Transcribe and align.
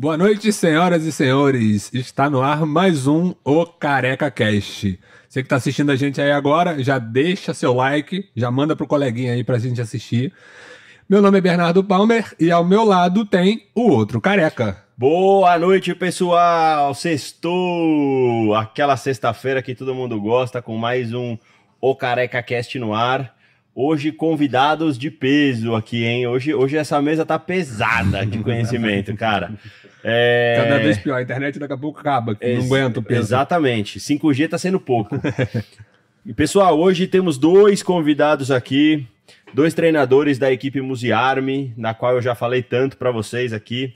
Boa 0.00 0.16
noite, 0.16 0.52
senhoras 0.52 1.02
e 1.02 1.10
senhores. 1.10 1.92
Está 1.92 2.30
no 2.30 2.40
ar 2.40 2.64
mais 2.64 3.08
um 3.08 3.34
O 3.44 3.66
Careca 3.66 4.30
Cast. 4.30 4.96
Você 5.28 5.42
que 5.42 5.46
está 5.46 5.56
assistindo 5.56 5.90
a 5.90 5.96
gente 5.96 6.20
aí 6.20 6.30
agora, 6.30 6.80
já 6.80 7.00
deixa 7.00 7.52
seu 7.52 7.74
like, 7.74 8.28
já 8.36 8.48
manda 8.48 8.76
pro 8.76 8.86
coleguinha 8.86 9.32
aí 9.32 9.42
pra 9.42 9.58
gente 9.58 9.80
assistir. 9.80 10.32
Meu 11.10 11.20
nome 11.20 11.38
é 11.38 11.40
Bernardo 11.40 11.82
Palmer 11.82 12.32
e 12.38 12.48
ao 12.48 12.64
meu 12.64 12.84
lado 12.84 13.26
tem 13.26 13.66
o 13.74 13.90
outro 13.90 14.20
careca. 14.20 14.84
Boa 14.96 15.58
noite, 15.58 15.92
pessoal! 15.96 16.94
Sextou! 16.94 18.54
Aquela 18.54 18.96
sexta-feira 18.96 19.60
que 19.60 19.74
todo 19.74 19.96
mundo 19.96 20.20
gosta, 20.20 20.62
com 20.62 20.76
mais 20.76 21.12
um 21.12 21.36
O 21.80 21.96
Careca 21.96 22.40
Cast 22.40 22.78
no 22.78 22.94
ar. 22.94 23.36
Hoje, 23.80 24.10
convidados 24.10 24.98
de 24.98 25.08
peso 25.08 25.76
aqui, 25.76 26.04
hein? 26.04 26.26
Hoje, 26.26 26.52
hoje 26.52 26.76
essa 26.76 27.00
mesa 27.00 27.24
tá 27.24 27.38
pesada 27.38 28.26
de 28.26 28.40
conhecimento, 28.40 29.14
cara. 29.14 29.52
É... 30.02 30.56
Cada 30.56 30.78
vez 30.80 30.98
pior, 30.98 31.14
a 31.14 31.22
internet 31.22 31.60
daqui 31.60 31.74
a 31.74 31.78
pouco 31.78 32.00
acaba, 32.00 32.36
Ex 32.40 32.58
não 32.58 32.64
aguenta 32.64 32.98
o 32.98 33.02
peso. 33.04 33.20
Exatamente, 33.20 34.00
5G 34.00 34.48
tá 34.48 34.58
sendo 34.58 34.80
pouco. 34.80 35.14
e 36.26 36.34
pessoal, 36.34 36.76
hoje 36.76 37.06
temos 37.06 37.38
dois 37.38 37.80
convidados 37.80 38.50
aqui, 38.50 39.06
dois 39.54 39.74
treinadores 39.74 40.40
da 40.40 40.50
equipe 40.50 40.80
Musearme, 40.80 41.72
na 41.76 41.94
qual 41.94 42.14
eu 42.14 42.20
já 42.20 42.34
falei 42.34 42.64
tanto 42.64 42.96
para 42.96 43.12
vocês 43.12 43.52
aqui. 43.52 43.94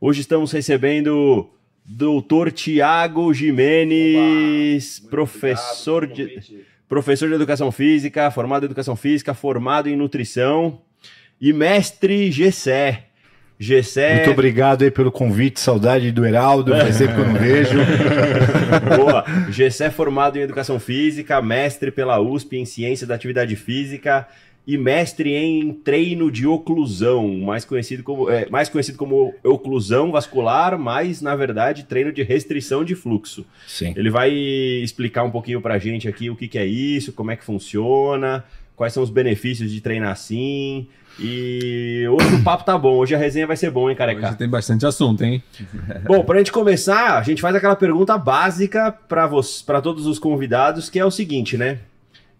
Hoje 0.00 0.20
estamos 0.20 0.52
recebendo 0.52 1.50
doutor 1.84 2.52
Tiago 2.52 3.34
Jimenez, 3.34 5.00
professor 5.00 6.06
de 6.06 6.40
professor 6.88 7.28
de 7.28 7.34
educação 7.34 7.72
física, 7.72 8.30
formado 8.30 8.64
em 8.64 8.66
educação 8.66 8.96
física, 8.96 9.34
formado 9.34 9.88
em 9.88 9.96
nutrição 9.96 10.80
e 11.40 11.52
mestre 11.52 12.30
Gessé. 12.30 13.06
Gessé. 13.58 14.16
Muito 14.16 14.32
obrigado 14.32 14.82
aí 14.82 14.90
pelo 14.90 15.12
convite, 15.12 15.60
saudade 15.60 16.10
do 16.10 16.26
Heraldo, 16.26 16.72
faz 16.72 16.98
tempo 16.98 17.14
que 17.14 17.20
eu 17.20 17.26
não 17.26 17.34
vejo. 17.34 17.78
Boa. 18.96 19.24
Gessé 19.48 19.90
formado 19.90 20.36
em 20.36 20.42
educação 20.42 20.80
física, 20.80 21.40
mestre 21.40 21.90
pela 21.90 22.20
USP 22.20 22.56
em 22.56 22.64
ciência 22.64 23.06
da 23.06 23.14
atividade 23.14 23.54
física 23.54 24.26
e 24.66 24.78
mestre 24.78 25.34
em 25.34 25.72
treino 25.72 26.30
de 26.30 26.46
oclusão, 26.46 27.28
mais 27.38 27.64
conhecido 27.64 28.02
como, 28.02 28.30
é, 28.30 28.48
mais 28.48 28.68
conhecido 28.68 28.96
como 28.96 29.34
oclusão 29.42 30.10
vascular, 30.10 30.78
mas 30.78 31.20
na 31.20 31.36
verdade 31.36 31.84
treino 31.84 32.12
de 32.12 32.22
restrição 32.22 32.82
de 32.82 32.94
fluxo. 32.94 33.44
Sim. 33.66 33.92
Ele 33.94 34.10
vai 34.10 34.30
explicar 34.30 35.22
um 35.22 35.30
pouquinho 35.30 35.60
para 35.60 35.74
a 35.74 35.78
gente 35.78 36.08
aqui 36.08 36.30
o 36.30 36.36
que, 36.36 36.48
que 36.48 36.58
é 36.58 36.64
isso, 36.64 37.12
como 37.12 37.30
é 37.30 37.36
que 37.36 37.44
funciona, 37.44 38.42
quais 38.74 38.92
são 38.92 39.02
os 39.02 39.10
benefícios 39.10 39.70
de 39.70 39.80
treinar 39.80 40.12
assim. 40.12 40.88
E 41.20 42.04
hoje 42.08 42.34
o 42.34 42.42
papo 42.42 42.64
tá 42.64 42.76
bom, 42.76 42.96
hoje 42.96 43.14
a 43.14 43.18
resenha 43.18 43.46
vai 43.46 43.56
ser 43.56 43.70
bom, 43.70 43.88
hein, 43.88 43.94
careca? 43.94 44.28
Hoje 44.28 44.36
tem 44.36 44.48
bastante 44.48 44.84
assunto, 44.84 45.22
hein? 45.22 45.42
bom, 46.04 46.24
pra 46.24 46.38
gente 46.38 46.50
começar, 46.50 47.18
a 47.18 47.22
gente 47.22 47.40
faz 47.40 47.54
aquela 47.54 47.76
pergunta 47.76 48.16
básica 48.18 48.90
para 48.90 49.80
todos 49.80 50.06
os 50.06 50.18
convidados, 50.18 50.88
que 50.88 50.98
é 50.98 51.04
o 51.04 51.10
seguinte, 51.10 51.56
né? 51.56 51.78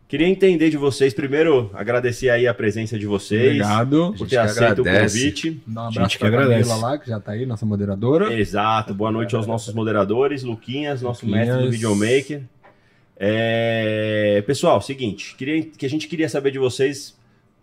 Queria 0.06 0.28
entender 0.28 0.68
de 0.68 0.76
vocês, 0.76 1.14
primeiro, 1.14 1.70
agradecer 1.72 2.28
aí 2.28 2.46
a 2.46 2.52
presença 2.52 2.98
de 2.98 3.06
vocês. 3.06 3.60
Obrigado. 3.60 4.14
Por 4.16 4.28
ter 4.28 4.36
aceito 4.36 4.82
o 4.82 4.84
convite. 4.84 5.62
Dá 5.66 5.84
um 5.84 5.88
abraço 5.88 6.00
gente 6.00 6.18
que 6.18 6.26
agradece. 6.26 6.80
lá, 6.80 6.98
que 6.98 7.08
já 7.08 7.18
tá 7.18 7.32
aí, 7.32 7.46
nossa 7.46 7.64
moderadora. 7.64 8.32
Exato. 8.32 8.92
Boa 8.92 9.10
noite 9.10 9.34
aos 9.34 9.46
nossos 9.46 9.74
moderadores. 9.74 10.42
Luquinhas, 10.42 11.00
nosso 11.00 11.24
Luquinhas. 11.24 11.48
mestre 11.48 11.64
do 11.64 11.70
videomaker. 11.70 12.42
É... 13.16 14.42
Pessoal, 14.46 14.80
seguinte, 14.82 15.34
queria, 15.36 15.62
que 15.62 15.86
a 15.86 15.90
gente 15.90 16.06
queria 16.06 16.28
saber 16.28 16.50
de 16.50 16.58
vocês, 16.58 17.16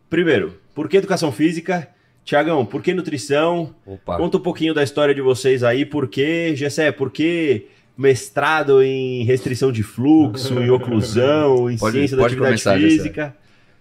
primeiro, 0.09 0.59
por 0.73 0.89
que 0.89 0.97
educação 0.97 1.31
física? 1.31 1.89
Tiagão, 2.23 2.65
por 2.65 2.81
que 2.81 2.93
nutrição? 2.93 3.75
Opa. 3.85 4.17
Conta 4.17 4.37
um 4.37 4.41
pouquinho 4.41 4.73
da 4.73 4.83
história 4.83 5.13
de 5.13 5.21
vocês 5.21 5.63
aí, 5.63 5.85
por 5.85 6.07
que, 6.07 6.55
Gessé, 6.55 6.91
por 6.91 7.11
que 7.11 7.67
mestrado 7.97 8.81
em 8.81 9.23
restrição 9.23 9.71
de 9.71 9.83
fluxo, 9.83 10.59
em 10.59 10.69
oclusão, 10.69 11.69
em 11.69 11.77
pode, 11.77 11.97
ciência 11.97 12.17
pode 12.17 12.35
da 12.35 12.49
atividade 12.49 12.81
física. 12.81 13.35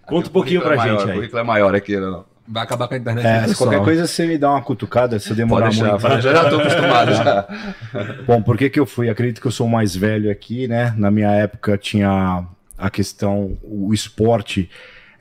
Conta 0.05 0.29
um 0.29 0.31
pouquinho 0.31 0.61
pra 0.61 0.73
é 0.73 0.77
maior, 0.77 0.99
gente 0.99 1.07
aí. 1.07 1.11
O 1.11 1.15
currículo 1.15 1.39
é 1.39 1.43
maior 1.43 1.75
aqui, 1.75 1.97
não. 1.97 2.19
Né, 2.19 2.23
Vai 2.47 2.63
acabar 2.63 2.87
com 2.87 2.95
a 2.95 2.97
internet. 2.97 3.25
É, 3.25 3.47
se 3.47 3.55
qualquer 3.55 3.81
coisa 3.81 4.05
você 4.05 4.25
me 4.25 4.37
dá 4.37 4.51
uma 4.51 4.61
cutucada 4.61 5.17
se 5.19 5.29
eu 5.29 5.35
demorar 5.35 5.69
deixar, 5.69 5.91
muito. 5.91 6.01
Já, 6.01 6.19
já 6.19 6.43
estou 6.43 6.59
acostumado. 6.59 7.13
já. 7.13 7.47
Bom, 8.27 8.41
por 8.41 8.57
que, 8.57 8.69
que 8.69 8.79
eu 8.79 8.85
fui? 8.85 9.09
Acredito 9.09 9.39
que 9.39 9.47
eu 9.47 9.51
sou 9.51 9.69
mais 9.69 9.95
velho 9.95 10.29
aqui, 10.29 10.67
né? 10.67 10.93
Na 10.97 11.09
minha 11.09 11.31
época 11.31 11.77
tinha 11.77 12.45
a 12.77 12.89
questão, 12.89 13.57
o 13.63 13.93
esporte. 13.93 14.69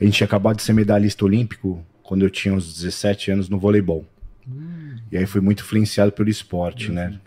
A 0.00 0.04
gente 0.04 0.14
tinha 0.14 0.24
acabado 0.24 0.56
de 0.56 0.62
ser 0.62 0.72
medalhista 0.72 1.24
olímpico 1.24 1.84
quando 2.02 2.22
eu 2.22 2.30
tinha 2.30 2.52
uns 2.52 2.74
17 2.74 3.30
anos 3.30 3.48
no 3.48 3.58
voleibol. 3.58 4.04
Hum. 4.48 4.96
E 5.12 5.16
aí 5.16 5.26
fui 5.26 5.40
muito 5.40 5.62
influenciado 5.62 6.10
pelo 6.10 6.30
esporte, 6.30 6.90
né? 6.90 7.20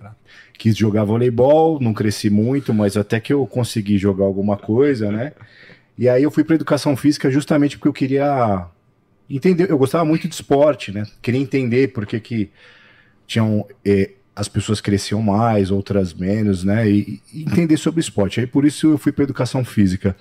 Quis 0.57 0.75
jogar 0.75 1.03
voleibol, 1.03 1.79
não 1.79 1.93
cresci 1.93 2.29
muito, 2.29 2.73
mas 2.73 2.95
até 2.95 3.19
que 3.19 3.33
eu 3.33 3.45
consegui 3.45 3.97
jogar 3.97 4.25
alguma 4.25 4.55
coisa, 4.55 5.11
né? 5.11 5.33
E 5.97 6.07
aí 6.09 6.23
eu 6.23 6.31
fui 6.31 6.43
para 6.43 6.55
educação 6.55 6.95
física 6.95 7.29
justamente 7.29 7.77
porque 7.77 7.87
eu 7.87 7.93
queria 7.93 8.67
entender, 9.29 9.69
eu 9.69 9.77
gostava 9.77 10.05
muito 10.05 10.27
de 10.27 10.33
esporte, 10.33 10.91
né? 10.91 11.03
Queria 11.21 11.39
entender 11.39 11.89
por 11.89 12.05
que 12.05 12.19
que 12.19 12.51
tinham 13.27 13.65
eh, 13.85 14.11
as 14.35 14.47
pessoas 14.47 14.81
cresciam 14.81 15.21
mais, 15.21 15.69
outras 15.69 16.13
menos, 16.13 16.63
né? 16.63 16.89
E, 16.89 17.21
e, 17.31 17.43
entender 17.43 17.77
sobre 17.77 17.99
esporte. 17.99 18.39
Aí 18.39 18.47
por 18.47 18.65
isso 18.65 18.91
eu 18.91 18.97
fui 18.97 19.11
para 19.11 19.23
educação 19.23 19.63
física. 19.63 20.15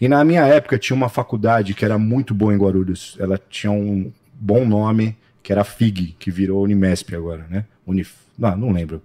E 0.00 0.08
na 0.08 0.24
minha 0.24 0.46
época 0.46 0.78
tinha 0.78 0.96
uma 0.96 1.08
faculdade 1.08 1.74
que 1.74 1.84
era 1.84 1.98
muito 1.98 2.34
boa 2.34 2.54
em 2.54 2.58
Guarulhos. 2.58 3.16
Ela 3.18 3.38
tinha 3.50 3.70
um 3.70 4.10
bom 4.32 4.64
nome, 4.64 5.16
que 5.42 5.52
era 5.52 5.64
FIG, 5.64 6.16
que 6.18 6.30
virou 6.30 6.62
Unimesp 6.64 7.14
agora, 7.14 7.46
né? 7.50 7.64
Unif... 7.86 8.14
Não, 8.38 8.56
não 8.56 8.72
lembro. 8.72 9.02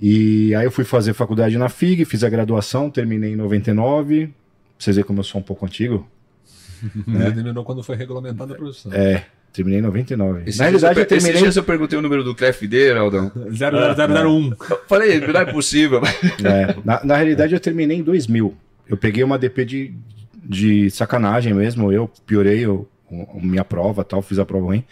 E 0.00 0.54
aí 0.54 0.64
eu 0.64 0.70
fui 0.70 0.84
fazer 0.84 1.12
faculdade 1.12 1.58
na 1.58 1.68
FIG, 1.68 2.06
fiz 2.06 2.24
a 2.24 2.28
graduação, 2.30 2.88
terminei 2.88 3.34
em 3.34 3.36
99. 3.36 4.26
Pra 4.26 4.34
vocês 4.78 4.96
verem 4.96 5.06
como 5.06 5.20
eu 5.20 5.24
sou 5.24 5.40
um 5.40 5.44
pouco 5.44 5.66
antigo. 5.66 6.08
né? 7.06 7.30
terminou 7.30 7.62
quando 7.62 7.82
foi 7.82 7.96
regulamentada 7.96 8.54
a 8.54 8.56
profissão. 8.56 8.90
É, 8.94 9.26
terminei 9.52 9.80
em 9.80 9.82
99. 9.82 10.44
Esse 10.46 10.58
na 10.58 10.64
realidade, 10.64 11.00
eu, 11.00 11.06
terminei. 11.06 11.32
Esses 11.32 11.42
dias 11.42 11.56
eu 11.56 11.62
perguntei 11.62 11.98
o 11.98 12.02
número 12.02 12.24
do 12.24 12.34
CFD, 12.34 12.92
Aldão. 12.92 13.30
00001. 13.34 14.52
Falei, 14.88 15.20
não 15.20 15.40
é 15.40 15.44
possível. 15.44 16.00
É, 16.42 16.74
na, 16.82 17.04
na 17.04 17.16
realidade, 17.16 17.52
eu 17.52 17.60
terminei 17.60 17.98
em 17.98 18.02
2000. 18.02 18.56
Eu 18.88 18.96
peguei 18.96 19.22
uma 19.22 19.38
DP 19.38 19.64
de, 19.66 19.94
de 20.42 20.90
sacanagem 20.90 21.52
mesmo. 21.52 21.92
Eu 21.92 22.10
piorei 22.26 22.64
a 22.64 22.78
minha 23.34 23.64
prova 23.64 24.02
tal, 24.02 24.22
fiz 24.22 24.38
a 24.38 24.46
prova 24.46 24.64
ruim 24.64 24.82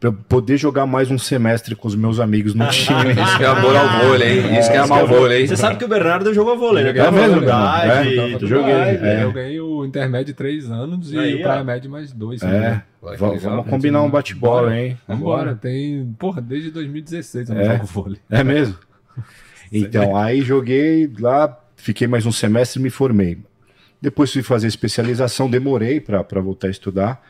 pra 0.00 0.10
poder 0.10 0.56
jogar 0.56 0.86
mais 0.86 1.10
um 1.10 1.18
semestre 1.18 1.76
com 1.76 1.86
os 1.86 1.94
meus 1.94 2.18
amigos 2.18 2.54
no 2.54 2.66
time. 2.72 3.12
Isso 3.12 3.36
que 3.36 3.44
é 3.44 3.46
amor 3.46 3.76
ao 3.76 4.00
vôlei, 4.00 4.40
hein? 4.40 4.58
Isso 4.58 4.70
que 4.70 4.76
é 4.76 4.80
amor 4.80 5.00
ao 5.00 5.06
vôlei. 5.06 5.46
Você 5.46 5.56
sabe 5.58 5.76
que 5.76 5.84
o 5.84 5.88
Bernardo 5.88 6.32
jogou 6.32 6.58
vôlei, 6.58 6.84
né? 6.84 6.90
É 6.90 7.10
mesmo, 7.10 7.40
verdade. 7.40 8.18
É, 8.18 8.38
joguei. 8.38 8.72
É. 8.72 9.24
Eu 9.24 9.32
ganhei 9.32 9.60
o 9.60 9.84
intermédio 9.84 10.34
três 10.34 10.70
anos 10.70 11.12
e 11.12 11.18
Aí, 11.18 11.34
o 11.34 11.42
Praia 11.42 11.62
Médio 11.62 11.90
mais 11.90 12.12
dois. 12.12 12.42
É. 12.42 12.46
Né? 12.46 12.82
Vamos, 13.18 13.42
vamos 13.42 13.68
combinar 13.68 14.02
um 14.02 14.10
bate-bola, 14.10 14.76
hein? 14.76 14.98
Vambora. 15.06 15.54
Tem, 15.54 16.14
porra, 16.18 16.40
desde 16.40 16.70
2016 16.70 17.50
eu 17.50 17.54
não 17.54 17.62
é. 17.62 17.72
jogo 17.74 17.86
vôlei. 17.86 18.18
É 18.30 18.42
mesmo? 18.42 18.76
Então, 19.72 20.16
aí 20.16 20.40
joguei 20.40 21.08
lá, 21.20 21.56
fiquei 21.76 22.08
mais 22.08 22.26
um 22.26 22.32
semestre 22.32 22.80
e 22.80 22.82
me 22.82 22.90
formei. 22.90 23.38
Depois 24.02 24.32
fui 24.32 24.42
fazer 24.42 24.66
especialização, 24.66 25.48
demorei 25.48 26.00
para 26.00 26.40
voltar 26.40 26.66
a 26.66 26.70
estudar. 26.72 27.22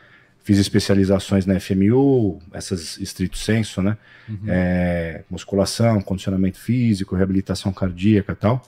Fiz 0.51 0.59
especializações 0.59 1.47
na 1.47 1.61
FMU, 1.61 2.41
essas 2.53 2.99
estrito 2.99 3.39
senso, 3.39 3.81
né? 3.81 3.97
Uhum. 4.29 4.47
É, 4.49 5.23
musculação, 5.31 6.01
condicionamento 6.01 6.59
físico, 6.59 7.15
reabilitação 7.15 7.73
cardíaca 7.73 8.33
e 8.33 8.35
tal. 8.35 8.67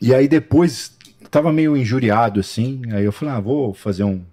E 0.00 0.14
aí 0.14 0.28
depois 0.28 0.96
tava 1.32 1.52
meio 1.52 1.76
injuriado 1.76 2.38
assim, 2.38 2.80
aí 2.92 3.04
eu 3.04 3.10
falei, 3.10 3.34
ah, 3.34 3.40
vou 3.40 3.74
fazer 3.74 4.04
um 4.04 4.24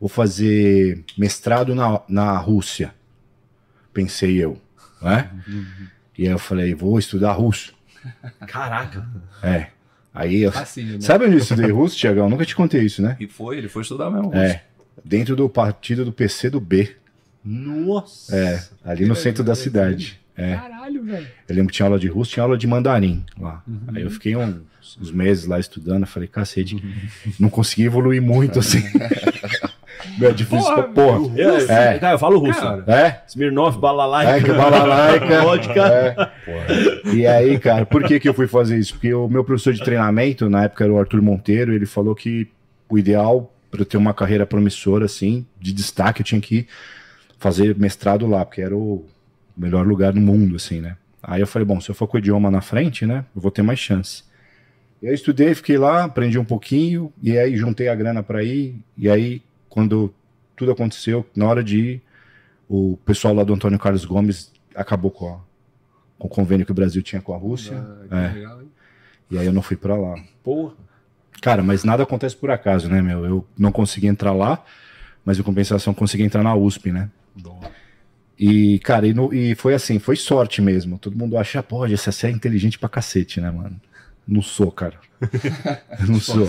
vou 0.00 0.08
fazer 0.08 1.04
mestrado 1.16 1.76
na, 1.76 2.02
na 2.08 2.36
Rússia. 2.36 2.92
Pensei 3.94 4.36
eu, 4.36 4.60
né? 5.00 5.30
Uhum. 5.46 5.86
E 6.18 6.26
aí 6.26 6.32
eu 6.32 6.40
falei, 6.40 6.74
vou 6.74 6.98
estudar 6.98 7.34
russo. 7.34 7.72
Caraca. 8.48 9.08
É. 9.44 9.68
Aí 10.12 10.42
eu... 10.42 10.50
Facinho, 10.50 10.94
né? 10.94 11.00
Sabe 11.00 11.26
onde 11.26 11.34
eu 11.34 11.38
estudei 11.38 11.70
russo, 11.70 11.96
Tiagão? 11.96 12.28
Nunca 12.28 12.44
te 12.44 12.56
contei 12.56 12.82
isso, 12.82 13.00
né? 13.00 13.16
E 13.20 13.28
foi, 13.28 13.58
ele 13.58 13.68
foi 13.68 13.82
estudar 13.82 14.10
mesmo. 14.10 14.34
É 14.34 14.62
dentro 15.04 15.34
do 15.36 15.48
partido 15.48 16.04
do 16.04 16.12
PC 16.12 16.50
do 16.50 16.60
B. 16.60 16.94
Nossa! 17.44 18.36
É, 18.36 18.62
ali 18.84 19.06
no 19.06 19.16
centro 19.16 19.42
da 19.42 19.54
cidade. 19.54 20.20
É. 20.36 20.54
Caralho, 20.54 21.04
velho. 21.04 21.26
Eu 21.48 21.54
lembro 21.54 21.70
que 21.70 21.76
tinha 21.76 21.86
aula 21.86 21.98
de 21.98 22.08
russo, 22.08 22.32
tinha 22.32 22.42
aula 22.42 22.56
de 22.56 22.66
mandarim 22.66 23.24
lá. 23.38 23.62
Uhum. 23.66 23.80
Aí 23.94 24.02
eu 24.02 24.10
fiquei 24.10 24.36
uns, 24.36 24.62
uns, 25.00 25.10
meses 25.10 25.46
lá 25.46 25.58
estudando, 25.58 26.06
falei, 26.06 26.28
cacete, 26.28 26.76
uhum. 26.76 27.32
não 27.38 27.50
consegui 27.50 27.84
evoluir 27.84 28.22
muito 28.22 28.58
assim. 28.58 28.82
É 30.22 30.32
difícil 30.32 30.74
porra. 30.74 30.82
porra. 30.88 31.38
Eu, 31.38 31.56
é. 31.56 31.98
Cara, 31.98 32.14
eu 32.14 32.18
falo 32.18 32.38
russo. 32.38 32.60
Cara. 32.60 32.84
É? 32.86 33.22
Smirnoff, 33.28 33.78
balalaica. 33.78 34.32
É, 34.32 34.42
que 34.42 34.52
balalaica. 34.52 35.40
Vodka. 35.44 35.80
É. 35.88 37.14
E 37.14 37.26
aí, 37.26 37.58
cara, 37.58 37.86
por 37.86 38.02
que, 38.04 38.18
que 38.18 38.28
eu 38.28 38.34
fui 38.34 38.46
fazer 38.46 38.78
isso? 38.78 38.94
Porque 38.94 39.12
o 39.12 39.28
meu 39.28 39.44
professor 39.44 39.72
de 39.72 39.82
treinamento, 39.82 40.48
na 40.48 40.64
época 40.64 40.84
era 40.84 40.92
o 40.92 40.98
Arthur 40.98 41.22
Monteiro, 41.22 41.72
ele 41.72 41.86
falou 41.86 42.14
que 42.14 42.48
o 42.88 42.98
ideal 42.98 43.52
para 43.70 43.80
eu 43.82 43.86
ter 43.86 43.96
uma 43.96 44.12
carreira 44.14 44.44
promissora, 44.46 45.04
assim, 45.04 45.46
de 45.60 45.72
destaque, 45.72 46.20
eu 46.22 46.24
tinha 46.24 46.40
que 46.40 46.66
fazer 47.38 47.76
mestrado 47.76 48.26
lá, 48.26 48.44
porque 48.44 48.60
era 48.60 48.76
o, 48.76 49.04
melhor 49.56 49.86
lugar 49.86 50.14
no 50.14 50.20
mundo, 50.20 50.56
assim, 50.56 50.80
né? 50.80 50.96
Aí 51.22 51.40
eu 51.40 51.46
falei, 51.46 51.66
bom, 51.66 51.80
se 51.80 51.90
eu 51.90 51.94
for 51.94 52.06
com 52.06 52.16
o 52.16 52.20
idioma 52.20 52.50
na 52.50 52.60
frente, 52.62 53.04
né, 53.04 53.24
eu 53.36 53.42
vou 53.42 53.50
ter 53.50 53.62
mais 53.62 53.78
chance. 53.78 54.24
E 55.02 55.06
aí 55.06 55.12
eu 55.12 55.14
estudei, 55.14 55.54
fiquei 55.54 55.76
lá, 55.76 56.04
aprendi 56.04 56.38
um 56.38 56.44
pouquinho, 56.44 57.12
e 57.22 57.36
aí 57.38 57.56
juntei 57.56 57.88
a 57.88 57.94
grana 57.94 58.22
para 58.22 58.42
ir, 58.42 58.76
e 58.96 59.08
aí 59.08 59.42
quando 59.68 60.12
tudo 60.56 60.72
aconteceu, 60.72 61.26
na 61.36 61.46
hora 61.46 61.62
de 61.62 61.78
ir, 61.78 62.02
o 62.68 62.98
pessoal 63.04 63.34
lá 63.34 63.44
do 63.44 63.52
Antônio 63.52 63.78
Carlos 63.78 64.04
Gomes 64.04 64.50
acabou 64.74 65.10
com, 65.10 65.28
a- 65.34 65.40
com 66.18 66.26
o 66.26 66.30
convênio 66.30 66.64
que 66.64 66.72
o 66.72 66.74
Brasil 66.74 67.02
tinha 67.02 67.20
com 67.20 67.34
a 67.34 67.36
Rússia, 67.38 67.76
Ah, 68.10 68.16
É. 68.16 68.32
legal, 68.34 68.62
hein? 68.62 68.70
e 69.30 69.38
aí 69.38 69.46
eu 69.46 69.52
não 69.52 69.62
fui 69.62 69.76
para 69.76 69.96
lá. 69.96 70.14
Porra. 70.42 70.74
Cara, 71.40 71.62
mas 71.62 71.84
nada 71.84 72.02
acontece 72.02 72.36
por 72.36 72.50
acaso, 72.50 72.88
né, 72.88 73.00
meu? 73.00 73.24
Eu 73.24 73.46
não 73.58 73.72
consegui 73.72 74.06
entrar 74.06 74.32
lá, 74.32 74.62
mas 75.24 75.38
em 75.38 75.42
compensação 75.42 75.94
consegui 75.94 76.22
entrar 76.22 76.42
na 76.42 76.54
USP, 76.54 76.92
né? 76.92 77.08
Boa. 77.34 77.70
E, 78.38 78.78
cara, 78.80 79.06
e, 79.06 79.12
no- 79.14 79.32
e 79.34 79.54
foi 79.54 79.74
assim, 79.74 79.98
foi 79.98 80.16
sorte 80.16 80.62
mesmo. 80.62 80.98
Todo 80.98 81.16
mundo 81.16 81.36
acha, 81.36 81.62
pô, 81.62 81.84
essa 81.86 82.26
é 82.26 82.30
inteligente 82.30 82.78
pra 82.78 82.88
cacete, 82.88 83.40
né, 83.40 83.50
mano? 83.50 83.78
Não 84.26 84.40
sou, 84.42 84.70
cara. 84.70 84.94
não 86.08 86.20
sou. 86.20 86.46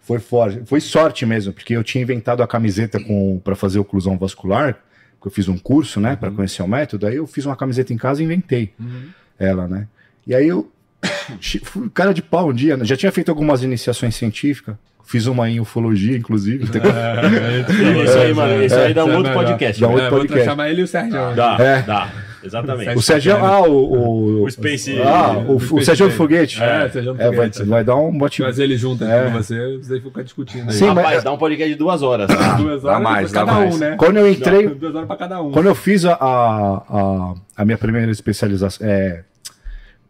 Foi 0.00 0.18
forte. 0.18 0.60
Foi 0.66 0.80
sorte 0.80 1.24
mesmo, 1.24 1.52
porque 1.52 1.74
eu 1.76 1.84
tinha 1.84 2.02
inventado 2.02 2.42
a 2.42 2.46
camiseta 2.46 3.02
com 3.02 3.38
para 3.42 3.54
fazer 3.54 3.78
oclusão 3.78 4.18
vascular, 4.18 4.78
porque 5.18 5.28
eu 5.28 5.32
fiz 5.32 5.48
um 5.48 5.56
curso, 5.58 6.00
né, 6.00 6.16
pra 6.16 6.30
conhecer 6.30 6.62
o 6.62 6.68
método. 6.68 7.06
Aí 7.06 7.16
eu 7.16 7.26
fiz 7.26 7.46
uma 7.46 7.56
camiseta 7.56 7.92
em 7.92 7.96
casa 7.96 8.20
e 8.22 8.24
inventei 8.24 8.72
Uhum. 8.78 9.08
ela, 9.38 9.68
né? 9.68 9.86
E 10.26 10.34
aí 10.34 10.46
eu 10.48 10.70
cara 11.94 12.12
de 12.12 12.22
pau 12.22 12.48
um 12.48 12.52
dia, 12.52 12.76
né? 12.76 12.84
já 12.84 12.96
tinha 12.96 13.10
feito 13.12 13.28
algumas 13.30 13.62
iniciações 13.62 14.14
científicas, 14.14 14.74
fiz 15.04 15.26
uma 15.26 15.48
em 15.50 15.60
ufologia, 15.60 16.16
inclusive. 16.16 16.64
Isso 18.04 18.18
aí, 18.18 18.34
mano. 18.34 18.62
Isso 18.64 18.74
aí 18.76 18.94
dá 18.94 19.04
um 19.04 19.12
é 19.12 19.16
outro 19.16 19.32
podcast. 19.32 19.80
Dá 19.80 19.88
um 19.88 19.96
né? 19.96 20.02
outro 20.02 20.06
É, 20.06 20.10
vou 20.10 20.18
podcast. 20.20 20.44
chamar 20.48 20.70
ele 20.70 20.80
e 20.80 20.84
o 20.84 20.88
Sérgio. 20.88 21.34
Dá, 21.34 21.56
É. 21.58 21.82
dá. 21.82 22.08
Exatamente. 22.42 22.96
O 22.96 23.02
Sérgio, 23.02 23.36
ah, 23.36 23.60
o, 23.60 23.72
o, 23.72 24.44
O 24.44 24.50
Space- 24.50 24.98
ah, 25.02 25.32
o, 25.46 25.56
o, 25.56 25.82
Sérgio. 25.84 26.10
Foguete. 26.10 26.62
É, 26.62 26.88
Sérgio 26.88 27.14
É, 27.18 27.26
vai, 27.26 27.34
Foguete. 27.34 27.62
vai 27.64 27.84
dar 27.84 27.96
um 27.96 28.16
bote. 28.16 28.40
Trazer 28.42 28.64
ele 28.64 28.78
junto 28.78 29.04
aqui 29.04 29.12
É. 29.12 29.24
com 29.24 29.30
você, 29.32 29.76
vocês 29.76 30.02
ficam 30.02 30.22
discutindo 30.22 30.70
aí. 30.70 30.72
Sim, 30.74 30.86
mas- 30.86 30.96
Rapaz, 31.04 31.22
dá 31.24 31.32
um 31.32 31.36
podcast 31.36 31.70
de 31.70 31.78
duas 31.78 32.00
horas. 32.02 32.28
tá? 32.28 32.54
Duas 32.54 32.82
dá 32.82 32.92
horas 32.92 33.02
mais, 33.02 33.30
cada 33.32 33.52
mais. 33.52 33.74
um, 33.74 33.78
né? 33.78 33.94
Quando 33.98 34.16
eu 34.16 34.30
entrei, 34.30 34.68
Duas 34.68 34.94
horas 34.94 35.06
pra 35.06 35.16
cada 35.16 35.42
um. 35.42 35.50
Quando 35.50 35.66
eu 35.66 35.74
fiz 35.74 36.06
a, 36.06 36.14
a, 36.14 36.82
a, 36.88 37.34
a 37.58 37.64
minha 37.66 37.76
primeira 37.76 38.10
especialização, 38.10 38.86
é, 38.88 39.22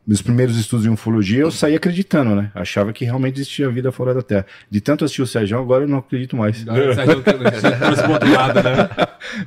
meus 0.07 0.23
primeiros 0.23 0.57
estudos 0.57 0.87
em 0.87 0.89
ufologia, 0.89 1.41
eu 1.41 1.51
saí 1.51 1.75
acreditando, 1.75 2.35
né? 2.35 2.51
Achava 2.55 2.93
que 2.93 3.05
realmente 3.05 3.37
existia 3.37 3.69
vida 3.71 3.93
fora 3.93 4.15
da 4.15 4.23
Terra. 4.23 4.47
De 4.71 4.81
tanto 4.81 5.05
assistir 5.05 5.23
o 5.23 5.27
Sérgio, 5.27 5.59
agora 5.59 5.85
eu 5.85 5.89
não 5.89 5.99
acredito 5.99 6.37
mais. 6.37 6.67
Agora 6.67 6.91
o 6.91 6.95
Sérgio 6.95 7.23
trouxe 7.23 8.03
pro 8.03 8.13
outro 8.13 8.33
lado, 8.33 8.63
né? 8.63 8.89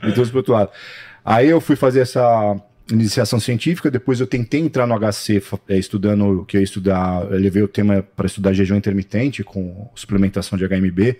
Me 0.03 0.13
trouxe 0.13 0.31
pro 0.31 0.39
outro 0.39 0.53
lado. 0.53 0.69
Aí 1.25 1.49
eu 1.49 1.59
fui 1.59 1.75
fazer 1.75 2.01
essa 2.01 2.55
iniciação 2.91 3.39
científica, 3.39 3.89
depois 3.89 4.19
eu 4.19 4.27
tentei 4.27 4.59
entrar 4.59 4.85
no 4.85 4.97
HC 4.97 5.41
é, 5.69 5.77
estudando 5.77 6.41
o 6.41 6.45
que 6.45 6.57
eu 6.57 6.61
ia 6.61 6.65
estudar, 6.65 7.23
eu 7.31 7.39
levei 7.39 7.63
o 7.63 7.67
tema 7.67 8.03
para 8.15 8.25
estudar 8.25 8.53
jejum 8.53 8.75
intermitente 8.75 9.43
com 9.43 9.89
suplementação 9.95 10.57
de 10.57 10.67
HMB 10.67 11.17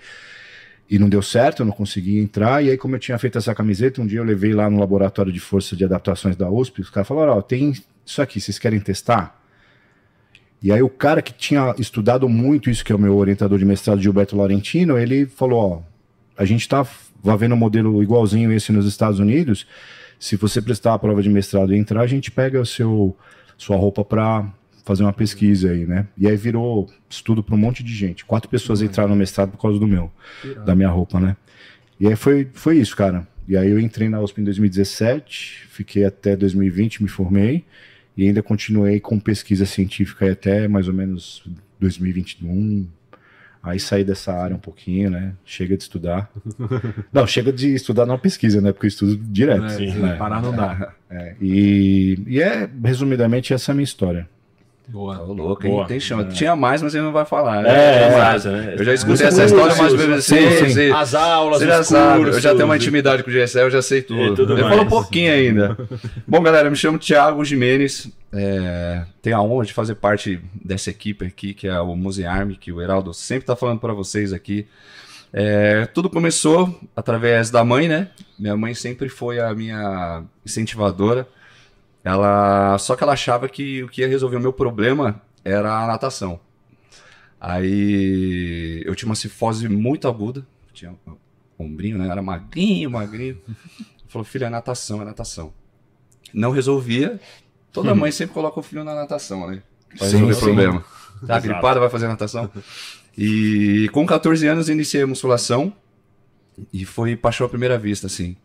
e 0.90 1.00
não 1.00 1.08
deu 1.08 1.22
certo, 1.22 1.62
eu 1.62 1.66
não 1.66 1.74
consegui 1.74 2.20
entrar. 2.20 2.64
E 2.64 2.70
aí, 2.70 2.78
como 2.78 2.96
eu 2.96 3.00
tinha 3.00 3.18
feito 3.18 3.38
essa 3.38 3.56
camiseta, 3.56 4.02
um 4.02 4.06
dia 4.06 4.20
eu 4.20 4.24
levei 4.24 4.54
lá 4.54 4.70
no 4.70 4.80
laboratório 4.80 5.32
de 5.32 5.40
força 5.40 5.76
de 5.76 5.84
adaptações 5.84 6.36
da 6.36 6.50
USP, 6.50 6.82
os 6.82 6.90
caras 6.90 7.08
falaram: 7.08 7.38
Ó, 7.38 7.42
tem 7.42 7.74
isso 8.06 8.22
aqui, 8.22 8.40
vocês 8.40 8.60
querem 8.60 8.80
testar? 8.80 9.42
E 10.64 10.72
aí, 10.72 10.82
o 10.82 10.90
cara 10.90 11.22
que 11.22 11.34
tinha 11.34 11.76
estudado 11.78 12.30
muito 12.30 12.70
isso, 12.70 12.86
que 12.86 12.94
é 12.94 12.96
o 12.96 13.00
meu 13.00 13.18
orientador 13.18 13.60
de 13.60 13.66
mestrado, 13.66 14.02
Gilberto 14.02 14.38
Laurentino, 14.38 14.98
ele 14.98 15.26
falou: 15.26 15.60
Ó, 15.60 15.82
a 16.42 16.46
gente 16.46 16.70
tá 16.70 16.88
vendo 17.38 17.54
um 17.54 17.58
modelo 17.58 18.02
igualzinho 18.02 18.50
esse 18.52 18.72
nos 18.72 18.86
Estados 18.86 19.20
Unidos. 19.20 19.68
Se 20.18 20.38
você 20.38 20.62
prestar 20.62 20.94
a 20.94 21.00
prova 21.00 21.22
de 21.22 21.30
mestrado 21.30 21.74
e 21.74 21.78
entrar, 21.78 22.02
a 22.02 22.08
gente 22.08 22.32
pega 22.32 22.62
o 22.62 22.66
seu 22.66 23.16
sua 23.58 23.76
roupa 23.76 24.06
para 24.06 24.50
fazer 24.86 25.04
uma 25.04 25.12
pesquisa 25.12 25.70
aí, 25.70 25.86
né? 25.86 26.08
E 26.18 26.30
aí 26.30 26.36
virou 26.38 26.90
estudo 27.10 27.44
para 27.44 27.56
um 27.56 27.58
monte 27.58 27.84
de 27.84 27.94
gente. 27.94 28.24
Quatro 28.24 28.50
pessoas 28.50 28.82
entraram 28.82 29.10
no 29.10 29.16
mestrado 29.18 29.52
por 29.52 29.62
causa 29.62 29.78
do 29.78 29.88
meu, 29.88 30.10
da 30.66 30.74
minha 30.76 30.90
roupa, 30.90 31.20
né? 31.20 31.36
E 32.00 32.08
aí 32.08 32.16
foi, 32.16 32.48
foi 32.54 32.78
isso, 32.78 32.96
cara. 32.96 33.28
E 33.48 33.58
aí 33.58 33.70
eu 33.70 33.80
entrei 33.80 34.08
na 34.08 34.22
USP 34.22 34.40
em 34.40 34.44
2017, 34.46 35.68
fiquei 35.70 36.06
até 36.06 36.38
2020, 36.38 37.04
me 37.04 37.10
formei 37.10 37.66
e 38.16 38.28
ainda 38.28 38.44
continuei 38.44 39.00
com 39.00 39.20
pesquisa 39.20 39.66
científica 39.66 40.32
até 40.32 40.68
mais 40.68 40.88
ou 40.88 40.94
menos 40.94 41.44
2021. 41.80 42.88
Aí 43.62 43.80
saí 43.80 44.04
dessa 44.04 44.34
área 44.34 44.56
um 44.56 44.60
pouquinho, 44.60 45.10
né? 45.10 45.34
Chega 45.46 45.78
de 45.78 45.84
estudar. 45.84 46.30
Não, 47.14 47.26
chega 47.26 47.52
de 47.52 47.74
estudar 47.74 48.06
na 48.06 48.18
pesquisa, 48.18 48.60
né? 48.60 48.74
Porque 48.74 48.88
eu 48.88 48.90
estudo 48.90 49.16
direto. 49.16 49.64
É, 49.66 49.70
sim, 49.70 49.94
né? 49.94 50.18
Parar 50.18 50.42
não 50.42 50.54
dá. 50.54 50.94
É, 51.10 51.36
e, 51.40 52.20
e 52.28 52.42
é, 52.42 52.70
resumidamente, 52.84 53.54
essa 53.54 53.72
é 53.72 53.74
a 53.74 53.76
minha 53.76 53.86
história. 53.86 54.28
Boa. 54.88 55.22
Ô, 55.22 55.34
louco, 55.34 55.66
hein? 55.66 55.72
Boa. 55.74 55.88
Tem 55.88 56.00
chama. 56.00 56.26
Tinha 56.26 56.56
mais, 56.56 56.82
mas 56.82 56.94
ele 56.94 57.04
não 57.06 57.12
vai 57.14 57.24
falar. 57.26 57.62
né? 57.64 57.70
É, 57.70 58.10
Mas 58.12 58.46
exato, 58.46 58.56
né? 58.58 58.76
Eu 58.78 58.84
já 58.84 58.94
escutei 58.94 59.26
essa 59.28 59.46
história 59.46 59.76
cursos, 59.76 60.00
vezes 60.06 60.26
sim, 60.26 60.38
assim. 60.46 60.58
sim. 60.66 60.74
você- 60.74 60.92
As 60.94 61.16
aulas, 61.16 61.60
Você 61.60 61.68
já 61.68 61.80
os 61.80 61.88
sabe, 61.88 62.18
eu 62.20 62.24
cursos, 62.26 62.44
já 62.44 62.52
tenho 62.54 62.66
uma 62.66 62.76
intimidade 62.76 63.24
com 63.24 63.30
o 63.30 63.34
GSL, 63.34 63.66
eu 63.68 63.72
já 63.72 63.82
sei 63.82 64.02
tudo. 64.02 64.22
E 64.34 64.36
tudo 64.36 64.54
Ele 64.54 64.62
mais. 64.62 64.74
falou 64.76 64.86
um 64.86 64.90
pouquinho 64.90 65.32
ainda. 65.34 65.78
Bom, 66.28 66.42
galera, 66.44 66.68
eu 66.68 66.72
me 66.72 66.78
chamo 66.78 67.00
Thiago 67.00 67.44
Jimenez. 67.46 68.08
É, 68.34 69.04
tenho 69.22 69.38
a 69.38 69.42
honra 69.42 69.66
de 69.66 69.74
fazer 69.74 69.96
parte 69.96 70.40
dessa 70.64 70.90
equipe 70.90 71.26
aqui, 71.26 71.54
que 71.54 71.68
é 71.68 71.80
o 71.80 71.96
Muse 71.96 72.26
Army, 72.26 72.56
que 72.56 72.72
o 72.72 72.82
Heraldo 72.82 73.14
sempre 73.14 73.46
tá 73.46 73.56
falando 73.56 73.80
para 73.80 73.94
vocês 73.94 74.34
aqui. 74.34 74.68
É, 75.32 75.86
tudo 75.88 76.10
começou 76.10 76.80
através 76.96 77.50
da 77.50 77.64
mãe, 77.64 77.88
né? 77.88 78.10
Minha 78.38 78.56
mãe 78.58 78.74
sempre 78.76 79.08
foi 79.10 79.40
a 79.40 79.54
minha 79.54 80.24
incentivadora. 80.46 81.28
Ela, 82.04 82.78
só 82.78 82.96
que 82.96 83.04
ela 83.04 83.14
achava 83.14 83.48
que 83.48 83.84
o 83.84 83.88
que 83.88 84.02
ia 84.02 84.08
resolver 84.08 84.36
o 84.38 84.42
meu 84.42 84.52
problema 84.54 85.22
era 85.44 85.84
a 85.84 85.88
natação. 85.88 86.40
Aí 87.40 88.82
eu 88.86 88.96
tinha 88.96 89.08
uma 89.10 89.16
cifose 89.16 89.68
muito 89.68 90.08
aguda, 90.08 90.46
tinha 90.74 90.96
um 91.08 91.16
ombrinho, 91.58 91.98
né? 91.98 92.08
Era 92.08 92.22
magrinho, 92.22 92.90
magrinho. 92.92 93.38
Falou, 94.08 94.26
filho, 94.26 94.46
é 94.46 94.50
natação, 94.50 95.02
é 95.02 95.06
natação. 95.06 95.54
Não 96.34 96.52
resolvia. 96.52 97.20
Toda 97.72 97.96
mãe 97.96 98.12
sempre 98.12 98.34
coloca 98.34 98.60
o 98.60 98.64
filho 98.64 98.84
na 98.84 98.94
natação, 98.94 99.50
né? 99.50 99.62
Pra 99.98 100.08
Sim, 100.08 100.14
resolver 100.18 100.34
sim. 100.36 100.42
problema. 100.42 100.80
Tá 100.82 101.38
Exato. 101.38 101.48
gripado, 101.48 101.80
vai 101.80 101.90
fazer 101.90 102.08
natação. 102.08 102.50
E 103.18 103.90
com 103.94 104.06
14 104.06 104.46
anos 104.48 104.70
iniciei 104.70 105.04
a 105.04 105.08
musculação 105.08 105.74
e 106.72 106.86
foi 106.86 107.16
paixão 107.16 107.46
à 107.46 107.50
primeira 107.50 107.78
vista, 107.78 108.08
assim. 108.08 108.36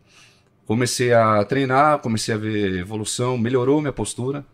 Comecei 0.69 1.11
a 1.11 1.43
treinar, 1.45 1.97
comecei 1.97 2.31
a 2.31 2.37
ver 2.37 2.75
evolução, 2.75 3.39
melhorou 3.39 3.81
minha 3.81 3.91
postura. 3.91 4.45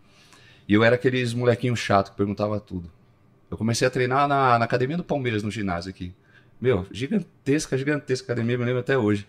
E 0.66 0.72
eu 0.72 0.82
era 0.82 0.94
aqueles 0.94 1.34
molequinho 1.34 1.76
chato 1.76 2.12
que 2.12 2.16
perguntava 2.16 2.58
tudo. 2.58 2.90
Eu 3.50 3.58
comecei 3.58 3.86
a 3.86 3.90
treinar 3.90 4.26
na, 4.26 4.58
na 4.58 4.64
academia 4.64 4.96
do 4.96 5.04
Palmeiras, 5.04 5.42
no 5.42 5.50
ginásio 5.50 5.90
aqui. 5.90 6.14
Meu, 6.58 6.86
gigantesca, 6.90 7.76
gigantesca 7.76 8.32
academia, 8.32 8.56
me 8.56 8.64
lembro 8.64 8.80
até 8.80 8.96
hoje. 8.96 9.26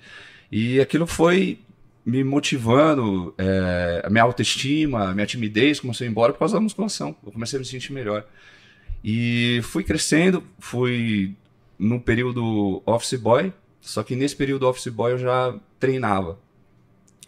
E 0.49 0.79
aquilo 0.79 1.05
foi 1.05 1.59
me 2.05 2.23
motivando, 2.23 3.35
é, 3.37 4.03
a 4.05 4.09
minha 4.09 4.23
autoestima, 4.23 5.09
a 5.09 5.13
minha 5.13 5.27
timidez 5.27 5.81
começou 5.81 6.05
a 6.05 6.07
ir 6.07 6.11
embora 6.11 6.31
por 6.31 6.39
causa 6.39 6.53
da 6.53 6.61
musculação. 6.61 7.13
Eu 7.21 7.33
comecei 7.33 7.57
a 7.57 7.59
me 7.59 7.65
sentir 7.65 7.91
melhor. 7.91 8.25
E 9.03 9.59
fui 9.61 9.83
crescendo, 9.83 10.41
fui 10.57 11.35
num 11.77 11.99
período 11.99 12.81
office 12.85 13.19
boy, 13.19 13.51
só 13.81 14.03
que 14.03 14.15
nesse 14.15 14.37
período 14.37 14.65
office 14.65 14.87
boy 14.87 15.11
eu 15.11 15.17
já 15.17 15.53
treinava. 15.77 16.46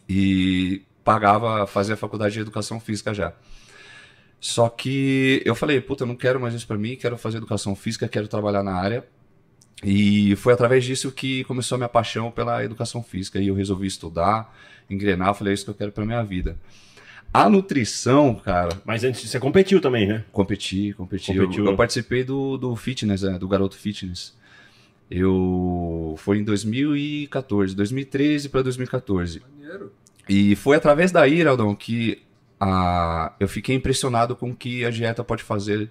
E 0.09 0.81
pagava 1.03 1.67
fazer 1.67 1.93
a 1.93 1.97
faculdade 1.97 2.33
de 2.33 2.39
educação 2.39 2.79
física 2.79 3.13
já. 3.13 3.33
Só 4.39 4.69
que 4.69 5.41
eu 5.45 5.53
falei, 5.53 5.79
puta, 5.81 6.03
eu 6.03 6.07
não 6.07 6.15
quero 6.15 6.39
mais 6.39 6.53
isso 6.53 6.65
pra 6.65 6.77
mim, 6.77 6.95
quero 6.95 7.17
fazer 7.17 7.37
educação 7.37 7.75
física, 7.75 8.07
quero 8.07 8.27
trabalhar 8.27 8.63
na 8.63 8.73
área. 8.73 9.05
E 9.83 10.35
foi 10.37 10.53
através 10.53 10.83
disso 10.83 11.11
que 11.11 11.43
começou 11.45 11.75
a 11.75 11.77
minha 11.77 11.89
paixão 11.89 12.31
pela 12.31 12.63
educação 12.63 13.03
física. 13.03 13.39
E 13.39 13.47
eu 13.47 13.55
resolvi 13.55 13.87
estudar, 13.87 14.53
engrenar, 14.89 15.33
falei, 15.35 15.51
é 15.51 15.55
isso 15.55 15.65
que 15.65 15.71
eu 15.71 15.75
quero 15.75 15.91
pra 15.91 16.05
minha 16.05 16.23
vida. 16.23 16.57
A 17.31 17.47
nutrição, 17.47 18.33
cara, 18.33 18.81
Mas 18.83 19.03
antes, 19.03 19.29
você 19.29 19.39
competiu 19.39 19.79
também, 19.79 20.07
né? 20.07 20.25
competi, 20.31 20.93
competi. 20.93 21.31
Competiu. 21.33 21.65
Eu, 21.65 21.71
eu 21.71 21.77
participei 21.77 22.23
do, 22.23 22.57
do 22.57 22.75
fitness, 22.75 23.21
né, 23.21 23.37
do 23.37 23.47
Garoto 23.47 23.77
Fitness. 23.77 24.35
Eu 25.11 26.15
foi 26.17 26.39
em 26.39 26.43
2014, 26.43 27.75
2013 27.75 28.49
para 28.49 28.61
2014. 28.63 29.41
Maneiro. 29.41 29.91
E 30.29 30.55
foi 30.55 30.77
através 30.77 31.11
daí, 31.11 31.41
Aldão, 31.45 31.73
que 31.75 32.21
a, 32.59 33.33
eu 33.39 33.47
fiquei 33.47 33.75
impressionado 33.75 34.35
com 34.35 34.51
o 34.51 34.55
que 34.55 34.85
a 34.85 34.91
dieta 34.91 35.23
pode 35.23 35.41
fazer 35.43 35.89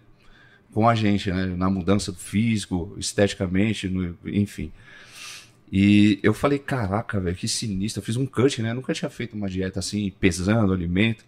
com 0.73 0.89
a 0.89 0.95
gente, 0.95 1.31
né? 1.33 1.47
Na 1.47 1.69
mudança 1.69 2.13
do 2.13 2.19
físico, 2.19 2.95
esteticamente, 2.99 3.89
no- 3.89 4.17
enfim. 4.27 4.71
E 5.71 6.19
eu 6.23 6.33
falei, 6.33 6.59
caraca, 6.59 7.21
velho, 7.21 7.37
que 7.37 7.49
sinistro. 7.49 8.01
Eu 8.01 8.05
fiz 8.05 8.17
um 8.17 8.27
cut, 8.27 8.63
né? 8.63 8.73
Nunca 8.73 8.95
tinha 8.95 9.11
feito 9.11 9.35
uma 9.37 9.49
dieta 9.49 9.81
assim, 9.81 10.11
pesando 10.21 10.73
alimento. 10.73 11.25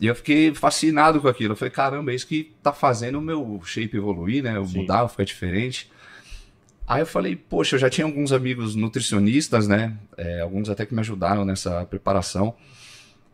E 0.00 0.06
eu 0.06 0.14
fiquei 0.14 0.54
fascinado 0.54 1.20
com 1.20 1.28
aquilo. 1.28 1.52
Eu 1.52 1.56
falei, 1.56 1.70
caramba, 1.70 2.10
é 2.10 2.14
isso 2.14 2.26
que 2.26 2.52
tá 2.62 2.72
fazendo 2.72 3.18
o 3.18 3.22
meu 3.22 3.60
shape 3.64 3.96
evoluir, 3.96 4.42
né? 4.42 4.56
Eu 4.56 4.64
Sim. 4.66 4.80
mudar, 4.80 5.00
eu 5.00 5.08
ficar 5.08 5.24
diferente. 5.24 5.90
Aí 6.90 7.02
eu 7.02 7.06
falei, 7.06 7.36
poxa, 7.36 7.76
eu 7.76 7.78
já 7.78 7.88
tinha 7.88 8.04
alguns 8.04 8.32
amigos 8.32 8.74
nutricionistas, 8.74 9.68
né? 9.68 9.96
É, 10.16 10.40
alguns 10.40 10.68
até 10.68 10.84
que 10.84 10.92
me 10.92 10.98
ajudaram 10.98 11.44
nessa 11.44 11.86
preparação. 11.86 12.52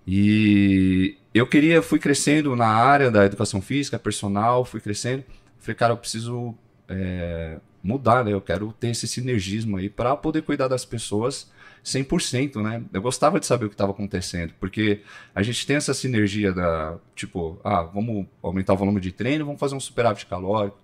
E 0.07 1.17
eu 1.33 1.47
queria, 1.47 1.81
fui 1.81 1.99
crescendo 1.99 2.55
na 2.55 2.69
área 2.69 3.11
da 3.11 3.25
educação 3.25 3.63
física, 3.63 3.99
personal, 3.99 4.63
fui 4.63 4.79
crescendo. 4.79 5.25
Falei, 5.59 5.75
cara, 5.75 5.95
eu 5.95 5.97
preciso 5.97 6.55
é, 6.87 7.57
mudar, 7.83 8.27
né? 8.27 8.35
Eu 8.35 8.43
quero 8.43 8.75
ter 8.79 8.89
esse 8.89 9.09
sinergismo 9.09 9.79
aí 9.79 9.89
para 9.89 10.15
poder 10.15 10.43
cuidar 10.43 10.69
das 10.69 10.85
pessoas 10.85 11.51
100%, 11.83 12.63
né? 12.63 12.83
Eu 12.93 13.01
gostava 13.01 13.41
de 13.41 13.47
saber 13.47 13.65
o 13.65 13.69
que 13.71 13.75
estava 13.75 13.93
acontecendo, 13.93 14.53
porque 14.61 15.01
a 15.35 15.43
gente 15.43 15.67
tem 15.67 15.77
essa 15.77 15.95
sinergia 15.95 16.53
da, 16.53 16.99
tipo, 17.15 17.59
ah, 17.65 17.85
vamos 17.85 18.27
aumentar 18.43 18.75
o 18.75 18.77
volume 18.77 19.01
de 19.01 19.13
treino, 19.13 19.47
vamos 19.47 19.59
fazer 19.59 19.75
um 19.75 19.81
superávit 19.81 20.27
calórico. 20.27 20.79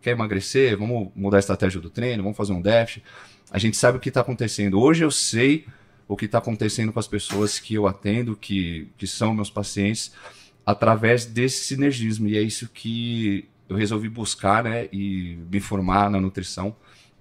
Quer 0.00 0.12
emagrecer? 0.12 0.76
Vamos 0.76 1.10
mudar 1.14 1.38
a 1.38 1.40
estratégia 1.40 1.80
do 1.80 1.90
treino, 1.90 2.22
vamos 2.22 2.36
fazer 2.36 2.52
um 2.52 2.62
déficit. 2.62 3.04
A 3.50 3.58
gente 3.58 3.76
sabe 3.76 3.98
o 3.98 4.00
que 4.00 4.08
está 4.08 4.20
acontecendo. 4.20 4.80
Hoje 4.80 5.04
eu 5.04 5.10
sei 5.10 5.66
o 6.06 6.16
que 6.16 6.24
está 6.24 6.38
acontecendo 6.38 6.92
com 6.92 6.98
as 6.98 7.06
pessoas 7.06 7.58
que 7.58 7.74
eu 7.74 7.86
atendo, 7.86 8.34
que, 8.36 8.88
que 8.96 9.06
são 9.06 9.34
meus 9.34 9.50
pacientes, 9.50 10.12
através 10.64 11.26
desse 11.26 11.64
sinergismo. 11.64 12.28
E 12.28 12.36
é 12.36 12.42
isso 12.42 12.68
que 12.68 13.48
eu 13.68 13.76
resolvi 13.76 14.08
buscar 14.08 14.64
né, 14.64 14.88
e 14.92 15.38
me 15.50 15.60
formar 15.60 16.10
na 16.10 16.20
nutrição 16.20 16.74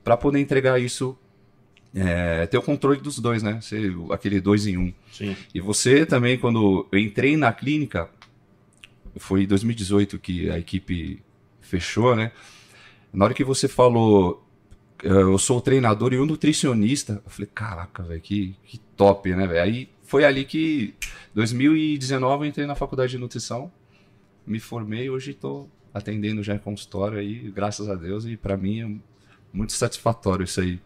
para 0.04 0.16
poder 0.16 0.40
entregar 0.40 0.80
isso, 0.80 1.18
é, 1.94 2.46
ter 2.48 2.58
o 2.58 2.62
controle 2.62 3.02
dos 3.02 3.20
dois, 3.20 3.44
né? 3.44 3.60
Ser 3.60 3.94
aquele 4.12 4.40
dois 4.40 4.66
em 4.66 4.78
um. 4.78 4.94
Sim. 5.12 5.36
E 5.54 5.60
você 5.60 6.06
também, 6.06 6.38
quando 6.38 6.88
eu 6.90 6.98
entrei 7.00 7.36
na 7.36 7.52
clínica, 7.52 8.10
foi 9.18 9.44
em 9.44 9.48
2018 9.48 10.18
que 10.20 10.50
a 10.50 10.58
equipe 10.58 11.22
fechou, 11.60 12.16
né? 12.16 12.32
Na 13.14 13.26
hora 13.26 13.34
que 13.34 13.44
você 13.44 13.68
falou, 13.68 14.46
eu 15.04 15.38
sou 15.38 15.58
o 15.58 15.62
treinador 15.62 16.14
e 16.14 16.18
o 16.18 16.26
nutricionista. 16.26 17.22
Eu 17.26 17.32
falei, 17.32 17.50
caraca, 17.54 18.04
velho, 18.04 18.22
que, 18.22 18.56
que 18.66 18.78
top, 18.96 19.34
né, 19.34 19.48
velho? 19.48 19.62
Aí 19.62 19.90
foi 20.04 20.24
ali 20.24 20.46
que, 20.46 20.94
2019, 21.34 22.46
eu 22.46 22.50
entrei 22.50 22.66
na 22.66 22.76
faculdade 22.76 23.12
de 23.12 23.18
nutrição, 23.18 23.72
me 24.46 24.60
formei, 24.60 25.10
hoje 25.10 25.32
estou 25.32 25.70
atendendo 25.94 26.42
já 26.42 26.56
em 26.56 26.60
consultório 26.60 27.18
aí, 27.18 27.52
graças 27.52 27.90
a 27.90 27.96
Deus, 27.96 28.26
e 28.26 28.38
para 28.38 28.56
mim 28.56 28.82
é 28.82 29.08
muito 29.52 29.74
satisfatório 29.74 30.44
isso 30.44 30.62
aí. 30.62 30.80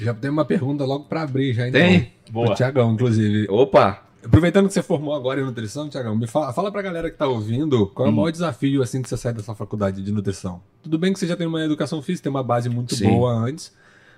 Já 0.00 0.12
tem 0.12 0.30
uma 0.30 0.44
pergunta 0.44 0.84
logo 0.84 1.04
para 1.04 1.22
abrir 1.22 1.54
já, 1.54 1.68
então. 1.68 1.80
Tem? 1.80 2.12
Boa. 2.30 2.50
O 2.50 2.54
Tiagão, 2.54 2.92
inclusive. 2.92 3.46
Opa! 3.48 4.02
Aproveitando 4.24 4.66
que 4.68 4.72
você 4.72 4.82
formou 4.82 5.14
agora 5.14 5.40
em 5.40 5.44
nutrição, 5.44 5.88
Tiagão, 5.88 6.16
me 6.16 6.26
fala, 6.26 6.52
fala 6.52 6.72
pra 6.72 6.80
galera 6.80 7.10
que 7.10 7.16
tá 7.16 7.26
ouvindo 7.26 7.86
qual 7.88 8.06
é 8.06 8.10
o 8.10 8.12
Hum. 8.12 8.16
maior 8.16 8.30
desafio 8.30 8.82
assim 8.82 9.02
que 9.02 9.08
você 9.08 9.16
sai 9.16 9.32
dessa 9.34 9.54
faculdade 9.54 10.02
de 10.02 10.10
nutrição. 10.12 10.62
Tudo 10.82 10.98
bem 10.98 11.12
que 11.12 11.18
você 11.18 11.26
já 11.26 11.36
tem 11.36 11.46
uma 11.46 11.62
educação 11.62 12.00
física, 12.00 12.24
tem 12.24 12.30
uma 12.30 12.42
base 12.42 12.68
muito 12.68 12.96
Sim. 12.96 13.04
boa 13.04 13.32
antes, 13.32 13.72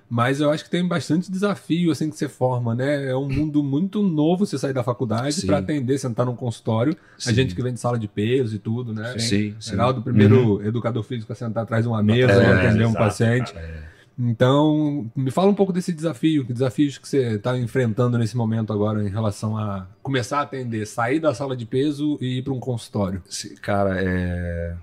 mas 0.09 0.41
eu 0.41 0.51
acho 0.51 0.63
que 0.63 0.71
tem 0.71 0.87
bastante 0.87 1.31
desafio 1.31 1.91
assim 1.91 2.09
que 2.09 2.17
você 2.17 2.29
forma, 2.29 2.73
né? 2.75 3.07
É 3.11 3.17
um 3.17 3.29
mundo 3.29 3.65
muito 3.65 4.01
novo 4.03 4.47
você 4.47 4.57
sair 4.57 4.73
da 4.73 4.85
faculdade 4.85 5.45
pra 5.45 5.59
atender, 5.59 5.99
sentar 5.99 6.25
num 6.25 6.37
consultório, 6.37 6.97
a 7.17 7.21
Sim. 7.21 7.35
gente 7.35 7.55
que 7.57 7.63
vem 7.63 7.75
de 7.75 7.81
sala 7.81 7.99
de 7.99 8.07
peso 8.07 8.55
e 8.55 8.59
tudo, 8.61 8.93
né? 8.95 9.13
Sim, 9.19 9.55
sim. 9.59 9.71
Geraldo, 9.71 10.03
primeiro 10.03 10.63
educador 10.65 11.03
físico 11.03 11.33
a 11.33 11.35
sentar 11.37 11.65
atrás 11.65 11.83
de 11.85 11.89
uma 11.89 12.03
mesa 12.03 12.33
É, 12.45 12.47
e 12.47 12.53
atender 12.53 12.85
um 12.85 12.91
exato, 12.91 12.99
paciente. 12.99 13.53
cara. 13.55 13.96
Então, 14.19 15.11
me 15.15 15.31
fala 15.31 15.51
um 15.51 15.55
pouco 15.55 15.75
desse 15.75 15.93
desafio, 15.93 16.47
que 16.47 16.53
desafios 16.53 16.97
que 16.97 17.07
você 17.07 17.35
está 17.35 17.59
enfrentando 17.59 18.17
nesse 18.17 18.35
momento 18.35 18.73
agora 18.73 19.03
em 19.07 19.11
relação 19.11 19.59
a 19.59 19.87
começar 20.03 20.39
a 20.39 20.43
atender, 20.43 20.87
sair 20.87 21.21
da 21.21 21.35
sala 21.35 21.55
de 21.55 21.67
peso 21.67 22.17
e 22.19 22.39
ir 22.39 22.43
para 22.43 22.55
um 22.55 22.59
consultório. 22.59 23.23
Cara, 23.61 24.03
é... 24.03 24.75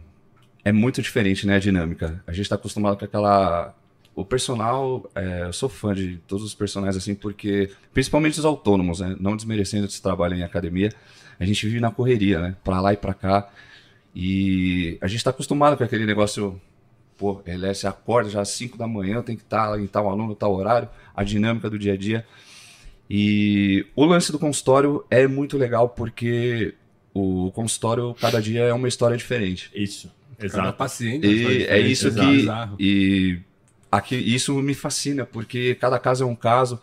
é 0.63 0.71
muito 0.71 1.01
diferente, 1.01 1.47
né, 1.47 1.55
a 1.55 1.59
dinâmica. 1.59 2.23
A 2.27 2.31
gente 2.31 2.47
tá 2.47 2.55
acostumado 2.55 2.95
com 2.95 3.05
aquela... 3.05 3.75
O 4.15 4.23
personal, 4.23 5.09
é, 5.15 5.45
eu 5.47 5.53
sou 5.53 5.67
fã 5.67 5.95
de 5.95 6.17
todos 6.27 6.45
os 6.45 6.53
personagens, 6.53 6.97
assim, 6.97 7.15
porque... 7.15 7.71
Principalmente 7.91 8.37
os 8.37 8.45
autônomos, 8.45 8.99
né? 8.99 9.15
Não 9.19 9.35
desmerecendo 9.35 9.87
esse 9.87 9.99
trabalho 9.99 10.35
em 10.35 10.43
academia. 10.43 10.89
A 11.39 11.45
gente 11.45 11.65
vive 11.65 11.79
na 11.79 11.89
correria, 11.89 12.39
né? 12.39 12.55
Pra 12.63 12.79
lá 12.79 12.93
e 12.93 12.97
pra 12.97 13.15
cá. 13.15 13.49
E 14.15 14.99
a 15.01 15.07
gente 15.07 15.23
tá 15.23 15.31
acostumado 15.31 15.75
com 15.75 15.83
aquele 15.83 16.05
negócio... 16.05 16.61
Pô, 17.23 17.41
ele 17.45 17.65
é, 17.65 17.71
acorda 17.87 18.29
já 18.29 18.41
às 18.41 18.49
5 18.49 18.77
da 18.77 18.85
manhã, 18.85 19.21
tem 19.21 19.37
que 19.37 19.43
estar 19.43 19.79
em 19.79 19.87
tal 19.87 20.09
aluno, 20.09 20.35
tal 20.35 20.53
horário. 20.53 20.89
A 21.15 21.23
dinâmica 21.23 21.69
do 21.69 21.79
dia 21.79 21.93
a 21.93 21.95
dia. 21.95 22.27
E 23.09 23.85
o 23.95 24.03
lance 24.03 24.29
do 24.29 24.37
consultório 24.37 25.05
é 25.09 25.25
muito 25.25 25.57
legal 25.57 25.87
porque 25.87 26.73
o 27.13 27.49
consultório, 27.55 28.13
cada 28.15 28.41
dia 28.41 28.63
é 28.63 28.73
uma 28.73 28.89
história 28.89 29.15
diferente. 29.15 29.71
Isso. 29.73 30.11
Cada 30.37 30.45
Exato. 30.45 30.77
paciente 30.77 31.25
E 31.25 31.45
uma 31.45 31.51
é 31.53 31.57
diferença, 31.59 31.87
isso 31.87 32.07
exato, 32.07 32.27
que. 32.27 32.35
bizarro. 32.35 32.75
E 32.77 33.39
aqui, 33.89 34.15
isso 34.17 34.53
me 34.61 34.73
fascina, 34.73 35.25
porque 35.25 35.75
cada 35.75 35.97
caso 35.97 36.25
é 36.25 36.27
um 36.27 36.35
caso, 36.35 36.77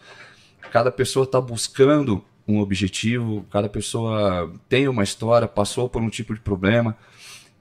cada 0.73 0.91
pessoa 0.91 1.25
está 1.25 1.39
buscando 1.39 2.25
um 2.49 2.61
objetivo, 2.61 3.45
cada 3.51 3.69
pessoa 3.69 4.51
tem 4.71 4.89
uma 4.89 5.05
história, 5.05 5.47
passou 5.47 5.87
por 5.87 6.01
um 6.01 6.09
tipo 6.09 6.33
de 6.33 6.41
problema. 6.41 6.97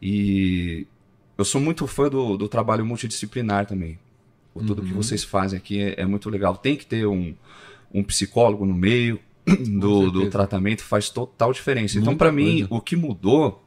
E 0.02 0.88
eu 1.40 1.46
sou 1.46 1.62
muito 1.62 1.88
fã 1.88 2.10
do, 2.10 2.36
do 2.36 2.50
trabalho 2.50 2.86
multidisciplinar 2.86 3.66
também. 3.66 3.98
O 4.54 4.62
tudo 4.62 4.82
que 4.82 4.92
Uhum. 4.92 4.98
vocês 5.02 5.24
fazem 5.24 5.58
aqui 5.58 5.80
é, 5.80 6.02
é 6.02 6.06
muito 6.06 6.30
legal. 6.30 6.58
Tem 6.58 6.76
que 6.76 6.86
ter 6.86 7.06
um, 7.08 7.34
um 7.94 8.04
psicólogo 8.04 8.66
no 8.66 8.74
meio 8.74 9.18
do, 9.80 10.12
do 10.12 10.30
tratamento, 10.30 10.84
faz 10.84 11.10
total 11.10 11.54
diferença. 11.54 11.98
então, 11.98 12.12
Muita 12.12 12.26
para 12.26 12.32
mim, 12.34 12.68
o 12.70 12.82
que 12.82 12.98
mudou, 12.98 13.64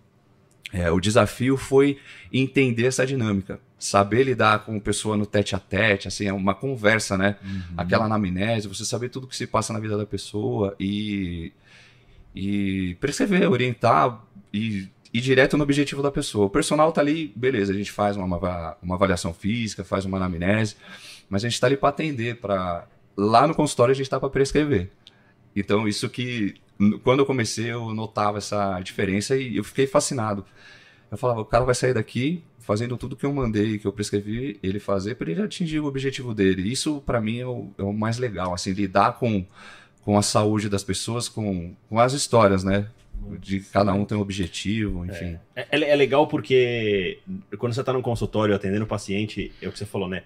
é, 0.70 0.90
o 0.90 1.00
desafio 1.00 1.56
foi 1.56 1.96
entender 2.30 2.84
essa 2.86 3.06
dinâmica. 3.06 3.58
Saber 3.78 4.24
lidar 4.24 4.66
com 4.66 4.76
a 4.76 4.80
pessoa 4.80 5.16
no 5.16 5.24
tete 5.24 5.56
a 5.56 5.58
tete, 5.58 6.06
assim, 6.08 6.26
é 6.26 6.32
uma 6.32 6.54
conversa, 6.54 7.16
né? 7.16 7.36
Uhum. 7.42 7.62
Aquela 7.78 8.04
anamnese, 8.04 8.68
você 8.68 8.84
saber 8.84 9.08
tudo 9.08 9.26
que 9.26 9.34
se 9.34 9.46
passa 9.46 9.72
na 9.72 9.80
vida 9.80 9.96
da 9.96 10.04
pessoa 10.04 10.76
e, 10.78 11.52
e 12.34 12.96
prescrever, 13.00 13.50
orientar 13.50 14.22
e 14.52 14.88
ir 15.12 15.20
direto 15.20 15.56
no 15.56 15.64
objetivo 15.64 16.02
da 16.02 16.10
pessoa. 16.10 16.46
O 16.46 16.50
personal 16.50 16.90
tá 16.92 17.00
ali, 17.00 17.32
beleza, 17.36 17.72
a 17.72 17.76
gente 17.76 17.92
faz 17.92 18.16
uma, 18.16 18.76
uma 18.82 18.94
avaliação 18.94 19.34
física, 19.34 19.84
faz 19.84 20.04
uma 20.04 20.16
anamnese, 20.16 20.76
mas 21.28 21.44
a 21.44 21.48
gente 21.48 21.60
tá 21.60 21.66
ali 21.66 21.76
para 21.76 21.90
atender, 21.90 22.36
para 22.36 22.86
lá 23.16 23.46
no 23.46 23.54
consultório 23.54 23.92
a 23.92 23.94
gente 23.94 24.08
tá 24.08 24.18
para 24.18 24.30
prescrever. 24.30 24.90
Então, 25.54 25.86
isso 25.86 26.08
que 26.08 26.54
quando 27.02 27.20
eu 27.20 27.26
comecei 27.26 27.70
eu 27.70 27.94
notava 27.94 28.38
essa 28.38 28.80
diferença 28.80 29.36
e 29.36 29.56
eu 29.56 29.64
fiquei 29.64 29.86
fascinado. 29.86 30.44
Eu 31.10 31.18
falava, 31.18 31.40
o 31.40 31.44
cara 31.44 31.64
vai 31.64 31.74
sair 31.74 31.92
daqui 31.92 32.42
fazendo 32.58 32.96
tudo 32.96 33.16
que 33.16 33.26
eu 33.26 33.32
mandei, 33.32 33.78
que 33.78 33.86
eu 33.86 33.92
prescrevi 33.92 34.58
ele 34.62 34.80
fazer 34.80 35.16
para 35.16 35.30
ele 35.30 35.42
atingir 35.42 35.80
o 35.80 35.86
objetivo 35.86 36.34
dele. 36.34 36.70
Isso 36.70 37.02
para 37.04 37.20
mim 37.20 37.38
é 37.38 37.46
o, 37.46 37.70
é 37.76 37.82
o 37.82 37.92
mais 37.92 38.18
legal, 38.18 38.54
assim, 38.54 38.72
lidar 38.72 39.18
com, 39.18 39.44
com 40.02 40.16
a 40.16 40.22
saúde 40.22 40.68
das 40.68 40.82
pessoas, 40.82 41.28
com, 41.28 41.74
com 41.88 41.98
as 41.98 42.12
histórias, 42.12 42.64
né? 42.64 42.88
De 43.40 43.60
cada 43.60 43.92
um 43.92 44.04
tem 44.04 44.16
um 44.16 44.20
objetivo, 44.20 45.04
enfim. 45.06 45.38
É, 45.56 45.66
é- 45.70 45.90
é 45.90 45.96
legal 45.96 46.26
porque 46.26 47.18
quando 47.58 47.72
você 47.72 47.82
tá 47.82 47.92
num 47.92 48.02
consultório 48.02 48.54
atendendo 48.54 48.84
o 48.84 48.88
paciente, 48.88 49.52
é 49.60 49.68
o 49.68 49.72
que 49.72 49.78
você 49.78 49.86
falou, 49.86 50.08
né? 50.08 50.22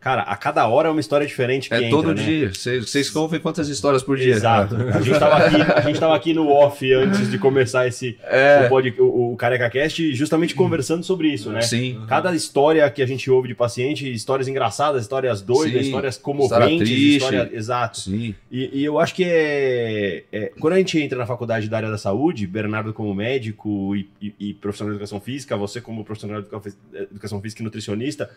Cara, 0.00 0.22
a 0.22 0.36
cada 0.36 0.66
hora 0.68 0.88
é 0.88 0.90
uma 0.90 1.00
história 1.00 1.26
diferente 1.26 1.72
É, 1.74 1.78
entra, 1.78 1.90
todo 1.90 2.14
né? 2.14 2.22
dia. 2.22 2.52
Vocês 2.54 3.14
ouvem 3.16 3.40
quantas 3.40 3.68
histórias 3.68 4.02
por 4.02 4.16
dia? 4.16 4.32
Exato. 4.34 4.76
A 4.76 5.00
gente, 5.00 5.18
tava 5.18 5.36
aqui, 5.36 5.56
a 5.56 5.80
gente 5.80 5.98
tava 6.00 6.14
aqui 6.16 6.32
no 6.32 6.48
off 6.50 6.92
antes 6.92 7.28
de 7.30 7.36
começar 7.38 7.86
esse 7.86 8.16
É. 8.22 8.62
o, 8.66 8.68
pod- 8.68 8.94
o, 9.00 9.32
o 9.32 9.36
Careca 9.36 9.68
Cast 9.68 10.14
justamente 10.14 10.54
conversando 10.54 11.02
sobre 11.02 11.28
isso, 11.28 11.50
né? 11.50 11.60
Sim. 11.62 12.00
Cada 12.08 12.32
história 12.34 12.88
que 12.90 13.02
a 13.02 13.06
gente 13.06 13.28
ouve 13.30 13.48
de 13.48 13.54
paciente, 13.54 14.10
histórias 14.12 14.46
engraçadas, 14.46 15.02
histórias 15.02 15.42
doidas, 15.42 15.80
Sim. 15.82 15.86
histórias 15.88 16.14
História 16.16 16.22
comoventes, 16.38 16.88
história... 16.90 17.50
exato. 17.52 17.98
Sim. 18.00 18.34
E, 18.50 18.80
e 18.80 18.84
eu 18.84 18.98
acho 19.00 19.14
que 19.14 19.24
é, 19.24 20.24
é- 20.32 20.52
Quando 20.60 20.74
a 20.74 20.78
gente 20.78 20.98
entra 21.00 21.18
na 21.18 21.26
faculdade 21.26 21.68
da 21.68 21.76
área 21.76 21.90
da 21.90 21.98
saúde, 21.98 22.46
Bernardo 22.46 22.92
como 22.92 23.12
médico 23.14 23.96
e, 23.96 24.08
e- 24.22 24.34
e 24.38 24.54
profissional 24.54 24.92
de 24.92 24.96
educação 24.96 25.20
física, 25.20 25.56
você 25.56 25.80
como 25.80 26.04
profissional 26.04 26.40
de 26.40 26.48
educa- 26.48 26.70
educação 27.10 27.40
física 27.40 27.62
e 27.62 27.64
nutricionista, 27.64 28.30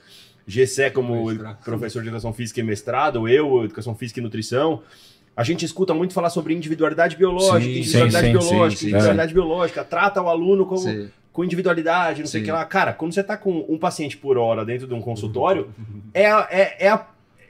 Gessé 0.48 0.90
como 0.90 1.30
Professor 1.64 2.02
de 2.02 2.08
educação 2.10 2.34
física 2.34 2.60
e 2.60 2.64
mestrado, 2.64 3.28
eu, 3.28 3.64
educação 3.64 3.96
física 3.96 4.20
e 4.20 4.24
nutrição. 4.24 4.82
A 5.36 5.44
gente 5.44 5.64
escuta 5.66 5.94
muito 5.94 6.14
falar 6.14 6.30
sobre 6.30 6.54
individualidade 6.54 7.16
biológica, 7.16 7.60
Sim, 7.74 7.80
individualidade 7.80 8.26
sim, 8.28 8.32
biológica, 8.34 8.80
sim, 8.80 8.86
individualidade 8.88 9.34
biológica, 9.34 9.84
trata 9.84 10.22
o 10.22 10.28
aluno 10.28 10.66
como 10.66 11.10
com 11.32 11.46
individualidade, 11.46 12.20
não 12.20 12.28
sei 12.28 12.42
o 12.42 12.44
que 12.44 12.52
lá. 12.52 12.66
Cara, 12.66 12.92
quando 12.92 13.14
você 13.14 13.24
tá 13.24 13.38
com 13.38 13.66
um 13.70 13.78
paciente 13.78 14.18
por 14.18 14.38
hora 14.38 14.66
dentro 14.66 14.86
de 14.88 14.94
um 14.94 15.00
consultório, 15.02 15.70
é 16.14 16.30
a, 16.30 16.48
é, 16.52 16.76
é 16.86 16.90
a 16.90 17.08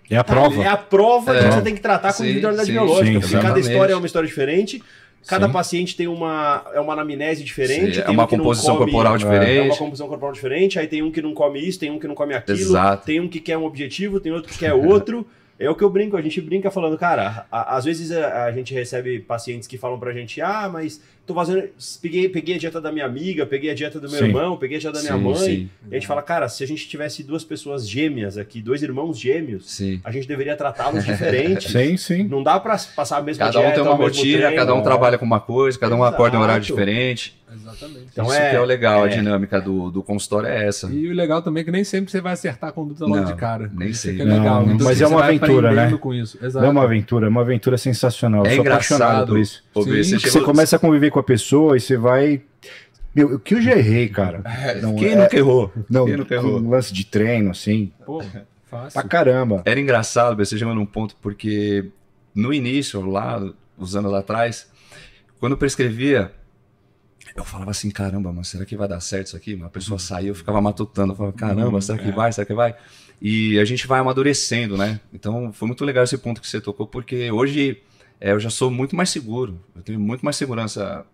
É 0.09 0.17
a 0.17 0.23
prova. 0.23 0.63
é 0.63 0.67
a 0.67 0.77
prova 0.77 1.31
que 1.33 1.39
É. 1.39 1.51
você 1.51 1.61
tem 1.61 1.73
que 1.73 1.81
tratar 1.81 2.13
com 2.13 2.23
individualidade 2.23 2.71
biológica. 2.71 3.19
porque 3.19 3.39
cada 3.39 3.59
história 3.59 3.93
é 3.93 3.95
uma 3.95 4.05
história 4.05 4.27
diferente, 4.27 4.83
cada 5.27 5.47
Sim. 5.47 5.53
paciente 5.53 5.95
tem 5.95 6.07
uma, 6.07 6.63
é 6.73 6.79
uma 6.79 6.93
anamnese 6.93 7.43
diferente. 7.43 7.95
Sim, 7.95 8.01
é 8.01 8.09
uma 8.09 8.23
um 8.23 8.27
composição 8.27 8.77
come- 8.77 8.91
corporal 8.91 9.13
É 9.15 9.17
uma 9.17 9.39
diferente. 9.39 9.77
composição 9.77 10.07
corporal 10.07 10.33
diferente, 10.33 10.79
aí 10.79 10.87
tem 10.87 11.01
um 11.03 11.11
que 11.11 11.21
não 11.21 11.33
come 11.33 11.59
isso, 11.59 11.79
tem 11.79 11.91
um 11.91 11.99
que 11.99 12.07
não 12.07 12.15
come 12.15 12.33
aquilo, 12.33 12.57
Exato. 12.57 13.05
tem 13.05 13.19
um 13.19 13.27
que 13.27 13.39
quer 13.39 13.57
um 13.57 13.65
objetivo, 13.65 14.19
tem 14.19 14.31
outro 14.31 14.51
que 14.51 14.57
quer 14.59 14.73
outro. 14.73 15.25
É 15.59 15.69
o 15.69 15.75
que 15.75 15.83
eu 15.83 15.89
brinco, 15.91 16.17
a 16.17 16.21
gente 16.23 16.41
brinca 16.41 16.71
falando, 16.71 16.97
cara, 16.97 17.45
a- 17.51 17.75
às 17.77 17.85
vezes 17.85 18.11
a, 18.11 18.45
a 18.45 18.51
gente 18.51 18.73
recebe 18.73 19.19
pacientes 19.19 19.67
que 19.67 19.77
falam 19.77 19.99
pra 19.99 20.11
gente, 20.11 20.41
ah, 20.41 20.67
mas 20.67 20.99
tô 21.25 21.33
fazendo. 21.33 21.63
Peguei, 22.01 22.27
peguei 22.29 22.55
a 22.55 22.57
dieta 22.57 22.81
da 22.81 22.91
minha 22.91 23.05
amiga, 23.05 23.45
peguei 23.45 23.69
a 23.71 23.73
dieta 23.75 23.99
do 23.99 24.09
meu 24.09 24.19
Sim. 24.19 24.25
irmão, 24.25 24.57
peguei 24.57 24.77
a 24.77 24.79
dieta 24.79 24.97
da 24.97 25.03
minha 25.03 25.17
Sim, 25.17 25.23
mãe. 25.23 25.35
sim. 25.35 25.69
E 25.89 25.91
a 25.91 25.93
gente 25.99 26.07
fala, 26.07 26.21
cara, 26.21 26.47
se 26.49 26.63
a 26.63 26.67
gente 26.67 26.87
tivesse 26.87 27.23
duas 27.23 27.43
pessoas 27.43 27.87
gêmeas 27.87 28.37
aqui, 28.37 28.61
dois 28.61 28.81
irmãos 28.83 29.19
gêmeos, 29.19 29.69
Sim. 29.71 29.99
a 30.03 30.11
gente 30.11 30.27
deveria 30.27 30.55
tratá-los 30.55 31.03
diferente. 31.05 31.69
Sim, 31.71 31.97
sim. 31.97 32.23
Não 32.23 32.43
dá 32.43 32.59
pra 32.59 32.77
passar 32.95 33.17
a 33.17 33.21
mesma 33.21 33.45
Cada 33.45 33.59
um 33.59 33.61
dieta, 33.61 33.75
tem 33.75 33.83
uma 33.83 33.93
o 33.95 33.97
mesmo 33.97 34.07
rotina, 34.15 34.37
treino. 34.39 34.55
cada 34.55 34.73
um 34.73 34.81
trabalha 34.81 35.17
com 35.17 35.25
uma 35.25 35.39
coisa, 35.39 35.77
cada 35.79 35.95
um 35.95 36.03
acorda 36.03 36.35
em 36.35 36.39
um 36.39 36.43
horário 36.43 36.61
Exato. 36.63 36.73
diferente. 36.79 37.39
Exatamente. 37.53 38.05
Então 38.13 38.25
Isso 38.27 38.33
é- 38.35 38.49
que 38.51 38.55
é 38.55 38.61
o 38.61 38.63
legal, 38.63 39.05
é. 39.05 39.09
a 39.09 39.13
dinâmica 39.13 39.59
do, 39.59 39.91
do 39.91 40.01
consultório 40.01 40.47
é 40.47 40.65
essa. 40.67 40.87
E 40.89 41.09
o 41.09 41.13
legal 41.13 41.41
também 41.41 41.59
é 41.61 41.63
que 41.65 41.71
nem 41.71 41.83
sempre 41.83 42.09
você 42.09 42.21
vai 42.21 42.31
acertar 42.31 42.69
a 42.69 42.73
conduta 42.73 43.03
logo 43.03 43.17
Não, 43.17 43.25
de 43.25 43.33
cara. 43.35 43.69
nem 43.75 43.91
sempre. 43.93 44.17
que 44.17 44.21
é 44.23 44.25
legal. 44.25 44.65
Não, 44.65 44.73
Então, 44.73 44.87
mas 44.87 44.95
assim, 44.95 45.03
é 45.03 45.07
você 45.07 45.13
uma 45.13 45.19
vai 45.21 45.35
aventura, 45.35 45.71
né? 45.73 45.97
Com 45.99 46.13
isso. 46.13 46.37
Não 46.39 46.47
Exato. 46.47 46.65
é 46.65 46.69
uma 46.69 46.83
aventura, 46.83 47.25
é 47.25 47.29
uma 47.29 47.41
aventura 47.41 47.77
sensacional. 47.77 48.45
Eu 48.45 48.51
É 48.51 48.55
sou 48.55 48.65
apaixonado 48.65 49.03
engraçado. 49.11 49.27
por 49.27 49.37
isso. 49.37 49.63
Sim, 50.05 50.17
você 50.19 50.29
você 50.31 50.39
começa 50.41 50.77
a 50.77 50.79
conviver 50.79 51.10
com 51.11 51.19
a 51.19 51.23
pessoa 51.23 51.77
e 51.77 51.79
você 51.79 51.97
vai. 51.97 52.41
Meu, 53.13 53.35
o 53.35 53.39
que 53.39 53.55
eu 53.55 53.61
já 53.61 53.73
errei, 53.77 54.07
cara? 54.07 54.41
Não, 54.81 54.95
Quem 54.95 55.09
é- 55.09 55.15
nunca 55.15 55.35
errou? 55.37 55.71
Não, 55.89 56.05
Quem 56.05 56.17
nunca 56.17 56.33
errou? 56.35 56.59
lance 56.59 56.93
de 56.93 57.05
treino, 57.05 57.51
assim. 57.51 57.91
Pô, 58.05 58.23
fácil. 58.69 58.99
Pra 58.99 59.07
caramba. 59.09 59.61
Era 59.65 59.79
engraçado, 59.79 60.35
você 60.37 60.57
chegou 60.57 60.73
num 60.73 60.85
ponto, 60.85 61.15
porque 61.21 61.89
no 62.33 62.53
início, 62.53 63.01
lá, 63.01 63.43
uns 63.77 63.95
anos 63.95 64.13
atrás, 64.13 64.71
quando 65.39 65.51
eu 65.53 65.57
prescrevia, 65.57 66.31
eu 67.35 67.43
falava 67.43 67.71
assim, 67.71 67.89
caramba, 67.89 68.31
mas 68.31 68.47
será 68.47 68.63
que 68.65 68.77
vai 68.77 68.87
dar 68.87 68.99
certo 69.01 69.27
isso 69.27 69.37
aqui? 69.37 69.53
Uma 69.55 69.69
pessoa 69.69 69.99
saía, 69.99 70.29
eu 70.29 70.35
ficava 70.35 70.61
matutando, 70.61 71.11
eu 71.13 71.17
falava, 71.17 71.35
caramba, 71.35 71.81
será 71.81 71.97
que 71.97 72.11
vai, 72.11 72.31
será 72.31 72.45
que 72.45 72.53
vai? 72.53 72.75
E 73.21 73.59
a 73.59 73.65
gente 73.65 73.85
vai 73.87 73.99
amadurecendo, 73.99 74.77
né? 74.77 74.99
Então 75.13 75.51
foi 75.53 75.67
muito 75.67 75.83
legal 75.85 76.03
esse 76.03 76.17
ponto 76.17 76.41
que 76.41 76.47
você 76.47 76.59
tocou, 76.61 76.87
porque 76.87 77.29
hoje 77.31 77.81
é, 78.21 78.31
eu 78.31 78.39
já 78.39 78.49
sou 78.49 78.69
muito 78.71 78.95
mais 78.95 79.09
seguro, 79.09 79.59
eu 79.75 79.81
tenho 79.81 79.99
muito 79.99 80.23
mais 80.23 80.35
segurança, 80.37 81.05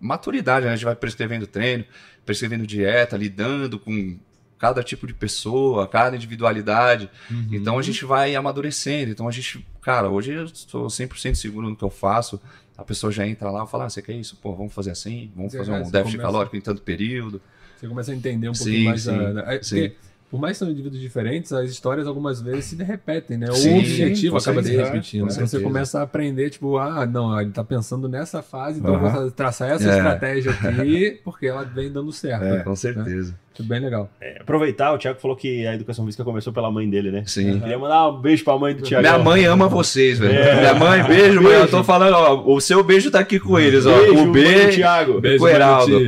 maturidade, 0.00 0.64
né? 0.66 0.72
A 0.72 0.76
gente 0.76 0.84
vai 0.84 0.96
prescrevendo 0.96 1.46
treino, 1.46 1.84
prescrevendo 2.24 2.66
dieta, 2.66 3.16
lidando 3.16 3.78
com 3.78 4.16
cada 4.58 4.82
tipo 4.82 5.06
de 5.06 5.12
pessoa, 5.14 5.88
cada 5.88 6.14
individualidade. 6.16 7.10
Uhum. 7.30 7.48
Então 7.52 7.78
a 7.78 7.82
gente 7.82 8.04
vai 8.04 8.34
amadurecendo. 8.36 9.10
Então 9.10 9.26
a 9.28 9.30
gente, 9.32 9.66
cara, 9.80 10.08
hoje 10.08 10.32
eu 10.32 10.46
sou 10.48 10.86
100% 10.86 11.34
seguro 11.34 11.68
no 11.68 11.76
que 11.76 11.82
eu 11.84 11.90
faço. 11.90 12.40
A 12.78 12.84
pessoa 12.84 13.12
já 13.12 13.26
entra 13.26 13.50
lá 13.50 13.64
e 13.64 13.66
fala: 13.66 13.84
ah, 13.86 13.90
você 13.90 14.00
quer 14.00 14.12
isso? 14.14 14.36
Pô, 14.36 14.54
vamos 14.54 14.72
fazer 14.72 14.92
assim, 14.92 15.30
vamos 15.36 15.52
Você- 15.52 15.58
fazer 15.58 15.72
um 15.72 15.74
déficit 15.90 16.16
começa- 16.16 16.18
calórico 16.22 16.56
em 16.56 16.60
tanto 16.60 16.80
período. 16.82 17.40
Você 17.76 17.88
começa 17.88 18.12
a 18.12 18.14
entender 18.14 18.48
um 18.48 18.52
pouquinho 18.52 18.76
Sim, 18.78 18.84
mais 18.84 19.02
sim, 19.02 19.34
da- 19.34 19.52
é, 19.54 19.62
sim. 19.62 19.88
porque, 19.88 19.96
por 20.32 20.40
mais 20.40 20.54
que 20.56 20.60
são 20.64 20.70
indivíduos 20.72 20.98
diferentes, 20.98 21.52
as 21.52 21.68
histórias 21.70 22.06
algumas 22.06 22.40
vezes 22.40 22.64
se 22.64 22.82
repetem, 22.82 23.36
né? 23.36 23.52
Sim, 23.52 23.74
o 23.74 23.78
objetivo 23.80 24.38
acaba 24.38 24.62
se 24.62 24.74
repetindo. 24.74 25.30
Então 25.30 25.46
você 25.46 25.60
começa 25.60 25.98
a 25.98 26.02
aprender, 26.04 26.48
tipo, 26.48 26.78
ah, 26.78 27.04
não, 27.04 27.38
ele 27.38 27.50
tá 27.50 27.62
pensando 27.62 28.08
nessa 28.08 28.40
fase, 28.40 28.80
então 28.80 28.98
vou 28.98 29.30
traçar 29.30 29.70
essa 29.72 29.90
É. 29.90 29.96
estratégia 29.98 30.50
aqui, 30.52 31.20
porque 31.22 31.46
ela 31.46 31.64
vem 31.64 31.92
dando 31.92 32.10
certo. 32.12 32.64
Com 32.64 32.74
certeza. 32.74 33.38
É 33.58 33.62
bem 33.62 33.80
legal. 33.80 34.08
É, 34.20 34.38
aproveitar, 34.40 34.92
o 34.92 34.98
Thiago 34.98 35.20
falou 35.20 35.36
que 35.36 35.66
a 35.66 35.74
educação 35.74 36.04
física 36.04 36.24
começou 36.24 36.52
pela 36.52 36.70
mãe 36.70 36.88
dele, 36.88 37.10
né? 37.10 37.22
Sim. 37.26 37.60
Queria 37.60 37.78
mandar 37.78 38.08
um 38.08 38.20
beijo 38.20 38.44
pra 38.44 38.56
mãe 38.58 38.74
do 38.74 38.82
Thiago. 38.82 39.02
Minha 39.02 39.18
mãe 39.18 39.44
ama 39.44 39.68
vocês, 39.68 40.18
velho. 40.18 40.32
É. 40.34 40.60
Minha 40.60 40.74
mãe, 40.74 41.02
beijo, 41.04 41.42
mãe. 41.42 41.52
Eu 41.52 41.58
Beijo. 41.60 41.68
tô 41.76 41.84
falando, 41.84 42.14
ó, 42.14 42.54
o 42.54 42.60
seu 42.60 42.82
beijo 42.82 43.10
tá 43.10 43.20
aqui 43.20 43.38
com 43.38 43.58
eles, 43.58 43.86
ó. 43.86 43.96
Beijo, 43.96 44.12
o 44.14 44.16
mãe 44.26 44.32
B. 44.32 44.66
do 44.66 44.72
Thiago. 44.72 45.20
Beijo, 45.20 45.46
Heraldo. 45.46 46.00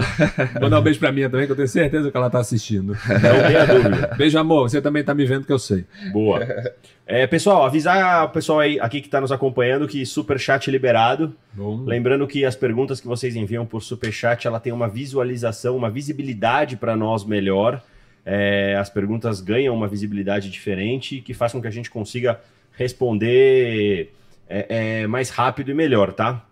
Mandar 0.61 0.81
um 0.81 0.83
beijo 0.83 0.99
pra 0.99 1.13
minha 1.13 1.29
também, 1.29 1.47
que 1.47 1.53
eu 1.53 1.57
tenho 1.57 1.69
certeza 1.69 2.11
que 2.11 2.17
ela 2.17 2.31
tá 2.31 2.39
assistindo. 2.39 2.97
Não 3.09 3.49
tenha 3.49 3.67
dúvida. 3.67 4.15
Beijo, 4.17 4.39
amor. 4.39 4.69
Você 4.69 4.81
também 4.81 5.05
tá 5.05 5.15
me 5.15 5.25
vendo 5.25 5.45
que 5.45 5.53
eu 5.53 5.59
sei. 5.59 5.85
Boa. 6.13 6.41
É, 7.07 7.27
pessoal, 7.27 7.67
avisar 7.67 8.25
o 8.25 8.29
pessoal 8.31 8.61
aí, 8.61 8.81
aqui 8.81 9.03
que 9.03 9.09
está 9.09 9.21
nos 9.21 9.31
acompanhando 9.31 9.87
que 9.87 10.07
super 10.07 10.39
chat 10.41 10.71
liberado. 10.71 11.35
Bom. 11.53 11.85
Lembrando 11.85 12.27
que 12.27 12.47
as 12.47 12.57
perguntas 12.57 12.99
que 12.99 13.07
vocês 13.07 13.37
enviam 13.37 13.67
por 13.67 13.83
super 13.83 14.11
chat, 14.11 14.47
ela 14.47 14.59
tem 14.59 14.73
uma 14.73 14.89
visualização, 14.89 15.77
uma 15.77 15.91
visibilidade 15.91 16.77
para 16.77 16.97
nós 16.97 17.23
melhor. 17.35 17.83
É, 18.25 18.75
as 18.79 18.89
perguntas 18.89 19.41
ganham 19.41 19.75
uma 19.75 19.89
visibilidade 19.89 20.49
diferente 20.51 21.21
que 21.21 21.35
faz 21.35 21.53
com 21.53 21.61
que 21.61 21.67
a 21.67 21.71
gente 21.71 21.91
consiga 21.91 22.41
responder 22.77 24.13
é, 24.49 24.67
é, 25.03 25.07
mais 25.07 25.31
rápido 25.31 25.71
e 25.71 25.75
melhor, 25.75 26.13
tá? 26.13 26.47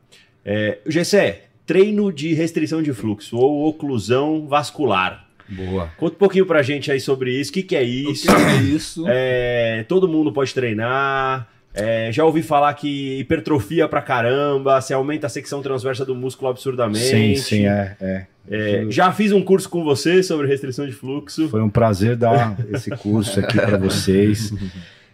É, 0.45 0.79
Gessé, 0.87 1.45
treino 1.65 2.13
de 2.13 2.35
restrição 2.35 2.83
de 2.83 2.93
fluxo 2.93 3.37
ou 3.37 3.67
oclusão 3.69 4.47
vascular. 4.47 5.29
Boa. 5.49 5.91
Conta 5.97 6.15
um 6.15 6.19
pouquinho 6.19 6.47
pra 6.47 6.63
gente 6.63 6.91
aí 6.91 7.01
sobre 7.01 7.39
isso. 7.39 7.51
O 7.51 7.55
que, 7.55 7.63
que 7.63 7.77
é 7.77 7.83
O 7.83 7.85
isso? 7.85 8.27
que 8.27 8.33
é 8.43 8.57
isso? 8.63 9.05
É, 9.09 9.85
todo 9.89 10.09
mundo 10.09 10.33
pode 10.33 10.53
treinar. 10.55 11.49
É, 11.75 12.13
já 12.13 12.25
ouvi 12.25 12.43
falar 12.43 12.75
que 12.75 13.19
hipertrofia 13.21 13.89
pra 13.89 14.03
caramba, 14.03 14.81
você 14.81 14.93
aumenta 14.93 15.27
a 15.27 15.31
secção 15.31 15.63
transversa 15.63 16.05
do 16.05 16.15
músculo 16.15 16.51
absurdamente. 16.51 17.05
Sim, 17.07 17.35
sim, 17.37 17.67
é, 17.67 17.97
é. 18.01 18.27
É, 18.51 18.85
já 18.91 19.11
fiz 19.13 19.33
um 19.33 19.41
curso 19.43 19.69
com 19.71 19.83
você 19.85 20.23
sobre 20.23 20.47
restrição 20.49 20.85
de 20.85 20.93
fluxo. 20.93 21.49
Foi 21.49 21.63
um 21.63 21.71
prazer 21.71 22.17
dar 22.17 22.57
esse 22.71 22.91
curso 22.91 23.39
aqui 23.41 23.57
para 23.57 23.79
vocês. 23.79 24.53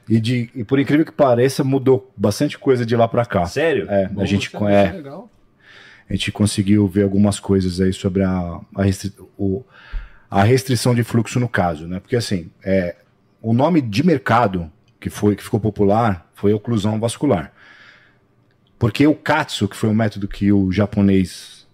E, 0.09 0.19
de, 0.19 0.51
e 0.55 0.65
por 0.65 0.79
incrível 0.81 1.05
que 1.05 1.13
pareça, 1.13 1.63
mudou 1.63 2.11
bastante 2.17 2.59
coisa 2.59 2.85
de 2.87 2.97
lá 2.97 3.07
para 3.07 3.25
cá. 3.27 3.45
Sério? 3.45 3.87
É, 3.91 4.09
Bom, 4.09 4.23
a 4.23 4.25
gente, 4.25 4.51
é 4.57 4.75
é, 4.87 4.93
legal. 4.93 5.31
a 6.09 6.13
gente 6.15 6.33
conseguiu 6.33 6.89
ver 6.89 7.03
algumas 7.03 7.39
coisas 7.39 7.79
aí 7.81 7.93
sobre 7.93 8.23
a, 8.25 8.59
a, 8.75 8.83
restri- 8.83 9.13
o- 9.39 9.63
a 10.31 10.43
restrição 10.43 10.95
de 10.95 11.05
fluxo 11.05 11.39
no 11.39 11.49
caso, 11.49 11.87
né? 11.87 12.01
Porque 12.01 12.17
assim, 12.17 12.51
é, 12.65 12.97
o 13.43 13.53
nome 13.53 13.83
de 13.83 14.05
mercado 14.05 14.73
que 14.99 15.11
foi 15.11 15.37
que 15.37 15.45
ficou 15.45 15.61
popular 15.61 16.28
foi 16.39 16.53
oclusão 16.53 17.01
vascular. 17.01 17.53
Porque 18.79 19.07
o 19.07 19.15
Katsu, 19.15 19.67
que 19.67 19.77
foi 19.77 19.89
um 19.89 19.95
método 19.95 20.29
que 20.29 20.53
o 20.53 20.71
japonês 20.71 21.67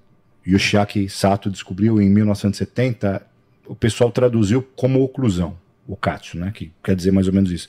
Yoshiaki 0.46 1.06
Sato 1.08 1.50
descobriu 1.50 2.00
em 2.00 2.08
1970, 2.08 3.26
o 3.66 3.74
pessoal 3.74 4.10
traduziu 4.10 4.62
como 4.74 5.02
oclusão, 5.02 5.58
o 5.86 5.94
Katsu, 5.94 6.38
né? 6.38 6.50
Que 6.54 6.72
quer 6.82 6.96
dizer 6.96 7.12
mais 7.12 7.26
ou 7.26 7.34
menos 7.34 7.50
isso. 7.50 7.68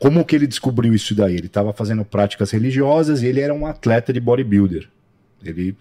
Como 0.00 0.24
que 0.24 0.34
ele 0.34 0.48
descobriu 0.48 0.92
isso 0.92 1.14
daí? 1.14 1.36
Ele 1.36 1.46
estava 1.46 1.72
fazendo 1.72 2.04
práticas 2.04 2.50
religiosas 2.50 3.22
e 3.22 3.26
ele 3.26 3.40
era 3.40 3.54
um 3.54 3.64
atleta 3.64 4.12
de 4.12 4.18
bodybuilder. 4.18 4.88
Ele, 5.44 5.76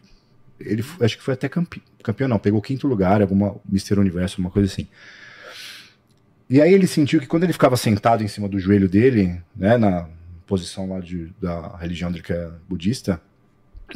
ele 0.60 0.86
acho 1.02 1.17
que 1.17 1.24
foi 1.24 1.34
até 1.34 1.50
campe, 1.50 1.82
campeão, 2.04 2.28
não, 2.28 2.38
pegou 2.38 2.62
quinto 2.62 2.88
lugar, 2.88 3.19
alguma 3.19 3.56
Mister 3.67 3.97
Universo, 3.97 4.39
uma 4.39 4.52
coisa 4.52 4.71
assim. 4.71 4.88
E 6.47 6.62
aí 6.62 6.71
ele 6.71 6.86
sentiu 6.86 7.19
que 7.19 7.26
quando 7.26 7.45
ele 7.45 7.54
ficava 7.54 7.76
sentado 7.76 8.24
em 8.24 8.28
cima 8.28 8.47
do 8.47 8.60
joelho 8.60 8.88
dele, 8.88 9.41
né, 9.56 9.76
na 9.76 10.08
posição 10.51 10.89
lá 10.89 10.99
de, 10.99 11.31
da 11.41 11.77
religião 11.77 12.11
dele 12.11 12.23
que 12.23 12.33
é 12.33 12.51
budista, 12.67 13.21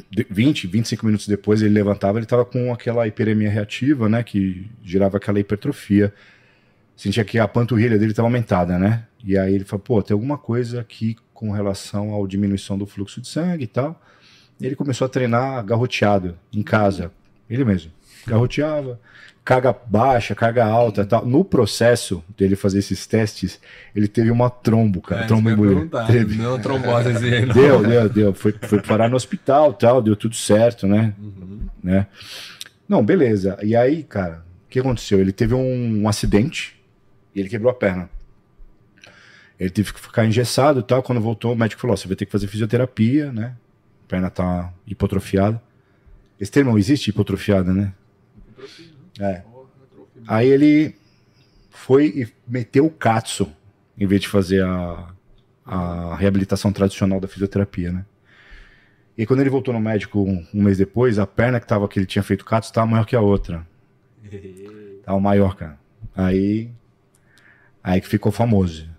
de- 0.09 0.25
20, 0.29 0.67
25 0.67 1.05
minutos 1.05 1.27
depois 1.27 1.61
ele 1.61 1.73
levantava, 1.73 2.17
ele 2.17 2.25
estava 2.25 2.45
com 2.45 2.71
aquela 2.73 3.05
hiperemia 3.05 3.49
reativa, 3.49 4.07
né, 4.07 4.23
que 4.23 4.69
gerava 4.81 5.17
aquela 5.17 5.37
hipertrofia. 5.39 6.13
Sentia 6.95 7.25
que 7.25 7.37
a 7.37 7.45
panturrilha 7.47 7.99
dele 7.99 8.11
estava 8.11 8.27
aumentada, 8.27 8.79
né? 8.79 9.05
E 9.21 9.37
aí 9.37 9.53
ele 9.53 9.65
falou, 9.65 9.83
pô, 9.83 10.01
tem 10.01 10.13
alguma 10.13 10.37
coisa 10.37 10.79
aqui 10.79 11.17
com 11.33 11.51
relação 11.51 12.15
à 12.23 12.25
diminuição 12.25 12.77
do 12.77 12.85
fluxo 12.85 13.19
de 13.19 13.27
sangue 13.27 13.65
e 13.65 13.67
tal. 13.67 14.01
E 14.61 14.65
ele 14.65 14.77
começou 14.77 15.03
a 15.05 15.09
treinar 15.09 15.61
garroteado 15.65 16.37
em 16.53 16.63
casa, 16.63 17.11
ele 17.49 17.65
mesmo. 17.65 17.91
Garroteava, 18.27 18.99
carga 19.43 19.75
baixa, 19.85 20.33
carga 20.33 20.65
alta 20.65 21.01
e 21.03 21.05
tal. 21.05 21.25
No 21.25 21.45
processo 21.45 22.23
dele 22.35 22.55
fazer 22.55 22.79
esses 22.79 23.05
testes, 23.05 23.59
ele 23.95 24.07
teve 24.07 24.31
uma 24.31 24.49
trombo, 24.49 25.01
cara, 25.01 25.23
É, 25.23 25.27
trombo 25.27 25.55
perguntar. 25.55 26.07
Teve. 26.11 26.39
Uma 26.45 26.59
trombose 26.59 27.09
aí. 27.09 27.45
não. 27.45 27.53
Deu, 27.53 27.83
deu, 27.83 28.09
deu. 28.09 28.33
Foi, 28.33 28.53
foi 28.61 28.81
parar 28.81 29.07
no 29.07 29.15
hospital 29.15 29.73
tal, 29.73 30.01
deu 30.01 30.15
tudo 30.15 30.35
certo, 30.35 30.87
né? 30.87 31.13
Uhum. 31.19 31.59
né? 31.83 32.07
Não, 32.89 33.03
beleza. 33.03 33.57
E 33.61 33.75
aí, 33.75 34.03
cara, 34.03 34.43
o 34.65 34.69
que 34.69 34.79
aconteceu? 34.79 35.19
Ele 35.19 35.31
teve 35.31 35.53
um, 35.53 36.01
um 36.03 36.09
acidente 36.09 36.75
e 37.33 37.39
ele 37.39 37.49
quebrou 37.49 37.71
a 37.71 37.75
perna. 37.75 38.09
Ele 39.59 39.69
teve 39.69 39.93
que 39.93 39.99
ficar 39.99 40.25
engessado 40.25 40.79
e 40.79 40.83
tal. 40.83 41.01
Quando 41.01 41.21
voltou, 41.21 41.53
o 41.53 41.55
médico 41.55 41.81
falou: 41.81 41.93
"Ó, 41.93 41.97
você 41.97 42.07
vai 42.07 42.15
ter 42.17 42.25
que 42.25 42.31
fazer 42.31 42.47
fisioterapia, 42.47 43.31
né? 43.31 43.55
A 44.05 44.07
perna 44.09 44.29
tá 44.29 44.73
hipotrofiada. 44.85 45.61
Esse 46.39 46.51
termo 46.51 46.71
não 46.71 46.77
existe, 46.77 47.09
hipotrofiada, 47.09 47.73
né? 47.73 47.93
É. 49.19 49.43
Aí 50.27 50.47
ele 50.47 50.95
foi 51.69 52.07
e 52.07 52.27
meteu 52.47 52.85
o 52.85 52.91
katsu 52.91 53.51
em 53.97 54.05
vez 54.05 54.21
de 54.21 54.27
fazer 54.27 54.63
a, 54.63 55.09
a 55.65 56.15
reabilitação 56.15 56.71
tradicional 56.71 57.19
da 57.19 57.27
fisioterapia, 57.27 57.91
né? 57.91 58.05
E 59.17 59.25
quando 59.25 59.39
ele 59.39 59.49
voltou 59.49 59.73
no 59.73 59.79
médico 59.79 60.21
um, 60.21 60.45
um 60.53 60.63
mês 60.63 60.77
depois, 60.77 61.17
a 61.17 61.25
perna 61.25 61.59
que, 61.59 61.67
tava, 61.67 61.87
que 61.87 61.97
ele 61.97 62.05
tinha 62.05 62.23
feito 62.23 62.43
katsu 62.43 62.69
estava 62.69 62.85
maior 62.85 63.05
que 63.05 63.15
a 63.15 63.21
outra. 63.21 63.65
Tava 65.05 65.19
maior, 65.19 65.55
cara. 65.55 65.77
Aí, 66.15 66.71
aí 67.83 68.01
que 68.01 68.07
ficou 68.07 68.31
famoso. 68.31 68.89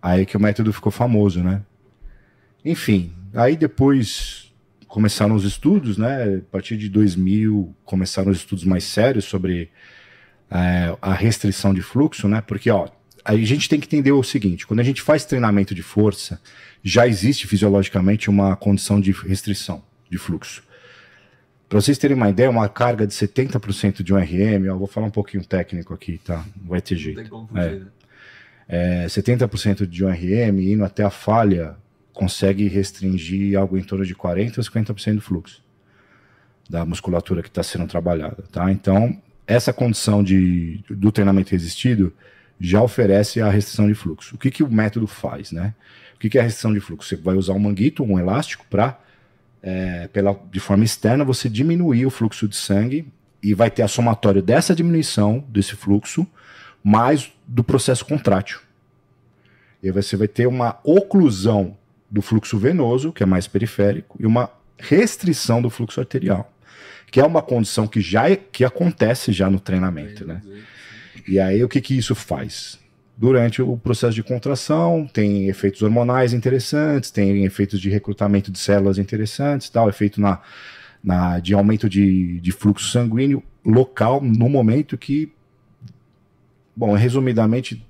Aí 0.00 0.24
que 0.24 0.36
o 0.36 0.40
método 0.40 0.72
ficou 0.72 0.92
famoso, 0.92 1.42
né? 1.42 1.60
Enfim, 2.64 3.12
aí 3.34 3.56
depois 3.56 4.45
começaram 4.88 5.34
os 5.34 5.44
estudos, 5.44 5.98
né? 5.98 6.36
A 6.36 6.50
partir 6.50 6.76
de 6.76 6.88
2000 6.88 7.74
começaram 7.84 8.30
os 8.30 8.38
estudos 8.38 8.64
mais 8.64 8.84
sérios 8.84 9.24
sobre 9.24 9.70
é, 10.50 10.96
a 11.02 11.12
restrição 11.12 11.74
de 11.74 11.82
fluxo, 11.82 12.28
né? 12.28 12.40
Porque, 12.40 12.70
ó, 12.70 12.88
a 13.24 13.36
gente 13.36 13.68
tem 13.68 13.80
que 13.80 13.86
entender 13.86 14.12
o 14.12 14.22
seguinte: 14.22 14.66
quando 14.66 14.80
a 14.80 14.84
gente 14.84 15.02
faz 15.02 15.24
treinamento 15.24 15.74
de 15.74 15.82
força, 15.82 16.40
já 16.82 17.06
existe 17.06 17.46
fisiologicamente 17.46 18.30
uma 18.30 18.56
condição 18.56 19.00
de 19.00 19.10
restrição 19.12 19.82
de 20.10 20.18
fluxo. 20.18 20.62
Para 21.68 21.80
vocês 21.80 21.98
terem 21.98 22.16
uma 22.16 22.30
ideia, 22.30 22.48
uma 22.48 22.68
carga 22.68 23.04
de 23.06 23.12
70% 23.12 24.02
de 24.02 24.14
um 24.14 24.16
RM, 24.16 24.66
eu 24.66 24.78
vou 24.78 24.86
falar 24.86 25.08
um 25.08 25.10
pouquinho 25.10 25.44
técnico 25.44 25.92
aqui, 25.92 26.18
tá? 26.18 26.44
Não 26.56 26.68
vai 26.68 26.80
ter 26.80 26.94
Não 26.94 27.00
jeito. 27.00 27.20
tem 27.20 27.28
como 27.28 27.48
fugir, 27.48 27.80
né? 27.80 27.86
É, 28.68 29.06
70% 29.06 29.86
de 29.86 30.04
um 30.04 30.08
RM 30.08 30.60
indo 30.60 30.84
até 30.84 31.02
a 31.02 31.10
falha 31.10 31.76
consegue 32.16 32.66
restringir 32.66 33.58
algo 33.58 33.76
em 33.76 33.82
torno 33.82 34.04
de 34.04 34.14
40% 34.14 34.58
a 34.58 34.62
50% 34.62 35.14
do 35.14 35.20
fluxo 35.20 35.62
da 36.68 36.84
musculatura 36.84 37.42
que 37.42 37.48
está 37.48 37.62
sendo 37.62 37.86
trabalhada, 37.86 38.42
tá? 38.50 38.72
Então, 38.72 39.16
essa 39.46 39.72
condição 39.72 40.24
de, 40.24 40.82
do 40.90 41.12
treinamento 41.12 41.52
resistido 41.52 42.12
já 42.58 42.82
oferece 42.82 43.40
a 43.40 43.48
restrição 43.48 43.86
de 43.86 43.94
fluxo. 43.94 44.34
O 44.34 44.38
que, 44.38 44.50
que 44.50 44.64
o 44.64 44.68
método 44.68 45.06
faz, 45.06 45.52
né? 45.52 45.74
O 46.16 46.18
que, 46.18 46.28
que 46.28 46.38
é 46.38 46.40
a 46.40 46.44
restrição 46.44 46.72
de 46.72 46.80
fluxo? 46.80 47.08
Você 47.08 47.16
vai 47.16 47.36
usar 47.36 47.52
um 47.52 47.58
manguito, 47.60 48.02
um 48.02 48.18
elástico, 48.18 48.66
para, 48.68 48.98
pela 50.12 50.36
de 50.50 50.58
forma 50.58 50.82
externa, 50.84 51.24
você 51.24 51.48
diminuir 51.48 52.06
o 52.06 52.10
fluxo 52.10 52.48
de 52.48 52.56
sangue 52.56 53.06
e 53.42 53.54
vai 53.54 53.70
ter 53.70 53.82
a 53.82 53.88
somatória 53.88 54.42
dessa 54.42 54.74
diminuição 54.74 55.44
desse 55.48 55.76
fluxo 55.76 56.26
mais 56.82 57.30
do 57.46 57.62
processo 57.62 58.04
contrátil. 58.04 58.58
E 59.82 59.90
você 59.92 60.16
vai 60.16 60.26
ter 60.26 60.48
uma 60.48 60.80
oclusão 60.82 61.76
do 62.10 62.22
fluxo 62.22 62.58
venoso, 62.58 63.12
que 63.12 63.22
é 63.22 63.26
mais 63.26 63.46
periférico, 63.46 64.16
e 64.20 64.26
uma 64.26 64.50
restrição 64.78 65.60
do 65.60 65.70
fluxo 65.70 66.00
arterial, 66.00 66.52
que 67.10 67.20
é 67.20 67.24
uma 67.24 67.42
condição 67.42 67.86
que 67.86 68.00
já 68.00 68.30
é- 68.30 68.36
que 68.36 68.64
acontece 68.64 69.32
já 69.32 69.48
no 69.50 69.58
treinamento, 69.58 70.26
né? 70.26 70.42
E 71.26 71.40
aí 71.40 71.62
o 71.64 71.68
que 71.68 71.80
que 71.80 71.96
isso 71.96 72.14
faz? 72.14 72.78
Durante 73.16 73.62
o 73.62 73.76
processo 73.78 74.14
de 74.14 74.22
contração, 74.22 75.08
tem 75.10 75.48
efeitos 75.48 75.80
hormonais 75.80 76.34
interessantes, 76.34 77.10
tem 77.10 77.44
efeitos 77.44 77.80
de 77.80 77.88
recrutamento 77.88 78.52
de 78.52 78.58
células 78.58 78.98
interessantes, 78.98 79.70
tal, 79.70 79.88
efeito 79.88 80.20
na, 80.20 80.40
na, 81.02 81.38
de 81.38 81.54
aumento 81.54 81.88
de, 81.88 82.38
de 82.40 82.52
fluxo 82.52 82.90
sanguíneo 82.90 83.42
local 83.64 84.20
no 84.20 84.48
momento 84.48 84.98
que, 84.98 85.32
bom, 86.74 86.92
resumidamente, 86.92 87.85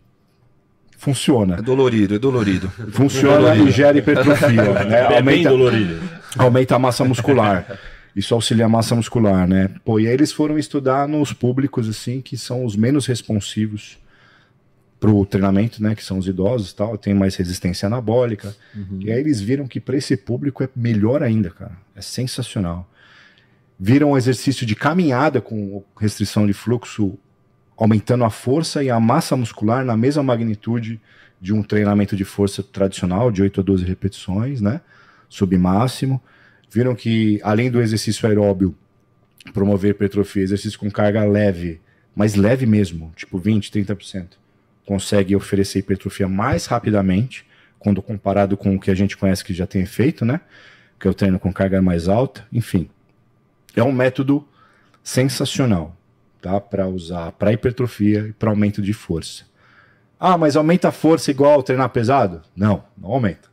funciona. 0.97 1.57
É 1.57 1.63
dolorido, 1.63 2.15
é 2.15 2.19
dolorido. 2.19 2.69
Funciona 2.93 3.55
e 3.57 3.71
gera 3.71 3.99
hipertrofia, 3.99 4.73
né? 4.85 5.01
É 5.17 5.23
bem 5.23 5.47
Aumenta, 5.47 5.49
dolorido. 5.51 6.01
aumenta 6.37 6.77
a 6.77 6.79
massa 6.79 7.05
muscular. 7.05 7.79
Isso 8.15 8.35
auxilia 8.35 8.65
a 8.65 8.69
massa 8.69 8.95
muscular, 8.95 9.47
né? 9.47 9.71
Pô, 9.85 10.01
e 10.01 10.07
aí 10.07 10.15
eles 10.15 10.33
foram 10.33 10.59
estudar 10.59 11.07
nos 11.07 11.33
públicos, 11.33 11.89
assim, 11.89 12.21
que 12.23 12.37
são 12.39 12.65
os 12.65 12.75
menos 12.75 13.07
responsivos 13.07 13.99
pro 14.99 15.27
treinamento, 15.27 15.83
né? 15.83 15.95
Que 15.95 16.03
são 16.03 16.17
os 16.17 16.27
idosos 16.27 16.71
e 16.71 16.77
tal, 16.77 16.97
tem 16.97 17.13
mais 17.13 17.37
resistência 17.37 17.87
anabólica. 17.87 18.57
E 19.01 19.13
aí 19.13 19.21
eles 19.21 19.41
viram 19.41 19.69
que 19.69 19.79
para 19.79 19.97
esse 19.99 20.17
público 20.17 20.65
é 20.65 20.69
melhor 20.75 21.23
ainda, 21.23 21.51
cara. 21.51 21.73
É 21.95 22.01
sensacional. 22.01 22.89
Viram 23.79 24.13
o 24.13 24.17
exercício 24.17 24.65
de 24.65 24.75
caminhada 24.75 25.43
com 25.43 25.85
restrição 26.01 26.47
de 26.47 26.55
fluxo, 26.55 27.19
aumentando 27.77 28.25
a 28.25 28.31
força 28.31 28.83
e 28.83 28.91
a 28.91 28.99
massa 28.99 29.37
muscular 29.37 29.85
na 29.85 29.97
mesma 29.97 30.23
magnitude 30.23 31.01
de 31.41 31.53
um 31.53 31.63
treinamento 31.63 32.17
de 32.17 32.25
força 32.25 32.63
tradicional, 32.63 33.31
de 33.31 33.43
8 33.43 33.61
a 33.61 33.63
12 33.63 33.85
repetições, 33.85 34.61
né? 34.61 34.81
Submáximo. 35.29 36.23
Viram 36.71 36.95
que, 36.95 37.39
além 37.43 37.71
do 37.71 37.81
exercício 37.81 38.27
aeróbio 38.27 38.75
promover 39.53 39.93
hipertrofia, 39.93 40.43
exercício 40.43 40.79
com 40.79 40.91
carga 40.91 41.25
leve, 41.25 41.81
mas 42.15 42.35
leve 42.35 42.67
mesmo, 42.67 43.13
tipo 43.15 43.39
20, 43.39 43.71
30%, 43.71 44.31
consegue 44.85 45.37
oferecer 45.37 45.81
hipertrofia 45.81 46.29
mais 46.29 46.67
rapidamente, 46.67 47.47
quando 47.79 48.03
comparado 48.03 48.57
com 48.57 48.75
o 48.75 48.81
que 48.81 48.91
a 48.91 48.95
gente 48.95 49.17
conhece 49.17 49.45
que 49.45 49.55
já 49.55 49.67
tem 49.67 49.83
efeito, 49.83 50.25
né? 50.25 50.41
Que 50.99 51.07
o 51.07 51.15
treino 51.15 51.39
com 51.39 51.53
carga 51.53 51.81
mais 51.83 52.09
alta, 52.09 52.47
enfim. 52.53 52.89
É 53.77 53.83
um 53.83 53.93
método 53.93 54.47
sensacional, 55.05 55.96
tá? 56.47 56.61
Para 56.61 56.87
usar 56.87 57.33
para 57.33 57.53
hipertrofia 57.53 58.29
e 58.29 58.33
para 58.33 58.51
aumento 58.51 58.81
de 58.81 58.93
força. 58.93 59.45
Ah, 60.19 60.39
mas 60.39 60.57
aumenta 60.57 60.89
a 60.89 60.93
força 60.93 61.31
igual 61.31 61.55
ao 61.55 61.63
treinar 61.63 61.91
pesado? 61.91 62.41
Não, 62.55 62.85
não 62.97 63.11
aumenta. 63.11 63.49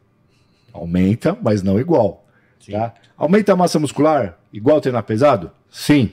Aumenta, 0.71 1.35
mas 1.41 1.63
não 1.63 1.79
igual. 1.79 2.25
Tá? 2.69 2.93
Aumenta 3.17 3.51
a 3.51 3.55
massa 3.55 3.79
muscular 3.79 4.37
igual 4.51 4.75
ao 4.75 4.81
treinar 4.81 5.03
pesado? 5.03 5.51
Sim. 5.69 6.11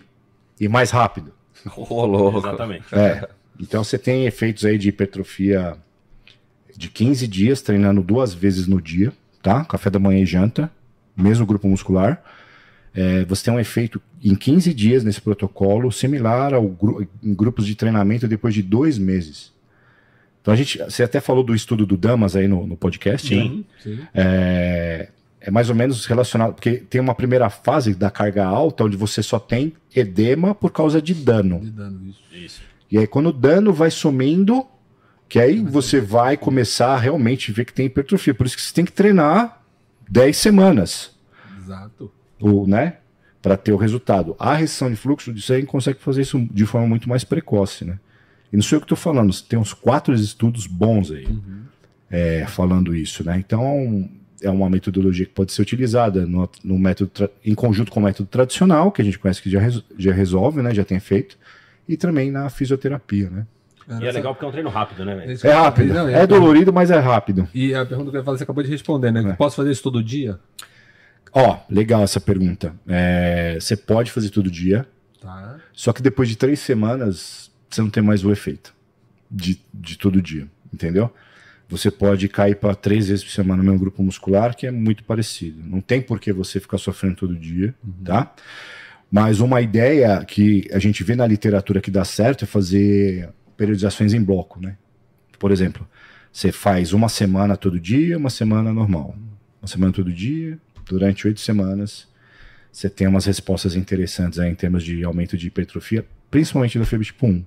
E 0.58 0.68
mais 0.68 0.90
rápido. 0.90 1.32
Ô, 1.76 2.06
louco. 2.06 2.38
Exatamente. 2.38 2.86
É. 2.92 3.28
Então 3.60 3.84
você 3.84 3.98
tem 3.98 4.26
efeitos 4.26 4.64
aí 4.64 4.78
de 4.78 4.88
hipertrofia 4.88 5.76
de 6.74 6.88
15 6.88 7.28
dias, 7.28 7.60
treinando 7.60 8.02
duas 8.02 8.32
vezes 8.32 8.66
no 8.66 8.80
dia, 8.80 9.12
tá? 9.42 9.64
Café 9.66 9.90
da 9.90 9.98
manhã 9.98 10.22
e 10.22 10.26
janta, 10.26 10.70
mesmo 11.14 11.44
grupo 11.44 11.68
muscular. 11.68 12.22
É, 12.94 13.24
você 13.24 13.44
tem 13.44 13.54
um 13.54 13.60
efeito 13.60 14.00
em 14.22 14.34
15 14.34 14.74
dias 14.74 15.04
nesse 15.04 15.20
protocolo, 15.20 15.92
similar 15.92 16.54
ao 16.54 16.66
gru 16.66 17.06
em 17.22 17.34
grupos 17.34 17.66
de 17.66 17.74
treinamento 17.74 18.26
depois 18.26 18.52
de 18.52 18.62
dois 18.62 18.98
meses. 18.98 19.52
Então 20.42 20.52
a 20.52 20.56
gente, 20.56 20.78
você 20.78 21.02
até 21.02 21.20
falou 21.20 21.44
do 21.44 21.54
estudo 21.54 21.86
do 21.86 21.96
Damas 21.96 22.34
aí 22.34 22.48
no, 22.48 22.66
no 22.66 22.76
podcast, 22.76 23.34
né? 23.34 23.42
Sim. 23.42 23.64
Sim. 23.82 23.98
É, 24.14 25.08
é 25.40 25.50
mais 25.50 25.68
ou 25.68 25.74
menos 25.74 26.04
relacionado, 26.06 26.54
porque 26.54 26.72
tem 26.72 27.00
uma 27.00 27.14
primeira 27.14 27.48
fase 27.48 27.94
da 27.94 28.10
carga 28.10 28.44
alta 28.44 28.84
onde 28.84 28.96
você 28.96 29.22
só 29.22 29.38
tem 29.38 29.72
edema 29.94 30.54
por 30.54 30.72
causa 30.72 31.00
de 31.00 31.14
dano. 31.14 31.60
De 31.60 31.70
dano, 31.70 32.00
isso. 32.08 32.20
Isso. 32.32 32.60
E 32.90 32.98
aí, 32.98 33.06
quando 33.06 33.28
o 33.28 33.32
dano 33.32 33.72
vai 33.72 33.90
sumindo, 33.90 34.66
que 35.28 35.38
aí 35.38 35.60
você 35.60 36.00
vai 36.00 36.36
começar 36.36 36.94
a 36.94 36.98
realmente 36.98 37.52
ver 37.52 37.64
que 37.64 37.72
tem 37.72 37.86
hipertrofia. 37.86 38.34
Por 38.34 38.46
isso 38.46 38.56
que 38.56 38.62
você 38.62 38.74
tem 38.74 38.84
que 38.84 38.92
treinar 38.92 39.62
10 40.08 40.36
semanas. 40.36 41.12
O, 42.40 42.66
né? 42.66 42.94
Para 43.42 43.56
ter 43.56 43.72
o 43.72 43.76
resultado. 43.76 44.36
A 44.38 44.54
restrição 44.54 44.90
de 44.90 44.96
fluxo 44.96 45.32
disso 45.32 45.52
aí 45.52 45.64
consegue 45.64 45.98
fazer 46.00 46.22
isso 46.22 46.38
de 46.52 46.66
forma 46.66 46.86
muito 46.86 47.08
mais 47.08 47.24
precoce, 47.24 47.84
né? 47.84 47.98
E 48.52 48.56
não 48.56 48.62
sei 48.62 48.76
o 48.78 48.80
que 48.80 48.84
estou 48.84 48.98
falando, 48.98 49.32
tem 49.42 49.58
uns 49.58 49.72
quatro 49.72 50.12
estudos 50.14 50.66
bons 50.66 51.10
aí 51.10 51.26
é, 52.10 52.44
falando 52.46 52.94
isso, 52.94 53.24
né? 53.24 53.38
Então 53.38 54.08
é 54.42 54.50
uma 54.50 54.68
metodologia 54.68 55.24
que 55.26 55.32
pode 55.32 55.52
ser 55.52 55.62
utilizada 55.62 56.26
no, 56.26 56.48
no 56.64 56.78
método 56.78 57.10
em 57.44 57.54
conjunto 57.54 57.92
com 57.92 58.00
o 58.00 58.02
método 58.02 58.28
tradicional, 58.28 58.90
que 58.90 59.00
a 59.00 59.04
gente 59.04 59.18
conhece 59.18 59.40
que 59.42 59.48
já, 59.50 59.60
res- 59.60 59.84
já 59.98 60.12
resolve, 60.12 60.62
né? 60.62 60.74
Já 60.74 60.84
tem 60.84 60.98
feito, 60.98 61.38
e 61.88 61.96
também 61.96 62.30
na 62.30 62.48
fisioterapia, 62.50 63.30
né? 63.30 63.46
E 64.00 64.06
é 64.06 64.12
legal 64.12 64.34
porque 64.34 64.44
é 64.44 64.48
um 64.48 64.52
treino 64.52 64.70
rápido, 64.70 65.04
né? 65.04 65.32
Isso 65.32 65.44
É 65.46 65.52
rápido. 65.52 65.92
não, 65.92 66.08
É 66.08 66.24
dolorido, 66.26 66.72
mas 66.72 66.90
é 66.92 66.98
rápido. 66.98 67.48
E 67.52 67.74
a 67.74 67.84
pergunta 67.84 68.10
que 68.10 68.16
eu 68.16 68.20
ia 68.20 68.24
fazer, 68.24 68.38
você 68.38 68.44
acabou 68.44 68.62
de 68.62 68.70
responder, 68.70 69.10
né? 69.10 69.30
É. 69.30 69.32
Posso 69.32 69.56
fazer 69.56 69.70
isso 69.72 69.82
todo 69.82 70.02
dia? 70.02 70.38
Ó, 71.32 71.58
legal 71.68 72.02
essa 72.02 72.20
pergunta. 72.20 72.74
É, 72.88 73.56
você 73.60 73.76
pode 73.76 74.10
fazer 74.10 74.30
todo 74.30 74.50
dia, 74.50 74.86
Tá. 75.20 75.58
só 75.72 75.92
que 75.92 76.00
depois 76.02 76.28
de 76.28 76.36
três 76.36 76.60
semanas 76.60 77.50
você 77.68 77.80
não 77.82 77.90
tem 77.90 78.02
mais 78.02 78.24
o 78.24 78.32
efeito 78.32 78.74
de, 79.30 79.60
de 79.72 79.96
todo 79.98 80.20
dia, 80.20 80.48
entendeu? 80.72 81.12
Você 81.68 81.88
pode 81.90 82.28
cair 82.28 82.56
para 82.56 82.74
três 82.74 83.08
vezes 83.08 83.22
por 83.22 83.30
semana 83.30 83.58
no 83.58 83.64
mesmo 83.64 83.78
grupo 83.78 84.02
muscular, 84.02 84.56
que 84.56 84.66
é 84.66 84.72
muito 84.72 85.04
parecido. 85.04 85.62
Não 85.64 85.80
tem 85.80 86.00
por 86.02 86.18
que 86.18 86.32
você 86.32 86.58
ficar 86.58 86.78
sofrendo 86.78 87.14
todo 87.16 87.36
dia, 87.36 87.72
tá? 88.04 88.34
Mas 89.08 89.38
uma 89.40 89.60
ideia 89.60 90.24
que 90.24 90.68
a 90.72 90.78
gente 90.80 91.04
vê 91.04 91.14
na 91.14 91.26
literatura 91.26 91.80
que 91.80 91.90
dá 91.90 92.04
certo 92.04 92.44
é 92.44 92.46
fazer 92.46 93.28
periodizações 93.56 94.12
em 94.14 94.22
bloco, 94.22 94.60
né? 94.60 94.76
Por 95.38 95.52
exemplo, 95.52 95.86
você 96.32 96.50
faz 96.50 96.92
uma 96.92 97.08
semana 97.08 97.56
todo 97.56 97.78
dia, 97.78 98.18
uma 98.18 98.30
semana 98.30 98.72
normal. 98.72 99.14
Uma 99.62 99.68
semana 99.68 99.92
todo 99.92 100.12
dia, 100.12 100.58
durante 100.86 101.26
oito 101.26 101.40
semanas, 101.40 102.08
você 102.72 102.88
tem 102.88 103.06
umas 103.06 103.24
respostas 103.24 103.74
interessantes 103.74 104.38
aí 104.38 104.50
em 104.50 104.54
termos 104.54 104.84
de 104.84 105.02
aumento 105.04 105.36
de 105.36 105.48
hipertrofia, 105.48 106.06
principalmente 106.30 106.78
da 106.78 106.84
fibra 106.84 107.04
tipo 107.04 107.26
1. 107.26 107.44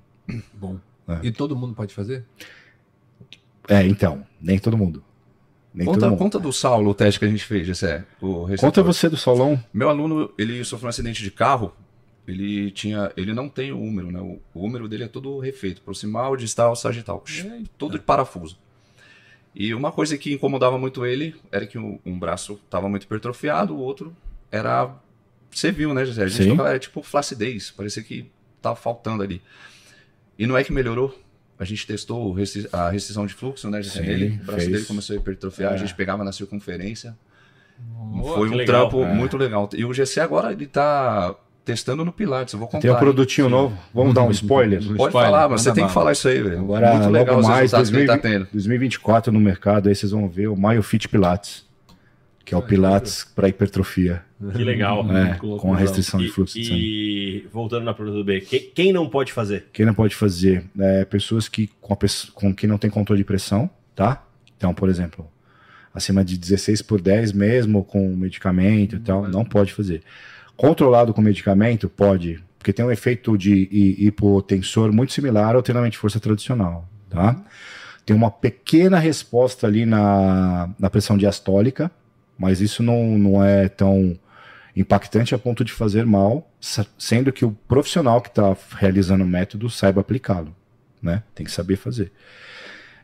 Bom. 0.53 0.79
É. 1.07 1.27
E 1.27 1.31
todo 1.31 1.55
mundo 1.55 1.73
pode 1.73 1.93
fazer? 1.93 2.25
É, 3.67 3.85
então, 3.85 4.25
nem 4.41 4.59
todo 4.59 4.77
mundo. 4.77 5.03
Nem 5.73 5.85
todo 5.85 5.95
Conta, 5.95 6.09
mundo. 6.09 6.19
conta 6.19 6.39
do 6.39 6.53
Saulo 6.53 6.91
o 6.91 6.93
teste 6.93 7.19
que 7.19 7.25
a 7.25 7.27
gente 7.27 7.43
fez. 7.43 7.67
O 8.21 8.47
Conta 8.59 8.83
você 8.83 9.09
do 9.09 9.17
Saulão. 9.17 9.61
Meu 9.73 9.89
aluno, 9.89 10.31
ele 10.37 10.63
sofreu 10.63 10.87
um 10.87 10.89
acidente 10.89 11.23
de 11.23 11.31
carro. 11.31 11.73
Ele 12.27 12.71
tinha, 12.71 13.11
ele 13.17 13.33
não 13.33 13.49
tem 13.49 13.71
o 13.73 13.81
húmero, 13.81 14.11
né? 14.11 14.19
O, 14.21 14.39
o 14.53 14.63
húmero 14.63 14.87
dele 14.87 15.03
é 15.03 15.07
todo 15.07 15.39
refeito, 15.39 15.81
proximal, 15.81 16.37
distal, 16.37 16.75
sagital, 16.75 17.23
todo 17.77 17.97
de 17.97 18.03
parafuso. 18.03 18.57
E 19.55 19.73
uma 19.73 19.91
coisa 19.91 20.17
que 20.17 20.33
incomodava 20.33 20.77
muito 20.77 21.05
ele 21.05 21.35
era 21.51 21.65
que 21.67 21.77
um, 21.77 21.99
um 22.05 22.17
braço 22.17 22.59
estava 22.65 22.89
muito 22.89 23.03
hipertrofiado, 23.03 23.75
o 23.75 23.79
outro 23.79 24.15
era, 24.51 24.95
você 25.51 25.71
viu, 25.71 25.93
né, 25.93 26.03
José? 26.05 26.23
A 26.23 26.27
gente 26.27 26.49
tocava, 26.49 26.69
era 26.69 26.79
tipo 26.79 27.01
flacidez, 27.03 27.69
parecia 27.71 28.01
que 28.03 28.31
tava 28.61 28.75
faltando 28.75 29.21
ali. 29.23 29.41
E 30.39 30.47
não 30.47 30.57
é 30.57 30.63
que 30.63 30.71
melhorou. 30.73 31.17
A 31.59 31.65
gente 31.65 31.85
testou 31.85 32.35
a 32.71 32.89
restrição 32.89 33.25
de 33.27 33.33
fluxo, 33.35 33.69
né, 33.69 33.81
José? 33.81 34.03
Sim, 34.03 34.09
Ele, 34.09 34.27
o 34.41 34.45
braço 34.45 34.59
fez. 34.61 34.71
dele 34.71 34.85
começou 34.85 35.15
a 35.15 35.19
hipertrofiar, 35.19 35.71
É. 35.71 35.75
a 35.75 35.77
gente 35.77 35.93
pegava 35.93 36.23
na 36.23 36.31
circunferência. 36.31 37.15
Pô, 38.19 38.35
Foi 38.35 38.49
um 38.49 38.55
legal. 38.55 38.89
trampo 38.89 39.03
É. 39.03 39.13
muito 39.13 39.37
legal. 39.37 39.69
E 39.75 39.85
o 39.85 39.93
GC 39.93 40.19
agora, 40.19 40.51
ele 40.51 40.65
tá. 40.65 41.35
Testando 41.63 42.03
no 42.03 42.11
Pilates. 42.11 42.53
Eu 42.53 42.59
vou 42.59 42.67
contar. 42.67 42.81
Tem 42.81 42.91
um 42.91 42.93
hein? 42.93 42.99
produtinho 42.99 43.49
novo. 43.49 43.77
Vamos 43.93 44.13
dar 44.13 44.23
um 44.23 44.31
spoiler? 44.31 44.79
Um 44.79 44.95
Pode 44.95 45.07
spoiler, 45.07 45.31
falar, 45.31 45.49
mas 45.49 45.61
você 45.61 45.71
tem 45.73 45.87
que 45.87 45.93
falar 45.93 46.11
isso 46.11 46.27
aí, 46.27 46.41
velho. 46.41 46.59
Agora, 46.59 46.93
Muito 46.93 47.09
legal 47.09 47.35
logo 47.35 47.41
os 47.41 47.47
mais, 47.47 47.61
resultados 47.61 47.89
que 47.89 47.95
ele 47.97 48.07
tá 48.07 48.13
2020, 48.13 48.39
tendo. 48.43 48.51
2024 48.53 49.31
no 49.31 49.39
mercado, 49.39 49.89
aí 49.89 49.95
vocês 49.95 50.11
vão 50.11 50.27
ver 50.27 50.47
o 50.47 50.55
MyoFit 50.55 51.07
Pilates, 51.07 51.65
que 52.45 52.53
é 52.53 52.57
o 52.57 52.61
Pilates 52.61 53.23
para 53.23 53.47
hipertrofia, 53.47 54.21
Que 54.53 54.63
legal. 54.63 55.05
é, 55.11 55.37
com 55.37 55.73
a 55.73 55.77
restrição 55.77 56.19
de 56.19 56.27
E, 56.27 56.29
fluxo 56.29 56.59
de 56.59 56.65
sangue. 56.65 56.81
e 56.81 57.47
voltando 57.51 57.85
na 57.85 57.93
pergunta 57.93 58.17
do 58.17 58.23
B, 58.23 58.41
quem, 58.41 58.71
quem 58.75 58.93
não 58.93 59.09
pode 59.09 59.31
fazer? 59.31 59.67
Quem 59.71 59.85
não 59.85 59.93
pode 59.93 60.15
fazer? 60.15 60.65
É, 60.77 61.05
pessoas 61.05 61.47
que 61.47 61.69
com, 61.79 61.93
a 61.93 61.97
com 62.33 62.53
quem 62.53 62.69
não 62.69 62.77
tem 62.77 62.89
controle 62.89 63.21
de 63.21 63.25
pressão, 63.25 63.69
tá? 63.95 64.25
Então, 64.57 64.73
por 64.73 64.89
exemplo, 64.89 65.29
acima 65.93 66.23
de 66.25 66.37
16 66.37 66.81
por 66.81 66.99
10 66.99 67.31
mesmo, 67.31 67.83
com 67.83 68.13
medicamento 68.15 68.95
e 68.97 68.99
tal, 68.99 69.27
não 69.29 69.45
pode 69.45 69.73
fazer. 69.73 70.01
Controlado 70.55 71.13
com 71.13 71.21
medicamento, 71.21 71.89
pode, 71.89 72.43
porque 72.59 72.71
tem 72.71 72.85
um 72.85 72.91
efeito 72.91 73.37
de 73.37 73.67
hi- 73.71 74.05
hipotensor 74.07 74.93
muito 74.93 75.11
similar 75.13 75.55
ao 75.55 75.63
treinamento 75.63 75.93
de 75.93 75.97
força 75.97 76.19
tradicional, 76.19 76.87
tá? 77.09 77.41
Tem 78.05 78.15
uma 78.15 78.29
pequena 78.29 78.99
resposta 78.99 79.65
ali 79.65 79.85
na, 79.85 80.69
na 80.77 80.89
pressão 80.89 81.17
diastólica, 81.17 81.89
mas 82.37 82.61
isso 82.61 82.83
não, 82.83 83.17
não 83.17 83.43
é 83.43 83.67
tão 83.69 84.17
impactante 84.75 85.33
a 85.35 85.37
ponto 85.37 85.63
de 85.63 85.71
fazer 85.71 86.05
mal, 86.05 86.49
sendo 86.97 87.31
que 87.31 87.45
o 87.45 87.51
profissional 87.67 88.21
que 88.21 88.29
está 88.29 88.55
realizando 88.77 89.23
o 89.23 89.27
método 89.27 89.69
saiba 89.69 90.01
aplicá-lo, 90.01 90.55
né? 91.01 91.23
Tem 91.33 91.45
que 91.45 91.51
saber 91.51 91.75
fazer. 91.77 92.11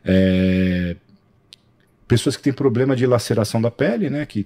É, 0.04 0.96
Pessoas 2.08 2.36
que 2.36 2.42
têm 2.42 2.52
problema 2.52 2.96
de 2.96 3.06
laceração 3.06 3.62
da 3.62 3.70
pele, 3.70 4.10
né? 4.10 4.26
Que 4.26 4.44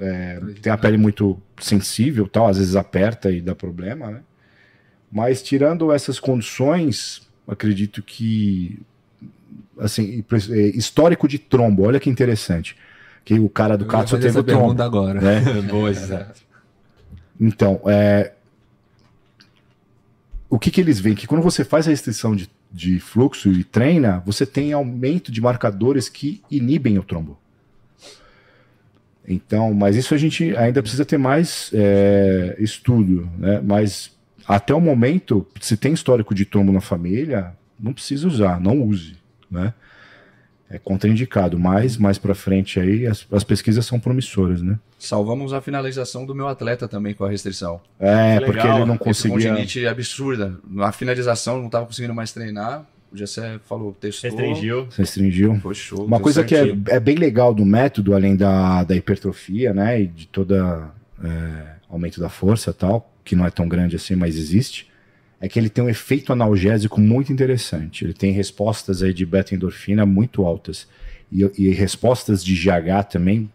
é, 0.00 0.40
tem 0.62 0.72
a 0.72 0.78
pele 0.78 0.96
muito 0.96 1.40
sensível, 1.60 2.26
tal, 2.26 2.48
às 2.48 2.58
vezes 2.58 2.76
aperta 2.76 3.30
e 3.30 3.40
dá 3.40 3.54
problema, 3.54 4.10
né? 4.10 4.20
Mas 5.10 5.42
tirando 5.42 5.92
essas 5.92 6.20
condições, 6.20 7.26
acredito 7.46 8.02
que 8.02 8.80
assim, 9.78 10.24
é, 10.50 10.58
histórico 10.76 11.28
de 11.28 11.38
trombo, 11.38 11.84
olha 11.84 12.00
que 12.00 12.10
interessante. 12.10 12.76
Que 13.24 13.38
o 13.38 13.48
cara 13.48 13.76
do 13.76 13.86
Katsu 13.86 14.18
teve 14.18 14.38
o 14.38 14.42
trombo. 14.42 14.82
agora. 14.82 15.20
né? 15.20 15.40
Boa, 15.68 15.92
Zé. 15.92 16.26
Então, 17.40 17.80
é, 17.86 18.32
o 20.48 20.58
que, 20.58 20.70
que 20.70 20.80
eles 20.80 20.98
veem? 20.98 21.14
Que 21.14 21.26
quando 21.26 21.42
você 21.42 21.62
faz 21.62 21.86
a 21.86 21.90
restrição 21.90 22.34
de, 22.34 22.48
de 22.72 22.98
fluxo 22.98 23.50
e 23.50 23.64
treina, 23.64 24.22
você 24.24 24.46
tem 24.46 24.72
aumento 24.72 25.30
de 25.30 25.40
marcadores 25.40 26.08
que 26.08 26.42
inibem 26.50 26.98
o 26.98 27.02
trombo. 27.02 27.38
Então, 29.28 29.74
mas 29.74 29.94
isso 29.94 30.14
a 30.14 30.18
gente 30.18 30.56
ainda 30.56 30.80
precisa 30.80 31.04
ter 31.04 31.18
mais 31.18 31.70
é, 31.74 32.56
estudo, 32.58 33.28
né? 33.38 33.60
Mas 33.62 34.10
até 34.46 34.74
o 34.74 34.80
momento, 34.80 35.46
se 35.60 35.76
tem 35.76 35.92
histórico 35.92 36.34
de 36.34 36.46
trombo 36.46 36.72
na 36.72 36.80
família, 36.80 37.52
não 37.78 37.92
precisa 37.92 38.26
usar, 38.26 38.58
não 38.58 38.80
use, 38.80 39.16
né? 39.50 39.74
É 40.70 40.78
contraindicado, 40.78 41.58
mas 41.58 41.96
mais 41.96 42.18
para 42.18 42.34
frente 42.34 42.78
aí 42.78 43.06
as, 43.06 43.26
as 43.32 43.44
pesquisas 43.44 43.84
são 43.86 43.98
promissoras, 44.00 44.60
né? 44.62 44.78
Salvamos 44.98 45.52
a 45.52 45.60
finalização 45.60 46.26
do 46.26 46.34
meu 46.34 46.48
atleta 46.48 46.88
também 46.88 47.14
com 47.14 47.24
a 47.24 47.28
restrição. 47.30 47.80
É, 48.00 48.38
Que 48.38 48.44
porque 48.46 48.60
legal. 48.60 48.76
ele 48.78 48.86
não 48.86 48.94
Esse 48.94 49.04
conseguia. 49.04 49.48
Tendinite 49.50 49.86
absurda. 49.86 50.58
Na 50.68 50.92
finalização, 50.92 51.62
não 51.62 51.70
tava 51.70 51.86
conseguindo 51.86 52.14
mais 52.14 52.32
treinar. 52.32 52.84
O 53.12 53.16
Gessé 53.16 53.58
falou, 53.64 53.92
testou. 53.92 54.30
Restringiu. 54.30 54.86
Você 54.86 55.02
restringiu. 55.02 55.56
Foi 55.60 55.74
show. 55.74 56.04
Uma 56.04 56.20
coisa 56.20 56.44
que 56.44 56.54
é, 56.54 56.76
é 56.88 57.00
bem 57.00 57.16
legal 57.16 57.54
do 57.54 57.64
método, 57.64 58.14
além 58.14 58.36
da, 58.36 58.84
da 58.84 58.94
hipertrofia, 58.94 59.72
né, 59.72 60.02
e 60.02 60.06
de 60.06 60.26
toda 60.26 60.90
é, 61.22 61.78
aumento 61.88 62.20
da 62.20 62.28
força 62.28 62.70
e 62.70 62.74
tal, 62.74 63.10
que 63.24 63.34
não 63.34 63.46
é 63.46 63.50
tão 63.50 63.66
grande 63.68 63.96
assim, 63.96 64.14
mas 64.14 64.36
existe, 64.36 64.88
é 65.40 65.48
que 65.48 65.58
ele 65.58 65.68
tem 65.68 65.84
um 65.84 65.88
efeito 65.88 66.32
analgésico 66.32 67.00
muito 67.00 67.32
interessante. 67.32 68.04
Ele 68.04 68.12
tem 68.12 68.32
respostas 68.32 69.02
aí 69.02 69.14
de 69.14 69.24
beta-endorfina 69.24 70.04
muito 70.04 70.44
altas 70.44 70.86
e, 71.32 71.48
e 71.56 71.70
respostas 71.70 72.44
de 72.44 72.54
GH 72.54 73.04
também. 73.10 73.50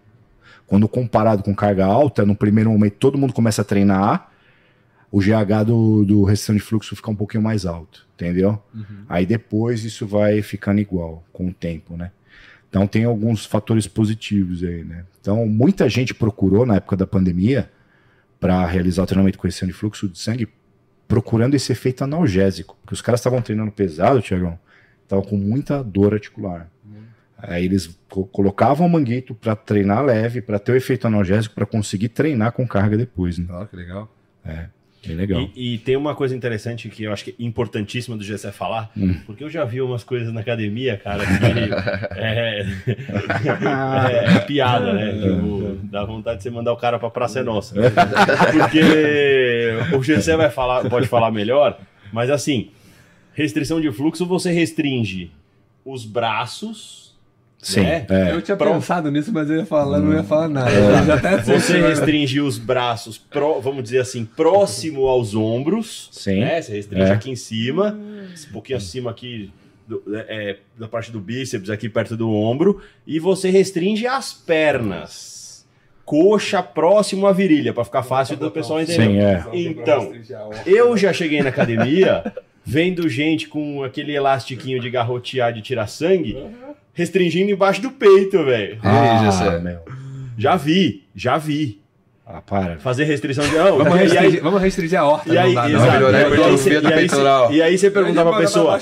Quando 0.65 0.87
comparado 0.87 1.43
com 1.43 1.53
carga 1.53 1.85
alta, 1.85 2.25
no 2.25 2.35
primeiro 2.35 2.71
momento 2.71 2.95
todo 2.97 3.17
mundo 3.17 3.33
começa 3.33 3.61
a 3.61 3.65
treinar, 3.65 4.31
o 5.15 5.19
GH 5.19 5.63
do, 5.67 6.03
do 6.03 6.23
restrição 6.23 6.55
de 6.55 6.61
fluxo 6.61 6.95
fica 6.95 7.11
um 7.11 7.15
pouquinho 7.15 7.43
mais 7.43 7.67
alto, 7.67 8.07
entendeu? 8.15 8.59
Aí 9.07 9.27
depois 9.27 9.83
isso 9.85 10.07
vai 10.07 10.41
ficando 10.41 10.81
igual 10.81 11.23
com 11.31 11.47
o 11.49 11.53
tempo, 11.53 11.95
né? 11.95 12.09
Então 12.67 12.87
tem 12.87 13.03
alguns 13.03 13.45
fatores 13.45 13.85
positivos 13.87 14.63
aí, 14.63 14.83
né? 14.83 15.05
Então 15.21 15.45
muita 15.45 15.87
gente 15.87 16.15
procurou 16.15 16.65
na 16.65 16.77
época 16.77 16.97
da 16.97 17.05
pandemia 17.05 17.69
para 18.39 18.65
realizar 18.65 19.03
o 19.03 19.05
treinamento 19.05 19.37
com 19.37 19.45
restrição 19.45 19.67
de 19.67 19.73
fluxo 19.73 20.09
de 20.09 20.17
sangue, 20.17 20.47
procurando 21.07 21.53
esse 21.53 21.71
efeito 21.71 22.03
analgésico, 22.03 22.75
porque 22.81 22.95
os 22.95 23.01
caras 23.01 23.19
estavam 23.19 23.39
treinando 23.39 23.71
pesado, 23.71 24.19
Tiagão, 24.19 24.57
estavam 25.03 25.23
com 25.23 25.37
muita 25.37 25.83
dor 25.83 26.13
articular. 26.15 26.71
Aí 27.37 27.65
eles 27.65 27.99
co- 28.09 28.25
colocavam 28.25 28.87
o 28.87 28.89
manguito 28.89 29.35
para 29.35 29.55
treinar 29.55 30.03
leve, 30.03 30.41
para 30.41 30.57
ter 30.57 30.71
o 30.71 30.75
efeito 30.75 31.05
analgésico, 31.05 31.53
para 31.53 31.67
conseguir 31.67 32.09
treinar 32.09 32.51
com 32.53 32.65
carga 32.67 32.97
depois. 32.97 33.37
Né? 33.37 33.45
Ah, 33.51 33.67
que 33.69 33.75
legal. 33.75 34.11
Bem 35.05 35.15
legal. 35.17 35.49
E, 35.55 35.73
e 35.73 35.77
tem 35.79 35.95
uma 35.97 36.15
coisa 36.15 36.35
interessante 36.35 36.87
que 36.89 37.03
eu 37.03 37.11
acho 37.11 37.25
que 37.25 37.31
é 37.31 37.33
importantíssima 37.39 38.15
do 38.15 38.23
Gessé 38.23 38.51
falar, 38.51 38.89
Hum. 38.95 39.15
porque 39.25 39.43
eu 39.43 39.49
já 39.49 39.65
vi 39.65 39.81
umas 39.81 40.03
coisas 40.03 40.33
na 40.33 40.39
academia, 40.39 40.95
cara, 40.97 41.25
que 41.25 41.33
é, 42.15 42.65
é, 42.95 44.35
é 44.35 44.39
piada, 44.39 44.93
né? 44.93 45.11
Tipo, 45.13 45.77
dá 45.83 46.05
vontade 46.05 46.37
de 46.37 46.43
você 46.43 46.49
mandar 46.49 46.71
o 46.73 46.77
cara 46.77 46.97
pra 46.99 47.09
Praça 47.09 47.39
é 47.39 47.43
Nossa. 47.43 47.75
Porque 48.51 49.95
o 49.95 50.03
Gessé 50.03 50.35
vai 50.37 50.49
falar, 50.49 50.89
pode 50.89 51.07
falar 51.07 51.31
melhor, 51.31 51.77
mas 52.11 52.29
assim, 52.29 52.69
restrição 53.33 53.81
de 53.81 53.91
fluxo 53.91 54.25
você 54.25 54.51
restringe 54.51 55.31
os 55.85 56.05
braços, 56.05 57.02
Sim, 57.63 57.81
né? 57.81 58.05
é. 58.09 58.31
Eu 58.31 58.41
tinha 58.41 58.55
Pronto. 58.57 58.73
pensado 58.75 59.09
nisso, 59.09 59.31
mas 59.33 59.49
eu 59.49 59.57
ia 59.57 59.65
falar, 59.65 59.99
não 59.99 60.13
ia 60.13 60.23
falar 60.23 60.47
nada. 60.49 60.69
É. 60.71 61.37
Você 61.41 61.79
restringe 61.81 62.39
os 62.41 62.57
braços, 62.57 63.17
pro- 63.17 63.59
vamos 63.61 63.83
dizer 63.83 63.99
assim, 63.99 64.25
próximo 64.25 65.07
aos 65.07 65.33
ombros. 65.33 66.09
Sim. 66.11 66.41
Né? 66.41 66.61
Você 66.61 66.73
restringe 66.73 67.09
É. 67.09 67.11
aqui 67.13 67.31
em 67.31 67.35
cima, 67.35 67.97
um 68.49 68.51
pouquinho 68.51 68.77
acima 68.77 69.09
aqui 69.11 69.51
do- 69.87 70.03
é, 70.13 70.57
da 70.77 70.87
parte 70.87 71.11
do 71.11 71.19
bíceps, 71.19 71.69
aqui 71.69 71.87
perto 71.89 72.15
do 72.17 72.29
ombro. 72.31 72.81
E 73.07 73.17
você 73.19 73.49
restringe 73.49 74.05
as 74.05 74.33
pernas. 74.33 75.65
Coxa 76.05 76.61
próximo 76.61 77.25
à 77.27 77.31
virilha, 77.31 77.73
para 77.73 77.85
ficar 77.85 78.03
fácil 78.03 78.35
do 78.35 78.51
pessoal 78.51 78.81
entender. 78.81 79.03
Sim, 79.03 79.19
é. 79.19 79.43
Então, 79.53 80.11
eu 80.65 80.97
já 80.97 81.13
cheguei 81.13 81.41
na 81.41 81.47
academia 81.47 82.33
vendo 82.65 83.07
gente 83.07 83.47
com 83.47 83.83
aquele 83.83 84.13
elastiquinho 84.13 84.81
de 84.81 84.89
garrotear 84.89 85.53
de 85.53 85.61
tirar 85.61 85.87
sangue, 85.87 86.37
restringindo 86.93 87.51
embaixo 87.51 87.81
do 87.81 87.91
peito, 87.91 88.43
velho. 88.45 88.77
Ah, 88.83 89.59
meu. 89.61 89.79
Já 90.37 90.55
vi, 90.55 91.03
já 91.15 91.37
vi. 91.37 91.81
Ah, 92.25 92.41
para. 92.41 92.77
Fazer 92.79 93.03
restrição 93.03 93.43
de. 93.45 93.53
Não, 93.53 93.77
Vamos 93.79 93.93
e 93.95 93.97
aí- 93.97 94.07
restringir, 94.07 94.41
vamos 94.41 94.61
restringir 94.61 94.97
a 94.97 95.03
horta. 95.05 95.33
E 95.33 95.37
aí, 95.37 95.53
não 95.53 95.61
dá, 95.61 95.67
não. 95.67 95.75
exato, 95.77 95.91
melhorar 95.91 96.19
e 96.21 96.23
aí 96.23 96.31
e 96.31 96.87
aí 96.87 96.93
peitoral. 96.93 97.53
E 97.53 97.61
aí 97.61 97.77
você 97.77 97.91
pergunta 97.91 98.23
pra 98.23 98.37
pessoa, 98.37 98.79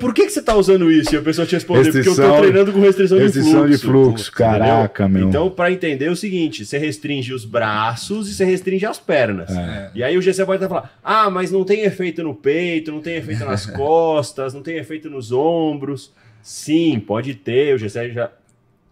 por 0.00 0.14
que, 0.14 0.24
que 0.26 0.30
você 0.30 0.40
tá 0.40 0.54
usando 0.54 0.88
isso? 0.90 1.12
E 1.12 1.18
a 1.18 1.22
pessoa 1.22 1.44
te 1.44 1.56
responde, 1.56 1.90
porque 1.90 1.98
eu 1.98 2.04
tô 2.04 2.10
Restrição- 2.22 2.38
treinando 2.38 2.72
com 2.72 2.80
restrição, 2.80 3.18
Restrição 3.18 3.66
de 3.66 3.72
de 3.72 3.78
fluxo. 3.78 4.08
fluxo, 4.08 4.32
caraca, 4.32 5.08
meu. 5.08 5.28
Então, 5.28 5.50
pra 5.50 5.72
entender 5.72 6.04
é 6.04 6.10
o 6.12 6.16
seguinte, 6.16 6.64
você 6.64 6.78
restringe 6.78 7.34
os 7.34 7.44
braços 7.44 8.30
e 8.30 8.34
você 8.34 8.44
restringe 8.44 8.86
as 8.86 9.00
pernas. 9.00 9.50
É. 9.50 9.90
E 9.92 10.04
aí 10.04 10.16
o 10.16 10.22
GC 10.22 10.46
pode 10.46 10.62
até 10.64 10.68
falar, 10.72 10.96
ah, 11.02 11.28
mas 11.28 11.50
não 11.50 11.64
tem 11.64 11.80
efeito 11.82 12.22
no 12.22 12.34
peito, 12.36 12.92
não 12.92 13.00
tem 13.00 13.16
efeito 13.16 13.44
nas 13.44 13.66
costas, 13.74 14.54
não 14.54 14.62
tem 14.62 14.76
efeito 14.76 15.10
nos 15.10 15.32
ombros. 15.32 16.12
Sim, 16.48 17.00
pode 17.00 17.34
ter, 17.34 17.74
o 17.74 17.78
GC 17.78 18.12
já 18.12 18.30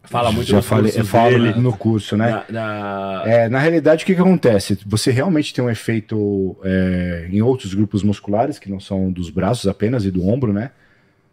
fala 0.03 0.33
muito 0.33 0.49
Já 0.49 0.61
falei, 0.61 0.93
eu 0.97 1.05
falo 1.05 1.31
dele. 1.39 1.55
no 1.61 1.77
curso, 1.77 2.17
né? 2.17 2.29
Na- 2.29 2.45
na- 2.51 3.23
É, 3.25 3.49
na 3.49 3.61
realidade, 3.61 4.03
o 4.03 4.07
que, 4.07 4.13
que 4.13 4.21
acontece? 4.21 4.77
Você 4.85 5.13
realmente 5.13 5.55
tem 5.55 5.65
um 5.65 5.71
efeito 5.71 6.57
é, 6.65 7.29
em 7.31 7.41
outros 7.43 7.73
grupos 7.73 8.03
musculares, 8.03 8.59
que 8.59 8.69
não 8.69 8.81
são 8.81 9.13
dos 9.13 9.31
braços 9.31 9.69
apenas 9.69 10.05
e 10.05 10.11
do 10.11 10.27
ombro, 10.27 10.53
né? 10.53 10.73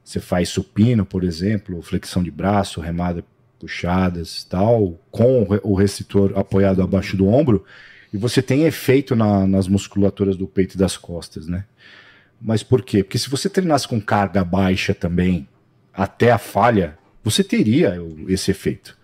Você 0.03 0.19
faz 0.19 0.49
supino, 0.49 1.03
por 1.05 1.23
exemplo, 1.23 1.81
flexão 1.81 2.21
de 2.21 2.29
braço, 2.29 2.79
remada 2.81 3.23
puxadas 3.59 4.43
tal, 4.43 4.99
com 5.09 5.41
o 5.41 5.49
re- 5.53 5.61
o 5.63 5.73
restritor 5.73 6.33
apoiado 6.35 6.83
abaixo 6.83 7.17
do 7.17 7.27
ombro, 7.27 7.65
e 8.13 8.17
você 8.17 8.43
tem 8.43 8.65
efeito 8.65 9.15
na- 9.15 9.47
nas 9.47 9.67
musculaturas 9.67 10.37
do 10.37 10.45
peito 10.45 10.75
e 10.75 10.77
das 10.77 10.97
costas, 10.97 11.47
né? 11.47 11.65
Mas 12.39 12.61
por 12.61 12.83
quê? 12.83 13.03
Porque 13.03 13.17
se 13.17 13.27
você 13.29 13.49
treinasse 13.49 13.87
com 13.87 13.99
carga 13.99 14.43
baixa 14.43 14.93
também, 14.93 15.47
até 15.93 16.31
a 16.31 16.37
falha, 16.37 16.97
você 17.23 17.43
teria 17.43 17.97
esse 18.27 18.51
efeito 18.51 18.97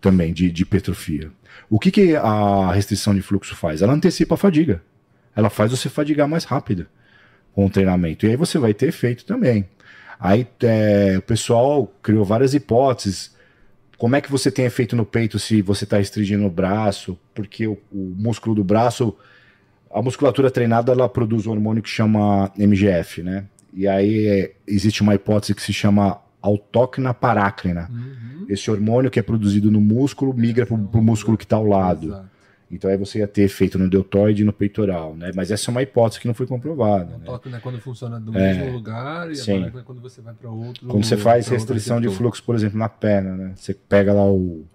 também 0.00 0.32
de, 0.32 0.50
de 0.50 0.62
hipertrofia. 0.62 1.30
O 1.70 1.78
que, 1.78 1.90
que 1.90 2.16
a 2.16 2.72
restrição 2.72 3.14
de 3.14 3.22
fluxo 3.22 3.54
faz? 3.54 3.82
Ela 3.82 3.94
antecipa 3.94 4.34
a 4.34 4.38
fadiga. 4.38 4.82
Ela 5.34 5.50
faz 5.50 5.70
você 5.70 5.88
fadigar 5.88 6.28
mais 6.28 6.44
rápido 6.44 6.86
com 7.52 7.66
o 7.66 7.70
treinamento. 7.70 8.26
E 8.26 8.30
aí 8.30 8.36
você 8.36 8.58
vai 8.58 8.74
ter 8.74 8.88
efeito 8.88 9.24
também. 9.24 9.68
Aí 10.18 10.46
é, 10.62 11.16
o 11.18 11.22
pessoal 11.22 11.86
criou 12.02 12.24
várias 12.24 12.54
hipóteses. 12.54 13.34
Como 13.96 14.14
é 14.14 14.20
que 14.20 14.30
você 14.30 14.50
tem 14.50 14.64
efeito 14.64 14.94
no 14.94 15.06
peito 15.06 15.38
se 15.38 15.62
você 15.62 15.84
está 15.84 15.96
restringindo 15.96 16.44
o 16.44 16.50
braço? 16.50 17.18
Porque 17.34 17.66
o, 17.66 17.78
o 17.90 18.14
músculo 18.16 18.54
do 18.54 18.64
braço 18.64 19.16
a 19.94 20.02
musculatura 20.02 20.50
treinada 20.50 20.90
ela 20.90 21.08
produz 21.08 21.46
um 21.46 21.52
hormônio 21.52 21.80
que 21.80 21.88
chama 21.88 22.52
MGF, 22.58 23.22
né? 23.22 23.44
E 23.72 23.86
aí 23.86 24.26
é, 24.26 24.52
existe 24.66 25.02
uma 25.02 25.14
hipótese 25.14 25.54
que 25.54 25.62
se 25.62 25.72
chama 25.72 26.20
autócrina 26.46 27.14
parácrina. 27.14 27.88
Uhum. 27.90 28.46
Esse 28.48 28.70
hormônio 28.70 29.10
que 29.10 29.18
é 29.18 29.22
produzido 29.22 29.70
no 29.70 29.80
músculo 29.80 30.34
migra 30.34 30.66
para 30.66 30.74
o 30.74 31.02
músculo 31.02 31.36
que 31.38 31.44
está 31.44 31.56
ao 31.56 31.66
lado. 31.66 32.08
Exato. 32.08 32.34
Então 32.70 32.90
aí 32.90 32.96
você 32.96 33.20
ia 33.20 33.28
ter 33.28 33.42
efeito 33.42 33.78
no 33.78 33.88
deltoide 33.88 34.42
e 34.42 34.44
no 34.44 34.52
peitoral, 34.52 35.14
né? 35.14 35.30
Mas 35.34 35.50
essa 35.50 35.70
é 35.70 35.72
uma 35.72 35.82
hipótese 35.82 36.20
que 36.20 36.26
não 36.26 36.34
foi 36.34 36.46
comprovada. 36.46 37.14
O 37.14 37.18
Né? 37.18 37.24
toque 37.24 37.48
né, 37.48 37.60
quando 37.62 37.78
funciona 37.80 38.18
do 38.20 38.36
É. 38.36 38.54
mesmo 38.54 38.72
lugar 38.72 39.30
e 39.30 39.36
Sim. 39.36 39.64
a 39.64 39.66
é 39.68 39.82
quando 39.84 40.00
você 40.00 40.20
vai 40.20 40.34
para 40.34 40.50
outro. 40.50 40.86
Quando 40.86 41.04
você 41.04 41.16
faz 41.16 41.46
restrição 41.48 42.00
de 42.00 42.08
fluxo, 42.08 42.42
por 42.42 42.54
exemplo, 42.54 42.78
na 42.78 42.88
perna, 42.88 43.36
né? 43.36 43.52
Você 43.54 43.72
pega 43.74 44.12
lá 44.12 44.26
o, 44.26 44.66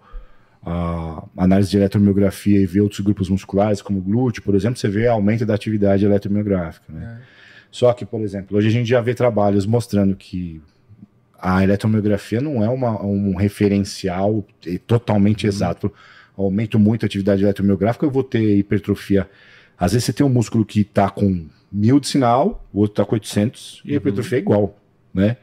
a 0.64 1.24
análise 1.36 1.70
de 1.70 1.76
eletromiografia 1.76 2.60
e 2.60 2.66
vê 2.66 2.80
outros 2.80 3.00
grupos 3.00 3.28
musculares, 3.28 3.82
como 3.82 3.98
o 3.98 4.02
glúteo, 4.02 4.42
por 4.42 4.54
exemplo, 4.54 4.78
você 4.78 4.88
vê 4.88 5.06
aumento 5.06 5.44
da 5.46 5.54
atividade 5.54 6.04
eletromiográfica, 6.04 6.92
né? 6.92 7.20
É. 7.20 7.40
Só 7.70 7.92
que, 7.92 8.04
por 8.04 8.20
exemplo, 8.20 8.56
hoje 8.56 8.66
a 8.68 8.70
gente 8.70 8.88
já 8.88 9.00
vê 9.00 9.14
trabalhos 9.14 9.64
mostrando 9.66 10.16
que 10.16 10.60
a 11.42 11.62
eletromiografia 11.62 12.40
não 12.40 12.62
é 12.64 12.68
uma- 12.68 13.02
um 13.04 13.34
referencial 13.36 14.44
totalmente 14.86 15.46
exato. 15.46 15.92
Aumento 16.36 16.78
muito 16.78 17.04
a 17.04 17.06
atividade 17.06 17.42
eletromiográfica, 17.42 18.06
eu 18.06 18.10
vou 18.10 18.22
ter 18.24 18.56
hipertrofia. 18.58 19.28
Às 19.78 19.92
vezes 19.92 20.04
você 20.06 20.12
tem 20.12 20.24
um 20.24 20.30
músculo 20.30 20.64
que 20.64 20.80
está 20.80 21.08
com 21.10 21.46
mil 21.72 22.00
de 22.00 22.08
sinal, 22.08 22.66
o 22.72 22.80
outro 22.80 22.92
está 22.92 23.04
com 23.04 23.14
800 23.14 23.82
e 23.84 23.92
a 23.92 23.96
hipertrofia 23.96 24.38
é 24.38 24.40
igual, 24.40 24.76
né? 25.14 25.36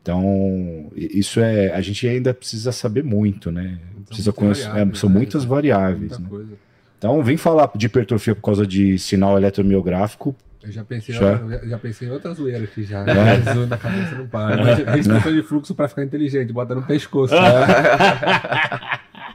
Então, 0.00 0.90
isso 0.96 1.38
é. 1.40 1.72
A 1.72 1.80
gente 1.80 2.06
ainda 2.08 2.34
precisa 2.34 2.72
saber 2.72 3.04
muito, 3.04 3.52
né? 3.52 3.78
Então, 3.92 4.02
Precisa 4.06 4.32
conhecer, 4.32 4.68
é, 4.76 4.94
são 4.94 5.08
né? 5.08 5.16
muitas 5.16 5.44
variáveis, 5.44 6.18
Muita 6.18 6.38
né? 6.38 6.56
Então, 6.98 7.22
vem 7.22 7.36
falar 7.36 7.70
de 7.76 7.86
hipertrofia 7.86 8.34
por 8.34 8.42
causa 8.42 8.66
de 8.66 8.98
sinal 8.98 9.36
eletromiográfico. 9.36 10.34
Eu 10.64 10.70
já 10.72 10.84
pensei, 10.84 11.14
Já? 11.14 11.22
eu 11.32 11.68
já- 11.68 11.78
pensei 11.78 12.08
em 12.08 12.10
outras 12.12 12.36
zoeiras 12.36 12.62
aqui 12.64 12.84
já. 12.84 13.00
É. 13.00 13.04
Na 13.66 13.76
cabeça 13.76 14.14
não 14.14 14.26
para. 14.28 14.56
Mas 14.56 14.78
Restrição 14.94 15.32
de 15.32 15.42
fluxo 15.42 15.74
para 15.74 15.88
ficar 15.88 16.04
inteligente, 16.04 16.52
bota 16.52 16.74
no 16.74 16.82
pescoço. 16.82 17.34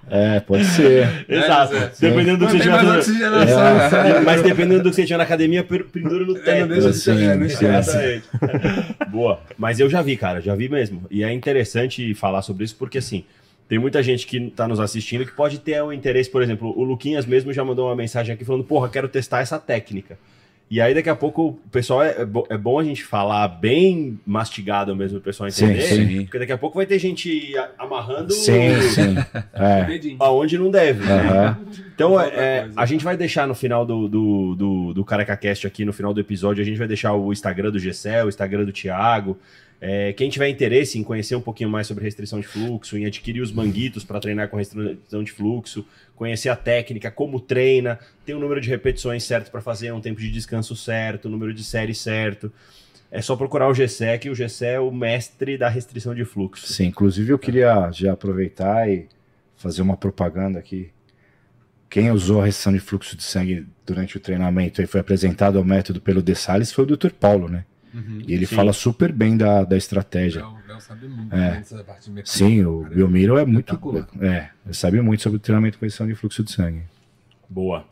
É, 0.10 0.40
pode 0.40 0.64
ser. 0.64 1.26
Exato. 1.28 1.76
É, 1.76 1.92
Dependendo 2.00 2.38
do 2.38 2.46
que 2.46 2.54
você 2.54 2.60
tiver 2.60 2.98
É. 2.98 3.02
sério. 3.02 4.26
Mas 4.26 4.42
dependendo 4.42 4.82
do 4.84 4.90
que 4.90 4.96
você 4.96 5.04
tiver 5.04 5.18
na 5.18 5.24
academia, 5.26 5.64
pendura 5.66 6.26
no 6.26 6.38
É, 6.38 6.40
teto. 6.40 6.70
não 6.70 6.94
sim. 6.94 7.46
esquece. 7.46 7.66
Exatamente. 7.66 8.24
Boa. 9.10 9.42
Mas 9.58 9.82
eu 9.82 9.90
já 9.90 10.02
vi, 10.02 10.16
cara, 10.16 10.40
já 10.40 10.56
vi 10.56 10.70
mesmo. 10.70 11.04
E 11.12 11.24
é 11.26 11.34
interessante 11.34 12.14
falar 12.14 12.42
sobre 12.42 12.64
isso 12.64 12.76
porque, 12.78 13.00
assim, 13.00 13.26
tem 13.68 13.78
muita 13.78 14.02
gente 14.02 14.26
que 14.26 14.50
tá 14.52 14.66
nos 14.66 14.80
assistindo 14.80 15.26
que 15.26 15.34
pode 15.34 15.60
ter 15.60 15.82
o 15.84 15.92
interesse, 15.92 16.30
por 16.30 16.42
exemplo, 16.42 16.74
o 16.78 16.84
Luquinhas 16.86 17.26
mesmo 17.26 17.52
já 17.52 17.66
mandou 17.66 17.88
uma 17.90 17.96
mensagem 17.96 18.34
aqui 18.34 18.46
falando, 18.46 18.64
porra, 18.64 18.88
quero 18.88 19.10
testar 19.10 19.42
essa 19.42 19.60
técnica. 19.60 20.18
E 20.70 20.82
aí, 20.82 20.94
daqui 20.94 21.10
a 21.10 21.16
pouco, 21.16 21.60
o 21.66 21.70
pessoal, 21.72 22.04
é, 22.04 22.10
é 22.10 22.28
é 22.50 22.58
bom 22.58 22.78
a 22.78 22.84
gente 22.84 23.02
falar 23.04 23.48
bem 23.48 24.20
mastigado 24.26 24.94
mesmo, 24.94 25.18
o 25.20 25.22
pessoal 25.22 25.50
Sim, 25.50 25.66
entender. 25.66 25.82
sim. 25.82 26.24
Porque 26.24 26.40
daqui 26.40 26.52
a 26.52 26.58
pouco 26.58 26.76
vai 26.76 26.86
ter 26.86 27.00
gente 27.00 27.54
amarrando 27.78 28.34
Sim, 28.34 28.82
sim. 28.82 29.16
É. 29.54 30.16
Aonde 30.20 30.58
não 30.58 30.70
deve. 30.70 31.06
né? 31.06 31.56
Então, 31.96 32.20
é, 32.20 32.64
coisa. 32.64 32.74
a 32.82 32.86
gente 32.86 33.04
vai 33.04 33.16
deixar 33.16 33.48
no 33.48 33.56
final 33.56 33.86
do, 33.86 34.10
do, 34.10 34.56
do, 34.56 34.94
do 34.94 35.06
CarecaCast 35.06 35.66
aqui, 35.66 35.86
no 35.86 35.94
final 35.94 36.14
do 36.14 36.20
episódio, 36.20 36.62
a 36.62 36.66
gente 36.66 36.78
vai 36.78 36.88
deixar 36.88 37.14
o 37.14 37.32
Instagram 37.32 37.72
do 37.72 37.80
Gessel, 37.80 38.26
o 38.26 38.30
Instagram 38.30 38.66
do 38.66 38.72
Thiago. 38.74 39.38
É, 39.80 40.12
quem 40.14 40.30
tiver 40.30 40.50
interesse 40.50 40.98
em 40.98 41.04
conhecer 41.04 41.36
um 41.36 41.42
pouquinho 41.42 41.70
mais 41.70 41.86
sobre 41.86 42.04
restrição 42.04 42.40
de 42.40 42.48
fluxo, 42.48 42.98
em 42.98 43.06
adquirir 43.06 43.42
os 43.42 43.52
manguitos 43.52 44.04
para 44.04 44.20
treinar 44.20 44.50
com 44.50 44.58
restrição 44.58 45.24
de 45.24 45.32
fluxo, 45.32 45.86
conhecer 46.16 46.50
a 46.50 46.56
técnica, 46.56 47.12
como 47.12 47.40
treina, 47.40 48.00
tem 48.26 48.34
o 48.34 48.40
número 48.40 48.60
de 48.60 48.70
repetições 48.70 49.24
certo 49.24 49.52
para 49.52 49.62
fazer, 49.62 49.92
um 49.94 50.02
tempo 50.02 50.20
de 50.20 50.32
descanso 50.32 50.76
certo, 50.76 51.26
o 51.26 51.30
número 51.30 51.54
de 51.54 51.64
série 51.64 51.94
certo. 51.94 52.52
É 53.12 53.22
só 53.22 53.36
procurar 53.36 53.70
o 53.70 53.74
Gessé, 53.74 54.18
que 54.18 54.30
o 54.30 54.36
Gessé 54.36 54.74
é 54.74 54.80
o 54.80 54.92
mestre 54.92 55.58
da 55.58 55.70
restrição 55.70 56.14
de 56.14 56.26
fluxo. 56.26 56.68
Sim, 56.68 56.88
inclusive 56.88 57.32
eu 57.32 57.40
queria 57.40 57.90
já 57.92 58.14
aproveitar 58.14 58.90
e 58.90 59.08
fazer 59.56 59.82
uma 59.82 59.96
propaganda 59.96 60.60
aqui. 60.60 60.90
Quem 61.90 62.12
usou 62.12 62.42
a 62.42 62.46
restrição 62.46 62.74
de 62.74 62.80
fluxo 62.80 63.16
de 63.16 63.24
sangue 63.24 63.66
durante 63.86 64.18
o 64.18 64.20
treinamento 64.20 64.82
e 64.82 64.88
foi 64.88 65.00
apresentado 65.00 65.58
ao 65.58 65.64
método 65.64 66.02
pelo 66.02 66.22
De 66.22 66.36
Salles 66.36 66.72
foi 66.72 66.84
o 66.84 66.98
Dr. 66.98 67.12
Paulo, 67.12 67.48
né? 67.48 67.64
Uhum. 67.98 68.22
E 68.28 68.34
ele 68.34 68.46
Sim. 68.46 68.56
fala 68.56 68.72
super 68.74 69.12
bem 69.12 69.36
da, 69.36 69.64
da 69.64 69.76
estratégia. 69.76 70.42
Léo, 70.42 70.58
Léo 70.68 70.82
sabe 70.82 71.08
muito 71.08 71.36
É. 71.36 71.58
dessa 71.58 71.84
parte 71.84 72.06
de 72.06 72.12
mecânica. 72.12 72.32
Sim, 72.32 72.64
o 72.64 72.82
Cara, 72.84 72.94
Biomiro 72.96 73.38
é 73.38 73.46
muito. 73.46 73.80
É, 74.22 74.50
ele 74.66 74.74
sabe 74.74 75.02
muito 75.02 75.24
sobre 75.24 75.38
o 75.38 75.40
treinamento 75.40 75.80
com 75.80 75.86
restrição 75.86 76.08
de 76.08 76.14
fluxo 76.14 76.44
de 76.44 76.52
sangue. 76.52 76.84
Boa. 77.50 77.86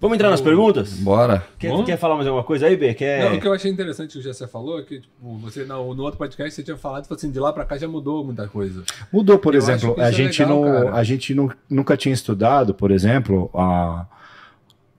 Vamos 0.00 0.16
entrar 0.16 0.28
nas 0.28 0.40
perguntas? 0.40 0.92
Bora. 0.98 1.46
Quer, 1.58 1.84
quer 1.84 1.96
falar 1.96 2.16
mais 2.16 2.26
alguma 2.26 2.44
coisa 2.44 2.66
aí, 2.66 2.76
B? 2.76 2.92
Quer... 2.92 3.24
Não, 3.30 3.36
o 3.38 3.40
que 3.40 3.46
eu 3.48 3.54
achei 3.54 3.70
interessante 3.70 4.12
que 4.12 4.18
o 4.18 4.22
Gessé 4.22 4.46
falou 4.46 4.78
é 4.78 4.82
que, 4.82 5.00
tipo, 5.00 5.38
você 5.38 5.64
no, 5.64 5.94
no 5.94 6.02
outro 6.02 6.18
podcast 6.18 6.52
você 6.54 6.62
tinha 6.62 6.76
falado, 6.76 7.06
falou 7.06 7.16
assim, 7.16 7.30
de 7.30 7.38
lá 7.40 7.52
pra 7.54 7.64
cá 7.64 7.78
já 7.78 7.88
mudou 7.88 8.22
muita 8.22 8.46
coisa. 8.46 8.82
Mudou, 9.10 9.38
por 9.38 9.54
Eu 9.54 9.58
exemplo, 9.58 9.94
que 9.94 10.00
a 10.02 10.10
isso 10.10 10.20
é 10.20 10.24
gente, 10.24 10.42
legal, 10.42 10.60
não, 10.62 10.72
cara. 10.72 10.94
a 10.96 11.04
gente 11.04 11.34
não, 11.34 11.50
nunca 11.70 11.96
tinha 11.96 12.12
estudado, 12.12 12.74
por 12.74 12.90
exemplo, 12.90 13.48
a, 13.54 14.04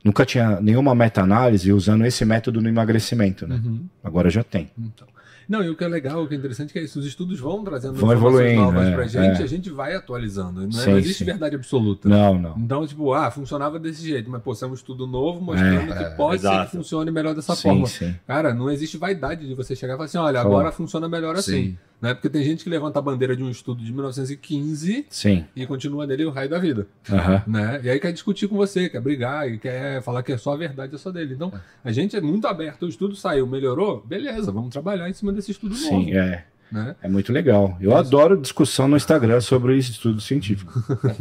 nunca 0.05 0.23
tinha 0.23 0.61
nenhuma 0.61 0.93
meta-análise 0.93 1.73
usando 1.73 2.05
esse 2.05 2.23
método 2.23 2.61
no 2.61 2.69
emagrecimento, 2.69 3.47
né? 3.47 3.55
Uhum. 3.55 3.85
Agora 4.03 4.29
já 4.29 4.43
tem. 4.43 4.69
Então. 4.77 5.07
Não, 5.47 5.63
e 5.63 5.69
o 5.69 5.75
que 5.75 5.83
é 5.83 5.87
legal, 5.87 6.23
o 6.23 6.27
que 6.27 6.33
é 6.33 6.37
interessante 6.37 6.71
é 6.71 6.73
que 6.73 6.79
é 6.79 6.83
isso, 6.83 6.97
os 6.97 7.05
estudos 7.05 7.39
vão 7.39 7.63
trazendo 7.63 7.93
Vão 7.93 8.11
informações 8.11 8.51
evoluindo, 8.51 8.61
novas 8.61 8.87
é, 8.87 8.95
pra 8.95 9.07
gente, 9.07 9.41
é. 9.41 9.43
a 9.43 9.47
gente 9.47 9.69
vai 9.69 9.93
atualizando. 9.95 10.61
Não, 10.61 10.67
é- 10.69 10.71
Sim, 10.71 10.89
não 10.91 10.97
existe 10.97 11.19
sim. 11.19 11.25
verdade 11.25 11.55
absoluta. 11.55 12.09
Não, 12.09 12.39
não. 12.39 12.55
Então, 12.57 12.85
tipo, 12.87 13.13
ah, 13.13 13.29
funcionava 13.29 13.77
desse 13.77 14.03
jeito, 14.07 14.27
mas 14.27 14.41
pô, 14.41 14.53
isso 14.53 14.65
é 14.65 14.67
um 14.67 14.73
estudo 14.73 15.05
novo 15.05 15.41
mostrando 15.41 15.93
É, 15.93 16.03
que 16.09 16.15
pode 16.17 16.41
ser 16.41 16.47
exato. 16.47 16.71
que 16.71 16.77
funcione 16.77 17.11
melhor 17.11 17.35
dessa 17.35 17.55
sim, 17.55 17.61
forma. 17.61 17.85
sim. 17.85 18.15
Cara, 18.25 18.55
não 18.55 18.71
existe 18.71 18.97
vaidade 18.97 19.47
de 19.47 19.53
você 19.53 19.75
chegar 19.75 19.93
e 19.93 19.97
falar 19.97 20.05
assim, 20.05 20.17
olha, 20.17 20.39
agora 20.41 20.71
funciona 20.71 21.07
melhor 21.07 21.35
assim. 21.35 21.77
Sim. 21.95 22.07
Né? 22.07 22.13
Porque 22.13 22.29
tem 22.29 22.43
gente 22.43 22.63
que 22.63 22.69
levanta 22.69 22.99
a 22.99 23.01
bandeira 23.01 23.35
de 23.35 23.43
um 23.43 23.49
estudo 23.49 23.83
de 23.83 23.91
1915 23.91 25.05
Sim. 25.09 25.45
e 25.55 25.65
continua 25.65 26.05
nele 26.05 26.25
o 26.25 26.29
raio 26.29 26.49
da 26.49 26.59
vida. 26.59 26.87
Aham. 27.09 27.43
Né? 27.47 27.81
E 27.83 27.89
aí 27.89 27.99
quer 27.99 28.11
discutir 28.11 28.47
com 28.47 28.55
você, 28.55 28.89
quer 28.89 29.01
brigar 29.01 29.49
e 29.49 29.57
quer 29.57 30.01
falar 30.01 30.23
que 30.23 30.31
é 30.31 30.37
só 30.37 30.53
a 30.53 30.57
verdade, 30.57 30.93
é 30.93 30.97
só 30.97 31.11
dele. 31.11 31.33
Então, 31.33 31.51
a 31.83 31.91
gente 31.91 32.15
é 32.15 32.21
muito 32.21 32.47
aberto. 32.47 32.83
O 32.83 32.89
estudo 32.89 33.15
saiu, 33.15 33.47
melhorou? 33.47 34.03
Beleza, 34.05 34.51
vamos 34.51 34.69
trabalhar 34.69 35.09
em 35.09 35.13
cima 35.13 35.31
desse 35.31 35.51
estudo 35.51 35.75
novo. 35.75 35.87
Sim, 35.87 36.13
é. 36.13 36.45
Né? 36.71 36.95
É 37.01 37.07
muito 37.07 37.31
legal. 37.31 37.77
Eu 37.79 37.95
adoro 37.95 38.39
discussão 38.39 38.87
no 38.87 38.97
Instagram 38.97 39.39
sobre 39.39 39.77
estudo 39.77 40.19
científico. 40.19 40.73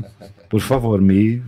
Por 0.49 0.61
favor, 0.61 1.01
me. 1.01 1.43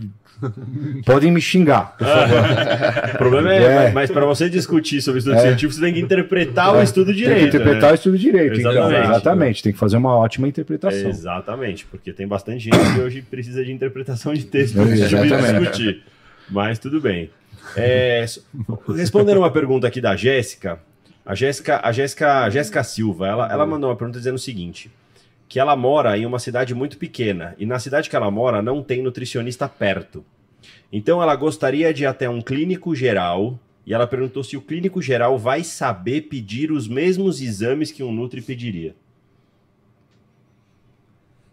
Podem 1.05 1.31
me 1.31 1.41
xingar, 1.41 1.95
por 1.97 2.05
favor. 2.07 2.37
O 3.13 3.17
problema 3.17 3.53
é, 3.53 3.87
É. 3.87 3.91
mas, 3.91 4.11
para 4.11 4.25
você 4.25 4.49
discutir 4.49 5.01
sobre 5.01 5.19
estudo 5.19 5.35
É. 5.35 5.39
científico, 5.39 5.73
você 5.73 5.81
tem 5.81 5.93
que 5.93 5.99
interpretar 5.99 6.75
o 6.75 6.81
estudo 6.81 7.07
Tem 7.07 7.15
direito. 7.15 7.39
que 7.39 7.45
interpretar 7.57 7.81
né? 7.89 7.91
o 7.91 7.95
estudo 7.95 8.17
direito. 8.17 8.59
então. 8.59 8.71
Exatamente. 8.71 9.09
Exatamente. 9.09 9.63
Tem 9.63 9.73
que 9.73 9.79
fazer 9.79 9.97
uma 9.97 10.15
ótima 10.15 10.47
interpretação. 10.47 11.09
Exatamente, 11.09 11.85
porque 11.85 12.13
tem 12.13 12.27
bastante 12.27 12.65
gente 12.65 12.93
que 12.93 12.99
hoje 12.99 13.21
precisa 13.21 13.63
de 13.63 13.71
interpretação 13.71 14.33
de 14.33 14.45
texto 14.45 14.75
para 14.75 14.85
discutir. 14.85 16.03
Mas 16.49 16.79
tudo 16.79 17.01
bem. 17.01 17.29
É, 17.75 18.25
respondendo 18.95 19.37
uma 19.39 19.51
pergunta 19.51 19.87
aqui 19.87 19.99
da 19.99 20.15
Jéssica, 20.15 20.79
a 21.25 21.35
Jéssica, 21.35 21.81
a 21.83 21.91
Jéssica, 21.91 22.49
Jéssica 22.49 22.83
Silva, 22.83 23.27
ela, 23.27 23.51
ela 23.51 23.65
mandou 23.65 23.89
uma 23.89 23.95
pergunta 23.95 24.17
dizendo 24.17 24.35
o 24.35 24.39
seguinte: 24.39 24.89
que 25.47 25.59
ela 25.59 25.75
mora 25.75 26.17
em 26.17 26.25
uma 26.25 26.39
cidade 26.39 26.75
muito 26.75 26.97
pequena 26.97 27.55
e 27.57 27.65
na 27.65 27.79
cidade 27.79 28.09
que 28.09 28.15
ela 28.15 28.29
mora 28.29 28.61
não 28.61 28.83
tem 28.83 29.01
nutricionista 29.01 29.67
perto. 29.67 30.25
Então 30.91 31.21
ela 31.21 31.35
gostaria 31.35 31.93
de 31.93 32.03
ir 32.03 32.05
até 32.05 32.29
um 32.29 32.41
clínico 32.41 32.95
geral 32.95 33.59
e 33.85 33.93
ela 33.93 34.05
perguntou 34.05 34.43
se 34.43 34.57
o 34.57 34.61
clínico 34.61 35.01
geral 35.01 35.37
vai 35.37 35.63
saber 35.63 36.23
pedir 36.23 36.71
os 36.71 36.87
mesmos 36.87 37.41
exames 37.41 37.91
que 37.91 38.03
um 38.03 38.11
nutri 38.11 38.41
pediria. 38.41 38.93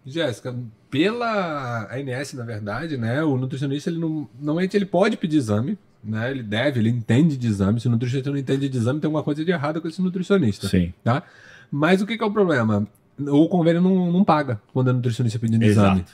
Jéssica, 0.04 0.54
pela 0.90 1.88
ANS, 1.94 2.34
na 2.34 2.44
verdade, 2.44 2.96
né, 2.96 3.22
o 3.22 3.38
nutricionista, 3.38 3.88
ele 3.88 3.98
não, 3.98 4.28
normalmente 4.38 4.76
ele 4.76 4.84
pode 4.84 5.16
pedir 5.16 5.38
exame, 5.38 5.78
né, 6.02 6.30
ele 6.30 6.42
deve, 6.42 6.80
ele 6.80 6.90
entende 6.90 7.36
de 7.36 7.46
exame, 7.46 7.80
se 7.80 7.88
o 7.88 7.90
nutricionista 7.90 8.30
não 8.30 8.36
entende 8.36 8.68
de 8.68 8.76
exame, 8.76 9.00
tem 9.00 9.08
alguma 9.08 9.22
coisa 9.22 9.42
de 9.44 9.50
errado 9.50 9.80
com 9.80 9.88
esse 9.88 10.02
nutricionista, 10.02 10.68
Sim. 10.68 10.92
tá? 11.02 11.22
Mas 11.70 12.02
o 12.02 12.06
que, 12.06 12.18
que 12.18 12.22
é 12.22 12.26
o 12.26 12.30
problema? 12.30 12.86
O 13.18 13.48
convênio 13.48 13.80
não, 13.80 14.10
não 14.12 14.24
paga 14.24 14.60
quando 14.72 14.90
é 14.90 14.92
nutricionista 14.92 15.38
pedindo 15.38 15.64
exame. 15.64 16.04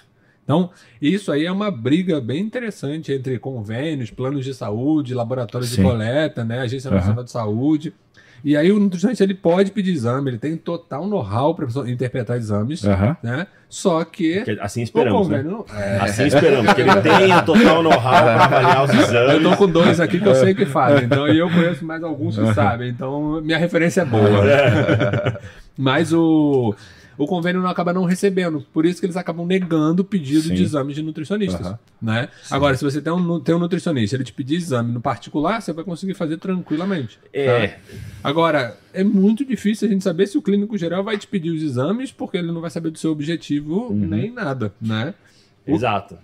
Então, 0.45 0.71
isso 1.01 1.31
aí 1.31 1.47
é 1.47 1.53
uma 1.53 1.71
briga 1.71 2.21
bem 2.21 2.41
interessante 2.43 3.13
entre 3.13 3.39
convênios, 3.39 4.11
planos 4.11 4.45
de 4.45 4.53
saúde, 4.53 5.15
laboratórios 5.15 5.71
de 5.71 5.77
Sim. 5.77 5.83
coleta, 5.85 6.45
né, 6.45 6.59
Agência. 6.61 6.91
Nacional 6.91 7.23
de 7.25 7.31
Saúde. 7.31 7.95
E 8.43 8.57
aí 8.57 8.73
o 8.73 8.81
nutricionista 8.81 9.23
ele 9.23 9.35
pode 9.35 9.71
pedir 9.71 9.93
exame, 9.93 10.31
ele 10.31 10.39
tem 10.39 10.57
total 10.57 11.07
know-how 11.07 11.55
para 11.55 11.67
interpretar 11.91 12.39
exames, 12.39 12.83
Aham. 12.85 13.15
né? 13.23 13.47
Só 13.69 14.03
que 14.03 14.41
Que 14.43 14.53
Assim 14.63 14.81
esperamos, 14.83 15.29
né? 15.29 15.39
convênio 15.43 15.65
não- 15.69 15.79
é, 15.79 15.99
Assim 15.99 16.27
esperamos, 16.27 16.73
que 16.73 16.81
ele 16.81 17.01
tenha 17.03 17.43
total 17.43 17.83
know-how 17.83 18.01
para 18.01 18.45
avaliar 18.45 18.85
os 18.85 18.91
Eu 18.95 19.01
exames. 19.03 19.43
tô 19.43 19.57
com 19.59 19.69
dois 19.69 20.01
aqui 20.01 20.19
que 20.19 20.27
eu 20.27 20.35
sei 20.35 20.55
que 20.55 20.65
fazem, 20.65 21.05
então 21.05 21.29
e 21.29 21.39
eu 21.39 21.51
conheço 21.51 21.85
mais 21.85 22.03
alguns 22.03 22.37
que 22.39 22.55
sabem, 22.55 22.89
então 22.89 23.43
minha 23.43 23.59
referência 23.59 24.01
é 24.01 24.05
boa. 24.07 24.25
Mas 25.77 26.13
o, 26.13 26.75
o 27.17 27.27
convênio 27.27 27.61
não 27.61 27.69
acaba 27.69 27.93
não 27.93 28.05
recebendo, 28.05 28.67
por 28.73 28.87
isso 28.87 28.99
que 28.99 29.07
eles 29.07 29.17
acabam 29.17 29.47
negando 29.47 30.03
o 30.03 30.05
pedido 30.05 30.49
Sim. 30.49 30.55
de 30.55 30.63
exames 30.63 30.95
de 30.95 31.03
nutricionistas. 31.03 31.67
Aham. 31.67 31.79
Né? 32.01 32.29
Agora, 32.51 32.77
se 32.77 32.83
você 32.83 33.01
tem 33.01 33.13
um, 33.13 33.41
tem 33.41 33.55
um 33.55 33.59
nutricionista, 33.59 34.17
ele 34.17 34.25
te 34.25 34.33
pedir 34.33 34.57
exame 34.57 34.91
no 34.93 35.01
particular, 35.01 35.61
você 35.61 35.73
vai 35.73 35.85
conseguir 35.85 36.15
fazer 36.15 36.39
tranquilamente. 36.39 37.19
É, 37.33 37.69
tá? 37.69 37.77
Agora, 38.25 38.79
é 38.93 39.05
muito 39.05 39.45
difícil 39.45 39.87
a 39.87 39.91
gente 39.91 40.03
saber 40.03 40.27
se 40.27 40.39
o 40.39 40.43
clínico 40.43 40.79
geral 40.79 41.05
vai 41.05 41.19
te 41.19 41.27
pedir 41.27 41.51
os 41.51 41.63
exames, 41.63 42.11
porque 42.11 42.39
ele 42.39 42.53
não 42.53 42.61
vai 42.61 42.71
saber 42.71 42.91
do 42.91 42.99
seu 42.99 43.13
objetivo 43.13 43.93
nem 43.93 44.33
nada, 44.33 44.73
né? 44.81 45.15
exato. 45.67 46.17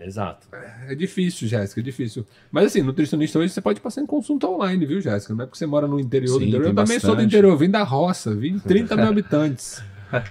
Exato. 0.00 0.48
É 0.88 0.94
difícil, 0.94 1.46
Jéssica, 1.46 1.80
é 1.80 1.84
difícil. 1.84 2.26
Mas 2.50 2.66
assim, 2.66 2.82
nutricionista 2.82 3.38
hoje 3.38 3.52
você 3.52 3.60
pode 3.60 3.80
passar 3.80 4.00
em 4.00 4.06
consulta 4.06 4.46
online, 4.46 4.86
viu, 4.86 5.00
Jéssica? 5.00 5.34
Não 5.34 5.44
é 5.44 5.46
porque 5.46 5.58
você 5.58 5.66
mora 5.66 5.86
no 5.86 6.00
interior 6.00 6.34
do 6.34 6.40
Sim, 6.40 6.48
interior. 6.48 6.68
Eu 6.68 6.74
também 6.74 6.98
sou 6.98 7.14
do 7.14 7.22
interior, 7.22 7.56
vim 7.56 7.70
da 7.70 7.82
roça, 7.82 8.34
vim 8.34 8.54
de 8.54 8.60
30 8.60 8.96
mil 8.96 9.06
habitantes. 9.08 9.82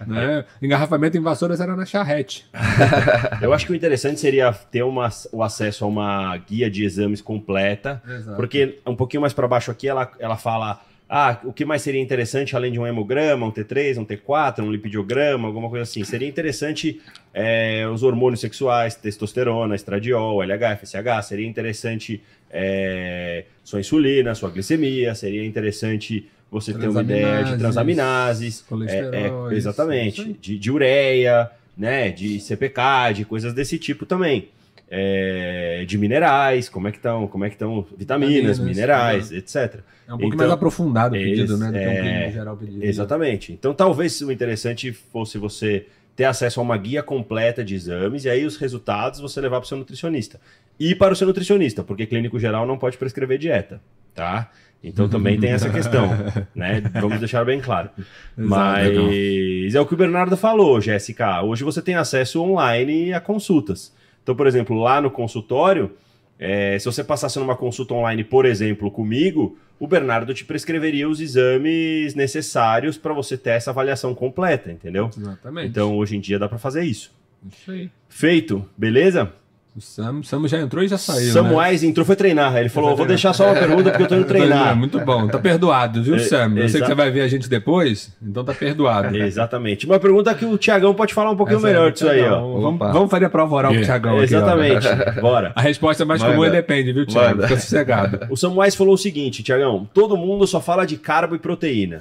né? 0.06 0.44
Engarrafamento 0.62 1.18
em 1.18 1.22
vassouras 1.22 1.62
era 1.62 1.76
na 1.76 1.86
charrete. 1.86 2.46
Eu 3.42 3.54
acho 3.54 3.66
que 3.66 3.72
o 3.72 3.76
interessante 3.76 4.20
seria 4.20 4.52
ter 4.52 4.84
uma, 4.84 5.10
o 5.32 5.42
acesso 5.42 5.86
a 5.86 5.88
uma 5.88 6.36
guia 6.38 6.70
de 6.70 6.84
exames 6.84 7.22
completa, 7.22 8.02
Exato. 8.06 8.36
porque 8.36 8.80
um 8.86 8.96
pouquinho 8.96 9.22
mais 9.22 9.34
para 9.34 9.48
baixo 9.48 9.72
aqui 9.72 9.88
ela, 9.88 10.12
ela 10.20 10.36
fala 10.36 10.82
ah, 11.10 11.40
o 11.44 11.52
que 11.52 11.66
mais 11.66 11.82
seria 11.82 12.00
interessante 12.00 12.56
além 12.56 12.72
de 12.72 12.80
um 12.80 12.86
hemograma, 12.86 13.44
um 13.48 13.52
T3, 13.52 13.98
um 13.98 14.06
T4, 14.06 14.60
um 14.60 14.72
lipidiograma, 14.72 15.48
alguma 15.48 15.68
coisa 15.68 15.82
assim. 15.82 16.04
Seria 16.04 16.28
interessante 16.28 17.02
é, 17.34 17.88
os 17.88 18.04
hormônios 18.04 18.42
sexuais, 18.42 18.96
testosterona, 18.96 19.76
estradiol, 19.76 20.42
LH, 20.44 20.78
FSH. 20.78 21.28
Seria 21.28 21.48
interessante 21.48 22.22
é, 22.50 23.46
sua 23.64 23.80
insulina, 23.80 24.34
sua 24.36 24.50
glicemia. 24.50 25.14
Seria 25.16 25.46
interessante 25.46 26.28
você 26.52 26.74
ter 26.74 26.90
uma 26.90 27.02
ideia 27.02 27.44
de 27.44 27.58
transaminases, 27.58 28.66
é, 28.88 28.98
é, 28.98 29.56
exatamente, 29.56 30.34
de, 30.42 30.58
de 30.58 30.72
ureia, 30.72 31.50
né, 31.78 32.10
de 32.10 32.40
CPK, 32.40 33.14
de 33.14 33.26
coisas 33.26 33.54
desse 33.54 33.78
tipo 33.78 34.06
também. 34.06 34.50
É, 34.92 35.86
de 35.88 36.00
minerais, 36.00 36.68
como 36.68 36.88
é 36.88 36.92
que 36.92 36.98
estão, 36.98 37.28
como 37.28 37.46
é 37.46 37.50
que 37.50 37.54
estão 37.54 37.86
vitaminas, 37.96 38.58
Vitaminas, 38.58 38.60
minerais, 38.60 39.32
etc. 39.32 39.82
É 40.08 40.14
um 40.14 40.18
pouco 40.18 40.26
Então, 40.26 40.38
mais 40.40 40.52
aprofundado 40.52 41.16
o 41.16 41.20
pedido, 41.20 41.60
né? 41.60 41.68
Do 41.68 41.74
que 41.74 41.78
um 41.78 41.92
é, 41.92 42.32
geral 42.32 42.58
pedido. 42.58 42.84
Exatamente. 42.84 43.54
Então, 43.54 43.72
talvez 43.72 44.20
o 44.22 44.32
interessante 44.32 44.92
fosse 44.92 45.38
você 45.38 45.86
ter 46.20 46.26
acesso 46.26 46.60
a 46.60 46.64
uma 46.64 46.76
guia 46.76 47.02
completa 47.02 47.64
de 47.64 47.74
exames 47.74 48.26
e 48.26 48.30
aí 48.30 48.46
os 48.46 48.58
resultados 48.58 49.22
você 49.22 49.40
levar 49.40 49.62
para 49.62 49.64
o 49.64 49.68
seu 49.70 49.78
nutricionista. 49.78 50.38
E 50.78 50.94
para 50.94 51.14
o 51.14 51.16
seu 51.16 51.26
nutricionista, 51.26 51.82
porque 51.82 52.06
clínico 52.06 52.38
geral 52.38 52.68
não 52.68 52.78
pode 52.78 52.98
prescrever 52.98 53.38
dieta, 53.38 53.82
tá? 54.14 54.52
Então 54.84 55.08
também 55.08 55.40
tem 55.40 55.52
essa 55.52 55.70
questão, 55.70 56.10
né? 56.54 56.82
Vamos 57.00 57.20
deixar 57.20 57.46
bem 57.46 57.62
claro. 57.62 57.90
Mas 58.36 59.74
é 59.74 59.80
o 59.80 59.86
que 59.86 59.94
o 59.94 59.98
Bernardo 59.98 60.36
falou, 60.36 60.82
Jéssica. 60.82 61.42
Hoje 61.42 61.64
você 61.64 61.82
tem 61.82 61.96
acesso 61.96 62.42
online 62.42 63.14
a 63.14 63.22
consultas. 63.22 63.96
Então, 64.22 64.36
por 64.36 64.46
exemplo, 64.46 64.78
lá 64.78 65.00
no 65.00 65.10
consultório, 65.10 65.94
é, 66.38 66.78
se 66.80 66.86
você 66.86 67.02
passasse 67.02 67.40
numa 67.40 67.56
consulta 67.56 67.94
online, 67.94 68.26
por 68.26 68.46
exemplo, 68.46 68.92
comigo, 68.92 69.58
o 69.80 69.88
Bernardo 69.88 70.34
te 70.34 70.44
prescreveria 70.44 71.08
os 71.08 71.22
exames 71.22 72.14
necessários 72.14 72.98
para 72.98 73.14
você 73.14 73.38
ter 73.38 73.52
essa 73.52 73.72
avaliação 73.72 74.14
completa, 74.14 74.72
entendeu? 74.72 75.10
Exatamente. 75.16 75.70
Então, 75.70 75.96
hoje 75.96 76.18
em 76.18 76.20
dia 76.20 76.38
dá 76.38 76.50
para 76.50 76.58
fazer 76.58 76.84
isso. 76.84 77.12
Isso 77.50 77.72
aí. 77.72 77.90
Feito, 78.10 78.68
beleza? 78.78 79.32
O 79.78 79.82
Sam, 79.82 80.24
Sam 80.24 80.48
já 80.48 80.60
entrou 80.60 80.84
e 80.84 80.88
já 80.88 80.98
saiu. 80.98 81.28
né? 81.28 81.32
Samuais 81.32 81.84
entrou, 81.84 82.04
foi 82.06 82.16
treinar. 82.16 82.58
Ele 82.58 82.68
falou: 82.70 82.96
vou 82.98 83.06
deixar 83.06 83.32
só 83.34 83.46
uma 83.46 83.54
pergunta 83.56 83.92
porque 83.92 84.04
eu 84.04 84.08
tô 84.08 84.16
indo 84.16 84.26
treinar. 84.26 84.76
Muito 84.76 85.00
bom, 85.00 85.28
tá 85.28 85.38
perdoado, 85.38 86.04
viu, 86.04 86.16
É, 86.16 86.20
Sam? 86.20 86.54
Eu 86.58 86.68
sei 86.68 86.82
que 86.82 86.88
você 86.88 86.96
vai 86.96 87.10
ver 87.12 87.22
a 87.22 87.28
gente 87.28 87.48
depois, 87.48 88.12
então 88.22 88.44
tá 88.44 88.54
perdoado. 88.54 89.16
Exatamente. 89.16 89.86
Uma 89.86 90.00
pergunta 90.00 90.34
que 90.34 90.44
o 90.44 90.58
Tiagão 90.58 90.94
pode 90.96 91.14
falar 91.14 91.32
um 91.32 91.38
pouquinho 91.38 91.60
Essa 91.60 91.68
melhor 91.68 91.88
é 91.88 91.92
disso 91.92 92.10
aí, 92.10 92.22
ó. 92.24 92.42
Vamos, 92.60 92.80
vamos, 92.80 93.10
fazer 93.12 93.26
a 93.26 93.30
prova 93.30 93.56
oral 93.56 93.72
pro 93.72 93.82
É, 93.82 93.86
Thiagão 93.86 94.12
aqui. 94.20 94.36
ó. 94.36 94.38
Exatamente. 94.38 94.88
Bora. 95.22 95.54
A 95.56 95.62
resposta 95.62 96.04
mais 96.04 96.20
Manda. 96.22 96.34
comum 96.34 96.46
é 96.46 96.50
depende, 96.50 96.92
viu, 96.92 97.06
Thiago? 97.06 97.36
Manda. 97.38 97.48
Fica 97.48 97.60
sossegado. 97.60 98.20
O 98.30 98.36
Samuais 98.36 98.76
falou 98.76 98.96
o 98.96 98.98
seguinte, 98.98 99.44
Tiagão: 99.44 99.88
todo 99.94 100.18
mundo 100.18 100.46
só 100.48 100.60
fala 100.60 100.84
de 100.86 100.98
carbo 100.98 101.36
e 101.36 101.40
proteína, 101.40 102.00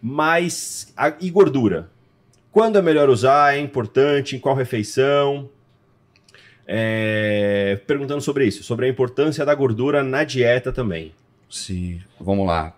mas 0.00 0.92
a- 0.96 1.12
e 1.20 1.30
gordura. 1.30 1.88
Quando 2.52 2.78
é 2.78 2.82
melhor 2.82 3.10
usar? 3.10 3.54
É 3.54 3.60
importante? 3.60 4.34
Em 4.36 4.38
qual 4.38 4.54
refeição? 4.54 5.48
É, 6.66 7.80
perguntando 7.86 8.20
sobre 8.20 8.44
isso, 8.46 8.64
sobre 8.64 8.86
a 8.86 8.88
importância 8.88 9.44
da 9.44 9.54
gordura 9.54 10.02
na 10.02 10.24
dieta 10.24 10.72
também. 10.72 11.12
Sim, 11.48 12.00
vamos 12.20 12.46
lá. 12.46 12.74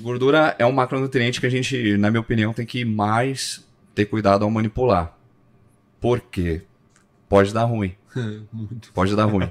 Gordura 0.00 0.56
é 0.58 0.66
um 0.66 0.72
macronutriente 0.72 1.40
que 1.40 1.46
a 1.46 1.50
gente, 1.50 1.96
na 1.96 2.10
minha 2.10 2.20
opinião, 2.20 2.52
tem 2.52 2.66
que 2.66 2.84
mais 2.84 3.64
ter 3.94 4.06
cuidado 4.06 4.44
ao 4.44 4.50
manipular. 4.50 5.16
Por 6.00 6.20
quê? 6.20 6.62
Pode 7.28 7.54
dar 7.54 7.64
ruim. 7.64 7.94
Muito. 8.52 8.92
Pode 8.92 9.14
dar 9.14 9.26
ruim. 9.26 9.48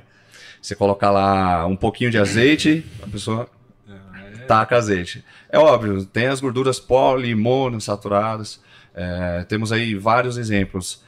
Você 0.61 0.75
colocar 0.75 1.09
lá 1.11 1.65
um 1.65 1.75
pouquinho 1.75 2.11
de 2.11 2.17
azeite, 2.17 2.86
a 3.01 3.07
pessoa 3.07 3.49
taca 4.49 4.77
azeite. 4.77 5.23
É 5.47 5.59
óbvio, 5.59 6.03
tem 6.05 6.25
as 6.25 6.41
gorduras 6.41 6.80
polimonounsaturadas, 6.80 8.59
é, 8.95 9.45
temos 9.47 9.71
aí 9.71 9.93
vários 9.93 10.38
exemplos. 10.38 11.03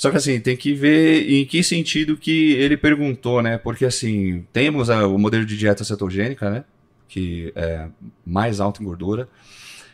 Só 0.00 0.10
que 0.10 0.16
assim, 0.16 0.40
tem 0.40 0.56
que 0.56 0.72
ver 0.72 1.30
em 1.30 1.44
que 1.44 1.62
sentido 1.62 2.16
que 2.16 2.52
ele 2.54 2.74
perguntou, 2.74 3.42
né? 3.42 3.58
Porque 3.58 3.84
assim, 3.84 4.46
temos 4.50 4.88
a- 4.88 5.06
o 5.06 5.18
modelo 5.18 5.44
de 5.44 5.58
dieta 5.58 5.84
cetogênica, 5.84 6.48
né? 6.48 6.64
Que 7.06 7.52
é 7.54 7.86
mais 8.24 8.60
alto 8.60 8.80
em 8.82 8.86
gordura. 8.86 9.28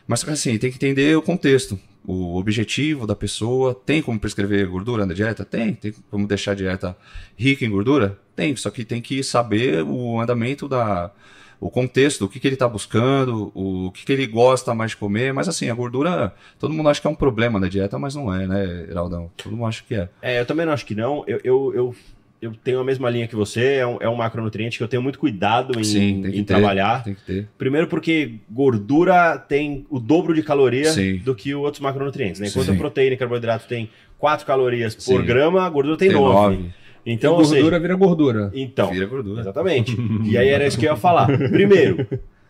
Mas 0.07 0.25
assim, 0.29 0.57
tem 0.57 0.69
que 0.71 0.77
entender 0.77 1.17
o 1.17 1.21
contexto, 1.21 1.77
o 2.05 2.37
objetivo 2.37 3.05
da 3.05 3.17
pessoa. 3.17 3.75
Tem 3.75 4.01
como 4.01 4.17
prescrever 4.17 4.65
gordura 4.69 5.05
na 5.05 5.13
dieta? 5.13 5.43
Tem. 5.43 5.73
Tem 5.73 5.93
como 6.09 6.25
deixar 6.25 6.53
a 6.53 6.55
dieta 6.55 6.97
rica 7.35 7.65
em 7.65 7.69
gordura? 7.69 8.17
Tem. 8.33 8.55
Só 8.55 8.69
que 8.69 8.85
tem 8.85 9.01
que 9.01 9.21
saber 9.21 9.83
o 9.83 10.21
andamento 10.21 10.69
da. 10.69 11.11
O 11.59 11.69
contexto, 11.69 12.25
o 12.25 12.29
que, 12.29 12.39
que 12.39 12.47
ele 12.47 12.55
está 12.55 12.67
buscando, 12.67 13.51
o 13.55 13.91
que, 13.91 14.05
que 14.05 14.11
ele 14.13 14.27
gosta 14.27 14.75
mais 14.75 14.91
de 14.91 14.97
comer. 14.97 15.33
Mas 15.33 15.47
assim, 15.47 15.69
a 15.69 15.73
gordura, 15.73 16.33
todo 16.59 16.73
mundo 16.73 16.87
acha 16.89 17.01
que 17.01 17.07
é 17.07 17.09
um 17.09 17.15
problema 17.15 17.59
na 17.59 17.67
dieta, 17.67 17.97
mas 17.97 18.13
não 18.15 18.33
é, 18.33 18.45
né, 18.45 18.85
Heraldão? 18.89 19.31
Todo 19.35 19.55
mundo 19.55 19.67
acha 19.67 19.83
que 19.87 19.95
é. 19.95 20.09
É, 20.21 20.39
eu 20.39 20.45
também 20.45 20.65
não 20.65 20.73
acho 20.73 20.85
que 20.85 20.93
não. 20.93 21.23
Eu, 21.27 21.39
eu, 21.43 21.73
eu, 21.73 21.95
eu 22.39 22.53
tenho 22.63 22.79
a 22.79 22.83
mesma 22.83 23.09
linha 23.09 23.27
que 23.27 23.35
você, 23.35 23.75
é 23.75 23.87
um, 23.87 23.97
é 23.99 24.07
um 24.07 24.15
macronutriente 24.15 24.77
que 24.77 24.83
eu 24.83 24.87
tenho 24.87 25.01
muito 25.01 25.17
cuidado 25.17 25.79
em, 25.79 25.83
Sim, 25.83 26.19
em 26.27 26.43
ter. 26.43 26.43
trabalhar. 26.43 27.03
Tem 27.03 27.15
que 27.15 27.21
ter. 27.21 27.47
Primeiro 27.57 27.87
porque 27.87 28.35
gordura 28.49 29.37
tem 29.37 29.85
o 29.89 29.99
dobro 29.99 30.35
de 30.35 30.43
caloria 30.43 30.91
Sim. 30.91 31.17
do 31.17 31.33
que 31.33 31.55
outros 31.55 31.81
macronutrientes, 31.81 32.39
né? 32.39 32.47
Enquanto 32.47 32.67
Sim. 32.67 32.75
a 32.75 32.77
proteína 32.77 33.15
e 33.15 33.17
carboidrato 33.17 33.67
tem 33.67 33.89
4 34.19 34.45
calorias 34.45 34.95
por 34.95 35.23
grama, 35.23 35.65
a 35.65 35.69
gordura 35.69 35.97
tem, 35.97 36.09
Tem 36.09 36.17
9. 36.17 36.33
nove. 36.55 36.73
Então, 37.09 37.31
Então, 37.31 37.33
ou 37.35 37.45
seja, 37.45 37.61
gordura 37.61 37.79
vira 37.79 37.95
gordura. 37.95 38.51
então, 38.53 38.91
Vira 38.91 39.05
gordura. 39.05 39.39
exatamente. 39.41 39.97
E 40.25 40.37
aí 40.37 40.49
era 40.49 40.67
isso 40.67 40.77
que 40.77 40.85
eu 40.85 40.91
ia 40.91 40.97
falar. 40.97 41.25
Primeiro, 41.49 42.05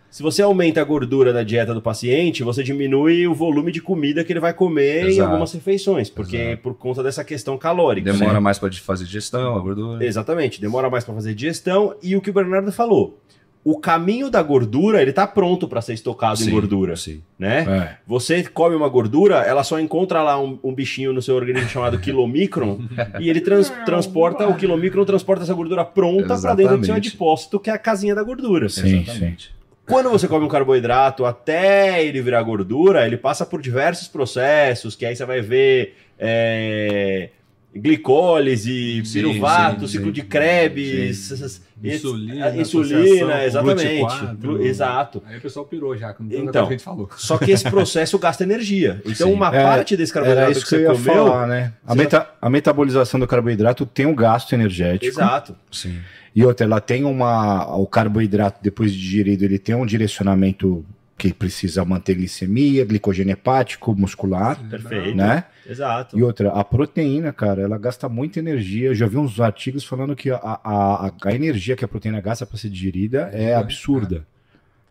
se 0.09 0.23
você 0.23 0.41
aumenta 0.41 0.81
a 0.81 0.83
gordura 0.83 1.31
da 1.31 1.43
dieta 1.43 1.73
do 1.75 1.81
paciente, 1.81 2.41
você 2.43 2.63
diminui 2.63 3.27
o 3.27 3.35
volume 3.35 3.71
de 3.71 3.81
comida 3.81 4.23
que 4.23 4.33
ele 4.33 4.39
vai 4.39 4.53
comer 4.53 5.03
em 5.03 5.07
Exato. 5.09 5.29
algumas 5.29 5.53
refeições, 5.53 6.09
porque 6.09 6.37
Exato. 6.37 6.63
por 6.63 6.73
conta 6.73 7.03
dessa 7.03 7.23
questão 7.23 7.55
calórica. 7.57 8.11
Demora 8.11 8.33
né? 8.33 8.39
mais 8.39 8.57
para 8.57 8.71
fazer 8.71 9.05
digestão, 9.05 9.55
a 9.55 9.59
gordura. 9.59 10.03
Exatamente, 10.03 10.59
demora 10.59 10.89
mais 10.89 11.03
para 11.03 11.13
fazer 11.13 11.35
digestão 11.35 11.93
e 12.01 12.15
o 12.15 12.21
que 12.21 12.31
o 12.31 12.33
Bernardo 12.33 12.71
falou. 12.71 13.19
O 13.69 13.77
caminho 13.79 14.29
da 14.29 14.41
gordura, 14.41 15.01
ele 15.01 15.11
tá 15.11 15.27
pronto 15.27 15.67
para 15.67 15.81
ser 15.81 15.93
estocado 15.93 16.39
em 16.41 16.45
Sim, 16.45 16.51
gordura, 16.51 16.95
Sim. 16.95 17.21
né? 17.37 17.65
É. 17.67 17.97
Você 18.07 18.41
come 18.45 18.73
uma 18.77 18.87
gordura, 18.87 19.39
ela 19.39 19.61
só 19.61 19.77
encontra 19.77 20.23
lá 20.23 20.39
um, 20.41 20.57
um 20.63 20.73
bichinho 20.73 21.11
no 21.11 21.21
seu 21.21 21.35
organismo 21.35 21.67
chamado 21.67 21.99
quilomicron 21.99 22.79
e 23.19 23.29
ele 23.29 23.41
trans- 23.41 23.69
transporta, 23.85 24.47
o 24.47 24.55
quilomicron 24.55 25.03
transporta 25.03 25.43
essa 25.43 25.53
gordura 25.53 25.83
pronta 25.83 26.39
para 26.39 26.55
dentro 26.55 26.77
do 26.77 26.85
seu 26.85 26.95
adipócito, 26.95 27.59
que 27.59 27.69
é 27.69 27.73
a 27.73 27.77
casinha 27.77 28.15
da 28.15 28.23
gordura. 28.23 28.69
Sim, 28.69 29.01
Exatamente. 29.01 29.53
Quando 29.85 30.09
você 30.09 30.29
come 30.29 30.45
um 30.45 30.49
carboidrato 30.49 31.25
até 31.25 32.05
ele 32.05 32.21
virar 32.21 32.43
gordura, 32.43 33.05
ele 33.05 33.17
passa 33.17 33.45
por 33.45 33.61
diversos 33.61 34.07
processos, 34.07 34.95
que 34.95 35.05
aí 35.05 35.13
você 35.13 35.25
vai 35.25 35.41
ver 35.41 35.93
é, 36.17 37.31
glicólise, 37.77 39.03
piruvato, 39.13 39.81
sim, 39.81 39.93
ciclo 39.93 40.07
sim. 40.07 40.11
de 40.13 40.21
Krebs, 40.23 41.31
essas- 41.31 41.67
Insulina, 41.83 42.57
insulina, 42.57 43.43
exatamente. 43.45 43.85
GLUT4. 44.41 44.61
Exato. 44.65 45.23
Aí 45.27 45.37
o 45.37 45.41
pessoal 45.41 45.63
pirou 45.63 45.95
já, 45.95 46.11
tanta 46.11 46.35
Então. 46.35 46.63
que 46.65 46.73
a 46.73 46.77
gente 46.77 46.83
falou. 46.83 47.07
Só 47.17 47.37
que 47.37 47.51
esse 47.51 47.69
processo 47.69 48.17
gasta 48.17 48.43
energia. 48.43 48.99
Então, 49.05 49.27
Sim. 49.27 49.33
uma 49.33 49.55
É, 49.55 49.61
parte 49.63 49.95
desse 49.95 50.11
carboidrato 50.11 50.51
que, 50.53 50.57
isso 50.57 50.67
que, 50.67 50.75
eu 50.75 50.95
você 50.95 51.09
ia 51.09 51.15
comeu. 51.15 51.27
falar, 51.27 51.47
né? 51.47 51.73
A, 51.85 51.93
meta- 51.93 52.29
a 52.41 52.49
metabolização 52.49 53.19
do 53.19 53.27
carboidrato 53.27 53.85
tem 53.85 54.07
um 54.07 54.15
gasto 54.15 54.53
energético. 54.53 55.05
Exato. 55.05 55.55
Sim. 55.71 55.99
E 56.35 56.43
outra, 56.43 56.65
ela 56.65 56.81
tem 56.81 57.03
uma. 57.03 57.75
O 57.77 57.85
carboidrato, 57.85 58.59
depois 58.61 58.91
de 58.91 58.99
digerido, 58.99 59.45
ele 59.45 59.59
tem 59.59 59.75
um 59.75 59.85
direcionamento 59.85 60.83
que 61.17 61.31
precisa 61.33 61.85
manter 61.85 62.15
glicemia, 62.15 62.85
glicogênio 62.85 63.33
hepático, 63.33 63.95
muscular, 63.95 64.59
Perfeito. 64.69 65.15
né? 65.15 65.43
Exato. 65.67 66.17
E 66.17 66.23
outra, 66.23 66.49
a 66.51 66.63
proteína, 66.63 67.33
cara, 67.33 67.61
ela 67.61 67.77
gasta 67.77 68.07
muita 68.07 68.39
energia. 68.39 68.87
Eu 68.87 68.95
já 68.95 69.05
vi 69.05 69.17
uns 69.17 69.39
artigos 69.39 69.83
falando 69.83 70.15
que 70.15 70.31
a, 70.31 70.37
a, 70.37 71.11
a, 71.23 71.33
energia 71.33 71.75
que 71.75 71.83
a 71.83 71.87
proteína 71.87 72.21
gasta 72.21 72.45
para 72.45 72.57
ser 72.57 72.69
digerida 72.69 73.29
é 73.33 73.53
absurda. 73.53 74.25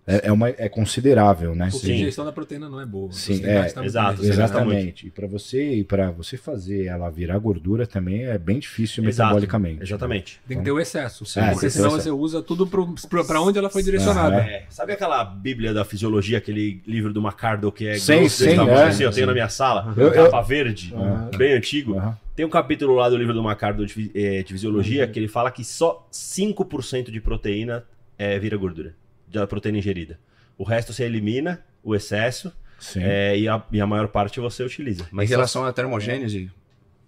É, 0.06 0.28
é, 0.28 0.32
uma, 0.32 0.48
é 0.50 0.68
considerável, 0.68 1.54
né? 1.54 1.68
Porque 1.70 1.86
a 1.86 1.90
Sim. 1.90 1.96
digestão 1.96 2.24
da 2.24 2.30
proteína 2.30 2.68
não 2.68 2.80
é 2.80 2.86
boa. 2.86 3.10
Sim, 3.10 3.38
Você 3.38 3.44
é, 3.50 3.54
gasta 3.62 3.84
exato. 3.84 4.24
Exatamente. 4.24 5.06
E 5.08 5.10
para 5.10 5.26
você 5.26 5.84
para 5.88 6.10
você 6.12 6.36
fazer 6.36 6.84
ela 6.84 7.10
virar 7.10 7.36
gordura 7.38 7.86
também 7.86 8.24
é 8.24 8.38
bem 8.38 8.58
difícil 8.60 9.02
Exato. 9.04 9.28
metabolicamente. 9.30 9.82
Exatamente. 9.82 10.40
Tem 10.46 10.58
que 10.58 10.64
ter 10.64 10.70
o 10.70 10.78
excesso. 10.78 11.24
É, 11.38 11.50
porque 11.50 11.68
senão 11.70 11.90
você 11.90 12.10
usa 12.10 12.40
tudo 12.40 12.66
pra 12.66 13.40
onde 13.40 13.58
ela 13.58 13.68
foi 13.68 13.82
direcionada. 13.82 14.36
Ah, 14.36 14.46
É, 14.48 14.64
sabe 14.70 14.92
aquela 14.92 15.24
Bíblia 15.24 15.74
da 15.74 15.84
Fisiologia, 15.84 16.38
aquele 16.38 16.80
livro 16.86 17.12
do 17.12 17.20
Macardo 17.20 17.72
que 17.72 17.86
é 17.88 17.94
Sim, 17.98 18.28
sim, 18.28 18.50
é. 18.54 18.82
assim? 18.84 19.02
Eu 19.02 19.10
tenho 19.10 19.26
na 19.26 19.32
minha 19.32 19.48
sala, 19.48 19.92
Eu- 19.96 20.12
eu- 20.12 20.24
capa 20.26 20.40
verde, 20.42 20.94
bem 21.36 21.54
antigo. 21.54 22.00
Tem 22.36 22.44
um 22.46 22.50
capítulo 22.50 22.94
lá 22.94 23.08
do 23.08 23.16
livro 23.16 23.32
do 23.34 23.42
Macardo 23.42 23.84
de, 23.86 24.10
eh, 24.14 24.42
de 24.42 24.52
Fisiologia 24.52 25.04
Uhum. 25.06 25.10
que 25.10 25.18
ele 25.18 25.26
fala 25.26 25.50
que 25.50 25.64
só 25.64 26.06
5% 26.10 27.10
de 27.10 27.20
proteína 27.20 27.82
eh, 28.18 28.38
vira 28.38 28.56
gordura, 28.56 28.94
da 29.40 29.46
proteína 29.46 29.78
ingerida. 29.78 30.18
O 30.58 30.64
resto 30.64 30.92
você 30.92 31.04
elimina, 31.04 31.62
o 31.82 31.94
excesso, 31.94 32.52
Sim. 32.78 33.00
eh, 33.02 33.38
e, 33.38 33.48
a, 33.48 33.62
e 33.72 33.80
a 33.80 33.86
maior 33.86 34.08
parte 34.08 34.40
você 34.40 34.62
utiliza. 34.62 35.02
Em 35.04 35.06
Mas 35.10 35.28
relação 35.30 35.64
à 35.64 35.72
termogênese, 35.72 36.50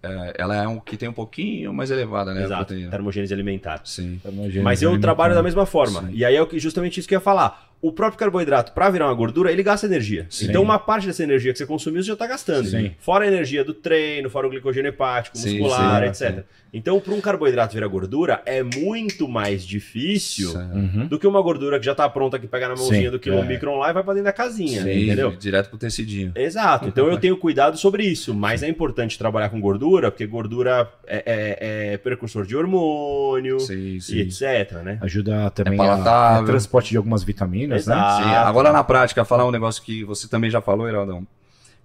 é, 0.01 0.33
ela 0.37 0.55
é 0.55 0.67
um 0.67 0.79
que 0.79 0.95
tem 0.95 1.09
um 1.09 1.13
pouquinho 1.13 1.73
mais 1.73 1.91
elevada, 1.91 2.33
né? 2.33 2.43
Exato, 2.43 2.73
termogênese 2.89 3.33
alimentar. 3.33 3.81
Sim. 3.83 4.21
Mas 4.63 4.81
eu 4.81 4.99
trabalho 4.99 5.33
da 5.35 5.43
mesma 5.43 5.65
forma. 5.65 6.01
Sim. 6.03 6.09
E 6.13 6.23
aí 6.23 6.35
é 6.35 6.41
o 6.41 6.47
que- 6.47 6.59
justamente 6.59 6.99
isso 6.99 7.07
que 7.07 7.15
eu 7.15 7.17
ia 7.17 7.21
falar. 7.23 7.68
O 7.81 7.93
próprio 7.93 8.19
carboidrato, 8.19 8.73
para 8.73 8.89
virar 8.89 9.05
uma 9.07 9.13
gordura, 9.13 9.51
ele 9.51 9.63
gasta 9.63 9.85
energia. 9.85 10.25
Sim. 10.29 10.47
Então, 10.49 10.61
uma 10.61 10.77
parte 10.77 11.07
dessa 11.07 11.23
energia 11.23 11.51
que 11.53 11.57
você 11.57 11.65
consumiu, 11.65 12.01
você 12.03 12.07
já 12.07 12.13
está 12.13 12.27
gastando. 12.27 12.67
Sim. 12.67 12.91
Fora 12.99 13.23
a 13.23 13.27
energia 13.27 13.63
do 13.63 13.73
treino, 13.73 14.29
fora 14.29 14.47
o 14.47 14.49
glicogênio 14.49 14.89
hepático, 14.89 15.37
Sim, 15.37 15.59
muscular, 15.59 16.13
sim, 16.13 16.25
etc. 16.25 16.43
Então, 16.73 16.99
para 16.99 17.13
um 17.13 17.21
carboidrato 17.21 17.73
virar 17.73 17.87
gordura, 17.87 18.41
é 18.45 18.61
muito 18.61 19.27
mais 19.27 19.65
difícil. 19.65 20.53
Uhum. 20.53 21.07
do 21.07 21.17
que 21.17 21.25
uma 21.25 21.41
gordura 21.41 21.79
que 21.79 21.85
já 21.85 21.93
está 21.93 22.07
pronta, 22.09 22.37
que 22.37 22.47
pega 22.47 22.67
na 22.67 22.75
mãozinha 22.75 23.03
Sim, 23.05 23.09
do 23.11 23.19
quilomicron 23.19 23.77
lá 23.77 23.89
e 23.89 23.93
vai 23.93 24.03
para 24.03 24.13
dentro 24.13 24.25
da 24.25 24.33
casinha. 24.33 24.83
Sim, 24.83 25.03
Entendeu? 25.05 25.31
direto 25.31 25.69
pro 25.69 25.77
tecidinho. 25.79 26.31
Exato. 26.35 26.87
Então 26.87 27.07
eu 27.07 27.17
tenho 27.17 27.37
cuidado 27.37 27.77
sobre 27.77 28.03
isso, 28.03 28.33
mas 28.33 28.61
é 28.61 28.67
importante 28.67 29.17
trabalhar 29.17 29.49
com 29.49 29.59
gordura, 29.59 30.11
porque 30.11 30.25
gordura 30.27 30.87
é, 31.07 31.23
é- 31.25 31.93
é 31.93 31.97
precursor 31.97 32.45
de 32.45 32.55
hormônio 32.55 33.59
Sim, 33.59 33.97
e 34.09 34.21
etc, 34.21 34.73
né? 34.83 34.97
Ajuda 35.01 35.49
também 35.51 35.79
É 35.79 35.83
a, 35.87 36.39
a 36.39 36.43
transporte 36.43 36.89
de 36.91 36.97
algumas 36.97 37.23
vitaminas, 37.23 37.68
né? 37.69 37.75
Exato. 37.77 38.23
Sim, 38.23 38.29
agora 38.29 38.71
na 38.71 38.83
prática, 38.83 39.23
falar 39.23 39.45
um 39.45 39.51
negócio 39.51 39.81
que 39.83 40.03
você 40.03 40.27
também 40.27 40.49
já 40.49 40.59
falou, 40.61 40.87
Heraldão. 40.87 41.25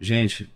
Gente, 0.01 0.51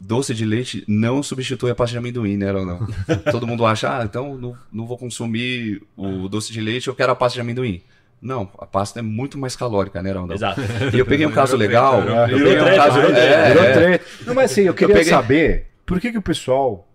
doce 0.00 0.34
de 0.34 0.44
leite 0.44 0.84
não 0.88 1.22
substitui 1.22 1.70
a 1.70 1.74
pasta 1.74 1.92
de 1.92 1.98
amendoim, 1.98 2.36
né, 2.36 2.46
Heraldão? 2.48 2.86
Todo 3.30 3.46
mundo 3.46 3.64
acha, 3.66 3.98
ah, 4.00 4.04
então 4.04 4.36
não, 4.36 4.56
não 4.72 4.86
vou 4.86 4.96
consumir 4.98 5.82
o 5.96 6.28
doce 6.28 6.52
de 6.52 6.60
leite, 6.60 6.88
eu 6.88 6.94
quero 6.94 7.12
a 7.12 7.16
pasta 7.16 7.34
de 7.34 7.40
amendoim. 7.40 7.82
Não, 8.20 8.50
a 8.58 8.66
pasta 8.66 8.98
é 8.98 9.02
muito 9.02 9.38
mais 9.38 9.56
calórica, 9.56 10.02
né, 10.02 10.10
Heraldão? 10.10 10.34
Exato. 10.36 10.60
E 10.94 10.98
eu 10.98 11.06
peguei 11.06 11.24
um 11.24 11.30
caso 11.32 11.56
legal. 11.56 12.00
Eu 12.02 12.38
peguei 12.38 12.60
um 12.60 12.76
caso. 12.76 12.98
é, 13.00 13.94
é. 13.94 14.00
Não, 14.26 14.34
mas 14.34 14.50
assim, 14.52 14.62
eu 14.62 14.74
queria 14.74 14.94
peguei- 14.94 15.10
saber 15.10 15.68
por 15.86 15.98
que, 16.00 16.12
que 16.12 16.18
o 16.18 16.22
pessoal. 16.22 16.86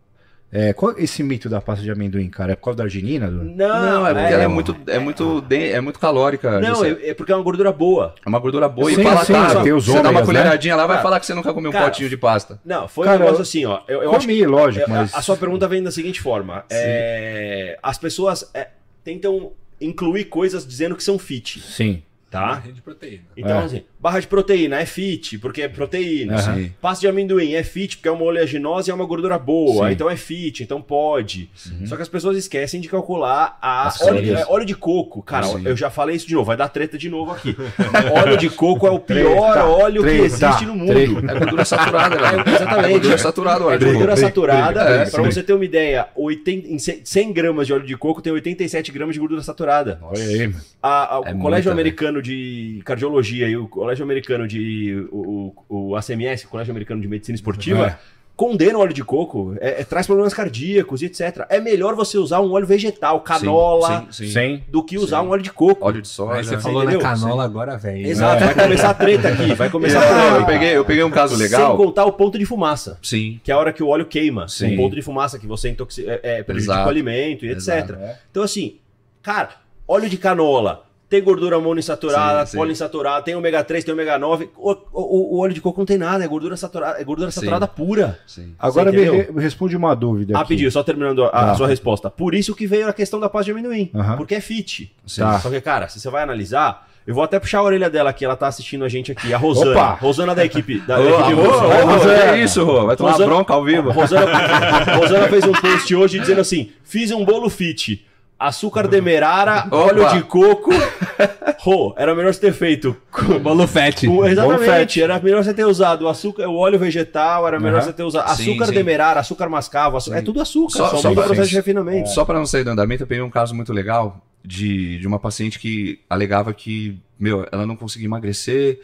É, 0.52 0.72
qual 0.72 0.93
é 0.98 1.04
esse 1.04 1.22
mito 1.22 1.50
da 1.50 1.60
pasta 1.60 1.84
de 1.84 1.91
amendoim, 1.91 2.30
cara? 2.30 2.54
É 2.54 2.56
por 2.56 2.66
causa 2.66 2.78
da 2.78 2.84
arginina? 2.86 3.30
Do... 3.30 3.43
Não, 3.43 4.08
é 4.08 4.14
porque 4.14 4.34
ela 4.34 4.43
é 4.43 4.48
muito, 4.48 4.76
é 4.88 5.00
muito, 5.00 5.41
de- 5.41 5.72
é 5.72 5.82
muito 5.82 6.00
calórica. 6.00 6.62
Não, 6.62 6.86
é- 6.86 6.91
é, 6.91 7.10
é 7.10 7.14
porque 7.14 7.32
é 7.32 7.36
uma 7.36 7.43
gordura 7.43 7.74
boa. 7.74 8.16
é 8.26 8.30
uma 8.30 8.39
gordura 8.39 8.70
boa 8.70 8.89
Sim, 8.89 9.02
e 9.02 9.04
palatável. 9.04 9.58
sim, 9.58 9.64
tem 9.64 9.74
os 9.74 9.86
você 9.86 9.93
dá 9.93 10.00
uma 10.02 10.10
ômegas, 10.12 10.28
né? 10.28 10.34
colheradinha 10.34 10.76
lá, 10.76 10.86
vai 10.88 10.96
Cara, 10.98 11.04
falar 11.04 11.20
que 11.20 11.26
você 11.26 11.34
nunca 11.34 11.54
comeu 11.54 11.70
um 11.72 11.74
cara, 11.74 11.86
potinho 11.86 12.08
de 12.10 12.16
pasta. 12.16 12.60
Não, 12.64 12.88
foi 12.88 13.06
Cara, 13.06 13.18
um 13.18 13.22
negócio 13.24 13.41
assim, 13.41 13.66
ó. 13.66 13.82
Eu, 13.88 14.04
eu 14.04 14.12
acho 14.16 14.22
Comi, 14.28 14.46
lógico, 14.46 14.86
que 14.86 14.91
mas. 14.91 15.14
a, 15.14 15.18
a 15.18 15.22
sua 15.22 15.36
pergunta 15.36 15.68
vem 15.68 15.84
da 15.84 15.91
seguinte 15.91 16.22
forma: 16.22 16.64
é, 16.72 17.78
as 17.84 17.98
pessoas 17.98 18.50
é, 18.54 18.70
tentam 19.04 19.52
incluir 19.82 20.26
coisas 20.26 20.66
dizendo 20.66 20.96
que 20.96 21.04
são 21.04 21.20
fit, 21.20 21.60
Sim. 21.60 22.02
tá? 22.32 22.48
Barra 22.48 22.72
de 22.72 22.82
proteína. 22.82 23.24
Então, 23.36 23.60
É. 23.60 23.64
assim, 23.66 23.84
barra 24.06 24.20
de 24.20 24.28
proteína 24.28 24.80
é 24.80 24.86
fit, 24.86 25.39
porque 25.39 25.64
é 25.64 25.68
proteína. 25.68 26.38
Sim. 26.38 26.72
Pasta 26.80 27.01
de 27.01 27.08
amendoim 27.08 27.53
é 27.56 27.64
fit, 27.64 27.97
porque 27.97 28.08
é 28.08 28.12
uma 28.12 28.24
oleaginosa 28.24 28.88
e 28.88 28.91
é 28.91 28.93
uma 28.93 29.06
gordura 29.06 29.39
boa. 29.39 29.88
Sim. 29.88 29.93
Então 29.93 30.08
é 30.08 30.16
fit, 30.16 30.62
então 30.62 30.80
pode. 30.80 31.49
Só 31.86 31.95
que 31.95 32.03
as 32.03 32.08
pessoas 32.08 32.38
esquecem 32.38 32.80
de 32.80 32.88
calcular 32.88 33.58
a 33.60 33.91
óleo, 34.01 34.38
é, 34.38 34.45
óleo 34.47 34.66
de 34.66 34.76
coco. 34.76 35.24
Cara, 35.24 35.47
Sim. 35.47 35.64
eu 35.66 35.76
já 35.76 35.89
falei 35.89 36.16
isso 36.16 36.28
de 36.28 36.36
novo, 36.36 36.45
vai 36.45 36.56
dar 36.56 36.70
treta 36.70 36.99
de 36.99 37.10
novo 37.10 37.32
aqui. 37.32 37.56
óleo 38.14 38.38
de 38.38 38.47
coco 38.49 38.86
é 38.86 38.91
o 38.91 38.99
pior 38.99 39.51
Treta, 39.53 39.66
óleo 39.66 40.03
que 40.03 40.10
treta, 40.10 40.26
existe 40.26 40.66
no 40.68 40.76
mundo. 40.76 40.88
treta. 40.93 41.32
É 41.32 41.39
gordura 41.39 41.66
saturada, 41.66 42.16
né? 42.16 42.43
É, 42.45 42.56
exatamente. 42.56 42.86
É 42.86 42.91
gordura 42.91 43.18
saturada, 43.18 43.64
É 43.64 43.68
olha. 43.68 43.78
gordura 43.86 44.18
saturada. 44.18 44.84
briga, 44.86 45.12
pra 45.12 45.24
você 45.24 45.41
ter 45.41 45.53
uma 45.53 45.66
ideia, 45.66 46.08
80, 46.16 46.68
em 46.68 46.78
100 46.78 47.01
100 47.03 47.34
gramas 47.34 47.66
de 47.68 47.74
óleo 47.74 47.86
de 47.86 47.97
coco 47.97 48.22
tem 48.22 48.32
87 48.34 48.91
gramas 48.91 49.14
de 49.16 49.20
gordura 49.20 49.41
saturada. 49.41 49.99
Olha 50.01 50.24
aí, 50.24 50.47
mano. 50.47 50.62
A- 50.84 51.16
a- 51.16 51.20
o 51.22 51.26
É 51.26 51.34
Colégio 51.34 51.70
muita, 51.70 51.72
Americano 51.72 52.22
de 52.22 52.82
Cardiologia 52.86 53.47
e 53.47 53.56
o 53.58 53.68
Colégio 53.68 53.95
Americano 54.04 54.48
de. 54.48 55.08
O, 55.12 55.54
o, 55.70 55.89
o 55.91 55.96
ACMS, 55.96 56.46
o 56.46 56.50
Colégio 56.50 56.72
Americano 56.72 57.02
de 57.02 57.08
Medicina 57.08 57.36
Esportiva, 57.36 57.88
É. 57.88 57.98
condena 58.36 58.78
o 58.78 58.82
óleo 58.82 58.93
de 58.93 59.02
coco, 59.04 59.56
é- 59.62 59.80
é- 59.80 59.84
traz 59.86 60.06
problemas 60.06 60.34
cardíacos 60.34 61.02
e 61.02 61.06
etc. 61.06 61.46
É 61.50 61.60
melhor 61.62 61.96
você 61.96 62.18
usar 62.18 62.41
um 62.41 62.52
óleo 62.52 62.68
vegetal, 62.68 63.22
canola, 63.22 64.02
Sim, 64.02 64.08
sim, 64.12 64.26
sim. 64.26 64.32
Sem. 64.34 64.64
do 64.68 64.84
que 64.84 64.98
usar 64.98 65.22
Sim. 65.22 65.28
um 65.28 65.30
óleo 65.30 65.41
de 65.41 65.52
coco. 65.54 65.86
Óleo 65.86 66.02
de 66.02 66.08
soja. 66.10 66.34
Aí 66.39 66.43
você 66.43 66.60
falou 66.60 66.84
entendeu? 66.84 67.02
na 67.02 67.10
canola, 67.14 67.46
agora 67.46 67.78
vem. 67.78 68.04
Exato, 68.06 68.43
É. 68.43 68.48
vai 68.54 68.64
começar 68.66 68.89
a 68.89 68.93
treta 68.93 69.30
aqui, 69.30 69.54
vai 69.54 69.70
começar 69.70 70.02
a 70.02 70.04
Eu, 70.04 70.24
polêmica. 70.26 70.46
peguei, 70.52 70.78
eu 70.78 70.84
peguei 70.86 71.04
um 71.04 71.12
caso 71.12 71.36
Sem 71.38 71.43
legal. 71.46 71.78
contar 71.78 72.04
o 72.06 72.12
ponto 72.12 72.38
de 72.38 72.46
fumaça. 72.46 73.00
Sim. 73.02 73.39
Que 73.41 73.52
é 73.52 73.54
a 73.54 73.58
hora 73.58 73.72
que 73.72 73.82
o 73.82 73.88
óleo 73.88 74.06
queima. 74.06 74.48
Sim. 74.50 74.74
Um 74.74 74.78
ponto 74.78 74.96
de 74.96 75.02
fumaça 75.02 75.39
que 75.39 75.48
você 75.48 75.70
intoxi- 75.70 76.06
é, 76.06 76.20
é, 76.22 76.43
prejudica 76.43 76.74
Exato. 76.74 76.88
o 76.88 76.89
alimento 76.89 77.46
e 77.46 77.50
etc. 77.52 77.68
Exato. 77.70 77.93
É. 77.96 78.20
Então, 78.32 78.43
assim, 78.43 78.76
cara, 79.22 79.52
óleo 79.88 80.10
de 80.10 80.18
canola. 80.18 80.85
Tem 81.08 81.22
gordura 81.24 81.60
monoinsaturada, 81.60 82.45
Sim, 82.45 82.51
sim. 82.53 82.58
poliinsaturada, 82.58 83.22
tem 83.24 83.36
ômega 83.36 83.64
3, 83.64 83.84
tem 83.84 83.93
ômega 83.93 84.18
9. 84.18 84.49
O, 84.58 84.72
o- 84.91 85.36
o 85.36 85.39
óleo 85.39 85.53
de 85.53 85.62
coco 85.62 85.80
não 85.80 85.86
tem 85.86 85.97
nada, 85.99 86.24
é 86.24 86.28
gordura 86.28 86.58
saturada, 86.58 86.99
é 86.99 87.03
gordura 87.03 87.30
Sim. 87.30 87.41
saturada 87.41 87.68
pura. 87.68 88.20
Sim. 88.26 88.53
Agora 88.58 88.91
me, 88.91 89.06
responde 89.39 89.78
uma 89.78 89.95
dúvida. 89.95 90.34
aqui. 90.34 90.41
Rapidinho, 90.41 90.72
só 90.72 90.82
terminando 90.82 91.24
a, 91.26 91.28
a 91.30 91.51
Ah. 91.51 91.56
sua 91.56 91.68
resposta. 91.68 92.10
Por 92.10 92.34
isso 92.34 92.56
que 92.56 92.66
veio 92.66 92.88
a 92.89 92.93
questão 92.93 93.20
da 93.20 93.30
pasta 93.30 93.45
de 93.45 93.51
amendoim. 93.51 93.91
Aham. 93.93 94.18
Porque 94.18 94.34
é 94.36 94.41
fit. 94.41 94.91
Sim. 95.06 95.22
Tá. 95.22 95.39
Só 95.39 95.49
que, 95.49 95.62
cara, 95.62 95.88
se 95.88 95.99
você 95.99 96.10
vai 96.10 96.24
analisar, 96.24 96.88
eu 97.06 97.14
vou 97.14 97.24
até 97.24 97.39
puxar 97.39 97.60
a 97.60 97.64
orelha 97.64 97.88
dela 97.88 98.10
aqui, 98.10 98.26
ela 98.26 98.36
tá 98.36 98.47
assistindo 98.47 98.84
a 98.84 98.89
gente 98.89 99.12
aqui, 99.12 99.32
a 99.32 99.38
Rosana. 99.38 99.72
Opa! 99.74 99.93
Rosana 100.01 100.34
da 100.34 100.43
equipe. 100.43 100.80
Da, 100.80 100.99
equipe 100.99 101.34
ô, 101.34 101.43
Rosana. 101.51 101.68
ô, 101.68 101.88
ô, 101.88 101.91
Rosana. 101.97 102.34
que 102.34 102.38
isso, 102.39 102.64
Rô? 102.64 102.86
Vai 102.88 102.95
tomar 102.95 103.12
Rosana- 103.12 103.30
bronca 103.32 103.53
ao 103.53 103.64
vivo. 103.64 103.91
Rosana, 103.91 104.95
Rosana 104.97 105.28
fez 105.28 105.45
um 105.45 105.51
post 105.51 105.93
hoje 105.95 106.20
dizendo 106.20 106.41
assim: 106.41 106.72
fiz 106.84 107.12
um 107.12 107.24
bolo 107.24 107.47
fit. 107.47 108.03
Açúcar 108.38 108.88
demerara, 108.88 109.66
Opa. 109.68 109.76
óleo 109.78 110.10
de 110.14 110.24
coco. 110.24 110.72
Rô, 111.60 111.96
era 111.98 112.14
melhor 112.14 112.34
você 112.34 112.42
ter 112.42 112.54
feito. 112.54 112.96
com- 113.10 113.40
Bolo 113.40 113.66
fat. 113.66 114.06
com- 114.06 114.14
Bolo 114.16 114.28
exatamente, 114.28 115.02
era 115.02 115.20
melhor 115.20 115.44
você 115.44 115.54
ter 115.54 115.64
usado 115.66 116.04
o 116.04 116.10
açúcar, 116.10 116.48
o 116.50 116.56
óleo 116.58 116.78
vegetal, 116.78 117.48
era 117.48 117.60
melhor 117.60 117.78
Aham. 117.78 117.86
você 117.88 117.94
ter 117.94 118.04
usado 118.04 118.28
Sim, 118.36 118.52
açúcar 118.52 118.66
sim. 118.68 118.74
demerara, 118.74 119.20
açúcar 119.22 119.48
mascavo, 119.50 119.96
açúcar- 119.98 120.18
é 120.18 120.22
tudo 120.22 120.42
açúcar, 120.42 120.74
Só- 120.78 120.90
só, 120.90 120.98
só 120.98 121.10
muda 121.10 121.22
o 121.22 121.24
processo 121.26 121.50
de 121.50 121.56
refinamento. 121.56 122.10
Só 122.10 122.26
para 122.26 122.38
não 122.38 122.46
sair 122.46 122.64
do 122.66 122.72
andamento, 122.72 123.04
eu 123.04 123.08
peguei 123.08 123.24
um 123.24 123.30
caso 123.30 123.56
muito 123.56 123.72
legal 123.72 124.22
de, 124.44 125.00
de 125.00 125.08
uma 125.08 125.18
paciente 125.18 125.58
que 125.58 126.02
alegava 126.10 126.54
que, 126.54 127.00
meu, 127.18 127.48
ela 127.52 127.66
não 127.66 127.76
conseguia 127.78 128.08
emagrecer, 128.08 128.80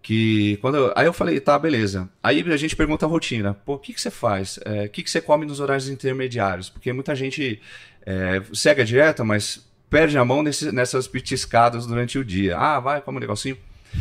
que 0.00 0.56
quando 0.60 0.76
eu- 0.76 0.92
aí 0.94 1.06
eu 1.06 1.12
falei, 1.12 1.40
tá, 1.40 1.58
beleza. 1.58 2.08
Aí 2.22 2.44
a 2.46 2.56
gente 2.56 2.76
pergunta 2.76 3.06
a 3.06 3.08
rotina, 3.08 3.54
pô, 3.66 3.74
o 3.74 3.78
que, 3.78 3.92
que 3.92 4.00
você 4.00 4.10
faz? 4.10 4.58
É, 4.64 4.84
o 4.84 4.88
que, 4.88 5.02
que 5.02 5.10
você 5.10 5.20
come 5.20 5.46
nos 5.46 5.60
horários 5.60 5.88
intermediários? 5.88 6.68
Porque 6.68 6.92
muita 6.92 7.14
gente 7.14 7.60
é, 8.06 8.42
segue 8.52 8.82
a 8.82 8.84
dieta, 8.84 9.24
mas 9.24 9.64
perde 9.90 10.16
a 10.18 10.24
mão 10.24 10.42
nesse- 10.42 10.72
nessas 10.72 11.06
petiscadas 11.06 11.86
durante 11.86 12.18
o 12.18 12.24
dia. 12.24 12.56
Ah, 12.56 12.80
vai, 12.80 13.00
come 13.00 13.18
um 13.18 13.20
negocinho. 13.20 13.56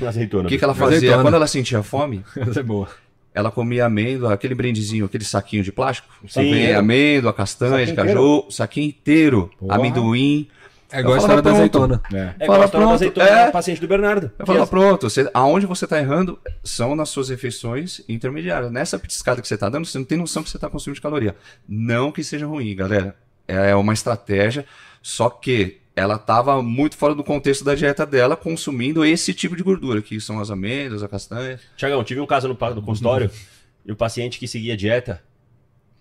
Azeitona. 0.06 0.46
O 0.46 0.48
que, 0.50 0.58
que 0.58 0.64
ela 0.64 0.74
fazia? 0.74 0.98
Azeitona. 0.98 1.22
Quando 1.24 1.36
ela 1.36 1.48
sentia 1.48 1.84
fome, 1.84 2.24
Essa 2.36 2.62
é 2.62 2.64
boa. 2.64 2.88
ela 3.34 3.52
comia 3.52 3.86
amêndoa, 3.86 4.34
aquele 4.34 4.56
brendezinho, 4.56 5.06
aquele 5.06 5.24
saquinho 5.24 5.64
de 5.64 5.72
plástico. 5.72 6.08
Sim. 6.28 6.52
Vem 6.52 6.74
amêndoa, 6.74 7.32
castanha, 7.32 7.86
Saquinho 7.86 8.08
de 8.08 8.14
caju, 8.14 8.46
saquinho 8.50 8.88
inteiro, 8.88 9.52
Porra. 9.60 9.76
amendoim. 9.76 10.48
É 10.92 11.00
igual 11.00 11.14
a 11.14 11.18
Eu 11.18 11.22
história 11.22 11.42
da 11.42 11.52
azeitona. 11.52 12.02
É. 12.14 12.18
É 12.18 12.22
Fala, 12.22 12.34
igual 12.44 12.62
a 12.62 12.66
história 12.66 12.66
da 12.66 12.70
pronto, 12.70 12.94
azeitona 12.94 13.30
é. 13.30 13.52
paciente 13.52 13.82
do 13.82 13.88
Bernardo. 13.88 14.26
Eu 14.38 14.46
Que 14.46 14.52
falo, 14.52 14.64
é- 14.64 14.66
pronto, 14.68 15.10
você, 15.10 15.28
aonde 15.34 15.66
você 15.66 15.86
está 15.86 15.98
errando 16.00 16.40
são 16.64 16.96
nas 16.96 17.10
suas 17.10 17.30
refeições 17.30 18.02
intermediárias. 18.08 18.72
Nessa 18.72 19.00
petiscada 19.00 19.42
que 19.42 19.48
você 19.48 19.56
está 19.56 19.70
dando, 19.70 19.86
você 19.88 19.98
não 19.98 20.06
tem 20.06 20.20
noção 20.20 20.44
que 20.44 20.52
você 20.52 20.58
está 20.58 20.70
consumindo 20.70 20.96
de 20.96 21.02
caloria. 21.02 21.36
Não 21.68 22.12
que 22.12 22.24
seja 22.24 22.46
ruim, 22.46 22.76
galera. 22.76 23.16
É 23.48 23.76
uma 23.76 23.94
estratégia, 23.94 24.66
só 25.02 25.30
que 25.30 25.80
ela 25.96 26.16
estava 26.16 26.62
muito 26.64 26.98
fora 26.98 27.14
do 27.14 27.24
contexto 27.24 27.64
da 27.64 27.76
dieta 27.76 28.06
dela, 28.06 28.36
consumindo 28.36 29.06
esse 29.06 29.34
tipo 29.34 29.56
de 29.56 29.62
gordura, 29.64 30.02
que 30.02 30.20
são 30.20 30.40
as 30.40 30.50
amêndoas, 30.50 31.04
a 31.04 31.08
castanha. 31.08 31.60
Tiagão, 31.78 32.04
tive 32.04 32.20
um 32.20 32.26
caso 32.26 32.48
no, 32.48 32.54
no 32.76 32.82
consultório 32.82 33.30
e 33.86 33.92
o 33.92 33.96
paciente 33.96 34.40
que 34.40 34.48
seguia 34.48 34.74
a 34.74 34.78
dieta 34.78 35.22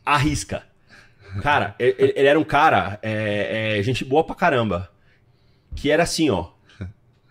arrisca. 0.04 0.62
Cara, 1.42 1.74
ele, 1.78 2.12
ele 2.14 2.28
era 2.28 2.38
um 2.38 2.44
cara, 2.44 2.98
é, 3.02 3.78
é, 3.78 3.82
gente 3.82 4.04
boa 4.04 4.22
pra 4.22 4.34
caramba, 4.34 4.90
que 5.74 5.90
era 5.90 6.02
assim, 6.02 6.28
ó. 6.30 6.48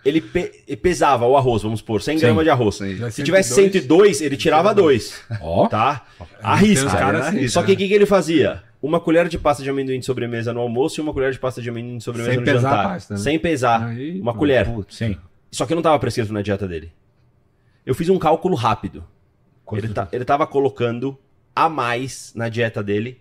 ele, 0.03 0.20
pe- 0.22 0.64
ele 0.68 0.78
pesava 0.78 1.26
o 1.28 1.38
arroz, 1.38 1.62
vamos 1.62 1.80
supor, 1.80 2.01
100 2.01 2.18
Sim. 2.18 2.26
gramas 2.26 2.43
de 2.43 2.49
arroz. 2.49 2.76
Sim. 2.76 3.12
Se 3.12 3.24
tivesse 3.24 3.53
102, 3.53 4.18
102, 4.18 4.22
ele 4.22 4.38
tirava 4.38 4.74
dois, 4.74 5.22
Ó. 5.39 5.68
tá? 5.68 6.05
Arrisca. 6.41 6.89
caras 6.89 7.22
né? 7.34 7.39
assim, 7.39 7.47
Só 7.47 7.62
né? 7.62 7.68
que 7.68 7.74
o 7.74 7.78
que, 7.78 7.88
que 7.88 7.93
ele 7.93 8.05
fazia? 8.07 8.64
Uma 8.82 8.99
colher 8.99 9.27
de 9.27 9.38
pasta 9.38 9.61
de 9.61 9.69
amendoim 9.69 9.99
de 9.99 10.05
sobremesa 10.05 10.51
no 10.53 10.59
almoço 10.59 10.99
e 10.99 11.01
uma 11.01 11.13
colher 11.13 11.32
de 11.32 11.39
pasta 11.39 11.61
de 11.61 11.69
amendoim 11.69 11.97
de 11.97 12.03
sobremesa 12.03 12.32
Sem 12.32 12.39
no 12.39 12.45
pesar 12.45 12.57
a 12.57 12.71
jantar. 12.71 12.89
pasta, 12.93 13.13
né? 13.13 13.19
Sem 13.19 13.39
pesar. 13.39 13.88
Aí, 13.88 14.19
uma 14.19 14.34
colher. 14.34 14.67
Sim. 14.89 15.17
Só 15.51 15.65
que 15.65 15.73
não 15.75 15.82
estava 15.82 15.99
prescrito 15.99 16.34
na 16.34 16.41
dieta 16.41 16.67
dele. 16.67 16.91
Eu 17.86 17.93
fiz 17.93 18.09
um 18.09 18.17
cálculo 18.17 18.55
rápido. 18.55 19.03
Ele, 19.73 19.89
tá, 19.89 20.07
ele 20.11 20.25
tava 20.25 20.45
colocando 20.47 21.17
a 21.55 21.69
mais 21.69 22.34
na 22.36 22.49
dieta 22.49 22.84
dele 22.84 23.19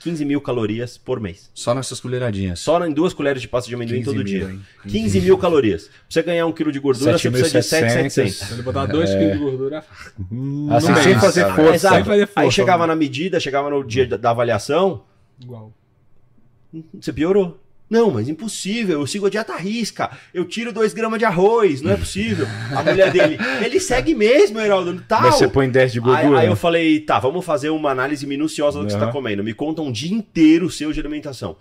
15 0.00 0.24
mil 0.24 0.40
calorias 0.40 0.96
por 0.98 1.20
mês. 1.20 1.50
Só 1.54 1.74
nessas 1.74 2.00
colheradinhas. 2.00 2.58
Só 2.60 2.84
em 2.86 2.92
duas 2.92 3.12
colheres 3.14 3.40
de 3.42 3.46
pasta 3.48 3.68
de 3.68 3.74
amendoim 3.74 3.98
15 3.98 4.04
todo 4.06 4.14
mil, 4.16 4.24
dia. 4.24 4.44
hein? 4.50 4.60
15 4.88 5.20
mil 5.20 5.38
calorias. 5.38 5.84
Pra 5.88 5.94
você 6.08 6.22
ganhar 6.22 6.46
um 6.46 6.52
quilo 6.52 6.72
de 6.72 6.80
gordura, 6.80 7.18
você 7.18 7.30
precisa 7.30 7.60
de 7.60 7.66
7,700. 7.66 8.34
Se 8.48 8.52
ele 8.54 8.62
botar 8.62 8.86
2 8.86 9.10
kg 9.10 9.32
de 9.32 9.38
gordura. 9.38 9.84
hum, 10.32 10.68
Assim, 10.74 10.94
sem 11.02 11.14
fazer 11.20 11.44
força. 11.54 11.74
Exato. 11.74 11.94
Sem 11.96 12.04
fazer 12.04 12.26
força, 12.26 12.40
Aí 12.40 12.50
chegava 12.50 12.84
né? 12.84 12.86
na 12.88 12.96
medida, 12.96 13.38
chegava 13.38 13.68
no 13.70 13.84
dia 13.84 14.06
da, 14.06 14.16
da 14.16 14.30
avaliação, 14.30 15.04
Igual. 15.40 15.72
você 17.00 17.12
piorou. 17.12 17.60
Não, 17.90 18.08
mas 18.08 18.28
impossível, 18.28 19.00
eu 19.00 19.06
sigo 19.06 19.26
a 19.26 19.30
dieta 19.30 19.56
risca. 19.56 20.16
Eu 20.32 20.44
tiro 20.44 20.72
2 20.72 20.94
gramas 20.94 21.18
de 21.18 21.24
arroz, 21.24 21.82
não 21.82 21.90
é 21.90 21.96
possível. 21.96 22.46
A 22.72 22.84
mulher 22.84 23.10
dele, 23.10 23.36
ele 23.64 23.80
segue 23.80 24.14
mesmo, 24.14 24.60
Heraldo, 24.60 25.02
tal. 25.08 25.22
Mas 25.22 25.34
você 25.34 25.48
põe 25.48 25.68
10 25.68 25.92
de 25.94 25.98
Aí, 25.98 26.04
gordura. 26.04 26.38
aí 26.38 26.46
né? 26.46 26.52
eu 26.52 26.56
falei, 26.56 27.00
tá, 27.00 27.18
vamos 27.18 27.44
fazer 27.44 27.70
uma 27.70 27.90
análise 27.90 28.24
minuciosa 28.28 28.78
do 28.78 28.86
que 28.86 28.92
você 28.92 28.96
Aham. 28.96 29.06
tá 29.06 29.12
comendo. 29.12 29.42
Me 29.42 29.52
conta 29.52 29.82
um 29.82 29.90
dia 29.90 30.14
inteiro 30.14 30.70
seu 30.70 30.92
de 30.92 31.00
alimentação. 31.00 31.56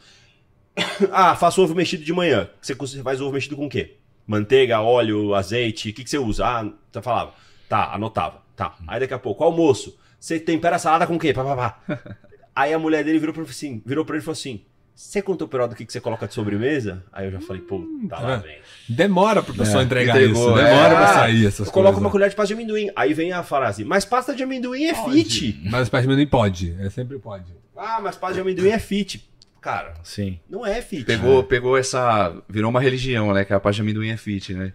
ah, 1.12 1.36
faço 1.36 1.64
ovo 1.64 1.74
mexido 1.74 2.04
de 2.04 2.14
manhã. 2.14 2.48
Você 2.62 2.76
você 2.76 3.02
faz 3.02 3.20
ovo 3.20 3.34
mexido 3.34 3.56
com 3.56 3.66
o 3.66 3.70
quê? 3.70 3.96
Manteiga, 4.28 4.82
óleo, 4.82 5.34
azeite, 5.34 5.90
o 5.90 5.94
que, 5.94 6.04
que 6.04 6.10
você 6.10 6.20
usa? 6.20 6.46
Ah, 6.46 6.72
você 6.92 7.02
falava. 7.02 7.34
Tá, 7.68 7.92
anotava. 7.94 8.44
Tá. 8.56 8.76
Aí 8.88 9.00
daqui 9.00 9.16
a 9.16 9.20
pouco, 9.20 9.44
almoço. 9.44 9.98
Você 10.20 10.40
tempera 10.40 10.76
a 10.76 10.80
salada 10.80 11.08
com 11.08 11.16
o 11.16 11.20
quê? 11.20 11.34
Pá, 11.34 11.44
pá, 11.44 11.56
pá. 11.56 12.00
Aí 12.56 12.74
a 12.74 12.78
mulher 12.78 13.04
dele 13.04 13.18
virou 13.18 13.34
pra, 13.34 13.42
assim, 13.44 13.82
virou 13.86 14.06
pra 14.06 14.16
ele 14.16 14.22
e 14.22 14.26
falou 14.26 14.34
assim: 14.34 14.62
Você 15.02 15.22
contou 15.22 15.48
pro 15.48 15.56
Heraldo 15.60 15.74
o 15.74 15.78
que, 15.78 15.86
que 15.86 15.94
você 15.94 16.02
coloca 16.02 16.28
de 16.28 16.34
sobremesa? 16.34 17.02
Aí 17.14 17.26
eu 17.26 17.32
já 17.32 17.40
falei, 17.40 17.62
pô, 17.62 17.80
tá 18.10 18.20
lá, 18.20 18.36
tá 18.36 18.38
vem. 18.46 18.58
Demora 18.90 19.42
pra 19.42 19.54
pessoa 19.54 19.82
É, 19.82 19.86
entregar 19.86 20.18
entregou, 20.22 20.50
isso. 20.52 20.60
é. 20.60 20.66
Demora 20.66 20.90
pra 20.96 21.04
Ah, 21.06 21.14
sair 21.14 21.46
essas 21.48 21.68
Eu 21.68 21.72
coisas. 21.74 21.98
uma 21.98 22.10
colher 22.10 22.30
de 22.30 22.36
pasta 22.36 22.48
de 22.54 22.62
amendoim. 22.62 22.92
Aí 22.94 23.14
vem 23.14 23.32
a 23.32 23.42
frase, 23.42 23.86
mas 23.86 24.04
pasta 24.04 24.36
de 24.36 24.44
amendoim 24.44 24.84
é 24.84 24.94
Pode. 24.94 25.24
fit. 25.24 25.62
Mas 25.72 25.88
pasta 25.88 26.02
de 26.06 26.08
amendoim 26.14 26.28
pode. 26.28 26.76
É 26.82 26.90
sempre 26.90 27.18
pode. 27.18 27.46
Ah, 27.78 28.02
mas 28.04 28.18
pasta 28.18 28.34
de 28.36 28.42
amendoim 28.42 28.68
é 28.72 28.78
fit. 28.78 29.26
Cara, 29.62 29.94
Sim. 30.04 30.38
não 30.50 30.66
é 30.66 30.82
fit. 30.82 31.06
Pegou, 31.06 31.44
pegou 31.46 31.78
essa. 31.78 32.36
Virou 32.50 32.70
uma 32.70 32.82
religião, 32.82 33.34
né? 33.34 33.46
Que 33.46 33.54
a 33.54 33.60
parte 33.60 33.78
de 33.78 33.82
amendoim 33.84 34.10
é 34.10 34.18
fit, 34.18 34.54
né? 34.54 34.74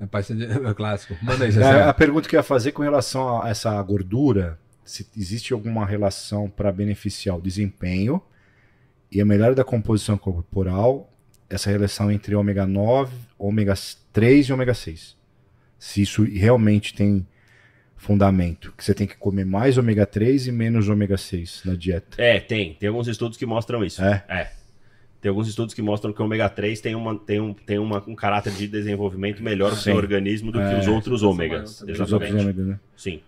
É 0.00 0.06
pasta 0.06 0.34
de... 0.34 0.44
É 0.44 0.74
clássico. 0.74 1.16
Manda 1.22 1.44
aí, 1.44 1.56
É, 1.56 1.82
a 1.82 1.94
pergunta 1.94 2.28
que 2.28 2.34
eu 2.34 2.40
ia 2.40 2.42
fazer 2.44 2.72
com 2.72 2.82
relação 2.82 3.40
a 3.40 3.48
essa 3.48 3.80
gordura, 3.80 4.58
se 4.84 5.06
existe 5.16 5.52
alguma 5.52 5.86
relação 5.86 6.50
para 6.50 6.72
beneficiar 6.72 7.36
o 7.36 7.40
desempenho 7.40 8.20
e 9.10 9.20
a 9.20 9.24
melhora 9.24 9.54
da 9.54 9.64
composição 9.64 10.16
corporal, 10.18 11.12
essa 11.48 11.70
relação 11.70 12.10
entre 12.10 12.34
ômega 12.34 12.66
9, 12.66 13.14
ômega 13.38 13.74
3 14.12 14.46
e 14.46 14.52
ômega 14.52 14.74
6. 14.74 15.16
Se 15.78 16.02
isso 16.02 16.24
realmente 16.24 16.94
tem 16.94 17.26
fundamento, 17.96 18.72
que 18.76 18.84
você 18.84 18.94
tem 18.94 19.06
que 19.06 19.16
comer 19.16 19.44
mais 19.44 19.78
ômega 19.78 20.04
3 20.06 20.48
e 20.48 20.52
menos 20.52 20.88
ômega 20.88 21.16
6 21.16 21.62
na 21.64 21.74
dieta. 21.74 22.20
É, 22.20 22.38
tem. 22.40 22.74
Tem 22.74 22.88
alguns 22.88 23.08
estudos 23.08 23.36
que 23.38 23.46
mostram 23.46 23.84
isso. 23.84 24.02
É? 24.02 24.52
Tem 25.20 25.30
alguns 25.30 25.48
estudos 25.48 25.74
que 25.74 25.80
mostram 25.82 26.12
que 26.12 26.20
o 26.20 26.24
ômega 26.24 26.48
3 26.48 26.80
tem, 26.80 26.94
uma, 26.94 27.18
tem, 27.18 27.40
um, 27.40 27.52
tem 27.54 27.78
uma, 27.78 28.02
um 28.06 28.14
caráter 28.14 28.52
de 28.52 28.68
desenvolvimento 28.68 29.42
melhor 29.42 29.70
pro 29.72 29.80
seu 29.80 29.96
organismo 29.96 30.52
do 30.52 30.58
que 30.58 30.64
É. 30.64 30.78
os 30.78 30.86
outros 30.86 31.20
Essa 31.20 31.26
ômegas. 31.28 31.78
também. 31.78 31.94
Os 31.94 32.00
outros 32.00 32.20
Exatamente. 32.22 32.42
ômegas, 32.44 32.66
né? 32.66 32.80
Sim. 32.96 33.20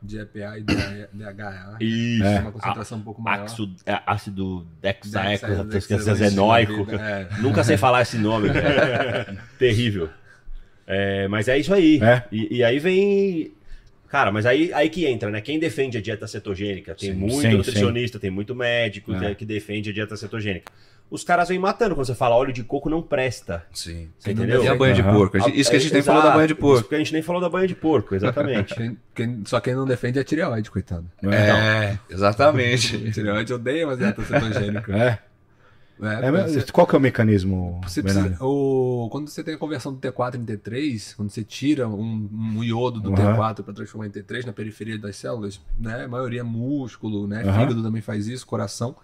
De 0.00 0.18
EPA 0.18 0.58
e 0.58 0.62
de- 0.62 1.08
DHA. 1.12 1.76
Isso. 1.80 2.24
É. 2.24 2.38
Uma 2.40 2.52
concentração 2.52 2.98
um 2.98 3.02
pouco 3.02 3.20
maior. 3.20 3.44
Ácido, 3.44 3.74
é, 3.84 4.00
ácido 4.06 4.66
Dexa- 4.80 5.64
dexaenoico. 5.64 6.86
É. 6.94 7.28
Nunca 7.40 7.64
sei 7.64 7.76
falar 7.76 8.02
esse 8.02 8.16
nome, 8.16 8.48
velho. 8.48 9.38
Terrível. 9.58 10.08
É, 10.86 11.26
mas 11.28 11.48
é 11.48 11.58
isso 11.58 11.74
aí. 11.74 12.00
É. 12.02 12.22
E, 12.30 12.58
e 12.58 12.64
aí 12.64 12.78
vem. 12.78 13.52
Cara, 14.08 14.32
mas 14.32 14.46
aí, 14.46 14.72
aí 14.72 14.88
que 14.88 15.04
entra, 15.04 15.28
né? 15.30 15.40
Quem 15.40 15.58
defende 15.58 15.98
a 15.98 16.00
dieta 16.00 16.26
cetogênica? 16.26 16.94
Tem 16.94 17.10
Sim, 17.12 17.18
muito 17.18 17.40
sim, 17.42 17.48
nutricionista, 17.48 18.18
tem 18.18 18.30
muito 18.30 18.54
médico 18.54 19.12
É. 19.14 19.34
que 19.34 19.44
defende 19.44 19.90
a 19.90 19.92
dieta 19.92 20.16
cetogênica. 20.16 20.72
Os 21.10 21.24
caras 21.24 21.48
vêm 21.48 21.58
matando 21.58 21.94
quando 21.94 22.06
você 22.06 22.14
fala 22.14 22.36
óleo 22.36 22.52
de 22.52 22.62
coco 22.62 22.90
não 22.90 23.00
presta. 23.00 23.64
Sim. 23.72 24.10
Você 24.18 24.32
entendeu? 24.32 24.62
E 24.62 24.68
a 24.68 24.74
banha 24.74 24.94
de 24.94 25.00
Aham. 25.00 25.14
porco? 25.14 25.38
Isso 25.50 25.70
que 25.70 25.76
a 25.76 25.80
gente 25.80 25.92
nem 25.94 26.02
falou 26.02 26.22
da 26.22 26.30
banha 26.32 26.46
de 26.46 26.52
Isso 26.52 26.60
porco. 26.60 26.88
que 26.88 26.94
a 26.94 26.98
gente 26.98 27.12
nem 27.14 27.22
falou 27.22 27.40
da 27.40 27.48
banha 27.48 27.66
de 27.66 27.74
porco, 27.74 28.14
exatamente. 28.14 28.74
Quem- 28.76 28.98
quem- 29.14 29.42
só 29.46 29.58
quem 29.60 29.74
não 29.74 29.86
defende 29.86 30.18
é 30.18 30.22
a 30.22 30.24
tireoide, 30.24 30.70
coitado. 30.70 31.10
É, 31.24 31.98
exatamente. 32.10 32.96
A 33.08 33.10
tireoide 33.12 33.52
odeia 33.54 33.86
uma 33.86 33.96
dieta 33.96 34.22
cetogênica. 34.22 34.94
É. 34.96 35.18
É, 36.00 36.26
É, 36.26 36.30
mas 36.30 36.52
você- 36.54 36.70
qual 36.70 36.86
que 36.86 36.94
é 36.94 36.98
o 36.98 37.00
mecanismo, 37.00 37.80
Você 37.82 38.00
precisa, 38.02 38.36
o, 38.40 39.08
quando 39.10 39.28
você 39.28 39.42
tem 39.42 39.54
a 39.54 39.58
conversão 39.58 39.92
do 39.92 39.98
T4 39.98 40.36
em 40.36 40.44
T3, 40.44 41.16
quando 41.16 41.28
você 41.30 41.42
tira 41.42 41.88
um, 41.88 42.28
um 42.32 42.62
iodo 42.62 43.00
do 43.00 43.08
Uhum. 43.10 43.16
T4 43.16 43.64
para 43.64 43.74
transformar 43.74 44.06
em 44.06 44.10
T3 44.10 44.44
na 44.46 44.52
periferia 44.52 44.96
das 44.96 45.16
células, 45.16 45.60
né, 45.76 46.04
a 46.04 46.08
maioria 46.08 46.40
é 46.40 46.44
músculo, 46.44 47.26
né, 47.26 47.42
Uhum. 47.44 47.52
fígado 47.52 47.82
também 47.82 48.00
faz 48.00 48.28
isso, 48.28 48.46
coração. 48.46 48.94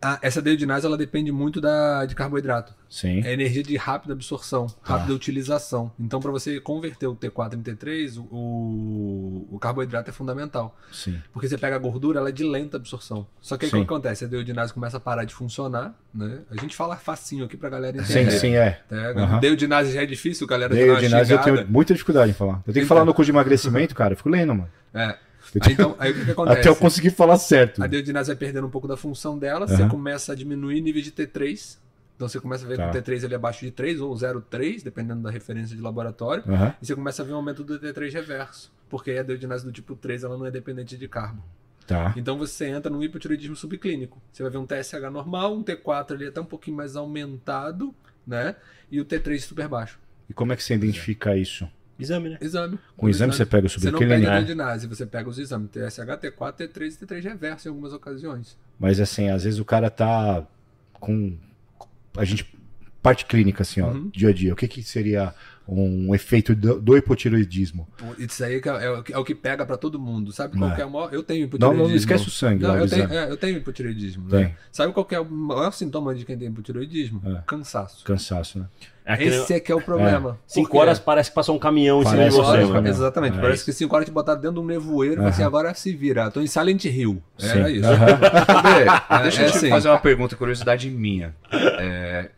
A- 0.00 0.18
essa 0.20 0.42
deiodinase 0.42 0.84
ela 0.86 0.96
depende 0.96 1.32
muito 1.32 1.60
da, 1.60 2.04
de 2.04 2.14
carboidrato. 2.14 2.74
Sim. 2.88 3.22
É 3.24 3.32
energia 3.32 3.62
de 3.62 3.76
rápida 3.76 4.12
absorção, 4.12 4.66
Tá. 4.66 4.94
rápida 4.96 5.14
utilização. 5.14 5.90
Então, 5.98 6.20
para 6.20 6.30
você 6.30 6.60
converter 6.60 7.06
o 7.06 7.16
T4 7.16 7.54
em 7.54 7.62
T3, 7.62 8.18
o, 8.30 9.46
o, 9.50 9.58
carboidrato 9.58 10.10
é 10.10 10.12
fundamental. 10.12 10.76
Sim. 10.92 11.20
Porque 11.32 11.48
você 11.48 11.58
pega 11.58 11.76
a 11.76 11.78
gordura, 11.78 12.20
ela 12.20 12.28
é 12.28 12.32
de 12.32 12.44
lenta 12.44 12.76
absorção. 12.76 13.26
Só 13.40 13.56
que 13.56 13.64
aí 13.64 13.68
o 13.68 13.72
que 13.72 13.78
Sim. 13.78 13.84
acontece? 13.84 14.24
A 14.24 14.28
deodinase 14.28 14.72
começa 14.72 14.98
a 14.98 15.00
parar 15.00 15.24
de 15.24 15.34
funcionar, 15.34 15.94
né? 16.14 16.40
A 16.50 16.60
gente 16.60 16.76
fala 16.76 16.96
facinho 16.96 17.44
aqui 17.44 17.56
pra 17.56 17.68
galera 17.68 18.02
Sim, 18.04 18.20
entender. 18.20 18.30
sim, 18.38 18.54
é. 18.54 18.80
Pega. 18.88 19.20
Aham. 19.22 19.40
Deodinase 19.40 19.92
já 19.92 20.02
é 20.02 20.06
difícil, 20.06 20.46
galera. 20.46 20.74
Ginásio 21.00 21.34
eu 21.36 21.40
tenho 21.42 21.66
muita 21.68 21.92
dificuldade 21.94 22.30
em 22.30 22.34
falar. 22.34 22.62
Eu 22.66 22.72
tenho 22.72 22.84
que 22.84 22.88
falar 22.88 23.04
no 23.04 23.12
curso 23.14 23.26
de 23.26 23.32
emagrecimento, 23.36 23.94
cara. 23.94 24.12
Eu 24.12 24.16
fico 24.16 24.28
lendo, 24.28 24.54
mano. 24.54 24.68
É. 24.94 25.16
Aí, 25.60 25.72
então, 25.72 25.96
aí 25.98 26.10
o 26.12 26.14
que, 26.14 26.24
que 26.24 26.30
acontece? 26.30 26.60
Até 26.60 26.68
eu 26.68 26.76
conseguir 26.76 27.10
falar 27.10 27.36
certo. 27.38 27.82
A 27.82 27.86
deodinase 27.86 28.28
vai 28.28 28.36
perdendo 28.36 28.66
um 28.66 28.70
pouco 28.70 28.86
da 28.88 28.96
função 28.96 29.38
dela, 29.38 29.66
Aham. 29.66 29.76
você 29.76 29.88
começa 29.88 30.32
a 30.32 30.34
diminuir 30.34 30.80
nível 30.80 31.02
de 31.02 31.12
T3. 31.12 31.78
Então 32.16 32.28
você 32.28 32.40
começa 32.40 32.64
a 32.64 32.68
ver 32.68 32.76
Tá. 32.78 32.90
que 32.90 32.98
o 32.98 33.02
T3 33.02 33.24
ele 33.24 33.34
é 33.34 33.36
abaixo 33.36 33.64
de 33.64 33.70
3 33.70 34.00
ou 34.00 34.14
0,3, 34.14 34.82
dependendo 34.82 35.20
da 35.22 35.30
referência 35.30 35.76
de 35.76 35.82
laboratório. 35.82 36.42
Aham. 36.48 36.74
E 36.80 36.86
você 36.86 36.94
começa 36.94 37.22
a 37.22 37.24
ver 37.26 37.32
um 37.32 37.36
aumento 37.36 37.62
do 37.62 37.78
T3 37.78 38.12
reverso. 38.12 38.72
Porque 38.88 39.10
a 39.12 39.22
deodinase 39.22 39.64
do 39.64 39.72
tipo 39.72 39.94
3 39.94 40.24
ela 40.24 40.38
não 40.38 40.46
é 40.46 40.50
dependente 40.50 40.96
de 40.96 41.08
carbo. 41.08 41.42
Tá. 41.86 42.12
Então 42.16 42.36
você 42.38 42.66
entra 42.66 42.90
num 42.90 43.02
hipotiroidismo 43.02 43.54
subclínico. 43.54 44.20
Você 44.32 44.42
vai 44.42 44.50
ver 44.50 44.58
um 44.58 44.66
TSH 44.66 45.10
normal, 45.12 45.54
um 45.54 45.62
T4 45.62 46.12
ali 46.12 46.26
até 46.26 46.40
um 46.40 46.44
pouquinho 46.44 46.76
mais 46.76 46.96
aumentado, 46.96 47.94
né? 48.26 48.56
E 48.90 49.00
o 49.00 49.04
T3 49.04 49.38
super 49.40 49.68
baixo. 49.68 49.98
E 50.28 50.32
como 50.34 50.52
é 50.52 50.56
que 50.56 50.62
você 50.64 50.74
identifica 50.74 51.36
isso? 51.36 51.68
Exame, 51.98 52.28
né? 52.30 52.38
Exame. 52.40 52.78
Com 52.96 53.06
o 53.06 53.08
exame 53.08 53.32
você 53.32 53.46
pega 53.46 53.66
o 53.66 53.70
Você 53.70 53.90
não 53.90 53.98
pega 53.98 54.14
subclínico? 54.14 54.30
a 54.30 54.34
né? 54.34 54.40
dedinase, 54.40 54.86
você 54.86 55.06
pega 55.06 55.28
os 55.28 55.38
exames 55.38 55.70
TSH, 55.70 55.98
T4, 56.20 56.52
T3 56.52 57.02
e 57.02 57.06
T3 57.06 57.22
reverso 57.22 57.68
em 57.68 57.70
algumas 57.70 57.92
ocasiões. 57.92 58.56
Mas 58.78 59.00
assim, 59.00 59.28
às 59.30 59.44
vezes 59.44 59.58
o 59.58 59.64
cara 59.64 59.88
tá 59.90 60.46
com. 60.94 61.36
A 62.16 62.24
gente. 62.24 62.54
Parte 63.02 63.24
clínica, 63.24 63.62
assim, 63.62 63.80
ó, 63.80 63.92
Uhum. 63.92 64.10
dia 64.10 64.30
a 64.30 64.32
dia. 64.32 64.52
O 64.52 64.56
que, 64.56 64.66
que 64.66 64.82
seria 64.82 65.32
um 65.68 66.14
efeito 66.14 66.54
do, 66.54 66.80
do 66.80 66.96
hipotiroidismo? 66.96 67.88
Isso 68.18 68.44
aí 68.44 68.60
que 68.60 68.68
é, 68.68 68.84
é 68.84 68.90
o 68.90 69.02
que- 69.02 69.12
é 69.12 69.18
o 69.18 69.24
que 69.24 69.34
pega 69.34 69.66
pra 69.66 69.76
todo 69.76 69.98
mundo. 69.98 70.32
Sabe 70.32 70.56
qual 70.56 70.70
É. 70.70 70.74
que 70.76 70.82
é 70.82 70.86
o 70.86 70.90
maior? 70.90 71.12
Eu 71.12 71.22
tenho 71.22 71.40
Não, 71.40 71.46
hipotiroidismo. 71.46 71.88
não 71.88 71.96
esquece 71.96 72.28
o 72.28 72.30
sangue 72.30 72.62
Não, 72.62 72.76
eu 72.76 72.88
tenho, 72.88 73.12
é, 73.12 73.30
eu 73.30 73.36
tenho 73.36 73.56
hipotiroidismo, 73.58 74.28
Tem. 74.28 74.40
né? 74.44 74.54
Sabe 74.70 74.92
qual 74.92 75.04
que 75.04 75.14
é 75.14 75.20
o 75.20 75.24
maior 75.24 75.72
sintoma 75.72 76.14
de 76.14 76.24
quem 76.24 76.36
tem 76.38 76.48
hipotiroidismo? 76.48 77.20
É. 77.24 77.42
Cansaço. 77.46 78.04
Cansaço, 78.04 78.58
né? 78.60 78.66
É 79.04 79.12
aquele- 79.12 79.36
Esse 79.36 79.54
é 79.54 79.60
que 79.60 79.70
é 79.70 79.74
o 79.74 79.80
problema. 79.80 80.38
Cinco 80.46 80.78
horas 80.78 80.98
parece 80.98 81.30
que 81.30 81.34
passou 81.36 81.54
um 81.54 81.58
caminhão 81.60 82.02
em 82.02 82.06
cima 82.06 82.24
de 82.24 82.30
você, 82.30 82.80
né? 82.80 82.88
Exatamente. 82.90 83.38
É 83.38 83.40
Parece 83.40 83.56
isso. 83.58 83.64
que 83.66 83.72
cinco 83.72 83.94
horas 83.94 84.06
te 84.06 84.10
botaram 84.12 84.40
dentro 84.40 84.54
de 84.56 84.60
um 84.60 84.66
nevoeiro 84.66 85.14
e 85.14 85.16
falaram 85.16 85.32
assim, 85.34 85.42
agora 85.44 85.74
se 85.74 85.94
vira. 85.94 86.28
Tô 86.30 86.40
em 86.40 86.46
Silent 86.48 86.84
Hill. 86.86 87.22
Era 87.40 87.68
Sim. 87.68 87.74
isso. 87.76 87.86
Aham. 87.88 88.06
André, 88.58 89.22
deixa 89.22 89.42
eu 89.42 89.46
é 89.46 89.50
te 89.50 89.56
assim. 89.58 89.68
fazer 89.70 89.88
uma 89.88 89.98
pergunta, 90.00 90.34
curiosidade 90.34 90.90
minha. 90.90 91.34
É, 91.52 92.30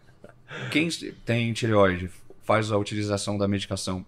quem 0.71 0.89
tem 1.25 1.53
tireoide 1.55 2.11
faz 2.49 2.73
a 2.73 2.79
utilização 2.79 3.37
da 3.37 3.47
medicação, 3.47 4.03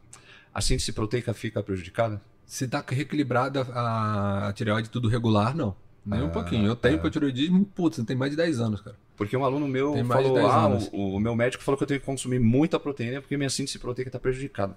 a 0.54 0.62
síntese 0.62 0.94
proteica 0.94 1.34
fica 1.34 1.62
prejudicada? 1.62 2.22
Se 2.46 2.66
tá 2.66 2.82
reequilibrada 2.88 3.60
a, 3.74 4.48
a 4.48 4.52
tireoide 4.54 4.88
tudo 4.88 5.08
regular, 5.08 5.54
não. 5.54 5.76
Nem 6.06 6.22
um 6.22 6.30
pouquinho. 6.30 6.66
Eu 6.66 6.74
tenho 6.74 6.96
hipotiroidismo, 6.96 7.66
putz, 7.66 8.02
tem 8.02 8.16
mais 8.16 8.30
de 8.30 8.38
10 8.38 8.58
anos, 8.60 8.80
cara. 8.80 8.96
Porque 9.14 9.36
um 9.36 9.44
aluno 9.44 9.68
meu 9.68 9.92
Tem 9.92 10.02
mais 10.02 10.22
de 10.22 10.32
falou, 10.32 10.42
10 10.42 10.50
ah, 10.54 10.64
anos. 10.64 10.90
o, 10.90 11.16
o 11.16 11.20
meu 11.20 11.36
médico 11.36 11.62
falou 11.62 11.76
que 11.76 11.84
eu 11.84 11.86
tenho 11.86 12.00
que 12.00 12.06
consumir 12.06 12.38
muita 12.40 12.80
proteína 12.80 13.20
porque 13.20 13.36
minha 13.36 13.50
síntese 13.50 13.78
proteica 13.78 14.08
está 14.08 14.18
prejudicada. 14.18 14.74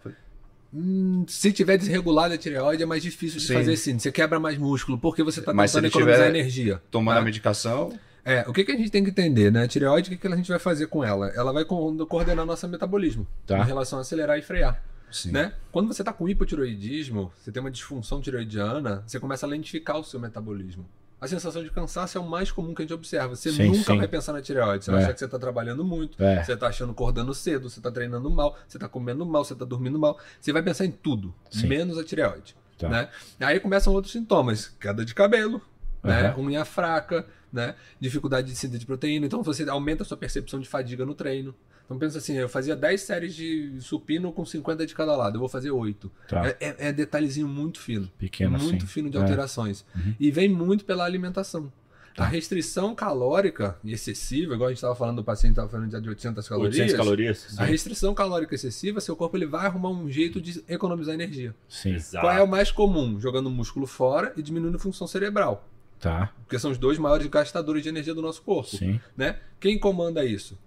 Hum, 0.74 1.24
se 1.26 1.53
tiver 1.53 1.78
desregulada 1.78 2.36
a 2.36 2.38
tireoide, 2.38 2.84
é 2.84 2.86
mais 2.86 3.01
difícil 3.01 3.39
de 3.39 3.47
Sim. 3.47 3.53
fazer 3.53 3.78
sim. 3.78 3.97
Você 3.97 4.11
quebra 4.11 4.41
mais 4.41 4.57
músculo, 4.57 4.97
porque 4.97 5.24
você 5.24 5.41
tá 5.41 5.51
se 5.51 5.57
tentando 5.74 5.88
economizar 5.88 6.26
tiver- 6.26 6.38
energia. 6.38 6.82
Tomando 6.91 7.16
tá? 7.16 7.22
a 7.22 7.24
medicação, 7.24 7.97
É, 8.26 8.45
o 8.47 8.53
que, 8.53 8.63
que 8.63 8.71
a 8.71 8.78
gente 8.78 8.89
tem 8.89 9.03
que 9.03 9.09
entender, 9.09 9.51
né? 9.51 9.63
A 9.63 9.67
tireoide, 9.67 10.07
o 10.09 10.11
que, 10.13 10.17
que 10.17 10.28
a 10.28 10.36
gente 10.36 10.49
vai 10.49 10.59
fazer 10.59 10.88
com 10.88 11.03
ela? 11.03 11.28
Ela 11.36 11.51
vai 11.51 11.65
co- 11.65 12.05
coordenar 12.05 12.45
nosso 12.45 12.67
metabolismo 12.67 13.28
Tá. 13.45 13.59
em 13.59 13.63
relação 13.65 13.99
a 13.99 14.01
acelerar 14.01 14.38
e 14.39 14.41
frear. 14.41 14.82
Sim. 15.11 15.32
Né? 15.32 15.53
Quando 15.71 15.93
você 15.93 16.01
está 16.01 16.11
com 16.13 16.28
hipotiroidismo, 16.30 17.32
você 17.38 17.51
tem 17.51 17.61
uma 17.61 17.69
disfunção 17.69 18.21
tiroidiana, 18.21 19.03
você 19.05 19.19
começa 19.19 19.45
a 19.45 19.49
lentificar 19.49 19.97
o 19.99 20.03
seu 20.03 20.19
metabolismo. 20.19 20.86
A 21.19 21.28
sensação 21.28 21.63
de 21.63 21.69
cansaço 21.69 22.17
é 22.17 22.21
o 22.21 22.28
mais 22.28 22.51
comum 22.51 22.74
que 22.74 22.82
a 22.82 22.86
gente 22.86 22.93
observa. 22.93 23.36
Você 23.36 23.51
Sim, 23.51 23.67
nunca 23.67 23.93
sim. 23.93 23.97
vai 23.97 24.07
pensar 24.07 24.34
na 24.34 24.41
tireoide. 24.41 24.84
Você 24.86 24.91
vai 24.91 24.99
É. 25.01 25.03
achar 25.03 25.13
que 25.13 25.19
você 25.19 25.26
está 25.26 25.39
trabalhando 25.39 25.84
muito, 25.84 26.21
É. 26.21 26.43
você 26.43 26.53
está 26.53 26.67
achando 26.67 26.91
acordando 26.91 27.34
cedo, 27.34 27.69
você 27.69 27.80
está 27.80 27.89
treinando 27.91 28.30
mal, 28.30 28.57
você 28.67 28.76
está 28.78 28.89
comendo 28.89 29.26
mal, 29.26 29.43
você 29.45 29.53
está 29.53 29.63
dormindo 29.63 29.97
mal. 29.99 30.17
Você 30.39 30.51
vai 30.51 30.61
pensar 30.61 30.86
em 30.86 30.91
tudo, 30.91 31.34
Sim. 31.49 31.67
menos 31.67 31.97
a 31.97 32.03
tireoide. 32.03 32.55
Tá. 32.78 32.89
Né? 32.89 33.07
Aí 33.39 33.59
começam 33.59 33.93
outros 33.93 34.11
sintomas: 34.11 34.67
queda 34.80 35.05
de 35.05 35.13
cabelo, 35.13 35.61
né? 36.03 36.28
Aham. 36.32 36.41
unha 36.41 36.65
fraca, 36.65 37.26
né? 37.53 37.75
dificuldade 37.99 38.47
de 38.49 38.55
síntese 38.57 38.79
de 38.79 38.85
proteína. 38.85 39.25
Então 39.27 39.41
você 39.43 39.63
aumenta 39.69 40.03
a 40.03 40.05
sua 40.05 40.17
percepção 40.17 40.59
de 40.59 40.67
fadiga 40.67 41.05
no 41.05 41.13
treino. 41.13 41.53
Então 41.85 41.97
pensa 41.99 42.17
assim, 42.17 42.33
eu 42.35 42.49
fazia 42.49 42.75
10 42.75 43.01
séries 43.01 43.35
de 43.35 43.75
supino 43.79 44.31
com 44.31 44.43
50 44.45 44.85
de 44.87 44.95
cada 44.95 45.15
lado, 45.15 45.35
eu 45.35 45.39
vou 45.39 45.49
fazer 45.49 45.69
8. 45.69 46.11
Tá. 46.27 46.47
É, 46.47 46.57
é- 46.59 46.75
é 46.87 46.93
detalhezinho 46.93 47.47
muito 47.47 47.79
fino. 47.79 48.09
Pequeno, 48.17 48.57
muito 48.57 48.77
assim. 48.85 48.87
fino 48.87 49.09
de 49.09 49.17
É. 49.17 49.21
alterações. 49.21 49.85
E 50.19 50.31
vem 50.31 50.49
muito 50.49 50.85
pela 50.85 51.03
alimentação. 51.05 51.71
A 52.15 52.25
restrição 52.25 52.93
calórica 52.93 53.75
excessiva, 53.83 54.53
igual 54.53 54.67
a 54.67 54.71
gente 54.71 54.77
estava 54.77 54.93
falando 54.95 55.15
do 55.17 55.23
paciente 55.23 55.53
estava 55.53 55.67
falando 55.67 55.89
de 55.99 56.09
800 56.09 56.47
calorias. 56.47 56.75
800 56.75 56.95
calorias. 56.97 57.59
A 57.59 57.63
restrição 57.65 58.13
calórica 58.13 58.53
excessiva, 58.53 59.01
seu 59.01 59.15
corpo 59.15 59.35
ele 59.35 59.47
vai 59.47 59.65
arrumar 59.65 59.89
um 59.89 60.07
jeito 60.09 60.39
de 60.39 60.63
economizar 60.69 61.15
energia. 61.15 61.55
Sim. 61.67 61.95
Exato. 61.95 62.23
Qual 62.25 62.31
é 62.37 62.41
o 62.41 62.47
mais 62.47 62.71
comum? 62.71 63.19
Jogando 63.19 63.49
músculo 63.49 63.87
fora 63.87 64.31
e 64.37 64.43
diminuindo 64.43 64.75
a 64.75 64.79
função 64.79 65.07
cerebral. 65.07 65.67
Tá. 66.03 66.33
Porque 66.43 66.59
são 66.59 66.69
os 66.69 66.77
dois 66.77 66.97
maiores 66.97 67.25
gastadores 67.27 67.81
de 67.81 67.87
energia 67.89 68.13
do 68.13 68.21
nosso 68.21 68.41
corpo. 68.41 68.69
Sim. 68.75 68.99
Né? 69.15 69.37
Quem 69.59 69.79
comanda 69.79 70.25
isso? 70.25 70.59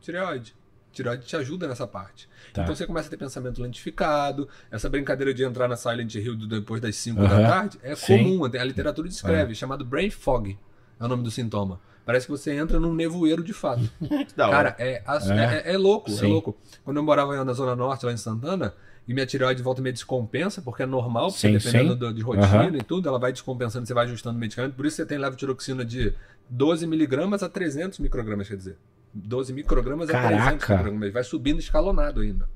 Tireoide. 0.00 0.54
Tireoide 0.92 1.26
te 1.26 1.36
ajuda 1.36 1.66
nessa 1.66 1.86
parte. 1.88 2.28
Tá. 2.54 2.62
Então 2.62 2.74
você 2.74 2.86
começa 2.86 3.08
a 3.08 3.10
ter 3.10 3.16
pensamento 3.16 3.60
lentificado. 3.60 4.48
Essa 4.70 4.88
brincadeira 4.88 5.34
de 5.34 5.42
entrar 5.42 5.66
na 5.66 5.76
Silent 5.76 6.14
Hill 6.14 6.36
depois 6.46 6.80
das 6.80 6.94
5 6.96 7.20
Aham. 7.20 7.28
da 7.42 7.48
tarde 7.48 7.78
é 7.82 7.96
Sim. 7.96 8.18
comum. 8.18 8.44
A 8.44 8.64
literatura 8.64 9.08
descreve, 9.08 9.54
chamado 9.56 9.84
brain 9.84 10.08
fog. 10.08 10.56
É 11.00 11.04
o 11.04 11.08
nome 11.08 11.24
do 11.24 11.30
sintoma. 11.32 11.80
Parece 12.04 12.26
que 12.26 12.30
você 12.30 12.52
entra 12.52 12.78
num 12.78 12.94
nevoeiro 12.94 13.42
de 13.42 13.52
fato. 13.52 13.82
Cara, 14.36 14.76
é, 14.78 15.02
é. 15.04 15.64
é- 15.66 15.74
é 15.74 15.76
louco, 15.76 16.08
é 16.08 16.14
Sim. 16.14 16.28
louco. 16.28 16.56
Quando 16.84 16.98
eu 16.98 17.02
morava 17.02 17.44
na 17.44 17.52
Zona 17.52 17.74
Norte, 17.74 18.06
lá 18.06 18.12
em 18.12 18.16
Santana, 18.16 18.72
e 19.06 19.14
minha 19.14 19.24
tireoide 19.26 19.62
volta 19.62 19.80
meia 19.80 19.92
descompensa, 19.92 20.60
porque 20.62 20.82
é 20.82 20.86
normal, 20.86 21.26
porque 21.28 21.40
Sim, 21.40 21.52
dependendo 21.58 21.92
sim. 21.92 21.98
do- 21.98 22.14
de 22.14 22.22
rotina 22.22 22.46
Aham. 22.46 22.76
e 22.76 22.82
tudo, 22.82 23.08
ela 23.08 23.18
vai 23.18 23.32
descompensando, 23.32 23.86
você 23.86 23.94
vai 23.94 24.04
ajustando 24.06 24.36
o 24.36 24.40
medicamento. 24.40 24.74
Por 24.74 24.84
isso 24.86 24.96
você 24.96 25.06
tem 25.06 25.18
levotiroxina 25.18 25.84
de 25.84 26.12
12 26.50 26.86
miligramas 26.86 27.42
a 27.42 27.48
300 27.48 27.98
microgramas, 28.00 28.48
quer 28.48 28.56
dizer. 28.56 28.76
12 29.14 29.52
microgramas 29.52 30.10
a 30.10 30.12
300 30.12 30.38
Caraca. 30.38 30.74
microgramas. 30.76 31.12
Vai 31.12 31.24
subindo 31.24 31.58
escalonado 31.60 32.20
ainda. 32.20 32.48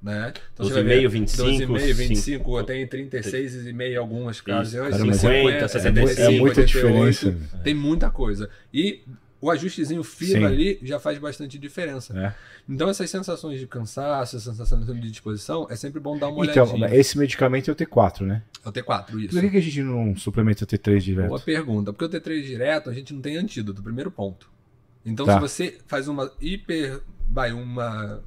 Né? 0.00 0.32
Então 0.54 0.64
você 0.64 0.74
vai 0.74 0.84
12,5, 0.84 0.86
ver 1.00 1.08
25, 1.08 1.48
12,5, 1.72 1.94
25, 1.94 2.14
5. 2.44 2.56
até 2.58 2.80
em 2.80 2.86
36,5 2.86 3.82
em 3.82 3.96
algumas 3.96 4.38
ocasiões. 4.38 4.92
Cara, 4.92 5.04
mas 5.04 5.16
50, 5.16 5.50
É, 5.64 5.68
75, 5.68 6.20
é 6.20 6.38
muita 6.38 6.60
88, 6.60 6.66
diferença. 6.66 7.58
Tem 7.64 7.74
muita 7.74 8.08
coisa. 8.08 8.48
E 8.72 9.02
o 9.40 9.50
ajustezinho 9.50 10.02
fino 10.02 10.32
Sim. 10.40 10.44
ali 10.44 10.78
já 10.82 10.98
faz 10.98 11.18
bastante 11.18 11.58
diferença. 11.58 12.18
É. 12.18 12.34
Então 12.68 12.88
essas 12.88 13.08
sensações 13.08 13.60
de 13.60 13.66
cansaço, 13.66 14.38
sensação 14.40 14.80
de 14.80 15.10
disposição, 15.10 15.66
é 15.70 15.76
sempre 15.76 16.00
bom 16.00 16.18
dar 16.18 16.28
uma 16.28 16.44
Então, 16.44 16.64
olhadinha. 16.66 16.94
esse 16.98 17.16
medicamento 17.16 17.70
é 17.70 17.72
o 17.72 17.76
T4, 17.76 18.22
né? 18.26 18.42
É 18.64 18.68
o 18.68 18.72
T4, 18.72 19.18
isso. 19.20 19.30
Por 19.34 19.40
que, 19.40 19.50
que 19.50 19.56
a 19.56 19.60
gente 19.62 19.82
não 19.82 20.16
suplementa 20.16 20.64
o 20.64 20.66
T3 20.66 20.98
direto? 21.00 21.28
Boa 21.28 21.40
pergunta. 21.40 21.92
Porque 21.92 22.04
o 22.16 22.20
T3 22.20 22.42
direto, 22.42 22.90
a 22.90 22.92
gente 22.92 23.14
não 23.14 23.20
tem 23.20 23.36
antídoto, 23.36 23.82
primeiro 23.82 24.10
ponto. 24.10 24.50
Então, 25.06 25.24
Tá. 25.24 25.34
se 25.34 25.40
você 25.40 25.78
faz 25.86 26.08
uma 26.08 26.30
hiper. 26.40 27.00
Vai, 27.30 27.52
uma. 27.52 28.22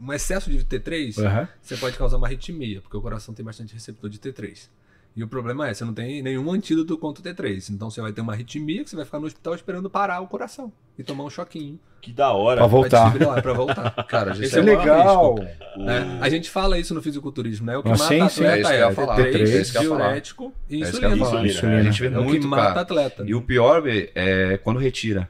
Um 0.00 0.12
excesso 0.12 0.50
de 0.50 0.58
T3, 0.64 1.18
Aham. 1.18 1.48
você 1.60 1.76
pode 1.76 1.96
causar 1.98 2.16
uma 2.16 2.26
arritmia, 2.26 2.80
porque 2.80 2.96
o 2.96 3.00
coração 3.02 3.34
tem 3.34 3.44
bastante 3.44 3.74
receptor 3.74 4.08
de 4.08 4.18
T3. 4.18 4.68
E 5.16 5.22
o 5.22 5.28
problema 5.28 5.68
é, 5.68 5.72
você 5.74 5.84
não 5.84 5.94
tem 5.94 6.20
nenhum 6.22 6.50
antídoto 6.52 6.98
contra 6.98 7.22
o 7.22 7.34
T3. 7.34 7.70
Então 7.70 7.88
você 7.88 8.00
vai 8.00 8.12
ter 8.12 8.20
uma 8.20 8.32
arritmia 8.32 8.82
que 8.82 8.90
você 8.90 8.96
vai 8.96 9.04
ficar 9.04 9.20
no 9.20 9.26
hospital 9.26 9.54
esperando 9.54 9.88
parar 9.88 10.20
o 10.20 10.26
coração 10.26 10.72
e 10.98 11.04
tomar 11.04 11.22
um 11.24 11.30
choquinho. 11.30 11.78
Que 12.00 12.12
da 12.12 12.32
hora. 12.32 12.58
Pra 12.58 12.66
voltar. 12.66 13.12
Pra 13.40 13.52
voltar. 13.52 13.90
Cara, 14.08 14.32
a 14.32 14.34
gente 14.34 14.46
Esse 14.46 14.58
Isso 14.58 14.68
é 14.68 14.72
é 14.72 14.76
legal. 14.76 15.34
risco. 15.36 15.80
né? 15.84 16.18
A 16.20 16.28
gente 16.28 16.50
fala 16.50 16.78
isso 16.78 16.92
no 16.94 17.00
fisiculturismo, 17.00 17.64
né? 17.66 17.76
O 17.76 17.82
que 17.82 17.88
Ah, 17.90 17.92
mata 17.92 18.04
sim, 18.04 18.28
sim. 18.28 18.44
atleta 18.44 18.72
É 18.72 18.76
é, 18.76 18.78
ia 18.80 18.88
o 18.88 18.92
falar. 18.92 19.16
T3, 19.16 19.24
É 19.36 19.60
isso 19.60 19.70
que 19.72 19.78
eu 19.78 19.82
ia 19.84 19.88
falar. 19.88 20.04
diurético 20.06 20.52
e 20.68 20.74
É 20.74 20.78
insulina. 20.80 21.78
A 21.78 21.82
gente 21.84 22.00
vê 22.02 22.06
É 22.08 22.10
o 22.10 22.22
que 22.22 22.24
muito, 22.28 22.48
mata 22.48 22.62
cara. 22.68 22.80
atleta. 22.80 23.24
E 23.24 23.34
o 23.36 23.40
pior, 23.40 23.82
é 23.86 24.58
quando 24.64 24.78
retira. 24.80 25.28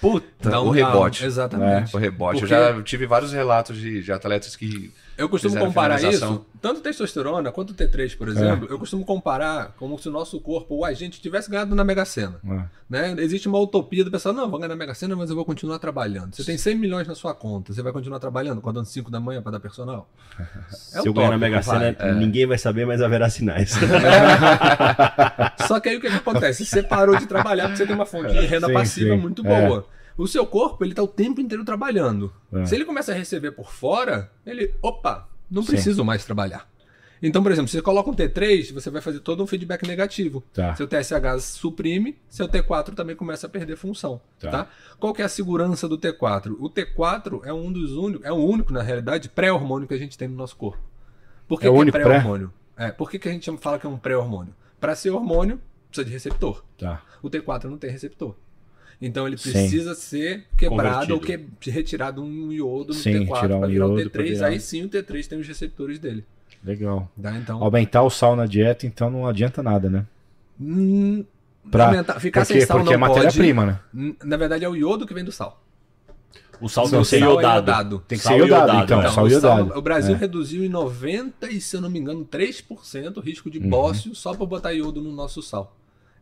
Puta, 0.00 0.60
um 0.60 0.66
o 0.66 0.70
rebote. 0.70 1.24
Exatamente. 1.24 1.96
O 1.96 1.98
rebote. 1.98 2.40
Porque- 2.40 2.54
Eu 2.54 2.74
já 2.74 2.82
tive 2.82 3.06
vários 3.06 3.32
relatos 3.32 3.78
de, 3.78 4.02
de 4.02 4.12
atletas 4.12 4.54
que. 4.54 4.92
Eu 5.16 5.28
costumo 5.28 5.56
comparar 5.58 6.02
isso, 6.02 6.44
tanto 6.60 6.80
testosterona 6.80 7.50
quanto 7.50 7.72
T3, 7.74 8.16
por 8.16 8.28
exemplo, 8.28 8.68
eu 8.70 8.78
costumo 8.78 9.04
comparar 9.04 9.74
como 9.78 9.98
se 9.98 10.08
o 10.08 10.12
nosso 10.12 10.38
corpo, 10.40 10.76
o 10.76 10.84
agente, 10.84 11.20
tivesse 11.20 11.50
ganhado 11.50 11.74
na 11.74 11.82
Mega 11.84 12.04
Sena. 12.04 12.36
Ah, 12.46 12.66
Né? 12.88 13.14
Existe 13.18 13.48
uma 13.48 13.58
utopia 13.58 14.04
do 14.04 14.10
pessoal, 14.10 14.34
não, 14.34 14.50
vou 14.50 14.58
ganhar 14.58 14.68
na 14.68 14.76
Mega 14.76 14.92
Sena, 14.94 15.16
mas 15.16 15.30
eu 15.30 15.36
vou 15.36 15.44
continuar 15.44 15.78
trabalhando. 15.78 16.34
Você 16.34 16.44
tem 16.44 16.58
100 16.58 16.74
milhões 16.76 17.08
na 17.08 17.14
sua 17.14 17.34
conta, 17.34 17.72
você 17.72 17.82
vai 17.82 17.92
continuar 17.92 18.18
trabalhando, 18.18 18.58
acordando 18.58 18.86
5 18.86 19.10
da 19.10 19.18
manhã 19.18 19.40
para 19.40 19.52
dar 19.52 19.60
personal? 19.60 20.08
É 20.96 21.00
Se 21.00 21.08
eu 21.08 21.12
ganhar 21.14 21.30
na 21.30 21.38
Mega 21.38 21.60
vai. 21.60 21.94
Sena, 21.94 22.12
ninguém 22.14 22.46
vai 22.46 22.58
saber, 22.58 22.86
mas 22.86 23.00
haverá 23.00 23.30
sinais. 23.30 23.74
Só 25.66 25.80
que 25.80 25.88
aí 25.88 25.96
o 25.96 26.00
que, 26.00 26.08
que 26.08 26.16
acontece? 26.16 26.64
Você 26.64 26.82
parou 26.82 27.16
de 27.16 27.26
trabalhar 27.26 27.64
porque 27.64 27.78
você 27.78 27.86
tem 27.86 27.94
uma 27.94 28.06
fonte 28.06 28.32
de 28.32 28.46
renda 28.46 28.66
Sim, 28.66 28.72
passiva 28.72 29.14
sim. 29.14 29.20
muito 29.20 29.46
É. 29.46 29.66
boa. 29.66 29.86
O 30.16 30.26
seu 30.26 30.46
corpo, 30.46 30.84
ele 30.84 30.94
tá 30.94 31.02
o 31.02 31.08
tempo 31.08 31.40
inteiro 31.40 31.64
trabalhando. 31.64 32.32
É. 32.52 32.64
Se 32.64 32.74
ele 32.74 32.84
começa 32.84 33.12
a 33.12 33.14
receber 33.14 33.52
por 33.52 33.70
fora, 33.70 34.30
ele, 34.46 34.74
opa, 34.80 35.28
não 35.50 35.62
Sim. 35.62 35.68
preciso 35.72 36.04
mais 36.04 36.24
trabalhar. 36.24 36.68
Então, 37.22 37.42
por 37.42 37.50
exemplo, 37.50 37.68
se 37.68 37.76
você 37.76 37.82
coloca 37.82 38.10
um 38.10 38.14
T3, 38.14 38.72
você 38.74 38.90
vai 38.90 39.00
fazer 39.00 39.20
todo 39.20 39.42
um 39.42 39.46
feedback 39.46 39.86
negativo. 39.86 40.42
Tá. 40.52 40.74
Seu 40.76 40.86
TSH 40.86 41.40
suprime, 41.42 42.18
seu 42.28 42.46
T4 42.46 42.94
também 42.94 43.16
começa 43.16 43.46
a 43.46 43.50
perder 43.50 43.76
função. 43.76 44.20
Tá. 44.38 44.50
Tá. 44.50 44.68
Qual 44.98 45.14
que 45.14 45.22
é 45.22 45.24
a 45.24 45.28
segurança 45.28 45.88
do 45.88 45.98
T4? 45.98 46.54
O 46.58 46.68
T4 46.68 47.40
é 47.44 47.52
um 47.52 47.72
dos 47.72 47.92
únicos, 47.92 48.26
é 48.26 48.32
o 48.32 48.36
único, 48.36 48.72
na 48.72 48.82
realidade, 48.82 49.28
pré-hormônio 49.30 49.88
que 49.88 49.94
a 49.94 49.98
gente 49.98 50.16
tem 50.16 50.28
no 50.28 50.36
nosso 50.36 50.56
corpo. 50.56 50.82
Por 51.48 51.58
que, 51.60 51.66
É 51.66 51.70
que 51.72 51.88
é 51.88 51.90
pré? 51.90 52.04
pré-hormônio? 52.04 52.52
É, 52.76 52.90
por 52.90 53.10
que, 53.10 53.18
que 53.18 53.28
a 53.28 53.32
gente 53.32 53.50
fala 53.58 53.78
que 53.78 53.86
é 53.86 53.88
um 53.88 53.96
pré-hormônio? 53.98 54.54
Para 54.78 54.94
ser 54.94 55.10
hormônio, 55.10 55.60
precisa 55.88 56.04
de 56.04 56.12
receptor. 56.12 56.62
Tá. 56.76 57.02
O 57.22 57.30
T4 57.30 57.64
não 57.64 57.78
tem 57.78 57.90
receptor. 57.90 58.34
Então 59.00 59.26
ele 59.26 59.36
Sim. 59.36 59.52
precisa 59.52 59.94
ser 59.94 60.46
quebrado 60.56 61.12
ou 61.14 61.20
que, 61.20 61.38
retirado 61.70 62.22
um 62.22 62.50
iodo 62.50 62.88
no 62.88 62.94
Sim, 62.94 63.26
T4 63.26 63.40
tirar 63.40 63.56
um 63.56 63.58
para 63.60 63.68
virar 63.68 63.86
o 63.86 63.98
iodo 63.98 64.10
pra 64.10 64.22
T3. 64.22 64.28
virar. 64.28 64.46
Aí 64.48 64.60
sim 64.60 64.84
o 64.84 64.88
T3 64.88 65.26
tem 65.26 65.38
os 65.38 65.46
receptores 65.46 65.98
dele. 65.98 66.24
Legal. 66.64 67.10
Tá? 67.20 67.36
Então, 67.36 67.62
Aumentar 67.62 68.02
o 68.02 68.10
sal 68.10 68.34
na 68.34 68.46
dieta, 68.46 68.86
então 68.86 69.10
não 69.10 69.26
adianta 69.26 69.62
nada, 69.62 69.88
né? 69.90 70.06
hum, 70.60 71.24
Pra- 71.70 71.86
aumentar- 71.88 72.18
ficar 72.20 72.40
porque 72.42 72.54
sem 72.60 72.66
sal 72.66 72.78
porque 72.78 72.96
não 72.96 73.04
é 73.06 73.08
matéria-prima, 73.08 73.66
né? 73.66 73.80
Hum, 73.94 74.14
Na 74.24 74.36
verdade 74.36 74.64
é 74.64 74.68
o 74.68 74.74
iodo 74.74 75.06
que 75.06 75.12
vem 75.12 75.24
do 75.24 75.32
sal. 75.32 75.62
O 76.58 76.68
sal 76.70 76.84
Não, 76.84 76.90
tem 76.92 77.00
que 77.00 77.06
ser 77.06 77.18
sal 77.18 77.28
é 77.28 77.32
iodado. 77.34 77.56
iodado. 77.70 78.04
Tem 78.08 78.16
que 78.18 78.24
Sal 78.24 78.32
ser 78.32 78.38
iodado, 78.38 78.66
iodado, 78.72 78.84
então. 78.84 79.02
é. 79.02 79.10
sal 79.10 79.24
o, 79.24 79.28
iodado. 79.28 79.78
o 79.78 79.82
Brasil 79.82 80.14
É. 80.14 80.18
reduziu 80.18 80.64
em 80.64 80.70
90 80.70 81.50
e, 81.52 81.60
se 81.60 81.76
eu 81.76 81.82
não 81.82 81.90
me 81.90 81.98
engano, 81.98 82.24
3% 82.24 83.18
o 83.18 83.20
risco 83.20 83.48
Uhum. 83.48 83.52
de 83.52 83.60
bócio 83.60 84.14
só 84.14 84.32
por 84.34 84.46
botar 84.46 84.72
iodo 84.72 85.02
no 85.02 85.12
nosso 85.12 85.42
sal. 85.42 85.76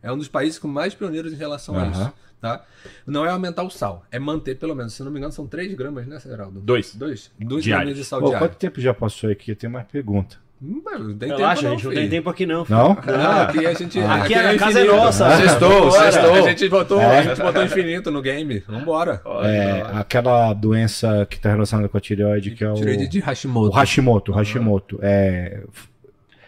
É 0.05 0.11
um 0.11 0.17
dos 0.17 0.27
países 0.27 0.59
com 0.59 0.67
mais 0.67 0.93
pioneiros 0.93 1.33
em 1.33 1.35
relação 1.35 1.75
a 1.77 1.81
Aham. 1.83 1.91
isso. 1.91 2.13
Tá? 2.41 2.63
Não 3.07 3.25
é 3.25 3.29
aumentar 3.31 3.63
o 3.63 3.69
sal, 3.71 4.05
é 4.11 4.19
manter 4.19 4.55
pelo 4.59 4.75
menos, 4.75 4.93
se 4.93 5.01
não 5.01 5.11
me 5.11 5.17
engano, 5.17 5.33
são 5.33 5.47
3 5.47 5.73
gramas, 5.73 6.05
né, 6.05 6.19
Geraldo? 6.23 6.59
Dois. 6.59 6.93
Dois? 6.93 7.31
Dois 7.39 7.63
Diários. 7.63 7.85
gramas 7.85 7.97
de 7.97 8.03
sal 8.05 8.19
Pô, 8.19 8.27
diário. 8.27 8.47
quanto 8.47 8.57
tempo 8.57 8.79
já 8.79 8.93
passou 8.93 9.31
aqui? 9.31 9.51
Eu 9.51 9.55
tenho 9.55 9.73
mais 9.73 9.87
pergunta. 9.87 10.37
Hum, 10.61 10.81
não 10.99 11.17
tem 11.17 11.29
Relaxa, 11.29 11.61
tempo 11.63 11.73
a 11.73 11.75
gente 11.75 11.85
não 11.85 11.93
tem 11.93 12.09
tempo 12.09 12.29
aqui 12.29 12.45
não. 12.45 12.63
filho. 12.65 12.77
Não? 12.77 12.87
Não, 12.95 13.41
aqui 13.41 13.65
a 13.65 13.73
gente. 13.73 13.99
Aqui 13.99 14.33
a 14.35 14.53
é 14.53 14.57
casa 14.57 14.79
é 14.79 14.83
infinito. 14.83 14.95
nossa. 15.03 15.37
Sextou, 15.37 15.89
Bora, 15.89 16.11
sextou. 16.11 16.33
A 16.33 16.41
gente 16.43 16.69
botou, 16.69 17.01
É. 17.01 17.19
a 17.19 17.21
gente 17.23 17.41
botou 17.41 17.63
infinito 17.63 18.11
no 18.11 18.21
game. 18.21 18.59
Vambora. 18.67 19.21
É, 19.43 19.81
aquela 19.93 20.53
doença 20.53 21.25
que 21.29 21.35
está 21.37 21.49
relacionada 21.51 21.89
com 21.89 21.97
a 21.97 22.01
tireoide, 22.01 22.51
que 22.51 22.63
é 22.63 22.69
o, 22.69 22.73
Tireoide 22.75 23.07
de 23.07 23.19
o 23.19 23.23
Hashimoto. 23.23 23.75
Hashimoto. 23.75 24.31
O 24.31 24.35
Hashimoto. 24.35 24.99
É, 25.01 25.63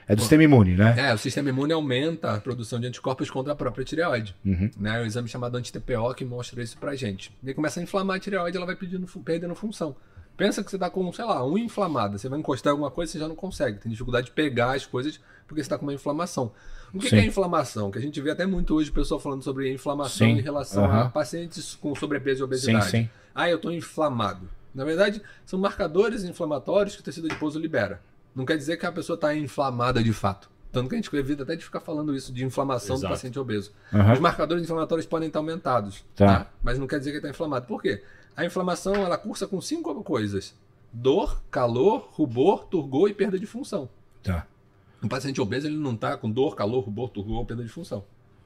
é 0.08 0.16
do 0.16 0.22
sistema 0.22 0.44
imune, 0.44 0.76
né? 0.76 0.96
É, 0.98 1.14
o 1.14 1.18
sistema 1.18 1.50
imune 1.50 1.74
aumenta 1.74 2.34
a 2.34 2.40
produção 2.40 2.80
de 2.80 2.88
anticorpos 2.88 3.30
contra 3.30 3.54
a 3.54 3.56
própria 3.56 3.84
tireoide. 3.84 4.36
Uhum. 4.46 4.72
Né? 4.78 5.02
O 5.02 5.06
exame 5.06 5.28
chamado 5.28 5.56
anti-TPO 5.58 6.14
que 6.16 6.24
mostra 6.24 6.64
isso 6.64 6.78
pra 6.78 6.96
gente. 6.96 7.32
E 7.44 7.50
aí 7.50 7.54
começa 7.54 7.80
a 7.80 7.84
inflamar 7.84 8.18
a 8.18 8.20
tireoide, 8.20 8.56
ela 8.56 8.66
vai 8.66 8.76
pedindo, 8.76 9.06
perdendo 9.20 9.54
função. 9.54 9.96
Pensa 10.38 10.64
que 10.64 10.70
você 10.70 10.78
tá 10.78 10.90
com, 10.90 11.12
sei 11.12 11.26
lá, 11.26 11.46
unha 11.46 11.66
inflamada. 11.66 12.18
Você 12.18 12.30
vai 12.30 12.40
encostar 12.40 12.72
alguma 12.72 12.92
coisa, 12.92 13.12
você 13.12 13.20
já 13.20 13.28
não 13.28 13.36
consegue. 13.36 13.80
Tem 13.80 13.92
dificuldade 13.92 14.28
de 14.28 14.34
pegar 14.34 14.76
as 14.76 14.86
coisas 14.86 15.20
porque 15.48 15.64
você 15.64 15.70
tá 15.70 15.78
com 15.78 15.86
uma 15.86 15.94
inflamação. 15.94 16.52
O 16.94 17.00
que, 17.00 17.10
Sim. 17.10 17.16
que 17.18 17.22
é 17.24 17.26
inflamação? 17.26 17.90
Que 17.92 17.98
a 17.98 18.02
gente 18.02 18.22
vê 18.22 18.32
até 18.32 18.46
muito 18.46 18.76
hoje 18.76 18.92
pessoal 18.92 19.20
falando 19.20 19.42
sobre 19.44 19.72
inflamação 19.74 20.28
Sim. 20.28 20.38
em 20.38 20.42
relação 20.42 20.86
a 20.86 20.88
Aham. 21.02 21.10
pacientes 21.10 21.76
com 21.76 21.94
sobrepeso 21.96 22.38
e 22.38 22.40
Sim, 22.40 22.44
obesidade. 22.44 22.90
sim. 22.92 23.10
Ah, 23.34 23.50
eu 23.50 23.58
tô 23.60 23.72
inflamado. 23.72 24.48
Na 24.74 24.86
verdade, 24.86 25.22
são 25.46 25.58
marcadores 25.60 26.24
inflamatórios 26.24 26.96
que 26.96 27.02
o 27.02 27.04
tecido 27.04 27.26
adiposo 27.26 27.60
libera. 27.60 28.00
Não 28.38 28.46
quer 28.46 28.56
dizer 28.56 28.78
que 28.78 28.86
a 28.86 28.92
pessoa 28.92 29.16
está 29.16 29.36
inflamada 29.36 30.04
de 30.04 30.14
fato. 30.14 30.48
Tanto 30.72 30.90
que 30.90 30.94
a 30.96 30.98
gente 31.00 31.16
evita 31.16 31.42
até 31.42 31.56
de 31.56 31.64
ficar 31.66 31.80
falando 31.80 32.16
isso 32.16 32.32
de 32.32 32.46
inflamação 32.46 32.96
Exato. 32.96 33.12
do 33.12 33.16
paciente 33.16 33.40
obeso. 33.40 33.72
Aham. 33.92 34.14
Os 34.14 34.20
marcadores 34.20 34.64
inflamatórios 34.64 35.08
podem 35.08 35.28
estar 35.28 35.40
aumentados, 35.40 36.06
Tá. 36.16 36.26
tá? 36.44 36.52
Mas 36.62 36.78
não 36.78 36.86
quer 36.86 37.00
dizer 37.00 37.10
que 37.10 37.16
ele 37.18 37.26
está 37.26 37.30
inflamado. 37.32 37.66
Por 37.66 37.82
quê? 37.82 38.04
A 38.36 38.46
inflamação, 38.46 38.94
ela 38.94 39.18
cursa 39.18 39.48
com 39.48 39.60
cinco 39.60 40.04
coisas. 40.04 40.54
Dor, 40.94 41.42
calor, 41.50 42.10
rubor, 42.12 42.66
turgor 42.66 43.10
e 43.10 43.14
perda 43.16 43.40
de 43.40 43.48
função. 43.48 43.90
Tá. 44.22 44.46
Um 45.02 45.08
paciente 45.08 45.42
obeso, 45.42 45.66
ele 45.66 45.78
não 45.78 45.94
está 45.96 46.16
com 46.16 46.30
dor, 46.30 46.56
calor, 46.56 46.82
rubor, 46.84 47.10
turgor 47.10 47.38
ou 47.40 47.46
perda 47.46 47.64
de 47.64 47.70
função. 47.70 48.04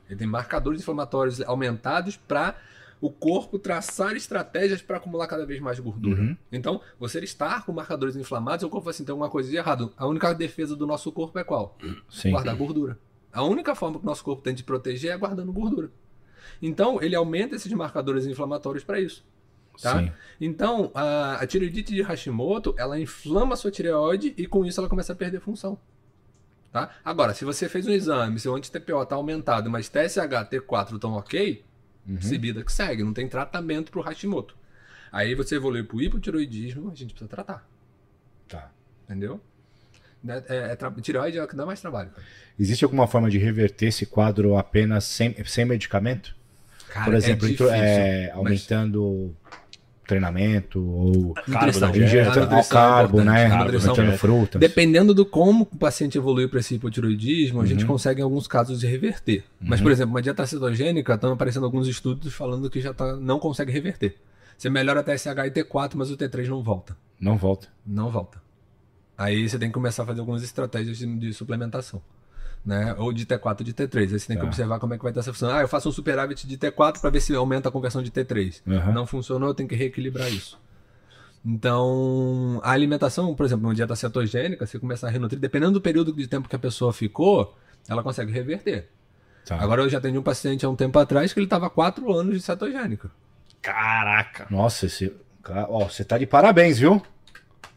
Ele 0.10 0.18
tem 0.18 0.28
marcadores 0.28 0.80
inflamatórios 0.80 1.42
aumentados 1.42 2.16
para 2.16 2.56
o 3.02 3.10
corpo 3.10 3.58
traçar 3.58 4.16
estratégias 4.16 4.82
para 4.82 4.98
acumular 4.98 5.26
cada 5.26 5.44
vez 5.44 5.60
mais 5.60 5.80
gordura. 5.80 6.22
Uhum. 6.22 6.38
Então, 6.52 6.80
você 7.00 7.20
estar 7.20 7.66
com 7.66 7.74
marcadores 7.74 8.16
inflamados, 8.16 8.64
o 8.64 8.70
corpo 8.70 8.86
fala 8.86 8.92
assim, 8.92 9.04
tem 9.04 9.12
alguma 9.12 9.30
coisa 9.30 9.50
de 9.50 9.58
errado. 9.58 9.92
A 9.98 10.06
única 10.06 10.32
defesa 10.34 10.76
do 10.76 10.86
nosso 10.86 11.12
corpo 11.12 11.38
é 11.40 11.44
qual? 11.44 11.76
Sim. 12.08 12.30
Guardar 12.30 12.56
gordura. 12.56 13.00
A 13.34 13.44
única 13.44 13.74
forma 13.74 13.98
que 13.98 14.04
o 14.04 14.06
nosso 14.06 14.24
corpo 14.24 14.44
tem 14.44 14.54
de 14.54 14.64
proteger 14.64 15.12
é 15.12 15.18
guardando 15.18 15.52
gordura. 15.52 15.90
Então, 16.62 17.02
ele 17.02 17.16
aumenta 17.16 17.56
esses 17.56 17.72
marcadores 17.74 18.28
inflamatórios 18.28 18.84
para 18.84 19.00
isso. 19.00 19.26
Tá? 19.82 20.00
Sim. 20.00 20.12
Então, 20.40 20.92
a, 20.94 21.36
a 21.42 21.48
tireoidite 21.48 21.96
de 21.96 22.04
Hashimoto, 22.04 22.76
ela 22.78 23.00
inflama 23.00 23.54
a 23.54 23.58
sua 23.58 23.72
tireoide 23.72 24.34
e 24.38 24.46
com 24.46 24.64
isso 24.64 24.80
ela 24.80 24.90
começa 24.90 25.14
a 25.14 25.16
perder 25.16 25.40
função. 25.40 25.80
Tá? 26.72 26.92
Agora, 27.04 27.34
se 27.34 27.44
você 27.44 27.68
fez 27.68 27.88
um 27.88 27.92
exame, 27.92 28.40
seu 28.40 28.56
anti-TPO 28.56 29.02
está 29.02 29.16
aumentado, 29.16 29.70
mas 29.72 29.90
TSH, 29.90 30.50
T4 30.52 30.96
estão 30.96 31.14
ok, 31.14 31.64
Uhum. 32.08 32.22
se 32.22 32.38
vida 32.38 32.64
que 32.64 32.72
segue, 32.72 33.04
não 33.04 33.14
tem 33.14 33.28
tratamento 33.28 33.92
para 33.92 34.00
o 34.00 34.04
Hashimoto. 34.04 34.56
Aí 35.12 35.36
você 35.36 35.56
evolui 35.56 35.84
para 35.84 35.98
o 35.98 36.02
hipotiroidismo, 36.02 36.90
a 36.92 36.96
gente 36.96 37.14
precisa 37.14 37.30
tratar. 37.30 37.68
Tá. 38.48 38.72
Entendeu? 39.06 39.40
É, 40.28 40.44
é, 40.56 40.72
é 40.72 40.76
tra- 40.76 40.92
tireoide 40.92 41.38
é 41.38 41.44
o 41.44 41.48
que 41.48 41.56
dá 41.56 41.66
mais 41.66 41.82
trabalho. 41.82 42.10
cara. 42.12 42.24
Existe 42.60 42.84
alguma 42.84 43.08
forma 43.08 43.30
de 43.30 43.38
reverter 43.38 43.88
esse 43.88 44.06
quadro 44.06 44.56
apenas 44.58 45.04
sem, 45.04 45.36
sem 45.46 45.66
medicamento? 45.66 46.36
Cara, 46.90 47.06
Por 47.06 47.14
exemplo, 47.16 47.46
é 47.46 47.50
difícil, 47.52 47.74
é, 47.74 48.28
mas- 48.28 48.36
aumentando 48.38 49.36
treinamento 50.12 50.80
ou. 50.86 51.34
Carbo, 51.34 52.64
carbo, 52.70 53.24
né? 53.24 53.46
É- 53.46 54.18
frutas. 54.18 54.60
Dependendo 54.60 55.14
do 55.14 55.26
como 55.26 55.64
o 55.72 55.78
paciente 55.78 56.18
evoluiu 56.18 56.50
para 56.50 56.60
esse 56.60 56.76
hipotiroidismo, 56.76 57.62
a 57.62 57.66
gente 57.66 57.82
Uhum. 57.84 57.88
consegue 57.92 58.22
em 58.22 58.24
alguns 58.24 58.48
casos 58.48 58.80
de 58.80 58.88
reverter. 58.88 59.44
Mas, 59.60 59.80
por 59.82 59.92
exemplo, 59.92 60.14
uma 60.14 60.22
dieta 60.22 60.46
cetogênica, 60.46 61.14
estão 61.14 61.32
aparecendo 61.32 61.66
alguns 61.66 61.88
estudos 61.88 62.34
falando 62.34 62.70
que 62.70 62.82
já 62.82 62.94
tá, 62.94 63.16
não 63.16 63.40
consegue 63.40 63.72
reverter. 63.72 64.16
Você 64.58 64.70
melhora 64.70 65.02
TSH 65.02 65.48
e 65.48 65.52
T4, 65.52 65.92
mas 65.96 66.12
o 66.12 66.18
T3 66.18 66.48
não 66.48 66.62
volta. 66.62 66.96
Não 67.20 67.38
volta. 67.38 67.68
Não 67.86 68.10
volta. 68.12 68.42
Aí 69.18 69.48
você 69.48 69.58
tem 69.58 69.70
que 69.70 69.74
começar 69.74 70.04
a 70.04 70.06
fazer 70.06 70.20
algumas 70.20 70.44
estratégias 70.44 70.98
de, 70.98 71.06
de 71.18 71.34
suplementação. 71.34 72.02
Né? 72.64 72.94
Ou 73.00 73.12
de 73.12 73.26
T4 73.26 73.60
ou 73.62 73.66
de 73.66 73.74
T3. 73.74 73.98
Aí 74.14 74.20
você 74.20 74.28
tem 74.28 74.36
que 74.38 74.42
Tá. 74.44 74.48
observar 74.48 74.80
como 74.80 74.94
é 74.94 74.98
que 74.98 75.04
vai 75.04 75.12
estar 75.12 75.22
essa 75.22 75.34
função. 75.34 75.50
Ah, 75.50 75.62
eu 75.62 75.68
faço 75.68 75.90
um 75.90 75.92
superávit 75.92 76.46
de 76.48 76.58
T4 76.58 77.00
para 77.02 77.10
ver 77.10 77.20
se 77.20 77.34
aumenta 77.34 77.70
a 77.70 77.72
conversão 77.72 78.04
de 78.04 78.12
T3. 78.12 78.62
Aham. 78.68 78.92
Não 78.92 79.06
funcionou, 79.08 79.50
eu 79.50 79.54
tenho 79.56 79.68
que 79.68 79.76
reequilibrar 79.76 80.32
isso. 80.32 80.60
Então, 81.44 82.60
a 82.64 82.72
alimentação, 82.72 83.34
por 83.34 83.46
exemplo, 83.46 83.68
uma 83.68 83.74
dieta 83.74 83.96
cetogênica, 83.96 84.66
você 84.66 84.78
começar 84.78 85.08
a 85.08 85.10
renutrir, 85.10 85.40
dependendo 85.40 85.74
do 85.74 85.82
período 85.82 86.14
de 86.14 86.28
tempo 86.28 86.48
que 86.48 86.56
a 86.56 86.60
pessoa 86.60 86.94
ficou, 86.94 87.58
ela 87.90 88.04
consegue 88.04 88.32
reverter. 88.32 88.90
Tá. 89.46 89.56
Agora, 89.60 89.82
eu 89.82 89.90
já 89.90 89.98
atendi 89.98 90.18
um 90.20 90.22
paciente 90.24 90.64
há 90.66 90.70
um 90.70 90.76
tempo 90.76 90.98
atrás 91.00 91.34
que 91.34 91.40
ele 91.40 91.48
estava 91.48 91.68
4 91.68 92.14
anos 92.14 92.36
de 92.36 92.42
cetogênica. 92.42 93.10
Caraca. 93.60 94.46
Nossa, 94.52 94.86
esse. 94.86 95.12
Ó, 95.68 95.86
você 95.90 96.04
tá 96.06 96.18
de 96.20 96.28
parabéns, 96.28 96.78
viu? 96.78 97.02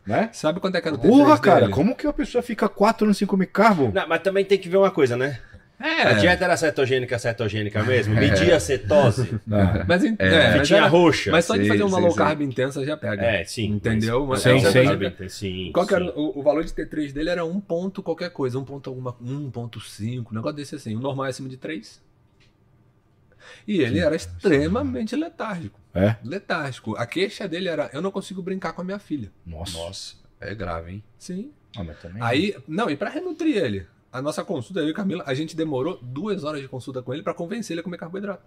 Né? 0.07 0.29
Sabe 0.33 0.61
quanto 0.61 0.77
é 0.77 0.81
que 0.81 0.89
era 0.89 0.97
o 0.97 0.99
T3 1.01 1.09
Porra, 1.09 1.39
cara, 1.39 1.61
dele? 1.63 1.73
como 1.73 1.95
que 1.97 2.07
a 2.07 2.13
pessoa 2.13 2.43
fica 2.43 2.69
quatro 2.69 3.07
anos 3.07 3.17
sem 3.17 3.27
comer 3.27 3.47
carbo? 3.47 3.91
Não, 3.95 4.07
mas 4.07 4.21
também 4.23 4.45
tem 4.45 4.59
que 4.59 4.69
ver 4.69 4.77
uma 4.77 4.91
coisa, 4.91 5.17
né? 5.17 5.39
É, 5.81 6.03
A 6.03 6.13
dieta 6.13 6.45
era 6.45 6.57
cetogênica, 6.57 7.19
cetogênica 7.19 7.83
mesmo? 7.83 8.15
Media 8.15 8.61
cetose? 8.61 9.39
Ah, 9.51 9.85
mas, 9.89 10.05
é, 10.05 10.15
mas, 10.19 10.53
Fitinha 10.61 10.79
era- 10.79 10.87
roxa? 10.89 11.31
mas 11.33 11.45
só 11.45 11.57
de 11.57 11.63
Sim, 11.65 11.69
fazer 11.69 11.83
uma 11.83 11.97
sim, 11.97 12.03
low 12.03 12.11
sim. 12.13 12.17
carb 12.17 12.41
intensa 12.43 12.85
já 12.85 12.97
pega. 12.97 13.23
É, 13.23 13.45
sim. 13.45 13.67
Entendeu? 13.73 14.25
Mas, 14.27 14.41
Sim, 14.41 14.53
mas- 14.63 14.73
sim. 14.73 15.29
sim. 15.29 15.71
Qual 15.75 15.87
que 15.87 15.95
era 15.95 16.05
sim. 16.05 16.13
o, 16.15 16.39
o 16.39 16.43
valor 16.43 16.65
de 16.65 16.73
T3 16.73 17.13
dele 17.13 17.29
era 17.31 17.45
1 17.45 17.61
ponto 17.61 18.03
qualquer 18.03 18.31
coisa, 18.31 18.59
1 18.59 18.65
ponto 18.65 18.89
alguma, 18.89 19.15
1.5, 19.15 20.27
um 20.31 20.35
negócio 20.35 20.57
desse 20.57 20.75
assim. 20.77 20.95
O 20.97 21.01
normal 21.01 21.27
é 21.27 21.31
acima 21.31 21.49
de 21.49 21.57
3. 21.57 22.01
E 23.67 23.81
ele 23.81 23.99
era 23.99 24.15
extremamente 24.15 25.17
letárgico. 25.17 25.81
É? 25.95 26.17
Letárgico. 26.25 26.97
A 26.97 27.07
queixa 27.07 27.49
dele 27.49 27.69
era, 27.69 27.91
eu 27.93 28.03
não 28.03 28.11
consigo 28.11 28.43
brincar 28.43 28.73
com 28.73 28.83
a 28.83 28.85
minha 28.85 28.99
filha. 28.99 29.33
Nossa. 29.47 29.79
Nossa, 29.79 30.17
é 30.41 30.55
grave, 30.55 30.93
hein? 30.93 31.05
Sim. 31.19 31.53
Ah, 31.77 31.85
mas 31.85 31.99
também. 32.01 32.23
Aí, 32.23 32.57
não, 32.69 32.91
e 32.91 32.97
pra 32.97 33.11
renutrir 33.11 33.57
ele, 33.57 33.87
a 34.13 34.23
nossa 34.23 34.45
consulta, 34.45 34.81
eu 34.81 34.89
e 34.89 34.95
Camila, 34.95 35.25
a 35.27 35.35
gente 35.35 35.57
demorou 35.57 35.99
duas 36.01 36.45
horas 36.45 36.61
de 36.61 36.69
consulta 36.69 37.03
com 37.03 37.13
ele 37.13 37.23
pra 37.23 37.35
convencer 37.35 37.75
ele 37.75 37.81
a 37.81 37.85
comer 37.85 37.99
carboidrato. 37.99 38.45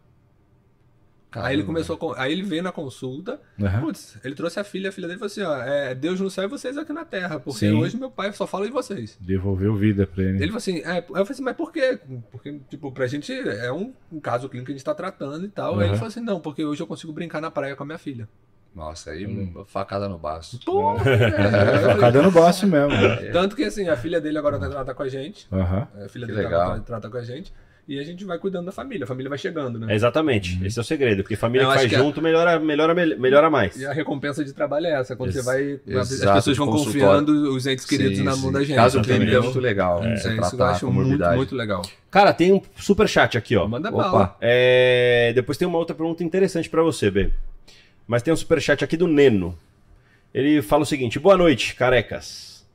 Aí 1.30 1.54
ele 1.56 1.64
Caramba. 1.64 1.66
começou, 1.66 2.14
a 2.14 2.22
aí 2.24 2.32
ele 2.32 2.42
veio 2.42 2.64
na 2.64 2.72
consulta, 2.72 3.40
Aham. 3.62 3.82
putz, 3.82 4.18
ele 4.24 4.34
trouxe 4.34 4.60
a 4.60 4.64
filha, 4.64 4.90
a 4.90 4.92
filha 4.94 5.08
dele 5.08 5.20
falou 5.20 5.28
assim, 5.28 5.42
ó, 5.44 5.58
é 5.62 5.94
Deus 5.94 6.20
no 6.22 6.30
céu 6.30 6.46
e 6.46 6.48
vocês 6.48 6.78
aqui 6.78 6.94
na 6.94 7.04
terra, 7.04 7.38
porque 7.40 7.60
Sim. 7.60 7.74
hoje 7.74 7.98
meu 7.98 8.10
pai 8.10 8.32
só 8.32 8.48
fala 8.48 8.66
de 8.66 8.72
vocês. 8.72 9.18
Devolveu 9.20 9.76
vida 9.76 10.08
pra 10.08 10.24
ele. 10.24 10.38
Ele 10.38 10.48
falou 10.48 10.58
assim, 10.58 10.80
é, 10.80 11.00
eu 11.00 11.04
falei 11.04 11.32
assim, 11.32 11.44
mas 11.44 11.56
por 11.58 11.72
quê? 11.72 12.00
Porque, 12.32 12.60
tipo, 12.70 12.92
pra 12.94 13.06
gente 13.08 13.32
é 13.34 13.72
um, 13.72 13.94
um 14.12 14.20
caso 14.22 14.48
clínico 14.48 14.68
que 14.68 14.72
a 14.72 14.76
gente 14.78 14.86
tá 14.86 14.96
tratando 14.96 15.46
e 15.46 15.50
tal. 15.50 15.74
Aí 15.80 15.82
ele 15.86 15.90
Uhum. 15.92 15.96
falou 15.96 16.08
assim, 16.08 16.22
não, 16.22 16.40
porque 16.40 16.64
hoje 16.64 16.82
eu 16.82 16.88
consigo 16.88 17.12
brincar 17.12 17.42
na 17.42 17.52
praia 17.52 17.76
com 17.76 17.84
a 17.84 17.86
minha 17.86 18.00
filha. 18.00 18.28
Nossa, 18.74 19.12
aí 19.12 19.26
uma 19.26 19.66
facada 19.66 20.08
no 20.08 20.18
baço. 20.18 20.60
Pô, 20.64 20.94
É, 21.06 21.94
ficar 21.96 22.12
dando 22.12 22.32
bosta 22.32 22.66
mesmo. 22.66 22.90
né? 22.96 23.32
Tanto 23.32 23.56
que 23.56 23.64
assim, 23.66 23.90
a 23.90 23.98
filha 23.98 24.22
dele 24.22 24.38
agora 24.38 24.58
tá, 24.58 24.70
trata 24.70 24.94
com 24.94 25.04
a 25.04 25.10
gente. 25.10 25.46
Aham. 25.52 25.88
A 26.06 26.08
filha 26.08 26.26
Que 26.26 26.32
dele 26.32 26.44
legal. 26.46 26.66
trata, 26.72 26.82
trata 26.84 27.10
com 27.10 27.18
a 27.18 27.24
gente. 27.24 27.52
E 27.88 27.98
a 28.00 28.04
gente 28.04 28.26
vai 28.26 28.38
cuidando 28.38 28.66
da 28.66 28.72
família. 28.74 29.06
A 29.06 29.08
família 29.08 29.30
vai 29.30 29.38
chegando, 29.38 29.80
né? 29.80 29.96
Exatamente. 29.96 30.60
Esse 30.66 30.78
é 30.78 30.82
o 30.82 30.84
segredo. 30.84 31.24
Porque 31.24 31.38
família 31.38 31.64
Eu 31.66 31.70
que 31.70 31.76
faz 31.78 31.90
que 31.90 31.96
é- 31.96 31.98
junto 31.98 32.22
melhora, 32.22 32.60
melhora, 32.60 32.94
melhora 32.94 33.50
mais. 33.50 33.78
E 33.78 33.86
a 33.86 33.94
recompensa 33.94 34.44
de 34.44 34.52
trabalho 34.52 34.88
é 34.88 35.00
essa. 35.00 35.16
Quando 35.16 35.30
Ex- 35.30 35.38
você 35.38 35.42
vai. 35.46 35.80
As 35.98 36.12
exato, 36.12 36.36
pessoas 36.36 36.58
de 36.58 36.60
vão 36.60 36.70
confiando 36.70 37.32
os 37.56 37.66
entes 37.66 37.86
queridos 37.86 38.18
Sim, 38.18 38.24
na 38.26 38.34
sim. 38.34 38.42
mão 38.42 38.52
da 38.52 38.62
gente. 38.62 38.76
Caso 38.76 39.02
clínico 39.02 39.34
é 39.34 39.40
muito 39.40 39.60
legal. 39.62 40.04
É, 40.04 40.16
isso 40.16 40.28
eu 40.28 40.66
acho 40.66 40.86
a 40.86 40.92
muito, 40.92 41.26
muito 41.36 41.56
legal. 41.56 41.82
Cara, 42.12 42.34
tem 42.34 42.52
um 42.52 42.62
super 42.76 43.08
chat 43.08 43.38
aqui, 43.38 43.56
ó. 43.56 43.66
Manda 43.66 43.88
Opa. 43.90 44.04
bala. 44.04 44.38
É, 44.42 45.32
Depois 45.34 45.58
tem 45.58 45.66
uma 45.66 45.78
outra 45.78 45.96
pergunta 45.96 46.24
interessante 46.26 46.70
pra 46.70 46.84
você, 46.84 47.10
B. 47.10 47.30
Mas 48.06 48.22
tem 48.22 48.34
um 48.34 48.38
superchat 48.38 48.84
aqui 48.84 48.98
do 48.98 49.08
Neno. 49.08 49.58
Ele 50.34 50.62
fala 50.62 50.84
o 50.84 50.86
seguinte: 50.86 51.20
Boa 51.20 51.38
noite, 51.38 51.74
carecas. 51.74 52.66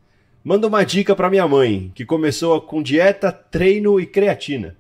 Manda 0.42 0.66
uma 0.66 0.84
dica 0.84 1.14
pra 1.14 1.28
minha 1.28 1.46
mãe, 1.46 1.92
que 1.94 2.06
começou 2.06 2.60
com 2.62 2.82
dieta, 2.82 3.30
treino 3.30 4.00
e 4.00 4.06
creatina. 4.06 4.74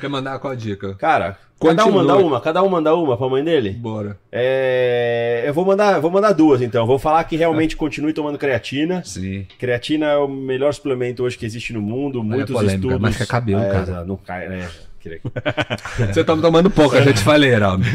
Quer 0.00 0.08
mandar 0.08 0.38
qual 0.38 0.52
a 0.52 0.56
dica? 0.56 0.94
Cara, 0.94 1.36
cada 1.60 1.84
um 1.84 1.92
Continua. 1.92 2.02
manda 2.02 2.16
uma, 2.16 2.40
cada 2.40 2.62
um 2.62 2.68
manda 2.68 2.94
uma 2.96 3.16
pra 3.16 3.28
mãe 3.28 3.44
dele. 3.44 3.70
Bora. 3.72 4.18
É, 4.32 5.44
Eu 5.46 5.52
vou 5.52 5.66
mandar, 5.66 6.00
vou 6.00 6.10
mandar 6.10 6.32
duas 6.32 6.62
então. 6.62 6.86
Vou 6.86 6.98
falar 6.98 7.22
que 7.24 7.36
realmente 7.36 7.76
continue 7.76 8.12
tomando 8.14 8.38
creatina. 8.38 9.02
Sim. 9.04 9.46
Creatina 9.58 10.06
é 10.06 10.16
o 10.16 10.26
melhor 10.26 10.72
suplemento 10.72 11.22
hoje 11.22 11.36
que 11.36 11.44
existe 11.44 11.72
no 11.74 11.82
mundo. 11.82 12.24
Muitos 12.24 12.54
polêmica, 12.54 12.74
estudos. 12.76 12.98
mas 13.00 13.16
que 13.18 13.22
é 13.22 13.26
cabelo, 13.26 13.60
cara. 13.60 14.04
Não 14.04 14.16
cai, 14.16 14.48
né? 14.48 14.68
Você 16.12 16.24
tá 16.24 16.36
tomando 16.36 16.70
pouco, 16.70 16.96
eu 16.96 17.04
já 17.04 17.12
te 17.12 17.22
falei, 17.22 17.50
Heraldo. 17.50 17.84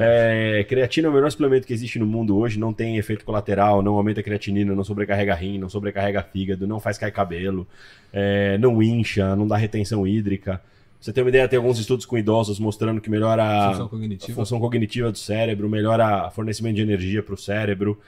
É, 0.00 0.64
creatina 0.68 1.08
é 1.08 1.10
o 1.10 1.14
melhor 1.14 1.30
suplemento 1.30 1.66
que 1.66 1.72
existe 1.72 1.98
no 1.98 2.06
mundo 2.06 2.36
hoje, 2.36 2.58
não 2.58 2.72
tem 2.72 2.98
efeito 2.98 3.24
colateral, 3.24 3.82
não 3.82 3.94
aumenta 3.94 4.20
a 4.20 4.22
creatinina, 4.22 4.74
não 4.74 4.84
sobrecarrega 4.84 5.34
rim, 5.34 5.58
não 5.58 5.68
sobrecarrega 5.68 6.22
fígado, 6.22 6.66
não 6.66 6.78
faz 6.78 6.96
cair 6.96 7.10
cabelo, 7.10 7.66
é, 8.12 8.56
não 8.58 8.82
incha, 8.82 9.34
não 9.34 9.46
dá 9.46 9.56
retenção 9.56 10.06
hídrica. 10.06 10.60
Você 11.00 11.12
tem 11.12 11.22
uma 11.22 11.30
ideia, 11.30 11.46
tem 11.46 11.56
alguns 11.56 11.78
estudos 11.78 12.04
com 12.04 12.18
idosos 12.18 12.58
mostrando 12.58 13.00
que 13.00 13.08
melhora 13.08 13.44
a 13.44 13.68
Função 13.70 13.86
a 13.86 13.88
cognitiva. 13.88 14.34
função 14.34 14.60
cognitiva 14.60 15.12
do 15.12 15.18
cérebro, 15.18 15.68
melhora 15.68 16.28
fornecimento 16.30 16.74
de 16.76 16.82
energia 16.82 17.22
para 17.22 17.34
o 17.34 17.38
cérebro. 17.38 18.00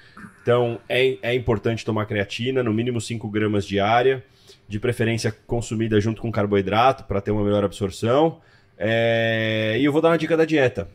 Então 0.42 0.80
é, 0.88 1.16
é 1.22 1.34
importante 1.34 1.84
tomar 1.84 2.06
creatina, 2.06 2.62
no 2.62 2.72
mínimo 2.72 3.00
5 3.00 3.28
gramas 3.28 3.64
diária, 3.64 4.24
de 4.70 4.78
preferência 4.78 5.30
consumida 5.46 6.00
junto 6.00 6.22
com 6.22 6.30
carboidrato 6.30 7.04
para 7.04 7.20
ter 7.20 7.32
uma 7.32 7.42
melhor 7.44 7.64
absorção. 7.64 8.40
É, 8.78 9.76
E 9.78 9.84
eu 9.84 9.92
vou 9.92 10.00
dar 10.00 10.08
uma 10.10 10.16
dica 10.16 10.36
da 10.36 10.44
dieta. 10.44 10.88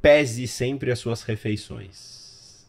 Pese 0.00 0.46
sempre 0.46 0.92
as 0.92 0.98
suas 0.98 1.22
refeições. 1.22 2.66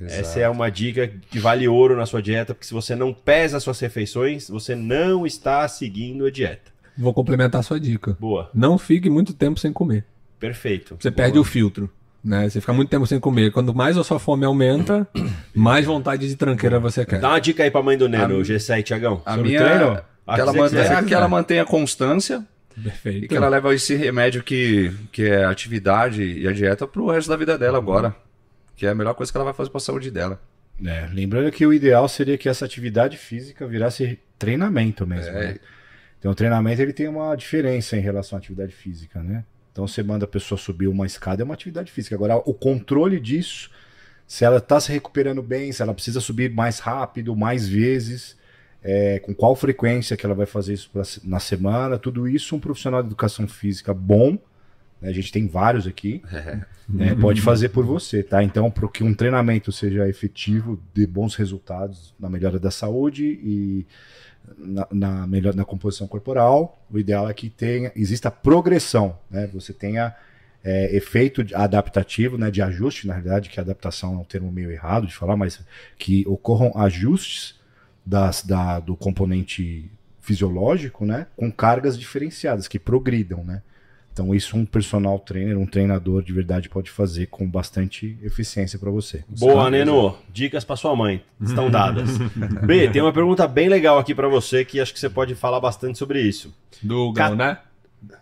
Essa 0.00 0.38
é 0.40 0.48
uma 0.48 0.70
dica 0.70 1.08
que 1.08 1.38
vale 1.40 1.66
ouro 1.66 1.96
na 1.96 2.04
sua 2.06 2.22
dieta, 2.22 2.54
porque 2.54 2.66
se 2.66 2.74
você 2.74 2.94
não 2.94 3.12
pesa 3.12 3.56
as 3.56 3.62
suas 3.64 3.80
refeições, 3.80 4.48
você 4.48 4.76
não 4.76 5.26
está 5.26 5.66
seguindo 5.66 6.26
a 6.26 6.30
dieta. 6.30 6.70
Vou 6.96 7.12
complementar 7.14 7.60
a 7.60 7.62
sua 7.62 7.80
dica. 7.80 8.16
Boa, 8.20 8.50
Não 8.54 8.76
fique 8.76 9.08
muito 9.08 9.32
tempo 9.32 9.58
sem 9.58 9.72
comer. 9.72 10.04
perfeito. 10.38 10.96
Você 11.00 11.10
perde 11.10 11.38
o 11.38 11.42
filtro. 11.44 11.90
Né? 12.24 12.48
Você 12.48 12.60
fica 12.60 12.72
muito 12.72 12.88
tempo 12.88 13.06
sem 13.06 13.20
comer. 13.20 13.52
Quando 13.52 13.74
mais 13.74 13.96
a 13.96 14.04
sua 14.04 14.18
fome 14.18 14.44
aumenta, 14.44 15.06
mais 15.54 15.84
vontade 15.86 16.28
de 16.28 16.36
tranqueira 16.36 16.78
você 16.80 17.04
quer. 17.06 17.20
Dá 17.20 17.28
uma 17.30 17.40
dica 17.40 17.62
aí 17.62 17.70
pra 17.70 17.82
mãe 17.82 17.96
do 17.96 18.08
Neno, 18.08 18.34
A- 18.36 18.38
o 18.38 18.42
G7, 18.42 18.82
Tiagão. 18.82 19.22
A 19.24 19.34
Sobre 19.34 19.48
minha 19.50 19.64
treino? 19.64 20.00
Ah, 20.26 20.34
que 20.34 20.40
ela, 20.42 20.52
mantenha, 20.52 21.02
que 21.04 21.14
ela 21.14 21.28
mantenha 21.28 21.64
constância 21.64 22.44
Perfeito. 22.82 23.24
e 23.24 23.28
que 23.28 23.34
ela 23.36 23.48
leva 23.48 23.74
esse 23.74 23.94
remédio 23.94 24.42
que, 24.42 24.92
que 25.10 25.22
é 25.22 25.44
a 25.44 25.50
atividade 25.50 26.22
e 26.22 26.46
a 26.46 26.52
dieta 26.52 26.86
pro 26.86 27.10
resto 27.10 27.28
da 27.30 27.36
vida 27.36 27.56
dela 27.56 27.78
agora. 27.78 28.14
Que 28.76 28.86
é 28.86 28.90
a 28.90 28.94
melhor 28.94 29.14
coisa 29.14 29.32
que 29.32 29.38
ela 29.38 29.44
vai 29.46 29.54
fazer 29.54 29.70
pra 29.70 29.80
saúde 29.80 30.10
dela. 30.10 30.38
É, 30.84 31.08
lembrando 31.12 31.50
que 31.50 31.66
o 31.66 31.72
ideal 31.72 32.06
seria 32.08 32.36
que 32.36 32.48
essa 32.48 32.64
atividade 32.64 33.16
física 33.16 33.66
virasse 33.66 34.18
treinamento 34.38 35.06
mesmo. 35.06 35.30
É. 35.36 35.40
né? 35.52 35.56
Então, 36.18 36.30
o 36.30 36.34
treinamento 36.34 36.82
ele 36.82 36.92
tem 36.92 37.08
uma 37.08 37.34
diferença 37.34 37.96
em 37.96 38.00
relação 38.00 38.36
à 38.36 38.38
atividade 38.38 38.72
física, 38.72 39.22
né? 39.22 39.44
Então, 39.78 39.86
você 39.86 40.02
manda 40.02 40.24
a 40.24 40.28
pessoa 40.28 40.58
subir 40.58 40.88
uma 40.88 41.06
escada, 41.06 41.40
é 41.40 41.44
uma 41.44 41.54
atividade 41.54 41.92
física. 41.92 42.16
Agora, 42.16 42.34
o 42.38 42.52
controle 42.52 43.20
disso, 43.20 43.70
se 44.26 44.44
ela 44.44 44.56
está 44.56 44.80
se 44.80 44.90
recuperando 44.90 45.40
bem, 45.40 45.70
se 45.70 45.80
ela 45.80 45.94
precisa 45.94 46.20
subir 46.20 46.50
mais 46.50 46.80
rápido, 46.80 47.36
mais 47.36 47.68
vezes, 47.68 48.36
é, 48.82 49.20
com 49.20 49.32
qual 49.32 49.54
frequência 49.54 50.16
que 50.16 50.26
ela 50.26 50.34
vai 50.34 50.46
fazer 50.46 50.74
isso 50.74 50.90
pra 50.92 51.04
na 51.22 51.38
semana, 51.38 51.96
tudo 51.96 52.26
isso 52.26 52.56
um 52.56 52.58
profissional 52.58 53.04
de 53.04 53.06
educação 53.06 53.46
física 53.46 53.94
bom, 53.94 54.36
né? 55.00 55.10
a 55.10 55.12
gente 55.12 55.30
tem 55.30 55.46
vários 55.46 55.86
aqui, 55.86 56.22
né, 56.88 57.14
pode 57.14 57.40
fazer 57.40 57.68
por 57.68 57.86
você, 57.86 58.20
tá? 58.20 58.42
Então, 58.42 58.72
para 58.72 58.88
que 58.88 59.04
um 59.04 59.14
treinamento 59.14 59.70
seja 59.70 60.08
efetivo, 60.08 60.82
dê 60.92 61.06
bons 61.06 61.36
resultados 61.36 62.12
na 62.18 62.28
melhora 62.28 62.58
da 62.58 62.72
saúde 62.72 63.24
e 63.24 63.86
na, 64.56 64.86
na 64.90 65.26
melhor 65.26 65.54
na 65.54 65.64
composição 65.64 66.06
corporal, 66.06 66.80
o 66.90 66.98
ideal 66.98 67.28
é 67.28 67.34
que 67.34 67.50
tenha 67.50 67.92
exista 67.94 68.30
progressão, 68.30 69.18
né? 69.30 69.46
Você 69.52 69.72
tenha 69.72 70.14
é, 70.62 70.94
efeito 70.96 71.44
adaptativo, 71.54 72.38
né? 72.38 72.50
De 72.50 72.62
ajuste, 72.62 73.06
na 73.06 73.14
realidade, 73.14 73.48
que 73.48 73.60
adaptação 73.60 74.14
é 74.14 74.18
um 74.18 74.24
termo 74.24 74.50
meio 74.50 74.70
errado 74.70 75.06
de 75.06 75.14
falar, 75.14 75.36
mas 75.36 75.60
que 75.98 76.24
ocorram 76.26 76.72
ajustes 76.76 77.58
das, 78.04 78.42
da, 78.42 78.80
do 78.80 78.96
componente 78.96 79.90
fisiológico, 80.20 81.04
né? 81.04 81.26
Com 81.36 81.50
cargas 81.50 81.98
diferenciadas 81.98 82.68
que 82.68 82.78
progridam, 82.78 83.44
né? 83.44 83.62
Então, 84.20 84.34
isso 84.34 84.56
um 84.56 84.66
personal 84.66 85.16
trainer, 85.20 85.56
um 85.56 85.64
treinador 85.64 86.24
de 86.24 86.32
verdade 86.32 86.68
pode 86.68 86.90
fazer 86.90 87.26
com 87.26 87.48
bastante 87.48 88.18
eficiência 88.20 88.76
para 88.76 88.90
você. 88.90 89.22
Boa, 89.28 89.70
Neno. 89.70 90.16
Dicas 90.32 90.64
pra 90.64 90.74
sua 90.74 90.96
mãe. 90.96 91.22
Estão 91.40 91.70
dadas. 91.70 92.18
B, 92.66 92.88
tem 92.88 93.00
uma 93.00 93.12
pergunta 93.12 93.46
bem 93.46 93.68
legal 93.68 93.96
aqui 93.96 94.12
pra 94.16 94.26
você 94.26 94.64
que 94.64 94.80
acho 94.80 94.92
que 94.92 94.98
você 94.98 95.08
pode 95.08 95.36
falar 95.36 95.60
bastante 95.60 95.98
sobre 95.98 96.20
isso. 96.20 96.52
Do 96.82 97.12
Ca- 97.12 97.28
Gão, 97.28 97.36
né? 97.36 97.58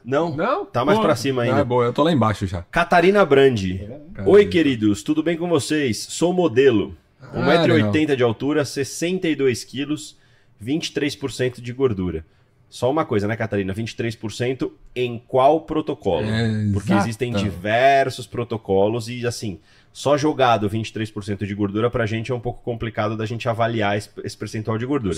Não? 0.04 0.36
Não? 0.36 0.66
Tá 0.66 0.84
mais 0.84 0.98
Pô, 0.98 1.04
pra 1.04 1.16
cima 1.16 1.42
ainda. 1.44 1.60
Ah, 1.60 1.64
boa, 1.64 1.86
eu 1.86 1.92
tô 1.94 2.02
lá 2.02 2.12
embaixo 2.12 2.46
já. 2.46 2.60
Catarina 2.70 3.24
Brandi. 3.24 3.88
Oi, 4.26 4.44
queridos, 4.44 5.02
tudo 5.02 5.22
bem 5.22 5.36
com 5.38 5.48
vocês? 5.48 5.96
Sou 6.10 6.30
modelo. 6.34 6.94
Ah, 7.22 7.38
1,80m 7.64 8.16
de 8.16 8.22
altura, 8.22 8.66
62 8.66 9.64
quilos, 9.64 10.16
23% 10.62 11.60
de 11.60 11.72
gordura. 11.72 12.22
Só 12.68 12.90
uma 12.90 13.04
coisa, 13.04 13.28
né, 13.28 13.36
Catarina? 13.36 13.72
23% 13.72 14.70
em 14.94 15.22
qual 15.26 15.60
protocolo? 15.62 16.26
É, 16.26 16.70
Porque 16.72 16.92
existem 16.92 17.32
diversos 17.32 18.26
protocolos 18.26 19.08
e, 19.08 19.26
assim, 19.26 19.60
só 19.92 20.18
jogado 20.18 20.68
23% 20.68 21.46
de 21.46 21.54
gordura 21.54 21.88
pra 21.88 22.04
gente 22.06 22.30
é 22.30 22.34
um 22.34 22.40
pouco 22.40 22.62
complicado 22.62 23.16
da 23.16 23.24
gente 23.24 23.48
avaliar 23.48 23.96
esse, 23.96 24.36
percentual 24.36 24.76
de 24.76 24.84
gordura. 24.84 25.16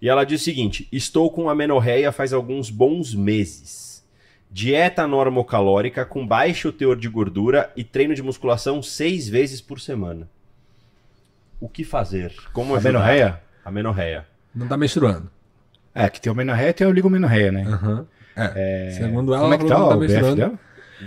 E 0.00 0.08
ela 0.08 0.24
diz 0.24 0.40
o 0.40 0.44
seguinte: 0.44 0.88
estou 0.90 1.30
com 1.30 1.50
amenorreia 1.50 2.12
faz 2.12 2.32
alguns 2.32 2.70
bons 2.70 3.14
meses. 3.14 4.02
Dieta 4.50 5.06
normocalórica 5.06 6.04
com 6.06 6.24
baixo 6.26 6.70
teor 6.70 6.96
de 6.96 7.08
gordura 7.08 7.72
e 7.76 7.82
treino 7.82 8.14
de 8.14 8.22
musculação 8.22 8.80
seis 8.80 9.28
vezes 9.28 9.60
por 9.60 9.80
semana. 9.80 10.28
O 11.60 11.68
que 11.68 11.82
fazer? 11.82 12.32
Como 12.52 12.72
A 12.74 12.78
ajudar? 12.78 12.92
menorreia? 12.92 13.42
Amenorreia. 13.64 14.26
Não 14.54 14.68
tá 14.68 14.76
menstruando. 14.76 15.33
É, 15.94 16.08
que 16.08 16.20
tem 16.20 16.32
o 16.32 16.34
menorreia 16.34 16.70
e 16.70 16.72
tem 16.72 16.86
o 16.86 16.90
ligomenorreia, 16.92 17.52
né? 17.52 17.64
Aham. 17.66 18.06
É. 18.36 18.90
Segundo 18.98 19.32
ela, 19.32 19.42
Como 19.42 19.54
é 19.54 19.58
que 19.58 19.66
tá 19.66 19.86
o 19.86 19.90
não 19.90 19.98
BF 20.00 20.34
dela? 20.34 20.52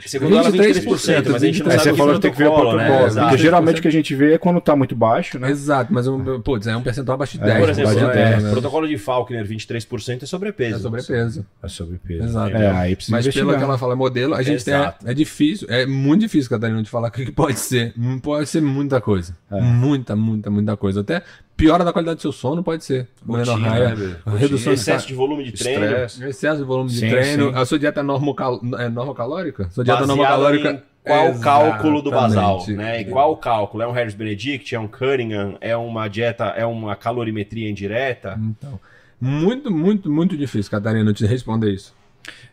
Segundo 0.05 0.37
ela, 0.37 0.51
23%, 0.51 1.29
mas 1.31 1.41
a 1.41 1.45
gente 1.45 1.63
não 1.63 1.71
É, 1.71 1.77
sabe 1.77 1.83
você 1.85 1.91
que 1.91 1.97
falou 1.97 2.13
que 2.15 2.19
tem 2.21 2.31
que 2.31 2.37
ver 2.37 2.47
o 2.47 2.53
protocolo. 2.55 2.77
né? 2.77 3.21
Porque 3.21 3.37
geralmente 3.37 3.79
o 3.79 3.81
que 3.81 3.87
a 3.87 3.91
gente 3.91 4.13
vê 4.15 4.33
é 4.33 4.37
quando 4.37 4.61
tá 4.61 4.75
muito 4.75 4.95
baixo, 4.95 5.39
né? 5.39 5.49
Exato, 5.49 5.91
mas 5.93 6.07
um, 6.07 6.41
putz, 6.41 6.67
é 6.67 6.75
um 6.75 6.83
percentual 6.83 7.15
abaixo 7.15 7.37
de 7.37 7.43
É, 7.43 7.47
10. 7.47 7.59
Por 7.59 7.69
exemplo, 7.69 7.93
Pode 7.93 8.05
é, 8.05 8.09
ter, 8.35 8.41
né? 8.43 8.51
protocolo 8.51 8.87
de 8.87 8.97
Faulkner, 8.97 9.45
23% 9.47 10.23
é 10.23 10.25
sobrepeso. 10.25 10.75
É 10.75 10.79
sobrepeso. 10.79 11.45
É 11.63 11.67
sobrepeso. 11.67 12.23
Exato. 12.25 12.55
É, 12.55 12.69
aí 12.69 12.95
precisa 12.95 13.15
Mas 13.17 13.25
pelo 13.25 13.33
investigar. 13.39 13.57
que 13.57 13.63
ela 13.63 13.77
fala 13.77 13.95
modelo, 13.95 14.35
a 14.35 14.43
gente 14.43 14.63
tem, 14.63 14.73
Exato. 14.73 15.07
é 15.09 15.13
difícil, 15.13 15.67
é 15.69 15.85
muito 15.85 16.21
difícil, 16.21 16.49
Catarina, 16.49 16.83
de 16.83 16.89
falar 16.89 17.07
o 17.07 17.11
que 17.11 17.31
pode 17.31 17.57
ser. 17.59 17.93
Pode 18.21 18.47
ser 18.47 18.61
muita 18.61 19.01
coisa. 19.01 19.35
É. 19.49 19.59
Muita, 19.59 20.15
muita, 20.15 20.49
muita 20.51 20.77
coisa. 20.77 20.99
Até 21.01 21.23
piora 21.57 21.83
da 21.83 21.91
qualidade 21.91 22.17
do 22.17 22.21
seu 22.21 22.31
sono 22.31 22.63
pode 22.63 22.85
ser. 22.85 23.07
Rotina, 23.27 23.57
Menorraia, 23.57 23.95
né, 23.95 24.15
redução 24.37 24.73
de 24.73 24.79
Excesso 24.79 25.07
de 25.07 25.15
volume 25.15 25.43
de 25.43 25.51
treino. 25.53 25.83
Estresse. 25.83 26.23
excesso 26.23 26.57
de 26.59 26.63
volume 26.63 26.89
de 26.89 26.99
Sim, 26.99 27.09
treino. 27.09 27.51
sim. 27.51 27.57
A 27.57 27.65
sua 27.65 27.79
dieta 27.79 27.99
é, 27.99 28.03
normocal... 28.03 28.61
é 28.77 28.87
normocalórica? 28.87 29.67
Sua 29.71 29.83
dieta 29.83 29.99
é 29.99 30.01
Baseado 30.01 30.17
normocalórica. 30.17 30.71
em 30.71 30.81
qual 31.03 31.39
cálculo 31.39 32.01
do 32.01 32.11
basal, 32.11 32.63
né? 32.67 33.01
E 33.01 33.05
qual 33.05 33.35
cálculo? 33.37 33.81
É 33.81 33.87
um 33.87 33.91
Harris 33.91 34.13
Benedict, 34.13 34.75
é 34.75 34.79
um 34.79 34.87
Cunningham, 34.87 35.57
é 35.59 35.75
uma 35.75 36.07
dieta, 36.07 36.45
é 36.45 36.65
uma 36.65 36.95
calorimetria 36.95 37.69
indireta? 37.69 38.37
Então, 38.39 38.79
muito, 39.19 39.71
muito, 39.71 40.11
muito 40.11 40.37
difícil, 40.37 40.69
Catarina, 40.69 41.11
te 41.13 41.25
responder 41.25 41.71
isso. 41.71 41.95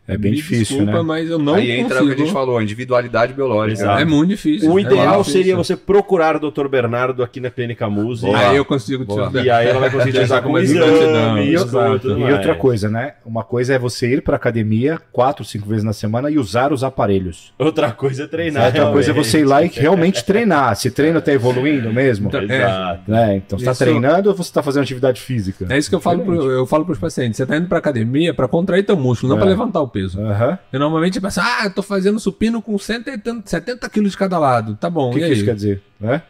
É 0.07 0.19
bem 0.19 0.33
Me 0.33 0.37
difícil, 0.37 0.77
desculpa, 0.77 0.99
né? 0.99 1.03
mas 1.03 1.31
eu 1.31 1.39
não 1.39 1.55
Aí 1.55 1.71
entra 1.71 1.97
o 1.97 1.99
consigo. 2.01 2.15
que 2.17 2.23
a 2.23 2.25
gente 2.27 2.33
falou, 2.35 2.59
a 2.59 2.63
individualidade 2.63 3.33
biológica. 3.33 3.83
Exato. 3.85 4.03
É 4.03 4.05
muito 4.05 4.29
difícil. 4.31 4.71
O 4.71 4.79
é 4.79 4.83
ideal 4.83 5.25
seria 5.25 5.57
você 5.57 5.75
procurar 5.77 6.37
o 6.37 6.51
Dr. 6.51 6.69
Bernardo 6.69 7.23
aqui 7.23 7.41
na 7.41 7.49
Clínica 7.51 7.89
Muse. 7.89 8.27
Boa. 8.27 8.39
Aí 8.39 8.57
eu 8.57 8.65
consigo 8.67 9.05
te 9.05 9.09
Boa. 9.09 9.31
E 9.43 9.49
aí 9.49 9.67
ela 9.67 9.81
vai 9.81 9.91
conseguir 9.91 10.13
te 10.13 10.19
ajudar 10.19 10.43
com 10.43 10.49
Como 10.49 10.59
exame, 10.59 11.55
exato. 11.55 11.99
tudo 12.01 12.19
E 12.19 12.21
mais. 12.21 12.35
outra 12.35 12.55
coisa, 12.55 12.89
né? 12.91 13.15
Uma 13.25 13.43
coisa 13.45 13.75
é 13.75 13.79
você 13.79 14.13
ir 14.15 14.23
pra 14.23 14.37
academia 14.37 15.01
quatro, 15.11 15.45
cinco 15.45 15.67
vezes 15.69 15.85
na 15.85 15.93
semana 15.93 16.31
e 16.31 16.39
usar 16.39 16.73
os 16.73 16.85
aparelhos. 16.85 17.53
Outra 17.59 17.91
coisa 17.93 18.25
é 18.25 18.27
treinar. 18.27 18.67
Outra 18.67 18.91
coisa 18.93 19.11
é 19.11 19.15
você 19.15 19.41
ir 19.41 19.45
lá 19.45 19.63
e 19.63 19.69
realmente 19.69 20.23
treinar. 20.25 20.77
Se 20.77 20.91
treino 20.91 21.21
tá 21.23 21.33
evoluindo 21.33 21.91
mesmo, 21.93 22.29
Então, 22.29 22.41
é. 22.41 22.45
Exato. 22.45 23.11
né? 23.11 23.37
Então 23.37 23.59
você 23.59 23.65
tá 23.65 23.73
Isso- 23.73 23.85
treinando 23.85 24.29
ou 24.29 24.35
você 24.37 24.53
tá 24.53 24.63
fazendo 24.63 24.83
atividade 24.83 25.21
física? 25.21 25.67
É 25.71 25.79
isso 25.79 25.89
que 25.89 25.95
eu 25.95 26.01
falo, 26.01 26.23
pro, 26.23 26.51
eu 26.51 26.67
falo 26.67 26.85
pros 26.85 26.99
pacientes. 26.99 27.39
Você 27.39 27.47
tá 27.47 27.57
indo 27.57 27.69
pra 27.69 27.79
academia 27.79 28.35
pra 28.35 28.47
contrair 28.47 28.85
teu 28.85 28.97
músculo, 28.97 29.31
não 29.31 29.37
É. 29.39 29.41
pra 29.41 29.49
levantar 29.49 29.81
o 29.81 29.89
peso. 29.95 30.21
Aham. 30.21 30.59
Eu 30.73 30.81
normalmente 30.81 31.21
penso, 31.21 31.41
ah, 31.41 31.63
eu 31.65 31.71
tô 31.71 31.83
fazendo 31.83 32.19
supino 32.19 32.61
com 32.61 32.77
180, 32.77 33.43
70 33.49 33.89
quilos 33.89 34.11
de 34.11 34.19
cada 34.19 34.39
lado. 34.39 34.77
Tá 34.77 34.91
bom, 34.91 35.11
O 35.11 35.13
que, 35.15 35.21
que 35.21 35.33
isso 35.33 35.45
quer 35.45 35.55
dizer? 35.55 35.83
Né? 36.01 36.21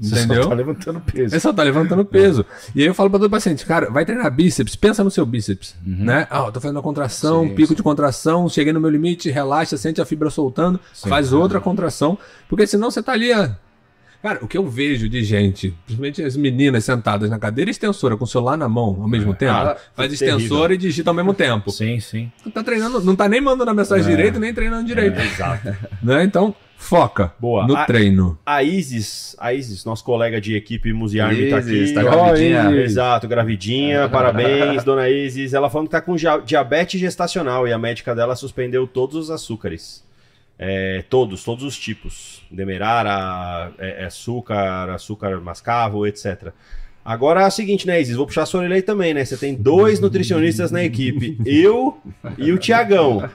Você 0.00 0.20
Entendeu? 0.24 0.44
só 0.44 0.48
tá 0.48 0.54
levantando 0.56 1.00
peso. 1.00 1.30
Você 1.30 1.38
só 1.40 1.52
tá 1.52 1.62
levantando 1.62 2.04
peso. 2.04 2.44
E 2.74 2.80
aí 2.80 2.86
eu 2.88 2.94
falo 2.94 3.08
pra 3.10 3.20
todo 3.20 3.30
paciente, 3.30 3.64
cara, 3.64 3.88
vai 3.90 4.04
treinar 4.04 4.28
bíceps, 4.32 4.74
pensa 4.74 5.04
no 5.04 5.10
seu 5.10 5.24
bíceps, 5.24 5.76
né? 5.86 6.26
Ah, 6.30 6.44
eu 6.46 6.50
tô 6.50 6.60
fazendo 6.60 6.76
uma 6.78 6.82
contração, 6.82 7.42
Uhum. 7.42 7.48
Sim, 7.50 7.54
pico 7.54 7.68
sim. 7.68 7.74
de 7.76 7.82
contração, 7.84 8.48
cheguei 8.48 8.72
no 8.72 8.80
meu 8.80 8.90
limite, 8.90 9.30
relaxa, 9.30 9.76
sente 9.76 10.00
a 10.00 10.04
fibra 10.04 10.28
soltando, 10.30 10.80
faz 11.06 11.32
outra 11.32 11.60
contração, 11.60 12.18
porque 12.48 12.66
senão 12.66 12.90
você 12.90 13.00
tá 13.02 13.12
ali, 13.12 13.32
ó. 13.32 13.50
Cara, 14.22 14.38
o 14.40 14.46
que 14.46 14.56
eu 14.56 14.66
vejo 14.68 15.08
de 15.08 15.24
gente, 15.24 15.74
principalmente 15.84 16.22
as 16.22 16.36
meninas 16.36 16.84
sentadas 16.84 17.28
na 17.28 17.38
cadeira 17.38 17.70
extensora 17.70 18.16
com 18.16 18.22
o 18.24 18.26
celular 18.26 18.56
na 18.56 18.68
mão 18.68 18.98
ao 19.02 19.08
mesmo 19.08 19.34
tempo, 19.34 19.52
Ah, 19.52 19.76
faz 19.96 20.16
terrível. 20.16 20.38
extensora 20.38 20.74
e 20.74 20.78
digita 20.78 21.10
ao 21.10 21.14
mesmo 21.14 21.34
tempo. 21.34 21.70
Sim, 21.72 21.98
sim. 21.98 22.30
Não 22.44 22.52
tá 22.52 22.62
treinando, 22.62 23.02
não 23.02 23.16
tá 23.16 23.28
nem 23.28 23.40
mandando 23.40 23.70
a 23.70 23.74
mensagem 23.74 24.08
direito, 24.08 24.38
nem 24.38 24.54
treinando 24.54 24.86
direito. 24.86 25.18
Exato. 25.20 25.74
Né? 26.02 26.22
Então, 26.24 26.54
foca 26.76 27.32
Boa. 27.38 27.66
no 27.66 27.76
A- 27.76 27.84
treino. 27.84 28.38
A 28.46 28.62
Isis, 28.62 29.36
a 29.38 29.52
Isis, 29.54 29.84
nosso 29.84 30.02
colega 30.04 30.40
de 30.40 30.54
equipe 30.56 30.92
Musearme 30.92 31.48
tá 31.50 31.58
aqui. 31.58 31.92
Tá 31.92 32.02
gravidinha. 32.02 32.68
Oi. 32.70 32.82
Exato, 32.82 33.28
gravidinha, 33.28 34.06
parabéns, 34.10 34.82
dona 34.84 35.08
Isis. 35.08 35.52
Ela 35.54 35.68
falando 35.70 35.86
que 35.88 35.92
tá 35.92 36.00
com 36.00 36.14
dia- 36.16 36.38
diabetes 36.44 37.00
gestacional 37.00 37.66
e 37.68 37.72
a 37.72 37.78
médica 37.78 38.14
dela 38.14 38.34
suspendeu 38.36 38.86
todos 38.86 39.16
os 39.16 39.30
açúcares. 39.30 40.02
É, 40.58 41.02
todos, 41.08 41.42
todos 41.42 41.64
os 41.64 41.78
tipos. 41.78 42.42
Demerara, 42.50 43.72
é, 43.78 44.02
é 44.02 44.04
açúcar, 44.06 44.90
açúcar 44.90 45.40
mascavo, 45.40 46.06
etc. 46.06 46.52
Agora 47.04 47.42
é 47.42 47.46
o 47.46 47.50
seguinte, 47.50 47.86
né, 47.86 48.00
Isis? 48.00 48.14
Vou 48.16 48.26
puxar 48.26 48.42
a 48.42 48.46
sua 48.46 48.60
orelha 48.60 48.76
aí 48.76 48.82
também, 48.82 49.12
né? 49.12 49.24
Você 49.24 49.36
tem 49.36 49.54
dois 49.54 49.98
nutricionistas 49.98 50.70
na 50.70 50.84
equipe, 50.84 51.36
eu 51.44 51.98
e 52.38 52.52
o 52.52 52.58
Tiagão. 52.58 53.28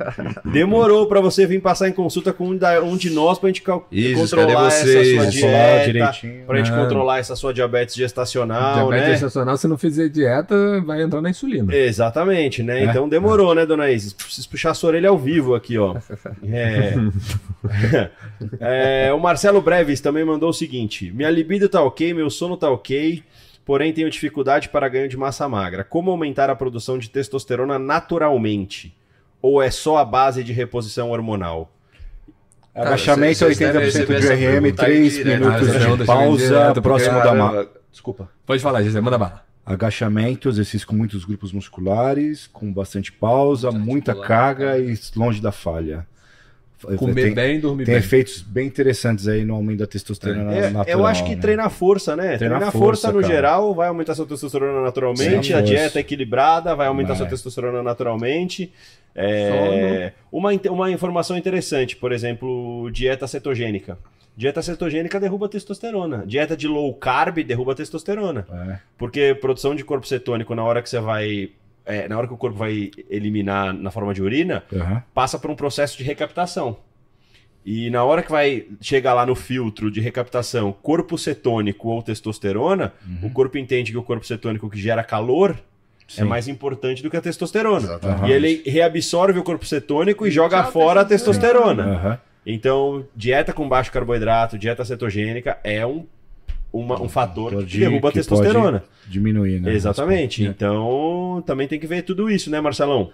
Demorou 0.45 1.05
pra 1.07 1.19
você 1.19 1.45
vir 1.45 1.61
passar 1.61 1.89
em 1.89 1.91
consulta 1.91 2.31
com 2.31 2.47
um, 2.49 2.57
da- 2.57 2.81
um 2.81 2.95
de 2.95 3.09
nós 3.09 3.37
pra 3.37 3.49
gente 3.49 3.61
cal- 3.61 3.85
Isis, 3.91 4.17
controlar 4.31 4.67
essa 4.67 4.85
sua 4.85 5.25
dieta, 5.27 6.11
pra 6.45 6.57
gente 6.57 6.71
Não. 6.71 6.81
controlar 6.83 7.19
essa 7.19 7.35
sua 7.35 7.53
diabetes 7.53 7.93
gestacional, 7.95 8.75
Diabetes 8.87 9.05
né? 9.07 9.13
gestacional, 9.15 9.57
se 9.57 9.67
não 9.67 9.77
fizer 9.77 10.07
dieta, 10.07 10.79
vai 10.85 11.01
entrar 11.01 11.21
na 11.21 11.29
insulina. 11.29 11.75
Exatamente, 11.75 12.63
né? 12.63 12.81
É. 12.81 12.85
Então 12.85 13.09
demorou, 13.09 13.53
né, 13.53 13.65
dona 13.65 13.91
Isis? 13.91 14.13
Preciso 14.13 14.49
puxar 14.49 14.71
a 14.71 14.73
sua 14.73 14.89
orelha 14.91 15.09
ao 15.09 15.17
vivo 15.17 15.53
aqui, 15.55 15.77
ó. 15.77 15.97
É. 16.51 16.93
É, 18.59 19.11
o 19.13 19.19
Marcelo 19.19 19.61
Breves 19.61 19.99
também 19.99 20.23
mandou 20.23 20.49
o 20.49 20.53
seguinte: 20.53 21.11
Minha 21.11 21.29
libido 21.29 21.67
tá 21.67 21.81
ok, 21.81 22.13
meu 22.13 22.29
sono 22.29 22.55
tá 22.55 22.69
ok, 22.69 23.21
porém 23.67 23.93
tenho 23.93 24.09
dificuldade 24.09 24.69
para 24.69 24.87
ganho 24.87 25.09
de 25.09 25.17
massa 25.17 25.47
magra. 25.47 25.83
Como 25.83 26.09
aumentar 26.09 26.49
a 26.49 26.55
produção 26.55 26.97
de 26.97 27.09
testosterona 27.09 27.77
naturalmente? 27.77 28.95
Ou 29.41 29.61
é 29.61 29.69
só 29.69 29.97
a 29.97 30.05
base 30.05 30.43
de 30.43 30.53
reposição 30.53 31.11
hormonal? 31.11 31.71
Agachamento 32.73 33.39
Cara, 33.39 33.53
vocês 33.53 33.57
devem 33.59 33.81
80% 33.81 33.85
receber 33.85 34.19
de 34.21 34.27
RM, 34.27 34.61
pergunta 34.61 34.85
aí 34.85 34.91
3 34.93 35.13
direto. 35.13 35.39
minutos 35.39 35.69
Ah, 35.69 35.95
de 35.97 36.05
pausa, 36.05 36.47
direto, 36.47 36.81
próximo 36.81 37.13
porque- 37.13 37.27
da 37.27 37.33
ma... 37.35 37.51
Cara, 37.51 37.69
Desculpa. 37.91 38.29
Pode 38.45 38.61
falar, 38.61 38.83
Gisele, 38.83 39.03
manda 39.03 39.17
bala. 39.17 39.43
Agachamento, 39.65 40.47
exercício 40.47 40.87
com 40.87 40.95
muitos 40.95 41.25
grupos 41.25 41.51
musculares, 41.51 42.47
com 42.47 42.71
bastante 42.71 43.11
pausa, 43.11 43.71
muita 43.71 44.13
carga 44.15 44.65
cara. 44.67 44.79
e 44.79 44.97
longe 45.15 45.41
da 45.41 45.51
falha. 45.51 46.07
Comer 46.97 47.23
tem, 47.23 47.33
bem 47.33 47.57
e 47.57 47.59
dormir 47.59 47.85
tem 47.85 47.95
bem. 47.95 48.03
efeitos 48.03 48.41
bem 48.41 48.67
interessantes 48.67 49.27
aí 49.27 49.43
no 49.43 49.55
aumento 49.55 49.79
da 49.79 49.87
testosterona 49.87 50.53
É, 50.53 50.69
natural. 50.69 50.85
eu 50.99 51.05
acho 51.07 51.23
que 51.23 51.35
né? 51.35 51.41
treinar 51.41 51.69
força, 51.71 52.15
né? 52.15 52.37
Treinar 52.37 52.59
Treinar, 52.59 52.71
força, 52.71 53.07
força, 53.07 53.11
no 53.11 53.21
cara. 53.21 53.33
geral 53.33 53.73
vai 53.73 53.87
aumentar 53.87 54.13
sua 54.13 54.25
testosterona 54.27 54.81
naturalmente, 54.83 55.47
Sim, 55.47 55.53
a 55.53 55.57
força. 55.57 55.63
dieta 55.63 55.99
equilibrada 55.99 56.75
vai 56.75 56.85
aumentar 56.87 57.09
Vai. 57.09 57.17
sua 57.17 57.25
testosterona 57.27 57.81
naturalmente. 57.81 58.71
É, 59.15 60.13
uma, 60.31 60.53
inte- 60.53 60.69
uma 60.69 60.91
informação 60.91 61.35
interessante, 61.37 61.95
por 61.95 62.11
exemplo, 62.11 62.89
dieta 62.91 63.25
cetogênica. 63.27 63.97
Dieta 64.35 64.61
cetogênica 64.61 65.19
derruba 65.19 65.47
a 65.47 65.49
testosterona. 65.49 66.23
Dieta 66.27 66.55
de 66.55 66.67
low 66.67 66.93
carb 66.93 67.39
derruba 67.43 67.71
a 67.71 67.75
testosterona. 67.75 68.45
É. 68.69 68.77
Porque 68.95 69.33
produção 69.41 69.73
de 69.73 69.83
corpo 69.83 70.05
cetônico, 70.05 70.53
na 70.53 70.63
hora 70.63 70.79
que 70.83 70.89
você 70.89 70.99
vai. 70.99 71.49
É, 71.87 72.07
na 72.07 72.17
hora 72.17 72.27
que 72.27 72.33
o 72.33 72.37
corpo 72.37 72.57
vai 72.57 72.91
eliminar 73.09 73.73
na 73.73 73.89
forma 73.89 74.13
de 74.13 74.21
urina, 74.21 74.63
Aham. 74.73 75.03
passa 75.13 75.39
por 75.39 75.49
um 75.49 75.55
processo 75.55 75.97
de 75.97 76.03
recaptação. 76.03 76.77
E 77.65 77.89
na 77.89 78.03
hora 78.03 78.23
que 78.23 78.31
vai 78.31 78.65
chegar 78.79 79.13
lá 79.13 79.25
no 79.25 79.35
filtro 79.35 79.91
de 79.91 79.99
recaptação 79.99 80.71
corpo 80.71 81.17
cetônico 81.17 81.89
ou 81.89 82.01
testosterona, 82.01 82.93
o 83.21 83.29
corpo 83.29 83.57
entende 83.57 83.91
que 83.91 83.97
o 83.97 84.03
corpo 84.03 84.25
cetônico 84.25 84.69
que 84.69 84.79
gera 84.79 85.03
calor 85.03 85.51
é 86.15 86.21
Sim. 86.21 86.23
mais 86.23 86.47
importante 86.47 87.03
do 87.03 87.09
que 87.09 87.17
a 87.17 87.21
testosterona. 87.21 87.85
Exatamente. 87.85 88.29
E 88.29 88.33
ele 88.33 88.63
reabsorve 88.65 89.37
o 89.39 89.43
corpo 89.43 89.65
cetônico 89.65 90.25
e 90.25 90.31
joga 90.31 90.63
fora 90.65 91.01
a 91.01 91.05
testosterona. 91.05 91.83
Aham. 91.83 92.19
Então, 92.45 93.05
dieta 93.13 93.51
com 93.51 93.67
baixo 93.67 93.91
carboidrato, 93.91 94.57
dieta 94.57 94.85
cetogênica 94.85 95.57
é 95.65 95.85
um, 95.85 96.05
uma- 96.71 97.01
um 97.01 97.09
fator 97.09 97.63
que 97.65 97.77
derruba 97.79 98.09
a 98.09 98.11
que 98.11 98.17
testosterona. 98.19 98.79
pode 98.79 98.91
Diminuir, 99.09 99.61
né? 99.61 99.73
Exatamente. 99.73 100.43
Então, 100.43 101.41
também 101.45 101.67
tem 101.67 101.79
que 101.79 101.87
ver 101.87 102.01
tudo 102.03 102.29
isso, 102.29 102.49
né, 102.49 102.59
Marcelão? 102.59 103.09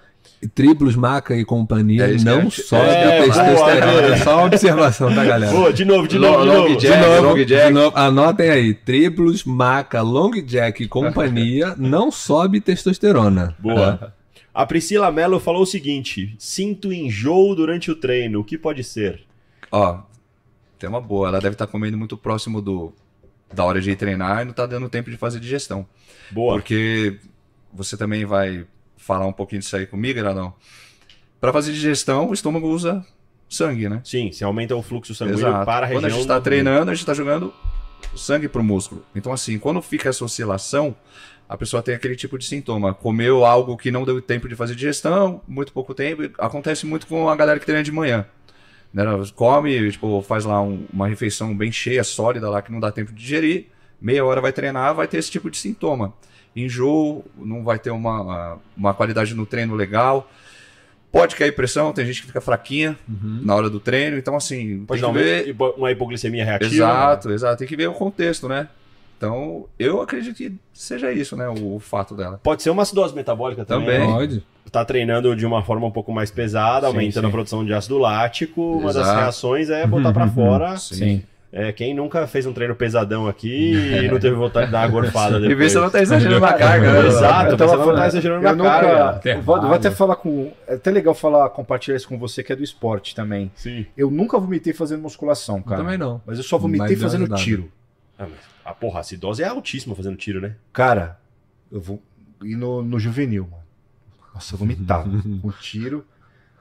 Triplos, 0.56 0.95
maca 0.95 1.36
e 1.36 1.45
companhia 1.45 2.06
É 2.06 2.14
não 2.18 2.43
gente- 2.43 2.62
sobe 2.64 2.88
É, 2.89 3.20
a 3.20 3.24
testosterona. 3.24 3.91
boa, 3.91 4.01
É 4.06 4.18
só 4.18 4.38
uma 4.38 4.45
observação, 4.45 5.14
tá, 5.14 5.24
galera? 5.24 5.51
Boa, 5.51 5.72
de 5.74 5.86
novo, 5.86 6.08
de 6.08 6.18
Long- 6.18 6.32
novo, 6.32 6.41
de 6.43 6.47
long 6.49 6.54
novo. 6.70 6.78
jack, 6.78 6.97
de 7.01 7.08
novo, 7.08 7.28
long 7.28 7.36
de 7.36 7.45
jack. 7.45 7.74
novo, 7.74 7.97
anotem 7.97 8.49
aí. 8.49 8.74
Triplos, 8.74 9.43
maca, 9.43 10.01
long 10.01 10.32
jack 10.41 10.82
e 10.84 10.88
companhia 10.88 11.76
não 11.78 12.10
sobe 12.12 12.60
testosterona. 12.62 13.56
Boa. 13.60 13.97
Tá? 13.97 14.14
A 14.54 14.66
Priscila 14.66 15.12
Mello 15.12 15.39
falou 15.39 15.62
o 15.64 15.66
seguinte: 15.68 16.34
sinto 16.39 16.91
enjoo 16.93 17.54
durante 17.56 17.91
o 17.91 17.95
treino, 17.95 18.39
o 18.39 18.43
que 18.43 18.58
pode 18.58 18.84
ser? 18.84 19.22
Ó, 19.72 19.99
tem 20.80 20.89
uma 20.89 21.01
boa. 21.01 21.28
Ela 21.28 21.39
deve 21.41 21.56
estar 21.56 21.68
comendo 21.68 21.97
muito 21.97 22.16
próximo 22.18 22.62
do 22.62 22.93
da 23.54 23.64
hora 23.64 23.80
de 23.82 23.91
ir 23.91 23.95
treinar 23.95 24.41
e 24.41 24.45
não 24.45 24.54
tá 24.54 24.66
dando 24.66 24.89
tempo 24.89 25.10
de 25.12 25.18
fazer 25.18 25.39
digestão. 25.39 25.86
Boa. 26.32 26.56
Porque 26.56 27.18
você 27.74 27.95
também 27.97 28.26
vai 28.26 28.66
falar 28.97 29.26
um 29.28 29.34
pouquinho 29.34 29.62
disso 29.62 29.76
aí 29.76 29.86
comigo, 29.86 30.20
Granão. 30.20 30.54
Para 31.39 31.51
fazer 31.54 31.72
digestão, 31.74 32.30
o 32.30 32.34
estômago 32.34 32.68
usa 32.68 33.06
sangue, 33.49 33.88
né? 33.89 34.01
Sim, 34.04 34.32
se 34.32 34.43
aumenta 34.43 34.76
o 34.76 34.82
fluxo 34.82 35.14
sanguíneo 35.14 35.39
Exato. 35.39 35.66
para 35.66 35.86
a 35.86 35.89
região. 35.89 36.01
Quando 36.01 36.06
a 36.06 36.10
gente 36.10 36.22
está 36.22 36.39
do- 36.39 36.43
treinando, 36.43 36.89
a 36.91 36.93
gente 36.93 37.04
está 37.04 37.14
jogando 37.14 37.54
sangue 38.16 38.47
pro 38.47 38.64
músculo. 38.64 39.06
Então, 39.16 39.32
assim, 39.32 39.60
quando 39.60 39.82
fica 39.82 40.10
essa 40.10 40.24
oscilação, 40.24 40.95
a 41.47 41.58
pessoa 41.58 41.84
tem 41.84 41.93
aquele 41.93 42.16
tipo 42.16 42.38
de 42.38 42.45
sintoma. 42.45 42.93
Comeu 42.93 43.45
algo 43.45 43.76
que 43.78 43.91
não 43.91 44.04
deu 44.06 44.22
tempo 44.22 44.47
de 44.47 44.56
fazer 44.56 44.74
digestão, 44.76 45.41
muito 45.47 45.74
pouco 45.74 45.93
tempo. 45.93 46.24
Acontece 46.38 46.86
muito 46.86 47.06
com 47.06 47.28
a 47.30 47.36
galera 47.36 47.60
que 47.60 47.66
treina 47.66 47.84
de 47.84 47.91
manhã. 47.91 48.26
Né? 48.94 49.04
Come, 49.36 49.91
tipo, 49.91 50.22
faz 50.22 50.46
lá 50.46 50.62
um- 50.62 50.86
uma 50.94 51.08
refeição 51.08 51.56
bem 51.56 51.72
cheia, 51.72 52.04
sólida 52.04 52.50
lá, 52.50 52.62
que 52.62 52.72
não 52.72 52.80
dá 52.80 52.91
tempo 52.91 53.12
de 53.12 53.18
digerir. 53.20 53.66
Meia 54.00 54.24
hora 54.24 54.39
vai 54.41 54.52
treinar, 54.52 54.94
vai 54.94 55.08
ter 55.08 55.18
esse 55.18 55.32
tipo 55.32 55.50
de 55.50 55.58
sintoma. 55.58 56.14
Enjoo, 56.56 57.24
não 57.36 57.64
vai 57.64 57.80
ter 57.80 57.89
uma, 57.89 58.60
uma 58.78 58.94
qualidade 58.94 59.34
no 59.34 59.46
treino 59.46 59.74
legal. 59.76 60.30
Pode 61.12 61.36
cair 61.36 61.52
pressão, 61.52 61.94
tem 61.94 62.06
gente 62.06 62.22
que 62.22 62.28
fica 62.28 62.41
fraquinha 62.41 62.98
na 63.44 63.56
hora 63.56 63.70
do 63.70 63.80
treino. 63.80 64.18
Então, 64.18 64.36
assim, 64.36 64.78
Uhum. 64.80 64.86
Pode 64.86 65.02
tem 65.02 65.14
dar 65.14 65.20
que 65.20 65.54
ver... 65.54 65.56
uma 65.78 65.91
hipoglicemia 65.91 66.44
reativa. 66.44 66.74
Exato, 66.74 67.32
exato. 67.32 67.58
Tem 67.60 67.68
que 67.68 67.76
ver 67.76 67.88
o 67.88 67.94
contexto, 67.94 68.48
né? 68.48 68.68
Então, 69.26 69.65
eu 69.80 70.01
acredito 70.01 70.36
que 70.36 70.53
seja 70.74 71.11
isso, 71.13 71.38
né? 71.38 71.47
O, 71.47 71.76
o 71.76 71.80
fato 71.80 72.13
dela. 72.13 72.39
Pode 72.43 72.61
ser 72.61 72.69
uma 72.71 72.82
acidose 72.82 73.15
metabólica 73.15 73.63
também. 73.63 73.99
Também. 74.01 74.13
Pode. 74.13 74.43
Tá 74.69 74.84
treinando 74.84 75.34
de 75.36 75.45
uma 75.45 75.63
forma 75.63 75.88
um 75.88 75.91
pouco 75.91 76.11
mais 76.11 76.30
pesada, 76.30 76.88
Sim, 76.88 76.93
aumentando 76.93 77.24
sim. 77.26 77.30
a 77.30 77.32
produção 77.32 77.65
de 77.65 77.74
ácido 77.74 77.97
lático. 77.99 78.61
Uma 78.80 78.91
das 78.91 79.07
reações 79.07 79.69
é 79.69 79.88
botar 79.88 80.11
pra 80.11 80.28
fora. 80.28 80.76
Sim. 80.78 81.24
É, 81.55 81.71
quem 81.71 81.93
nunca 81.93 82.26
fez 82.26 82.47
um 82.47 82.51
treino 82.51 82.74
pesadão 82.76 83.28
aqui 83.28 83.74
e 83.76 84.07
não 84.09 84.19
teve 84.19 84.36
vontade 84.36 84.65
de 84.65 84.71
dar 84.71 84.80
uma 84.80 84.88
gorfada 84.88 85.38
E 85.39 85.41
ver 85.41 85.47
depois. 85.49 85.71
se 85.71 85.78
ela 85.78 85.89
tá 85.91 86.01
exagerando 86.01 86.39
na 86.39 86.53
carga, 86.53 86.91
né? 87.03 87.07
Exato, 87.07 87.51
Eu 87.51 87.57
tava 87.57 87.69
você 87.71 87.78
não 87.78 87.84
falando- 87.86 87.99
tá 88.01 88.07
exagerando 88.07 88.47
eu 88.47 88.55
na 88.55 88.63
carga. 88.63 89.30
eu 89.30 89.41
Vou, 89.43 89.61
vou 89.61 89.74
até 89.74 89.91
falar 89.91 90.15
com. 90.15 90.51
É 90.67 90.74
até 90.74 90.89
legal 90.89 91.13
falar, 91.13 91.47
compartilhar 91.51 91.95
isso 91.95 92.07
com 92.09 92.17
você, 92.17 92.41
que 92.43 92.51
é 92.51 92.55
do 92.55 92.63
esporte 92.63 93.13
também. 93.13 93.51
Sim. 93.55 93.86
Eu 93.95 94.09
nunca 94.09 94.39
vomitei 94.39 94.74
fazendo 94.74 95.03
musculação, 95.03 95.61
cara. 95.61 95.82
Também 95.84 95.97
não. 95.97 96.19
Mas 96.26 96.39
eu 96.39 96.43
só 96.43 96.57
vomitei 96.57 96.95
Mas 96.95 97.01
fazendo 97.01 97.28
tiro. 97.36 97.71
Ah, 98.24 98.28
mas, 98.30 98.39
a 98.65 98.74
porra, 98.74 98.97
a 98.97 99.01
acidose 99.01 99.43
é 99.43 99.47
altíssima 99.47 99.95
fazendo 99.95 100.15
tiro, 100.17 100.39
né? 100.41 100.55
Cara, 100.71 101.19
eu 101.71 101.82
vou 101.82 102.01
ir 102.43 102.55
no, 102.55 102.82
no 102.82 102.99
juvenil, 102.99 103.47
mano. 103.49 103.63
Nossa, 104.34 104.53
eu 104.55 104.59
vomitava 104.59 105.09
com 105.41 105.51
tiro. 105.51 106.05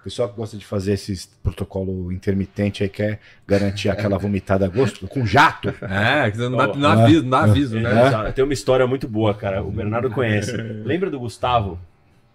O 0.01 0.03
pessoal 0.03 0.29
que 0.29 0.37
gosta 0.37 0.57
de 0.57 0.67
fazer 0.67 0.95
esses 0.95 1.27
protocolo 1.45 2.11
intermitente 2.11 2.83
aí 2.83 2.89
quer 2.89 3.21
garantir 3.47 3.89
aquela 3.89 4.19
vomitada 4.19 4.65
a 4.67 4.69
gosto 4.69 5.07
com 5.07 5.25
jato. 5.25 5.69
É, 5.83 6.29
que 6.29 6.39
não, 6.39 6.57
dá, 6.57 6.67
não 6.75 6.89
aviso, 6.91 7.25
não 7.25 7.39
aviso, 7.39 7.79
né? 7.79 8.09
Exato. 8.09 8.33
Tem 8.33 8.43
uma 8.45 8.53
história 8.53 8.85
muito 8.85 9.07
boa, 9.07 9.33
cara. 9.33 9.63
O 9.63 9.71
Bernardo 9.71 10.11
conhece. 10.11 10.57
Lembra 10.57 11.09
do 11.09 11.21
Gustavo? 11.21 11.79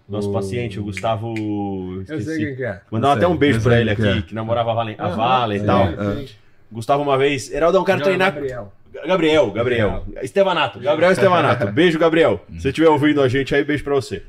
Nosso 0.07 0.29
O- 0.29 0.33
paciente, 0.33 0.79
o 0.79 0.83
Gustavo. 0.85 1.33
Eu 1.37 2.05
sei 2.05 2.17
esqueci. 2.19 2.45
quem 2.45 2.55
que 2.55 2.63
é. 2.63 2.81
Mandar 2.89 3.09
Eu 3.09 3.11
até 3.11 3.27
um 3.27 3.35
beijo 3.35 3.59
pra 3.59 3.81
ele 3.81 3.93
quem 3.93 4.07
aqui, 4.09 4.19
é. 4.19 4.21
que 4.21 4.33
namorava 4.33 4.71
a 4.71 4.73
Valen, 4.73 4.95
a 4.97 5.09
Vala 5.09 5.53
e 5.53 5.59
é, 5.59 5.63
tal. 5.65 5.87
é. 5.89 6.25
Gustavo 6.71 7.03
uma 7.03 7.17
vez, 7.17 7.51
Heraldão, 7.51 7.83
quero 7.83 7.97
Não, 7.99 8.05
treinar. 8.05 8.33
Gabriel. 8.33 8.73
Gabriel, 9.05 9.51
Gabriel. 9.51 10.05
Estevanato. 10.21 10.79
Gabriel 10.79 11.11
Estevanato. 11.11 11.67
Beijo, 11.73 11.99
Gabriel. 11.99 12.43
Se 12.53 12.61
você 12.61 12.67
estiver 12.69 12.89
ouvindo 12.89 13.21
a 13.21 13.27
gente 13.27 13.53
aí, 13.53 13.63
beijo 13.63 13.83
pra 13.83 13.93
você. 13.95 14.23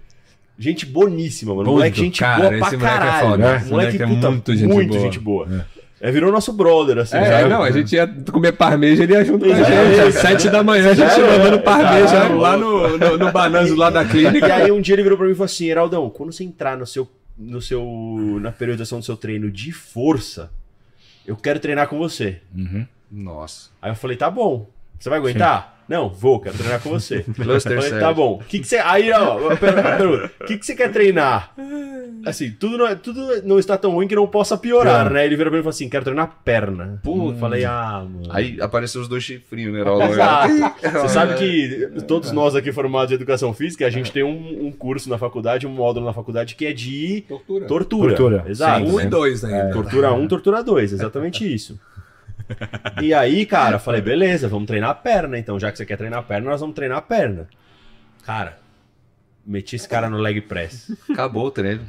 Gente 0.59 0.85
boníssima, 0.85 1.53
mano. 1.55 1.65
Muito, 1.67 1.77
Moleque, 1.79 2.01
gente 2.01 2.19
cara, 2.21 2.39
boa 2.39 2.49
pra 2.49 2.59
esse 2.69 2.77
moleque 2.77 2.85
é 2.97 2.99
caralho. 2.99 3.27
foda, 3.31 3.37
né? 3.39 3.49
Moleque, 3.53 3.71
moleque 3.71 4.03
é 4.03 4.07
muito 4.07 4.53
gente 4.55 4.67
muito 4.67 4.89
boa. 4.91 5.01
gente 5.01 5.19
boa. 5.21 5.67
É, 6.01 6.11
virou 6.13 6.31
nosso 6.33 6.53
brother, 6.53 6.99
assim. 6.99 7.17
É, 7.17 7.49
não, 7.49 7.63
a 7.63 7.71
gente 7.71 7.93
ia 7.95 8.07
comer 8.31 8.53
parmeja, 8.53 9.03
ele 9.03 9.13
ia 9.13 9.25
junto 9.25 9.45
com 9.45 9.53
a 9.53 9.57
É, 9.59 9.65
gente. 9.65 10.01
é, 10.01 10.03
Às 10.09 10.15
sete 10.17 10.49
da 10.49 10.63
manhã, 10.63 10.91
a 10.91 10.95
gente 10.95 11.11
é, 11.13 11.17
levando 11.27 11.55
é, 11.57 11.59
parmeja 11.59 12.17
é, 12.17 12.29
lá 12.29 12.57
no, 12.57 12.97
no, 12.99 13.19
no 13.19 13.33
Bananzo, 13.33 13.75
lá 13.77 13.91
da 13.91 14.03
E 14.05 14.09
clínica. 14.09 14.55
aí 14.55 14.71
um 14.71 14.81
dia 14.81 14.95
ele 14.95 15.03
virou 15.03 15.17
pra 15.19 15.27
mim 15.27 15.33
e 15.33 15.35
falou 15.35 15.47
assim, 15.47 15.67
Heraldão, 15.67 16.09
quando 16.11 16.33
você 16.33 16.45
entrar 16.45 16.77
no 16.77 16.87
seu, 16.87 17.09
no 17.37 17.61
seu, 17.63 18.39
na 18.41 18.51
periodização 18.53 18.99
do 19.01 19.05
seu 19.05 19.17
treino 19.17 19.51
de 19.51 19.71
força, 19.73 20.51
eu 21.27 21.35
quero 21.37 21.59
treinar 21.61 21.89
com 21.89 21.99
você. 21.99 22.39
Uhum. 22.57 22.85
Nossa. 23.11 23.71
Aí 23.81 23.91
eu 23.91 23.95
falei, 23.97 24.17
tá 24.17 24.31
bom. 24.31 24.69
Você 24.99 25.09
vai 25.09 25.19
aguentar? 25.19 25.79
Não, 25.89 26.11
vou, 26.11 26.39
quero 26.39 26.55
treinar 26.59 26.83
com 26.83 26.91
você. 26.91 27.23
Falei, 27.35 27.91
tá 27.99 28.13
bom. 28.13 28.35
O 28.35 28.45
que, 28.45 28.59
que 28.59 28.67
você. 28.69 28.77
Aí, 28.77 29.11
ó, 29.11 29.57
pergunta. 29.57 30.31
O 30.39 30.45
que, 30.45 30.59
que 30.59 30.67
você 30.67 30.75
quer 30.75 30.93
treinar? 30.93 31.55
Assim, 32.27 32.51
tudo 32.51 32.77
não, 32.77 32.87
é- 32.87 32.95
tudo 32.95 33.43
não 33.43 33.59
está 33.59 33.79
tão 33.79 33.93
ruim 33.93 34.07
que 34.07 34.15
não 34.15 34.27
possa 34.27 34.59
piorar, 34.59 35.05
Pior. 35.05 35.15
né? 35.15 35.25
Ele 35.25 35.35
virou 35.35 35.51
pra 35.51 35.57
mim 35.57 35.61
e 35.61 35.63
falou 35.63 35.71
assim: 35.71 35.89
quero 35.89 36.05
treinar 36.05 36.41
perna. 36.45 37.01
Pô, 37.03 37.31
eu 37.31 37.37
falei, 37.39 37.65
ah, 37.65 38.05
mano. 38.07 38.27
Aí 38.29 38.61
apareceu 38.61 39.01
os 39.01 39.09
dois 39.09 39.23
chifrinhos, 39.25 39.73
né? 39.73 39.81
Exato. 40.11 40.53
Você 41.01 41.09
sabe 41.09 41.35
que 41.37 42.03
todos 42.07 42.33
nós 42.33 42.55
aqui 42.55 42.71
formados 42.71 43.11
em 43.11 43.15
educação 43.15 43.55
física, 43.55 43.87
a 43.87 43.91
gente 43.91 44.13
tem 44.13 44.23
um, 44.23 44.67
um 44.67 44.71
curso 44.71 45.09
na 45.09 45.17
faculdade, 45.17 45.67
um 45.67 45.71
módulo 45.71 46.05
na 46.05 46.13
faculdade 46.13 46.55
que 46.55 46.67
é 46.67 46.73
de 46.75 47.25
Tortura. 47.27 47.67
tortura. 47.67 48.15
Tortura. 48.15 48.45
Exato. 48.47 48.85
Um 48.85 49.01
e 49.01 49.07
dois 49.07 49.43
ainda. 49.43 49.73
Tortura 49.73 50.13
1, 50.13 50.29
tortura 50.29 50.63
2, 50.63 50.93
exatamente 50.93 51.49
isso. 51.51 51.81
E 53.03 53.13
aí, 53.15 53.45
cara, 53.47 53.77
eu 53.77 53.81
falei, 53.81 54.01
beleza, 54.01 54.49
vamos 54.49 54.67
treinar 54.67 54.91
a 54.91 54.95
perna, 54.95 55.39
então, 55.39 55.59
já 55.59 55.71
que 55.71 55.79
você 55.79 55.87
quer 55.87 55.97
treinar 55.97 56.21
a 56.21 56.23
perna, 56.23 56.51
nós 56.51 56.61
vamos 56.61 56.75
treinar 56.75 56.99
a 56.99 57.03
perna. 57.03 57.49
Cara, 58.25 58.59
meti 59.47 59.77
esse 59.77 59.89
cara 59.89 60.09
no 60.11 60.19
leg 60.19 60.41
press. 60.43 60.91
Acabou 61.11 61.47
o 61.47 61.51
treino. 61.51 61.87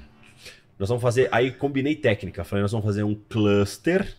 Nós 0.78 0.88
vamos 0.90 1.02
fazer, 1.02 1.28
aí 1.32 1.52
combinei 1.52 1.96
técnica, 1.96 2.44
falei, 2.44 2.62
nós 2.62 2.72
vamos 2.72 2.86
fazer 2.86 3.04
um 3.04 3.14
cluster, 3.14 4.16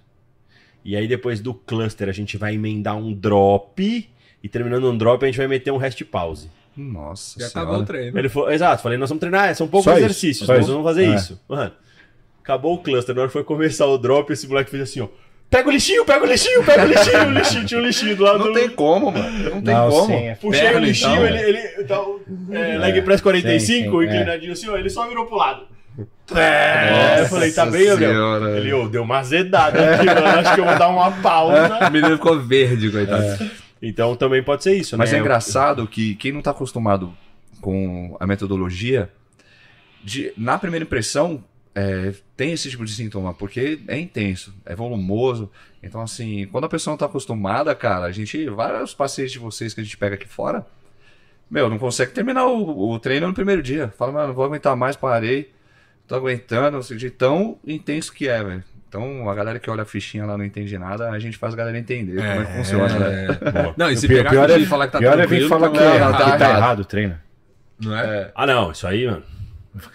e 0.85 0.95
aí 0.97 1.09
depois 1.09 1.41
do 1.41 1.55
cluster 1.55 2.09
a 2.09 2.13
gente 2.13 2.37
vai 2.37 2.55
emendar 2.55 2.97
um 2.97 3.13
drop, 3.15 4.11
e 4.43 4.49
terminando 4.49 4.91
um 4.91 4.97
drop 4.97 5.23
a 5.25 5.27
gente 5.29 5.39
vai 5.39 5.47
meter 5.49 5.71
um 5.71 5.77
rest 5.79 6.03
pause. 6.05 6.51
Nossa 6.77 7.41
Já 7.41 7.49
senhora. 7.49 7.69
acabou 7.71 7.83
o 7.83 7.87
treino. 7.87 8.19
Ele 8.19 8.29
falou, 8.29 8.51
exato, 8.51 8.83
falei, 8.83 8.99
nós 8.99 9.09
vamos 9.09 9.21
treinar, 9.21 9.55
são 9.55 9.69
poucos 9.69 9.85
Só 9.85 9.93
isso, 9.93 10.01
exercícios, 10.01 10.47
só 10.47 10.53
nós 10.55 10.63
isso. 10.65 10.73
vamos 10.73 10.87
fazer 10.87 11.05
É. 11.07 11.15
isso. 11.15 11.41
Mano, 11.49 11.73
acabou 12.43 12.75
o 12.75 12.79
cluster, 12.79 13.15
na 13.15 13.23
hora 13.23 13.29
que 13.29 13.33
foi 13.35 13.45
começar 13.45 13.87
o 13.87 13.97
drop, 13.99 14.31
esse 14.33 14.47
moleque 14.47 14.71
fez 14.71 14.83
assim, 14.83 15.01
ó. 15.01 15.09
Pega 15.51 15.69
o 15.69 15.73
lixinho, 15.73 16.05
pega 16.05 16.25
o 16.25 16.29
lixinho, 16.29 16.65
pega 16.65 16.85
o 16.85 16.87
lixinho, 16.87 17.27
o 17.27 17.31
lixinho, 17.33 17.67
tinha 17.67 17.81
um 17.81 17.83
lixinho 17.83 18.17
do 18.17 18.23
lado 18.23 18.39
Não 18.39 18.47
do... 18.47 18.53
tem 18.53 18.69
como, 18.71 19.11
mano. 19.11 19.51
Não 19.51 19.61
tem 19.63 19.75
Não, 19.75 19.91
como. 19.91 20.07
sim, 20.07 20.27
é 20.29 20.35
Puxei 20.37 20.75
o 20.75 20.79
lixinho, 20.79 21.27
então. 21.27 21.27
ele, 21.27 21.59
ele 21.59 21.85
tá, 21.85 22.01
é, 22.53 22.79
leg 22.79 23.03
press 23.03 23.21
45, 23.21 23.61
Sim, 23.61 23.67
sim, 23.67 23.83
é. 23.83 24.05
inclinadinho 24.07 24.53
assim, 24.53 24.69
ó, 24.69 24.77
ele 24.77 24.89
só 24.89 25.09
virou 25.09 25.27
pro 25.27 25.37
lado. 25.37 25.67
É, 26.35 27.21
eu 27.23 27.27
falei, 27.27 27.51
tá 27.51 27.67
bem, 27.67 27.85
Gabriel? 27.87 28.13
Senhora. 28.13 28.57
Ele, 28.59 28.73
ô, 28.73 28.89
deu 28.89 29.03
uma 29.03 29.19
azedada 29.19 29.97
aqui, 29.97 30.07
mano, 30.07 30.27
acho 30.27 30.55
que 30.55 30.61
eu 30.61 30.65
vou 30.65 30.79
dar 30.79 30.89
uma 30.89 31.11
pausa. 31.21 31.79
O 31.89 31.91
menino 31.91 32.15
ficou 32.17 32.39
verde, 32.39 32.89
coitado. 32.91 33.51
Então 33.83 34.15
também 34.15 34.43
pode 34.43 34.63
ser 34.63 34.75
isso, 34.77 34.97
Mas 34.97 35.11
né? 35.11 35.19
é 35.19 35.21
engraçado 35.21 35.87
que 35.89 36.15
quem 36.15 36.31
não 36.31 36.41
tá 36.43 36.53
acostumado 36.53 37.13
com 37.61 38.17
a 38.21 38.27
metodologia, 38.27 39.11
de- 40.05 40.33
na 40.37 40.57
primeira 40.59 40.85
impressão, 40.85 41.43
é, 41.75 42.13
tem 42.41 42.53
esse 42.53 42.71
tipo 42.71 42.87
de 42.87 42.93
sintoma, 42.93 43.35
porque 43.35 43.81
é 43.87 43.99
intenso, 43.99 44.55
é 44.65 44.75
volumoso. 44.75 45.51
Então, 45.83 46.01
assim, 46.01 46.49
quando 46.51 46.65
a 46.65 46.71
pessoa 46.71 46.93
não 46.93 46.97
tá 46.97 47.05
acostumada, 47.05 47.75
cara, 47.75 48.07
a 48.07 48.13
gente, 48.13 48.49
vários 48.49 48.95
pacientes 48.95 49.33
de 49.33 49.39
vocês 49.39 49.75
que 49.75 49.83
a 49.83 49.85
gente 49.85 49.99
pega 49.99 50.15
aqui 50.15 50.27
fora, 50.27 50.65
meu, 51.51 51.69
não 51.69 51.79
consegue 51.79 52.13
terminar 52.13 52.47
o, 52.47 52.93
o 52.93 52.99
treino 52.99 53.29
no 53.29 53.35
primeiro 53.35 53.63
dia. 53.63 53.93
Fala, 53.99 54.13
mano, 54.13 54.29
não 54.29 54.35
vou 54.35 54.47
aguentar 54.47 54.75
mais, 54.75 54.97
parei, 54.97 55.53
tô 56.09 56.15
aguentando, 56.15 56.79
assim, 56.79 56.97
de 56.97 57.11
tão 57.11 57.59
intenso 57.63 58.11
que 58.11 58.27
é, 58.27 58.43
velho. 58.43 58.65
Então, 58.89 59.29
a 59.29 59.35
galera 59.35 59.59
que 59.59 59.69
olha 59.69 59.83
a 59.83 59.85
fichinha 59.85 60.25
lá 60.25 60.39
não 60.39 60.45
entende 60.45 60.79
nada, 60.79 61.11
a 61.11 61.19
gente 61.19 61.37
faz 61.37 61.53
a 61.53 61.59
galera 61.59 61.79
entender 61.79 62.17
como 62.17 62.41
é 62.41 62.47
que 62.47 62.53
funciona, 62.55 62.99
né? 62.99 63.27
é. 63.27 63.75
Não, 63.77 63.91
e 63.91 63.99
se 63.99 64.09
pior, 64.09 64.17
pegar 64.17 64.31
pior 64.31 64.49
é, 64.49 64.59
e 64.59 64.65
falar 64.65 64.87
que 64.87 64.93
tá 64.93 64.99
pior 64.99 65.21
é 65.21 65.27
vir 65.27 65.47
tranquilo, 65.47 65.49
falar 65.51 65.69
que, 65.69 65.79
também, 65.79 65.95
é, 65.95 66.01
não, 66.01 66.13
que 66.13 66.19
tá 66.19 66.39
tá 66.39 66.51
errado. 66.57 66.81
o 66.81 66.85
treino. 66.87 67.19
Não 67.79 67.95
é? 67.95 68.33
Ah, 68.35 68.47
não, 68.47 68.73
isso 68.73 68.87
aí, 68.87 69.07
mano. 69.07 69.40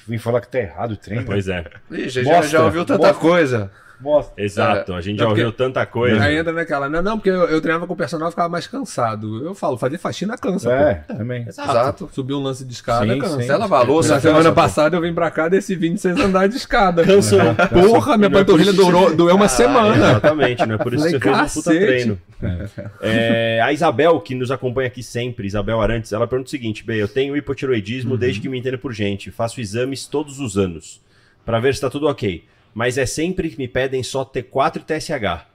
Vim 0.08 0.18
falar 0.18 0.42
que 0.42 0.48
tá 0.48 0.60
errado 0.60 0.92
o 0.92 0.98
treino. 0.98 1.26
Pois 1.26 1.48
é. 1.48 1.66
Ixi, 1.92 2.24
já, 2.24 2.42
já 2.44 2.64
ouviu 2.64 2.86
tanta 2.86 3.00
mostra. 3.08 3.20
coisa. 3.20 3.72
Mostra. 4.00 4.44
Exato. 4.44 4.94
A 4.94 5.02
gente 5.02 5.20
já 5.20 5.28
ouviu 5.28 5.52
tanta 5.52 5.86
coisa. 5.86 6.22
Aí 6.24 6.38
entra 6.38 6.52
naquela, 6.54 6.90
não, 6.90 7.02
não, 7.02 7.18
porque 7.18 7.30
eu, 7.30 7.46
eu 7.46 7.62
treinava 7.62 7.88
com 7.88 7.94
o 7.94 7.96
personal 7.98 8.28
e 8.28 8.32
ficava 8.32 8.50
mais 8.50 8.68
cansado. 8.68 9.44
Eu 9.46 9.56
falo, 9.56 9.78
fazer 9.78 9.98
faxina 9.98 10.38
cansa, 10.38 10.72
É, 10.72 10.94
também. 11.08 11.44
pô. 11.44 11.50
Exato. 11.50 12.10
Subir 12.12 12.34
um 12.34 12.42
lance 12.42 12.64
de 12.66 12.74
escada 12.74 13.14
Sim, 13.14 13.20
cansa. 13.20 13.38
sim. 13.38 13.44
Até 13.44 13.58
lavar 13.58 13.82
a 13.82 13.84
louça, 13.84 14.10
Na 14.10 14.16
cansa, 14.16 14.28
semana 14.28 14.50
pô. 14.50 14.56
passada 14.56 14.96
eu 14.98 15.02
vim 15.02 15.14
pra 15.14 15.32
cá 15.32 15.48
desci 15.48 15.76
26 15.76 16.20
andares 16.20 16.52
de 16.52 16.58
escada. 16.58 17.04
Cansou. 17.04 17.40
Porra, 17.72 18.18
minha 18.18 18.28
é 18.28 18.30
panturrilha 18.32 18.74
durou, 18.74 19.16
doeu 19.16 19.36
uma 19.36 19.46
Ah, 19.46 19.50
semana. 19.50 19.96
Exatamente, 19.96 20.66
não 20.66 20.76
é 20.76 20.78
por 20.78 20.94
isso 20.94 21.06
que 21.06 21.12
você 21.20 21.20
fez 21.20 21.56
um 21.56 21.62
puta 21.62 21.70
treino. 21.72 22.20
É, 23.02 23.62
a 23.64 23.72
Isabel, 23.74 24.20
que 24.20 24.36
nos 24.36 24.52
acompanha 24.52 24.88
aqui 24.88 25.02
sempre, 25.02 25.48
Isabel 25.48 25.82
Arantes, 25.82 26.12
ela 26.14 26.28
pergunta 26.28 26.48
o 26.48 26.52
seguinte: 26.52 26.84
B, 26.84 27.02
eu 27.02 27.08
tenho 27.08 27.36
hipotiroidismo 27.36 28.12
Uhum. 28.12 28.18
desde 28.18 28.40
que 28.42 28.50
me 28.50 28.58
entendo 28.60 28.78
por 28.78 28.94
gente, 28.94 29.32
faço 29.32 29.60
exames 29.62 30.06
todos 30.06 30.40
os 30.40 30.58
anos 30.58 31.02
pra 31.46 31.60
ver 31.60 31.74
se 31.76 31.82
tá 31.82 31.90
tudo 31.90 32.08
ok. 32.08 32.44
Mas 32.76 32.98
é 32.98 33.06
sempre 33.06 33.50
que 33.50 33.58
me 33.58 33.70
pedem 33.70 34.04
só 34.04 34.26
T4 34.26 34.82
e 34.82 35.00
TSH. 35.00 35.48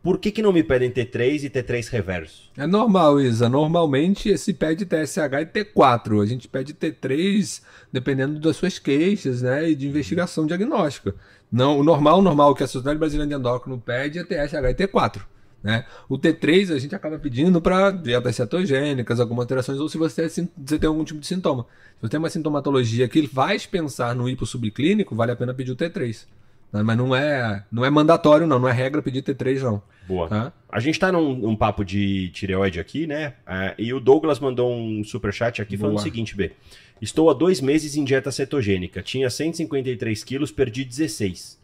Por 0.00 0.16
que, 0.18 0.30
que 0.30 0.40
não 0.40 0.52
me 0.52 0.62
pedem 0.62 0.92
T3 0.92 1.42
e 1.42 1.50
T3 1.50 1.90
reverso? 1.90 2.52
É 2.56 2.68
normal, 2.68 3.20
Isa. 3.20 3.48
Normalmente 3.48 4.38
se 4.38 4.54
pede 4.54 4.86
TSH 4.86 5.18
e 5.42 5.46
T4. 5.46 6.22
A 6.22 6.26
gente 6.26 6.46
pede 6.46 6.72
T3 6.72 7.60
dependendo 7.92 8.38
das 8.38 8.56
suas 8.56 8.78
queixas, 8.78 9.42
né? 9.42 9.68
E 9.68 9.74
de 9.74 9.88
investigação 9.88 10.46
diagnóstica. 10.46 11.16
Não, 11.50 11.80
o 11.80 11.82
normal, 11.82 12.22
normal 12.22 12.54
que 12.54 12.62
a 12.62 12.68
Sociedade 12.68 12.96
Brasileira 12.96 13.28
de 13.28 13.34
Endócrino 13.34 13.76
pede 13.76 14.20
é 14.20 14.24
TSH 14.24 14.54
e 14.54 14.74
T4. 14.74 15.22
Né? 15.60 15.84
O 16.08 16.16
T3 16.16 16.72
a 16.72 16.78
gente 16.78 16.94
acaba 16.94 17.18
pedindo 17.18 17.60
para 17.60 17.90
dietas 17.90 18.36
cetogênicas, 18.36 19.18
algumas 19.18 19.42
alterações, 19.42 19.80
ou 19.80 19.88
se 19.88 19.98
você, 19.98 20.26
é 20.26 20.28
você 20.28 20.78
tem 20.78 20.86
algum 20.86 21.02
tipo 21.02 21.18
de 21.18 21.26
sintoma. 21.26 21.64
Se 21.64 22.02
você 22.02 22.10
tem 22.10 22.18
uma 22.20 22.30
sintomatologia 22.30 23.08
que 23.08 23.26
faz 23.26 23.66
pensar 23.66 24.14
no 24.14 24.28
hipo 24.28 24.46
subclínico, 24.46 25.16
vale 25.16 25.32
a 25.32 25.36
pena 25.36 25.52
pedir 25.52 25.72
o 25.72 25.76
T3. 25.76 26.24
Né? 26.72 26.82
Mas 26.82 26.96
não 26.96 27.14
é, 27.14 27.64
não 27.70 27.84
é 27.84 27.90
mandatório, 27.90 28.46
não, 28.46 28.58
não 28.58 28.68
é 28.68 28.72
regra 28.72 29.02
pedir 29.02 29.22
T3, 29.22 29.62
não. 29.62 29.82
Boa. 30.06 30.28
Tá? 30.28 30.52
A 30.70 30.80
gente 30.80 30.98
tá 30.98 31.12
num, 31.12 31.34
num 31.34 31.56
papo 31.56 31.84
de 31.84 32.30
tireoide 32.30 32.80
aqui, 32.80 33.06
né? 33.06 33.34
É, 33.46 33.74
e 33.78 33.92
o 33.92 34.00
Douglas 34.00 34.40
mandou 34.40 34.72
um 34.72 35.04
superchat 35.04 35.60
aqui 35.60 35.76
falando 35.76 35.94
o 35.94 35.96
Boa. 35.96 36.04
seguinte, 36.04 36.34
B. 36.34 36.52
Estou 37.00 37.30
há 37.30 37.34
dois 37.34 37.60
meses 37.60 37.96
em 37.96 38.04
dieta 38.04 38.32
cetogênica. 38.32 39.02
Tinha 39.02 39.30
153 39.30 40.24
quilos, 40.24 40.50
perdi 40.50 40.84
16. 40.84 41.58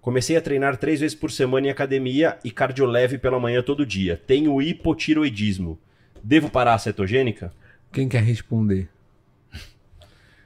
Comecei 0.00 0.36
a 0.36 0.40
treinar 0.40 0.76
três 0.76 1.00
vezes 1.00 1.16
por 1.16 1.30
semana 1.30 1.66
em 1.66 1.70
academia 1.70 2.38
e 2.44 2.50
cardioleve 2.50 3.18
pela 3.18 3.40
manhã 3.40 3.62
todo 3.62 3.84
dia. 3.84 4.20
Tenho 4.26 4.60
hipotiroidismo. 4.62 5.78
Devo 6.22 6.50
parar 6.50 6.74
a 6.74 6.78
cetogênica? 6.78 7.52
Quem 7.92 8.08
quer 8.08 8.22
responder? 8.22 8.88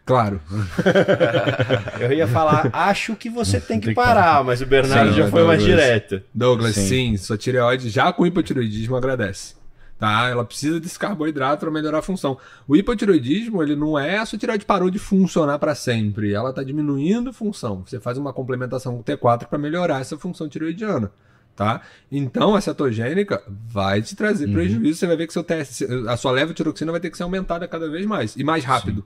Claro. 0.05 0.41
Eu 2.01 2.13
ia 2.13 2.27
falar, 2.27 2.71
acho 2.73 3.15
que 3.15 3.31
você 3.31 3.61
tem 3.61 3.79
que 3.79 3.87
Tem 3.87 3.95
que 3.95 4.01
parar, 4.01 4.43
mas 4.43 4.61
o 4.61 4.67
Bernardo 4.67 5.11
Sim, 5.11 5.17
já 5.17 5.29
foi 5.31 5.45
mais 5.45 5.61
Douglas. 5.61 5.81
direto. 5.81 6.23
Douglas, 6.35 6.75
sim. 6.75 6.87
Sim. 6.87 7.17
sua 7.17 7.37
tireoide 7.39 7.89
já 7.89 8.13
com 8.13 8.27
hipotiroidismo 8.27 8.97
agradece. 8.97 9.55
Tá? 9.99 10.29
Ela 10.29 10.45
precisa 10.45 10.81
desse 10.81 10.99
carboidrato 10.99 11.61
para 11.61 11.71
melhorar 11.71 11.99
a 11.99 12.03
função. 12.03 12.37
O 12.67 12.75
hipotiroidismo, 12.75 13.63
ele 13.63 13.77
não 13.77 13.97
é 13.97 14.19
a 14.19 14.27
sua 14.27 14.37
tireoide 14.37 14.65
parou 14.65 14.91
de 14.91 14.99
funcionar 14.99 15.61
para 15.61 15.77
sempre. 15.77 16.35
Ela 16.35 16.51
está 16.51 16.65
diminuindo 16.65 17.31
a 17.31 17.33
função. 17.33 17.85
Você 17.87 18.01
faz 18.01 18.19
uma 18.19 18.33
complementação 18.33 18.95
com 18.95 19.01
o 19.01 19.05
T4 19.05 19.47
para 19.47 19.59
melhorar 19.59 20.01
essa 20.01 20.19
função 20.19 20.49
tireoidiana. 20.49 21.13
Tá? 21.55 21.83
Então, 22.11 22.57
a 22.57 22.61
cetogênica 22.61 23.41
vai 23.47 24.03
te 24.03 24.17
trazer 24.17 24.51
prejuízo. 24.51 24.99
Você 24.99 25.07
vai 25.07 25.17
ver 25.17 25.29
que 25.29 25.33
seu 25.33 25.45
teste, 25.45 25.87
a 26.09 26.17
sua 26.17 26.33
levotiroxina 26.33 26.91
vai 26.91 27.01
ter 27.01 27.11
que 27.11 27.17
ser 27.17 27.23
aumentada 27.23 27.69
cada 27.69 27.89
vez 27.89 28.05
mais 28.05 28.35
e 28.35 28.43
mais 28.43 28.65
rápido. 28.65 29.05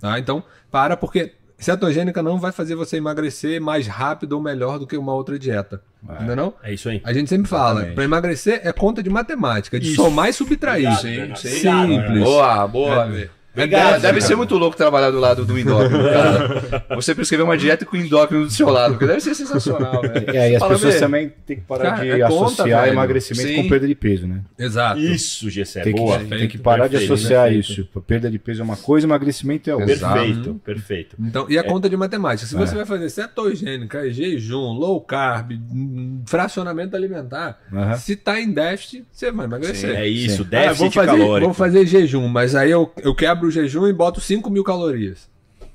Tá? 0.00 0.18
Então, 0.18 0.42
para, 0.70 0.96
porque 0.96 1.32
cetogênica 1.58 2.22
não 2.22 2.38
vai 2.38 2.52
fazer 2.52 2.74
você 2.74 2.96
emagrecer 2.96 3.60
mais 3.60 3.86
rápido 3.86 4.34
ou 4.34 4.42
melhor 4.42 4.78
do 4.78 4.86
que 4.86 4.96
uma 4.96 5.14
outra 5.14 5.38
dieta. 5.38 5.82
Entendeu? 6.02 6.36
não? 6.36 6.54
É 6.62 6.72
isso 6.74 6.88
aí. 6.88 7.00
A 7.04 7.12
gente 7.12 7.30
sempre 7.30 7.48
fala, 7.48 7.72
Exatamente. 7.72 7.94
para 7.94 8.04
emagrecer 8.04 8.60
é 8.62 8.72
conta 8.72 9.02
de 9.02 9.08
matemática, 9.08 9.80
de 9.80 9.88
Isso. 9.88 9.96
somar 9.96 10.28
e 10.28 10.32
subtrair. 10.32 10.92
Obrigado, 10.92 11.38
Sim, 11.38 11.48
sim. 11.48 11.60
Simples. 11.60 12.22
Boa, 12.22 12.66
boa. 12.68 13.18
É. 13.18 13.28
Obrigado, 13.54 14.02
Deve, 14.02 14.20
ser 14.20 14.34
muito 14.36 14.56
louco 14.56 14.76
trabalhar 14.76 15.10
do 15.10 15.20
lado 15.20 15.44
do 15.44 15.56
endócrino, 15.58 16.02
cara. 16.10 16.84
Você 16.96 17.14
prescrever 17.14 17.44
uma 17.44 17.56
dieta 17.56 17.86
com 17.86 17.96
endócrino 17.96 18.44
do 18.44 18.50
seu 18.50 18.68
lado, 18.68 18.94
porque 18.94 19.06
deve 19.06 19.20
ser 19.20 19.34
sensacional, 19.34 20.02
velho. 20.02 20.30
É, 20.30 20.50
e 20.50 20.56
as 20.56 20.60
Fala, 20.60 20.72
pessoas 20.74 20.98
também 20.98 21.32
têm 21.46 21.56
que 21.56 21.62
parar 21.62 21.90
Cara, 21.92 22.02
de 22.02 22.10
é 22.10 22.28
conta, 22.28 22.44
associar 22.52 22.82
velho. 22.82 22.92
emagrecimento 22.94 23.48
Sim. 23.48 23.62
com 23.62 23.68
perda 23.68 23.86
de 23.86 23.94
peso, 23.94 24.26
né? 24.26 24.40
Exato. 24.58 24.98
Isso, 24.98 25.48
Gessé, 25.48 25.82
Tem 25.82 25.94
que, 25.94 26.00
boa. 26.00 26.18
tem 26.18 26.48
que 26.48 26.58
parar 26.58 26.84
de 26.88 26.92
Perfeito, 26.98 27.12
associar 27.14 27.44
perfeito. 27.44 27.70
isso. 27.70 27.88
Perda 28.06 28.30
de 28.30 28.38
peso 28.38 28.60
é 28.60 28.64
uma 28.64 28.76
coisa, 28.76 29.06
emagrecimento 29.06 29.70
é 29.70 29.74
outra. 29.74 29.86
Perfeito, 29.96 30.54
perfeito. 30.64 31.16
Então, 31.20 31.46
e 31.48 31.56
a 31.56 31.62
conta 31.62 31.88
de 31.88 31.96
matemática. 31.96 32.46
Se 32.48 32.54
você 32.56 32.74
vai 32.74 32.84
fazer 32.84 33.08
cetogênica, 33.08 34.10
jejum, 34.10 34.72
low 34.72 35.00
carb, 35.00 35.52
hum, 35.52 36.22
fracionamento 36.26 36.96
alimentar, 36.96 37.58
Aham. 37.72 37.96
se 37.96 38.16
tá 38.16 38.40
em 38.40 38.50
déficit, 38.52 39.04
você 39.12 39.30
vai 39.30 39.46
emagrecer. 39.46 39.94
É 39.94 40.08
isso, 40.08 40.42
Sim. 40.44 40.48
Ah, 40.52 40.72
vou 40.72 40.88
déficit 40.90 40.94
fazer, 40.94 41.06
calórico. 41.18 41.46
Vou 41.46 41.54
fazer 41.54 41.86
jejum, 41.86 42.26
mas 42.28 42.54
aí 42.54 42.70
eu, 42.70 42.92
eu 43.02 43.14
quebro 43.14 43.43
o 43.44 43.50
jejum 43.50 43.86
e 43.86 43.92
boto 43.92 44.20
5 44.20 44.50
mil 44.50 44.64
calorias. 44.64 45.28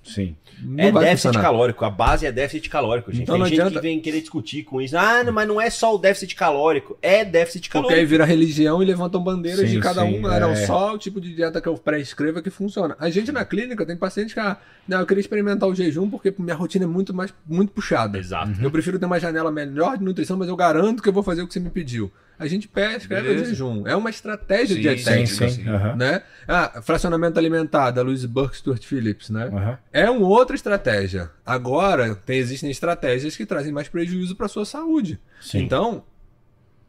Sim. 0.04 0.36
Não 0.64 0.84
É 0.84 0.92
déficit 0.92 1.28
funcionar. 1.28 1.42
calórico, 1.42 1.86
a 1.86 1.90
base 1.90 2.26
é 2.26 2.32
déficit 2.32 2.70
calórico, 2.70 3.12
gente. 3.12 3.24
Então 3.24 3.36
Tem 3.36 3.40
não 3.40 3.48
gente 3.50 3.60
adianta- 3.62 3.80
que 3.80 3.88
vem 3.88 4.00
querer 4.00 4.22
discutir 4.22 4.64
com 4.64 4.82
isso. 4.82 4.98
Ah, 4.98 5.24
não, 5.24 5.32
mas 5.34 5.48
não 5.48 5.60
é 5.62 5.70
só 5.70 5.96
o 5.96 5.98
déficit 5.98 6.36
calórico, 6.36 6.98
é 7.02 7.24
déficit 7.26 7.70
Porque 7.70 7.78
aí 7.78 7.84
calórico. 7.84 8.10
vira 8.10 8.26
religião 8.26 8.82
e 8.82 8.86
levantam 8.86 9.24
bandeiras 9.24 9.62
Sim, 9.62 9.76
de 9.76 9.80
cada 9.80 10.02
sim, 10.02 10.18
um. 10.18 10.22
Não, 10.22 10.52
é. 10.52 10.56
só 10.66 10.94
o 10.94 10.98
tipo 10.98 11.20
de 11.22 11.34
dieta 11.36 11.62
que 11.62 11.68
eu 11.68 11.76
prescrevo 11.78 12.40
é 12.40 12.42
que 12.42 12.50
funciona. 12.50 12.96
A 13.00 13.10
gente 13.10 13.32
na 13.32 13.46
clínica 13.46 13.86
tem 13.86 13.96
pacientes 13.98 14.34
que, 14.34 14.40
ah, 14.40 14.58
não, 14.88 15.00
eu 15.00 15.06
queria 15.06 15.22
experimentar 15.22 15.68
o 15.70 15.76
jejum 15.76 16.10
porque 16.10 16.34
minha 16.38 16.56
rotina 16.56 16.86
é 16.86 16.88
muito 16.88 17.14
mais 17.14 17.34
muito 17.48 17.72
puxada. 17.72 18.18
Exato. 18.18 18.52
Eu 18.62 18.72
prefiro 18.72 18.98
ter 19.00 19.06
uma 19.06 19.20
janela 19.20 19.52
melhor 19.52 19.98
de 19.98 20.04
nutrição, 20.04 20.38
mas 20.38 20.48
eu 20.50 20.56
garanto 20.56 21.02
que 21.04 21.10
eu 21.10 21.14
vou 21.14 21.24
fazer 21.24 21.42
o 21.42 21.48
que 21.48 21.54
você 21.54 21.60
me 21.60 21.70
pediu. 21.70 22.12
A 22.38 22.48
gente 22.48 22.70
prescreve 22.70 23.30
o 23.32 23.38
jejum. 23.46 23.86
É 23.86 23.94
uma 23.98 24.10
estratégia 24.10 24.74
Sim, 24.74 24.82
dietética. 24.82 25.50
Sim, 25.50 25.64
sim. 25.64 25.64
Né? 25.98 26.22
Ah, 26.48 26.82
fracionamento 26.82 27.38
alimentar 27.38 27.92
da 27.92 28.02
Louise 28.02 28.26
Burke 28.26 28.56
Stuart 28.56 28.82
Phillips, 28.86 29.30
né? 29.30 29.50
Aham. 29.52 29.78
É 29.92 30.10
uma 30.10 30.26
outra 30.50 30.56
estratégia. 30.56 31.30
Agora, 31.46 32.16
tem, 32.16 32.38
existem 32.38 32.72
estratégias 32.72 33.36
que 33.36 33.46
trazem 33.46 33.72
mais 33.72 33.88
prejuízo 33.88 34.36
para 34.36 34.48
sua 34.48 34.66
saúde. 34.66 35.20
Sim. 35.40 35.60
Então, 35.60 36.04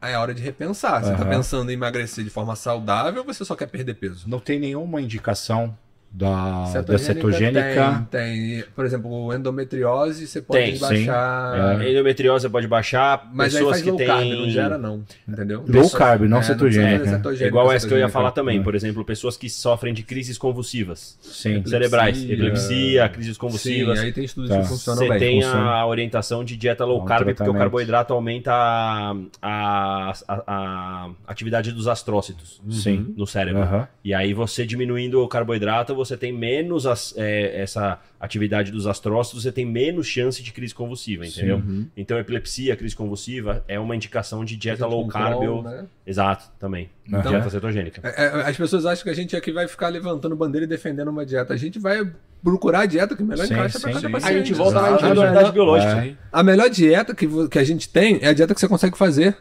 é 0.01 0.17
hora 0.17 0.33
de 0.33 0.41
repensar. 0.41 1.03
Você 1.03 1.11
está 1.11 1.25
pensando 1.25 1.69
em 1.69 1.73
emagrecer 1.73 2.23
de 2.23 2.29
forma 2.29 2.55
saudável 2.55 3.21
ou 3.21 3.25
você 3.33 3.45
só 3.45 3.55
quer 3.55 3.67
perder 3.67 3.93
peso? 3.95 4.27
Não 4.27 4.39
tem 4.39 4.59
nenhuma 4.59 4.99
indicação 5.01 5.77
da 6.13 6.65
Cetogênica 6.65 6.91
da 6.91 6.97
cetogênica. 6.97 8.07
Tem, 8.11 8.51
tem. 8.59 8.63
Por 8.75 8.85
exemplo, 8.85 9.33
endometriose, 9.33 10.27
você 10.27 10.41
pode 10.41 10.59
Tem, 10.61 10.75
sim. 10.75 10.81
baixar. 10.81 11.77
A 11.79 11.89
endometriose 11.89 12.49
pode 12.49 12.67
baixar, 12.67 13.29
Mas 13.33 13.55
aí 13.55 13.59
pessoas 13.61 13.71
faz 13.77 13.81
que 13.83 13.89
low 13.89 13.97
têm... 13.97 14.07
carb, 14.07 14.27
não 14.27 14.49
gera 14.49 14.77
não, 14.77 15.03
entendeu? 15.27 15.63
Low 15.67 15.89
carb, 15.89 16.23
não 16.23 16.39
É, 16.39 16.43
cetogênica. 16.43 17.05
cetogênica, 17.05 17.45
É 17.45 17.47
igual 17.47 17.71
essa 17.71 17.87
que 17.87 17.93
eu 17.93 17.97
ia 17.97 18.09
falar 18.09 18.31
também, 18.31 18.59
É. 18.59 18.63
por 18.63 18.75
exemplo, 18.75 19.05
pessoas 19.05 19.37
que 19.37 19.49
sofrem 19.49 19.93
de 19.93 20.03
crises 20.03 20.37
convulsivas 20.37 21.17
Sim. 21.21 21.63
cerebrais, 21.65 22.21
Epilepsia. 22.21 23.07
crises 23.09 23.37
convulsivas. 23.37 23.99
Sim, 23.99 24.05
aí 24.05 24.11
tem 24.11 24.25
estudos 24.25 24.49
Tá. 24.49 24.59
que 24.59 24.67
funcionam 24.67 25.01
Você 25.03 25.09
bem. 25.09 25.19
tem 25.19 25.41
funciona. 25.41 25.69
a 25.71 25.87
orientação 25.87 26.43
de 26.43 26.57
dieta 26.57 26.83
low 26.83 27.01
Um 27.01 27.05
carb, 27.05 27.33
porque 27.33 27.49
o 27.49 27.53
carboidrato 27.53 28.13
aumenta 28.13 28.51
a, 28.51 29.13
a, 29.41 30.13
a- 30.27 30.43
a 30.47 31.09
atividade 31.27 31.71
dos 31.71 31.87
astrócitos 31.87 32.61
Sim. 32.69 33.13
no 33.15 33.25
cérebro. 33.25 33.87
E 34.03 34.13
aí 34.13 34.33
você 34.33 34.65
diminuindo 34.65 35.21
o 35.23 35.27
carboidrato, 35.27 35.95
você 36.05 36.17
tem 36.17 36.31
menos 36.33 36.85
as- 36.85 37.13
é, 37.17 37.61
essa 37.61 37.99
atividade 38.19 38.71
dos 38.71 38.85
astrócitos, 38.87 39.43
você 39.43 39.51
tem 39.51 39.65
menos 39.65 40.07
chance 40.07 40.41
de 40.43 40.51
crise 40.51 40.73
convulsiva, 40.75 41.25
entendeu? 41.25 41.57
Uhum. 41.57 41.87
Então 41.97 42.17
epilepsia, 42.19 42.75
crise 42.75 42.95
convulsiva 42.95 43.63
é 43.67 43.79
uma 43.79 43.95
indicação 43.95 44.45
de 44.45 44.55
dieta 44.55 44.83
Gente 44.83 44.91
low 44.91 45.03
com 45.03 45.09
carb. 45.09 45.63
Né? 45.63 45.85
Exato, 46.05 46.45
também. 46.59 46.89
Então- 47.07 47.21
dieta 47.31 47.49
cetogênica. 47.49 48.01
É, 48.03 48.25
é, 48.25 48.27
As 48.49 48.57
pessoas 48.57 48.85
acham 48.85 49.03
que 49.03 49.09
a 49.09 49.13
gente 49.15 49.35
aqui 49.35 49.51
vai 49.51 49.67
ficar 49.67 49.89
levantando 49.89 50.35
bandeira 50.35 50.65
e 50.65 50.67
defendendo 50.67 51.07
uma 51.09 51.25
dieta. 51.25 51.53
A 51.53 51.57
gente 51.57 51.79
vai 51.79 52.09
procurar 52.43 52.81
a 52.81 52.85
dieta 52.85 53.15
que 53.15 53.23
melhor 53.23 53.45
Sim, 53.47 53.53
encaixa 53.53 53.79
para 53.79 53.89
sim, 53.89 53.95
cada 53.95 54.07
sim. 54.07 54.11
paciente. 54.11 54.33
A 54.35 54.37
gente 54.37 54.53
volta 54.53 54.81
na 54.81 54.87
Exato. 54.87 55.03
individualidade 55.05 55.51
biológica. 55.51 56.05
É. 56.05 56.15
A 56.31 56.43
melhor 56.43 56.69
dieta 56.69 57.13
que, 57.15 57.27
que 57.49 57.59
a 57.59 57.63
gente 57.63 57.87
tem 57.89 58.19
é 58.21 58.27
a 58.29 58.33
dieta 58.33 58.53
que 58.53 58.59
você 58.59 58.67
consegue 58.67 58.97
fazer. 58.97 59.37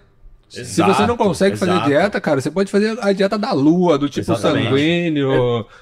Se 0.50 0.82
você 0.82 1.06
não 1.06 1.16
consegue 1.16 1.56
fazer 1.56 1.70
exato. 1.72 1.86
dieta, 1.88 2.20
cara, 2.20 2.40
você 2.40 2.50
pode 2.50 2.70
fazer 2.70 2.98
a 3.00 3.12
dieta 3.12 3.38
da 3.38 3.52
lua, 3.52 3.96
do 3.96 4.08
tipo 4.08 4.32
Exatamente. 4.32 4.64
sanguíneo, 4.68 5.30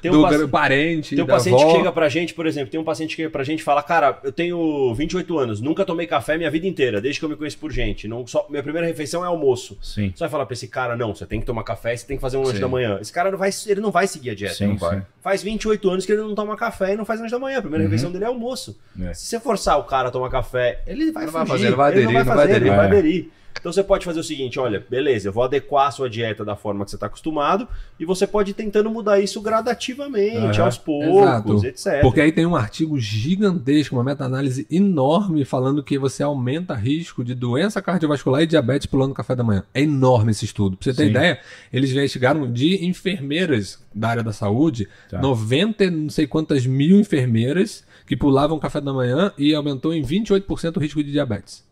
um 0.05 0.11
do 0.11 0.23
paci- 0.23 0.47
parente, 0.49 1.15
Tem 1.17 1.25
um 1.25 1.27
paciente 1.27 1.61
avó. 1.63 1.71
que 1.73 1.77
chega 1.79 1.91
pra 1.93 2.09
gente, 2.09 2.35
por 2.35 2.47
exemplo, 2.47 2.71
tem 2.71 2.79
um 2.79 2.85
paciente 2.85 3.11
que 3.11 3.23
chega 3.23 3.31
pra 3.31 3.43
gente 3.45 3.61
e 3.61 3.63
fala, 3.63 3.83
cara, 3.83 4.19
eu 4.23 4.31
tenho 4.31 4.95
28 4.95 5.39
anos, 5.39 5.61
nunca 5.61 5.85
tomei 5.85 6.07
café 6.07 6.37
minha 6.37 6.51
vida 6.51 6.67
inteira, 6.67 7.01
desde 7.01 7.19
que 7.19 7.25
eu 7.25 7.31
me 7.31 7.37
conheço 7.37 7.57
por 7.59 7.73
gente. 7.73 8.07
Não, 8.07 8.27
só, 8.27 8.47
minha 8.51 8.63
primeira 8.63 8.87
refeição 8.87 9.25
é 9.25 9.27
almoço. 9.27 9.79
Sim. 9.83 10.13
Você 10.15 10.21
vai 10.21 10.29
falar 10.29 10.45
pra 10.47 10.53
esse 10.53 10.69
cara, 10.69 10.97
não, 10.97 11.15
você 11.15 11.25
tem 11.25 11.41
que 11.41 11.47
tomar 11.47 11.63
café, 11.65 11.97
você 11.97 12.07
tem 12.07 12.17
que 12.17 12.21
fazer 12.21 12.37
um 12.37 12.43
lanche 12.43 12.57
Sim. 12.57 12.61
da 12.61 12.69
manhã. 12.69 12.99
Esse 13.01 13.13
cara 13.13 13.31
não 13.31 13.39
vai, 13.39 13.51
ele 13.67 13.81
não 13.81 13.91
vai 13.91 14.07
seguir 14.07 14.31
a 14.31 14.35
dieta. 14.35 14.55
Sim, 14.55 14.67
não 14.67 14.75
sim. 14.75 14.81
vai. 14.81 15.03
Faz 15.23 15.43
28 15.43 15.89
anos 15.91 16.05
que 16.05 16.13
ele 16.13 16.21
não 16.23 16.35
toma 16.35 16.57
café 16.57 16.93
e 16.93 16.97
não 16.97 17.05
faz 17.07 17.21
lanche 17.21 17.33
da 17.33 17.39
manhã. 17.39 17.59
A 17.59 17.63
primeira 17.63 17.85
refeição 17.85 18.11
dele 18.13 18.25
é 18.25 18.29
almoço. 18.29 18.77
É. 19.01 19.15
Se 19.15 19.27
você 19.27 19.41
forçar 19.41 19.79
o 19.79 19.85
cara 19.85 20.09
a 20.09 20.11
tomar 20.11 20.29
café, 20.31 20.83
ele 20.87 21.11
vai 21.11 21.25
Não 21.25 21.33
vai 21.33 21.47
fugir, 21.47 21.53
fazer, 21.59 21.71
não 21.71 21.77
vai 21.77 21.93
ele 21.93 21.99
aderir, 22.03 22.19
não 22.19 22.25
vai 22.25 22.37
fazer, 22.37 22.43
ele 22.49 22.57
aderir. 22.71 22.77
vai 22.77 22.85
É. 22.85 22.89
aderir. 22.89 23.29
Então 23.61 23.73
você 23.73 23.83
pode 23.83 24.05
fazer 24.05 24.21
o 24.21 24.25
seguinte, 24.25 24.59
olha, 24.59 24.85
beleza, 24.89 25.29
eu 25.29 25.33
vou 25.33 25.43
adequar 25.43 25.89
a 25.89 25.91
sua 25.91 26.09
dieta 26.09 26.45
da 26.45 26.55
forma 26.57 26.85
que 26.85 26.91
você 26.91 26.97
está 26.97 27.07
acostumado 27.07 27.67
e 27.99 28.05
você 28.05 28.27
pode 28.27 28.53
ir 28.53 28.55
tentando 28.55 28.89
mudar 28.91 29.21
isso 29.21 29.41
gradativamente, 29.41 30.59
Aham. 30.59 30.65
aos 30.65 30.79
poucos, 30.79 31.65
Exato. 31.65 31.67
etc. 31.67 32.01
Porque 32.03 32.21
aí 32.21 32.33
tem 32.33 32.47
um 32.47 32.57
artigo 32.57 32.99
gigantesco, 32.99 33.97
uma 33.97 34.05
meta-análise 34.05 34.67
enorme, 34.71 35.45
falando 35.45 35.83
que 35.83 35.99
você 35.99 36.23
aumenta 36.23 36.75
risco 36.75 37.25
de 37.25 37.35
doença 37.35 37.83
cardiovascular 37.83 38.43
e 38.43 38.47
diabetes 38.47 38.87
pulando 38.87 39.15
café 39.15 39.35
da 39.35 39.43
manhã. 39.45 39.65
É 39.75 39.83
enorme 39.83 40.31
esse 40.31 40.45
estudo. 40.45 40.77
Pra 40.77 40.85
você 40.85 40.97
ter 40.97 41.05
Sim. 41.05 41.11
ideia, 41.11 41.41
eles 41.73 41.91
investigaram 41.91 42.51
de 42.53 42.85
enfermeiras 42.87 43.79
da 43.95 44.09
área 44.09 44.23
da 44.23 44.33
saúde, 44.33 44.89
Tá. 45.11 45.19
90 45.21 45.85
e 45.85 45.91
não 45.91 46.11
sei 46.11 46.27
quantas 46.27 46.67
mil 46.67 46.99
enfermeiras 47.01 47.85
que 48.07 48.17
pulavam 48.17 48.59
café 48.59 48.81
da 48.81 48.93
manhã 48.93 49.33
e 49.37 49.55
aumentou 49.55 49.93
em 49.93 50.03
28% 50.03 50.77
o 50.77 50.81
risco 50.81 51.03
de 51.03 51.11
diabetes. 51.13 51.68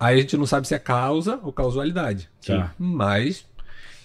Aí 0.00 0.16
a 0.18 0.20
gente 0.22 0.36
não 0.36 0.46
sabe 0.46 0.66
se 0.66 0.74
é 0.74 0.78
causa 0.78 1.38
ou 1.42 1.52
causalidade. 1.52 2.28
Tá. 2.44 2.72
Mas 2.78 3.44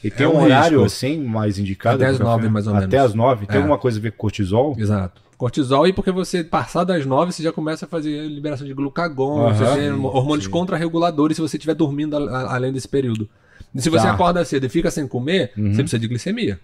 E 0.03 0.11
tem 0.11 0.25
É 0.25 0.29
um 0.29 0.33
um 0.35 0.43
horário 0.43 0.83
risco. 0.83 0.85
assim, 0.85 1.17
mais 1.23 1.57
indicado? 1.57 1.95
Até 2.03 2.11
café? 2.11 2.23
nove, 2.23 2.49
mais 2.49 2.67
ou 2.67 2.73
menos. 2.73 2.87
Até 2.87 2.99
às 2.99 3.13
nove? 3.15 3.47
Tem 3.47 3.55
É. 3.55 3.59
alguma 3.59 3.77
coisa 3.79 3.97
a 3.97 4.01
ver 4.01 4.11
com 4.11 4.17
cortisol? 4.17 4.75
Exato. 4.77 5.19
Cortisol, 5.35 5.87
e 5.87 5.93
porque 5.93 6.11
você 6.11 6.43
passar 6.43 6.83
das 6.83 7.05
9, 7.05 7.31
você 7.31 7.41
já 7.41 7.51
começa 7.51 7.85
a 7.85 7.89
fazer 7.89 8.27
liberação 8.27 8.67
de 8.67 8.73
glucagon, 8.73 9.47
Aham. 9.47 9.53
você 9.55 9.65
tem 9.79 9.91
Sim, 9.95 10.05
hormônios 10.05 10.45
sim. 10.45 10.51
contrarreguladores 10.51 11.35
se 11.37 11.41
você 11.41 11.57
estiver 11.57 11.73
dormindo 11.73 12.15
a- 12.15 12.19
a- 12.41 12.55
além 12.55 12.71
desse 12.71 12.87
período. 12.87 13.27
E 13.73 13.81
se 13.81 13.89
você 13.89 14.03
Tá. 14.05 14.13
acorda 14.13 14.45
cedo 14.45 14.65
e 14.65 14.69
fica 14.69 14.91
sem 14.91 15.07
comer, 15.07 15.51
Uhum. 15.57 15.73
você 15.73 15.81
precisa 15.81 15.99
de 15.99 16.07
glicemia. 16.07 16.59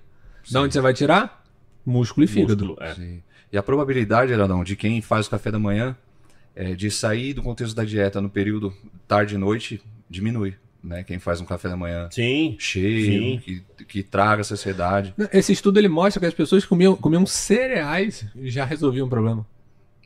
Da 0.52 0.62
onde 0.62 0.74
você 0.74 0.80
vai 0.82 0.94
tirar? 0.94 1.44
Músculo 1.86 2.24
e 2.26 2.28
fígado. 2.28 2.66
Músculo, 2.66 2.88
é. 2.88 2.94
Sim. 2.94 3.24
E 3.52 3.58
a 3.58 3.64
probabilidade, 3.64 4.34
Adão, 4.34 4.64
de 4.64 4.76
quem 4.76 5.02
faz 5.02 5.26
o 5.26 5.30
café 5.32 5.50
da 5.52 5.58
manhã 5.60 5.96
é, 6.56 6.74
de 6.74 6.90
sair 6.92 7.34
do 7.34 7.42
contexto 7.42 7.76
da 7.76 7.84
dieta 7.84 8.20
no 8.22 8.30
período 8.30 8.74
tarde 9.08 9.36
e 9.36 9.38
noite 9.38 9.82
diminui. 10.10 10.56
Né? 10.84 11.04
Quem 11.04 11.20
faz 11.20 11.40
um 11.40 11.46
café 11.46 11.70
da 11.70 11.78
manhã 11.78 12.08
Sim, 12.10 12.56
cheio, 12.58 13.06
Sim. 13.06 13.40
que, 13.44 13.64
que 13.86 14.02
traga 14.04 14.44
saciedade. 14.44 15.14
Esse 15.32 15.52
estudo 15.54 15.78
ele 15.78 15.88
mostra 15.88 16.20
que 16.20 16.26
as 16.26 16.34
pessoas 16.34 16.66
comiam, 16.66 16.96
comiam 16.96 17.24
cereais 17.26 18.26
e 18.36 18.50
já 18.50 18.66
resolviam 18.66 19.06
o 19.06 19.10
problema. 19.10 19.46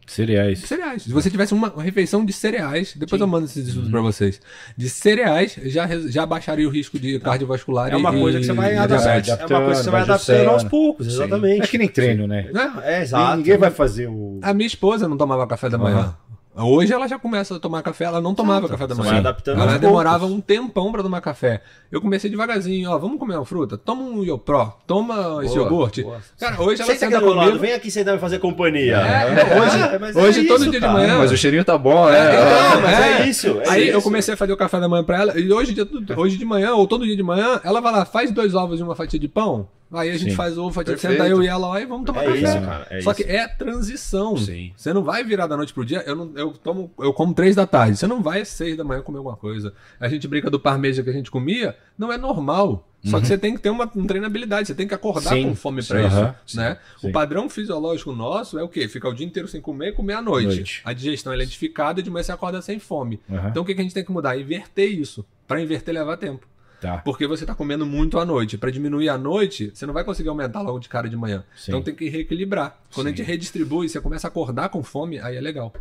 Cereais. 0.08 0.60
Cereais. 0.60 1.02
Se 1.02 1.12
você 1.12 1.32
tivesse 1.32 1.52
uma 1.54 1.70
refeição 1.82 2.24
de 2.24 2.32
cereais, 2.32 2.94
depois 2.96 3.20
eu 3.20 3.26
mando 3.26 3.46
esses 3.46 3.64
Uhum. 3.64 3.68
estudos 3.70 3.90
pra 3.90 4.02
vocês. 4.02 4.40
De 4.78 4.88
cereais, 4.88 5.58
já, 5.64 5.88
já 6.08 6.26
baixaria 6.28 6.68
o 6.68 6.70
risco 6.72 7.00
de 7.00 7.20
cardiovascular 7.20 7.92
é 7.92 7.96
uma 7.96 8.16
e- 8.16 8.20
coisa 8.20 8.38
que 8.40 8.46
você 8.46 8.54
vai 8.54 8.76
adaptar. 8.78 9.20
diabetes. 9.22 9.30
É 9.50 9.56
uma 9.58 9.66
coisa 9.66 9.80
que 9.80 9.86
você 9.86 9.90
vai 9.90 10.02
Vai 10.06 10.16
adaptando 10.16 10.50
aos 10.50 10.64
poucos, 10.64 11.08
exatamente. 11.08 11.64
É 11.64 11.68
que 11.68 11.78
nem 11.80 11.88
treino, 11.88 12.28
né? 12.28 12.52
É, 12.84 13.02
exato. 13.02 13.38
Ninguém 13.38 13.58
vai 13.58 13.72
fazer 13.72 14.08
o. 14.08 14.40
A 14.44 14.54
minha 14.54 14.68
esposa 14.68 15.08
não 15.08 15.18
tomava 15.18 15.48
café 15.48 15.70
da 15.70 15.78
manhã. 15.80 16.16
Hoje 16.58 16.94
ela 16.94 17.08
já 17.08 17.20
começa 17.20 17.56
a 17.56 17.60
tomar 17.60 17.82
café, 17.82 18.06
ela 18.06 18.22
não 18.22 18.34
tomava 18.34 18.70
café 18.70 18.88
da 18.88 18.96
manhã. 18.96 19.10
vai 19.10 19.20
adaptando 19.20 19.62
ela 19.62 19.78
demorava 19.78 20.20
poucos. 20.20 20.38
um 20.38 20.40
tempão 20.42 20.92
pra 20.92 21.04
tomar 21.04 21.20
café. 21.22 21.62
Eu 21.92 22.00
comecei 22.02 22.30
devagarzinho, 22.30 22.90
ó, 22.90 22.98
vamos 22.98 23.20
comer 23.20 23.36
uma 23.36 23.46
fruta? 23.46 23.78
Toma 23.78 24.04
um 24.04 24.24
Yopro, 24.24 24.72
toma 24.88 25.44
esse 25.44 25.54
Boa, 25.56 25.66
iogurte. 25.68 26.04
boa. 26.04 26.20
Cara, 26.40 26.62
hoje 26.62 26.82
ela 26.82 26.96
Senta 26.96 27.20
meu 27.20 27.34
lado, 27.34 27.46
comigo. 27.48 27.60
vem 27.60 27.74
aqui 27.74 27.92
sentar 27.92 28.16
e 28.16 28.20
fazer 28.20 28.40
companhia. 28.40 28.96
É, 28.98 29.36
não, 29.36 29.62
hoje- 29.62 30.00
mas 30.00 30.16
hoje 30.16 30.44
todo 30.46 30.62
dia 30.64 30.72
de 30.74 30.80
cara. 30.80 30.94
manhã- 30.94 31.18
Mas 31.18 31.32
o 31.32 31.38
cheirinho 31.38 31.66
tá 31.66 31.78
bom, 31.78 32.10
né? 32.10 32.34
Então, 32.34 32.82
mas 32.82 33.00
é 33.00 33.28
isso, 33.28 33.48
é 33.62 33.70
Aí 33.70 33.90
eu 33.90 33.98
isso. 33.98 34.04
comecei 34.08 34.34
a 34.34 34.38
fazer 34.38 34.54
o 34.54 34.58
café 34.58 34.80
da 34.80 34.88
manhã 34.88 35.04
pra 35.04 35.20
ela, 35.22 35.40
e 35.40 35.52
hoje, 35.52 35.74
de- 35.74 36.14
hoje 36.16 36.38
de 36.38 36.46
manhã, 36.46 36.74
ou 36.74 36.88
todo 36.88 37.06
dia 37.06 37.16
de 37.18 37.24
manhã, 37.24 37.60
ela 37.64 37.82
vai 37.82 37.92
lá, 37.92 38.06
faz 38.06 38.32
dois 38.32 38.56
ovos 38.56 38.80
e 38.80 38.84
uma 38.84 38.96
fatia 38.96 39.20
de 39.20 39.28
pão. 39.28 39.68
Aí 39.98 40.10
a 40.10 40.18
gente 40.18 40.32
Sim. 40.32 40.36
faz 40.36 40.58
ovo, 40.58 40.72
fatia 40.72 40.96
de 40.96 41.02
Perfeito. 41.02 41.22
senta 41.24 41.30
eu 41.30 41.42
e 41.44 41.48
ela 41.48 41.68
lá 41.68 41.82
e 41.82 41.86
vamos 41.86 42.06
tomar 42.06 42.24
É 42.24 42.26
café. 42.28 42.40
isso, 42.40 42.62
cara, 42.66 42.88
é 42.90 43.02
Só 43.02 43.12
isso. 43.12 43.24
que 43.24 43.30
é 43.32 43.48
transição. 43.48 44.38
Sim. 44.38 44.74
Você 44.76 44.94
não 44.94 45.04
vai 45.04 45.24
virar 45.24 45.48
da 45.48 45.56
noite 45.58 45.74
pro 45.74 45.86
dia. 45.86 46.04
Eu, 46.06 46.16
não, 46.16 46.32
eu, 46.36 46.52
tomo, 46.52 46.92
eu 47.00 47.14
como 47.14 47.34
três 47.34 47.56
da 47.56 47.66
tarde. 47.68 47.98
Você 47.98 48.08
não 48.08 48.22
vai 48.22 48.42
às 48.42 48.50
seis 48.50 48.76
da 48.78 48.84
manhã 48.84 49.02
comer 49.02 49.18
alguma 49.20 49.36
coisa. 49.38 49.74
A 50.00 50.08
gente 50.08 50.28
brinca 50.28 50.50
do 50.50 50.60
parmeja 50.60 51.04
que 51.04 51.10
a 51.10 51.14
gente 51.14 51.30
comia. 51.32 51.76
Não 51.98 52.12
é 52.12 52.18
normal. 52.18 52.88
Só 53.06 53.20
que 53.22 53.28
você 53.28 53.38
tem 53.38 53.54
que 53.54 53.62
ter 53.62 53.70
uma, 53.70 53.86
uma 53.94 54.08
treinabilidade. 54.08 54.68
Você 54.68 54.74
tem 54.74 54.88
que 54.88 54.94
acordar 54.96 55.30
Sim. 55.30 55.50
com 55.50 55.56
fome 55.56 55.84
Sim. 55.84 55.96
isso. 56.00 56.08
Aham. 56.18 56.36
Né? 56.56 56.78
Sim. 56.98 57.10
O 57.10 57.12
padrão 57.12 57.48
fisiológico 57.48 58.12
nosso 58.12 58.58
é 58.58 58.64
o 58.64 58.68
quê? 58.68 58.88
Ficar 58.88 59.10
o 59.10 59.14
dia 59.14 59.28
inteiro 59.28 59.48
sem 59.48 59.62
comer 59.62 59.90
e 59.90 59.92
comer 59.92 60.14
à 60.14 60.22
noite. 60.24 60.48
Noite. 60.56 60.82
A 60.84 60.92
digestão 60.92 61.32
é 61.32 61.36
lentificada 61.36 62.00
e 62.00 62.04
de 62.04 62.10
manhã 62.10 62.24
você 62.24 62.32
acorda 62.32 62.62
sem 62.64 62.80
fome. 62.80 63.20
Aham. 63.32 63.50
Então 63.50 63.62
o 63.62 63.66
que, 63.66 63.76
que 63.76 63.80
a 63.82 63.84
gente 63.84 63.94
tem 63.94 64.04
que 64.04 64.12
mudar? 64.12 64.36
Inverter 64.40 64.90
isso. 64.90 65.24
Pra 65.48 65.62
inverter 65.62 65.94
leva 65.94 66.18
tempo. 66.18 66.48
Tá. 66.86 66.98
Porque 67.00 67.26
você 67.26 67.46
tá 67.46 67.56
comendo 67.56 67.86
muito 67.86 68.20
à 68.20 68.26
noite. 68.26 68.58
Pra 68.58 68.70
diminuir 68.70 69.10
à 69.10 69.18
noite, 69.18 69.72
você 69.74 69.86
não 69.86 69.94
vai 69.94 70.04
conseguir 70.04 70.30
aumentar 70.30 70.62
logo 70.62 70.80
de 70.80 70.88
cara 70.88 71.10
de 71.10 71.18
manhã. 71.18 71.44
Sim. 71.56 71.72
Então 71.72 71.82
tem 71.82 71.96
que 71.96 72.08
reequilibrar. 72.10 72.80
Quando 72.94 73.08
a 73.08 73.10
Sim. 73.10 73.18
gente 73.18 73.26
redistribui, 73.28 73.90
você 73.90 74.00
começa 74.00 74.28
a 74.28 74.30
acordar 74.30 74.70
com 74.70 74.84
fome, 74.84 75.20
aí 75.20 75.36
é 75.36 75.42
legal. 75.42 75.74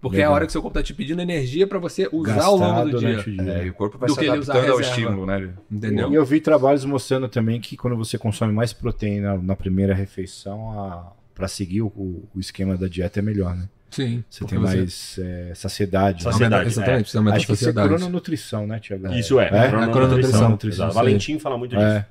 Porque 0.00 0.16
é 0.16 0.20
Legal. 0.20 0.32
a 0.32 0.34
hora 0.36 0.46
que 0.46 0.52
seu 0.52 0.62
corpo 0.62 0.78
tá 0.78 0.82
te 0.82 0.94
pedindo 0.94 1.20
energia 1.20 1.66
pra 1.66 1.78
você 1.78 2.08
usar 2.10 2.44
ao 2.44 2.56
longo 2.56 2.90
do 2.90 2.98
dia. 2.98 3.20
o 3.20 3.22
dia. 3.22 3.52
É, 3.52 3.66
e 3.66 3.70
o 3.70 3.74
corpo 3.74 3.98
vai 3.98 4.06
Do 4.06 4.14
se 4.14 4.18
que 4.20 4.24
ele 4.24 4.38
usar 4.38 4.54
adaptando 4.54 4.72
ao 4.72 4.78
reserva. 4.78 5.00
estímulo, 5.00 5.26
né? 5.26 5.50
Entendeu? 5.70 6.10
E 6.10 6.14
eu 6.14 6.24
vi 6.24 6.40
trabalhos 6.40 6.86
mostrando 6.86 7.28
também 7.28 7.60
que 7.60 7.76
quando 7.76 7.96
você 7.96 8.16
consome 8.16 8.50
mais 8.50 8.72
proteína 8.72 9.36
na 9.36 9.54
primeira 9.54 9.94
refeição, 9.94 10.70
a... 10.80 11.12
para 11.34 11.46
seguir 11.48 11.82
o, 11.82 11.88
o 12.34 12.40
esquema 12.40 12.78
da 12.78 12.88
dieta 12.88 13.18
é 13.18 13.22
melhor, 13.22 13.54
né? 13.54 13.68
Sim. 13.90 14.22
Você 14.30 14.44
tem 14.44 14.58
mais 14.58 15.18
é, 15.18 15.52
saciedade. 15.54 16.22
Saciedade. 16.22 16.54
Aumenta, 16.54 16.68
exatamente, 16.68 17.00
precisa 17.02 17.18
aumentar 17.18 17.36
Acho 17.36 17.44
a 17.44 17.46
que 17.46 17.52
isso 17.52 17.64
é 17.64 17.66
saciedade. 17.72 17.88
crononutrição, 17.88 18.66
né, 18.66 18.78
Tiago? 18.78 19.12
Isso 19.14 19.40
é, 19.40 19.46
É? 19.46 19.68
crononutrição. 19.68 20.58
É. 20.88 20.92
Valentim 20.92 21.38
fala 21.38 21.58
muito 21.58 21.72
disso. 21.76 21.82
É. 21.86 22.06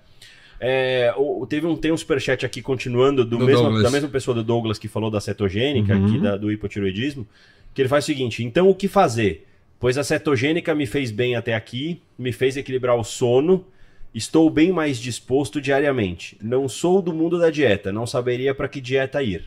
É, 0.61 1.13
teve 1.47 1.65
um, 1.65 1.75
tem 1.77 1.91
um 1.91 1.95
superchat 1.97 2.45
aqui 2.45 2.61
continuando 2.61 3.23
do 3.23 3.37
Do 3.37 3.45
mesmo, 3.45 3.81
da 3.81 3.89
mesma 3.89 4.09
pessoa 4.09 4.35
do 4.35 4.43
Douglas 4.43 4.77
que 4.77 4.89
falou 4.89 5.09
da 5.09 5.21
cetogênica, 5.21 5.95
Uhum. 5.95 6.05
aqui 6.05 6.19
da- 6.19 6.35
do 6.35 6.51
hipotiroidismo, 6.51 7.25
que 7.73 7.81
ele 7.81 7.87
faz 7.87 8.03
o 8.03 8.07
seguinte: 8.07 8.43
então 8.43 8.69
o 8.69 8.75
que 8.75 8.87
fazer? 8.89 9.47
Pois 9.79 9.97
a 9.97 10.03
cetogênica 10.03 10.75
me 10.75 10.85
fez 10.85 11.11
bem 11.11 11.37
até 11.37 11.55
aqui, 11.55 12.01
me 12.17 12.33
fez 12.33 12.57
equilibrar 12.57 12.97
o 12.97 13.03
sono, 13.05 13.65
estou 14.13 14.49
bem 14.49 14.73
mais 14.73 14.97
disposto 14.97 15.61
diariamente. 15.61 16.37
Não 16.41 16.67
sou 16.67 17.01
do 17.01 17.13
mundo 17.13 17.39
da 17.39 17.49
dieta, 17.49 17.89
não 17.89 18.05
saberia 18.05 18.53
para 18.53 18.67
que 18.67 18.81
dieta 18.81 19.23
ir. 19.23 19.45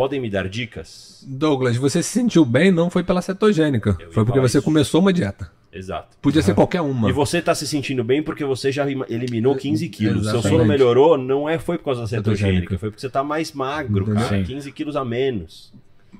Podem 0.00 0.18
me 0.18 0.30
dar 0.30 0.48
dicas? 0.48 1.22
Douglas, 1.28 1.76
você 1.76 2.02
se 2.02 2.08
sentiu 2.08 2.42
bem 2.42 2.70
não 2.70 2.88
foi 2.88 3.04
pela 3.04 3.20
cetogênica. 3.20 3.98
Eu 4.00 4.10
Foi 4.10 4.24
porque 4.24 4.40
você 4.40 4.56
isso. 4.56 4.64
começou 4.64 4.98
uma 4.98 5.12
dieta. 5.12 5.52
Exato. 5.70 6.16
Podia 6.22 6.40
ser 6.40 6.54
qualquer 6.54 6.80
uma. 6.80 7.10
E 7.10 7.12
você 7.12 7.42
tá 7.42 7.54
se 7.54 7.66
sentindo 7.66 8.02
bem 8.02 8.22
porque 8.22 8.42
você 8.42 8.72
já 8.72 8.86
eliminou 9.10 9.54
15 9.54 9.86
quilos. 9.90 10.22
Seu 10.22 10.40
sono 10.40 10.54
Exatamente. 10.54 10.68
melhorou, 10.68 11.18
não 11.18 11.46
é 11.46 11.58
foi 11.58 11.76
por 11.76 11.84
causa 11.84 12.00
da 12.00 12.06
Cetogênica. 12.06 12.78
foi 12.78 12.88
porque 12.88 12.98
você 13.02 13.10
tá 13.10 13.22
mais 13.22 13.52
magro, 13.52 14.04
Entendeu? 14.04 14.22
cara. 14.22 14.38
Sim. 14.38 14.54
15 14.54 14.72
quilos 14.72 14.96
a 14.96 15.04
menos. 15.04 15.70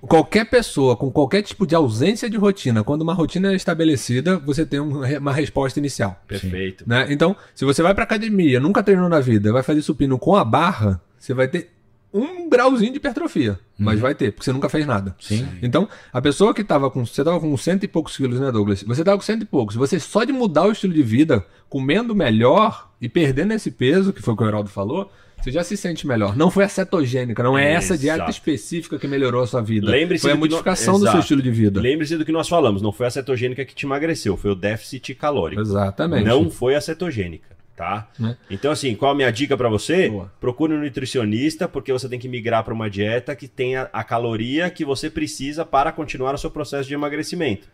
Qualquer 0.03 0.51
pessoa 0.51 0.95
com 0.95 1.11
qualquer 1.11 1.41
tipo 1.41 1.67
de 1.67 1.75
ausência 1.75 2.29
de 2.29 2.37
rotina, 2.37 2.85
quando 2.85 3.01
uma 3.01 3.15
rotina 3.15 3.51
é 3.51 3.57
estabelecida, 3.57 4.37
você 4.41 4.67
tem 4.67 4.79
um 4.79 5.03
uma 5.17 5.33
resposta 5.33 5.79
inicial. 5.79 6.23
Perfeito. 6.29 6.85
Né? 6.87 7.07
Então, 7.09 7.35
se 7.55 7.65
você 7.65 7.83
vai 7.83 7.95
pra 7.95 8.05
academia, 8.05 8.61
nunca 8.61 8.83
treinou 8.83 9.09
na 9.09 9.21
vida, 9.21 9.51
vai 9.55 9.63
fazer 9.63 9.81
supino 9.81 10.19
com 10.19 10.37
a 10.37 10.45
barra, 10.45 11.01
você 11.19 11.33
vai 11.33 11.49
ter 11.49 11.71
um 12.13 12.49
grauzinho 12.49 12.91
de 12.93 12.97
hipertrofia. 12.99 13.59
Mas 13.79 13.99
vai 13.99 14.15
ter, 14.15 14.33
porque 14.33 14.45
você 14.45 14.53
nunca 14.53 14.69
fez 14.69 14.87
nada. 14.87 15.15
Sim. 15.19 15.47
Então, 15.63 15.89
a 16.13 16.21
pessoa 16.21 16.53
que 16.53 16.63
tava 16.63 16.91
com. 16.91 17.05
Você 17.07 17.25
tava 17.25 17.41
com 17.41 17.57
cento 17.57 17.85
e 17.85 17.89
poucos 17.89 18.17
quilos, 18.17 18.39
né, 18.39 18.53
Douglas? 18.53 18.83
Você 18.83 19.03
tava 19.03 19.17
com 19.17 19.23
cento 19.25 19.43
e 19.43 19.47
poucos. 19.47 19.75
Você 19.77 19.99
só 19.99 20.25
de 20.25 20.33
mudar 20.33 20.67
o 20.67 20.73
estilo 20.73 20.93
de 20.93 21.03
vida, 21.03 21.45
comendo 21.69 22.15
melhor 22.15 22.91
e 23.01 23.09
perdendo 23.09 23.53
esse 23.55 23.71
peso, 23.71 24.13
que 24.13 24.21
foi 24.21 24.35
o 24.35 24.37
que 24.37 24.43
o 24.43 24.47
Heraldo 24.47 24.69
falou, 24.69 25.11
você 25.41 25.51
já 25.51 25.65
se 25.65 25.75
sente 25.79 26.07
melhor. 26.07 26.37
Não 26.37 26.51
foi 26.51 26.65
a 26.65 26.69
cetogênica, 26.69 27.43
não 27.43 27.57
é 27.57 27.73
essa 27.73 27.97
dieta 27.97 28.29
específica 28.29 28.99
que 28.99 29.09
melhorou 29.09 29.43
a 29.43 29.47
sua 29.47 29.63
vida. 29.63 29.91
Lembre-se 29.91 30.21
foi 30.21 30.33
a 30.33 30.35
que 30.35 30.39
no- 30.41 30.45
modificação 30.47 31.01
do 31.01 31.11
seu 31.11 31.21
estilo 31.21 31.41
de 31.41 31.51
vida. 31.51 31.81
Lembre-se 31.81 32.19
do 32.19 32.27
que 32.27 32.33
nós 32.33 32.47
falamos, 32.47 32.83
não 32.83 32.93
foi 32.93 33.07
a 33.07 33.11
cetogênica 33.11 33.65
que 33.65 33.75
te 33.75 33.87
emagreceu, 33.87 34.37
foi 34.37 34.51
o 34.51 34.55
déficit 34.55 35.15
calórico. 35.15 35.63
Exatamente. 35.63 36.27
Não 36.27 36.51
foi 36.51 36.75
a 36.75 36.81
cetogênica, 36.83 37.49
tá? 37.81 38.09
Né? 38.19 38.37
Então, 38.51 38.71
assim, 38.71 38.95
qual 38.95 39.13
a 39.13 39.15
minha 39.15 39.31
dica 39.33 39.57
pra 39.57 39.71
você? 39.71 40.11
Boa. 40.11 40.31
Procure 40.39 40.75
um 40.75 40.83
nutricionista, 40.83 41.67
porque 41.67 41.91
você 41.91 42.11
tem 42.11 42.19
que 42.19 42.29
migrar 42.29 42.63
para 42.63 42.75
uma 42.75 42.91
dieta 42.91 43.35
que 43.35 43.49
tenha 43.49 43.89
a 43.91 44.05
caloria 44.05 44.69
que 44.69 44.85
você 44.85 45.09
precisa 45.09 45.65
para 45.65 45.91
continuar 45.91 46.35
o 46.35 46.39
seu 46.39 46.51
processo 46.51 46.87
de 46.87 46.95
emagrecimento. 46.95 47.67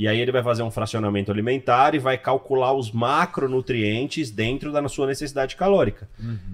E 0.00 0.08
aí 0.08 0.18
ele 0.18 0.32
vai 0.32 0.42
fazer 0.42 0.62
um 0.62 0.70
fracionamento 0.70 1.30
alimentar 1.30 1.94
e 1.94 1.98
vai 1.98 2.16
calcular 2.16 2.72
os 2.72 2.90
macronutrientes 2.90 4.30
dentro 4.30 4.72
da 4.72 4.88
sua 4.88 5.06
necessidade 5.06 5.56
calórica. 5.56 6.08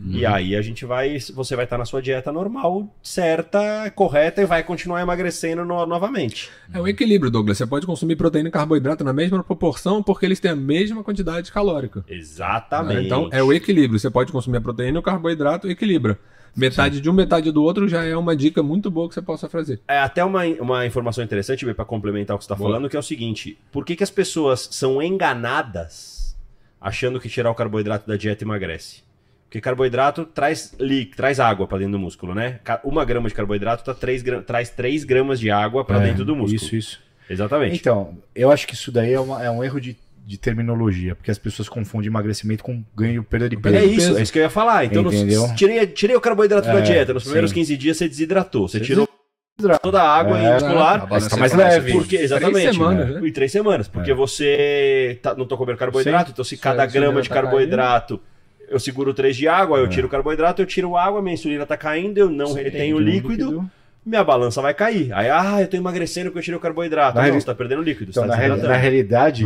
E 0.09 0.27
aí 0.27 0.57
a 0.57 0.63
gente 0.63 0.85
vai, 0.85 1.17
você 1.33 1.55
vai 1.55 1.65
estar 1.65 1.79
na 1.79 1.85
sua 1.85 2.03
dieta 2.03 2.33
normal, 2.33 2.93
certa, 3.01 3.89
correta 3.95 4.43
e 4.43 4.47
vai 4.47 4.65
continuar 4.65 5.01
emagrecendo 5.01 5.65
no- 5.65 5.87
novamente. 5.87 6.51
É 6.75 6.81
um 6.81 6.89
equilíbrio, 6.89 7.31
Douglas. 7.31 7.59
Você 7.59 7.67
pode 7.67 7.87
consumir 7.87 8.17
proteína 8.17 8.49
e 8.49 8.53
carboidrato 8.53 9.05
na 9.05 9.13
mesma 9.13 9.45
proporção 9.45 10.03
porque 10.03 10.27
eles 10.27 10.41
têm 10.41 10.51
a 10.51 10.57
mesma 10.57 11.05
quantidade 11.05 11.53
calórica. 11.53 12.05
Exatamente. 12.09 13.07
Então 13.07 13.29
é 13.31 13.45
o 13.45 13.53
equilíbrio. 13.53 14.01
Você 14.01 14.11
pode 14.11 14.33
consumir 14.33 14.57
a 14.59 14.61
proteína 14.61 14.99
e 14.99 15.01
o 15.01 15.03
carboidrato 15.03 15.71
equilibra. 15.71 16.19
Metade 16.57 17.01
de 17.01 17.11
um, 17.11 17.13
metade 17.13 17.53
do 17.53 17.63
outro 17.63 17.87
já 17.87 18.03
é 18.05 18.17
uma 18.17 18.35
dica 18.35 18.63
muito 18.63 18.91
boa 18.91 19.09
que 19.09 19.15
você 19.15 19.21
possa 19.23 19.49
fazer. 19.49 19.81
É 19.87 19.99
até 19.99 20.25
uma, 20.25 20.45
uma 20.61 20.87
informação 20.87 21.23
interessante, 21.23 21.65
para 21.75 21.85
complementar 21.85 22.35
o 22.35 22.39
que 22.39 22.45
você 22.45 22.53
está 22.53 22.57
falando, 22.57 22.89
que 22.89 22.97
é 22.97 22.99
o 22.99 23.03
seguinte: 23.03 23.59
por 23.71 23.85
que, 23.85 23.95
que 23.95 24.03
as 24.03 24.11
pessoas 24.11 24.69
são 24.73 25.03
enganadas 25.03 26.37
achando 26.81 27.21
que 27.21 27.29
tirar 27.29 27.51
o 27.51 27.55
carboidrato 27.55 28.07
da 28.09 28.17
dieta 28.17 28.45
emagrece? 28.45 29.05
Porque 29.45 29.61
carboidrato 29.61 30.25
traz, 30.25 30.75
li, 30.81 31.07
traz 31.07 31.39
água 31.39 31.67
para 31.69 31.79
dentro 31.79 31.93
do 31.93 31.99
músculo, 32.01 32.35
né? 32.35 32.59
Uma 32.83 33.05
grama 33.05 33.29
de 33.29 33.35
carboidrato 33.35 33.85
tá 33.85 33.95
traz 33.95 34.71
3 34.71 35.05
gramas 35.05 35.39
de 35.39 35.51
água 35.51 35.85
para 35.85 36.03
É, 36.03 36.07
dentro 36.09 36.25
do 36.25 36.35
músculo. 36.35 36.57
Isso, 36.57 36.75
isso. 36.75 37.01
Exatamente. 37.31 37.77
Então, 37.77 38.19
eu 38.35 38.51
acho 38.51 38.67
que 38.67 38.75
isso 38.75 38.91
daí 38.91 39.13
é, 39.13 39.21
uma- 39.21 39.43
é 39.43 39.51
um 39.51 39.63
erro 39.63 39.81
de, 39.81 39.97
de 40.27 40.37
terminologia, 40.37 41.15
porque 41.15 41.31
as 41.31 41.39
pessoas 41.39 41.69
confundem 41.69 42.09
emagrecimento 42.09 42.65
com 42.65 42.83
ganho 42.97 43.23
e 43.23 43.25
perda 43.25 43.49
de 43.49 43.57
peso. 43.57 43.77
É 43.77 43.85
isso, 43.85 44.19
é 44.19 44.23
isso 44.23 44.33
que 44.33 44.39
eu 44.41 44.43
ia 44.43 44.51
falar. 44.51 44.85
Então, 44.85 45.03
nos- 45.03 45.15
tirei, 45.57 45.87
tirei 45.87 46.17
o 46.17 46.21
carboidrato 46.21 46.67
da 46.67 46.79
É, 46.79 46.81
dieta. 46.81 47.15
Nos 47.15 47.23
primeiros 47.23 47.51
sim. 47.51 47.55
15 47.55 47.77
dias 47.77 47.97
você 47.97 48.09
desidratou. 48.09 48.67
Você 48.69 48.79
Você 48.81 48.85
tirou 48.85 49.09
desidrata. 49.57 49.81
toda 49.83 50.03
a 50.03 50.09
água 50.09 50.37
É, 50.37 50.55
muscular. 50.55 51.01
tá 51.03 51.07
mais 51.07 51.27
é 51.27 51.31
fácil. 51.39 51.57
leve. 51.59 51.93
Porque, 51.93 52.17
exatamente. 52.17 52.55
Três 52.63 52.75
semanas, 52.75 53.09
né? 53.15 53.21
né? 53.21 53.29
Em 53.29 53.33
três 53.33 53.53
semanas. 53.53 53.87
Porque 53.89 54.13
você 54.13 55.19
tá- 55.23 55.35
não 55.37 55.47
tô 55.47 55.57
comendo 55.57 55.79
carboidrato, 55.79 56.27
Sim. 56.27 56.33
então 56.33 56.45
se 56.45 56.57
cada 56.57 56.85
grama 56.87 57.23
de 57.23 57.29
tá 57.29 57.35
carboidrato 57.37 58.21
eu 58.69 58.81
seguro 58.81 59.15
3 59.15 59.37
de 59.37 59.47
água, 59.47 59.79
eu 59.79 59.87
É. 59.87 59.89
tiro 59.89 60.09
o 60.09 60.11
carboidrato, 60.11 60.61
eu 60.61 60.67
tiro 60.67 60.97
água, 60.97 61.23
minha 61.23 61.35
insulina 61.35 61.65
tá 61.65 61.77
caindo, 61.77 62.19
eu 62.19 62.29
não 62.29 62.53
retenho 62.53 62.99
líquido, 62.99 63.65
minha 64.07 64.23
balança 64.25 64.63
vai 64.63 64.73
cair. 64.73 65.13
Aí, 65.13 65.29
ah, 65.29 65.61
eu 65.61 65.69
tô 65.69 65.77
emagrecendo 65.77 66.27
porque 66.31 66.39
eu 66.39 66.43
tirei 66.45 66.57
o 66.57 66.61
carboidrato. 66.61 67.17
Na 67.17 67.23
não, 67.23 67.27
reali- 67.27 67.41
você 67.41 67.47
tá 67.47 67.55
perdendo 67.55 67.83
líquido. 67.83 68.11
Então, 68.11 68.23
na, 68.25 68.31
tá 68.31 68.37
reali- 68.37 68.53
desidratando. 68.55 68.77
na 68.77 68.81
realidade, 68.83 69.45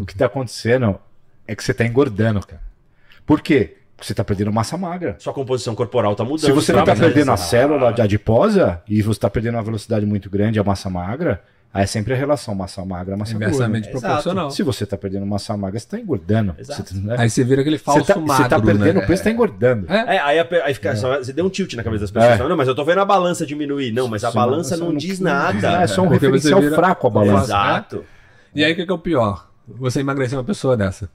o 0.00 0.06
que 0.06 0.14
tá 0.16 0.26
acontecendo 0.26 0.96
é 1.46 1.54
que 1.56 1.62
você 1.64 1.74
tá 1.74 1.84
engordando, 1.84 2.40
cara. 2.46 2.62
Por 3.26 3.40
quê? 3.40 3.76
Porque 3.96 4.06
você 4.06 4.14
tá 4.14 4.22
perdendo 4.22 4.52
massa 4.52 4.76
magra. 4.76 5.16
Sua 5.18 5.32
composição 5.32 5.74
corporal 5.74 6.14
tá 6.14 6.22
mudando. 6.22 6.40
Se 6.46 6.52
você 6.52 6.72
não 6.72 6.84
tá 6.84 6.94
perdendo 6.94 7.32
a 7.32 7.36
célula 7.36 7.92
de 7.92 8.02
adiposa 8.02 8.80
e 8.86 9.02
você 9.02 9.18
tá 9.18 9.28
perdendo 9.30 9.54
uma 9.56 9.62
velocidade 9.62 10.04
muito 10.06 10.28
grande, 10.30 10.60
a 10.60 10.64
massa 10.64 10.88
magra, 10.90 11.42
aí 11.76 11.82
é 11.84 11.86
sempre 11.86 12.12
a 12.14 12.16
relação 12.16 12.54
massa 12.54 12.84
magra, 12.84 13.16
massa 13.16 13.32
gorda. 13.32 13.46
Inversamente 13.46 13.88
proporcional. 13.90 14.50
Se 14.50 14.62
você 14.62 14.84
tá 14.86 14.96
perdendo 14.96 15.24
massa 15.26 15.56
magra, 15.56 15.78
você 15.78 15.86
tá 15.86 15.98
engordando. 15.98 16.54
Exato. 16.58 16.94
Você, 16.94 16.98
né? 17.00 17.16
Aí 17.18 17.30
você 17.30 17.44
vira 17.44 17.60
aquele 17.60 17.78
falso 17.78 18.04
você 18.04 18.14
tá, 18.14 18.18
magro, 18.20 18.42
você 18.44 18.48
tá 18.48 18.60
perdendo 18.60 18.94
né? 19.00 19.06
peso, 19.06 19.16
você 19.18 19.24
tá 19.24 19.30
engordando. 19.30 19.92
É. 19.92 20.16
É, 20.16 20.18
aí, 20.20 20.38
a 20.38 20.48
aí 20.64 20.74
fica, 20.74 20.96
só- 20.96 21.18
você 21.18 21.32
deu 21.32 21.44
um 21.44 21.48
tilt 21.50 21.74
na 21.74 21.82
cabeça 21.84 22.02
das 22.02 22.10
pessoas. 22.10 22.40
É. 22.40 22.48
Não, 22.48 22.56
mas 22.56 22.66
eu 22.68 22.74
tô 22.74 22.84
vendo 22.84 23.00
a 23.00 23.04
balança 23.04 23.46
diminuir. 23.46 23.92
Não, 23.92 24.08
mas 24.08 24.24
a 24.24 24.30
Você 24.30 24.36
balança 24.36 24.76
você 24.76 24.82
não, 24.82 24.94
diz 24.96 25.20
É, 25.20 25.24
nada. 25.24 25.82
é 25.82 25.86
só 25.86 26.02
um 26.02 26.08
referencial 26.08 26.60
vira- 26.60 26.74
fraco 26.74 27.06
a 27.06 27.10
balança. 27.10 27.44
Exato. 27.44 28.04
E 28.54 28.64
aí 28.64 28.72
o 28.72 28.76
que 28.76 28.86
que 28.86 28.90
é 28.90 28.94
o 28.94 28.98
pior? 28.98 29.48
Você 29.68 30.00
emagrecer 30.00 30.38
uma 30.38 30.44
pessoa 30.44 30.76
dessa. 30.76 31.10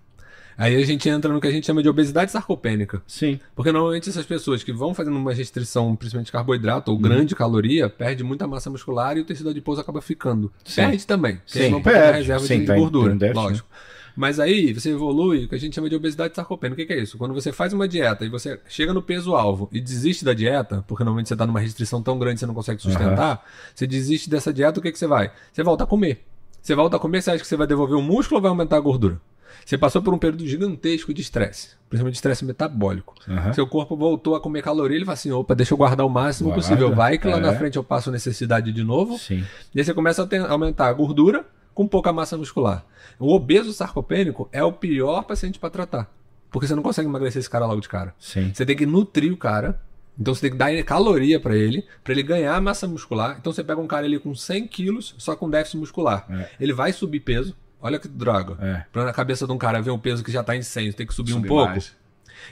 Aí 0.62 0.76
a 0.76 0.86
gente 0.86 1.10
entra 1.10 1.34
no 1.34 1.42
que 1.42 1.48
a 1.48 1.52
gente 1.52 1.66
chama 1.66 1.82
de 1.82 1.90
obesidade 1.90 2.32
sarcopênica. 2.32 3.02
Sim. 3.08 3.40
Porque 3.56 3.72
normalmente 3.72 4.08
essas 4.10 4.26
pessoas 4.28 4.64
que 4.64 4.72
vão 4.72 4.94
fazendo 4.94 5.18
uma 5.18 5.34
restrição, 5.34 5.96
principalmente 5.96 6.28
de 6.28 6.32
carboidrato 6.32 6.92
ou 6.92 6.98
Uhum. 6.98 7.02
grande 7.02 7.34
caloria, 7.36 7.90
perde 7.90 8.24
muita 8.24 8.46
massa 8.48 8.70
muscular 8.70 9.18
e 9.18 9.22
o 9.22 9.26
tecido 9.26 9.50
adiposo 9.50 9.82
acaba 9.82 10.02
ficando. 10.02 10.52
Sim. 10.64 10.82
Perde 10.82 11.08
também. 11.08 11.42
Sim, 11.48 11.70
não 11.70 11.82
perde. 11.82 12.20
reserva 12.20 12.46
Sim, 12.46 12.60
de 12.64 12.76
gordura, 12.76 13.10
tem 13.10 13.18
déficit, 13.18 13.44
lógico. 13.44 13.68
Mas 14.16 14.40
aí 14.40 14.74
você 14.74 14.92
evolui 14.92 15.46
o 15.46 15.48
que 15.48 15.56
a 15.56 15.58
gente 15.58 15.74
chama 15.74 15.90
de 15.90 15.96
obesidade 15.96 16.36
sarcopênica. 16.36 16.82
O 16.84 16.86
que 16.86 16.94
é 16.94 17.00
isso? 17.02 17.18
Quando 17.18 17.34
você 17.34 17.52
faz 17.52 17.74
uma 17.74 17.88
dieta 17.88 18.24
e 18.24 18.30
você 18.30 18.60
chega 18.68 18.94
no 18.94 19.02
peso-alvo 19.02 19.68
e 19.72 19.82
desiste 19.82 20.24
da 20.24 20.34
dieta, 20.34 20.84
porque 20.88 21.04
normalmente 21.04 21.28
você 21.30 21.34
está 21.34 21.48
numa 21.48 21.60
restrição 21.60 22.04
tão 22.04 22.20
grande 22.20 22.36
que 22.36 22.40
você 22.42 22.46
não 22.46 22.54
consegue 22.54 22.82
sustentar, 22.82 23.44
você 23.74 23.88
desiste 23.88 24.30
dessa 24.30 24.54
dieta, 24.54 24.80
o 24.80 24.84
que, 24.84 24.92
que 24.92 25.00
você 25.00 25.08
vai? 25.08 25.32
Você 25.52 25.64
volta 25.64 25.86
a 25.86 25.88
comer. 25.88 26.24
Você 26.62 26.76
volta 26.76 26.98
a 26.98 27.00
comer, 27.00 27.22
você 27.24 27.32
acha 27.32 27.40
que 27.42 27.48
você 27.48 27.58
vai 27.58 27.66
devolver 27.66 27.98
o 27.98 28.02
músculo 28.02 28.38
ou 28.38 28.42
vai 28.44 28.50
aumentar 28.50 28.78
a 28.78 28.82
gordura? 28.82 29.20
Você 29.65 29.78
passou 29.78 30.02
por 30.02 30.14
um 30.14 30.18
período 30.18 30.45
gigantesco 30.48 31.14
de 31.14 31.22
estresse, 31.22 31.69
principalmente 31.90 32.15
estresse 32.15 32.44
metabólico. 32.45 33.15
Aham. 33.28 33.53
Seu 33.53 33.68
corpo 33.68 33.95
voltou 33.95 34.36
a 34.36 34.41
comer 34.41 34.61
caloria, 34.61 34.95
ele 34.98 35.06
fala 35.06 35.14
assim: 35.14 35.32
opa, 35.32 35.53
deixa 35.56 35.73
eu 35.73 35.78
guardar 35.78 36.06
o 36.06 36.10
máximo 36.10 36.49
Guarda, 36.49 36.61
possível. 36.64 36.95
Vai 36.95 37.18
que 37.18 37.28
lá 37.28 37.38
é. 37.38 37.40
na 37.40 37.53
frente 37.56 37.78
eu 37.78 37.84
passo 37.84 38.11
necessidade 38.11 38.72
de 38.72 38.84
novo. 38.84 39.18
Sim. 39.18 39.44
E 39.73 39.80
aí 39.80 39.86
você 39.86 39.94
começa 39.94 40.23
a 40.23 40.28
ter- 40.28 40.45
aumentar 40.45 40.88
a 40.88 40.94
gordura 40.94 41.45
com 41.73 41.88
pouca 41.88 42.11
massa 42.11 42.38
muscular. 42.38 42.86
O 43.19 43.34
obeso 43.34 43.72
sarcopênico 43.73 44.49
é 44.52 44.64
o 44.64 44.72
pior 44.73 45.23
paciente 45.23 45.57
para 45.60 45.69
tratar. 45.69 46.11
Porque 46.49 46.68
você 46.68 46.76
não 46.76 46.84
consegue 46.84 47.07
emagrecer 47.07 47.40
esse 47.40 47.49
cara 47.49 47.65
logo 47.65 47.80
de 47.80 47.88
cara. 47.88 48.14
Sim. 48.19 48.52
Você 48.53 48.65
tem 48.65 48.76
que 48.76 48.86
nutrir 48.86 49.32
o 49.32 49.38
cara. 49.38 49.80
Então 50.19 50.36
você 50.36 50.41
tem 50.41 50.52
que 50.52 50.57
dar 50.57 50.84
caloria 50.84 51.40
para 51.40 51.56
ele, 51.56 51.86
para 52.03 52.11
ele 52.11 52.22
ganhar 52.22 52.60
massa 52.61 52.86
muscular. 52.86 53.38
Então 53.40 53.53
você 53.53 53.64
pega 53.64 53.80
um 53.80 53.88
cara 53.88 54.06
ali 54.06 54.19
com 54.19 54.36
100 54.36 54.68
quilos, 54.68 55.15
só 55.18 55.36
com 55.36 55.49
déficit 55.49 55.78
muscular. 55.78 56.26
É. 56.30 56.49
Ele 56.60 56.73
vai 56.73 56.91
subir 56.91 57.22
peso. 57.22 57.56
Olha 57.82 57.98
que 57.99 58.08
droga. 58.08 58.58
É. 58.64 58.86
Pra 58.91 59.06
na 59.06 59.14
cabeça 59.14 59.45
de 59.48 59.52
um 59.52 59.58
cara 59.58 59.82
ver 59.82 59.91
um 59.91 59.99
peso 59.99 60.24
que 60.24 60.32
já 60.32 60.44
tá 60.44 60.56
em 60.56 60.62
100, 60.62 60.91
você 60.91 60.98
tem 60.98 61.08
que 61.08 61.14
subir 61.14 61.34
um 61.34 61.38
Subir 61.38 61.48
pouco. 61.48 61.66
mais. 61.72 61.95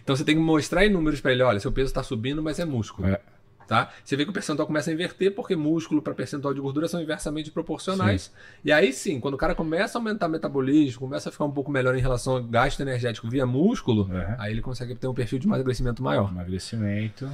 Então 0.03 0.15
você 0.15 0.23
tem 0.23 0.35
que 0.35 0.41
mostrar 0.41 0.85
em 0.85 0.89
números 0.89 1.19
para 1.21 1.31
ele, 1.31 1.43
olha, 1.43 1.59
seu 1.59 1.71
peso 1.71 1.87
está 1.87 2.01
subindo, 2.03 2.41
mas 2.43 2.59
é 2.59 2.65
músculo. 2.65 3.07
É. 3.07 3.19
Tá? 3.67 3.89
Você 4.03 4.15
vê 4.15 4.23
que 4.23 4.31
o 4.31 4.33
percentual 4.33 4.65
começa 4.65 4.89
a 4.89 4.93
inverter, 4.93 5.35
porque 5.35 5.55
músculo 5.55 6.01
para 6.01 6.15
percentual 6.15 6.55
de 6.55 6.59
gordura 6.59 6.87
são 6.87 6.99
inversamente 6.99 7.51
proporcionais. 7.51 8.31
E 8.65 8.71
aí 8.71 8.91
sim, 8.91 9.19
quando 9.19 9.35
o 9.35 9.37
cara 9.37 9.53
começa 9.53 9.95
a 9.95 10.01
aumentar 10.01 10.25
o 10.25 10.29
metabolismo, 10.31 11.01
começa 11.01 11.29
a 11.29 11.31
ficar 11.31 11.45
um 11.45 11.51
pouco 11.51 11.69
melhor 11.71 11.95
em 11.95 12.01
relação 12.01 12.37
ao 12.37 12.43
gasto 12.43 12.79
energético 12.79 13.29
via 13.29 13.45
músculo, 13.45 14.09
É. 14.11 14.35
aí 14.39 14.53
ele 14.53 14.61
consegue 14.61 14.95
ter 14.95 15.07
um 15.07 15.13
perfil 15.13 15.37
de 15.37 15.45
emagrecimento 15.45 16.01
maior. 16.01 16.31
Emagrecimento. 16.31 17.29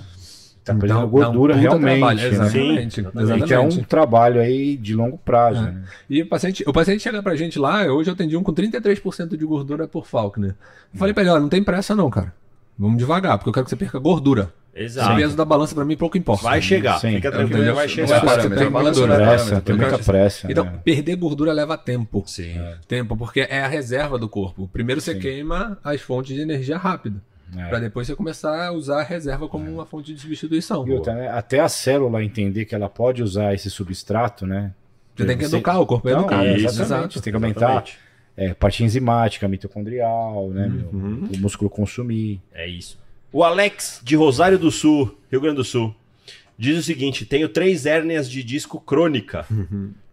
Tá 0.66 0.74
Então, 0.74 0.80
perdendo 0.80 1.00
dá 1.00 1.06
um 1.06 1.10
gordura 1.10 1.54
puta 1.54 1.62
realmente. 1.62 2.00
trabalho. 2.00 2.20
né? 2.20 2.28
Exatamente. 2.28 2.96
Sim, 2.96 3.08
exatamente. 3.16 3.46
Que 3.48 3.54
é 3.54 3.60
um 3.60 3.70
trabalho 3.84 4.42
aí 4.42 4.76
de 4.76 4.96
longo 4.96 5.18
prazo. 5.20 5.60
É. 5.60 5.72
né? 5.72 5.84
E 6.10 6.22
o 6.24 6.28
paciente, 6.28 6.64
o 6.68 6.74
paciente 6.74 7.04
chega 7.04 7.22
pra 7.22 7.36
gente 7.36 7.60
lá, 7.60 7.84
hoje 7.86 8.10
eu 8.10 8.14
atendi 8.16 8.36
um 8.36 8.42
com 8.44 8.52
33% 8.52 9.38
de 9.38 9.46
gordura 9.46 9.88
por 9.88 10.08
Faulkner. 10.08 10.56
Eu 10.94 11.00
falei 11.00 11.14
pra 11.14 11.22
ele, 11.24 11.30
olha, 11.30 11.40
não 11.42 11.50
tem 11.50 11.64
pressa 11.64 11.94
não, 11.96 12.10
cara. 12.10 12.34
Vamos 12.78 12.98
devagar, 12.98 13.38
porque 13.38 13.50
eu 13.50 13.54
quero 13.54 13.64
que 13.64 13.70
você 13.70 13.76
perca 13.76 14.00
gordura. 14.00 14.52
O 14.76 14.80
Exato. 14.82 15.16
peso 15.16 15.38
da 15.38 15.46
balança 15.46 15.74
pra 15.74 15.86
mim 15.86 15.96
pouco 15.96 16.18
importa. 16.18 16.44
Vai 16.44 16.62
chegar. 16.62 17.00
Sim. 17.00 17.14
Fica 17.16 17.32
tranquilo, 17.32 17.58
Entendeu? 17.60 17.76
vai 17.76 17.88
chegar. 17.88 18.20
parâmetro, 18.26 18.58
tem 18.58 18.68
a 18.68 18.70
não 18.70 18.80
é 18.80 18.84
Pressa, 18.92 19.06
parâmetro, 19.46 19.62
tem 19.62 19.76
muita 19.78 20.00
pressa. 20.00 20.52
Então, 20.52 20.66
né? 20.66 20.80
perder 20.84 21.16
gordura 21.16 21.54
leva 21.54 21.78
tempo. 21.78 22.24
Sim. 22.26 22.56
Tempo, 22.86 23.16
porque 23.16 23.42
é 23.42 23.62
a 23.64 23.68
reserva 23.70 24.18
do 24.20 24.28
corpo. 24.28 24.68
Primeiro 24.68 25.00
você 25.00 25.14
Sim. 25.14 25.20
queima 25.20 25.78
as 25.82 26.02
fontes 26.02 26.36
de 26.36 26.42
energia 26.42 26.76
rápida. 26.78 27.22
É. 27.58 27.66
Pra 27.70 27.80
depois 27.80 28.08
você 28.08 28.16
começar 28.16 28.68
a 28.68 28.72
usar 28.72 29.02
a 29.02 29.04
reserva 29.04 29.48
como 29.48 29.70
uma 29.70 29.86
fonte 29.86 30.14
de 30.14 30.20
substituição. 30.20 30.88
E 30.88 30.92
outra, 30.92 31.14
né? 31.14 31.30
Até 31.30 31.60
a 31.60 31.70
célula 31.70 32.24
entender 32.24 32.66
que 32.66 32.74
ela 32.76 32.90
pode 32.90 33.22
usar 33.22 33.54
esse 33.54 33.70
substrato, 33.70 34.46
né? 34.48 34.74
Você 35.16 35.26
tem 35.26 35.38
que 35.38 35.46
Você- 35.48 35.56
educar, 35.56 35.80
o 35.80 35.86
corpo 35.86 36.08
é 36.10 36.12
Então, 36.12 36.22
educado. 36.24 36.46
é, 36.46 36.58
Isso, 36.58 36.82
exatamente. 36.82 37.14
Você 37.14 37.22
tem 37.22 37.32
que 37.32 37.36
aumentar 37.38 37.66
Exatamente. 37.72 38.00
é, 38.36 38.54
parte 38.54 38.84
enzimática, 38.84 39.48
mitocondrial, 39.48 40.50
né? 40.50 40.68
meu? 40.68 40.90
Uhum. 40.90 41.30
O 41.34 41.38
músculo 41.40 41.70
consumir. 41.70 42.42
É 42.54 42.68
isso. 42.68 42.98
O 43.32 43.44
Alex, 43.44 44.02
de 44.04 44.16
Rosário 44.16 44.58
do 44.60 44.72
Sul, 44.72 45.18
Rio 45.32 45.40
Grande 45.42 45.58
do 45.58 45.64
Sul, 45.64 45.96
diz 46.58 46.78
o 46.78 46.84
seguinte: 46.84 47.26
tenho 47.26 47.48
três 47.48 47.86
hérnias 47.86 48.30
de 48.30 48.44
disco 48.44 48.80
crônica. 48.82 49.46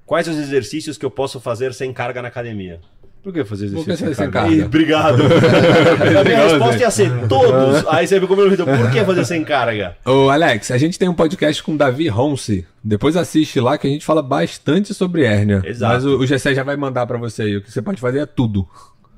Quais 0.07 0.29
os 0.29 0.37
exercícios 0.37 0.99
que 0.99 1.05
eu 1.07 1.11
posso 1.11 1.41
fazer 1.41 1.73
sem 1.73 1.93
carga 1.93 2.21
na 2.23 2.29
academia? 2.29 2.81
Por 3.23 3.33
que 3.33 3.45
fazer 3.45 3.67
exercício 3.67 3.97
você 3.97 4.15
sem 4.15 4.31
carga? 4.31 4.65
obrigado. 4.65 5.23
A 6.21 6.25
minha 6.25 6.39
resposta 6.45 6.81
ia 6.81 6.91
ser 6.91 7.29
todos. 7.29 7.87
Aí 7.87 8.05
você 8.05 8.21
ficou 8.21 8.37
me 8.37 8.43
ouvindo, 8.43 8.65
por 8.65 8.91
que 8.91 9.05
fazer 9.05 9.25
sem 9.25 9.45
carga? 9.45 9.97
Ô, 10.05 10.29
Alex, 10.29 10.73
a 10.73 10.79
gente 10.79 10.99
tem 10.99 11.09
um 11.09 11.15
podcast 11.15 11.63
com 11.63 11.75
o 11.75 11.79
Davi 11.79 12.09
Ronce. 12.09 12.67
Depois 12.83 13.17
assiste 13.17 13.61
lá 13.61 13.79
que 13.79 13.87
a 13.87 13.91
gente 13.91 14.05
fala 14.05 14.23
bastante 14.23 14.93
sobre 14.93 15.23
hérnia. 15.23 15.63
Exato. 15.65 15.95
Mas 15.95 16.05
o, 16.05 16.19
o 16.19 16.27
Gessé 16.27 16.53
já 16.53 16.65
vai 16.65 16.77
mandar 16.77 17.07
pra 17.07 17.17
você 17.17 17.43
aí. 17.43 17.57
O 17.59 17.63
que 17.63 17.71
você 17.71 17.81
pode 17.81 18.01
fazer 18.01 18.19
é 18.19 18.27
tudo. 18.27 18.69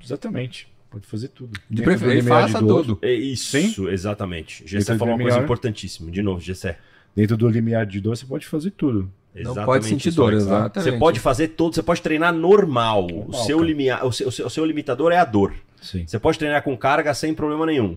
Exatamente. 0.05 0.69
Pode 0.91 1.07
fazer 1.07 1.29
tudo. 1.29 1.59
De 1.69 1.83
preferência, 1.83 2.21
limiar 2.21 2.47
de 2.47 2.53
faça 2.53 2.65
dor. 2.65 2.83
tudo. 2.83 2.99
É 3.01 3.13
isso, 3.13 3.89
exatamente. 3.89 4.63
Gessé 4.67 4.93
Dentro 4.93 4.99
falou 4.99 5.15
uma 5.15 5.23
coisa 5.23 5.39
importantíssima. 5.39 6.11
De 6.11 6.23
novo, 6.23 6.41
Gessé. 6.41 6.79
Dentro 7.17 7.39
do 7.39 7.49
limiar 7.49 7.87
de 7.87 8.01
dor, 8.03 8.17
você 8.17 8.27
pode 8.27 8.47
fazer 8.47 8.71
tudo. 8.73 9.11
Não 9.43 9.55
pode 9.67 9.85
sentir 9.91 10.11
dor, 10.13 10.33
exatamente. 10.33 10.91
Você 10.93 10.99
pode 10.99 11.21
fazer 11.21 11.49
todo, 11.49 11.75
você 11.75 11.83
pode 11.83 12.01
treinar 12.03 12.33
normal. 12.33 13.07
o, 13.11 13.33
seu 13.45 13.63
limiar, 13.63 14.07
o, 14.07 14.13
seu, 14.13 14.29
o 14.29 14.33
seu- 14.33 14.47
o 14.47 14.51
seu 14.51 14.65
limitador 14.65 15.11
é 15.13 15.17
a 15.19 15.25
dor. 15.25 15.55
Sim. 15.83 16.07
Você 16.07 16.19
pode 16.19 16.39
treinar 16.39 16.63
com 16.63 16.77
carga 16.77 17.13
sem 17.15 17.35
problema 17.35 17.67
nenhum. 17.67 17.97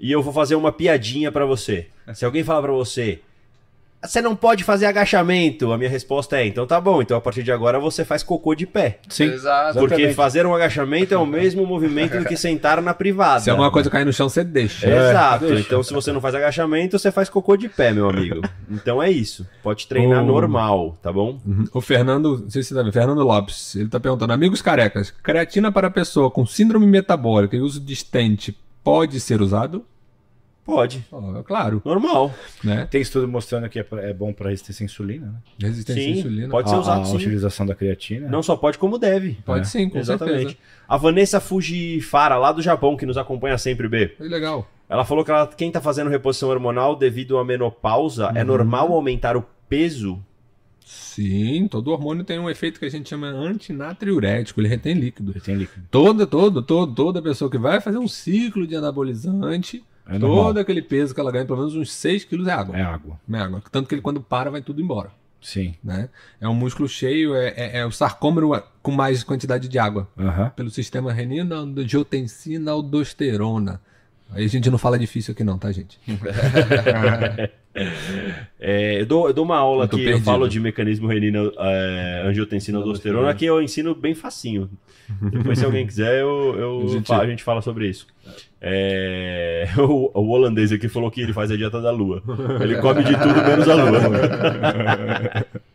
E 0.00 0.10
eu 0.10 0.22
vou 0.22 0.32
fazer 0.32 0.54
uma 0.54 0.72
piadinha 0.72 1.30
pra 1.30 1.44
você. 1.44 1.88
Se 2.14 2.24
alguém 2.24 2.42
falar 2.44 2.62
pra 2.62 2.72
você, 2.72 3.20
Você 4.04 4.22
não 4.22 4.36
pode 4.36 4.62
fazer 4.62 4.86
agachamento. 4.86 5.72
A 5.72 5.78
minha 5.78 5.90
resposta 5.90 6.36
é: 6.36 6.46
então 6.46 6.66
tá 6.66 6.80
bom, 6.80 7.02
então 7.02 7.16
a 7.16 7.20
partir 7.20 7.42
de 7.42 7.50
agora 7.50 7.80
você 7.80 8.04
faz 8.04 8.22
cocô 8.22 8.54
de 8.54 8.66
pé. 8.66 9.00
Sim. 9.08 9.24
Exato. 9.24 9.74
Porque 9.78 9.94
Exatamente. 9.94 10.14
fazer 10.14 10.46
um 10.46 10.54
agachamento 10.54 11.12
é 11.12 11.16
o 11.16 11.26
mesmo 11.26 11.66
movimento 11.66 12.16
do 12.18 12.24
que 12.24 12.36
sentar 12.36 12.80
na 12.80 12.94
privada. 12.94 13.40
Se 13.40 13.50
alguma 13.50 13.70
coisa 13.70 13.90
cair 13.90 14.04
no 14.04 14.12
chão, 14.12 14.28
você 14.28 14.44
deixa. 14.44 14.88
Exato. 14.88 15.46
deixa. 15.46 15.60
Então, 15.60 15.82
se 15.82 15.92
você 15.92 16.12
não 16.12 16.20
faz 16.20 16.34
agachamento, 16.34 16.98
você 16.98 17.10
faz 17.10 17.28
cocô 17.28 17.56
de 17.56 17.68
pé, 17.68 17.92
meu 17.92 18.08
amigo. 18.08 18.40
Então 18.70 19.02
é 19.02 19.10
isso. 19.10 19.46
Pode 19.62 19.86
treinar 19.86 20.22
Oh. 20.22 20.26
normal, 20.26 20.96
tá 21.02 21.12
bom? 21.12 21.38
Uhum. 21.46 21.64
O 21.72 21.80
Fernando, 21.80 22.38
não 22.42 22.50
sei 22.50 22.62
se 22.62 22.68
você 22.68 22.74
tá 22.76 22.82
vendo, 22.82 22.92
Fernando 22.92 23.22
Lopes, 23.22 23.74
ele 23.74 23.88
tá 23.88 23.98
perguntando: 23.98 24.32
amigos 24.32 24.62
carecas, 24.62 25.12
creatina 25.22 25.72
para 25.72 25.90
pessoa 25.90 26.30
com 26.30 26.46
síndrome 26.46 26.86
metabólica 26.86 27.56
e 27.56 27.60
uso 27.60 27.80
de 27.80 27.94
stent 27.96 28.50
pode 28.84 29.18
ser 29.20 29.42
usado? 29.42 29.84
Pode. 30.68 31.02
Ó, 31.10 31.42
claro, 31.42 31.80
Normal. 31.82 32.30
né? 32.62 32.86
Tem 32.90 33.00
estudo 33.00 33.26
mostrando 33.26 33.66
que 33.70 33.78
é, 33.78 33.82
pra- 33.82 34.02
é 34.02 34.12
bom 34.12 34.34
para 34.34 34.50
resistência 34.50 34.84
à 34.84 34.86
insulina, 34.86 35.26
né? 35.28 35.34
Resistência 35.68 36.02
Sim, 36.02 36.10
à 36.12 36.16
insulina. 36.18 36.48
pode 36.50 36.68
ser 36.68 36.74
a, 36.76 36.78
usado 36.78 37.00
a 37.00 37.04
sim. 37.06 37.16
utilização 37.16 37.64
da 37.64 37.74
creatina. 37.74 38.28
Não 38.28 38.42
só 38.42 38.54
pode, 38.54 38.76
como 38.76 38.98
deve. 38.98 39.38
Pode 39.46 39.62
É. 39.62 39.64
sim, 39.64 39.88
com 39.88 39.98
Exatamente. 39.98 40.36
certeza. 40.38 40.56
A 40.86 40.96
Vanessa 40.98 41.40
Fujifara, 41.40 42.36
lá 42.36 42.52
do 42.52 42.60
Japão, 42.60 42.98
que 42.98 43.06
nos 43.06 43.16
acompanha 43.16 43.56
sempre, 43.56 43.88
B. 43.88 44.08
Foi 44.18 44.28
legal. 44.28 44.68
Ela 44.90 45.06
falou 45.06 45.24
que 45.24 45.30
ela, 45.30 45.46
quem 45.46 45.72
tá 45.72 45.80
fazendo 45.80 46.10
reposição 46.10 46.50
hormonal 46.50 46.94
devido 46.94 47.38
à 47.38 47.44
menopausa, 47.46 48.28
Uhum. 48.30 48.36
é 48.36 48.44
normal 48.44 48.92
aumentar 48.92 49.38
o 49.38 49.44
peso? 49.70 50.22
Sim, 50.84 51.66
todo 51.70 51.90
hormônio 51.90 52.24
tem 52.24 52.38
um 52.38 52.48
efeito 52.48 52.78
que 52.80 52.86
a 52.86 52.90
gente 52.90 53.08
chama 53.08 53.26
antinatriurético, 53.26 54.60
ele 54.60 54.68
retém 54.68 54.94
líquido. 54.94 55.32
Tem 55.40 55.54
líquido. 55.54 55.86
Toda, 55.90 56.26
todo, 56.26 56.62
todo, 56.62 56.94
toda 56.94 57.20
pessoa 57.22 57.50
que 57.50 57.58
vai 57.58 57.80
fazer 57.80 57.98
um 57.98 58.08
ciclo 58.08 58.66
de 58.66 58.74
anabolizante, 58.76 59.84
É 60.08 60.18
normal. 60.18 60.44
todo 60.46 60.58
aquele 60.58 60.80
peso 60.82 61.14
que 61.14 61.20
ela 61.20 61.30
ganha, 61.30 61.44
pelo 61.44 61.58
menos 61.58 61.74
uns 61.76 61.92
6 61.92 62.24
quilos 62.24 62.46
é 62.48 62.52
água. 62.52 62.76
É 62.76 62.82
água. 62.82 63.20
É 63.32 63.38
água. 63.38 63.62
Tanto 63.70 63.88
que 63.88 63.94
ele 63.94 64.02
quando 64.02 64.20
para 64.20 64.50
vai 64.50 64.62
tudo 64.62 64.80
embora. 64.80 65.10
Sim. 65.40 65.74
Né? 65.84 66.08
É 66.40 66.48
um 66.48 66.54
músculo 66.54 66.88
cheio, 66.88 67.34
é, 67.36 67.48
é, 67.56 67.78
é 67.78 67.86
o 67.86 67.90
sarcômero 67.92 68.50
com 68.82 68.90
mais 68.90 69.22
quantidade 69.22 69.68
de 69.68 69.78
água. 69.78 70.08
Aham. 70.18 70.50
Pelo 70.56 70.70
sistema 70.70 71.12
renina, 71.12 71.56
angiotensina, 71.56 72.72
aldosterona. 72.72 73.80
Aí 74.30 74.44
a 74.44 74.48
gente 74.48 74.68
não 74.70 74.76
fala 74.78 74.98
difícil 74.98 75.32
aqui 75.32 75.44
não, 75.44 75.58
tá, 75.58 75.70
gente? 75.72 75.98
É, 78.58 79.00
eu, 79.00 79.06
dou, 79.06 79.28
eu 79.28 79.32
dou 79.32 79.44
uma 79.44 79.56
aula 79.56 79.82
Eu 79.82 79.86
aqui, 79.86 80.00
eu 80.00 80.04
perdido. 80.04 80.24
falo 80.24 80.48
de 80.48 80.58
mecanismo 80.58 81.06
renina, 81.06 81.38
é, 81.58 82.22
angiotensina, 82.26 82.78
aldosterona, 82.78 83.32
que 83.34 83.44
eu 83.44 83.62
ensino 83.62 83.94
bem 83.94 84.14
facinho. 84.14 84.68
Depois, 85.30 85.58
se 85.60 85.64
alguém 85.64 85.86
quiser, 85.86 86.20
eu, 86.20 86.56
eu 86.58 86.84
A 86.84 86.88
gente- 86.88 87.12
a 87.12 87.26
gente 87.26 87.42
fala 87.44 87.62
sobre 87.62 87.88
isso. 87.88 88.06
É, 88.60 89.68
o, 89.78 90.10
o 90.14 90.28
holandês 90.30 90.72
aqui 90.72 90.88
falou 90.88 91.10
que 91.10 91.20
ele 91.20 91.32
faz 91.32 91.50
a 91.50 91.56
dieta 91.56 91.80
da 91.80 91.90
lua. 91.90 92.22
Ele 92.60 92.76
come 92.78 93.02
de 93.04 93.12
tudo 93.16 93.42
menos 93.44 93.68
a 93.68 93.74
lua. 93.74 94.00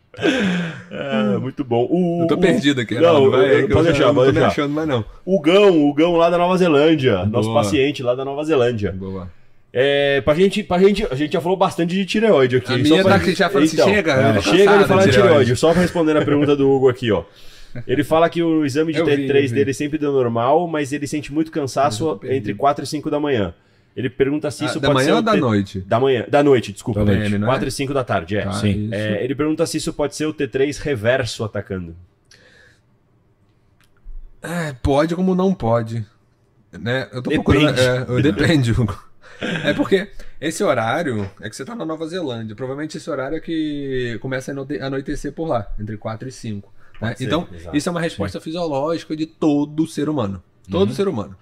É, 0.91 1.38
muito 1.39 1.64
bom. 1.64 1.88
O, 1.89 2.22
Eu 2.23 2.27
tô 2.27 2.35
o- 2.35 2.38
perdido 2.39 2.80
aqui, 2.81 2.93
Não, 2.95 3.01
Renato, 3.26 3.31
vai, 3.31 3.45
eu- 3.45 3.65
é 3.65 3.68
pode 3.68 3.88
deixar, 3.88 4.05
pode 4.14 4.15
tô 4.15 4.26
me 4.26 4.31
deixar. 4.34 4.47
achando 4.47 4.72
mais 4.72 4.88
não. 4.88 5.03
O 5.26 5.39
Gão, 5.41 5.89
o 5.89 5.93
Gão 5.93 6.15
lá 6.15 6.30
da 6.30 6.38
Nova 6.38 6.55
Zelândia. 6.55 7.26
Nosso 7.26 7.49
Boa. 7.49 7.64
paciente 7.64 8.03
lá 8.03 8.14
da 8.14 8.23
Nova 8.23 8.43
Zelândia. 8.43 8.91
Boa. 8.91 9.27
É, 9.73 10.22
pra 10.22 10.35
gente, 10.35 10.61
pra 10.61 10.77
gente, 10.77 11.03
a 11.10 11.15
gente 11.15 11.34
já 11.34 11.41
falou 11.41 11.57
bastante 11.57 11.95
de 11.95 12.05
tireoide 12.05 12.57
aqui. 12.57 12.73
A 12.73 12.77
minha 12.77 13.01
pra- 13.03 13.18
tá 13.18 13.26
já 13.31 13.47
assim, 13.47 13.64
Então, 13.73 13.88
chega, 13.89 14.11
é, 14.14 14.41
Chega 14.41 14.77
de 14.77 14.85
falar 14.85 15.01
de 15.05 15.10
tireoide. 15.10 15.11
tireoide. 15.11 15.55
Só 15.55 15.72
pra 15.73 15.81
responder 15.81 16.15
a 16.15 16.23
pergunta 16.23 16.55
do 16.55 16.69
Hugo 16.69 16.89
aqui, 16.89 17.11
ó. 17.11 17.23
Ele 17.88 18.04
fala 18.04 18.30
que 18.30 18.41
o 18.44 18.66
exame 18.66 18.94
de 18.94 19.00
Eu 19.00 19.06
vi, 19.06 19.12
T3 19.28 19.36
eu 19.36 19.41
vi. 19.41 19.50
dele 19.56 19.74
sempre 19.74 19.98
deu 19.98 20.12
normal, 20.12 20.68
mas 20.68 20.91
ele 20.94 21.08
sente 21.08 21.34
muito 21.34 21.52
cansaço 21.52 22.20
entre 22.24 22.54
4 22.54 22.84
e 22.84 22.88
5 22.88 23.10
da 23.10 23.20
manhã. 23.20 23.54
Ele 23.95 24.10
pergunta 24.10 24.50
se 24.50 24.64
Ah, 24.64 24.68
isso 24.68 24.80
da 24.80 24.88
pode 24.88 24.95
manhã 24.95 25.06
ser 25.08 25.14
ou 25.14 25.22
da 25.22 25.32
T- 25.34 25.40
noite? 25.40 25.80
Da 25.82 26.00
manhã, 26.00 26.26
da 26.28 26.41
noite, 26.44 26.72
desculpa. 26.74 27.02
Da 27.02 27.06
noite. 27.06 27.22
PM, 27.26 27.38
não 27.38 27.48
é? 27.48 27.52
4 27.52 27.68
e 27.68 27.72
5 27.72 27.94
da 27.94 28.04
tarde, 28.04 28.38
é. 28.38 28.44
Tá, 28.44 28.54
sim. 28.54 28.90
É, 28.91 29.24
ele 29.24 29.36
pergunta 29.36 29.66
se 29.68 29.78
isso 29.78 29.94
pode 29.94 30.16
ser 30.16 30.26
o 30.26 30.34
T3 30.34 30.78
reverso 30.80 31.44
atacando. 31.44 31.95
É, 34.41 34.74
pode 34.82 35.16
como 35.16 35.36
não 35.36 35.54
pode. 35.54 36.06
Né? 36.72 37.08
Eu 37.14 37.22
tô 37.22 37.30
Depende. 37.30 37.44
procurando. 37.44 37.80
É, 37.80 38.06
eu- 38.08 38.22
depende, 38.22 38.72
Hugo. 38.72 38.98
É 39.64 39.74
porque 39.74 40.10
esse 40.40 40.64
horário 40.64 41.30
é 41.41 41.50
que 41.50 41.56
você 41.56 41.64
tá 41.66 41.76
na 41.76 41.86
Nova 41.86 42.08
Zelândia. 42.08 42.56
Provavelmente 42.56 42.98
esse 42.98 43.10
horário 43.10 43.38
é 43.38 43.40
que 43.40 44.18
começa 44.22 44.52
a 44.52 44.54
anoite- 44.54 44.80
anoitecer 44.80 45.32
por 45.34 45.48
lá, 45.48 45.68
entre 45.80 45.98
4 45.98 46.28
e 46.28 46.32
5. 46.32 46.74
Né? 47.02 47.15
Ser, 47.15 47.26
Então, 47.26 47.48
exato. 47.52 47.76
isso 47.78 47.90
é 47.90 47.91
uma 47.91 48.02
resposta 48.02 48.40
fisiológica 48.41 49.15
de 49.15 49.26
todo 49.26 49.86
ser 49.88 50.10
humano. 50.10 50.41
Todo 50.70 50.90
Uhum. 50.90 50.95
ser 50.95 51.07
humano. 51.07 51.36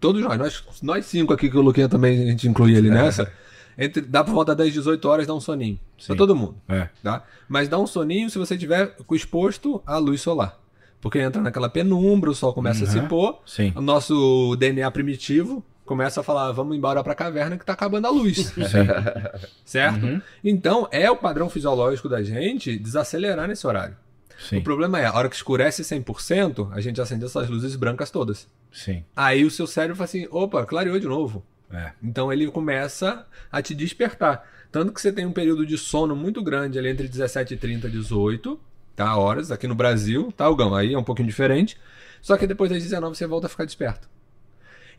Todos 0.00 0.22
nós. 0.22 0.38
nós. 0.38 0.64
Nós 0.82 1.06
cinco 1.06 1.32
aqui 1.32 1.50
que 1.50 1.56
o 1.56 1.60
Luquinha 1.60 1.88
também 1.88 2.22
a 2.22 2.26
gente 2.30 2.46
inclui 2.48 2.74
ele 2.76 2.88
nessa. 2.90 3.30
Entre, 3.76 4.02
dá 4.02 4.22
por 4.24 4.34
volta 4.34 4.54
das 4.54 4.72
18 4.72 5.04
horas 5.08 5.26
dá 5.26 5.34
um 5.34 5.40
soninho. 5.40 5.78
Pra 5.96 6.06
Sim. 6.14 6.16
todo 6.16 6.34
mundo. 6.34 6.56
É. 6.68 6.88
Tá? 7.02 7.24
Mas 7.48 7.68
dá 7.68 7.78
um 7.78 7.86
soninho 7.86 8.28
se 8.30 8.38
você 8.38 8.56
tiver 8.58 8.94
exposto 9.12 9.82
à 9.86 9.98
luz 9.98 10.20
solar. 10.20 10.58
Porque 11.00 11.18
entra 11.20 11.40
naquela 11.40 11.68
penumbra, 11.68 12.28
o 12.30 12.34
sol 12.34 12.52
começa 12.52 12.82
a 12.84 12.86
se 12.88 12.98
Uhum. 12.98 13.06
pôr, 13.06 13.38
Sim. 13.46 13.72
o 13.76 13.80
nosso 13.80 14.56
DNA 14.56 14.90
primitivo 14.90 15.64
começa 15.84 16.20
a 16.20 16.22
falar, 16.24 16.50
vamos 16.52 16.76
embora 16.76 17.02
pra 17.04 17.14
caverna 17.14 17.56
que 17.56 17.64
tá 17.64 17.72
acabando 17.72 18.06
a 18.06 18.10
luz. 18.10 18.52
certo? 19.64 20.04
Uhum. 20.06 20.20
Então, 20.44 20.88
é 20.90 21.10
o 21.10 21.16
padrão 21.16 21.48
fisiológico 21.48 22.08
da 22.08 22.22
gente 22.22 22.76
desacelerar 22.78 23.48
nesse 23.48 23.66
horário. 23.66 23.96
Sim. 24.38 24.58
O 24.58 24.62
problema 24.62 25.00
é, 25.00 25.06
a 25.06 25.12
hora 25.14 25.28
que 25.28 25.34
escurece 25.36 25.82
100%, 25.82 26.70
a 26.72 26.80
gente 26.80 27.00
acende 27.00 27.24
essas 27.24 27.48
luzes 27.50 27.74
brancas 27.74 28.10
todas. 28.10 28.46
Sim. 28.72 29.04
Aí 29.16 29.44
o 29.44 29.50
seu 29.50 29.66
cérebro 29.66 29.96
fala 29.96 30.04
assim, 30.04 30.28
opa, 30.30 30.64
clareou 30.64 30.98
de 30.98 31.06
novo. 31.06 31.44
É. 31.70 31.92
Então 32.02 32.32
ele 32.32 32.50
começa 32.50 33.26
a 33.50 33.60
te 33.60 33.74
despertar. 33.74 34.48
Tanto 34.70 34.92
que 34.92 35.00
você 35.00 35.12
tem 35.12 35.26
um 35.26 35.32
período 35.32 35.66
de 35.66 35.76
sono 35.76 36.14
muito 36.14 36.42
grande 36.42 36.78
ali 36.78 36.88
entre 36.88 37.08
17 37.08 37.54
e 37.54 37.56
30 37.56 37.88
e 37.88 37.90
18 37.90 38.58
tá, 38.94 39.16
horas, 39.16 39.50
aqui 39.50 39.66
no 39.66 39.74
Brasil, 39.74 40.32
tá, 40.36 40.50
Gão? 40.52 40.74
Aí 40.74 40.92
é 40.94 40.98
um 40.98 41.04
pouquinho 41.04 41.28
diferente. 41.28 41.76
Só 42.20 42.36
que 42.36 42.46
depois 42.46 42.70
das 42.70 42.82
19 42.82 43.16
você 43.16 43.26
volta 43.26 43.46
a 43.46 43.50
ficar 43.50 43.64
desperto. 43.64 44.08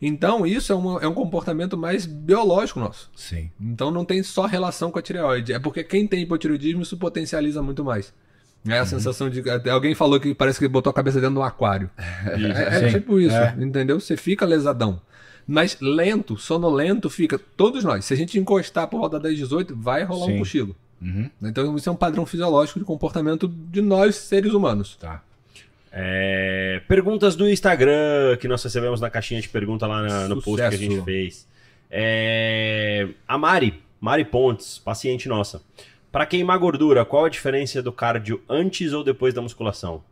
Então 0.02 0.46
isso 0.46 0.72
é, 0.72 0.76
uma- 0.76 1.00
é 1.02 1.06
um 1.08 1.12
comportamento 1.14 1.76
mais 1.76 2.06
biológico 2.06 2.80
nosso. 2.80 3.10
Sim. 3.14 3.50
Então 3.60 3.90
não 3.90 4.04
tem 4.04 4.22
só 4.22 4.46
relação 4.46 4.90
com 4.90 4.98
a 4.98 5.02
tireoide. 5.02 5.52
É 5.52 5.58
porque 5.58 5.84
quem 5.84 6.06
tem 6.06 6.22
hipotireoidismo 6.22 6.82
isso 6.82 6.96
potencializa 6.96 7.62
muito 7.62 7.84
mais. 7.84 8.12
É 8.68 8.78
a 8.78 8.84
sensação 8.86 9.30
de. 9.30 9.48
até 9.48 9.70
Alguém 9.70 9.94
falou 9.94 10.20
que 10.20 10.34
parece 10.34 10.58
que 10.58 10.68
botou 10.68 10.90
a 10.90 10.94
cabeça 10.94 11.18
dentro 11.20 11.34
de 11.34 11.40
um 11.40 11.44
aquário. 11.44 11.88
É, 12.26 12.76
é 12.86 12.90
Sim. 12.90 12.98
tipo 12.98 13.18
isso, 13.18 13.34
É. 13.34 13.54
entendeu? 13.58 13.98
Você 13.98 14.16
fica 14.16 14.44
lesadão. 14.44 15.00
Mas 15.46 15.76
lento, 15.80 16.36
sonolento 16.36 17.08
fica. 17.10 17.38
Todos 17.56 17.82
nós. 17.82 18.04
Se 18.04 18.12
a 18.14 18.16
gente 18.16 18.38
encostar 18.38 18.86
por 18.88 19.00
volta 19.00 19.18
das 19.18 19.34
18, 19.36 19.74
vai 19.74 20.04
rolar 20.04 20.26
Sim. 20.26 20.34
um 20.34 20.38
cochilo. 20.38 20.76
Uhum. 21.02 21.30
Então 21.42 21.74
isso 21.76 21.88
é 21.88 21.92
um 21.92 21.96
padrão 21.96 22.26
fisiológico 22.26 22.78
de 22.78 22.84
comportamento 22.84 23.48
de 23.48 23.80
nós, 23.80 24.14
seres 24.16 24.52
humanos. 24.52 24.96
Tá. 25.00 25.22
É, 25.92 26.80
perguntas 26.86 27.34
do 27.34 27.48
Instagram 27.50 28.36
que 28.38 28.46
nós 28.46 28.62
recebemos 28.62 29.00
na 29.00 29.10
caixinha 29.10 29.40
de 29.40 29.48
pergunta 29.48 29.86
lá 29.86 30.02
na- 30.02 30.28
no 30.28 30.36
post 30.42 30.56
que 30.68 30.74
a 30.74 30.78
gente 30.78 31.02
fez. 31.02 31.48
É, 31.90 33.08
a 33.26 33.36
Mari, 33.36 33.82
Mari 34.00 34.24
Pontes, 34.24 34.78
paciente 34.78 35.28
nossa. 35.28 35.60
Para 36.12 36.26
queimar 36.26 36.58
gordura, 36.58 37.04
qual 37.04 37.24
a 37.24 37.28
diferença 37.28 37.82
do 37.82 37.92
cardio 37.92 38.42
antes 38.48 38.92
ou 38.92 39.04
depois 39.04 39.32
da 39.32 39.40
musculação? 39.40 40.02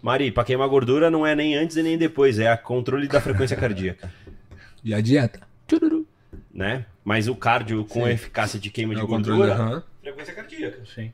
Mari, 0.00 0.30
para 0.30 0.44
queimar 0.44 0.68
gordura 0.68 1.10
não 1.10 1.26
é 1.26 1.34
nem 1.34 1.56
antes 1.56 1.76
e 1.76 1.82
nem 1.82 1.98
depois, 1.98 2.38
é 2.38 2.48
a 2.48 2.56
controle 2.56 3.08
da 3.08 3.20
frequência 3.20 3.56
cardíaca, 3.56 4.12
E 4.84 4.94
a 4.94 5.00
dieta? 5.00 5.40
Tchururu. 5.66 6.06
né? 6.54 6.86
Mas 7.04 7.26
o 7.26 7.34
cardio 7.34 7.84
com 7.84 8.04
Sim. 8.04 8.10
eficácia 8.10 8.60
de 8.60 8.70
queima 8.70 8.94
É 8.94 8.96
de 8.96 9.02
o 9.02 9.08
controle. 9.08 9.38
gordura, 9.40 9.54
aham. 9.60 9.82
frequência 10.02 10.34
cardíaca. 10.34 10.82
Sim. 10.94 11.12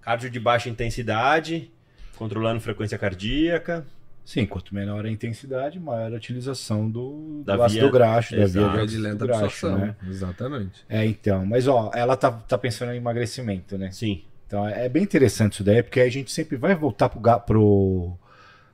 Cardio 0.00 0.30
de 0.30 0.38
baixa 0.38 0.68
intensidade, 0.68 1.68
controlando 2.16 2.60
frequência 2.60 2.96
cardíaca. 2.96 3.84
Sim, 4.26 4.44
quanto 4.44 4.74
menor 4.74 5.06
a 5.06 5.10
intensidade, 5.10 5.78
maior 5.78 6.12
a 6.12 6.16
utilização 6.16 6.90
do, 6.90 7.42
Da 7.46 7.54
do 7.56 7.62
ácido 7.62 7.82
via- 7.82 7.90
graxo, 7.92 8.36
da 8.36 8.44
via 8.46 8.62
É 8.82 8.84
de 8.84 8.86
de 8.92 8.98
lenta 8.98 9.14
ácido 9.14 9.26
graxo, 9.28 9.44
absorção. 9.44 9.78
né? 9.78 9.96
Exatamente. 10.08 10.84
É, 10.88 11.06
então. 11.06 11.46
Mas, 11.46 11.68
ó, 11.68 11.92
ela 11.94 12.16
tá, 12.16 12.32
tá 12.32 12.58
pensando 12.58 12.90
em 12.92 12.96
emagrecimento, 12.96 13.78
né? 13.78 13.92
Sim. 13.92 14.24
Então, 14.44 14.66
é 14.68 14.88
bem 14.88 15.04
interessante 15.04 15.52
isso 15.54 15.64
daí, 15.64 15.80
porque 15.80 16.00
a 16.00 16.10
gente 16.10 16.32
sempre 16.32 16.56
vai 16.56 16.74
voltar 16.74 17.08
pro, 17.08 17.20
pro, 17.40 18.18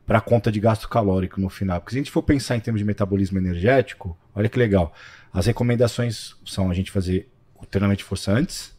pra 0.07 0.23
conta 0.23 0.51
de 0.51 0.59
gasto 0.59 0.89
calórico 0.89 1.39
no 1.39 1.51
final. 1.51 1.81
Porque 1.81 1.93
se 1.93 1.99
a 1.99 2.01
gente 2.01 2.11
for 2.11 2.23
pensar 2.23 2.57
em 2.57 2.61
termos 2.61 2.81
de 2.81 2.85
metabolismo 2.87 3.37
energético, 3.39 4.19
olha 4.35 4.49
que 4.49 4.59
legal. 4.59 4.93
As 5.33 5.45
recomendações 5.47 6.35
são 6.47 6.71
a 6.71 6.75
gente 6.75 6.91
fazer 6.91 7.31
o 7.55 7.67
treinamento 7.67 7.99
de 7.99 8.05
força 8.05 8.33
antes, 8.33 8.75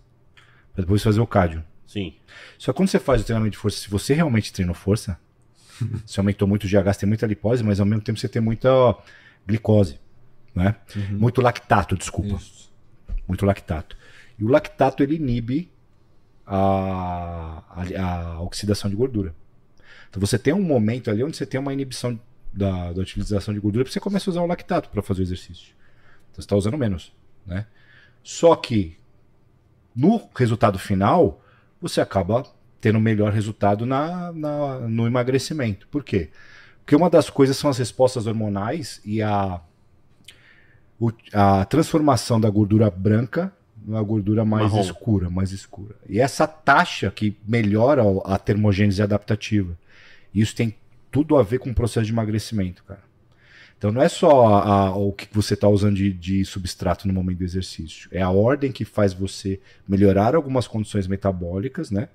para 0.73 0.81
depois 0.83 1.03
fazer 1.03 1.19
o 1.21 1.27
cardio. 1.27 1.63
Sim. 1.85 2.15
Só 2.57 2.73
que 2.73 2.77
quando 2.77 2.89
você 2.89 2.97
faz 2.99 3.21
o 3.21 3.25
treinamento 3.25 3.51
de 3.51 3.57
força, 3.59 3.77
se 3.77 3.89
você 3.91 4.15
realmente 4.15 4.51
treinou 4.51 4.73
força, 4.73 5.19
você 6.05 6.19
aumentou 6.19 6.47
muito 6.47 6.65
o 6.65 6.67
GH, 6.67 6.93
você 6.93 6.99
tem 7.01 7.09
muita 7.09 7.25
lipose, 7.25 7.63
mas 7.63 7.79
ao 7.79 7.85
mesmo 7.85 8.01
tempo 8.01 8.19
você 8.19 8.27
tem 8.27 8.41
muita 8.41 8.73
ó, 8.73 9.01
glicose, 9.47 9.99
né? 10.53 10.75
Muito 11.11 11.41
lactato, 11.41 11.95
desculpa. 11.95 12.35
Isso. 12.35 12.71
Muito 13.27 13.45
lactato. 13.45 13.97
E 14.37 14.43
o 14.43 14.47
lactato 14.47 15.03
ele 15.03 15.15
inibe 15.15 15.71
a, 16.45 17.63
a, 17.69 18.33
a 18.35 18.41
oxidação 18.41 18.89
de 18.89 18.95
gordura. 18.95 19.33
Então 20.09 20.19
você 20.19 20.37
tem 20.37 20.53
um 20.53 20.61
momento 20.61 21.09
ali 21.09 21.23
onde 21.23 21.35
você 21.35 21.45
tem 21.45 21.59
uma 21.59 21.73
inibição 21.73 22.19
da, 22.53 22.93
da 22.93 23.01
utilização 23.01 23.53
de 23.53 23.59
gordura, 23.59 23.83
porque 23.83 23.93
você 23.93 23.99
começa 23.99 24.29
a 24.29 24.31
usar 24.31 24.41
o 24.41 24.45
lactato 24.45 24.89
para 24.89 25.01
fazer 25.01 25.21
o 25.21 25.23
exercício. 25.23 25.73
Então 26.31 26.35
você 26.35 26.41
está 26.41 26.55
usando 26.55 26.77
menos, 26.77 27.11
né? 27.45 27.65
Só 28.23 28.55
que 28.55 28.97
no 29.95 30.29
resultado 30.35 30.79
final, 30.79 31.41
você 31.81 32.01
acaba 32.01 32.43
tendo 32.83 32.99
melhor 32.99 33.31
resultado 33.31 33.85
na, 33.85 34.33
na- 34.33 34.79
no 34.81 35.07
emagrecimento. 35.07 35.87
Por 35.87 36.03
quê? 36.03 36.29
Porque 36.81 36.97
uma 36.97 37.09
das 37.09 37.29
coisas 37.29 37.55
são 37.55 37.69
as 37.69 37.77
respostas 37.77 38.27
hormonais 38.27 38.99
e 39.05 39.21
a, 39.21 39.61
o- 40.99 41.09
a 41.31 41.63
transformação 41.63 42.41
da 42.41 42.49
gordura 42.49 42.89
branca 42.91 43.53
numa 43.85 44.03
gordura 44.03 44.43
mais 44.43 44.65
Marrom. 44.71 44.81
escura, 44.81 45.29
mais 45.29 45.51
escura. 45.53 45.95
E 46.09 46.19
essa 46.19 46.45
taxa 46.45 47.09
que 47.09 47.37
melhora 47.47 48.01
a 48.25 48.37
termogênese 48.37 49.01
adaptativa. 49.01 49.77
Isso 50.35 50.53
tem 50.53 50.75
tudo 51.09 51.37
a 51.37 51.43
ver 51.43 51.59
com 51.59 51.69
o 51.69 51.73
processo 51.75 52.05
de 52.05 52.11
emagrecimento, 52.11 52.83
cara. 52.83 53.03
Então 53.77 53.93
não 53.93 54.01
é 54.01 54.09
só 54.09 54.45
a- 54.47 54.87
a- 54.87 54.95
o 54.97 55.13
que 55.13 55.25
você 55.31 55.53
está 55.53 55.69
usando 55.69 55.95
de, 55.95 56.11
de 56.11 56.43
substrato 56.43 57.07
no 57.07 57.13
momento 57.13 57.37
do 57.37 57.43
exercício. 57.45 58.09
É 58.11 58.21
a 58.21 58.29
ordem 58.29 58.73
que 58.73 58.83
faz 58.83 59.13
você 59.13 59.57
melhorar 59.87 60.35
algumas 60.35 60.67
condições 60.67 61.07
metabólicas, 61.07 61.89
né? 61.89 62.09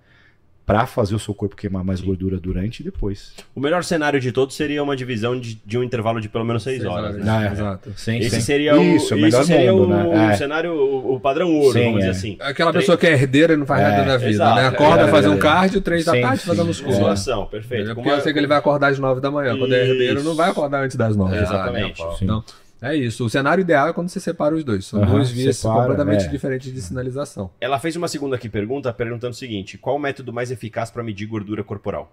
Para 0.68 0.84
fazer 0.84 1.14
o 1.14 1.18
seu 1.18 1.32
corpo 1.32 1.56
queimar 1.56 1.82
mais 1.82 2.02
gordura 2.02 2.36
durante 2.38 2.80
e 2.80 2.84
depois. 2.84 3.32
O 3.54 3.60
melhor 3.60 3.82
cenário 3.82 4.20
de 4.20 4.30
todos 4.30 4.54
seria 4.54 4.82
uma 4.82 4.94
divisão 4.94 5.40
de, 5.40 5.58
de 5.64 5.78
um 5.78 5.82
intervalo 5.82 6.20
de 6.20 6.28
pelo 6.28 6.44
menos 6.44 6.62
6 6.62 6.84
horas. 6.84 7.16
né? 7.16 7.24
Ah, 7.26 7.44
é. 7.48 7.52
Exato. 7.52 7.92
Sim, 7.96 8.18
Esse 8.18 8.36
sim. 8.36 8.40
seria 8.42 8.76
o, 8.78 8.82
Isso, 8.82 9.14
o 9.14 9.18
melhor 9.18 9.40
esse 9.40 9.46
seria 9.50 9.72
mundo, 9.72 9.84
o, 9.94 10.14
né? 10.14 10.32
É. 10.34 10.36
cenário, 10.36 10.74
o, 10.74 11.14
o 11.14 11.20
padrão 11.20 11.50
ouro, 11.56 11.72
Sim, 11.72 11.84
vamos 11.84 12.00
dizer 12.00 12.08
é. 12.08 12.10
assim. 12.10 12.36
Aquela 12.38 12.70
Tre- 12.70 12.80
pessoa 12.82 12.98
que 12.98 13.06
é 13.06 13.12
herdeira 13.14 13.54
e 13.54 13.56
não 13.56 13.64
faz 13.64 13.80
É, 13.80 13.88
nada 13.90 14.04
na 14.04 14.16
vida, 14.18 14.28
exato, 14.30 14.56
né? 14.56 14.66
Acorda, 14.68 15.02
é, 15.04 15.08
faz 15.08 15.24
é, 15.24 15.28
um 15.30 15.34
é. 15.34 15.38
cardio, 15.38 15.80
três 15.80 16.04
da 16.04 16.12
Sim, 16.12 16.20
tarde, 16.20 16.40
faz 16.42 16.58
a 16.58 16.62
sim. 16.62 16.68
musculação. 16.68 16.98
Musculação, 17.00 17.46
perfeito. 17.46 17.84
Como 17.94 18.02
Porque 18.02 18.10
eu 18.10 18.20
sei 18.20 18.32
que 18.34 18.38
ele 18.38 18.46
vai 18.46 18.58
acordar 18.58 18.88
às 18.90 18.98
nove 18.98 19.22
da 19.22 19.30
manhã. 19.30 19.56
Quando 19.56 19.74
é 19.74 19.88
herdeiro, 19.88 20.18
Isso. 20.20 20.28
não 20.28 20.36
vai 20.36 20.50
acordar 20.50 20.84
antes 20.84 20.96
das 20.98 21.16
nove. 21.16 21.34
É, 21.34 21.42
exatamente. 21.42 22.02
Então, 22.20 22.44
é 22.80 22.94
isso. 22.96 23.24
O 23.26 23.30
cenário 23.30 23.60
ideal 23.62 23.88
é 23.88 23.92
quando 23.92 24.08
você 24.08 24.20
separa 24.20 24.54
os 24.54 24.62
dois. 24.64 24.86
São 24.86 25.02
Aham, 25.02 25.12
duas 25.16 25.30
vias 25.30 25.56
separa, 25.56 25.80
completamente 25.80 26.24
é. 26.24 26.28
diferentes 26.28 26.72
de 26.72 26.80
sinalização. 26.80 27.50
Ela 27.60 27.78
fez 27.78 27.96
uma 27.96 28.08
segunda 28.08 28.36
aqui 28.36 28.48
pergunta, 28.48 28.92
perguntando 28.92 29.32
o 29.32 29.36
seguinte: 29.36 29.76
qual 29.78 29.96
o 29.96 29.98
método 29.98 30.32
mais 30.32 30.50
eficaz 30.50 30.90
para 30.90 31.02
medir 31.02 31.26
gordura 31.26 31.64
corporal? 31.64 32.12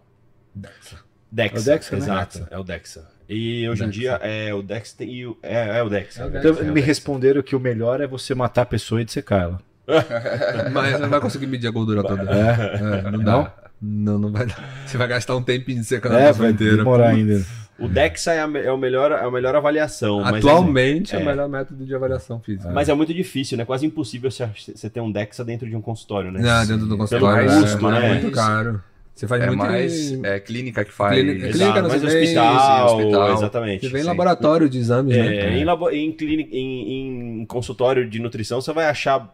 Dexa. 0.53 0.97
É 1.37 1.59
o 1.59 1.63
Dexa, 1.63 1.91
né? 1.91 1.97
exato, 1.97 2.39
Dexa. 2.39 2.49
é 2.53 2.57
o 2.57 2.63
Dexa. 2.63 3.07
E 3.27 3.67
hoje 3.67 3.83
em 3.83 3.87
Dexa. 3.87 3.99
dia 3.99 4.11
é 4.21 4.53
o 4.53 4.61
Dexa 4.61 5.03
e 5.03 5.25
o, 5.25 5.37
é, 5.43 5.79
é 5.79 5.83
o 5.83 5.89
Dexa. 5.89 6.21
É 6.21 6.25
o 6.25 6.29
Então, 6.29 6.53
Dexa, 6.53 6.71
me 6.71 6.79
responderam 6.81 7.41
que 7.41 7.55
o 7.55 7.59
melhor 7.59 7.99
é 7.99 8.07
você 8.07 8.33
matar 8.35 8.61
a 8.61 8.65
pessoa 8.65 9.01
e 9.01 9.05
dissecar 9.05 9.41
ela. 9.41 9.61
Mas 10.71 10.99
não 10.99 11.09
vai 11.09 11.19
conseguir 11.19 11.47
medir 11.47 11.67
a 11.67 11.71
gordura 11.71 12.03
toda. 12.03 12.23
É, 12.31 13.11
não 13.11 13.19
dá. 13.23 13.53
Não, 13.81 14.17
não 14.17 14.31
vai 14.31 14.45
dar. 14.45 14.83
Você 14.85 14.97
vai 14.97 15.07
gastar 15.07 15.35
um 15.35 15.43
tempinho 15.43 15.83
secando 15.83 16.15
a 16.15 16.19
É, 16.21 16.27
pessoa 16.27 16.43
vai 16.45 16.51
inteira. 16.53 16.77
demorar 16.77 17.09
ainda. 17.09 17.45
O 17.77 17.87
Dexa 17.89 18.31
é 18.33 18.39
a, 18.41 18.49
é 18.63 18.71
o 18.71 18.77
melhor, 18.77 19.11
é 19.11 19.23
a 19.23 19.29
melhor 19.29 19.55
avaliação. 19.55 20.21
mas 20.21 20.37
Atualmente 20.45 21.13
é, 21.15 21.19
é. 21.19 21.21
o 21.21 21.25
melhor 21.25 21.49
método 21.49 21.85
de 21.85 21.93
avaliação 21.93 22.39
física. 22.39 22.71
Mas 22.71 22.87
é 22.87 22.93
muito 22.93 23.13
difícil, 23.13 23.57
né? 23.57 23.65
Quase 23.65 23.85
impossível 23.85 24.31
você, 24.31 24.47
ter 24.89 25.01
um 25.01 25.11
Dexa 25.11 25.43
dentro 25.43 25.67
de 25.69 25.75
um 25.75 25.81
consultório, 25.81 26.31
né? 26.31 26.39
Não, 26.41 26.65
dentro 26.65 26.85
do 26.87 26.97
consultório 26.97 27.47
Pelo 27.49 27.57
é, 27.57 27.61
custo, 27.61 27.87
é 27.87 27.91
né? 27.91 28.09
muito 28.13 28.31
caro. 28.31 28.81
Você 29.13 29.27
faz 29.27 29.41
É 29.43 29.47
muito 29.47 29.59
mais 29.59 30.11
em- 30.11 30.25
é, 30.25 30.39
clínica 30.41 30.83
que 30.83 30.91
faz. 30.91 31.15
Clínica- 31.15 31.47
Exato, 31.47 31.57
clínica, 31.73 31.81
mas 31.83 32.03
hospital, 32.03 32.89
sim, 32.89 32.95
hospital. 32.95 33.33
exatamente. 33.33 33.81
Você 33.85 33.91
vem 33.91 33.99
em 33.99 34.03
Sim. 34.03 34.09
laboratório 34.09 34.69
de 34.69 34.77
exames, 34.77 35.15
né? 35.15 35.35
É, 35.37 35.57
em, 35.57 35.63
labo- 35.63 35.89
em, 35.89 36.11
clínica, 36.11 36.49
em, 36.53 37.41
em 37.41 37.45
consultório 37.45 38.09
de 38.09 38.19
nutrição, 38.19 38.59
você 38.59 38.73
vai 38.73 38.85
achar 38.87 39.33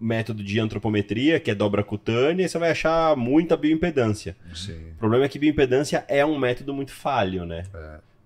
método 0.00 0.42
de 0.42 0.60
antropometria, 0.60 1.40
que 1.40 1.50
é 1.50 1.54
dobra 1.54 1.82
cutânea, 1.82 2.44
e 2.44 2.48
você 2.48 2.58
vai 2.58 2.70
achar 2.70 3.16
muita 3.16 3.56
bioimpedância. 3.56 4.36
Sim. 4.54 4.76
O 4.96 4.98
problema 4.98 5.24
é 5.24 5.28
que 5.28 5.38
bioimpedância 5.38 6.04
é 6.08 6.24
um 6.24 6.38
método 6.38 6.72
muito 6.72 6.92
falho, 6.92 7.44
né? 7.44 7.64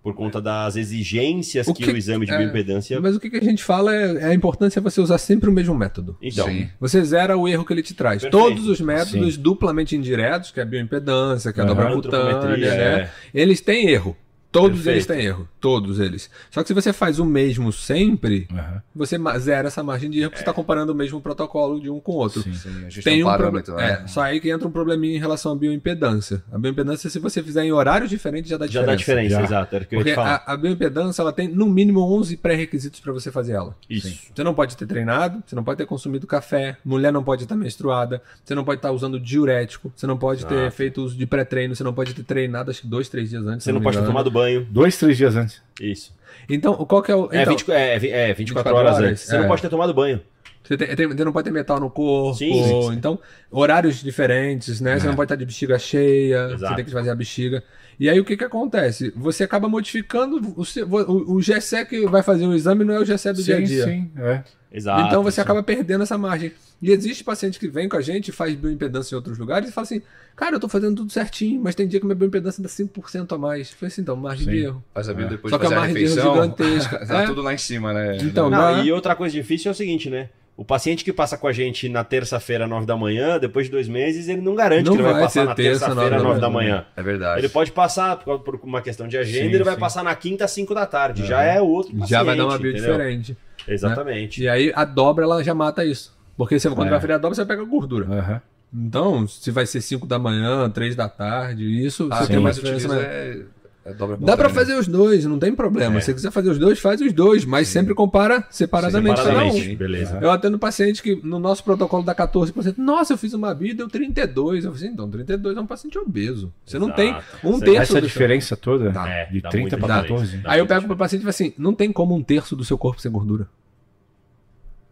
Por 0.02 0.14
conta 0.14 0.40
das 0.42 0.74
exigências 0.74 1.68
O 1.68 1.72
que, 1.72 1.84
que- 1.84 1.90
o 1.92 1.96
exame 1.96 2.26
de 2.26 2.32
é, 2.32 2.38
bioimpedância. 2.38 3.00
Mas 3.00 3.14
o 3.14 3.20
que 3.20 3.36
a 3.36 3.40
gente 3.40 3.62
fala 3.62 3.94
é, 3.94 4.16
é 4.16 4.24
a 4.24 4.34
importância 4.34 4.80
de 4.80 4.84
você 4.84 5.00
usar 5.00 5.16
sempre 5.16 5.48
o 5.48 5.52
mesmo 5.52 5.74
método. 5.76 6.16
Então, 6.20 6.46
Sim. 6.48 6.68
Você 6.80 7.04
zera 7.04 7.36
o 7.36 7.46
erro 7.46 7.64
que 7.64 7.72
ele 7.72 7.84
te 7.84 7.94
traz. 7.94 8.20
Perfeito. 8.22 8.32
Todos 8.44 8.66
os 8.66 8.80
métodos 8.80 9.36
duplamente 9.36 9.94
indiretos, 9.96 10.50
que 10.50 10.58
é 10.58 10.64
a 10.64 10.66
bioimpedância, 10.66 11.52
que 11.52 11.60
é 11.60 11.62
a 11.62 11.66
dobra 11.66 11.92
cutânea, 11.92 12.56
né? 12.74 13.00
é. 13.02 13.10
Eles 13.32 13.60
têm 13.60 13.88
erro. 13.90 14.16
Todos 14.52 14.82
Perfeito. 14.82 14.90
eles 14.90 15.06
têm 15.06 15.20
erro. 15.24 15.48
Todos 15.58 15.98
eles. 15.98 16.30
Só 16.50 16.60
que 16.62 16.68
se 16.68 16.74
você 16.74 16.92
faz 16.92 17.18
o 17.18 17.24
mesmo 17.24 17.72
sempre, 17.72 18.46
Aham. 18.52 18.82
você 18.94 19.16
zera 19.38 19.68
essa 19.68 19.82
margem 19.82 20.10
de 20.10 20.18
erro, 20.20 20.28
porque 20.28 20.38
você 20.38 20.42
está 20.42 20.52
comparando 20.52 20.92
o 20.92 20.94
mesmo 20.94 21.20
protocolo 21.22 21.80
de 21.80 21.88
um 21.88 21.98
com 21.98 22.12
o 22.12 22.16
outro. 22.16 22.42
Sim. 22.42 22.52
Sim, 22.52 22.68
a 22.68 22.90
gente 22.90 23.02
Tem 23.02 23.14
tem 23.14 23.22
um 23.22 23.26
parâmetro, 23.26 23.72
problema. 23.74 23.98
né? 23.98 24.02
É, 24.04 24.06
só 24.06 24.20
aí 24.20 24.40
que 24.40 24.50
entra 24.50 24.68
um 24.68 24.70
probleminha 24.70 25.16
em 25.16 25.18
relação 25.18 25.52
à 25.52 25.56
bioimpedância. 25.56 26.42
A 26.52 26.58
bioimpedância, 26.58 27.08
se 27.08 27.18
você 27.18 27.42
fizer 27.42 27.64
em 27.64 27.72
horários 27.72 28.10
diferentes, 28.10 28.50
já 28.50 28.58
dá 28.58 28.66
já 28.66 28.82
diferença. 28.82 28.86
dá 28.92 28.96
diferença, 28.96 29.34
Já. 29.36 29.42
exato. 29.42 29.74
Era 29.74 29.84
o 29.84 29.86
que 29.88 29.94
eu 29.94 29.98
ia 29.98 30.04
Porque 30.04 30.10
te 30.12 30.16
falar. 30.16 30.44
a, 30.46 30.52
a 30.52 30.56
bioimpedância 30.56 31.22
ela 31.22 31.32
tem 31.32 31.48
no 31.48 31.66
mínimo 31.66 32.00
11 32.18 32.36
pré-requisitos 32.36 33.00
para 33.00 33.12
você 33.12 33.30
fazer 33.32 33.52
ela. 33.52 33.74
Isso. 33.88 34.30
Você 34.34 34.44
não 34.44 34.52
pode 34.52 34.76
ter 34.76 34.86
treinado, 34.86 35.42
você 35.46 35.56
não 35.56 35.64
pode 35.64 35.78
ter 35.78 35.86
consumido 35.86 36.26
café, 36.26 36.76
mulher 36.84 37.10
não 37.12 37.24
pode 37.24 37.44
estar 37.44 37.56
menstruada, 37.56 38.20
você 38.44 38.54
não 38.54 38.64
pode 38.64 38.80
estar 38.80 38.90
usando 38.90 39.18
diurético, 39.18 39.90
você 39.96 40.06
não 40.06 40.18
pode 40.18 40.44
ter 40.44 40.70
feito 40.72 41.02
uso 41.02 41.16
de 41.16 41.24
pré-treino, 41.26 41.74
você 41.74 41.82
não 41.84 41.94
pode 41.94 42.12
ter 42.12 42.22
treinado 42.22 42.70
acho 42.70 42.82
que 42.82 42.86
dois, 42.86 43.08
três 43.08 43.30
dias 43.30 43.46
antes. 43.46 43.64
Você 43.64 43.72
não 43.72 43.78
me 43.80 43.84
pode 43.84 43.96
ter 43.98 44.04
tomado 44.04 44.30
banho. 44.30 44.41
Dois, 44.70 44.96
três 44.96 45.16
dias 45.16 45.36
antes. 45.36 45.60
Isso. 45.80 46.14
Então, 46.48 46.74
qual 46.86 47.02
que 47.02 47.10
é 47.10 47.14
o. 47.16 47.28
É, 47.32 47.42
então, 47.42 47.56
20, 47.56 47.70
é, 47.70 47.94
é 47.94 47.98
24, 47.98 48.36
24 48.36 48.74
horas 48.74 48.96
horas, 48.96 49.10
antes. 49.10 49.22
Você 49.24 49.36
é. 49.36 49.40
não 49.40 49.48
pode 49.48 49.62
ter 49.62 49.68
tomado 49.68 49.94
banho. 49.94 50.20
Você, 50.64 50.76
tem- 50.76 50.94
tem- 50.94 51.08
você 51.08 51.24
não 51.24 51.32
pode 51.32 51.44
ter 51.44 51.50
metal 51.50 51.80
no 51.80 51.90
corpo. 51.90 52.38
Sim, 52.38 52.52
sim, 52.52 52.82
sim. 52.82 52.92
Então, 52.94 53.18
horários 53.50 54.00
diferentes, 54.02 54.80
né? 54.80 54.98
Você 54.98 55.06
não 55.08 55.14
pode 55.16 55.26
estar 55.26 55.36
de 55.36 55.44
bexiga 55.44 55.78
cheia, 55.78 56.50
Exato. 56.52 56.58
você 56.68 56.74
tem 56.76 56.84
que 56.84 56.90
fazer 56.92 57.10
a 57.10 57.14
bexiga. 57.14 57.62
E 57.98 58.08
aí 58.08 58.18
o 58.20 58.24
que 58.24 58.36
que 58.36 58.44
acontece? 58.44 59.12
Você 59.16 59.44
acaba 59.44 59.68
modificando 59.68 60.40
o, 60.56 60.64
seu- 60.64 60.86
o, 60.88 61.34
o 61.36 61.38
GSE 61.40 61.84
que 61.84 62.06
vai 62.06 62.22
fazer 62.22 62.46
o 62.46 62.54
exame 62.54 62.84
não 62.84 62.94
é 62.94 63.00
o 63.00 63.04
GSE 63.04 63.32
do 63.32 63.42
dia 63.42 63.56
a 63.56 63.60
dia. 63.60 63.84
sim. 63.84 64.10
É. 64.16 64.42
Exato. 64.74 65.06
então 65.06 65.22
você 65.22 65.38
acaba 65.40 65.62
perdendo 65.62 66.02
essa 66.02 66.16
margem. 66.16 66.52
E 66.82 66.90
existe 66.90 67.22
paciente 67.22 67.60
que 67.60 67.68
vem 67.68 67.88
com 67.88 67.96
a 67.96 68.00
gente, 68.00 68.32
faz 68.32 68.54
bioimpedância 68.56 69.14
em 69.14 69.16
outros 69.16 69.38
lugares 69.38 69.68
e 69.68 69.72
fala 69.72 69.84
assim: 69.84 70.02
Cara, 70.34 70.56
eu 70.56 70.60
tô 70.60 70.68
fazendo 70.68 70.96
tudo 70.96 71.12
certinho, 71.12 71.60
mas 71.62 71.74
tem 71.76 71.86
dia 71.86 72.00
que 72.00 72.04
minha 72.06 72.16
bioimpedância 72.16 72.60
dá 72.62 72.68
5% 72.68 73.32
a 73.32 73.38
mais. 73.38 73.70
Eu 73.70 73.76
falei 73.76 73.92
assim, 73.92 74.00
então, 74.02 74.16
margem 74.16 74.46
de 74.48 74.52
Sim. 74.58 74.64
erro. 74.66 74.84
Faz 74.92 75.08
a 75.08 75.14
bio 75.14 75.26
É. 75.26 75.28
depois 75.28 75.50
Só 75.52 75.56
de 75.58 75.60
que 75.60 75.66
a 75.66 75.68
fazer 75.70 75.74
a 75.76 75.78
margem 75.80 75.94
de 75.94 76.02
erro 76.02 76.14
refeição. 76.16 76.34
gigantesca. 76.42 76.98
tá 77.06 77.22
É. 77.22 77.26
tudo 77.26 77.40
lá 77.42 77.54
em 77.54 77.58
cima, 77.58 77.92
né? 77.92 78.16
Então, 78.20 78.50
Não, 78.50 78.58
dá- 78.58 78.82
e 78.82 78.90
outra 78.90 79.14
coisa 79.14 79.32
difícil 79.32 79.68
é 79.68 79.72
o 79.72 79.74
seguinte, 79.76 80.10
né? 80.10 80.28
O 80.56 80.64
paciente 80.64 81.02
que 81.04 81.12
passa 81.12 81.38
com 81.38 81.46
a 81.46 81.52
gente 81.52 81.88
na 81.88 82.02
terça-feira, 82.04 82.66
9 82.66 82.84
da 82.84 82.96
manhã, 82.96 83.38
depois 83.38 83.66
de 83.66 83.72
dois 83.72 83.88
meses, 83.88 84.28
ele 84.28 84.40
não 84.42 84.54
garante 84.54 84.84
Não 84.84 84.92
que 84.92 84.96
ele 84.98 85.02
vai 85.04 85.12
vai 85.14 85.22
passar 85.22 85.44
na 85.46 85.54
terça, 85.54 85.86
terça-feira, 85.86 86.16
9 86.16 86.28
9 86.28 86.40
da 86.40 86.46
da 86.46 86.52
manhã. 86.52 86.84
É 86.96 87.02
verdade. 87.02 87.40
Ele 87.40 87.48
pode 87.48 87.72
passar, 87.72 88.16
por, 88.18 88.60
uma 88.62 88.82
questão 88.82 89.06
de 89.08 89.16
agenda, 89.16 89.48
Sim, 89.48 89.54
ele 89.54 89.64
vai 89.64 89.74
sim. 89.74 89.80
passar 89.80 90.02
na 90.04 90.14
quinta, 90.14 90.46
5 90.46 90.74
da 90.74 90.84
tarde. 90.84 91.26
Já 91.26 91.42
é 91.42 91.60
outro 91.60 91.92
paciente. 91.92 92.10
já 92.10 92.22
vai 92.22 92.36
dar 92.36 92.44
uma 92.46 92.58
bio 92.58 92.70
entendeu? 92.70 92.92
diferente. 92.92 93.36
Exatamente. 93.66 94.42
E 94.42 94.48
aí 94.48 94.72
a 94.74 94.84
dobra 94.84 95.24
ela 95.24 95.42
já 95.42 95.54
mata 95.54 95.84
isso. 95.84 96.12
Porque 96.36 96.58
você, 96.58 96.68
quando 96.70 96.88
É. 96.92 96.98
vai 96.98 97.12
a 97.12 97.18
dobra, 97.18 97.34
você 97.34 97.44
pega 97.44 97.62
gordura. 97.64 98.06
Aham. 98.06 98.40
Então, 98.74 99.28
se 99.28 99.50
vai 99.50 99.66
ser 99.66 99.80
5 99.82 100.06
da 100.06 100.18
manhã, 100.18 100.68
3 100.70 100.96
da 100.96 101.06
tarde, 101.08 101.64
isso 101.84 102.08
Ah, 102.10 102.16
você 102.16 102.22
sim, 102.24 102.28
tem 102.30 102.38
uma 102.38 102.48
mas 102.48 102.56
diferença. 102.56 102.88
maior. 102.88 103.02
é, 103.04 103.42
é 103.84 103.92
dobra 103.92 104.16
Dá 104.16 104.34
pra 104.34 104.48
cutânea. 104.48 104.48
fazer 104.54 104.78
os 104.78 104.88
dois, 104.88 105.26
não 105.26 105.38
tem 105.38 105.54
problema. 105.54 105.98
É. 105.98 106.00
Se 106.00 106.06
você 106.06 106.14
quiser 106.14 106.30
fazer 106.30 106.48
os 106.48 106.58
dois, 106.58 106.78
faz 106.78 106.98
os 107.02 107.12
dois, 107.12 107.44
mas 107.44 107.68
sempre 107.68 107.94
compara 107.94 108.46
separadamente. 108.48 109.16
cada 109.16 109.28
um. 109.28 109.32
Separadamente, 109.34 109.66
Sim. 109.72 109.76
beleza. 109.76 110.18
Eu 110.22 110.30
atendo 110.30 110.58
paciente 110.58 111.02
que 111.02 111.20
no 111.22 111.38
nosso 111.38 111.62
protocolo 111.62 112.02
dá 112.02 112.14
14%. 112.14 112.78
Nossa, 112.78 113.12
eu 113.12 113.18
fiz 113.18 113.34
uma 113.34 113.52
bio 113.54 113.72
e 113.72 113.74
deu 113.74 113.88
32. 113.88 114.64
Eu 114.64 114.72
falei, 114.72 114.86
assim, 114.86 114.94
então, 114.94 115.10
32 115.10 115.54
é 115.54 115.60
um 115.60 115.66
paciente 115.66 115.98
obeso. 115.98 116.50
Você 116.64 116.78
não 116.78 116.86
Exato. 116.86 116.96
tem 117.02 117.14
um 117.44 117.52
Você- 117.58 117.64
terço 117.66 117.82
Essa 117.82 117.92
do 117.92 117.98
seu- 117.98 118.08
diferença 118.08 118.56
toda, 118.56 118.84
É, 119.06 119.26
de 119.26 119.40
dá 119.42 119.50
30 119.50 119.58
muita 119.60 119.76
para 119.76 120.00
diferença. 120.00 120.14
14. 120.14 120.36
Dá 120.38 120.50
Aí 120.50 120.58
eu 120.60 120.66
pego 120.66 120.86
pro 120.86 120.96
paciente 120.96 121.20
e 121.20 121.24
falo 121.24 121.30
assim: 121.30 121.52
não 121.58 121.74
tem 121.74 121.92
como 121.92 122.14
um 122.14 122.22
terço 122.22 122.56
do 122.56 122.64
seu 122.64 122.78
corpo 122.78 123.02
ser 123.02 123.10
gordura. 123.10 123.46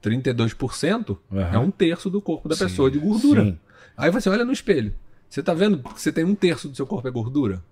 32% 0.02 1.18
Aham. 1.32 1.50
é 1.52 1.58
um 1.58 1.70
terço 1.70 2.08
do 2.10 2.20
corpo 2.20 2.48
da 2.48 2.54
Sim, 2.56 2.64
pessoa 2.64 2.90
de 2.90 2.98
gordura. 2.98 3.44
Sim. 3.44 3.58
Aí 3.96 4.10
você 4.10 4.28
olha 4.28 4.44
no 4.44 4.52
espelho. 4.52 4.94
Você 5.28 5.42
tá 5.42 5.54
vendo 5.54 5.78
que 5.78 6.00
você 6.00 6.10
tem 6.10 6.24
um 6.24 6.34
terço 6.34 6.68
do 6.68 6.76
seu 6.76 6.86
corpo 6.86 7.06
é 7.06 7.10
gordura? 7.10 7.62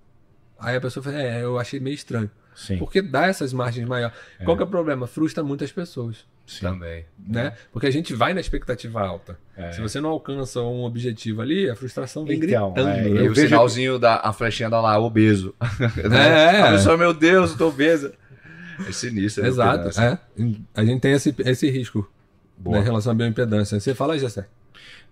Aí 0.58 0.76
a 0.76 0.80
pessoa 0.80 1.02
fala, 1.02 1.20
é, 1.22 1.42
eu 1.42 1.58
achei 1.58 1.78
meio 1.80 1.94
estranho. 1.94 2.30
Sim. 2.54 2.76
Porque 2.78 3.00
dá 3.00 3.26
essas 3.26 3.52
margens 3.52 3.86
maiores. 3.86 4.16
Qual 4.44 4.56
que 4.56 4.62
é 4.62 4.66
o 4.66 4.68
problema? 4.68 5.06
Frustra 5.06 5.44
muitas 5.44 5.70
pessoas. 5.70 6.26
sim. 6.44 6.60
Também. 6.66 7.04
Né? 7.16 7.52
Porque 7.72 7.86
a 7.86 7.90
gente 7.90 8.12
vai 8.14 8.34
na 8.34 8.40
expectativa 8.40 9.00
alta. 9.00 9.38
É. 9.56 9.70
Se 9.70 9.80
você 9.80 10.00
não 10.00 10.10
alcança 10.10 10.60
um 10.60 10.82
objetivo 10.82 11.40
ali, 11.40 11.70
a 11.70 11.76
frustração 11.76 12.24
vem 12.24 12.36
Então, 12.36 12.72
gritando. 12.72 12.88
é, 12.88 13.02
né? 13.02 13.08
E 13.08 13.26
Eu 13.26 13.30
o 13.30 13.34
vejo- 13.34 13.48
sinalzinho 13.48 13.98
da 13.98 14.16
a 14.16 14.32
flechinha 14.32 14.68
da 14.68 14.80
lá, 14.80 14.98
obeso. 14.98 15.54
É. 16.12 16.60
A 16.62 16.72
pessoa, 16.72 16.96
meu 16.96 17.14
Deus, 17.14 17.52
eu 17.52 17.58
tô 17.58 17.68
obesa. 17.68 18.12
É 18.88 18.92
sinistro. 18.92 19.42
né, 19.44 19.48
Exato. 19.48 20.00
É. 20.00 20.18
A 20.74 20.84
gente 20.84 21.00
tem 21.00 21.12
esse, 21.12 21.34
esse 21.38 21.70
risco 21.70 22.08
Boa. 22.58 22.76
né, 22.76 22.82
em 22.82 22.84
relação 22.86 23.12
à 23.12 23.14
bioimpedância. 23.14 23.78
Você 23.78 23.94
fala, 23.94 24.18
Jessé? 24.18 24.46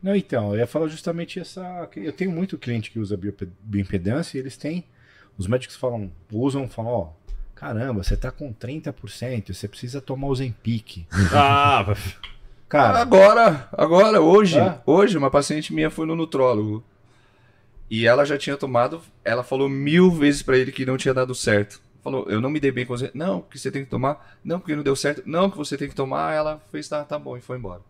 Não, 0.02 0.14
então, 0.14 0.52
eu 0.52 0.58
ia 0.60 0.66
falar 0.66 0.88
justamente 0.88 1.40
essa. 1.40 1.88
Eu 1.96 2.12
tenho 2.12 2.30
muito 2.30 2.58
cliente 2.58 2.90
que 2.90 2.98
usa 2.98 3.18
bioimpedância 3.62 4.36
e 4.36 4.40
eles 4.40 4.56
têm. 4.56 4.84
Os 5.38 5.46
médicos 5.46 5.76
falam, 5.76 6.10
usam, 6.32 6.68
falam, 6.68 6.90
ó, 6.92 7.08
caramba, 7.54 8.02
você 8.02 8.16
tá 8.16 8.30
com 8.30 8.52
30%, 8.52 9.54
você 9.54 9.68
precisa 9.68 10.00
tomar 10.00 10.28
o 10.28 10.34
Zempic. 10.34 11.06
Ah, 11.32 11.84
Cara, 12.68 12.98
Agora, 13.00 13.68
agora, 13.72 14.20
hoje, 14.20 14.58
Ah. 14.58 14.80
hoje, 14.84 15.16
uma 15.16 15.30
paciente 15.30 15.72
minha 15.72 15.88
foi 15.88 16.04
no 16.04 16.16
nutrólogo. 16.16 16.82
E 17.88 18.04
ela 18.06 18.24
já 18.24 18.36
tinha 18.36 18.56
tomado, 18.56 19.00
ela 19.24 19.44
falou 19.44 19.68
mil 19.68 20.10
vezes 20.10 20.42
pra 20.42 20.58
ele 20.58 20.72
que 20.72 20.84
não 20.84 20.96
tinha 20.96 21.14
dado 21.14 21.32
certo. 21.32 21.80
Falou, 22.06 22.24
eu 22.28 22.40
não 22.40 22.48
me 22.48 22.60
dei 22.60 22.70
bem 22.70 22.86
com 22.86 22.96
você. 22.96 23.10
Não, 23.12 23.40
que 23.42 23.58
você 23.58 23.68
tem 23.68 23.82
que 23.84 23.90
tomar. 23.90 24.38
Não, 24.44 24.60
porque 24.60 24.76
não 24.76 24.84
deu 24.84 24.94
certo. 24.94 25.24
Não, 25.26 25.50
que 25.50 25.56
você 25.56 25.76
tem 25.76 25.88
que 25.88 25.94
tomar. 25.94 26.32
Ela 26.32 26.62
fez, 26.70 26.86
tá, 26.88 27.02
tá 27.02 27.18
bom, 27.18 27.36
e 27.36 27.40
foi 27.40 27.58
embora. 27.58 27.80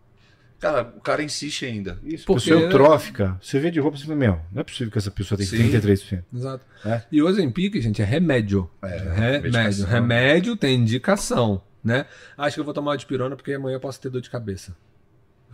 Cara, 0.59 0.91
o 0.97 0.99
cara 1.01 1.21
insiste 1.21 1.67
ainda. 1.67 1.99
Isso, 2.03 2.25
Porque- 2.25 2.45
pessoa 2.49 2.63
eutrófica. 2.63 3.37
Você 3.39 3.59
vê 3.59 3.69
de 3.69 3.79
roupa 3.79 3.95
e 3.95 3.99
você 3.99 4.07
fala, 4.07 4.17
meu, 4.17 4.39
não 4.51 4.61
é 4.61 4.63
possível 4.63 4.91
que 4.91 4.97
essa 4.97 5.11
pessoa 5.11 5.37
tenha 5.37 5.47
Sim. 5.47 5.69
33%. 5.69 6.23
Exato. 6.33 6.65
É. 6.83 7.03
E 7.11 7.21
o 7.21 7.27
Ozempic, 7.27 7.79
gente, 7.79 8.01
é 8.01 8.05
remédio. 8.05 8.67
remédio. 8.81 9.51
medicação. 9.51 9.87
Remédio 9.87 10.57
tem 10.57 10.79
indicação, 10.79 11.61
né? 11.83 12.07
Acho 12.35 12.55
que 12.55 12.59
eu 12.61 12.65
vou 12.65 12.73
tomar 12.73 12.89
uma 12.93 12.97
dipirona 12.97 13.35
porque 13.35 13.53
amanhã 13.53 13.75
eu 13.75 13.79
posso 13.79 14.01
ter 14.01 14.09
dor 14.09 14.19
de 14.19 14.31
cabeça. 14.31 14.75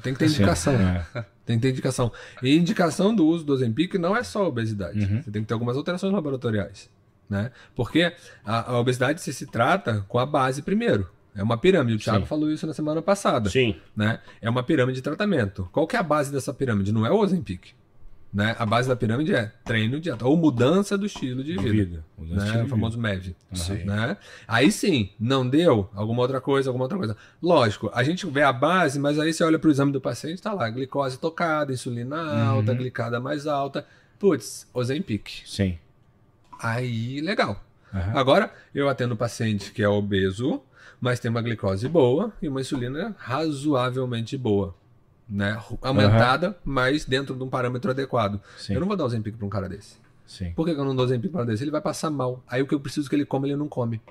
Tem 0.02 0.14
que 0.14 0.20
ter 0.20 0.28
indicação. 0.28 0.74
É. 0.74 1.06
Tem 1.46 1.58
que 1.58 1.64
ter 1.64 1.72
indicação. 1.72 2.10
E 2.42 2.56
indicação 2.56 3.14
do 3.14 3.26
uso 3.28 3.44
do 3.44 3.52
Ozempic 3.52 3.96
não 3.96 4.16
é 4.16 4.24
só 4.24 4.48
obesidade. 4.48 5.00
Uhum. 5.02 5.22
Você 5.22 5.32
tem 5.32 5.42
que 5.42 5.50
ter 5.50 5.54
algumas 5.54 5.76
alterações 5.76 6.14
laboratoriais. 6.14 6.90
Né? 7.30 7.52
Porque 7.76 8.14
a, 8.46 8.72
a 8.74 8.80
obesidade 8.80 9.22
se, 9.22 9.34
se 9.34 9.46
trata 9.46 10.06
com 10.08 10.20
a 10.20 10.26
base 10.26 10.62
primeiro. 10.62 11.10
É 11.36 11.42
uma 11.42 11.58
pirâmide. 11.58 11.96
O 11.98 12.00
Thiago 12.00 12.22
Sim. 12.22 12.26
falou 12.28 12.52
isso 12.52 12.68
na 12.68 12.74
semana 12.74 13.02
passada. 13.02 13.50
Sim. 13.50 13.76
Né? 13.96 14.20
É 14.40 14.50
uma 14.50 14.62
pirâmide 14.62 14.98
de 14.98 15.02
tratamento. 15.02 15.68
Qual 15.72 15.88
que 15.88 15.96
é 15.96 16.00
a 16.00 16.04
base 16.04 16.32
dessa 16.32 16.54
pirâmide? 16.54 16.92
Não 16.92 17.06
é 17.06 17.12
o 17.12 17.18
Ozempic. 17.18 17.74
Né? 18.32 18.56
A 18.58 18.66
base 18.66 18.88
da 18.90 18.96
pirâmide 18.96 19.34
é 19.34 19.52
treino, 19.64 20.00
dieta, 20.00 20.26
ou 20.26 20.36
mudança 20.36 20.98
do 20.98 21.06
estilo 21.06 21.44
de 21.44 21.56
vida. 21.56 21.72
Vida. 21.72 22.06
Né? 22.18 22.44
estilo 22.46 22.64
O 22.66 22.68
famoso 22.68 23.00
MEV. 23.00 23.36
Né? 23.86 24.18
Aí 24.48 24.72
sim, 24.72 25.12
não 25.20 25.48
deu, 25.48 25.88
alguma 25.94 26.24
outra 26.24 26.42
coisa, 26.42 26.70
alguma 26.70 26.86
outra 26.86 26.98
coisa. 26.98 27.16
Lógico, 27.42 27.92
a 27.94 28.02
gente 28.04 28.26
vê 28.26 28.42
a 28.42 28.52
base, 28.52 29.00
mas 29.00 29.20
aí 29.20 29.32
você 29.32 29.44
olha 29.44 29.60
para 29.60 29.68
o 29.68 29.72
exame 29.72 29.92
do 29.92 30.02
paciente, 30.02 30.42
tá 30.42 30.52
lá, 30.52 30.68
glicose 30.70 31.20
tocada, 31.20 31.72
insulina 31.72 32.18
alta, 32.48 32.72
Uhum. 32.72 32.78
glicada 32.80 33.20
mais 33.20 33.46
alta. 33.46 33.86
Putz, 34.18 34.68
Ozempic. 34.74 35.44
Sim. 35.46 35.78
Aí, 36.60 37.22
legal. 37.22 37.64
Aham. 37.94 38.12
Agora, 38.20 38.54
eu 38.74 38.90
atendo 38.90 39.16
paciente 39.16 39.72
que 39.72 39.84
é 39.84 39.88
obeso, 39.88 40.62
mas 41.00 41.20
tem 41.20 41.30
uma 41.30 41.42
glicose 41.42 41.88
boa 41.88 42.34
e 42.42 42.48
uma 42.50 42.62
insulina 42.62 43.16
razoavelmente 43.20 44.38
boa. 44.38 44.76
Né? 45.30 45.58
Aumentada, 45.82 46.58
mas 46.64 47.06
dentro 47.06 47.36
de 47.36 47.44
um 47.44 47.50
parâmetro 47.50 47.92
adequado. 47.92 48.42
Sim. 48.58 48.74
Eu 48.74 48.82
não 48.82 48.88
vou 48.88 48.96
dar 48.98 49.06
Ozempic 49.06 49.36
para 49.38 49.46
um 49.46 49.50
cara 49.50 49.70
desse. 49.70 49.96
Sim. 50.26 50.52
Por 50.54 50.66
que 50.66 50.72
eu 50.72 50.86
não 50.86 50.96
dou 50.96 51.06
Ozempic 51.06 51.32
para 51.32 51.44
um 51.44 51.46
desse? 51.46 51.64
Ele 51.64 51.72
vai 51.72 51.82
passar 51.82 52.10
mal. 52.10 52.44
Aí 52.48 52.62
o 52.62 52.68
que 52.68 52.74
eu 52.74 52.80
preciso 52.80 53.10
que 53.10 53.16
ele 53.16 53.26
come, 53.26 53.48
ele 53.50 53.56
não 53.56 53.68
come. 53.68 54.02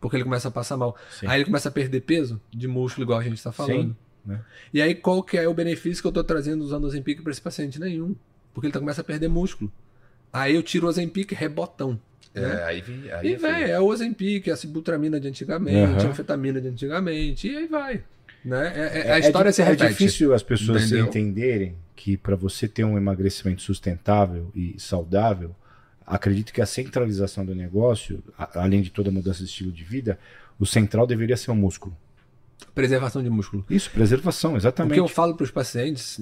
Porque 0.00 0.16
ele 0.16 0.24
começa 0.24 0.48
a 0.48 0.50
passar 0.50 0.76
mal. 0.76 0.96
Sim. 1.10 1.26
Aí 1.26 1.38
ele 1.38 1.46
começa 1.46 1.68
a 1.68 1.72
perder 1.72 2.00
peso 2.02 2.40
de 2.52 2.68
músculo, 2.68 3.04
igual 3.04 3.18
a 3.18 3.22
gente 3.22 3.34
está 3.38 3.52
falando. 3.52 3.96
Né? 4.24 4.40
E 4.72 4.80
aí 4.82 4.94
qual 4.94 5.22
que 5.22 5.36
é 5.36 5.48
o 5.48 5.54
benefício 5.54 6.02
que 6.02 6.06
eu 6.06 6.10
estou 6.10 6.24
trazendo 6.24 6.62
usando 6.62 6.84
o 6.84 6.86
Ozempic 6.88 7.22
para 7.22 7.30
esse 7.32 7.40
paciente? 7.40 7.78
Nenhum. 7.80 8.14
Porque 8.52 8.66
ele 8.66 8.72
tá- 8.72 8.80
começa 8.80 9.00
a 9.00 9.04
perder 9.04 9.28
músculo. 9.28 9.72
Aí 10.34 10.54
eu 10.56 10.62
tiro 10.62 10.86
o 10.86 10.90
Ozempic 10.90 11.32
rebotão. 11.32 11.98
né? 12.34 12.42
É, 12.60 12.64
aí, 12.64 12.80
vi- 12.80 13.12
aí 13.12 13.28
E, 13.32 13.36
velho, 13.36 13.70
é 13.72 13.78
o 13.80 13.84
Ozempic, 13.86 14.48
a 14.48 14.56
sibutramina 14.56 15.20
de 15.20 15.28
antigamente, 15.28 15.78
Aham. 15.78 16.08
a 16.08 16.10
anfetamina 16.10 16.60
de 16.60 16.66
antigamente, 16.68 17.46
e 17.48 17.56
aí 17.56 17.66
vai. 17.68 18.02
Né? 18.44 18.72
É- 18.74 18.98
é- 19.08 19.12
a 19.12 19.18
história 19.20 19.50
di- 19.52 19.56
se 19.56 19.62
repete. 19.62 19.84
É 19.84 19.88
difícil 19.88 20.34
as 20.34 20.42
pessoas 20.42 20.84
Entendeu? 20.86 21.06
entenderem 21.06 21.76
que 21.94 22.16
para 22.16 22.34
você 22.34 22.66
ter 22.66 22.82
um 22.84 22.98
emagrecimento 22.98 23.62
sustentável 23.62 24.50
e 24.54 24.74
saudável, 24.78 25.54
acredito 26.04 26.52
que 26.52 26.60
a 26.60 26.66
centralização 26.66 27.46
do 27.46 27.54
negócio, 27.54 28.22
a- 28.36 28.60
além 28.60 28.82
de 28.82 28.90
toda 28.90 29.08
a 29.10 29.12
mudança 29.12 29.38
de 29.38 29.44
estilo 29.48 29.70
de 29.72 29.84
vida, 29.84 30.18
o 30.58 30.66
central 30.66 31.06
deveria 31.06 31.36
ser 31.36 31.52
o 31.52 31.54
músculo. 31.54 31.96
Preservação 32.74 33.22
de 33.22 33.30
músculo. 33.30 33.64
Isso, 33.70 33.88
preservação, 33.90 34.54
O 34.54 34.56
exatamente. 34.56 34.94
que 34.94 35.00
eu 35.00 35.06
falo 35.06 35.36
para 35.36 35.44
os 35.44 35.50
pacientes, 35.50 36.20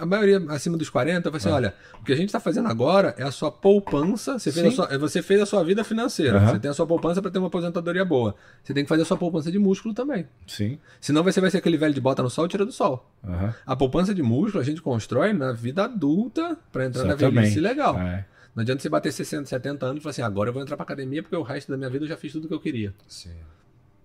a 0.00 0.06
maioria 0.06 0.42
acima 0.48 0.78
dos 0.78 0.88
40, 0.88 1.28
eu 1.28 1.32
falo 1.32 1.36
assim: 1.36 1.48
olha, 1.50 1.74
o 2.00 2.04
que 2.04 2.12
a 2.12 2.16
gente 2.16 2.28
está 2.28 2.40
fazendo 2.40 2.68
agora 2.68 3.14
é 3.18 3.22
a 3.22 3.30
sua 3.30 3.50
poupança. 3.50 4.38
Você 4.38 4.50
fez, 4.50 4.66
a 4.66 4.70
sua, 4.70 4.98
você 4.98 5.20
fez 5.22 5.40
a 5.42 5.46
sua 5.46 5.62
vida 5.64 5.84
financeira. 5.84 6.38
Aham. 6.38 6.52
Você 6.52 6.58
tem 6.58 6.70
a 6.70 6.74
sua 6.74 6.86
poupança 6.86 7.20
para 7.20 7.30
ter 7.30 7.38
uma 7.38 7.48
aposentadoria 7.48 8.04
boa. 8.04 8.34
Você 8.62 8.72
tem 8.72 8.82
que 8.84 8.88
fazer 8.88 9.02
a 9.02 9.04
sua 9.04 9.16
poupança 9.18 9.50
de 9.52 9.58
músculo 9.58 9.92
também. 9.92 10.26
Sim. 10.46 10.78
Senão 11.00 11.22
você 11.22 11.40
vai 11.40 11.50
ser 11.50 11.58
aquele 11.58 11.76
velho 11.76 11.92
de 11.92 12.00
bota 12.00 12.22
no 12.22 12.30
sol 12.30 12.46
e 12.46 12.48
tira 12.48 12.64
do 12.64 12.72
sol. 12.72 13.10
aham. 13.22 13.54
A 13.66 13.76
poupança 13.76 14.14
de 14.14 14.22
músculo 14.22 14.62
a 14.62 14.64
gente 14.64 14.80
constrói 14.80 15.32
na 15.34 15.52
vida 15.52 15.84
adulta 15.84 16.56
para 16.72 16.86
entrar 16.86 17.02
na 17.04 17.10
Exatamente. 17.10 17.34
velhice 17.34 17.60
legal. 17.60 17.98
É. 17.98 18.26
Não 18.54 18.62
adianta 18.62 18.80
você 18.82 18.88
bater 18.88 19.12
60, 19.12 19.44
70 19.46 19.84
anos 19.86 19.98
e 20.00 20.02
falar 20.02 20.10
assim: 20.12 20.22
agora 20.22 20.48
eu 20.48 20.52
vou 20.54 20.62
entrar 20.62 20.76
pra 20.76 20.84
academia 20.84 21.22
porque 21.22 21.36
o 21.36 21.42
resto 21.42 21.70
da 21.70 21.76
minha 21.76 21.90
vida 21.90 22.04
eu 22.04 22.08
já 22.08 22.16
fiz 22.16 22.32
tudo 22.32 22.48
que 22.48 22.54
eu 22.54 22.60
queria. 22.60 22.94
Sim. 23.06 23.30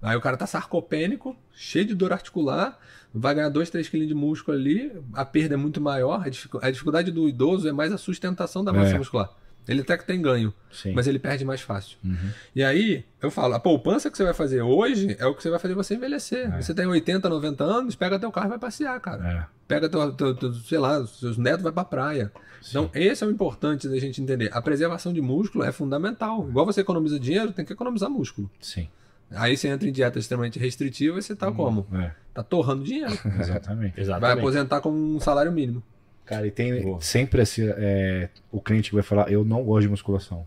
Aí 0.04 0.16
o 0.18 0.22
cara 0.22 0.36
tá 0.38 0.46
sarcopênico, 0.46 1.36
cheio 1.54 1.86
de 1.86 1.96
dor 1.96 2.12
articular, 2.14 2.78
vai 3.14 3.34
ganhar 3.36 3.50
2, 3.50 3.70
3 3.70 3.88
quilos 3.90 4.08
de 4.08 4.14
músculo 4.14 4.58
ali, 4.58 4.92
a 5.14 5.24
perda 5.24 5.54
é 5.54 5.58
muito 5.58 5.80
maior, 5.80 6.22
a 6.26 6.30
dificu- 6.30 6.60
a 6.62 6.70
dificuldade 6.70 7.12
do 7.12 7.28
idoso 7.30 7.68
é 7.68 7.72
mais 7.72 7.92
a 7.94 7.98
sustentação 7.98 8.64
da 8.64 8.74
massa 8.74 8.96
É. 8.96 8.98
muscular. 8.98 9.30
Ele 9.66 9.80
até 9.80 9.98
que 9.98 10.06
tem 10.06 10.22
ganho, 10.22 10.54
Sim. 10.70 10.92
mas 10.94 11.08
ele 11.08 11.18
perde 11.18 11.46
mais 11.46 11.62
fácil. 11.62 11.98
Uhum. 12.04 12.18
E 12.54 12.62
aí, 12.62 13.06
eu 13.22 13.32
falo, 13.32 13.54
a 13.54 13.60
poupança 13.62 14.12
que 14.12 14.18
você 14.18 14.26
vai 14.26 14.34
fazer 14.34 14.62
hoje 14.62 15.16
é 15.18 15.26
o 15.26 15.34
que 15.34 15.42
você 15.42 15.50
vai 15.50 15.58
fazer 15.58 15.74
você 15.74 15.96
envelhecer. 15.96 16.54
É. 16.54 16.62
Você 16.62 16.74
tem 16.74 16.86
80, 16.86 17.30
90 17.30 17.64
anos, 17.64 17.96
pega 17.96 18.20
teu 18.20 18.30
carro 18.30 18.48
e 18.48 18.50
vai 18.50 18.60
passear, 18.60 19.00
cara. 19.00 19.26
É. 19.26 19.46
Pega 19.66 19.88
teu, 19.88 20.12
teu- 20.12 20.36
teu- 20.36 20.54
sei 20.54 20.78
lá, 20.80 21.08
seus 21.08 21.38
netos 21.38 21.64
vai 21.64 21.72
pra 21.72 21.86
praia. 21.86 22.30
Então, 22.70 22.90
esse 22.94 23.24
é 23.24 23.28
o 23.28 23.32
importante 23.32 23.88
da 23.88 23.98
gente 24.00 24.22
entender. 24.22 24.50
A 24.54 24.62
preservação 24.62 25.14
de 25.14 25.22
músculo 25.22 25.64
é 25.64 25.72
fundamental. 25.72 26.46
Igual 26.50 26.66
você 26.66 26.82
economiza 26.82 27.18
dinheiro, 27.18 27.54
tem 27.54 27.64
que 27.64 27.72
economizar 27.72 28.10
músculo. 28.10 28.50
Sim. 28.60 28.90
Aí 29.36 29.58
você 29.58 29.68
entra 29.68 29.88
em 29.88 29.92
dieta 29.92 30.20
extremamente 30.20 30.60
restritiva 30.60 31.18
e 31.18 31.22
você 31.22 31.36
tá 31.36 31.52
como? 31.52 31.86
É. 31.94 32.12
Tá 32.34 32.44
torrando 32.44 32.84
dinheiro. 32.84 33.14
Exatamente. 33.40 33.94
Vai 33.94 34.04
Exatamente. 34.04 34.40
aposentar 34.40 34.82
com 34.82 34.90
um 34.92 35.20
salário 35.20 35.52
mínimo. 35.52 35.84
Cara, 36.26 36.48
e 36.48 36.52
tem 36.52 36.82
Boa. 36.82 37.02
sempre 37.02 37.42
esse, 37.42 37.68
é, 37.78 38.30
o 38.52 38.62
cliente 38.62 38.90
que 38.90 38.96
vai 38.96 39.04
falar, 39.04 39.30
eu 39.32 39.44
não 39.44 39.64
gosto 39.64 39.82
de 39.84 39.90
musculação. 39.90 40.46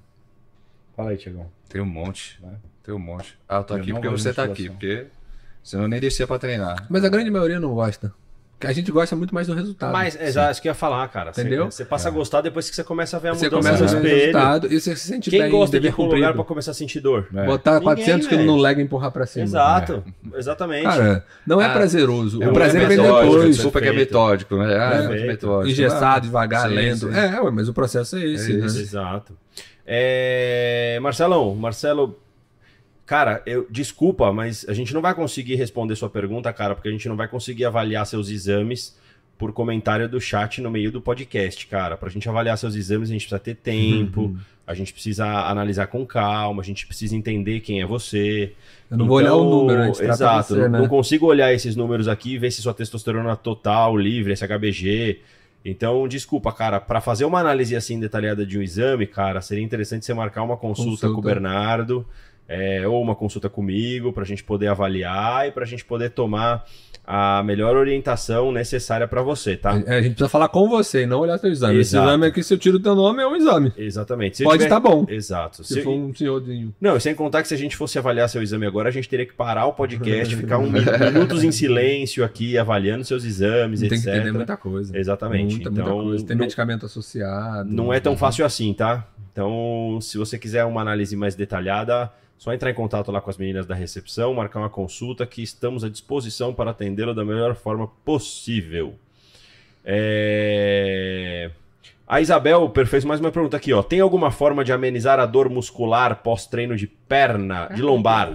Fala 0.96 1.10
aí, 1.10 1.16
Tiagão. 1.18 1.50
Tem 1.68 1.80
um 1.80 1.86
monte. 1.86 2.38
Né? 2.42 2.54
Tem 2.82 2.94
um 2.94 2.98
monte. 2.98 3.38
Ah, 3.48 3.56
eu 3.56 3.64
tô 3.64 3.74
Eu 3.74 3.80
aqui 3.80 3.92
porque 3.92 4.08
você 4.08 4.32
tá 4.32 4.44
aqui. 4.44 4.70
Porque 4.70 5.06
senão 5.62 5.84
eu 5.84 5.88
nem 5.88 6.00
descia 6.00 6.26
pra 6.26 6.38
treinar. 6.38 6.86
Mas 6.88 7.04
a 7.04 7.08
grande 7.08 7.30
maioria 7.30 7.60
não 7.60 7.74
gosta. 7.74 8.12
A 8.64 8.72
gente 8.72 8.90
gosta 8.90 9.14
muito 9.14 9.34
mais 9.34 9.46
do 9.46 9.52
resultado. 9.52 9.92
Mas, 9.92 10.18
exato, 10.18 10.52
isso 10.52 10.62
que 10.62 10.68
eu 10.68 10.70
ia 10.70 10.74
falar, 10.74 11.06
cara. 11.08 11.30
Você- 11.32 11.42
Entendeu? 11.42 11.66
Você, 11.70 11.84
passa 11.84 12.08
a 12.08 12.10
gostar 12.10 12.40
depois 12.40 12.70
que 12.70 12.74
você 12.74 12.82
começa 12.82 13.16
a 13.16 13.20
ver 13.20 13.28
a 13.28 13.34
você 13.34 13.50
mudança 13.50 13.68
começa 13.68 13.84
a 13.84 13.96
no 13.96 14.02
ver 14.02 14.08
o 14.08 14.16
espelho. 14.16 14.32
resultado 14.38 14.72
e 14.72 14.80
você 14.80 14.96
se 14.96 15.06
sente 15.08 15.28
Quem 15.30 15.42
bem, 15.42 15.50
gosta 15.50 15.78
de 15.78 15.88
ir 15.88 15.92
pra 15.92 16.02
um 16.04 16.08
lugar 16.08 16.32
pra 16.32 16.42
começar 16.44 16.70
a 16.70 16.74
sentir 16.74 17.00
dor? 17.00 17.28
É. 17.34 17.44
Botar 17.44 17.72
Ninguém, 17.72 17.84
400 17.84 18.26
quilos 18.28 18.44
velho. 18.44 18.56
no 18.56 18.62
leg 18.62 18.78
e 18.80 18.82
empurrar 18.82 19.10
pra 19.10 19.26
cima. 19.26 19.44
Exato, 19.44 20.02
exatamente. 20.34 20.84
Cara, 20.84 21.24
não 21.46 21.60
é 21.60 21.66
Ah, 21.66 21.68
prazeroso. 21.74 22.42
é 22.42 22.46
o 22.46 22.50
um 22.50 22.52
prazer 22.54 22.86
vem 22.88 22.96
metódico, 22.96 23.32
depois. 23.34 23.54
Desculpa 23.56 23.80
que 23.82 23.88
é 23.88 23.92
metódico, 23.92 24.56
né? 24.56 24.74
Ah, 24.78 24.94
é 25.14 25.26
metódico. 25.26 25.70
Engessado, 25.70 26.24
devagar, 26.26 26.68
Sim, 26.68 26.74
lento. 26.74 27.12
sim. 27.12 27.14
É, 27.18 27.50
mas 27.50 27.68
o 27.68 27.74
processo 27.74 28.16
é 28.16 28.24
esse, 28.24 28.52
É 28.52 28.56
né? 28.56 28.64
Exato. 28.64 29.36
É, 29.86 30.98
Marcelão, 31.02 31.54
Marcelo, 31.54 32.18
cara, 33.06 33.42
eu 33.46 33.66
desculpa, 33.70 34.32
mas 34.32 34.66
a 34.68 34.74
gente 34.74 34.92
não 34.92 35.00
vai 35.00 35.14
conseguir 35.14 35.54
responder 35.54 35.94
sua 35.96 36.10
pergunta, 36.10 36.52
cara, 36.52 36.74
porque 36.74 36.88
a 36.88 36.92
gente 36.92 37.08
não 37.08 37.16
vai 37.16 37.28
conseguir 37.28 37.64
avaliar 37.64 38.04
seus 38.06 38.28
exames 38.28 38.98
por 39.38 39.52
comentário 39.52 40.08
do 40.08 40.20
chat 40.20 40.60
no 40.60 40.70
meio 40.70 40.90
do 40.90 41.00
podcast, 41.00 41.66
cara. 41.66 41.96
Pra 41.96 42.08
gente 42.08 42.28
avaliar 42.28 42.56
seus 42.58 42.74
exames, 42.74 43.08
a 43.10 43.12
gente 43.12 43.22
precisa 43.22 43.38
ter 43.38 43.54
tempo, 43.54 44.22
Uhum. 44.22 44.36
a 44.66 44.72
gente 44.74 44.92
precisa 44.92 45.26
analisar 45.26 45.86
com 45.88 46.04
calma, 46.06 46.62
a 46.62 46.64
gente 46.64 46.86
precisa 46.86 47.14
entender 47.14 47.60
quem 47.60 47.80
é 47.82 47.86
você. 47.86 48.54
Eu 48.90 48.96
não 48.96 49.06
vou 49.06 49.18
olhar 49.18 49.34
o 49.34 49.40
Então, 49.44 49.50
número, 49.50 49.82
a 49.82 49.92
trata 49.92 50.12
Exato, 50.12 50.54
você, 50.54 50.68
né? 50.68 50.78
não 50.78 50.88
consigo 50.88 51.26
olhar 51.26 51.52
esses 51.52 51.76
números 51.76 52.08
aqui 52.08 52.32
e 52.34 52.38
ver 52.38 52.50
se 52.50 52.62
sua 52.62 52.72
testosterona 52.74 53.36
total, 53.36 53.94
livre, 53.96 54.32
SHBG. 54.34 55.20
Então, 55.64 56.06
desculpa, 56.08 56.50
cara, 56.52 56.80
para 56.80 57.00
fazer 57.00 57.24
uma 57.26 57.40
análise 57.40 57.76
assim 57.76 57.98
detalhada 58.00 58.46
de 58.46 58.56
um 58.58 58.62
exame, 58.62 59.06
cara, 59.06 59.40
seria 59.42 59.62
interessante 59.64 60.06
você 60.06 60.14
marcar 60.14 60.42
uma 60.44 60.56
consulta, 60.56 60.90
Consulta. 61.08 61.08
com 61.14 61.18
o 61.20 61.22
Bernardo, 61.22 62.06
é, 62.48 62.86
ou 62.86 63.02
uma 63.02 63.14
consulta 63.14 63.48
comigo, 63.48 64.12
pra 64.12 64.24
gente 64.24 64.44
poder 64.44 64.68
avaliar 64.68 65.48
e 65.48 65.50
pra 65.52 65.64
gente 65.64 65.84
poder 65.84 66.10
tomar 66.10 66.64
a 67.08 67.40
melhor 67.44 67.76
orientação 67.76 68.50
necessária 68.50 69.06
pra 69.06 69.22
você, 69.22 69.56
tá? 69.56 69.80
É, 69.86 69.98
a 69.98 70.02
gente 70.02 70.10
precisa 70.14 70.28
falar 70.28 70.48
com 70.48 70.68
você 70.68 71.02
e 71.02 71.06
não 71.06 71.20
olhar 71.20 71.38
seu 71.38 71.50
exame. 71.50 71.78
Esse 71.78 71.90
Exato. 71.94 72.08
exame 72.08 72.26
aqui, 72.26 72.42
se 72.42 72.52
eu 72.52 72.58
tiro 72.58 72.78
o 72.78 72.80
teu 72.80 72.96
nome, 72.96 73.22
é 73.22 73.26
um 73.28 73.36
exame. 73.36 73.72
Exatamente. 73.76 74.38
Se 74.38 74.42
Pode 74.42 74.64
tiver- 74.64 74.64
estar 74.66 74.80
bom. 74.80 75.06
Exato. 75.08 75.62
Se 75.62 75.74
Se- 75.74 75.82
for 75.82 75.90
um 75.92 76.12
senhorzinho. 76.12 76.74
Não, 76.80 76.98
sem 76.98 77.14
contar 77.14 77.42
que 77.42 77.48
se 77.48 77.54
a 77.54 77.56
gente 77.56 77.76
fosse 77.76 77.96
avaliar 77.96 78.28
seu 78.28 78.42
exame 78.42 78.66
agora, 78.66 78.88
a 78.88 78.92
gente 78.92 79.08
teria 79.08 79.24
que 79.24 79.34
parar 79.34 79.66
o 79.66 79.72
podcast, 79.72 80.34
ficar 80.34 80.58
um 80.58 80.68
mi- 80.68 80.80
minutos 81.12 81.44
em 81.44 81.52
silêncio 81.52 82.24
aqui, 82.24 82.58
avaliando 82.58 83.04
seus 83.04 83.24
exames, 83.24 83.78
Tem 83.80 83.88
que 83.88 83.94
etc. 83.94 84.08
entender 84.08 84.32
muita 84.32 84.56
coisa. 84.56 84.98
Exatamente. 84.98 85.54
Muita, 85.54 85.70
então, 85.70 85.84
muita 85.94 86.02
coisa. 86.08 86.26
Tem 86.26 86.36
não- 86.36 86.42
medicamento 86.44 86.86
associado. 86.86 87.70
Não 87.72 87.92
é 87.92 88.00
tão 88.00 88.16
fácil 88.16 88.44
assim, 88.44 88.72
tá? 88.74 89.06
Então, 89.32 89.98
se 90.00 90.18
você 90.18 90.36
quiser 90.38 90.64
uma 90.64 90.80
análise 90.80 91.14
mais 91.14 91.36
detalhada, 91.36 92.10
só 92.38 92.52
entrar 92.52 92.70
em 92.70 92.74
contato 92.74 93.10
lá 93.10 93.20
com 93.20 93.30
as 93.30 93.36
meninas 93.36 93.66
da 93.66 93.74
recepção, 93.74 94.34
marcar 94.34 94.60
uma 94.60 94.70
consulta 94.70 95.26
que 95.26 95.42
estamos 95.42 95.84
à 95.84 95.88
disposição 95.88 96.52
para 96.52 96.70
atendê-lo 96.70 97.14
da 97.14 97.24
melhor 97.24 97.54
forma 97.54 97.88
possível. 98.04 98.94
É... 99.84 101.50
A 102.06 102.20
Isabel 102.20 102.72
fez 102.86 103.04
mais 103.04 103.20
uma 103.20 103.32
pergunta 103.32 103.56
aqui, 103.56 103.72
ó. 103.72 103.82
Tem 103.82 104.00
alguma 104.00 104.30
forma 104.30 104.64
de 104.64 104.72
amenizar 104.72 105.18
a 105.18 105.26
dor 105.26 105.48
muscular 105.48 106.22
pós-treino 106.22 106.76
de 106.76 106.86
perna, 106.86 107.66
de 107.74 107.82
lombar? 107.82 108.32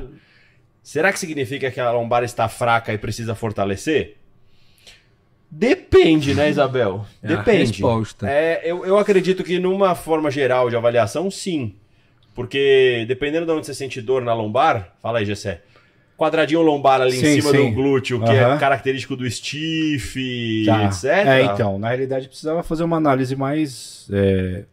Será 0.83 1.13
que 1.13 1.19
significa 1.19 1.71
que 1.71 1.79
a 1.79 1.91
lombar 1.91 2.23
está 2.23 2.49
fraca 2.49 2.91
e 2.91 2.97
precisa 2.97 3.35
fortalecer? 3.35 4.17
Depende, 5.49 6.33
né, 6.33 6.49
Isabel? 6.49 7.05
É 7.21 7.27
Depende. 7.27 7.81
É, 8.25 8.61
eu, 8.63 8.85
eu 8.85 8.97
acredito 8.97 9.43
que 9.43 9.59
numa 9.59 9.95
forma 9.95 10.31
geral 10.31 10.69
de 10.69 10.75
avaliação, 10.75 11.29
sim. 11.29 11.75
Porque 12.33 13.03
dependendo 13.07 13.45
de 13.45 13.51
onde 13.51 13.65
você 13.65 13.73
sente 13.73 14.01
dor 14.01 14.21
na 14.21 14.33
lombar, 14.33 14.95
fala 15.01 15.19
aí, 15.19 15.25
Gessé. 15.25 15.61
quadradinho 16.17 16.61
lombar 16.61 17.01
ali 17.01 17.13
Sim, 17.17 17.25
em 17.37 17.41
cima 17.41 17.51
sim. 17.51 17.69
do 17.69 17.71
glúteo, 17.75 18.21
que 18.23 18.29
é 18.29 18.43
Aham. 18.43 18.57
característico 18.59 19.15
do 19.15 19.29
stiff, 19.29 20.63
Tá. 20.65 20.83
etc. 20.85 21.03
É, 21.27 21.41
então, 21.43 21.79
na 21.79 21.87
realidade 21.89 22.27
precisava 22.27 22.61
fazer 22.63 22.83
uma 22.83 22.97
análise 22.97 23.35
mais. 23.35 24.07
é, 24.13 24.63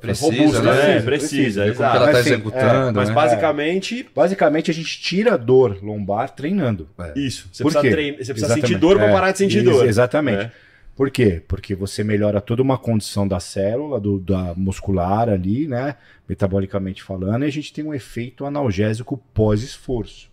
Precisa, 0.00 0.26
Robusta, 0.32 0.62
né? 0.62 0.72
Precisa, 0.72 1.02
Precisa, 1.04 1.60
como 1.60 1.72
exato. 1.72 1.96
ela 1.96 2.06
tá 2.06 2.12
Mas, 2.12 2.20
assim, 2.20 2.30
executando, 2.30 2.96
Mas 2.98 3.08
né? 3.10 3.14
basicamente, 3.14 4.08
Basicamente, 4.14 4.70
a 4.70 4.74
gente 4.74 5.00
tira 5.00 5.34
a 5.34 5.36
dor 5.36 5.78
lombar 5.82 6.30
treinando. 6.30 6.88
isso. 7.14 7.48
Você 7.52 7.62
Por 7.62 7.72
precisa, 7.72 7.92
trein- 7.94 8.12
você 8.16 8.32
precisa 8.32 8.54
sentir 8.54 8.76
dor 8.78 8.96
pra 8.96 9.08
É, 9.08 9.12
parar 9.12 9.32
de 9.32 9.38
sentir 9.38 9.58
ex- 9.58 9.64
dor. 9.64 9.86
Exatamente. 9.86 10.50
Por 10.96 11.10
quê? 11.10 11.42
Porque 11.48 11.74
você 11.74 12.04
melhora 12.04 12.40
toda 12.40 12.62
uma 12.62 12.76
condição 12.76 13.26
da 13.26 13.40
célula, 13.40 13.98
do, 13.98 14.18
da 14.18 14.54
muscular 14.54 15.28
ali, 15.28 15.66
né? 15.66 15.96
Metabolicamente 16.28 17.02
falando, 17.02 17.44
e 17.44 17.48
a 17.48 17.52
gente 17.52 17.72
tem 17.72 17.84
um 17.84 17.94
efeito 17.94 18.44
analgésico 18.44 19.16
pós-esforço. 19.32 20.30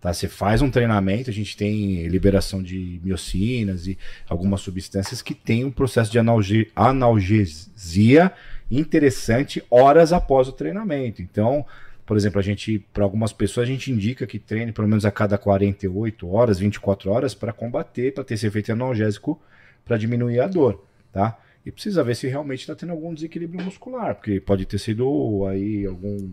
Tá? 0.00 0.12
Você 0.12 0.28
faz 0.28 0.62
um 0.62 0.70
treinamento, 0.70 1.28
a 1.28 1.32
gente 1.32 1.56
tem 1.56 2.06
liberação 2.08 2.62
de 2.62 3.00
miocinas 3.04 3.86
e 3.86 3.98
algumas 4.28 4.62
substâncias 4.62 5.20
que 5.20 5.34
tem 5.34 5.64
um 5.64 5.70
processo 5.70 6.10
de 6.10 6.18
analge- 6.18 6.70
analgesia 6.74 8.32
interessante 8.70 9.62
horas 9.70 10.12
após 10.12 10.48
o 10.48 10.52
treinamento. 10.52 11.20
Então, 11.20 11.66
por 12.06 12.16
exemplo, 12.16 12.38
a 12.38 12.42
gente, 12.42 12.78
para 12.92 13.04
algumas 13.04 13.32
pessoas, 13.32 13.68
a 13.68 13.70
gente 13.70 13.92
indica 13.92 14.26
que 14.26 14.38
treine 14.38 14.72
pelo 14.72 14.88
menos 14.88 15.04
a 15.04 15.10
cada 15.10 15.36
48 15.36 16.28
horas, 16.32 16.58
24 16.58 17.10
horas 17.10 17.34
para 17.34 17.52
combater, 17.52 18.14
para 18.14 18.24
ter 18.24 18.34
esse 18.34 18.46
efeito 18.46 18.72
analgésico 18.72 19.40
para 19.84 19.96
diminuir 19.96 20.40
a 20.40 20.46
dor, 20.46 20.84
tá? 21.12 21.38
E 21.64 21.70
precisa 21.70 22.02
ver 22.02 22.14
se 22.16 22.26
realmente 22.26 22.60
está 22.60 22.74
tendo 22.74 22.92
algum 22.92 23.12
desequilíbrio 23.12 23.62
muscular, 23.64 24.14
porque 24.14 24.40
pode 24.40 24.64
ter 24.64 24.78
sido 24.78 25.44
aí 25.46 25.86
algum 25.86 26.30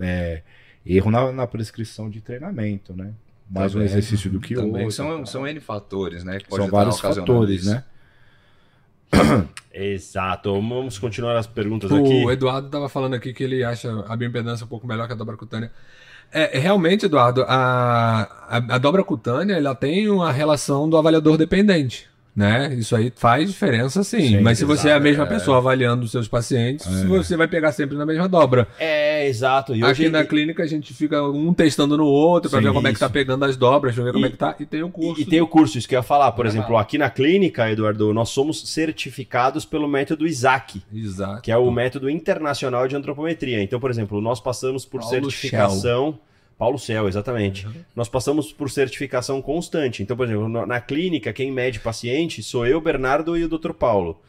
é, 0.00 0.42
erro 0.84 1.10
na, 1.10 1.30
na 1.32 1.46
prescrição 1.46 2.08
de 2.08 2.20
treinamento, 2.20 2.94
né? 2.96 3.12
Mais 3.50 3.72
um 3.72 3.78
Também, 3.78 3.88
exercício 3.88 4.30
do 4.30 4.40
que 4.40 4.54
Também 4.54 4.84
outro. 4.84 4.92
são, 4.92 5.18
tá? 5.20 5.26
são 5.26 5.46
N 5.46 5.60
fatores, 5.60 6.24
né? 6.24 6.38
Que 6.38 6.48
pode 6.48 6.56
São 6.56 6.64
estar 6.66 6.76
vários 6.78 7.00
fatores, 7.00 7.60
isso. 7.62 7.70
né? 7.70 7.84
Exato. 9.72 10.52
Vamos 10.54 10.98
continuar 10.98 11.36
as 11.36 11.46
perguntas 11.46 11.90
O 11.90 11.96
aqui. 11.96 12.24
Eduardo 12.30 12.66
estava 12.66 12.88
falando 12.88 13.14
aqui 13.14 13.32
que 13.32 13.44
ele 13.44 13.62
acha 13.62 13.90
a 14.08 14.16
bioimpedância 14.16 14.64
um 14.64 14.68
pouco 14.68 14.86
melhor 14.86 15.06
que 15.06 15.12
a 15.12 15.16
dobra 15.16 15.36
cutânea. 15.36 15.70
É, 16.32 16.58
realmente, 16.58 17.04
Eduardo, 17.04 17.42
a, 17.46 18.22
a, 18.48 18.56
a 18.56 18.78
dobra 18.78 19.04
cutânea 19.04 19.54
ela 19.54 19.74
tem 19.74 20.08
uma 20.08 20.32
relação 20.32 20.88
do 20.88 20.96
avaliador 20.96 21.36
dependente. 21.36 22.08
Né? 22.34 22.74
Isso 22.76 22.96
aí 22.96 23.12
faz 23.14 23.46
diferença 23.50 24.02
sim. 24.02 24.28
Sim, 24.28 24.40
Mas 24.40 24.56
se 24.56 24.64
você 24.64 24.88
é 24.88 24.92
a 24.92 24.94
exato, 24.94 25.04
mesma 25.04 25.24
é. 25.24 25.26
pessoa 25.26 25.58
avaliando 25.58 26.02
os 26.02 26.10
seus 26.10 26.26
pacientes, 26.26 26.86
você 27.04 27.36
vai 27.36 27.46
pegar 27.46 27.72
sempre 27.72 27.94
na 27.94 28.06
mesma 28.06 28.26
dobra. 28.26 28.66
É, 28.78 29.28
exato. 29.28 29.76
E 29.76 29.84
Aqui 29.84 30.08
na 30.08 30.24
clínica 30.24 30.62
a 30.62 30.66
gente 30.66 30.94
fica 30.94 31.22
um 31.22 31.52
testando 31.52 31.94
no 31.94 32.06
outro 32.06 32.50
para 32.50 32.60
ver 32.60 32.72
como 32.72 32.88
é 32.88 32.92
que 32.94 32.98
tá 32.98 33.04
isso. 33.04 33.12
pegando 33.12 33.44
as 33.44 33.54
dobras, 33.54 33.94
pra 33.94 34.04
ver 34.04 34.12
como 34.14 34.24
E- 34.24 34.28
é 34.28 34.30
que 34.30 34.38
tá. 34.38 34.56
E 34.58 34.64
tem 34.64 34.82
o 34.82 34.88
curso. 34.88 35.20
E, 35.20 35.24
e 35.24 35.26
tem 35.26 35.42
o 35.42 35.46
curso, 35.46 35.76
isso 35.76 35.86
que 35.86 35.94
eu 35.94 35.98
ia 35.98 36.02
falar. 36.02 36.32
Por 36.32 36.46
exemplo, 36.46 36.78
aqui 36.78 36.96
na 36.96 37.10
clínica, 37.10 37.70
Eduardo, 37.70 38.14
nós 38.14 38.30
somos 38.30 38.66
certificados 38.66 39.66
pelo 39.66 39.86
método 39.86 40.26
ISAC, 40.26 40.80
Exato. 40.90 41.42
que 41.42 41.52
é 41.52 41.56
o 41.58 41.70
método 41.70 42.08
internacional 42.08 42.88
de 42.88 42.96
antropometria. 42.96 43.62
Então, 43.62 43.78
por 43.78 43.90
exemplo, 43.90 44.22
nós 44.22 44.40
passamos 44.40 44.86
por 44.86 45.00
Paulo 45.00 45.10
certificação. 45.14 46.18
Paulo 46.62 46.78
Céu, 46.78 47.08
exatamente. 47.08 47.66
Nós 47.96 48.08
passamos 48.08 48.52
por 48.52 48.70
certificação 48.70 49.42
constante. 49.42 50.00
Então, 50.00 50.16
por 50.16 50.28
exemplo, 50.28 50.48
na, 50.48 50.80
clínica, 50.80 51.32
quem 51.32 51.50
mede 51.50 51.80
paciente 51.80 52.40
sou 52.40 52.64
eu, 52.64 52.80
Bernardo 52.80 53.36
e 53.36 53.42
o 53.42 53.48
Dr. 53.48 53.72
Paulo. 53.72 54.22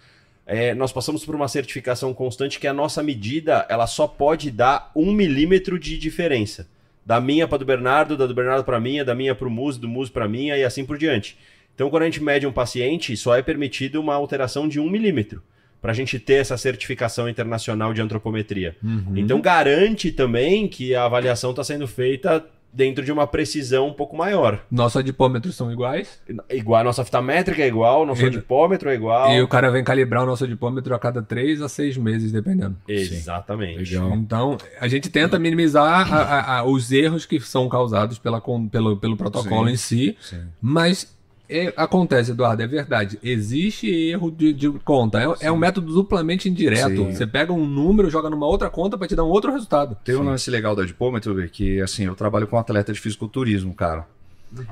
É, 0.43 0.73
nós 0.73 0.91
passamos 0.91 1.23
por 1.23 1.35
uma 1.35 1.47
certificação 1.47 2.11
constante 2.11 2.59
que 2.59 2.65
a 2.65 2.73
nossa 2.73 3.03
medida 3.03 3.67
ela 3.69 3.85
só 3.85 4.07
pode 4.07 4.49
dar 4.49 4.91
um 4.95 5.13
milímetro 5.13 5.77
de 5.77 5.95
diferença. 5.95 6.67
Da 7.05 7.21
minha 7.21 7.47
para 7.47 7.59
do 7.59 7.65
Bernardo, 7.65 8.17
da 8.17 8.25
do 8.25 8.33
Bernardo 8.33 8.63
para 8.63 8.79
minha, 8.79 9.05
da 9.05 9.13
minha 9.13 9.35
para 9.35 9.47
o 9.47 9.51
Muso, 9.51 9.79
do 9.79 9.87
Muso 9.87 10.11
para 10.11 10.27
minha 10.27 10.57
e 10.57 10.63
assim 10.63 10.83
por 10.83 10.97
diante. 10.97 11.37
Então, 11.75 11.87
quando 11.91 12.01
a 12.01 12.05
gente 12.05 12.23
mede 12.23 12.47
um 12.47 12.51
paciente, 12.51 13.15
só 13.15 13.37
é 13.37 13.43
permitido 13.43 14.01
uma 14.01 14.15
alteração 14.15 14.67
de 14.67 14.79
um 14.79 14.89
milímetro 14.89 15.39
para 15.83 15.91
a 15.91 15.93
gente 15.93 16.17
ter 16.17 16.35
essa 16.35 16.55
certificação 16.55 17.27
internacional 17.27 17.93
de 17.93 18.01
antropometria. 18.01 18.73
Uhum. 18.81 19.17
Então, 19.17 19.41
garante 19.41 20.13
também 20.13 20.65
que 20.65 20.95
a 20.95 21.03
avaliação 21.03 21.49
está 21.49 21.61
sendo 21.61 21.85
feita 21.85 22.41
dentro 22.71 23.03
de 23.03 23.11
uma 23.11 23.27
precisão 23.27 23.89
um 23.89 23.93
pouco 23.93 24.15
maior. 24.15 24.63
Nossos 24.71 24.95
adipômetros 24.97 25.55
são 25.55 25.69
iguais. 25.71 26.21
Igual 26.49 26.83
nossa 26.85 27.03
fita 27.03 27.21
métrica 27.21 27.61
é 27.61 27.67
igual, 27.67 28.05
nosso 28.05 28.23
E- 28.23 28.27
adipômetro 28.27 28.89
é 28.89 28.95
igual. 28.95 29.29
E 29.33 29.41
o 29.41 29.47
cara 29.47 29.69
vem 29.69 29.83
calibrar 29.83 30.23
o 30.23 30.25
nosso 30.25 30.45
adipômetro 30.45 30.95
a 30.95 30.97
cada 30.99 31.21
3 31.21 31.61
a 31.61 31.67
6 31.67 31.97
meses, 31.97 32.31
dependendo. 32.31 32.77
Exatamente. 32.87 33.93
Legal. 33.93 34.13
Então, 34.15 34.57
a 34.79 34.87
gente 34.87 35.09
tenta 35.09 35.37
minimizar 35.37 36.11
a- 36.13 36.17
a- 36.23 36.57
a- 36.59 36.63
os 36.63 36.91
erros 36.91 37.25
que 37.25 37.39
são 37.41 37.67
causados 37.69 38.17
pela, 38.17 38.41
pelo, 38.71 38.97
pelo 38.97 39.17
protocolo 39.17 39.67
Sim. 39.67 39.73
em 39.73 39.77
si, 39.77 40.17
Sim. 40.21 40.41
mas 40.61 41.13
é- 41.55 41.73
acontece, 41.77 42.31
Eduardo, 42.31 42.61
é 42.63 42.67
verdade. 42.67 43.19
Existe 43.23 43.87
erro 43.87 44.31
de, 44.31 44.51
de 44.53 44.69
conta. 44.79 45.21
É, 45.21 45.47
é 45.47 45.51
um 45.51 45.57
método 45.57 45.93
duplamente 45.93 46.49
indireto. 46.49 46.95
Sim. 46.95 47.13
Você 47.13 47.25
pega 47.27 47.51
um 47.53 47.65
número, 47.65 48.09
joga 48.09 48.29
numa 48.29 48.45
outra 48.47 48.69
conta 48.69 48.97
para 48.97 49.07
te 49.07 49.15
dar 49.15 49.23
um 49.23 49.29
outro 49.29 49.51
resultado. 49.51 49.95
Tem 50.03 50.15
um 50.15 50.23
lance 50.23 50.49
legal 50.49 50.75
do 50.75 50.81
adipômetro, 50.81 51.33
Bê, 51.35 51.47
que 51.47 51.79
assim, 51.81 52.05
eu 52.05 52.15
trabalho 52.15 52.47
com 52.47 52.57
atleta 52.57 52.91
de 52.91 52.99
fisiculturismo, 52.99 53.73
cara. 53.73 54.07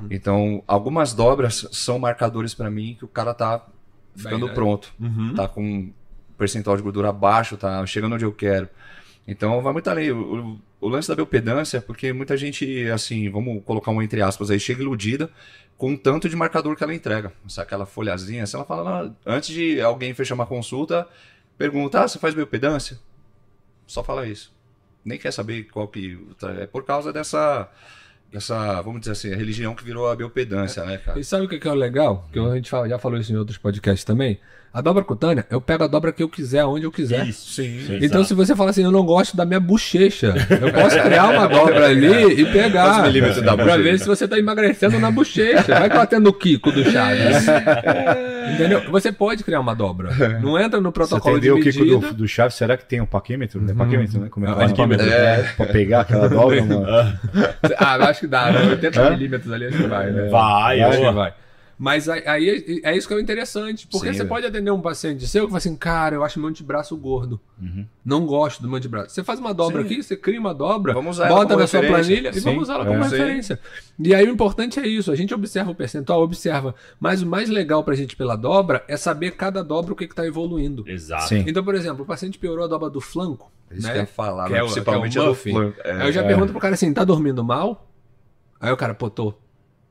Então, 0.09 0.63
algumas 0.67 1.13
dobras 1.13 1.67
são 1.71 1.97
marcadores 1.97 2.53
pra 2.53 2.69
mim 2.69 2.95
que 2.97 3.05
o 3.05 3.07
cara 3.07 3.33
tá 3.33 3.65
ficando 4.15 4.47
né? 4.47 4.53
pronto. 4.53 4.93
Tá 5.35 5.47
com 5.47 5.63
um 5.63 5.91
percentual 6.37 6.75
de 6.77 6.83
gordura 6.83 7.11
baixo, 7.11 7.57
tá 7.57 7.85
chegando 7.85 8.13
onde 8.15 8.25
eu 8.25 8.31
quero. 8.31 8.67
Então, 9.27 9.61
vai 9.61 9.73
muito 9.73 9.89
além. 9.89 10.11
O, 10.11 10.19
o- 10.51 10.59
o 10.81 10.89
lance 10.89 11.07
da 11.07 11.15
biopedância 11.15 11.77
é 11.77 11.81
porque 11.81 12.11
muita 12.11 12.35
gente, 12.35 12.89
assim, 12.89 13.29
vamos 13.29 13.63
colocar 13.63 13.91
um 13.91 14.01
entre 14.01 14.21
aspas 14.21 14.49
aí, 14.49 14.59
chega 14.59 14.81
iludida 14.81 15.29
com 15.77 15.93
o 15.93 15.97
tanto 15.97 16.27
de 16.27 16.35
marcador 16.35 16.75
que 16.75 16.83
ela 16.83 16.93
entrega. 16.93 17.31
Sabe, 17.47 17.67
aquela 17.67 17.85
folhazinha, 17.85 18.45
se 18.45 18.55
ela 18.55 18.65
fala, 18.65 19.03
"Não, 19.03 19.15
antes 19.25 19.49
de 19.49 19.79
alguém 19.79 20.13
fechar 20.13 20.33
uma 20.33 20.45
consulta, 20.45 21.07
pergunta, 21.57 22.03
ah, 22.03 22.07
você 22.07 22.17
faz 22.17 22.33
biopedância? 22.33 22.99
Só 23.85 24.03
fala 24.03 24.25
isso. 24.27 24.51
Nem 25.05 25.17
quer 25.19 25.31
saber 25.31 25.63
qual 25.65 25.87
que... 25.87 26.19
É 26.59 26.65
por 26.65 26.83
causa 26.83 27.13
dessa, 27.13 27.69
dessa, 28.31 28.81
vamos 28.81 29.01
dizer 29.01 29.11
assim, 29.11 29.33
a 29.33 29.35
religião 29.35 29.75
que 29.75 29.83
virou 29.83 30.09
a 30.09 30.15
biopedância, 30.15 30.83
né, 30.85 30.97
cara? 30.97 31.19
E 31.19 31.23
sabe 31.23 31.45
o 31.45 31.49
que 31.49 31.67
é 31.67 31.71
o 31.71 31.75
legal? 31.75 32.27
Que 32.31 32.39
a 32.39 32.55
gente 32.55 32.69
já 32.69 32.97
falou 32.97 33.19
isso 33.19 33.31
em 33.31 33.37
outros 33.37 33.57
podcasts 33.57 34.03
também. 34.03 34.39
A 34.73 34.79
dobra 34.79 35.03
cutânea, 35.03 35.45
eu 35.49 35.59
pego 35.59 35.83
a 35.83 35.87
dobra 35.87 36.13
que 36.13 36.23
eu 36.23 36.29
quiser, 36.29 36.63
onde 36.63 36.85
eu 36.85 36.91
quiser. 36.91 37.27
Isso. 37.27 37.55
Sim. 37.61 37.99
Então, 38.01 38.23
se 38.23 38.33
você 38.33 38.55
fala 38.55 38.69
assim, 38.69 38.83
eu 38.83 38.91
não 38.91 39.05
gosto 39.05 39.35
da 39.35 39.45
minha 39.45 39.59
bochecha, 39.59 40.33
eu 40.49 40.71
posso 40.71 40.97
criar 41.03 41.27
uma 41.29 41.45
dobra 41.45 41.87
ali 41.87 42.39
e 42.41 42.45
pegar. 42.45 43.03
Milímetros 43.03 43.41
da 43.41 43.57
pra 43.57 43.75
ver 43.75 43.99
se 43.99 44.07
você 44.07 44.25
tá 44.27 44.39
emagrecendo 44.39 44.97
na 44.97 45.11
bochecha. 45.11 45.77
Vai 45.77 45.89
batendo 45.89 46.27
o 46.29 46.33
Kiko 46.33 46.71
do 46.71 46.89
Chaves. 46.89 47.45
Entendeu? 48.53 48.81
Você 48.89 49.11
pode 49.11 49.43
criar 49.43 49.59
uma 49.59 49.75
dobra. 49.75 50.39
Não 50.39 50.57
entra 50.57 50.79
no 50.79 50.89
Você 50.89 50.93
protocolo 50.93 51.39
de 51.39 51.49
atendeu 51.49 51.55
o 51.55 51.71
Kiko 51.71 51.83
medida. 51.85 52.07
do, 52.07 52.13
do 52.13 52.27
Chaves? 52.27 52.55
Será 52.55 52.77
que 52.77 52.85
tem 52.85 53.01
um 53.01 53.05
paquímetro? 53.05 53.61
É 53.69 53.73
paquímetro, 53.73 54.21
né? 54.21 54.29
Como 54.29 54.45
é 54.45 54.53
que 54.55 54.61
É, 54.61 54.67
paquímetro. 54.69 55.09
É. 55.09 55.43
Pra 55.57 55.65
pegar 55.65 56.01
aquela 56.01 56.29
dobra, 56.29 56.63
mano. 56.65 56.85
Ah, 57.77 57.95
acho 58.07 58.21
que 58.21 58.27
dá. 58.27 58.51
né? 58.51 58.69
80 58.69 59.09
milímetros 59.09 59.51
ali, 59.51 59.65
acho 59.65 59.77
que 59.77 59.87
vai. 59.87 60.11
Né? 60.11 60.29
Vai, 60.29 60.81
acho 60.81 60.99
que 60.99 61.11
vai. 61.11 61.33
Mas 61.81 62.07
aí, 62.07 62.21
aí 62.27 62.81
é 62.83 62.95
isso 62.95 63.07
que 63.07 63.13
é 63.15 63.17
o 63.17 63.19
interessante. 63.19 63.87
Porque 63.87 64.05
Sim, 64.05 64.13
você 64.13 64.17
velho. 64.19 64.29
pode 64.29 64.45
atender 64.45 64.69
um 64.69 64.79
paciente 64.79 65.25
seu 65.25 65.45
que 65.45 65.49
fala 65.49 65.57
assim, 65.57 65.75
cara, 65.75 66.13
eu 66.15 66.23
acho 66.23 66.39
meu 66.39 66.47
antebraço 66.47 66.95
gordo. 66.95 67.41
Não 68.05 68.23
gosto 68.27 68.61
do 68.61 68.67
meu 68.67 68.77
antebraço. 68.77 69.09
Você 69.09 69.23
faz 69.23 69.39
uma 69.39 69.51
dobra 69.51 69.81
Sim. 69.81 69.87
aqui, 69.87 70.03
você 70.03 70.15
cria 70.15 70.39
uma 70.39 70.53
dobra, 70.53 70.93
Vamos 70.93 71.17
usar 71.17 71.25
ela 71.25 71.37
bota 71.37 71.55
na 71.55 71.65
sua 71.65 71.81
planilha 71.81 72.29
e 72.29 72.33
Sim, 72.35 72.41
vamos 72.41 72.61
usar 72.61 72.75
ela 72.75 72.85
como 72.85 72.99
é. 72.99 73.03
referência. 73.03 73.59
E 73.97 74.13
aí 74.13 74.27
o 74.27 74.29
importante 74.29 74.79
é 74.79 74.85
isso. 74.87 75.11
A 75.11 75.15
gente 75.15 75.33
observa 75.33 75.71
o 75.71 75.75
percentual, 75.75 76.21
observa. 76.21 76.75
Mas 76.99 77.23
o 77.23 77.25
mais 77.25 77.49
legal 77.49 77.83
pra 77.83 77.95
gente 77.95 78.15
pela 78.15 78.35
dobra 78.35 78.83
é 78.87 78.95
saber 78.95 79.31
cada 79.31 79.63
dobra 79.63 79.93
o 79.93 79.95
que 79.95 80.03
está 80.03 80.23
evoluindo. 80.23 80.87
Exato. 80.87 81.29
Sim. 81.29 81.45
Então, 81.47 81.63
por 81.63 81.73
exemplo, 81.73 82.03
o 82.03 82.05
paciente 82.05 82.37
piorou 82.37 82.63
a 82.63 82.67
dobra 82.67 82.91
do 82.91 83.01
flanco. 83.01 83.51
Isso 83.71 83.87
né? 83.87 83.93
que 83.93 83.97
eu 83.97 84.01
ia 84.01 84.07
falar, 84.07 84.47
Que 84.47 84.53
é 84.53 84.59
principalmente 84.61 85.13
que 85.13 85.17
é 85.17 85.21
o 85.23 85.29
muffin. 85.29 85.51
flanco. 85.51 85.77
É. 85.83 85.91
Aí 85.93 86.07
eu 86.09 86.11
já 86.11 86.23
pergunto 86.23 86.51
pro 86.51 86.61
cara 86.61 86.75
assim, 86.75 86.93
tá 86.93 87.03
dormindo 87.03 87.43
mal? 87.43 87.89
Aí 88.59 88.71
o 88.71 88.77
cara, 88.77 88.93
pô, 88.93 89.09
tô. 89.09 89.33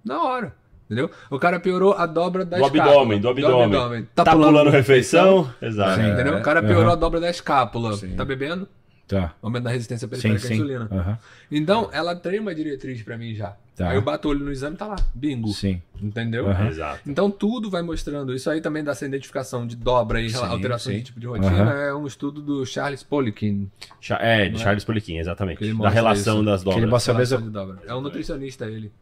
Na 0.04 0.22
hora. 0.22 0.59
Entendeu? 0.90 1.08
O 1.30 1.38
cara 1.38 1.60
piorou 1.60 1.92
a 1.92 2.04
dobra 2.04 2.44
da 2.44 2.56
Do 2.56 2.64
escápula. 2.64 2.84
abdômen, 2.84 3.20
do 3.20 3.28
abdômen. 3.28 4.08
Tá, 4.12 4.24
Tá, 4.24 4.32
pulando, 4.32 4.48
pulando 4.50 4.70
refeição? 4.70 5.48
Exato. 5.62 6.00
Sim. 6.00 6.08
Entendeu? 6.10 6.36
O 6.38 6.42
cara 6.42 6.60
piorou 6.62 6.90
a 6.90 6.96
dobra 6.96 7.20
da 7.20 7.30
escápula. 7.30 7.96
Sim. 7.96 8.16
Tá 8.16 8.24
bebendo? 8.24 8.66
Tá. 9.06 9.34
Aumento 9.42 9.64
da 9.64 9.70
resistência 9.70 10.06
periférica 10.08 10.48
à 10.48 10.52
insulina. 10.52 10.88
Aham. 10.90 11.18
Então, 11.50 11.88
ela 11.92 12.14
tem 12.16 12.38
uma 12.40 12.54
diretriz 12.54 13.02
pra 13.02 13.16
mim 13.18 13.34
já. 13.34 13.56
Tá. 13.76 13.90
Aí 13.90 13.96
eu 13.96 14.02
bato 14.02 14.28
o 14.28 14.30
olho 14.32 14.44
no 14.44 14.52
exame, 14.52 14.76
tá 14.76 14.86
lá. 14.86 14.96
Bingo. 15.14 15.48
Sim. 15.48 15.80
Entendeu? 16.00 16.48
Aham. 16.48 16.66
Exato. 16.68 17.00
Então 17.06 17.30
tudo 17.30 17.68
vai 17.70 17.82
mostrando. 17.82 18.34
Isso 18.34 18.48
aí 18.50 18.60
também 18.60 18.82
dessa 18.84 19.04
identificação 19.06 19.66
de 19.66 19.74
dobra 19.76 20.20
e 20.20 20.30
Sim, 20.30 20.44
alteração 20.44 20.92
sim. 20.92 20.98
de 20.98 21.04
tipo 21.04 21.18
de 21.20 21.26
rotina 21.26 21.50
Aham. 21.62 21.72
é 21.72 21.94
um 21.94 22.06
estudo 22.06 22.40
do 22.40 22.64
Charles 22.66 23.02
Poliquin. 23.02 23.68
Cha- 24.00 24.18
É, 24.20 24.48
de 24.48 24.58
Charles 24.60 24.84
Poliquin, 24.84 25.18
exatamente. 25.18 25.72
Da 25.74 25.88
relação 25.88 26.36
isso. 26.36 26.44
das 26.44 26.62
Que 26.62 26.68
ele 26.68 26.74
dobras. 26.74 26.90
mostra 26.90 27.14
a 27.14 27.16
mesma... 27.18 27.38
de 27.42 27.50
dobra. 27.50 27.78
É 27.86 27.94
um 27.94 28.00
nutricionista 28.00 28.66
ele. 28.66 28.92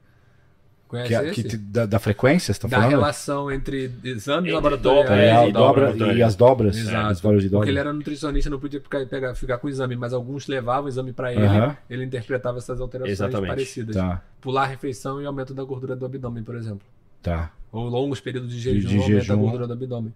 Conhece 0.89 1.09
Que, 1.09 1.15
é- 1.15 1.25
esse? 1.27 1.35
que 1.43 1.49
te- 1.51 1.57
da, 1.59 1.85
da 1.85 1.99
frequência, 1.99 2.53
você 2.55 2.61
tá 2.61 2.67
da 2.67 2.77
falando? 2.79 2.91
relação 2.91 3.53
entre 3.53 3.93
exames 4.03 4.45
Entre 4.45 4.53
laboratoriais 4.53 5.05
dobra, 5.07 5.23
É, 5.23 5.33
a 5.37 5.49
e 5.49 5.53
dobra, 5.53 5.83
laboratório. 5.85 6.17
e 6.19 6.23
as 6.23 6.35
dobras. 6.35 6.77
Exato. 6.79 7.07
As 7.09 7.21
valores 7.21 7.43
de 7.45 7.51
dobra. 7.51 7.59
Porque 7.61 7.71
ele 7.71 7.79
era 7.79 7.93
nutricionista, 7.93 8.49
não 8.49 8.59
podia 8.59 8.81
ficar, 8.81 9.05
pegar, 9.07 9.35
ficar 9.35 9.59
com 9.59 9.67
o 9.67 9.71
exame, 9.71 9.95
mas 9.97 10.15
alguns 10.15 10.47
levavam 10.47 10.87
o 10.87 10.89
exame 10.89 11.13
pra 11.13 11.31
ele, 11.33 11.45
Aham. 11.45 11.77
ele 11.91 12.05
interpretava 12.05 12.57
essas 12.57 12.81
alterações 12.81 13.13
Exatamente. 13.13 13.49
parecidas. 13.51 13.97
Tá, 13.97 14.23
Pular 14.41 14.63
a 14.63 14.67
refeição 14.67 15.21
e 15.21 15.27
aumento 15.27 15.53
da 15.53 15.63
gordura 15.63 15.95
do 15.95 16.07
abdômen, 16.07 16.43
por 16.43 16.57
exemplo. 16.57 16.81
tá. 17.23 17.53
Ou 17.71 17.87
longos 17.87 18.19
períodos 18.19 18.51
de 18.51 18.59
jejum 18.59 18.89
de 18.89 18.97
aumenta 18.97 19.33
a 19.35 19.37
gordura 19.37 19.67
do 19.67 19.73
abdômen. 19.75 20.15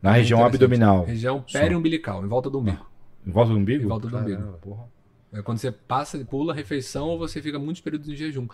Na 0.00 0.12
região 0.12 0.38
Interessante. 0.38 0.62
abdominal. 0.64 1.04
Região 1.04 1.44
periumbilical, 1.52 2.24
em 2.24 2.26
volta 2.26 2.48
do 2.48 2.58
umbigo. 2.58 2.86
Em 3.26 3.30
volta 3.30 3.52
do 3.52 3.58
umbigo? 3.58 3.84
Em 3.84 3.86
volta 3.86 4.08
do 4.08 4.16
umbigo. 4.16 4.38
Caramba, 4.38 4.58
porra. 4.62 4.84
É 5.32 5.42
quando 5.42 5.58
você 5.58 5.70
passa, 5.70 6.18
pula 6.24 6.52
a 6.52 6.56
refeição 6.56 7.08
ou 7.08 7.18
você 7.18 7.40
fica 7.40 7.58
muitos 7.58 7.80
períodos 7.80 8.08
em 8.08 8.16
jejum. 8.16 8.48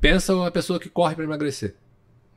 Pensa 0.00 0.34
uma 0.34 0.50
pessoa 0.50 0.78
que 0.78 0.88
corre 0.88 1.14
para 1.14 1.24
emagrecer. 1.24 1.74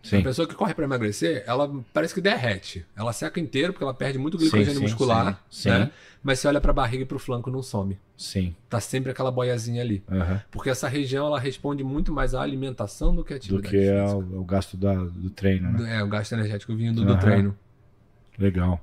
Sim. 0.01 0.19
A 0.19 0.23
pessoa 0.23 0.47
que 0.47 0.55
corre 0.55 0.73
para 0.73 0.85
emagrecer, 0.85 1.43
ela 1.45 1.69
parece 1.93 2.13
que 2.13 2.21
derrete. 2.21 2.85
Ela 2.95 3.11
seca 3.11 3.39
inteiro 3.39 3.73
porque 3.73 3.83
ela 3.83 3.93
perde 3.93 4.17
muito 4.17 4.37
Sim, 4.39 4.43
glicogênio 4.45 4.75
sim, 4.75 4.81
muscular, 4.83 5.43
sim, 5.49 5.69
né? 5.69 5.85
sim. 5.85 5.91
Mas 6.23 6.39
você 6.39 6.47
olha 6.47 6.61
para 6.61 6.71
a 6.71 6.73
barriga 6.73 7.03
e 7.03 7.05
para 7.05 7.17
o 7.17 7.19
flanco 7.19 7.51
não 7.51 7.61
some. 7.61 7.99
Sim. 8.15 8.55
Tá 8.69 8.79
sempre 8.79 9.11
aquela 9.11 9.29
boiazinha 9.31 9.81
ali. 9.81 10.03
aham. 10.09 10.41
Porque 10.49 10.69
essa 10.69 10.87
região 10.87 11.25
ela 11.27 11.39
responde 11.39 11.83
muito 11.83 12.11
mais 12.13 12.33
à 12.33 12.41
alimentação 12.41 13.13
do 13.13 13.23
que 13.23 13.33
à 13.33 13.37
Do 13.37 13.39
atividade 13.57 13.69
que 13.69 13.77
é 13.77 14.01
física. 14.01 14.17
o, 14.17 14.45
gasto 14.45 14.77
da- 14.77 15.03
do 15.03 15.29
treino, 15.29 15.71
né? 15.73 15.97
É, 15.97 16.03
o 16.03 16.07
gasto 16.07 16.31
energético 16.33 16.75
vindo 16.75 17.03
do 17.03 17.11
Aham. 17.11 17.19
treino. 17.19 17.57
Legal. 18.39 18.79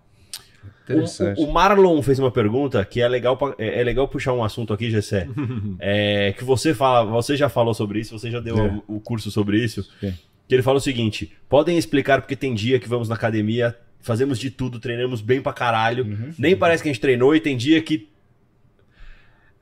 Interessante. 0.85 1.41
O, 1.41 1.45
o 1.47 1.53
Marlon 1.53 2.03
fez 2.03 2.19
uma 2.19 2.31
pergunta 2.31 2.85
que 2.85 3.01
é 3.01 3.09
legal, 3.09 3.37
pra- 3.37 3.55
é, 3.59 3.81
é 3.81 3.85
legal 3.85 4.07
puxar 4.07 4.33
um 4.35 4.45
assunto 4.45 4.73
aqui, 4.73 4.91
Gessé. 4.91 5.27
É, 5.81 6.33
que 6.37 6.45
você 6.45 6.75
fala, 6.75 7.05
você 7.11 7.37
já 7.37 7.49
falou 7.49 7.73
sobre 7.75 8.01
isso, 8.01 8.19
você 8.19 8.31
já 8.31 8.41
deu 8.41 8.59
É. 8.59 8.83
o, 8.89 8.97
o 8.97 9.01
curso 9.01 9.31
sobre 9.31 9.63
isso. 9.63 9.87
Que 10.47 10.55
ele 10.55 10.63
fala 10.63 10.77
o 10.79 10.81
seguinte: 10.81 11.33
podem 11.49 11.79
explicar 11.79 12.21
porque 12.21 12.37
tem 12.37 12.53
dia 12.55 12.79
que 12.79 12.89
vamos 12.89 13.09
na 13.09 13.15
academia, 13.15 13.75
fazemos 14.01 14.39
de 14.39 14.51
tudo, 14.51 14.79
treinamos 14.79 15.21
bem 15.23 15.41
pra 15.41 15.53
caralho. 15.55 16.05
Uhum. 16.05 16.33
Nem 16.39 16.55
parece 16.57 16.83
que 16.83 16.89
a 16.91 16.93
gente 16.93 17.01
treinou 17.01 17.35
e 17.35 17.41
tem 17.41 17.57
dia 17.57 17.81
que. 17.81 18.09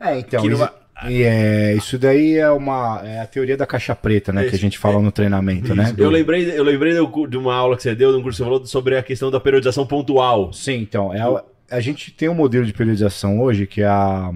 É, 0.01 0.19
então, 0.19 0.43
Que 0.43 0.49
isso, 0.49 0.69
e 1.09 1.23
é, 1.23 1.75
isso 1.75 1.99
daí 1.99 2.37
é 2.37 2.51
uma 2.51 3.01
é 3.05 3.21
a 3.21 3.27
teoria 3.27 3.57
da 3.57 3.67
caixa 3.67 3.95
preta, 3.95 4.33
né? 4.33 4.43
Que 4.43 4.49
a 4.49 4.51
Isso. 4.53 4.59
gente 4.59 4.79
fala 4.79 5.01
no 5.01 5.11
treinamento, 5.11 5.75
né? 5.75 5.95
Eu 5.97 6.11
lembrei, 6.11 6.51
eu 6.51 6.63
lembrei 6.63 6.95
de 7.29 7.37
uma 7.37 7.55
aula 7.55 7.77
que 7.77 7.83
você 7.83 7.95
deu, 7.95 8.13
de 8.13 8.19
um 8.19 8.23
curso 8.23 8.37
que 8.37 8.45
você 8.45 8.51
falou 8.51 8.67
sobre 8.67 8.97
a 8.97 9.03
questão 9.03 9.31
da 9.31 9.41
periodização 9.41 9.87
pontual. 9.87 10.53
Sim, 10.53 10.81
então, 10.81 11.13
é 11.13 11.21
a, 11.21 11.45
a 11.71 11.81
gente 11.81 12.11
tem 12.11 12.29
um 12.29 12.35
modelo 12.35 12.65
de 12.65 12.73
periodização 12.73 13.41
hoje 13.41 13.67
que 13.67 13.83
é 13.83 13.87
a, 13.87 14.33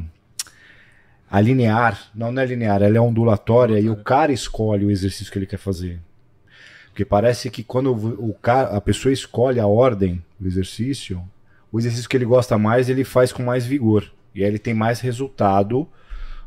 a 1.30 1.40
linear, 1.40 2.10
não, 2.14 2.32
não 2.32 2.42
é 2.42 2.46
linear, 2.46 2.82
ela 2.82 2.96
é 2.96 3.00
ondulatória 3.00 3.78
e 3.78 3.88
o 3.90 3.96
cara 3.96 4.32
escolhe 4.32 4.84
o 4.84 4.90
exercício 4.90 5.32
que 5.32 5.38
ele 5.38 5.46
quer 5.46 5.58
fazer. 5.58 6.00
Porque 6.88 7.04
parece 7.04 7.50
que 7.50 7.62
quando 7.62 7.92
o, 7.92 8.30
o 8.30 8.34
cara, 8.34 8.76
a 8.76 8.80
pessoa 8.80 9.12
escolhe 9.12 9.60
a 9.60 9.66
ordem 9.66 10.22
do 10.40 10.48
exercício, 10.48 11.22
o 11.70 11.78
exercício 11.78 12.08
que 12.08 12.16
ele 12.16 12.24
gosta 12.24 12.56
mais, 12.56 12.88
ele 12.88 13.04
faz 13.04 13.32
com 13.32 13.42
mais 13.42 13.66
vigor. 13.66 14.10
E 14.34 14.42
aí 14.42 14.48
ele 14.48 14.58
tem 14.58 14.72
mais 14.72 15.00
resultado 15.00 15.86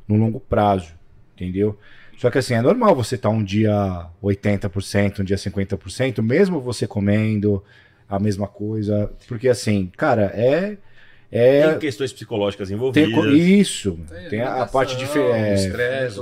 no 0.09 0.17
longo 0.17 0.39
prazo, 0.39 0.91
entendeu? 1.35 1.77
Só 2.17 2.29
que 2.29 2.37
assim, 2.37 2.53
é 2.53 2.61
normal 2.61 2.93
você 2.93 3.15
estar 3.15 3.29
um 3.29 3.41
dia 3.41 4.07
80%, 4.21 5.19
um 5.19 5.23
dia 5.23 5.37
50%, 5.37 6.21
mesmo 6.21 6.59
você 6.59 6.85
comendo 6.85 7.63
a 8.09 8.19
mesma 8.19 8.45
coisa. 8.47 9.09
Porque 9.27 9.47
assim, 9.47 9.89
cara, 9.95 10.23
é. 10.35 10.77
É 11.31 11.67
Tem 11.69 11.79
questões 11.79 12.11
psicológicas 12.11 12.67
tem 12.69 12.75
envolvidas. 12.77 13.13
co- 13.13 13.27
isso. 13.27 13.99
Tem 14.09 14.29
Tem 14.29 14.41
a, 14.41 14.63
a 14.63 14.65
parte 14.65 14.95
de. 14.95 15.03
É, 15.05 15.53
estresse, 15.53 16.19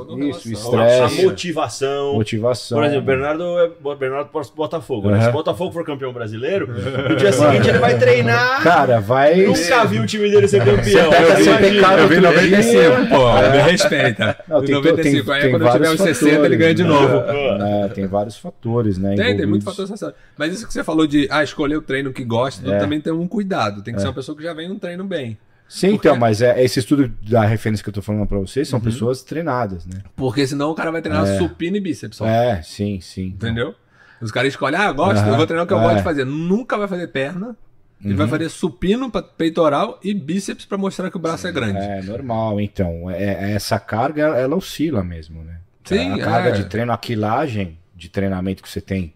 isso, 0.52 0.72
relação. 0.72 0.80
a 0.82 1.06
estresse, 1.06 1.26
motivação. 1.26 2.14
motivação. 2.16 2.78
Por 2.78 2.86
exemplo, 2.86 3.06
Bernardo 3.06 3.44
é 3.60 3.96
Bernardo 3.96 4.30
Botafogo. 4.56 5.10
né? 5.10 5.16
Aham. 5.16 5.24
Se 5.24 5.30
o 5.30 5.34
Botafogo 5.34 5.72
for 5.72 5.86
campeão 5.86 6.12
brasileiro, 6.12 6.68
no 7.10 7.16
dia 7.16 7.32
seguinte 7.32 7.70
ele 7.70 7.80
vai 7.80 7.98
treinar. 7.98 8.62
Cara, 8.64 9.00
vai. 9.00 9.46
Nunca 9.46 9.86
vi 9.86 10.00
o 10.00 10.06
time 10.06 10.30
dele 10.30 10.48
ser 10.48 10.60
campeão. 10.64 11.10
tem 11.10 11.78
Eu 11.78 12.08
vi 12.08 12.16
outro 12.16 12.22
95, 12.22 12.72
dia- 12.72 13.08
pô, 13.10 13.30
É. 13.38 13.52
me 13.52 13.72
respeita. 13.72 14.38
Não, 14.48 14.60
tem 14.60 14.68
to- 14.76 14.82
95, 14.82 15.26
tem- 15.26 15.34
aí 15.36 15.42
tem 15.42 15.52
quando 15.52 15.66
eu 15.66 15.72
tiver 15.72 15.90
os 15.92 16.02
60 16.02 16.46
ele 16.46 16.58
ganha 16.58 16.74
de 16.76 16.84
né? 16.84 16.90
novo. 16.90 17.16
É, 17.18 17.88
tem 17.90 18.08
vários 18.08 18.38
fatores, 18.38 18.98
né? 18.98 19.10
Tem, 19.10 19.18
tem 19.18 19.26
envolvidos. 19.46 19.50
muito 19.50 19.66
fator. 19.98 20.14
Mas 20.38 20.54
isso 20.54 20.68
que 20.68 20.74
você 20.74 20.84
falou 20.84 21.08
de 21.08 21.28
ah, 21.32 21.44
escolher 21.44 21.78
o 21.78 21.82
treino 21.82 22.12
que 22.12 22.24
gosta, 22.24 22.70
É. 22.74 22.78
também 22.78 23.00
tem 23.00 23.14
um 23.14 23.28
cuidado. 23.28 23.82
Tem 23.82 23.94
que 23.94 24.02
ser 24.02 24.08
uma 24.08 24.14
pessoa 24.14 24.38
que 24.38 24.44
já 24.44 24.54
vem 24.54 24.70
um 24.72 24.78
treino 24.78 24.97
bem. 25.06 25.38
Sim, 25.68 25.92
Porque- 25.92 26.08
então, 26.08 26.18
mas 26.20 26.42
é, 26.42 26.64
esse 26.64 26.80
estudo 26.80 27.12
da 27.30 27.44
referência 27.46 27.84
que 27.84 27.90
eu 27.90 27.94
tô 27.94 28.02
falando 28.02 28.26
pra 28.26 28.38
vocês 28.40 28.68
Uhum. 28.68 28.72
são 28.72 28.80
pessoas 28.80 29.22
treinadas, 29.22 29.86
né? 29.86 30.02
Porque 30.16 30.48
senão 30.48 30.72
o 30.72 30.76
cara 30.76 30.92
vai 30.92 31.02
treinar 31.02 31.26
supino 31.38 31.76
e 31.76 31.80
bíceps 31.82 32.18
só. 32.18 32.26
É, 32.26 32.62
sim, 32.62 33.02
sim. 33.02 33.28
Entendeu? 33.28 33.76
Os 34.22 34.32
caras 34.32 34.50
escolhem, 34.54 34.80
ah, 34.80 34.92
gosto, 34.94 35.20
Aham, 35.20 35.30
eu 35.32 35.36
vou 35.38 35.46
treinar 35.46 35.66
o 35.66 35.68
que 35.68 35.74
eu 35.74 35.80
é. 35.80 35.84
gosto 35.84 35.98
de 35.98 36.04
fazer. 36.04 36.26
Nunca 36.26 36.78
vai 36.78 36.88
fazer 36.88 37.08
perna. 37.10 37.56
Ele 38.04 38.14
vai 38.14 38.28
fazer 38.28 38.48
supino 38.50 39.10
pra 39.10 39.24
peitoral 39.24 40.00
e 40.04 40.14
bíceps 40.14 40.66
pra 40.66 40.78
mostrar 40.78 41.10
que 41.10 41.18
o 41.18 41.20
braço 41.20 41.48
é 41.48 41.52
grande. 41.52 41.80
É 41.80 42.02
normal, 42.04 42.62
então. 42.62 43.10
É, 43.10 43.24
é- 43.24 43.52
essa 43.54 43.80
carga, 43.80 44.22
ela 44.38 44.56
oscila 44.56 45.04
mesmo, 45.04 45.44
né? 45.44 45.58
Sim, 45.84 46.14
a 46.14 46.20
carga 46.20 46.50
é. 46.50 46.52
de 46.52 46.66
treino, 46.66 46.92
a 46.92 46.98
quilagem 46.98 47.78
de 47.96 48.08
treinamento 48.08 48.62
que 48.62 48.70
você 48.70 48.80
tem 48.80 49.14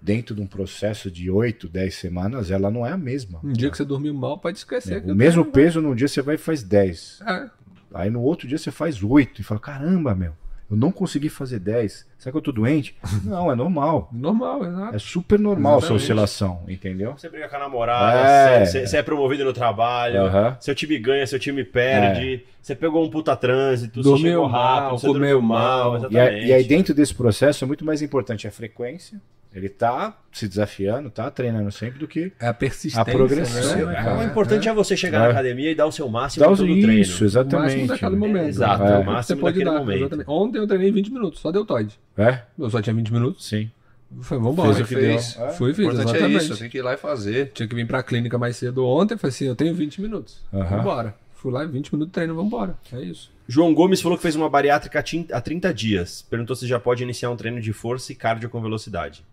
dentro 0.00 0.34
de 0.34 0.40
um 0.40 0.46
processo 0.46 1.10
de 1.10 1.30
8, 1.30 1.68
10 1.68 1.94
semanas, 1.94 2.50
ela 2.50 2.70
não 2.70 2.86
é 2.86 2.92
a 2.92 2.96
mesma. 2.96 3.40
Um 3.42 3.52
dia 3.52 3.70
que 3.70 3.76
você 3.76 3.84
dormiu 3.84 4.14
mal, 4.14 4.38
pode 4.38 4.58
esquecer. 4.58 5.02
que 5.02 5.10
o 5.10 5.14
mesmo 5.14 5.44
peso 5.44 5.80
num 5.80 5.94
dia 5.94 6.08
você 6.08 6.22
vai 6.22 6.36
e 6.36 6.38
faz 6.38 6.62
10. 6.62 7.20
É. 7.26 7.50
Aí 7.94 8.10
no 8.10 8.20
outro 8.22 8.46
dia 8.46 8.58
você 8.58 8.70
faz 8.70 9.02
8 9.02 9.40
e 9.40 9.44
fala: 9.44 9.60
caramba, 9.60 10.14
meu, 10.14 10.32
eu 10.70 10.76
não 10.76 10.92
consegui 10.92 11.28
fazer 11.28 11.58
10. 11.58 12.06
Será 12.18 12.32
que 12.32 12.38
eu 12.38 12.42
tô 12.42 12.50
doente? 12.50 12.96
Não, 13.24 13.50
é 13.50 13.54
normal. 13.54 14.08
Normal, 14.12 14.64
exato. 14.66 14.96
É 14.96 14.98
super 14.98 15.38
normal 15.38 15.74
essa 15.78 15.86
Exatamente. 15.86 16.02
oscilação, 16.02 16.60
entendeu? 16.68 17.12
Você 17.16 17.28
briga 17.28 17.48
com 17.48 17.56
a 17.56 17.58
namorada, 17.60 18.18
É. 18.28 18.64
você, 18.66 18.86
você 18.86 18.96
é 18.96 19.02
promovido 19.02 19.44
no 19.44 19.52
trabalho, 19.52 20.22
Aham. 20.22 20.56
seu 20.60 20.74
time 20.74 20.98
ganha, 20.98 21.24
seu 21.28 21.38
time 21.38 21.62
perde, 21.62 22.44
você 22.60 22.74
pegou 22.74 23.04
um 23.04 23.08
puta 23.08 23.36
trânsito, 23.36 24.02
você 24.02 24.08
Dormiu 24.08 24.32
chegou 24.32 24.46
rápido, 24.48 24.82
mal, 24.82 24.98
você 24.98 25.06
comeu 25.06 25.20
dormiu 25.20 25.42
mal. 25.42 25.58
mal, 25.58 25.92
E, 25.94 25.96
exatamente. 25.98 26.34
aí- 26.42 26.46
e 26.48 26.52
aí 26.52 26.64
dentro 26.64 26.92
desse 26.92 27.14
processo 27.14 27.64
é 27.64 27.66
muito 27.66 27.84
mais 27.84 28.02
importante 28.02 28.48
a 28.48 28.50
frequência. 28.50 29.20
Ele 29.54 29.70
tá 29.70 30.14
se 30.30 30.46
desafiando, 30.46 31.08
tá 31.08 31.30
treinando 31.30 31.72
sempre 31.72 31.98
do 31.98 32.06
que 32.06 32.30
É 32.38 32.48
a 32.48 32.52
persistência. 32.54 33.00
A 33.00 33.04
progressão, 33.04 33.86
né? 33.86 34.04
É, 34.06 34.12
o 34.12 34.22
importante 34.22 34.68
é, 34.68 34.74
você 34.74 34.94
chegar 34.94 35.20
É. 35.20 35.22
na 35.22 35.28
academia 35.30 35.70
e 35.70 35.74
dar 35.74 35.86
o 35.86 35.90
seu 35.90 36.06
máximo 36.06 36.44
dar 36.44 36.50
em 36.50 36.52
os 36.52 36.58
todo 36.58 36.68
o 36.70 36.74
treino. 36.74 36.92
isso, 36.92 37.10
O 37.10 37.24
máximo 37.24 37.26
exatamente. 37.26 37.86
daquele 37.88 38.16
momento. 38.16 38.46
Exato, 38.48 38.82
é 38.82 38.86
o 38.86 38.98
Você 38.98 39.04
máximo 39.04 39.40
pode 39.40 39.58
daquele 39.58 39.70
dar, 39.74 39.78
momento. 39.80 39.98
exatamente. 40.00 40.28
Ontem 40.30 40.58
eu 40.58 40.66
treinei 40.66 40.92
20 40.92 41.10
minutos, 41.10 41.40
só 41.40 41.50
deltoide. 41.50 41.98
É? 42.18 42.42
Eu 42.58 42.68
só 42.68 42.82
tinha 42.82 42.94
20 42.94 43.12
minutos. 43.12 43.46
Sim. 43.46 43.70
Vambora. 44.10 44.74
Fez 44.74 44.84
o 44.84 44.88
que 44.88 44.94
fez. 44.94 45.36
É. 45.38 45.50
Fui, 45.50 45.70
O 45.70 45.74
fiz, 45.74 45.84
importante 45.84 46.08
é 46.08 46.16
exatamente. 46.16 46.44
isso, 46.44 46.58
tem 46.58 46.68
que 46.70 46.78
ir 46.78 46.82
lá 46.82 46.94
e 46.94 46.96
fazer. 46.96 47.50
Tinha 47.52 47.68
que 47.68 47.74
vir 47.74 47.86
pra 47.86 48.02
clínica 48.02 48.36
mais 48.38 48.56
cedo 48.56 48.84
ontem. 48.86 49.16
Falei 49.16 49.32
assim, 49.34 49.44
eu 49.46 49.54
tenho 49.54 49.74
20 49.74 50.00
minutos. 50.00 50.42
Vambora. 50.52 51.14
Fui 51.34 51.52
lá, 51.52 51.64
20 51.64 51.92
minutos 51.92 52.08
de 52.08 52.12
treino, 52.14 52.34
vambora. 52.34 52.76
É 52.92 53.00
isso. 53.00 53.30
João 53.46 53.72
Gomes 53.72 54.00
falou 54.00 54.18
que 54.18 54.22
fez 54.22 54.34
uma 54.34 54.50
bariátrica 54.50 54.98
há 55.32 55.40
30 55.40 55.72
dias. 55.72 56.22
Perguntou 56.22 56.56
se 56.56 56.66
já 56.66 56.80
pode 56.80 57.02
iniciar 57.02 57.30
um 57.30 57.36
treino 57.36 57.60
de 57.60 57.72
força 57.72 58.10
e 58.10 58.14
cardio 58.16 58.50
com 58.50 58.60
velocidade. 58.60 59.24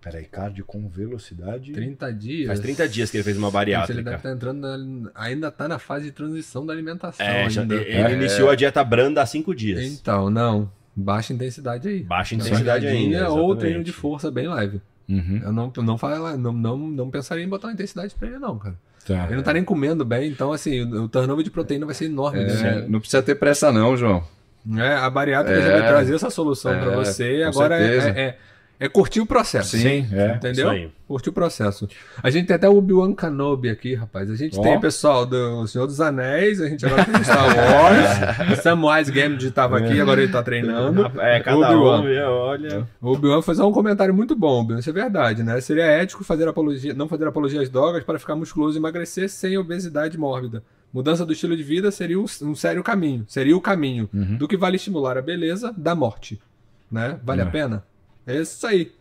Peraí, 0.00 0.24
cardio 0.24 0.64
com 0.64 0.86
velocidade. 0.88 1.72
30 1.72 2.12
dias. 2.12 2.46
Faz 2.46 2.60
30 2.60 2.88
dias 2.88 3.10
que 3.10 3.16
ele 3.16 3.24
fez 3.24 3.36
uma 3.36 3.48
Ele 3.48 3.52
bariátrica. 3.54 4.02
deve 4.02 4.16
estar 4.16 4.30
entrando 4.32 4.60
na- 4.60 5.10
ainda 5.14 5.50
tá 5.50 5.66
na 5.66 5.78
fase 5.78 6.04
de 6.06 6.12
transição 6.12 6.64
da 6.64 6.72
alimentação. 6.72 7.24
É, 7.26 7.48
já- 7.50 7.62
ainda. 7.62 7.74
ele 7.74 7.92
É. 7.92 8.12
iniciou 8.12 8.48
a 8.48 8.54
dieta 8.54 8.82
branda 8.84 9.20
há 9.20 9.26
5 9.26 9.54
dias. 9.54 9.82
Então, 9.84 10.30
não. 10.30 10.70
Baixa 10.96 11.34
intensidade 11.34 11.88
aí. 11.88 12.02
Baixa 12.02 12.34
intensidade 12.34 12.86
ainda. 12.86 13.28
Ou 13.28 13.36
exatamente. 13.36 13.58
treino 13.58 13.84
de 13.84 13.92
força 13.92 14.30
bem 14.30 14.48
leve. 14.48 14.80
Uhum. 15.08 15.40
Eu 15.44 15.52
não, 15.52 15.72
eu 15.76 15.82
não, 15.82 15.98
falo, 15.98 16.36
não, 16.36 16.52
não, 16.52 16.78
não 16.78 17.10
pensaria 17.10 17.44
em 17.44 17.48
botar 17.48 17.68
uma 17.68 17.74
intensidade 17.74 18.14
pra 18.18 18.28
ele, 18.28 18.38
não, 18.38 18.58
cara. 18.58 18.74
Tá. 19.06 19.26
Ele 19.26 19.36
não 19.36 19.42
tá 19.42 19.52
nem 19.52 19.62
comendo 19.62 20.04
bem, 20.04 20.28
então, 20.28 20.52
assim, 20.52 20.82
o, 20.82 21.08
turnover 21.08 21.44
de 21.44 21.50
proteína 21.50 21.86
vai 21.86 21.94
ser 21.94 22.06
enorme. 22.06 22.40
É, 22.40 22.62
né? 22.62 22.86
não 22.88 22.98
precisa 22.98 23.22
ter 23.22 23.36
pressa 23.36 23.70
não, 23.70 23.96
João. 23.96 24.24
É, 24.76 24.94
a 24.94 25.08
bariátrica 25.08 25.60
É. 25.60 25.62
já 25.62 25.72
vai 25.78 25.86
trazer 25.86 26.14
essa 26.16 26.28
solução 26.28 26.72
É, 26.72 26.80
pra 26.80 26.96
você. 26.96 27.44
Agora 27.46 27.76
é. 27.80 28.36
É, 28.80 28.84
é- 28.84 28.86
é 28.86 28.88
curtir 28.88 29.20
o 29.20 29.26
processo. 29.26 29.76
Sim, 29.76 30.06
é. 30.12 30.34
Entendeu? 30.36 30.66
Isso 30.66 30.68
aí. 30.68 30.90
Curtir 31.08 31.28
o 31.28 31.32
processo. 31.32 31.88
A 32.22 32.30
gente 32.30 32.46
tem 32.46 32.56
até 32.56 32.68
o 32.68 32.76
Obi-Wan 32.76 33.14
Kenobi 33.14 33.68
aqui, 33.70 33.94
rapaz. 33.94 34.28
A 34.30 34.34
gente 34.34 34.58
Ó. 34.58 34.62
tem 34.62 34.76
o 34.76 34.80
pessoal 34.80 35.24
do 35.24 35.66
Senhor 35.68 35.86
dos 35.86 36.00
Anéis, 36.00 36.60
a 36.60 36.68
gente 36.68 36.84
agora 36.84 37.04
tem 37.04 37.14
Star 37.22 37.46
Wars. 37.46 38.58
Samwise 38.60 39.12
Gamgee 39.12 39.50
tava 39.50 39.78
aqui, 39.78 40.00
agora 40.00 40.22
ele 40.22 40.32
tá 40.32 40.42
treinando. 40.42 41.06
É, 41.20 41.40
cada 41.40 41.56
Obi-Wan. 41.70 42.02
um, 42.02 42.28
olha. 42.28 42.88
O 43.00 43.12
Obi-Wan 43.12 43.40
fez 43.42 43.58
um 43.60 43.70
comentário 43.72 44.12
muito 44.12 44.34
bom, 44.34 44.60
Obi-Wan, 44.62 44.80
isso 44.80 44.90
é 44.90 44.92
verdade, 44.92 45.42
né? 45.42 45.60
Seria 45.60 45.84
ético 45.84 46.24
fazer 46.24 46.48
apologia, 46.48 46.92
não 46.92 47.08
fazer 47.08 47.26
apologia 47.26 47.60
às 47.60 47.68
drogas 47.70 48.02
para 48.04 48.18
ficar 48.18 48.34
musculoso 48.34 48.76
e 48.76 48.80
emagrecer 48.80 49.28
sem 49.28 49.56
obesidade 49.56 50.18
mórbida. 50.18 50.62
Mudança 50.92 51.26
do 51.26 51.32
estilo 51.32 51.56
de 51.56 51.62
vida 51.62 51.90
seria 51.90 52.18
um, 52.18 52.26
sério 52.54 52.82
caminho, 52.82 53.24
seria 53.28 53.56
o 53.56 53.60
caminho 53.60 54.08
do 54.38 54.48
que 54.48 54.56
vale 54.56 54.76
estimular 54.76 55.16
a 55.18 55.22
beleza 55.22 55.72
da 55.76 55.94
morte, 55.94 56.40
né? 56.90 57.18
Vale 57.22 57.42
a 57.42 57.44
É. 57.44 57.48
pena? 57.48 57.84
É 58.26 58.36
isso 58.40 58.66
aí. 58.66 58.92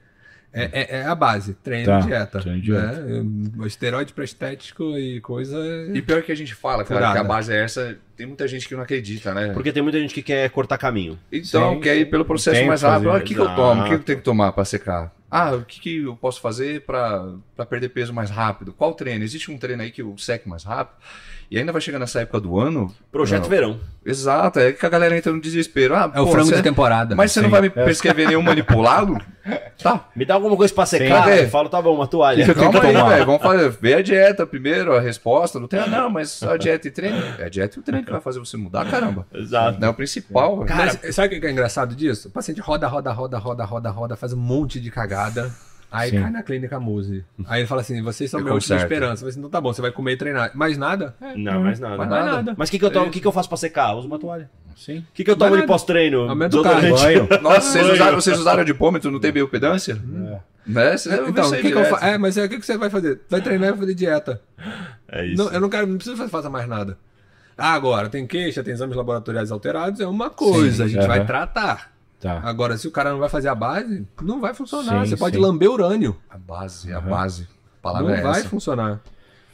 É, 0.58 0.70
é, 0.72 1.00
é 1.02 1.06
a 1.06 1.14
base, 1.14 1.54
treino 1.56 1.86
Tá, 1.86 2.00
e 2.00 2.04
dieta. 2.04 2.40
treino 2.40 2.60
e 2.60 2.62
dieta. 2.62 3.02
Né? 3.02 3.68
Esteroide 3.68 4.14
pra 4.14 4.24
estético 4.24 4.98
e 4.98 5.20
coisa. 5.20 5.58
E 5.94 6.02
pior 6.02 6.22
que 6.22 6.32
a 6.32 6.36
gente 6.36 6.56
fala, 6.56 6.86
cara, 6.86 7.12
que 7.12 7.18
a 7.18 7.24
base 7.26 7.52
é 7.52 7.62
essa, 7.62 7.98
tem 8.16 8.26
muita 8.26 8.48
gente 8.48 8.66
que 8.66 8.74
não 8.74 8.84
acredita, 8.84 9.34
né? 9.34 9.52
Porque 9.52 9.74
tem 9.74 9.84
muita 9.84 10.00
gente 10.00 10.14
que 10.14 10.24
quer 10.24 10.50
cortar 10.50 10.78
caminho. 10.78 11.20
Então, 11.30 11.74
Sim, 11.74 11.82
quer 11.82 11.98
ir 11.98 12.06
pelo 12.06 12.24
processo 12.24 12.58
Tem 12.58 12.68
mais 12.68 12.84
rápido. 12.84 13.12
Ah, 13.12 13.18
o 13.18 13.22
que, 13.22 13.34
que 13.34 13.40
eu 13.40 13.54
tomo? 13.54 13.82
O 13.82 13.86
que 13.86 13.94
eu 13.96 14.00
tenho 14.00 14.20
que 14.20 14.24
tomar 14.24 14.54
para 14.54 14.64
secar? 14.64 15.14
Ah, 15.30 15.52
o 15.56 15.66
que, 15.66 15.82
que 15.82 16.04
eu 16.04 16.16
posso 16.16 16.40
fazer 16.40 16.82
para 16.86 17.36
perder 17.70 17.90
peso 17.90 18.14
mais 18.14 18.30
rápido? 18.30 18.72
Qual 18.72 18.94
treino? 18.94 19.26
Existe 19.26 19.52
um 19.52 19.58
treino 19.58 19.82
aí 19.84 19.92
que 19.92 20.02
eu 20.02 20.18
seque 20.18 20.48
mais 20.48 20.64
rápido? 20.64 20.96
E 21.56 21.60
ainda 21.60 21.72
vai 21.72 21.80
chegar 21.80 22.00
nessa 22.00 22.20
época 22.20 22.38
do 22.42 22.60
ano. 22.60 22.94
Projeto 23.10 23.44
Não. 23.44 23.50
Verão. 23.50 23.80
Exato, 24.06 24.60
é 24.60 24.74
que 24.74 24.86
a 24.86 24.90
galera 24.90 25.18
entra 25.18 25.32
no 25.32 25.40
desespero. 25.40 25.96
Ah, 25.96 26.12
É 26.14 26.20
o 26.20 26.26
pô, 26.26 26.32
frango 26.34 26.50
você- 26.50 26.58
de 26.58 26.62
temporada. 26.62 27.16
Mas 27.16 27.32
você 27.32 27.40
não 27.40 27.50
vai 27.50 27.62
me 27.62 27.70
prescrever 27.70 28.28
nenhum 28.28 28.42
manipulado? 28.42 29.18
Tá. 29.84 30.08
Me 30.16 30.26
dá 30.26 30.34
alguma 30.34 30.56
coisa 30.58 30.74
pra 30.74 30.86
secar? 30.88 31.26
Cadê? 31.26 31.44
Eu 31.44 31.50
falo, 31.50 31.70
tá 31.70 31.80
bom, 31.80 31.94
uma 31.94 32.08
toalha. 32.08 32.44
que 32.44 32.50
eu 32.50 32.56
tenho 32.56 32.82
aí, 32.82 32.94
tomar? 32.94 33.10
velho. 33.10 33.26
Vamos 33.28 33.42
fazer. 33.44 33.70
Vê 33.70 33.94
a 33.94 34.02
dieta 34.02 34.48
primeiro, 34.48 34.96
a 34.96 35.00
resposta. 35.02 35.60
Não 35.60 35.68
tem, 35.68 35.80
ah, 35.80 35.86
não, 35.86 36.10
mas 36.10 36.42
a 36.42 36.58
dieta 36.58 36.88
e 36.88 36.92
treino. 36.92 37.22
É 37.38 37.44
a 37.46 37.50
dieta 37.50 37.78
e 37.78 37.80
o 37.80 37.84
treino 37.84 38.04
que 38.04 38.12
vai 38.12 38.22
fazer 38.22 38.40
você 38.40 38.58
mudar, 38.58 38.90
caramba. 38.90 39.28
Exato. 39.32 39.80
Não 39.80 39.90
é 39.90 39.92
o 39.92 39.94
principal, 39.94 40.64
velho. 40.64 40.76
Mas 40.76 41.14
sabe 41.14 41.36
o 41.38 41.40
que 41.40 41.46
é 41.46 41.52
engraçado 41.52 41.94
disso? 41.94 42.30
O 42.30 42.32
paciente 42.32 42.60
roda, 42.62 42.88
roda, 42.88 43.12
roda, 43.12 43.38
roda, 43.38 43.64
roda, 43.66 43.90
roda, 43.92 44.16
faz 44.16 44.34
um 44.34 44.38
monte 44.38 44.80
de 44.80 44.90
cagada. 44.90 45.52
Aí 45.96 46.10
Sim. 46.10 46.22
cai 46.22 46.32
na 46.32 46.44
clínica 46.44 46.80
Muse. 46.80 47.24
Aí 47.48 47.62
ele 47.62 47.68
fala 47.68 47.82
assim: 47.82 48.02
vocês 48.02 48.30
são 48.30 48.40
Eu 48.40 48.46
meu 48.46 48.54
última 48.54 48.76
conserto. 48.76 48.92
esperança. 48.92 49.24
Eu 49.24 49.30
assim, 49.30 49.40
então 49.40 49.50
tá 49.50 49.62
bom, 49.62 49.74
você 49.74 49.82
vai 49.82 49.92
comer 49.92 50.14
e 50.14 50.18
treinar. 50.18 50.52
Mais 50.56 50.78
nada? 50.78 51.16
É, 51.22 51.36
Não, 51.38 51.64
mais 51.64 51.80
nada. 51.80 51.98
mais 51.98 52.10
nada. 52.10 52.56
Mas 52.58 52.70
o 52.70 52.72
que, 52.72 52.80
que 52.80 52.86
eu 52.86 52.92
tomo? 52.92 53.08
O 53.08 53.10
que, 53.12 53.20
que 53.20 53.28
eu 53.28 53.32
faço 53.32 53.48
pra 53.50 53.58
secar? 53.58 53.94
Uso 53.96 54.08
uma 54.08 54.20
toalha. 54.20 54.50
Sim. 54.76 55.00
O 55.00 55.06
que, 55.14 55.24
que 55.24 55.32
eu 55.32 55.36
tomo 55.38 55.52
de 55.52 55.58
nada. 55.58 55.68
pós-treino? 55.68 56.30
Aumenta 56.30 56.58
o 56.58 56.62
Desodorante. 56.64 57.02
Banho. 57.02 57.28
Nossa, 57.42 57.62
vocês 57.62 57.90
usaram, 57.90 58.22
vocês 58.22 58.40
usaram 58.40 58.62
o 58.62 58.66
dipômetro, 58.66 59.10
não 59.10 59.20
tem 59.20 59.32
biopedância? 59.32 59.94
É. 59.94 60.56
Né? 60.68 60.96
Então, 61.28 61.50
o 61.50 61.52
que, 61.56 61.62
que 61.72 61.72
eu? 61.72 61.98
É, 61.98 62.18
mas 62.18 62.38
é, 62.38 62.46
o 62.46 62.50
que, 62.50 62.60
que 62.60 62.66
você 62.66 62.78
vai 62.78 62.90
fazer? 62.90 63.22
Vai 63.30 63.40
treinar 63.42 63.70
e 63.70 63.72
vai 63.72 63.80
fazer 63.80 63.94
dieta. 63.94 64.42
É 65.08 65.26
isso. 65.26 65.38
Não, 65.44 65.52
eu 65.52 65.62
não 65.62 65.70
quero, 65.70 65.88
não 65.88 65.96
preciso 65.96 66.28
fazer 66.28 66.50
mais 66.50 66.68
nada. 66.68 66.98
Ah, 67.58 67.74
agora, 67.74 68.10
tem 68.10 68.28
queixa, 68.28 68.62
tem 68.64 68.74
exames 68.74 68.98
laboratoriais 68.98 69.50
alterados, 69.50 70.02
é 70.02 70.08
uma 70.08 70.30
coisa, 70.30 70.84
Sim, 70.84 70.84
a 70.84 70.88
gente 70.88 71.08
vai 71.08 71.26
tratar. 71.26 71.95
Tá. 72.20 72.40
Agora, 72.44 72.78
se 72.78 72.88
o 72.88 72.92
cara 72.92 73.12
não 73.12 73.20
vai 73.20 73.30
fazer 73.30 73.50
a 73.50 73.56
base, 73.56 74.08
não 74.22 74.40
vai 74.40 74.54
funcionar. 74.54 75.04
Sim, 75.06 75.10
você 75.12 75.18
pode 75.18 75.36
sim. 75.36 75.42
lamber 75.42 75.70
urânio. 75.70 76.16
A 76.30 76.38
base, 76.38 76.92
a 76.92 76.98
Aham. 76.98 77.10
base. 77.10 77.48
A 77.80 77.82
palavra 77.82 78.08
Não 78.10 78.16
é 78.18 78.22
vai 78.22 78.40
essa. 78.40 78.50
funcionar. 78.50 79.02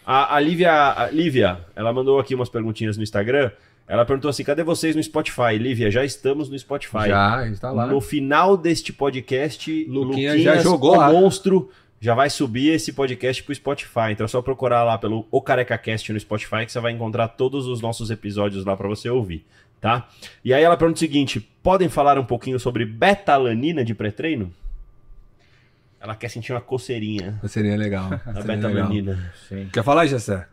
A, 0.05 0.35
a 0.35 0.39
Lívia, 0.39 0.71
a 0.71 1.09
Lívia, 1.11 1.59
ela 1.75 1.91
mandou 1.91 2.19
aqui 2.19 2.33
umas 2.33 2.49
perguntinhas 2.49 2.95
no 2.97 3.03
Instagram. 3.03 3.51
Ela 3.87 4.05
perguntou 4.05 4.29
assim: 4.29 4.43
cadê 4.43 4.63
vocês 4.63 4.95
no 4.95 5.03
Spotify? 5.03 5.57
Lívia, 5.57 5.91
já 5.91 6.05
estamos 6.05 6.49
no 6.49 6.57
Spotify. 6.57 7.07
Já, 7.07 7.35
a 7.35 7.47
gente 7.47 7.59
tá 7.59 7.71
lá. 7.71 7.85
No 7.87 7.99
final 7.99 8.55
deste 8.55 8.93
podcast, 8.93 9.69
Luquinha 9.89 10.31
Luquinhas, 10.33 10.41
já 10.41 10.57
jogou 10.57 10.93
o 10.95 10.97
lá. 10.97 11.11
monstro, 11.11 11.69
já 11.99 12.15
vai 12.15 12.29
subir 12.29 12.69
esse 12.69 12.93
podcast 12.93 13.43
pro 13.43 13.53
Spotify. 13.53 14.11
Então 14.11 14.23
é 14.23 14.27
só 14.29 14.41
procurar 14.41 14.83
lá 14.85 14.97
pelo 14.97 15.27
O 15.29 15.41
Careca 15.41 15.77
Cast 15.77 16.11
no 16.13 16.19
Spotify 16.19 16.65
que 16.65 16.71
você 16.71 16.79
vai 16.79 16.93
encontrar 16.93 17.27
todos 17.27 17.67
os 17.67 17.81
nossos 17.81 18.09
episódios 18.09 18.63
lá 18.65 18.77
pra 18.77 18.87
você 18.87 19.09
ouvir, 19.09 19.45
tá? 19.81 20.07
E 20.45 20.53
aí 20.53 20.63
ela 20.63 20.77
pergunta 20.77 20.97
o 20.97 20.99
seguinte: 20.99 21.39
podem 21.61 21.89
falar 21.89 22.17
um 22.17 22.23
pouquinho 22.23 22.59
sobre 22.59 22.85
betalanina 22.85 23.83
de 23.83 23.93
pré-treino? 23.93 24.53
Ela 25.99 26.15
quer 26.15 26.29
sentir 26.29 26.53
uma 26.53 26.61
coceirinha. 26.61 27.39
Seria 27.47 27.75
legal. 27.75 28.05
A 28.25 28.31
legal. 28.31 28.43
betalanina. 28.43 29.33
Quer 29.73 29.83
falar, 29.83 30.05
Gessé? 30.05 30.47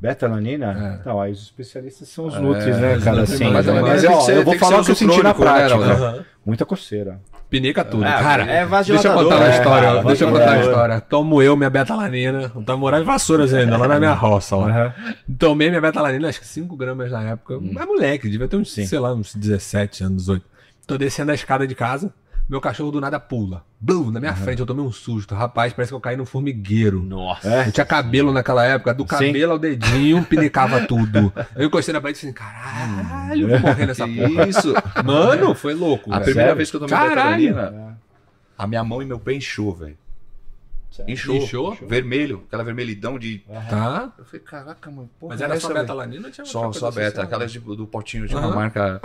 Betalanina? 0.00 0.94
É. 0.96 1.00
Então, 1.00 1.20
aí 1.20 1.30
os 1.32 1.42
especialistas 1.42 2.08
são 2.08 2.26
os 2.26 2.34
nutris, 2.40 2.78
né, 2.78 2.96
os 2.96 3.04
cara? 3.04 3.16
nutris, 3.18 3.34
Assim, 3.34 3.52
mas- 3.52 3.66
mas, 3.66 3.80
mas 3.82 4.00
tem 4.00 4.10
ó, 4.10 4.20
ser- 4.20 4.36
eu 4.38 4.44
vou 4.44 4.58
falar 4.58 4.80
o 4.80 4.84
que 4.84 4.90
eu 4.92 4.94
senti 4.94 5.18
na 5.18 5.28
né, 5.30 5.34
prática. 5.34 5.74
Ronaldo? 5.76 6.24
Muita 6.44 6.64
coceira. 6.64 7.20
Pinica 7.50 7.84
tudo. 7.84 8.04
É, 8.04 8.08
cara, 8.08 8.44
é 8.44 8.64
deixa 8.66 9.08
eu 9.08 9.12
contar 9.14 9.36
uma 9.36 9.46
é, 9.46 9.50
história. 9.50 9.88
cara, 9.88 10.02
deixa 10.04 10.24
eu 10.24 10.28
contar 10.30 10.44
uma 10.44 10.46
vasodilatador. 10.54 10.62
história. 10.70 11.00
Tomo 11.00 11.42
eu 11.42 11.56
minha 11.56 11.68
betalanina. 11.68 12.50
Eu 12.54 12.62
tava 12.62 12.78
morando 12.78 13.02
em 13.02 13.04
Vassouras 13.04 13.52
ainda, 13.52 13.76
lá 13.76 13.88
na 13.88 13.98
minha 13.98 14.14
roça. 14.14 14.56
Lá. 14.56 14.68
Aham. 14.68 14.94
Tomei 15.38 15.68
minha 15.68 15.80
betalanina, 15.80 16.28
acho 16.28 16.40
que 16.40 16.46
5 16.46 16.76
gramas 16.76 17.10
na 17.10 17.22
época. 17.30 17.58
Mas 17.60 17.86
moleque, 17.86 18.28
devia 18.30 18.46
ter 18.48 18.56
uns, 18.56 18.72
Sim. 18.72 18.86
sei 18.86 18.98
lá, 19.00 19.12
uns 19.12 19.34
17 19.34 20.04
anos, 20.04 20.22
18. 20.22 20.44
Tô 20.86 20.96
descendo 20.96 21.32
a 21.32 21.34
escada 21.34 21.66
de 21.66 21.74
casa, 21.74 22.12
meu 22.50 22.60
cachorro 22.60 22.90
do 22.90 23.00
nada 23.00 23.20
pula. 23.20 23.64
Blum, 23.80 24.10
na 24.10 24.18
minha 24.18 24.34
frente, 24.34 24.58
eu 24.58 24.66
tomei 24.66 24.84
um 24.84 24.90
susto. 24.90 25.34
Rapaz, 25.36 25.72
parece 25.72 25.90
que 25.92 25.94
eu 25.94 26.00
caí 26.00 26.16
num 26.16 26.26
formigueiro. 26.26 27.00
Nossa. 27.00 27.48
É? 27.48 27.68
Eu 27.68 27.72
tinha 27.72 27.86
cabelo 27.86 28.32
naquela 28.32 28.64
época, 28.66 28.92
do 28.92 29.04
Sim. 29.04 29.08
cabelo 29.08 29.52
ao 29.52 29.58
dedinho, 29.58 30.22
pinicava 30.26 30.84
tudo. 30.86 31.32
Eu 31.54 31.68
encostei 31.68 31.92
na 31.92 32.00
parede 32.00 32.18
e 32.18 32.20
falei, 32.20 32.34
caralho, 32.34 33.42
eu 33.42 33.48
vou 33.48 33.60
morrer 33.60 33.86
nessa 33.86 34.04
Que 34.06 34.16
porra. 34.28 34.48
isso? 34.48 34.74
Mano, 35.04 35.54
foi 35.54 35.74
louco. 35.74 36.10
A 36.12 36.14
velho. 36.18 36.24
primeira 36.24 36.48
Sério? 36.48 36.56
vez 36.56 36.70
que 36.70 36.76
eu 36.76 36.80
tomei 36.80 36.94
Caralho. 36.96 37.46
betalanina, 37.46 37.98
a 38.58 38.66
minha 38.66 38.82
mão 38.84 39.00
e 39.00 39.06
meu 39.06 39.18
pé 39.20 39.32
inchou, 39.34 39.72
velho. 39.72 39.96
Inchou. 41.06 41.36
Inchou? 41.36 41.78
Vermelho, 41.88 42.42
aquela 42.48 42.64
vermelhidão 42.64 43.16
de... 43.18 43.38
Tá? 43.70 44.12
Eu 44.18 44.24
falei, 44.24 44.40
caraca, 44.40 44.90
mano, 44.90 45.08
porra, 45.20 45.34
Mas 45.34 45.40
era 45.40 45.54
essa, 45.54 45.62
só 45.62 45.68
velho? 45.68 45.80
betalanina 45.80 46.26
ou 46.26 46.32
tinha 46.32 46.44
Só, 46.44 46.64
coisa 46.64 46.78
só 46.80 46.90
beta, 46.90 47.00
associada? 47.06 47.26
aquelas 47.28 47.52
de- 47.52 47.58
do 47.60 47.86
potinho 47.86 48.26
de 48.26 48.34
uma 48.34 48.46
Aham. 48.48 48.54
marca... 48.56 49.00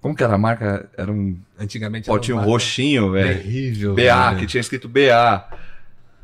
Como 0.00 0.14
que 0.14 0.22
era 0.22 0.34
a 0.34 0.38
marca? 0.38 0.88
Era 0.96 1.10
um 1.10 1.36
Antigamente 1.58 2.08
era 2.08 2.18
potinho 2.18 2.36
uma 2.36 2.44
roxinho, 2.44 3.10
velho. 3.12 3.28
Terrível. 3.42 3.94
BA, 3.94 4.02
velho. 4.02 4.38
que 4.38 4.46
tinha 4.46 4.60
escrito 4.60 4.88
BA. 4.88 5.44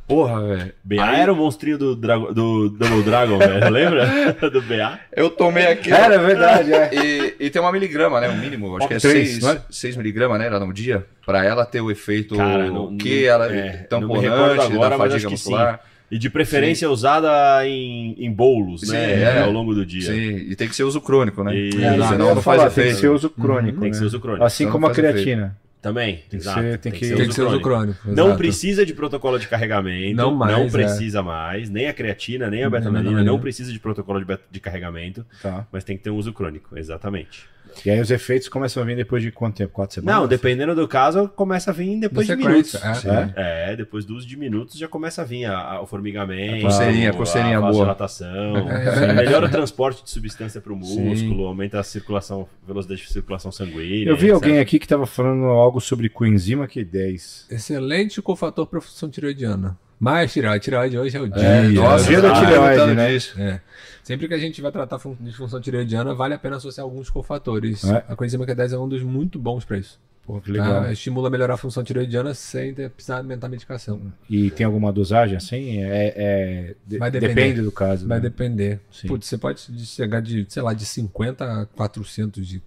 Porra, 0.06 0.40
velho. 0.46 0.72
BA 0.84 1.02
Aí 1.04 1.20
era 1.20 1.32
o 1.32 1.36
monstrinho 1.36 1.78
do, 1.78 1.96
Drago- 1.96 2.34
do 2.34 2.68
Double 2.68 3.02
Dragon, 3.02 3.38
velho. 3.38 3.68
Lembra? 3.70 4.32
do 4.50 4.60
BA? 4.60 4.98
Eu 5.16 5.30
tomei 5.30 5.66
aquilo. 5.66 5.96
Era 5.96 6.18
verdade, 6.18 6.72
é. 6.74 6.90
E, 6.92 7.36
e 7.46 7.50
tem 7.50 7.62
uma 7.62 7.72
miligrama, 7.72 8.20
né? 8.20 8.28
O 8.28 8.36
mínimo, 8.36 8.76
acho 8.76 8.88
que 8.88 8.94
é 8.94 8.98
Três, 8.98 9.28
6 9.30 9.42
não 9.42 9.50
é? 9.52 9.62
seis 9.70 9.96
miligramas, 9.96 10.38
né? 10.38 10.46
Era 10.46 10.60
no 10.60 10.72
dia. 10.72 11.06
Pra 11.24 11.44
ela 11.44 11.64
ter 11.64 11.80
o 11.80 11.90
efeito 11.90 12.36
Cara, 12.36 12.68
não- 12.70 12.96
que 12.96 13.24
ela 13.24 13.46
é, 13.46 13.86
não 13.90 14.00
me 14.00 14.18
recordo 14.18 14.56
tamponante 14.58 14.72
agora, 14.72 14.90
da 14.90 14.98
mas 14.98 15.12
fadiga 15.12 15.30
muscular. 15.30 15.80
E 16.12 16.18
de 16.18 16.28
preferência 16.28 16.90
usada 16.90 17.66
em, 17.66 18.14
em 18.18 18.30
bolos, 18.30 18.82
Sim, 18.82 18.92
né? 18.92 19.22
é. 19.22 19.40
Ao 19.40 19.50
longo 19.50 19.74
do 19.74 19.84
dia. 19.86 20.02
Sim, 20.02 20.36
e 20.36 20.54
tem 20.54 20.68
que 20.68 20.76
ser 20.76 20.84
uso 20.84 21.00
crônico, 21.00 21.42
né? 21.42 21.56
E- 21.56 21.68
É, 21.68 21.70
Senão 21.72 21.96
não, 21.96 22.08
Senão 22.08 22.28
eu 22.28 22.34
não 22.34 22.42
faz 22.42 22.58
falar, 22.58 22.70
tem 22.70 22.74
que 22.74 22.80
efeito. 22.90 23.00
ser 23.00 23.08
uso 23.08 23.30
crônico. 23.30 23.80
Tem 23.80 23.90
que 23.90 23.96
né? 23.96 23.98
ser 24.00 24.04
uso 24.04 24.20
crônico. 24.20 24.44
Assim 24.44 24.56
Senão 24.58 24.72
como 24.72 24.86
a 24.86 24.88
não 24.90 24.94
creatina. 24.94 25.56
Também, 25.80 26.16
Tem 26.16 26.28
que 26.28 26.36
exato. 26.36 26.60
ser- 26.60 26.78
tem 26.78 26.92
que- 26.92 27.14
Tem 27.14 27.26
que 27.28 27.34
ser 27.34 27.42
uso 27.42 27.60
crônico. 27.60 27.98
Não 28.12 28.36
precisa 28.36 28.86
de 28.86 28.94
protocolo 28.94 29.36
de 29.38 29.48
carregamento. 29.48 30.14
Não 30.16 30.32
mais, 30.32 30.66
é. 30.66 30.70
precisa 30.70 31.22
mais. 31.24 31.68
Nem 31.70 31.88
a 31.88 31.92
creatina, 31.94 32.48
nem 32.48 32.62
a 32.62 32.70
betalanina. 32.70 33.02
betalanina. 33.02 33.24
Não 33.32 33.40
precisa 33.40 33.72
de 33.72 33.80
protocolo 33.80 34.24
de, 34.24 34.38
de 34.50 34.60
carregamento. 34.60 35.26
Tá. 35.42 35.66
Mas 35.72 35.82
tem 35.82 35.96
que 35.96 36.04
ter 36.04 36.10
um 36.10 36.16
uso 36.16 36.32
crônico, 36.32 36.78
exatamente. 36.78 37.46
E 37.84 37.90
aí 37.90 38.00
os 38.00 38.10
efeitos 38.10 38.48
começam 38.48 38.82
a 38.82 38.86
vir 38.86 38.96
depois 38.96 39.22
de 39.22 39.30
quanto 39.32 39.56
tempo? 39.56 39.72
Quatro 39.72 39.94
semanas? 39.94 40.20
Não, 40.22 40.28
dependendo 40.28 40.74
do 40.74 40.86
caso, 40.88 41.28
começa 41.28 41.70
a 41.70 41.74
vir 41.74 41.98
depois 42.00 42.26
de 42.26 42.36
minutos. 42.36 42.74
é. 42.74 43.32
É? 43.36 43.72
É, 43.72 43.76
depois 43.76 44.04
do 44.04 44.14
uso 44.14 44.26
de 44.26 44.36
minutos 44.36 44.76
já 44.78 44.88
começa 44.88 45.22
a 45.22 45.24
vir 45.24 45.44
a- 45.46 45.58
a- 45.58 45.80
o 45.82 45.86
formigamento, 45.86 46.66
A 46.66 46.70
coceirinha, 46.70 47.10
a 47.10 47.12
a 47.12 47.16
coceirinha 47.16 47.58
boa. 47.60 47.70
vasodilatação, 47.72 48.56
É. 48.70 49.12
melhora 49.14 49.46
o 49.46 49.50
transporte 49.50 50.04
de 50.04 50.10
substância 50.10 50.60
para 50.60 50.72
o 50.72 50.82
Sim. 50.84 51.00
músculo, 51.02 51.46
aumenta 51.46 51.78
a 51.80 51.82
circulação, 51.82 52.46
velocidade 52.66 53.00
de 53.02 53.12
circulação 53.12 53.50
sanguínea. 53.52 54.08
Eu 54.08 54.16
vi 54.16 54.26
etc. 54.26 54.34
alguém 54.34 54.58
aqui 54.58 54.78
que 54.78 54.86
tava 54.88 55.06
falando 55.06 55.44
algo 55.46 55.80
sobre 55.80 56.08
coenzima 56.08 56.66
Q10. 56.66 57.46
Excelente 57.50 58.20
cofator 58.22 58.66
para 58.66 58.80
função 58.80 59.08
tireoidiana. 59.08 59.76
Mais 60.02 60.32
tireoide. 60.32 60.64
Tireoide 60.64 60.98
hoje 60.98 61.16
é 61.16 61.20
o 61.20 61.28
dia. 61.28 61.42
É, 61.42 61.68
Nossa, 61.68 62.08
dia 62.08 62.20
da 62.20 62.32
tireoide, 62.34 62.60
perguntando 62.60 62.94
né? 62.96 63.16
É. 63.38 63.60
Sempre 64.02 64.26
que 64.26 64.34
a 64.34 64.38
gente 64.38 64.60
vai 64.60 64.72
tratar 64.72 64.98
fun- 64.98 65.16
disfunção 65.20 65.60
tireoidiana, 65.60 66.12
vale 66.12 66.34
a 66.34 66.38
pena 66.38 66.56
associar 66.56 66.82
alguns 66.84 67.08
cofatores. 67.08 67.84
É. 67.84 68.04
A 68.08 68.16
coenzima 68.16 68.44
Q10 68.44 68.72
é 68.72 68.78
um 68.78 68.88
dos 68.88 69.00
muito 69.00 69.38
bons 69.38 69.64
para 69.64 69.78
isso. 69.78 70.00
Pô, 70.24 70.40
que 70.40 70.50
legal. 70.50 70.82
Tá? 70.82 70.92
Estimula 70.92 71.28
a 71.28 71.30
melhorar 71.30 71.54
a 71.54 71.56
função 71.56 71.84
tireoidiana 71.84 72.34
sem 72.34 72.74
ter, 72.74 72.90
precisar 72.90 73.18
aumentar 73.18 73.46
a 73.46 73.50
medicação. 73.50 74.12
E 74.28 74.50
tem 74.50 74.66
alguma 74.66 74.92
dosagem 74.92 75.36
assim? 75.36 75.78
É, 75.84 76.74
é- 76.90 76.98
Vai 76.98 77.08
depender. 77.08 77.34
depende 77.34 77.62
do 77.62 77.70
caso. 77.70 78.08
Vai 78.08 78.18
né? 78.18 78.22
depender. 78.22 78.80
Putz, 79.06 79.28
você 79.28 79.38
pode 79.38 79.60
chegar 79.86 80.20
de, 80.20 80.44
sei 80.48 80.62
lá, 80.62 80.74
de 80.74 80.84
50 80.84 81.44
a 81.62 81.66
400 81.66 82.44
de 82.44 82.60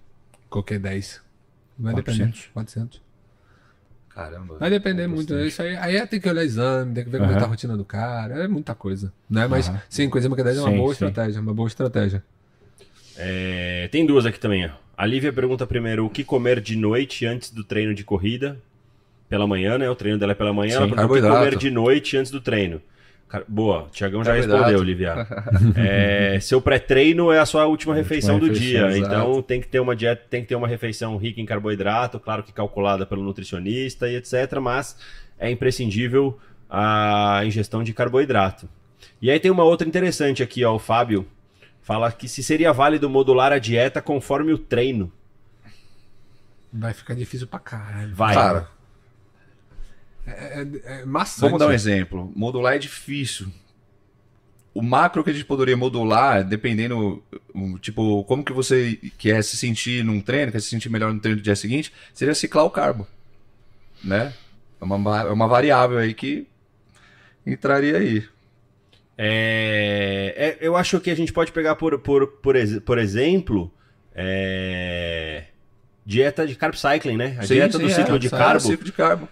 qualquer 0.48 0.78
10. 0.78 1.20
Vai 1.78 1.92
400? 1.92 2.28
depender. 2.30 2.52
400. 2.54 3.05
Caramba. 4.16 4.56
Vai 4.58 4.70
depender 4.70 5.06
muito. 5.06 5.38
Isso 5.40 5.60
aí, 5.60 5.76
aí 5.76 6.06
tem 6.06 6.18
que 6.18 6.26
olhar 6.26 6.42
exame, 6.42 6.94
tem 6.94 7.04
que 7.04 7.10
ver 7.10 7.18
como 7.18 7.30
é 7.30 7.34
que 7.34 7.38
tá 7.40 7.44
a 7.44 7.48
rotina 7.50 7.76
do 7.76 7.84
cara. 7.84 8.44
É 8.44 8.48
muita 8.48 8.74
coisa. 8.74 9.12
Né? 9.28 9.46
Mas 9.46 9.70
sim, 9.90 10.08
coenzima 10.08 10.34
Q10 10.34 10.56
é 10.56 10.60
uma 10.60 10.70
Sim, 10.70 10.76
boa 10.78 10.94
sim. 10.94 11.04
estratégia. 11.06 11.40
Uma 11.42 11.52
boa 11.52 11.68
estratégia. 11.68 12.24
É, 13.18 13.88
tem 13.92 14.06
duas 14.06 14.24
aqui 14.24 14.40
também. 14.40 14.64
ó. 14.64 14.70
A 14.96 15.04
Lívia 15.04 15.30
pergunta 15.34 15.66
primeiro 15.66 16.06
o 16.06 16.08
que 16.10 16.24
comer 16.24 16.60
de 16.62 16.76
noite 16.76 17.26
antes 17.26 17.50
do 17.50 17.62
treino 17.62 17.94
de 17.94 18.04
corrida. 18.04 18.56
Pela 19.28 19.46
manhã, 19.46 19.76
né? 19.76 19.90
O 19.90 19.94
treino 19.94 20.18
dela 20.18 20.32
é 20.32 20.34
pela 20.34 20.52
manhã. 20.52 20.70
Sim, 20.70 20.76
Ela 20.76 20.86
pergunta 20.88 21.18
o 21.18 21.22
que 21.22 21.28
comer 21.28 21.56
de 21.58 21.70
noite 21.70 22.16
antes 22.16 22.32
do 22.32 22.40
treino. 22.40 22.80
Boa, 23.48 23.82
o 23.82 23.88
Tiagão 23.88 24.22
já 24.22 24.34
respondeu, 24.34 24.82
Lívia. 24.82 25.26
É, 25.76 26.38
seu 26.40 26.60
pré-treino 26.60 27.32
é 27.32 27.38
a 27.38 27.46
sua 27.46 27.66
última 27.66 27.94
refeição 27.94 28.38
do 28.38 28.46
refeição, 28.46 28.88
dia. 28.88 28.98
exato. 28.98 29.14
Então 29.14 29.42
tem 29.42 29.60
que 29.60 29.66
ter 29.66 29.80
uma 29.80 29.96
dieta, 29.96 30.22
tem 30.30 30.42
que 30.42 30.48
ter 30.48 30.54
uma 30.54 30.68
refeição 30.68 31.16
rica 31.16 31.40
em 31.40 31.44
carboidrato, 31.44 32.20
claro 32.20 32.42
que 32.42 32.52
calculada 32.52 33.04
pelo 33.04 33.22
nutricionista 33.22 34.08
e 34.08 34.16
etc. 34.16 34.58
Mas 34.60 34.96
é 35.38 35.50
imprescindível 35.50 36.38
a 36.70 37.42
ingestão 37.44 37.82
de 37.82 37.92
carboidrato. 37.92 38.68
E 39.20 39.30
aí 39.30 39.40
tem 39.40 39.50
uma 39.50 39.64
outra 39.64 39.86
interessante 39.86 40.42
aqui, 40.42 40.64
ó, 40.64 40.74
o 40.74 40.78
Fábio 40.78 41.26
fala 41.82 42.10
que 42.10 42.28
se 42.28 42.42
seria 42.42 42.72
válido 42.72 43.08
modular 43.08 43.52
a 43.52 43.58
dieta 43.58 44.00
conforme 44.02 44.52
o 44.52 44.58
treino. 44.58 45.12
Vai 46.72 46.92
ficar 46.92 47.14
difícil 47.14 47.46
pra 47.46 47.58
caralho. 47.58 48.14
Vai. 48.14 48.34
Cara, 48.34 48.68
É, 50.26 50.60
é, 50.60 51.00
é 51.00 51.04
maçante. 51.04 51.40
Vamos 51.42 51.58
dar 51.58 51.68
um 51.68 51.72
exemplo. 51.72 52.32
Modular 52.34 52.74
é 52.74 52.78
difícil. 52.78 53.46
O 54.74 54.82
macro 54.82 55.24
que 55.24 55.30
a 55.30 55.32
gente 55.32 55.44
poderia 55.46 55.76
modular, 55.76 56.44
dependendo, 56.44 57.22
tipo, 57.80 58.22
como 58.24 58.44
que 58.44 58.52
você 58.52 58.98
quer 59.16 59.42
se 59.42 59.56
sentir 59.56 60.04
num 60.04 60.20
treino, 60.20 60.52
quer 60.52 60.60
se 60.60 60.68
sentir 60.68 60.90
melhor 60.90 61.14
no 61.14 61.20
treino 61.20 61.40
do 61.40 61.44
dia 61.44 61.56
seguinte, 61.56 61.90
seria 62.12 62.34
ciclar 62.34 62.66
o 62.66 62.70
carbo, 62.70 63.06
né? 64.04 64.34
É 64.78 64.84
uma, 64.84 65.20
é 65.22 65.32
uma 65.32 65.48
variável 65.48 65.96
aí 65.96 66.12
que 66.12 66.46
entraria 67.46 67.96
aí. 67.96 68.28
É, 69.16 70.34
é, 70.36 70.66
eu 70.66 70.76
acho 70.76 71.00
que 71.00 71.10
a 71.10 71.14
gente 71.16 71.32
pode 71.32 71.52
pegar, 71.52 71.76
por, 71.76 71.98
por, 72.00 72.26
por, 72.26 72.54
por 72.84 72.98
exemplo, 72.98 73.72
é, 74.14 75.44
dieta 76.04 76.46
de 76.46 76.54
carb 76.54 76.74
cycling, 76.74 77.16
né? 77.16 77.36
A 77.38 77.42
Sim, 77.42 77.54
dieta 77.54 77.78
sim, 77.78 77.84
do 77.84 77.90
é, 77.90 77.94
ciclo 77.94 78.18
de 78.18 78.26
é, 78.26 78.30
carbo. 78.30 78.60
ciclo 78.60 78.84
de 78.84 78.92
carbo. 78.92 79.28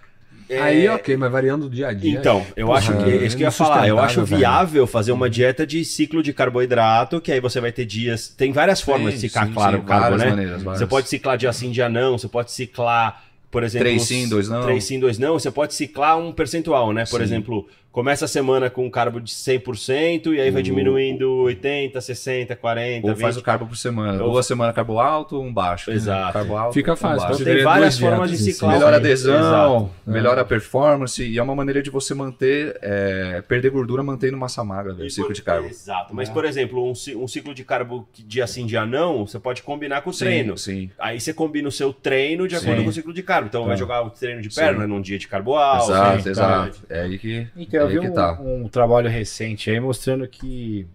É, 0.48 0.60
Aí, 0.60 0.88
ok, 0.88 1.16
mas 1.16 1.32
variando 1.32 1.68
do 1.68 1.74
dia 1.74 1.88
a 1.88 1.92
dia. 1.92 2.18
Então, 2.18 2.44
eu 2.56 2.66
Porra, 2.66 2.78
acho 2.78 2.96
que 2.98 3.10
é 3.10 3.16
isso 3.24 3.36
que 3.36 3.42
eu 3.42 3.46
ia 3.46 3.50
falar. 3.50 3.88
Eu 3.88 3.98
acho 3.98 4.24
viável 4.24 4.86
fazer 4.86 5.12
uma 5.12 5.28
dieta 5.30 5.66
de 5.66 5.84
ciclo 5.84 6.22
de 6.22 6.32
carboidrato, 6.32 7.20
que 7.20 7.32
aí 7.32 7.40
você 7.40 7.60
vai 7.60 7.72
ter 7.72 7.84
dias. 7.86 8.28
Tem 8.28 8.52
várias 8.52 8.80
formas 8.80 9.14
de 9.14 9.20
Sim, 9.20 9.28
ciclar, 9.28 9.46
sim, 9.46 9.52
claro, 9.54 9.76
sim, 9.78 9.82
o 9.82 9.86
carbo, 9.86 10.16
né? 10.18 10.30
maneiras, 10.30 10.62
várias. 10.62 10.80
Você 10.80 10.86
pode 10.86 11.08
ciclar 11.08 11.38
dia 11.38 11.52
sim, 11.52 11.70
dia 11.70 11.88
não. 11.88 12.18
Você 12.18 12.28
pode 12.28 12.52
ciclar, 12.52 13.24
por 13.50 13.62
exemplo. 13.62 13.84
Três 13.86 14.02
uns- 14.02 14.08
sim, 14.08 14.28
dois 14.28 14.48
não. 14.48 14.62
Três 14.62 14.84
sim, 14.84 15.00
dois 15.00 15.18
não. 15.18 15.38
Você 15.38 15.50
pode 15.50 15.72
ciclar 15.74 16.18
um 16.18 16.30
percentual, 16.32 16.92
né? 16.92 17.04
Por 17.06 17.20
exemplo, 17.22 17.66
começa 17.94 18.24
a 18.24 18.28
semana 18.28 18.68
com 18.68 18.84
um 18.84 18.90
carbo 18.90 19.20
de 19.20 19.30
100% 19.32 20.34
e 20.34 20.40
aí 20.40 20.50
vai 20.50 20.60
Ou- 20.60 20.64
diminuindo 20.64 21.30
80, 21.44 22.00
60, 22.00 22.56
40, 22.56 23.06
Ou 23.06 23.14
20. 23.14 23.22
faz 23.22 23.36
o 23.36 23.42
carbo 23.42 23.66
por 23.68 23.76
semana. 23.76 24.20
Ou- 24.24 24.32
Duas 24.32 24.44
semanas 24.46 24.74
carbo 24.74 24.98
alto, 24.98 25.40
um 25.40 25.52
baixo. 25.52 25.92
Exato. 25.92 26.32
Carbo 26.32 26.56
alto, 26.56 26.74
Fica 26.74 26.92
um 26.92 26.96
fácil, 26.96 27.20
baixo. 27.28 27.42
então 27.42 27.54
Tem 27.54 27.62
várias 27.62 27.96
formas 27.96 28.30
de 28.32 28.36
ciclar. 28.38 28.72
Melhora 28.74 28.96
a 28.96 28.98
Sim, 28.98 29.04
adesão, 29.06 29.36
exato. 29.38 29.90
melhora 30.04 30.40
a 30.40 30.44
performance 30.44 31.22
e 31.24 31.38
é 31.38 31.42
uma 31.42 31.54
maneira 31.54 31.80
de 31.80 31.88
você 31.88 32.14
manter, 32.14 32.76
é, 32.82 33.40
perder 33.46 33.70
gordura 33.70 34.02
mantendo 34.02 34.36
massa 34.36 34.64
magra, 34.64 34.92
velho, 34.92 35.06
E 35.06 35.10
ciclo 35.10 35.28
por- 35.28 35.34
de 35.34 35.42
carbo. 35.42 35.68
Exato. 35.68 36.12
Mas, 36.16 36.28
por 36.28 36.44
exemplo, 36.44 36.90
um, 36.90 36.96
ci- 36.96 37.14
um 37.14 37.28
ciclo 37.28 37.54
de 37.54 37.62
carbo 37.62 38.08
que 38.12 38.24
dia 38.24 38.44
sim, 38.48 38.66
dia 38.66 38.84
não, 38.84 39.24
você 39.24 39.38
pode 39.38 39.62
combinar 39.62 40.02
com 40.02 40.10
o 40.10 40.12
Sim, 40.12 40.24
treino. 40.24 40.58
Sim. 40.58 40.90
Aí 40.98 41.20
você 41.20 41.32
combina 41.32 41.68
o 41.68 41.72
seu 41.72 41.92
treino 41.92 42.48
de 42.48 42.58
Sim. 42.58 42.64
acordo 42.66 42.82
com 42.82 42.90
o 42.90 42.92
ciclo 42.92 43.14
de 43.14 43.22
carbo. 43.22 43.46
Então 43.46 43.62
vai 43.62 43.74
Tá. 43.74 43.76
jogar 43.76 44.02
o 44.02 44.10
treino 44.10 44.40
de 44.42 44.52
Sim. 44.52 44.60
perna 44.60 44.84
num 44.84 45.00
dia 45.00 45.16
de 45.16 45.28
carbo 45.28 45.54
alto. 45.54 45.92
Exato, 45.92 46.24
né? 46.24 46.30
exato. 46.32 46.80
É 46.90 47.00
aí 47.02 47.18
que, 47.20 47.46
Então, 47.56 47.83
é 47.83 47.83
eu 47.84 48.02
vi 48.02 48.08
um, 48.08 48.12
tá. 48.12 48.40
um 48.40 48.68
trabalho 48.68 49.08
recente 49.08 49.70
aí 49.70 49.78
mostrando 49.80 50.26
que, 50.26 50.86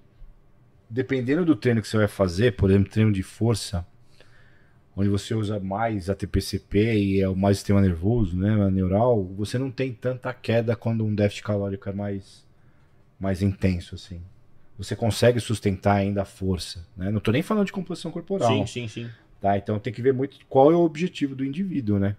dependendo 0.90 1.46
do 1.46 1.56
treino 1.56 1.82
que 1.82 1.88
você 1.88 1.98
vai 1.98 2.08
fazer, 2.08 2.56
por 2.56 2.70
exemplo, 2.70 2.92
treino 2.92 3.12
de 3.12 3.24
força, 3.24 3.86
onde 4.96 5.10
você 5.10 5.34
usa 5.34 5.60
mais 5.60 6.10
ATPCP 6.10 6.94
e 6.94 7.22
é 7.22 7.30
o 7.30 7.36
mais 7.36 7.58
sistema 7.58 7.82
nervoso, 7.82 8.38
né, 8.38 8.70
neural, 8.70 9.24
você 9.24 9.58
não 9.58 9.72
tem 9.72 9.94
tanta 9.94 10.34
queda 10.34 10.76
quando 10.76 11.06
um 11.06 11.16
déficit 11.16 11.44
calórico 11.44 11.88
é 11.88 11.94
mais, 11.94 12.46
mais 13.20 13.42
intenso, 13.42 13.96
assim. 13.96 14.22
Você 14.78 14.96
consegue 14.96 15.40
sustentar 15.40 15.96
ainda 15.98 16.22
a 16.22 16.26
força, 16.26 16.86
né? 16.96 17.12
Não 17.12 17.20
tô 17.20 17.32
nem 17.32 17.42
falando 17.42 17.66
de 17.66 17.72
composição 17.72 18.12
corporal. 18.12 18.50
Sim, 18.50 18.66
sim, 18.66 18.88
sim. 18.88 19.10
Tá, 19.42 19.58
então 19.58 19.78
tem 19.78 19.92
que 19.92 20.02
ver 20.02 20.14
muito 20.14 20.38
qual 20.48 20.72
é 20.72 20.76
o 20.76 20.80
objetivo 20.80 21.36
do 21.36 21.44
indivíduo, 21.44 22.00
né? 22.00 22.16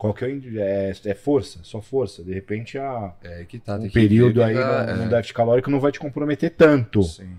Qual 0.00 0.14
que 0.14 0.24
é, 0.24 0.30
é, 0.30 0.92
é 1.10 1.14
força, 1.14 1.60
só 1.62 1.82
força. 1.82 2.24
De 2.24 2.32
repente 2.32 2.78
a, 2.78 3.12
É 3.22 3.44
que 3.44 3.58
tá. 3.58 3.76
um 3.76 3.82
que 3.82 3.90
período 3.90 4.42
aí 4.42 4.54
que 4.54 4.58
no, 4.58 4.96
no 4.96 5.02
é, 5.02 5.08
déficit 5.08 5.34
calórico 5.34 5.70
não 5.70 5.78
vai 5.78 5.92
te 5.92 6.00
comprometer 6.00 6.52
tanto. 6.56 7.02
sim. 7.02 7.36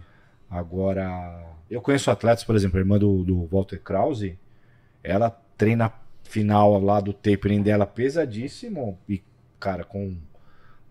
Agora, 0.47 1.43
eu 1.71 1.81
conheço 1.81 2.11
atletas, 2.11 2.43
por 2.43 2.55
exemplo, 2.55 2.77
a 2.77 2.81
irmã 2.81 2.99
do, 2.99 3.23
do 3.23 3.47
Walter 3.47 3.79
Krause, 3.79 4.37
ela 5.03 5.31
treina 5.57 5.91
final 6.21 6.79
lá 6.79 6.99
do 7.01 7.13
tapering 7.13 7.63
dela 7.63 7.87
pesadíssimo 7.87 8.99
e, 9.09 9.23
cara, 9.59 9.83
com 9.83 10.15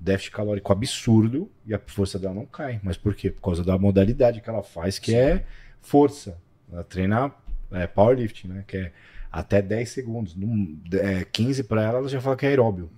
déficit 0.01 0.33
calórico 0.33 0.73
absurdo 0.73 1.49
e 1.65 1.73
a 1.73 1.79
força 1.79 2.19
dela 2.19 2.35
não 2.35 2.47
cai. 2.47 2.81
Mas 2.83 2.97
por 2.97 3.15
quê? 3.15 3.31
Por 3.31 3.43
causa 3.43 3.63
da 3.63 3.79
modalidade 3.79 4.41
que 4.41 4.51
ela 4.51 4.65
faz, 4.65 4.99
que 4.99 5.15
é 5.15 5.45
força. 5.81 6.37
Ela 6.73 6.83
treina 6.83 7.33
é, 7.71 7.87
powerlifting, 7.87 8.49
né? 8.49 8.65
Que 8.67 8.77
é 8.77 8.93
até 9.31 9.61
10 9.63 9.89
segundos. 9.89 10.35
Num, 10.37 10.79
é, 10.93 11.25
15 11.31 11.65
para 11.65 11.83
ela, 11.83 11.99
ela 11.99 12.09
já 12.09 12.21
fala 12.21 12.37
que 12.37 12.47
é 12.47 12.51
aeróbio. 12.51 12.91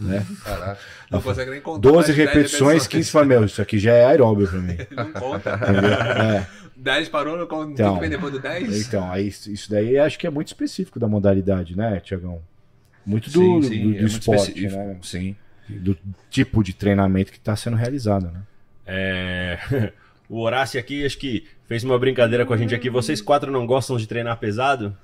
Né? 0.00 0.24
Caraca. 0.44 0.78
Não 1.10 1.20
consegue 1.20 1.50
nem 1.50 1.60
contar. 1.60 1.80
12 1.80 1.96
mais 1.96 2.06
de 2.06 2.12
10 2.14 2.28
repetições, 2.28 2.86
15 2.86 3.10
fala, 3.10 3.24
meu, 3.26 3.44
isso 3.44 3.60
aqui 3.60 3.78
já 3.78 3.92
é 3.92 4.04
aeróbio 4.04 4.48
pra 4.48 4.58
mim. 4.60 4.76
Não 4.96 5.12
conta. 5.12 5.58
É. 6.44 6.58
10 6.80 7.08
parou, 7.08 7.36
não 7.36 7.46
conta. 7.48 7.72
Então. 7.72 7.86
tem 7.86 7.94
que 7.94 8.00
vem 8.02 8.10
depois 8.10 8.32
do 8.32 8.38
10? 8.38 8.86
Então, 8.86 9.10
aí, 9.10 9.26
isso 9.26 9.68
daí 9.68 9.98
acho 9.98 10.16
que 10.16 10.28
é 10.28 10.30
muito 10.30 10.46
específico 10.46 11.00
da 11.00 11.08
modalidade, 11.08 11.76
né, 11.76 11.98
Tiagão? 11.98 12.40
Muito 13.04 13.28
do, 13.30 13.40
Sim, 13.40 13.60
do- 13.60 13.66
sim, 13.66 13.82
do 13.82 13.96
é 13.96 14.00
muito 14.02 14.06
esporte, 14.06 14.40
específico. 14.50 14.76
né? 14.76 14.96
Sim. 15.02 15.36
Do 15.68 15.98
tipo 16.30 16.62
de 16.62 16.72
treinamento 16.72 17.32
que 17.32 17.38
está 17.38 17.56
sendo 17.56 17.76
realizado, 17.76 18.30
né? 18.30 18.42
É, 18.86 19.92
O 20.28 20.38
Horácio 20.40 20.78
aqui, 20.78 21.04
acho 21.04 21.18
que 21.18 21.46
fez 21.66 21.82
uma 21.82 21.98
brincadeira 21.98 22.46
com 22.46 22.54
a 22.54 22.56
gente 22.56 22.74
aqui. 22.76 22.88
Vocês 22.88 23.20
quatro 23.20 23.50
não 23.50 23.66
gostam 23.66 23.96
de 23.96 24.06
treinar 24.06 24.38
pesado? 24.38 24.96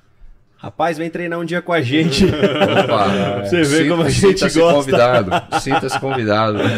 Rapaz, 0.56 0.96
vem 0.96 1.10
treinar 1.10 1.38
um 1.38 1.44
dia 1.44 1.60
com 1.60 1.72
a 1.74 1.82
gente. 1.82 2.24
Opa, 2.24 3.42
Você 3.44 3.58
vê 3.58 3.64
sinta- 3.64 3.88
como 3.90 4.02
a 4.02 4.08
gente 4.08 4.20
sinta-se 4.38 4.58
gosta. 4.58 4.74
convidado. 4.78 5.60
Sinta-se 5.60 6.00
convidado. 6.00 6.58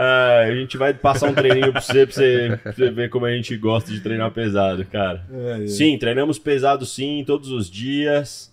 Ah, 0.00 0.44
a 0.48 0.54
gente 0.54 0.76
vai 0.78 0.94
passar 0.94 1.28
um 1.28 1.34
treininho 1.34 1.72
pra 1.72 1.80
você, 1.80 2.06
pra 2.06 2.14
você, 2.14 2.58
pra 2.62 2.72
você 2.72 2.90
ver 2.90 3.10
como 3.10 3.26
a 3.26 3.30
gente 3.32 3.54
gosta 3.56 3.90
de 3.90 4.00
treinar 4.00 4.30
pesado, 4.30 4.84
cara. 4.86 5.24
Sim, 5.66 5.98
treinamos 5.98 6.38
pesado 6.38 6.86
sim, 6.86 7.22
todos 7.26 7.50
os 7.50 7.68
dias. 7.70 8.50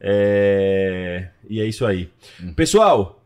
É, 0.00 1.28
E 1.48 1.60
é 1.60 1.64
isso 1.64 1.86
aí. 1.86 2.10
Pessoal, 2.54 3.22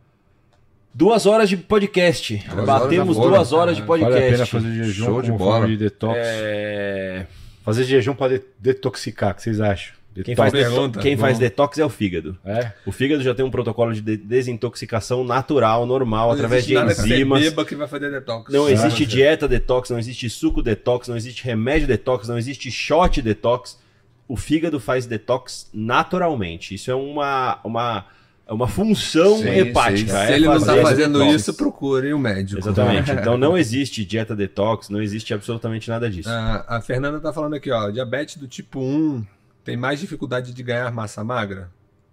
duas 0.95 1.27
horas 1.27 1.49
de 1.49 1.57
podcast. 1.57 2.37
Duas 2.49 2.67
Batemos 2.67 3.17
horas 3.19 3.31
duas 3.31 3.53
horas 3.53 3.77
de 3.77 3.83
Vale 3.83 4.05
a 4.05 4.09
pena 4.09 4.21
podcast. 4.21 4.51
fazer 4.53 4.73
jejum 4.85 5.05
Show 5.05 5.23
de 5.23 5.29
como 5.29 5.39
bola. 5.39 5.51
forma 5.53 5.67
de 5.69 5.77
detox. 5.77 6.15
É, 6.23 7.27
Fazer 7.65 7.85
jejum 7.85 8.15
para 8.15 8.41
detoxicar, 8.59 9.33
o 9.33 9.35
que 9.35 9.43
vocês 9.43 9.61
acham? 9.61 9.95
Quem, 10.15 10.23
Detox. 10.25 10.37
faz, 10.37 10.53
deto- 10.53 10.71
pergunta. 10.71 11.01
quem 11.01 11.17
faz 11.17 11.35
Bom. 11.39 11.41
detox 11.41 11.79
é 11.79 11.85
o 11.85 11.89
fígado. 11.89 12.37
É? 12.45 12.73
O 12.85 12.93
fígado 12.93 13.23
já 13.23 13.35
tem 13.35 13.45
um 13.45 13.51
protocolo 13.51 13.95
de 13.95 14.01
de- 14.03 14.17
desintoxicação 14.19 15.25
natural, 15.25 15.87
normal, 15.87 16.27
Não 16.29 16.35
através 16.35 16.67
de 16.67 16.75
nada 16.75 16.95
que 16.95 17.01
enzimas. 17.01 17.41
beba 17.43 17.65
que 17.65 17.75
vai 17.75 17.89
fazer 17.89 18.11
detox. 18.11 18.53
Não 18.53 18.65
Só 18.65 18.69
existe 18.71 19.07
dieta 19.07 19.49
detox, 19.49 19.89
não 19.91 19.99
existe 19.99 20.29
suco 20.29 20.63
detox, 20.63 21.09
não 21.09 21.17
existe 21.17 21.45
remédio 21.45 21.87
detox, 21.89 22.29
não 22.29 22.37
existe 22.37 22.71
shot 22.71 23.23
detox. 23.23 23.81
O 24.29 24.37
fígado 24.37 24.79
faz 24.79 25.07
detox 25.07 25.69
naturalmente. 25.73 26.75
Isso 26.75 26.91
é 26.91 26.95
uma, 26.95 27.59
uma, 27.65 28.05
é 28.47 28.53
uma 28.53 28.69
função 28.69 29.39
Sim, 29.39 29.49
hepática. 29.49 30.11
sim. 30.13 30.17
é 30.19 30.27
Se 30.27 30.33
ele 30.35 30.45
não 30.47 30.59
tá 30.61 30.67
fazer 30.67 30.83
fazendo 30.83 31.19
detox. 31.19 31.41
isso, 31.41 31.55
procure 31.55 32.13
um 32.15 32.19
médico. 32.19 32.61
Exatamente. 32.61 33.11
Então 33.13 33.37
não 33.37 33.57
existe 33.57 34.05
dieta 34.05 34.35
detox, 34.37 34.89
não 34.89 35.01
existe 35.03 35.33
absolutamente 35.35 35.89
nada 35.89 36.09
disso. 36.11 36.29
A, 36.31 36.65
a 36.77 36.81
Fernanda 36.81 37.21
tá 37.21 37.33
falando 37.33 37.55
aqui, 37.55 37.71
ó, 37.71 37.91
diabetes 37.91 38.37
do 38.37 38.47
tipo 38.49 38.81
1 38.81 39.25
tem 39.65 39.77
mais 39.77 40.01
dificuldade 40.01 40.53
de 40.53 40.63
ganhar 40.63 40.91
massa 40.93 41.23
magra? 41.23 41.71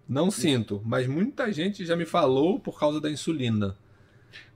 Não 0.07 0.31
sinto, 0.31 0.81
mas 0.85 1.07
muita 1.07 1.51
gente 1.51 1.85
já 1.85 1.95
me 1.95 2.05
falou 2.05 2.59
por 2.59 2.79
causa 2.79 2.99
da 2.99 3.09
insulina. 3.11 3.75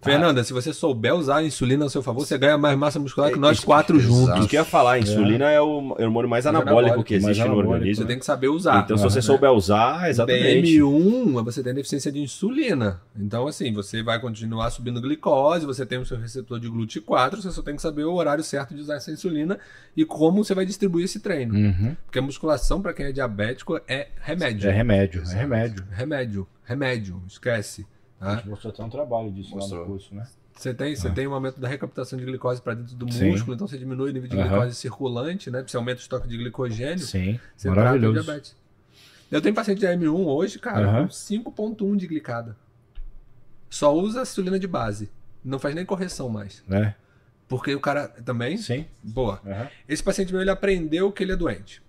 Fernanda, 0.01 0.43
se 0.43 0.51
você 0.51 0.73
souber 0.73 1.15
usar 1.15 1.37
a 1.37 1.43
insulina 1.43 1.85
a 1.85 1.89
seu 1.89 2.03
favor, 2.03 2.25
você 2.25 2.37
ganha 2.37 2.57
mais 2.57 2.77
massa 2.77 2.99
muscular 2.99 3.29
que 3.31 3.37
É, 3.37 3.39
nós 3.39 3.57
isso- 3.59 3.65
quatro 3.65 3.95
exato. 3.95 4.13
juntos. 4.13 4.39
Isso 4.39 4.47
que 4.49 4.57
eu 4.57 4.59
ia 4.59 4.65
falar, 4.65 4.93
a 4.93 4.99
insulina 4.99 5.49
é 5.49 5.61
o 5.61 5.95
hormônio 5.97 6.29
mais 6.29 6.45
anabólico 6.45 6.79
anabólico, 6.79 7.03
que 7.05 7.13
existe 7.13 7.25
mais 7.25 7.37
no 7.37 7.43
anabólico. 7.45 7.73
organismo. 7.73 8.03
Você 8.03 8.07
tem 8.07 8.19
que 8.19 8.25
saber 8.25 8.49
usar. 8.49 8.83
Então, 8.83 8.97
se 8.97 9.03
você 9.03 9.19
né? 9.19 9.21
souber 9.21 9.49
usar, 9.51 10.09
exatamente. 10.09 10.77
BM1, 10.77 11.41
você 11.45 11.63
tem 11.63 11.73
deficiência 11.73 12.11
de 12.11 12.19
insulina. 12.19 13.01
Então, 13.17 13.47
assim, 13.47 13.71
você 13.73 14.03
vai 14.03 14.19
continuar 14.19 14.71
subindo 14.71 14.99
glicose, 14.99 15.65
você 15.65 15.85
tem 15.85 15.97
o 15.99 16.05
seu 16.05 16.17
receptor 16.17 16.59
de 16.59 16.67
GLUT4, 16.69 17.37
você 17.41 17.51
só 17.51 17.61
tem 17.61 17.77
que 17.77 17.81
saber 17.81 18.03
o 18.03 18.13
horário 18.13 18.43
certo 18.43 18.75
de 18.75 18.81
usar 18.81 18.95
essa 18.95 19.09
insulina 19.09 19.57
e 19.95 20.03
como 20.03 20.43
você 20.43 20.53
vai 20.53 20.65
distribuir 20.65 21.05
esse 21.05 21.21
treino. 21.21 21.53
Uhum. 21.55 21.95
Porque 22.05 22.19
a 22.19 22.21
musculação, 22.21 22.81
para 22.81 22.91
quem 22.93 23.05
é 23.05 23.11
diabético, 23.13 23.79
é 23.87 24.09
remédio. 24.19 24.69
É 24.69 24.73
remédio, 24.73 25.23
é 25.25 25.33
remédio. 25.33 25.85
Remédio, 25.91 26.47
remédio, 26.65 27.21
esquece. 27.25 27.85
A 28.27 28.35
gente 28.35 28.49
mostrou 28.49 28.71
até 28.73 28.83
um 28.83 28.89
trabalho 28.89 29.31
disso 29.31 29.51
lá 29.51 29.57
Mostrou. 29.61 29.81
no 29.81 29.85
curso, 29.87 30.15
né? 30.15 30.27
Você 30.55 30.73
tem, 30.73 30.95
você 30.95 31.09
tem 31.09 31.27
um 31.27 31.33
aumento 31.33 31.59
da 31.59 31.67
recaptação 31.67 32.17
de 32.17 32.25
glicose 32.25 32.61
para 32.61 32.75
dentro 32.75 32.95
do 32.95 33.11
Sim. 33.11 33.31
músculo, 33.31 33.55
então 33.55 33.67
você 33.67 33.77
diminui 33.77 34.11
o 34.11 34.13
nível 34.13 34.29
de 34.29 34.35
glicose 34.37 34.75
circulante, 34.75 35.49
né? 35.49 35.63
Você 35.65 35.75
aumenta 35.75 35.97
o 35.99 36.01
estoque 36.01 36.27
de 36.27 36.37
glicogênio, 36.37 36.99
Sim, 37.05 37.39
você 37.55 37.67
trata 37.69 37.81
o 37.81 37.83
maravilhoso. 37.85 38.23
diabetes. 38.23 38.55
Eu 39.31 39.41
tenho 39.41 39.55
paciente 39.55 39.79
de 39.79 39.87
M1 39.87 40.25
hoje, 40.27 40.59
cara, 40.59 40.87
Aham. 40.87 41.07
com 41.07 41.09
5.1 41.13 41.95
de 41.97 42.05
glicada. 42.07 42.55
Só 43.69 43.93
usa 43.95 44.21
insulina 44.21 44.59
de 44.59 44.67
base. 44.67 45.09
Não 45.43 45.57
faz 45.57 45.73
nem 45.73 45.85
correção 45.85 46.29
mais. 46.29 46.63
Né? 46.67 46.95
Porque 47.47 47.73
o 47.73 47.79
cara 47.79 48.07
também. 48.07 48.57
Sim. 48.57 48.85
Boa. 49.01 49.41
Aham. 49.45 49.67
Esse 49.89 50.03
paciente 50.03 50.31
meu, 50.31 50.41
ele 50.41 50.51
aprendeu 50.51 51.11
que 51.11 51.23
ele 51.23 51.31
é 51.31 51.35
doente. 51.35 51.81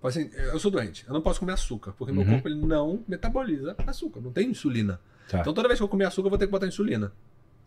Paciente- 0.00 0.36
eu 0.36 0.58
sou 0.60 0.70
doente, 0.70 1.04
eu 1.08 1.14
não 1.14 1.20
posso 1.22 1.40
comer 1.40 1.54
açúcar, 1.54 1.92
porque 1.98 2.12
meu 2.12 2.22
Uhum. 2.22 2.30
corpo 2.34 2.48
ele 2.48 2.64
não 2.64 3.02
metaboliza 3.08 3.74
açúcar, 3.86 4.20
não 4.20 4.30
tem 4.30 4.50
insulina. 4.50 5.00
Tá. 5.28 5.40
Então 5.40 5.52
toda 5.54 5.68
vez 5.68 5.78
que 5.78 5.82
eu 5.84 5.88
comer 5.88 6.04
açúcar, 6.04 6.26
eu 6.26 6.30
vou 6.30 6.38
ter 6.38 6.46
que 6.46 6.52
botar 6.52 6.66
insulina. 6.66 7.12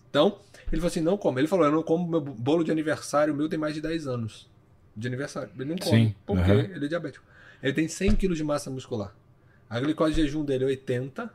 Então, 0.09 0.39
ele 0.71 0.77
falou 0.81 0.87
assim: 0.87 1.01
não 1.01 1.17
come. 1.17 1.41
Ele 1.41 1.47
falou: 1.47 1.65
eu 1.65 1.71
não 1.71 1.83
como 1.83 2.07
meu 2.07 2.21
bolo 2.21 2.63
de 2.63 2.71
aniversário, 2.71 3.33
o 3.33 3.37
meu 3.37 3.49
tem 3.49 3.59
mais 3.59 3.73
de 3.73 3.81
10 3.81 4.07
anos 4.07 4.49
de 4.95 5.07
aniversário. 5.07 5.49
Ele 5.55 5.69
não 5.69 5.77
come, 5.77 6.07
Sim, 6.07 6.15
porque 6.25 6.51
aham. 6.51 6.59
ele 6.61 6.85
é 6.85 6.87
diabético. 6.87 7.25
Ele 7.61 7.73
tem 7.73 7.87
100 7.87 8.15
quilos 8.15 8.37
de 8.37 8.43
massa 8.43 8.69
muscular. 8.69 9.13
A 9.69 9.79
glicose 9.79 10.13
de 10.15 10.21
jejum 10.21 10.45
dele 10.45 10.63
é 10.63 10.67
80 10.67 11.29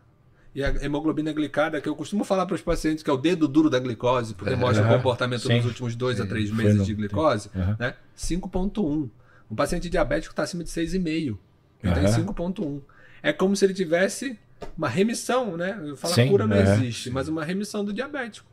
E 0.54 0.62
a 0.64 0.68
hemoglobina 0.84 1.32
glicada, 1.32 1.80
que 1.80 1.88
eu 1.88 1.94
costumo 1.96 2.24
falar 2.24 2.44
para 2.46 2.54
os 2.54 2.60
pacientes, 2.62 3.02
que 3.02 3.08
é 3.08 3.12
o 3.12 3.16
dedo 3.16 3.46
duro 3.48 3.68
da 3.70 3.78
glicose, 3.78 4.34
porque 4.34 4.54
mostra 4.54 4.84
o 4.86 4.96
comportamento 4.96 5.42
Sim. 5.46 5.56
nos 5.56 5.66
últimos 5.66 5.94
dois 5.96 6.20
a 6.20 6.26
três 6.26 6.48
Foi 6.50 6.58
meses 6.64 6.78
no- 6.78 6.84
de 6.84 6.94
glicose, 6.94 7.50
Aham. 7.56 7.76
né? 7.78 7.94
5,1. 8.14 9.08
Um 9.50 9.54
paciente 9.54 9.88
diabético 9.90 10.32
está 10.32 10.42
acima 10.44 10.62
de 10.64 10.70
6,5. 10.70 11.38
Ele 11.82 11.92
tem 11.94 12.04
Aham. 12.04 12.12
5,1. 12.12 12.80
É 13.22 13.32
como 13.32 13.54
se 13.56 13.64
ele 13.64 13.74
tivesse 13.74 14.38
uma 14.76 14.88
remissão, 14.88 15.56
né? 15.56 15.78
Eu 15.84 15.96
falo 15.96 16.14
Sim, 16.14 16.28
cura 16.28 16.46
não 16.46 16.56
é. 16.56 16.62
existe, 16.62 17.10
mas 17.10 17.28
uma 17.28 17.44
remissão 17.44 17.84
do 17.84 17.92
diabético. 17.92 18.48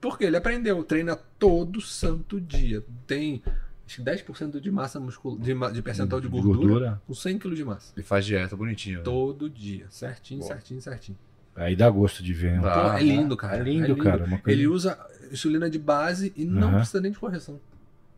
Porque 0.00 0.24
ele 0.24 0.36
aprendeu, 0.36 0.82
treina 0.84 1.16
todo 1.38 1.80
santo 1.80 2.40
dia. 2.40 2.84
Tem 3.06 3.42
acho 3.86 3.96
que 3.96 4.02
10% 4.10 4.60
de 4.60 4.70
massa 4.70 5.00
muscular, 5.00 5.38
de, 5.40 5.54
de 5.72 5.82
percentual 5.82 6.20
de 6.20 6.26
De 6.28 6.32
gordura, 6.32 6.56
gordura. 6.58 7.02
com 7.06 7.14
100 7.14 7.38
kg 7.38 7.54
de 7.54 7.64
massa. 7.64 7.92
Ele 7.96 8.04
faz 8.06 8.24
dieta 8.24 8.54
bonitinho. 8.54 8.98
né? 8.98 9.04
Todo 9.04 9.48
dia. 9.50 9.86
Certinho, 9.90 10.42
certinho, 10.42 10.80
certinho. 10.80 11.18
Aí 11.56 11.74
dá 11.74 11.90
gosto 11.90 12.22
de 12.22 12.32
ver. 12.32 12.52
né? 12.52 12.60
Dá. 12.60 12.74
Pô, 12.74 12.80
Ah, 12.90 13.00
é 13.00 13.02
lindo, 13.02 13.36
cara. 13.36 13.56
é 13.56 13.62
lindo, 13.62 13.96
cara, 13.96 14.18
coisa- 14.28 14.42
Ele 14.46 14.66
usa 14.68 14.96
insulina 15.32 15.68
de 15.68 15.78
base 15.78 16.32
e 16.36 16.44
não 16.44 16.68
Aham. 16.68 16.76
precisa 16.78 17.00
nem 17.00 17.10
de 17.10 17.18
correção. 17.18 17.58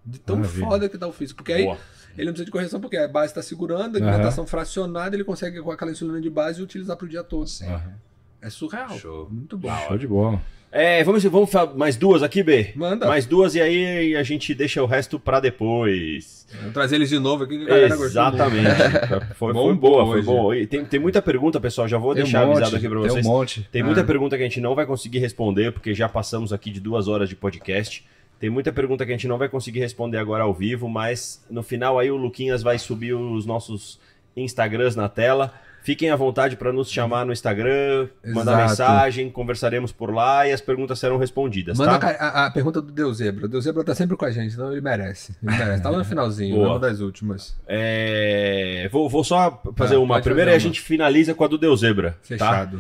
De 0.04 0.18
tão 0.18 0.36
Maravilha. 0.36 0.66
foda 0.66 0.88
que 0.88 0.98
tá 0.98 1.06
o 1.06 1.12
físico. 1.12 1.38
Porque 1.38 1.52
aí 1.52 1.64
Boa. 1.64 1.78
Ele 2.16 2.26
não 2.26 2.32
precisa 2.32 2.44
de 2.44 2.50
correção 2.50 2.80
porque 2.80 2.96
a 2.96 3.08
base 3.08 3.26
está 3.32 3.42
segurando, 3.42 3.96
a 3.96 3.98
alimentação 3.98 4.46
fracionada, 4.46 5.14
ele 5.16 5.24
consegue 5.24 5.60
com 5.60 5.70
aquela 5.70 5.90
insulina 5.90 6.20
de 6.20 6.30
base 6.30 6.62
utilizar 6.62 6.96
pro 6.96 7.08
dia 7.08 7.22
todo. 7.22 7.48
Aham. 7.62 7.94
É 8.42 8.48
surreal. 8.48 8.98
Show. 8.98 9.28
Muito 9.30 9.58
bom. 9.58 9.68
Show 9.86 9.98
de 9.98 10.06
bola. 10.06 10.40
É, 10.72 11.02
vamos, 11.02 11.22
vamos 11.24 11.50
mais 11.76 11.96
duas 11.96 12.22
aqui, 12.22 12.44
B? 12.44 12.72
Manda. 12.76 13.06
Mais 13.08 13.26
duas 13.26 13.56
e 13.56 13.60
aí 13.60 14.14
a 14.14 14.22
gente 14.22 14.54
deixa 14.54 14.80
o 14.80 14.86
resto 14.86 15.18
pra 15.18 15.40
depois. 15.40 16.46
Vou 16.62 16.72
trazer 16.72 16.94
eles 16.96 17.08
de 17.08 17.18
novo 17.18 17.42
aqui 17.44 17.58
que 17.58 17.64
a 17.64 17.66
galera 17.66 17.94
Exatamente. 17.94 18.70
Foi, 19.34 19.52
Bom 19.52 19.66
foi 19.66 19.74
boa, 19.74 20.06
foi 20.06 20.22
boa. 20.22 20.56
E 20.56 20.66
tem, 20.66 20.84
tem 20.84 21.00
muita 21.00 21.20
pergunta, 21.20 21.60
pessoal. 21.60 21.88
Já 21.88 21.98
vou 21.98 22.14
Tem 22.14 22.22
deixar 22.22 22.44
um 22.44 22.48
monte, 22.48 22.56
avisado 22.58 22.76
aqui 22.76 22.88
pra 22.88 22.98
vocês. 23.00 23.14
Tem 23.14 23.24
um 23.24 23.34
monte. 23.34 23.68
Tem 23.72 23.82
muita 23.82 24.00
Ah. 24.00 24.04
pergunta 24.04 24.36
que 24.36 24.42
a 24.42 24.46
gente 24.46 24.60
não 24.60 24.74
vai 24.74 24.86
conseguir 24.86 25.18
responder, 25.18 25.72
porque 25.72 25.92
já 25.92 26.08
passamos 26.08 26.52
aqui 26.52 26.70
de 26.70 26.78
duas 26.80 27.08
horas 27.08 27.28
de 27.28 27.34
podcast. 27.36 28.06
Tem 28.40 28.50
muita 28.50 28.72
pergunta 28.72 29.04
que 29.06 29.12
a 29.12 29.14
gente 29.14 29.28
não 29.28 29.38
vai 29.38 29.48
conseguir 29.48 29.78
responder 29.80 30.16
agora 30.18 30.42
ao 30.44 30.52
vivo, 30.54 30.88
mas 30.88 31.44
no 31.50 31.62
final 31.62 31.98
aí 31.98 32.10
o 32.10 32.16
Luquinhas 32.16 32.62
vai 32.62 32.78
subir 32.78 33.12
os 33.12 33.44
nossos 33.46 34.00
Instagrams 34.36 34.96
na 34.96 35.08
tela. 35.08 35.52
Fiquem 35.82 36.10
à 36.10 36.16
vontade 36.16 36.56
para 36.56 36.72
nos 36.74 36.90
chamar 36.90 37.24
no 37.24 37.32
Instagram, 37.32 38.08
mandar 38.22 38.52
Exato. 38.52 38.68
mensagem, 38.68 39.30
conversaremos 39.30 39.92
por 39.92 40.12
lá 40.12 40.46
e 40.46 40.52
as 40.52 40.60
perguntas 40.60 40.98
serão 40.98 41.16
respondidas, 41.16 41.78
Manda 41.78 41.98
tá? 41.98 42.08
a, 42.18 42.46
a- 42.46 42.50
pergunta 42.50 42.82
do 42.82 42.92
Deus 42.92 43.16
Zebra. 43.16 43.46
O 43.46 43.48
Deus 43.48 43.64
Zebra 43.64 43.82
tá 43.82 43.94
sempre 43.94 44.14
com 44.14 44.24
a 44.26 44.30
gente, 44.30 44.52
então 44.52 44.70
ele 44.72 44.82
merece. 44.82 45.34
Ele 45.42 45.56
merece. 45.56 45.82
Tá 45.82 45.88
lá 45.88 45.96
no 45.98 46.04
finalzinho, 46.04 46.56
Boa. 46.56 46.68
uma 46.70 46.78
das 46.78 47.00
últimas. 47.00 47.56
É, 47.66 48.88
Vou, 48.92 49.08
vou 49.08 49.24
só 49.24 49.60
fazer 49.74 49.94
Tá, 49.94 50.00
uma 50.00 50.20
primeira 50.20 50.50
fazer 50.50 50.64
e 50.64 50.64
a 50.64 50.68
uma. 50.68 50.74
gente 50.74 50.80
finaliza 50.82 51.34
com 51.34 51.44
a 51.44 51.48
do 51.48 51.56
Deus 51.56 51.80
Zebra, 51.80 52.14
tá? 52.38 52.70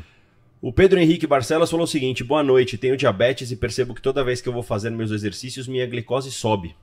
O 0.62 0.72
Pedro 0.72 1.00
Henrique 1.00 1.26
Barcelos 1.26 1.70
falou 1.70 1.84
o 1.84 1.88
seguinte: 1.88 2.22
boa 2.22 2.42
noite, 2.42 2.76
tenho 2.76 2.96
diabetes 2.96 3.50
e 3.50 3.56
percebo 3.56 3.94
que 3.94 4.02
toda 4.02 4.24
vez 4.24 4.40
que 4.40 4.48
eu 4.48 4.52
vou 4.52 4.62
fazer 4.62 4.90
meus 4.90 5.10
exercícios, 5.10 5.66
minha 5.66 5.86
glicose 5.86 6.30
sobe. 6.30 6.76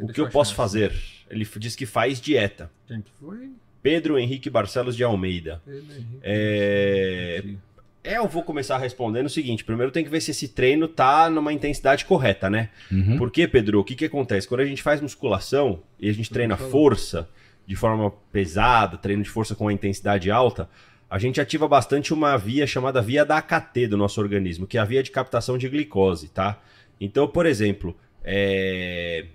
O 0.00 0.08
que 0.08 0.20
eu 0.20 0.30
posso 0.30 0.54
fazer? 0.54 0.92
Ele 1.28 1.46
diz 1.56 1.74
que 1.74 1.84
faz 1.84 2.20
dieta. 2.20 2.70
Quem 2.86 3.02
que 3.02 3.10
foi? 3.20 3.50
Pedro 3.82 4.18
Henrique 4.18 4.48
Barcelos 4.48 4.96
de 4.96 5.02
Almeida. 5.02 5.60
Pedro 5.64 5.92
Henrique. 5.92 6.18
É, 6.22 7.44
é, 8.02 8.18
eu 8.18 8.28
vou 8.28 8.42
começar 8.42 8.78
respondendo 8.78 9.26
o 9.26 9.30
seguinte: 9.30 9.64
primeiro 9.64 9.92
tem 9.92 10.04
que 10.04 10.10
ver 10.10 10.20
se 10.20 10.30
esse 10.30 10.48
treino 10.48 10.88
tá 10.88 11.28
numa 11.28 11.52
intensidade 11.52 12.04
correta, 12.04 12.48
né? 12.48 12.70
Uhum. 12.90 13.18
Por 13.18 13.30
quê, 13.30 13.46
Pedro? 13.46 13.80
O 13.80 13.84
que, 13.84 13.94
que 13.94 14.06
acontece? 14.06 14.48
Quando 14.48 14.60
a 14.60 14.66
gente 14.66 14.82
faz 14.82 15.00
musculação 15.00 15.82
e 15.98 16.08
a 16.08 16.12
gente 16.12 16.30
treina 16.30 16.56
força 16.56 17.28
de 17.66 17.76
forma 17.76 18.10
pesada, 18.32 18.96
treino 18.96 19.22
de 19.22 19.30
força 19.30 19.54
com 19.54 19.64
uma 19.64 19.72
intensidade 19.72 20.30
alta, 20.30 20.68
a 21.10 21.18
gente 21.18 21.40
ativa 21.40 21.66
bastante 21.66 22.14
uma 22.14 22.36
via 22.38 22.66
chamada 22.66 23.02
via 23.02 23.24
da 23.24 23.36
AKT 23.38 23.88
do 23.88 23.96
nosso 23.96 24.20
organismo, 24.20 24.66
que 24.66 24.78
é 24.78 24.80
a 24.80 24.84
via 24.84 25.02
de 25.02 25.10
captação 25.10 25.58
de 25.58 25.68
glicose, 25.68 26.28
tá? 26.28 26.60
Então, 27.00 27.26
por 27.26 27.44
exemplo, 27.46 27.96
é... 28.22 29.26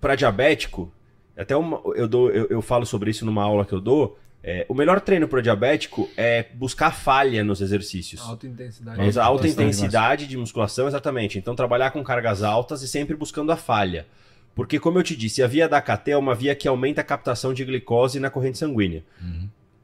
para 0.00 0.14
diabético, 0.14 0.92
até 1.36 1.56
uma- 1.56 1.80
eu, 1.96 2.06
dou, 2.06 2.30
eu, 2.30 2.46
eu 2.48 2.62
falo 2.62 2.86
sobre 2.86 3.10
isso 3.10 3.26
numa 3.26 3.42
aula 3.42 3.64
que 3.64 3.72
eu 3.72 3.80
dou. 3.80 4.18
é, 4.46 4.66
o 4.68 4.74
melhor 4.74 5.00
treino 5.00 5.26
para 5.26 5.40
diabético 5.40 6.06
é 6.18 6.44
buscar 6.54 6.90
falha 6.92 7.42
nos 7.42 7.60
exercícios. 7.62 8.20
Alta 8.20 8.46
intensidade. 8.46 9.00
Alta 9.00 9.22
Alta 9.22 9.48
intensidade 9.64 10.26
de 10.26 10.36
musculação, 10.36 10.86
exatamente. 10.86 11.38
Então, 11.38 11.56
trabalhar 11.56 11.90
com 11.92 12.04
cargas 12.04 12.42
altas 12.42 12.82
e 12.82 12.88
sempre 12.88 13.16
buscando 13.16 13.50
a 13.50 13.56
falha. 13.56 14.06
Porque, 14.54 14.78
como 14.78 14.98
eu 14.98 15.02
te 15.02 15.16
disse, 15.16 15.42
a 15.42 15.46
via 15.46 15.66
da 15.68 15.78
AKT 15.78 16.10
é 16.12 16.16
uma 16.18 16.34
via 16.34 16.54
que 16.54 16.68
aumenta 16.68 17.00
a 17.00 17.04
captação 17.04 17.54
de 17.54 17.64
glicose 17.64 18.20
na 18.20 18.28
corrente 18.30 18.58
sanguínea. 18.58 19.02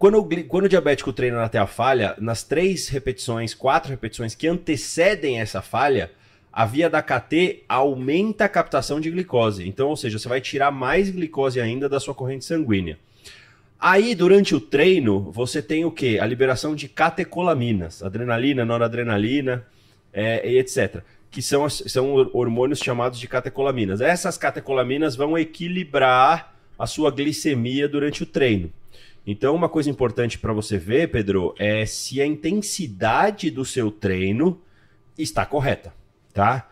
Quando, 0.00 0.18
o 0.18 0.44
quando 0.44 0.64
o 0.64 0.68
diabético 0.68 1.12
treina 1.12 1.44
até 1.44 1.58
a 1.58 1.66
falha, 1.66 2.16
nas 2.18 2.42
três 2.42 2.88
repetições, 2.88 3.52
quatro 3.52 3.90
repetições 3.90 4.34
que 4.34 4.48
antecedem 4.48 5.38
essa 5.38 5.60
falha, 5.60 6.10
a 6.50 6.64
via 6.64 6.88
da 6.88 7.02
KT 7.02 7.64
aumenta 7.68 8.46
a 8.46 8.48
captação 8.48 8.98
de 8.98 9.10
glicose. 9.10 9.68
Então, 9.68 9.90
ou 9.90 9.96
seja, 9.98 10.18
você 10.18 10.26
vai 10.26 10.40
tirar 10.40 10.70
mais 10.70 11.10
glicose 11.10 11.60
ainda 11.60 11.86
da 11.86 12.00
sua 12.00 12.14
corrente 12.14 12.46
sanguínea. 12.46 12.98
Aí, 13.78 14.14
durante 14.14 14.54
o 14.54 14.60
treino, 14.60 15.30
você 15.32 15.60
tem 15.60 15.84
o 15.84 15.90
quê? 15.90 16.18
A 16.18 16.24
liberação 16.24 16.74
de 16.74 16.88
catecolaminas, 16.88 18.02
adrenalina, 18.02 18.64
noradrenalina, 18.64 19.66
é, 20.14 20.50
e 20.50 20.58
etc. 20.58 21.02
Que 21.30 21.42
são, 21.42 21.68
são 21.68 22.14
hor- 22.14 22.30
hormônios 22.32 22.78
chamados 22.78 23.20
de 23.20 23.28
catecolaminas. 23.28 24.00
Essas 24.00 24.38
catecolaminas 24.38 25.14
vão 25.14 25.36
equilibrar 25.36 26.54
a 26.78 26.86
sua 26.86 27.10
glicemia 27.10 27.86
durante 27.86 28.22
o 28.22 28.26
treino. 28.26 28.72
Então, 29.26 29.54
uma 29.54 29.68
coisa 29.68 29.90
importante 29.90 30.38
para 30.38 30.52
você 30.52 30.78
ver, 30.78 31.10
Pedro, 31.10 31.54
é 31.58 31.84
se 31.86 32.20
a 32.20 32.26
intensidade 32.26 33.50
do 33.50 33.64
seu 33.64 33.90
treino 33.90 34.60
está 35.16 35.44
correta, 35.44 35.92
tá? 36.32 36.68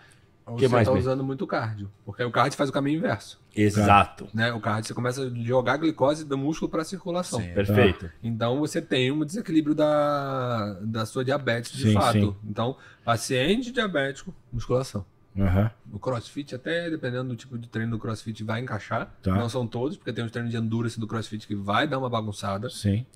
Ou 0.47 0.57
que 0.57 0.67
você 0.67 0.75
mais, 0.75 0.89
tá 0.89 0.95
Bê? 0.95 1.01
usando 1.01 1.23
muito 1.23 1.47
cardio. 1.47 1.91
Porque 2.07 2.25
o 2.25 2.31
cardio 2.31 2.57
faz 2.57 2.71
o 2.71 2.73
caminho 2.73 2.97
inverso. 2.99 3.39
Exato. 3.55 4.29
Né? 4.33 4.51
O 4.53 4.61
cardio 4.61 4.89
você 4.89 4.95
começa 4.95 5.23
a 5.25 5.31
jogar 5.31 5.77
glicose 5.77 6.25
do 6.25 6.39
músculo 6.39 6.71
para 6.71 6.85
circulação. 6.85 7.41
Sim. 7.41 7.53
Perfeito. 7.53 8.11
Então 8.23 8.59
você 8.59 8.81
tem 8.81 9.13
um 9.13 9.25
desequilíbrio 9.25 9.75
da, 9.75 10.79
da 10.81 11.05
sua 11.05 11.25
diabetes 11.25 11.73
de 11.73 11.89
Sim, 11.89 11.93
fato. 11.93 12.13
sim. 12.13 12.37
Então, 12.49 12.77
paciente 13.05 13.71
diabético, 13.71 14.35
musculação. 14.51 15.05
Aham. 15.39 15.71
No 15.87 15.99
crossfit, 15.99 16.55
até 16.55 16.91
dependendo 16.91 17.29
do 17.29 17.37
tipo 17.37 17.57
de 17.57 17.69
treino 17.69 17.93
do 17.93 17.99
crossfit, 17.99 18.43
vai 18.43 18.61
encaixar. 18.61 19.15
Tá. 19.23 19.35
Não 19.35 19.49
são 19.49 19.67
todos, 19.67 19.97
porque 19.97 20.13
tem 20.13 20.25
uns 20.25 20.31
treinos 20.31 20.51
de 20.51 20.57
endurance 20.57 20.99
do 20.99 21.07
crossfit 21.07 21.47
que 21.47 21.55
vai 21.55 21.87
dar 21.87 21.99
uma 21.99 22.11
bagunçada. 22.11 22.69
Sim. 22.69 23.07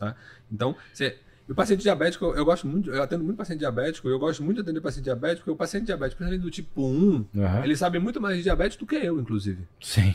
Então, 0.51 0.77
você. 0.93 1.19
O 1.49 1.55
paciente 1.55 1.83
diabético, 1.83 2.27
eu 2.27 2.45
gosto 2.45 2.69
muito, 2.69 2.89
eu 2.89 3.03
atendo 3.03 3.25
muito 3.25 3.37
paciente 3.37 3.59
diabético, 3.59 4.09
eu 4.09 4.19
gosto 4.19 4.43
muito 4.45 4.59
de 4.59 4.63
atender 4.63 4.81
paciente 4.81 5.05
diabético, 5.05 5.41
porque 5.41 5.51
o 5.51 5.57
paciente 5.57 5.87
diabético, 5.87 6.19
principalmente 6.19 6.43
do 6.43 6.51
tipo 6.51 6.87
1, 6.87 7.27
Aham. 7.37 7.65
ele 7.65 7.77
sabe 7.77 7.99
muito 7.99 8.21
mais 8.21 8.37
de 8.37 8.45
diabetes 8.45 8.77
do 8.77 8.87
que 8.87 8.95
eu, 8.95 9.21
inclusive. 9.21 9.67
Sim. 9.81 10.15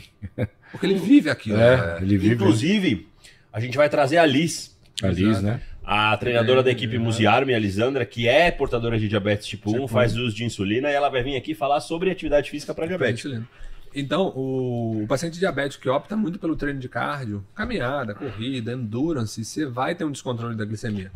Porque 0.72 0.86
ele 0.86 0.94
vive 0.94 1.28
aquilo. 1.28 1.58
É, 1.58 1.98
ele 2.00 2.16
vive 2.16 2.34
Inclusive, 2.34 3.08
a 3.52 3.60
gente 3.60 3.76
vai 3.76 3.90
trazer 3.90 4.16
a 4.16 4.24
Liz, 4.24 4.76
a 5.02 5.08
Liz, 5.08 5.42
né? 5.42 5.60
A 5.90 6.14
treinadora 6.18 6.60
É, 6.60 6.64
da 6.64 6.70
equipe 6.70 6.96
é. 6.96 6.98
Musiarme, 6.98 7.54
a 7.54 7.58
Lisandra, 7.58 8.04
que 8.04 8.28
é 8.28 8.50
portadora 8.50 8.98
de 8.98 9.08
diabetes 9.08 9.46
tipo 9.46 9.70
1, 9.70 9.72
Tipo 9.72 9.88
faz 9.88 10.14
uso 10.14 10.36
de 10.36 10.44
insulina, 10.44 10.90
e 10.90 10.92
ela 10.92 11.08
vai 11.08 11.22
vir 11.22 11.34
aqui 11.34 11.54
falar 11.54 11.80
sobre 11.80 12.10
atividade 12.10 12.50
física 12.50 12.74
para 12.74 12.86
diabético. 12.86 13.28
Insulina. 13.28 13.48
Então, 13.94 14.28
o, 14.36 15.04
o 15.04 15.06
paciente 15.06 15.38
diabético 15.38 15.82
que 15.82 15.88
opta 15.88 16.14
muito 16.14 16.38
pelo 16.38 16.54
treino 16.56 16.78
de 16.78 16.90
cardio, 16.90 17.42
caminhada, 17.54 18.14
corrida, 18.14 18.72
endurance, 18.72 19.42
você 19.42 19.64
vai 19.64 19.94
ter 19.94 20.04
um 20.04 20.12
descontrole 20.12 20.54
da 20.54 20.66
glicemia. 20.66 21.10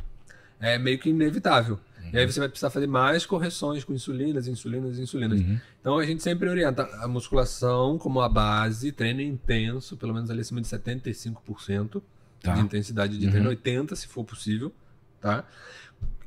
É 0.58 0.78
meio 0.78 0.98
que 0.98 1.10
inevitável. 1.10 1.78
E 2.10 2.18
aí 2.18 2.26
você 2.26 2.40
vai 2.40 2.48
precisar 2.48 2.70
fazer 2.70 2.86
mais 2.86 3.26
correções 3.26 3.84
com 3.84 3.92
insulinas, 3.92 4.48
insulinas, 4.48 4.98
insulinas. 4.98 5.40
Então 5.80 5.98
a 5.98 6.06
gente 6.06 6.22
sempre 6.22 6.48
orienta 6.48 6.88
a 7.02 7.06
musculação 7.06 7.98
como 7.98 8.20
a 8.22 8.28
base, 8.28 8.90
treino 8.90 9.20
intenso, 9.20 9.98
pelo 9.98 10.14
menos 10.14 10.30
ali 10.30 10.40
acima 10.40 10.60
de 10.62 10.66
75% 10.66 12.02
Tá. 12.42 12.54
de 12.54 12.60
intensidade 12.60 13.16
de 13.18 13.30
treino, 13.30 13.48
80% 13.50 13.94
se 13.94 14.08
for 14.08 14.24
possível, 14.24 14.72
tá? 15.20 15.44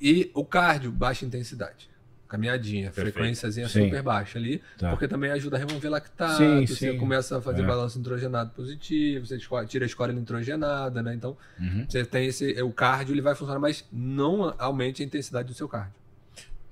E 0.01 0.31
o 0.33 0.45
cardio, 0.45 0.91
baixa 0.91 1.25
intensidade. 1.25 1.89
Caminhadinha, 2.27 2.85
Perfeito. 2.91 3.13
frequênciazinha 3.13 3.67
Sim. 3.69 3.83
super 3.85 4.01
baixa 4.01 4.39
ali, 4.39 4.61
Tá. 4.77 4.89
porque 4.89 5.07
também 5.07 5.29
ajuda 5.31 5.57
a 5.57 5.59
remover 5.59 5.91
lactato, 5.91 6.37
Sim, 6.37 6.65
você 6.65 6.91
sim. 6.91 6.97
começa 6.97 7.37
a 7.37 7.41
fazer 7.41 7.61
É. 7.61 7.65
balanço 7.65 7.97
nitrogenado 7.99 8.49
positivo, 8.51 9.25
você 9.25 9.37
tira 9.67 9.85
a 9.85 9.87
escória 9.87 10.13
nitrogenada, 10.13 11.03
né? 11.03 11.13
Então, 11.13 11.37
Uhum. 11.59 11.85
você 11.87 12.03
tem 12.03 12.25
esse. 12.27 12.59
O 12.63 12.71
cardio 12.71 13.13
ele 13.13 13.21
vai 13.21 13.35
funcionar, 13.35 13.59
mas 13.59 13.85
não 13.93 14.53
aumente 14.57 15.03
a 15.03 15.05
intensidade 15.05 15.47
do 15.49 15.53
seu 15.53 15.67
cardio. 15.67 15.93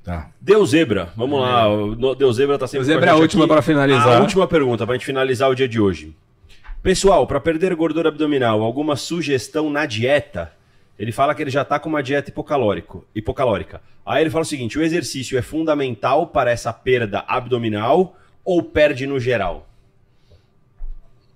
Tá. 0.04 0.32
Deu 0.42 0.66
zebra, 0.66 1.14
vamos 1.16 1.40
lá. 1.40 1.70
O 1.70 1.96
no- 1.96 2.16
Deu 2.16 2.34
zebra 2.34 2.58
tá 2.58 2.68
sempre 2.68 2.82
O 2.82 2.86
zebra 2.86 3.02
com 3.06 3.08
é 3.08 3.12
a 3.12 3.14
gente 3.14 3.22
última 3.22 3.48
para 3.48 3.62
finalizar. 3.62 4.18
A 4.18 4.22
última 4.22 4.48
pergunta, 4.48 4.86
pra 4.86 4.96
gente 4.96 5.06
finalizar 5.06 5.50
o 5.50 5.56
dia 5.56 5.68
de 5.68 5.80
hoje. 5.80 6.16
Pessoal, 6.84 7.26
para 7.26 7.40
perder 7.40 7.74
gordura 7.76 8.10
abdominal, 8.10 8.62
alguma 8.62 8.98
sugestão 8.98 9.70
na 9.70 9.86
dieta? 9.86 10.52
Ele 11.00 11.14
fala 11.14 11.34
que 11.34 11.42
ele 11.42 11.50
já 11.50 11.64
tá 11.64 11.80
com 11.80 11.88
uma 11.88 12.04
dieta 12.04 12.30
hipocalórico, 12.30 13.06
hipocalórica. 13.16 13.82
Aí 14.06 14.22
ele 14.22 14.30
fala 14.30 14.42
o 14.42 14.46
seguinte: 14.46 14.78
o 14.78 14.84
exercício 14.84 15.38
é 15.38 15.42
fundamental 15.42 16.28
para 16.28 16.52
essa 16.52 16.74
perda 16.74 17.24
abdominal 17.26 18.18
ou 18.44 18.62
perde 18.62 19.08
no 19.08 19.18
geral? 19.18 19.66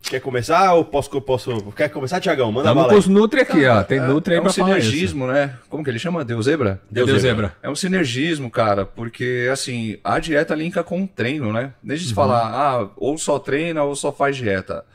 Quer 0.02 0.20
começar 0.20 0.74
ou 0.74 0.86
posso, 0.86 1.22
posso... 1.22 1.72
Quer 1.74 1.90
começar, 1.90 2.20
Tiagão? 2.20 2.50
Manda 2.52 2.70
Estamos 2.70 2.84
bala 2.84 2.90
com 2.90 2.94
aí. 2.96 3.00
os 3.00 3.08
Nutri 3.08 3.42
aqui, 3.42 3.66
ó. 3.66 3.84
Tem 3.84 4.00
Nutri 4.00 4.34
aí 4.34 4.38
é 4.38 4.42
um 4.42 4.44
pra 4.44 4.54
falar 4.54 4.78
isso. 4.78 4.88
sinergismo, 4.88 5.28
né? 5.28 5.56
Como 5.70 5.84
que 5.84 5.90
ele 5.90 6.00
chama? 6.00 6.24
Deus 6.24 6.46
zebra? 6.46 6.82
Deus, 6.92 7.08
Deus 7.08 7.22
zebra. 7.22 7.56
É 7.64 7.70
um 7.70 7.76
sinergismo, 7.76 8.50
cara, 8.52 8.86
porque 8.86 9.50
assim, 9.52 9.98
a 10.04 10.20
dieta 10.20 10.56
linka 10.56 10.84
com 10.84 11.04
o 11.04 11.08
treino, 11.08 11.52
né? 11.52 11.74
Uhum. 11.84 11.96
de 11.96 12.14
falar, 12.14 12.54
ah, 12.54 12.90
ou 12.96 13.18
só 13.18 13.40
treina 13.40 13.84
ou 13.84 13.96
só 13.96 14.12
faz 14.12 14.36
dieta. 14.38 14.86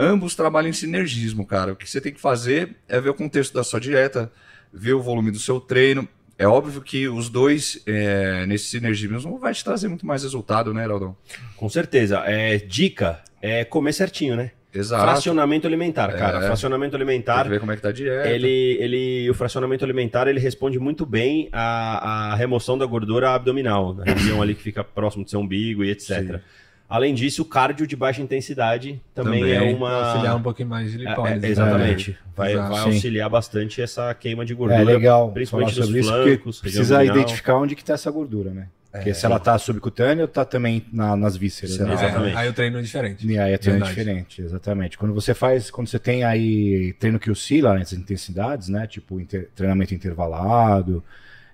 Ambos 0.00 0.34
trabalham 0.34 0.70
em 0.70 0.72
sinergismo, 0.72 1.46
cara. 1.46 1.72
O 1.72 1.76
que 1.76 1.88
você 1.88 2.00
tem 2.00 2.12
que 2.12 2.20
fazer 2.20 2.76
é 2.88 3.00
ver 3.00 3.10
o 3.10 3.14
contexto 3.14 3.52
da 3.52 3.62
sua 3.62 3.78
dieta, 3.78 4.32
ver 4.72 4.94
o 4.94 5.02
volume 5.02 5.30
do 5.30 5.38
seu 5.38 5.60
treino. 5.60 6.08
É 6.38 6.46
óbvio 6.46 6.80
que 6.80 7.06
os 7.06 7.28
dois, 7.28 7.82
é, 7.86 8.46
nesse 8.46 8.64
sinergismo, 8.64 9.38
vai 9.38 9.52
te 9.52 9.62
trazer 9.62 9.88
muito 9.88 10.06
mais 10.06 10.22
resultado, 10.22 10.72
né, 10.72 10.84
Heraldão? 10.84 11.14
Com 11.54 11.68
certeza. 11.68 12.22
É, 12.24 12.56
dica 12.56 13.20
é 13.42 13.62
comer 13.64 13.92
certinho, 13.92 14.36
né? 14.36 14.52
Exato. 14.72 15.02
Fracionamento 15.02 15.66
alimentar, 15.66 16.12
cara. 16.12 16.38
É. 16.38 16.46
Fracionamento 16.46 16.94
alimentar. 16.94 17.48
ver 17.48 17.58
como 17.58 17.72
é 17.72 17.76
que 17.76 17.82
tá 17.82 17.88
a 17.88 17.92
dieta. 17.92 18.28
Ele, 18.28 18.78
ele, 18.80 19.28
o 19.28 19.34
fracionamento 19.34 19.84
alimentar 19.84 20.28
ele 20.28 20.38
responde 20.38 20.78
muito 20.78 21.04
bem 21.04 21.48
à, 21.52 22.32
à 22.32 22.34
remoção 22.36 22.78
da 22.78 22.86
gordura 22.86 23.30
abdominal, 23.30 23.94
na 23.94 24.04
região 24.04 24.40
ali 24.40 24.54
que 24.54 24.62
fica 24.62 24.84
próximo 24.84 25.24
do 25.24 25.30
seu 25.30 25.40
umbigo 25.40 25.84
e 25.84 25.90
etc. 25.90 26.40
Além 26.90 27.14
disso, 27.14 27.42
o 27.42 27.44
cardio 27.44 27.86
de 27.86 27.94
baixa 27.94 28.20
intensidade 28.20 29.00
também, 29.14 29.44
é 29.48 29.58
Também, 29.60 29.74
uma. 29.76 30.06
Auxiliar 30.06 30.36
um 30.36 30.42
pouquinho 30.42 30.68
mais 30.68 30.90
de 30.90 30.96
É, 31.06 31.08
lipólise. 31.08 31.36
é, 31.36 31.38
né? 31.40 31.48
exatamente. 31.48 32.18
Vai, 32.36 32.52
Exato. 32.52 32.68
vai 32.74 32.80
auxiliar 32.82 33.30
bastante 33.30 33.80
essa 33.80 34.12
queima 34.12 34.44
de 34.44 34.52
É 34.52 34.56
gordura. 34.56 34.82
legal 34.82 35.30
principalmente 35.30 35.72
falar 35.74 35.86
sobre 35.86 36.00
isso, 36.00 36.08
flancos, 36.10 36.56
porque 36.56 36.60
precisa 36.62 36.96
abdominal. 36.96 37.16
identificar 37.22 37.56
onde 37.56 37.76
que 37.76 37.84
tá 37.84 37.94
essa 37.94 38.10
gordura, 38.10 38.50
né? 38.50 38.66
Porque 38.92 39.14
se 39.14 39.24
ela 39.24 39.38
tá 39.38 39.56
subcutânea 39.56 40.24
ou 40.24 40.28
tá 40.28 40.44
também 40.44 40.84
na- 40.92 41.14
nas 41.14 41.36
vísceras. 41.36 41.78
Né? 41.78 41.92
Exatamente. 41.92 42.36
Aí 42.36 42.48
o 42.48 42.52
treino 42.52 42.76
é 42.76 42.82
diferente. 42.82 43.24
E 43.24 43.38
aí 43.38 43.52
é 43.52 43.56
treino 43.56 43.78
Verdade. 43.84 43.96
diferente, 44.00 44.42
exatamente. 44.42 44.98
Quando 44.98 45.14
você 45.14 45.32
faz, 45.32 45.70
quando 45.70 45.86
você 45.86 46.00
tem 46.00 46.24
aí 46.24 46.92
treino 46.98 47.16
que 47.20 47.30
oscila 47.30 47.78
nas 47.78 47.92
intensidades, 47.92 48.68
né? 48.68 48.88
Tipo 48.88 49.20
inter- 49.20 49.48
treinamento 49.54 49.94
intervalado, 49.94 51.04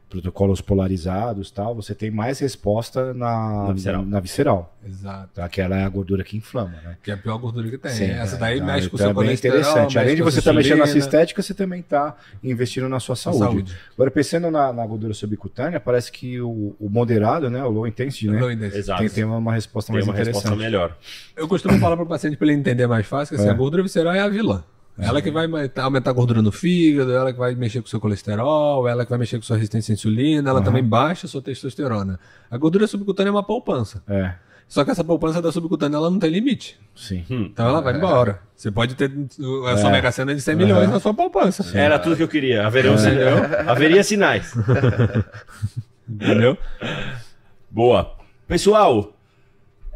protocolos 0.08 0.60
polarizados, 0.60 1.50
tal, 1.50 1.74
você 1.74 1.94
tem 1.94 2.10
mais 2.12 2.38
resposta 2.38 3.12
na, 3.12 3.64
Na 3.66 3.72
visceral. 3.72 4.02
na, 4.02 4.08
na 4.08 4.20
visceral, 4.20 4.76
Exato. 4.86 5.30
tá? 5.34 5.48
Que 5.48 5.60
ela 5.60 5.76
é 5.76 5.82
a 5.84 5.88
gordura 5.88 6.22
que 6.22 6.36
inflama, 6.36 6.70
né? 6.84 6.96
Que 7.02 7.10
é 7.10 7.14
a 7.14 7.16
pior 7.16 7.36
gordura 7.38 7.68
que 7.68 7.76
tem. 7.76 7.90
Sim, 7.90 8.04
Essa 8.10 8.36
é, 8.36 8.38
daí 8.38 8.58
tá, 8.60 8.66
mexe 8.66 8.88
com 8.88 8.96
o 8.96 8.98
então 8.98 8.98
seu 8.98 9.10
é 9.10 9.14
bem 9.14 9.24
colesterol. 9.24 9.58
interessante. 9.58 9.98
Além 9.98 10.14
de 10.16 10.22
você 10.22 10.38
estar 10.38 10.52
mexendo 10.52 10.78
na 10.78 10.86
sua 10.86 10.98
estética, 10.98 11.42
você 11.42 11.52
também 11.54 11.80
está 11.80 12.16
investindo 12.42 12.88
na 12.88 13.00
sua 13.00 13.16
sua 13.16 13.32
saúde. 13.32 13.74
Agora, 13.94 14.10
pensando 14.10 14.50
na, 14.50 14.72
na 14.72 14.86
gordura 14.86 15.12
subcutânea, 15.12 15.80
parece 15.80 16.12
que 16.12 16.40
o, 16.40 16.76
o 16.78 16.88
moderado, 16.88 17.50
né? 17.50 17.64
O 17.64 17.70
low 17.70 17.86
intensity, 17.86 18.28
né? 18.28 18.40
Low 18.40 18.50
intensity. 18.50 18.78
Exato. 18.78 19.00
Tem, 19.00 19.10
tem 19.10 19.24
uma 19.24 19.52
resposta 19.52 19.88
Tem 19.92 19.94
mais 19.96 20.06
uma 20.06 20.14
resposta 20.14 20.48
interessante. 20.48 20.64
melhor. 20.72 20.96
Eu 21.36 21.48
costumo 21.48 21.78
falar 21.80 21.96
para 21.96 22.04
o 22.04 22.08
paciente 22.08 22.36
para 22.36 22.46
ele 22.46 22.56
entender 22.56 22.86
mais 22.86 23.06
fácil 23.06 23.34
que 23.34 23.40
assim, 23.40 23.50
É. 23.50 23.52
a 23.52 23.56
gordura 23.56 23.82
visceral 23.82 24.14
é 24.14 24.20
a 24.20 24.28
vilã. 24.28 24.62
Ela 24.98 25.20
que 25.20 25.30
vai 25.30 25.46
aumentar 25.76 26.10
a 26.10 26.14
gordura 26.14 26.40
no 26.40 26.50
fígado, 26.50 27.12
ela 27.12 27.32
que 27.32 27.38
vai 27.38 27.54
mexer 27.54 27.80
com 27.80 27.86
o 27.86 27.90
seu 27.90 28.00
colesterol, 28.00 28.88
ela 28.88 29.04
que 29.04 29.10
vai 29.10 29.18
mexer 29.18 29.36
com 29.36 29.42
sua 29.42 29.56
resistência 29.56 29.92
à 29.92 29.94
insulina, 29.94 30.48
ela 30.50 30.62
também 30.62 30.82
baixa 30.82 31.26
a 31.26 31.28
sua 31.30 31.42
testosterona. 31.42 32.18
A 32.50 32.56
gordura 32.56 32.86
subcutânea 32.86 33.28
é 33.28 33.32
uma 33.32 33.42
poupança. 33.42 34.02
É, 34.08 34.32
Só 34.68 34.84
que 34.84 34.90
essa 34.90 35.04
poupança 35.04 35.40
da 35.42 35.52
subcutânea 35.52 35.96
ela 35.96 36.10
não 36.10 36.18
tem 36.18 36.30
limite. 36.30 36.78
sim. 36.94 37.24
Então 37.28 37.68
ela 37.68 37.80
vai 37.80 37.94
embora. 37.96 38.40
Você 38.56 38.70
pode 38.70 38.94
ter 38.94 39.12
a 39.68 39.76
sua 39.76 39.90
É. 39.90 39.92
mega 39.92 40.10
cena 40.10 40.34
de 40.34 40.40
100 40.40 40.56
milhões 40.56 40.88
na 40.88 40.98
sua 40.98 41.12
poupança. 41.14 41.64
Era 41.78 41.98
tudo 41.98 42.16
que 42.16 42.22
eu 42.22 42.28
queria. 42.28 42.66
Haveria, 42.66 42.90
um 42.90 42.96
sinal- 42.98 43.68
haveria 43.70 44.02
sinais. 44.02 44.54
Entendeu? 46.08 46.56
Boa. 47.70 48.14
Pessoal, 48.46 49.15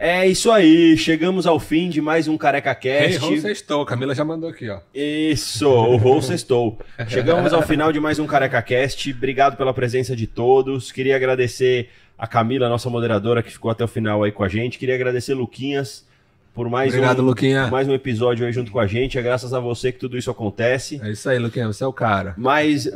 é 0.02 0.26
isso 0.26 0.50
aí. 0.50 0.96
Chegamos 0.96 1.46
ao 1.46 1.60
fim 1.60 1.90
de 1.90 2.00
mais 2.00 2.26
um 2.26 2.38
Careca 2.38 2.70
Hey, 2.70 3.12
Cast. 3.12 3.24
ho, 3.24 3.40
sextou. 3.40 3.84
Camila 3.84 4.14
já 4.14 4.24
mandou 4.24 4.48
aqui, 4.48 4.68
ó. 4.70 4.80
Isso, 4.94 5.68
o 5.68 5.96
Rol 5.96 6.22
sextou. 6.22 6.78
Chegamos 7.06 7.52
ao 7.52 7.60
final 7.60 7.92
de 7.92 8.00
mais 8.00 8.18
um 8.18 8.26
Careca 8.26 8.62
Cast. 8.62 9.10
Obrigado 9.12 9.56
pela 9.58 9.74
presença 9.74 10.16
de 10.16 10.26
todos. 10.26 10.90
Queria 10.90 11.16
agradecer 11.16 11.90
a 12.16 12.26
Camila, 12.26 12.66
nossa 12.68 12.88
moderadora, 12.88 13.42
que 13.42 13.50
ficou 13.50 13.70
até 13.70 13.84
o 13.84 13.88
final 13.88 14.22
aí 14.24 14.32
com 14.32 14.42
a 14.42 14.48
gente. 14.48 14.78
Queria 14.78 14.94
agradecer 14.94 15.34
Luquinhas 15.34 16.08
por 16.54 16.68
mais 16.70 16.92
Obrigado, 16.94 17.20
um 17.22 17.26
Luquinha. 17.26 17.66
mais 17.68 17.86
um 17.86 17.92
episódio 17.94 18.46
aí 18.46 18.52
junto 18.52 18.72
com 18.72 18.80
a 18.80 18.86
gente. 18.86 19.18
É 19.18 19.22
graças 19.22 19.52
a 19.52 19.60
você 19.60 19.92
que 19.92 19.98
tudo 19.98 20.16
isso 20.16 20.30
acontece. 20.30 20.98
É 21.04 21.10
isso 21.10 21.28
aí, 21.28 21.38
Luquinha. 21.38 21.66
Você 21.66 21.84
é 21.84 21.86
o 21.86 21.92
cara. 21.92 22.34
Mas, 22.38 22.88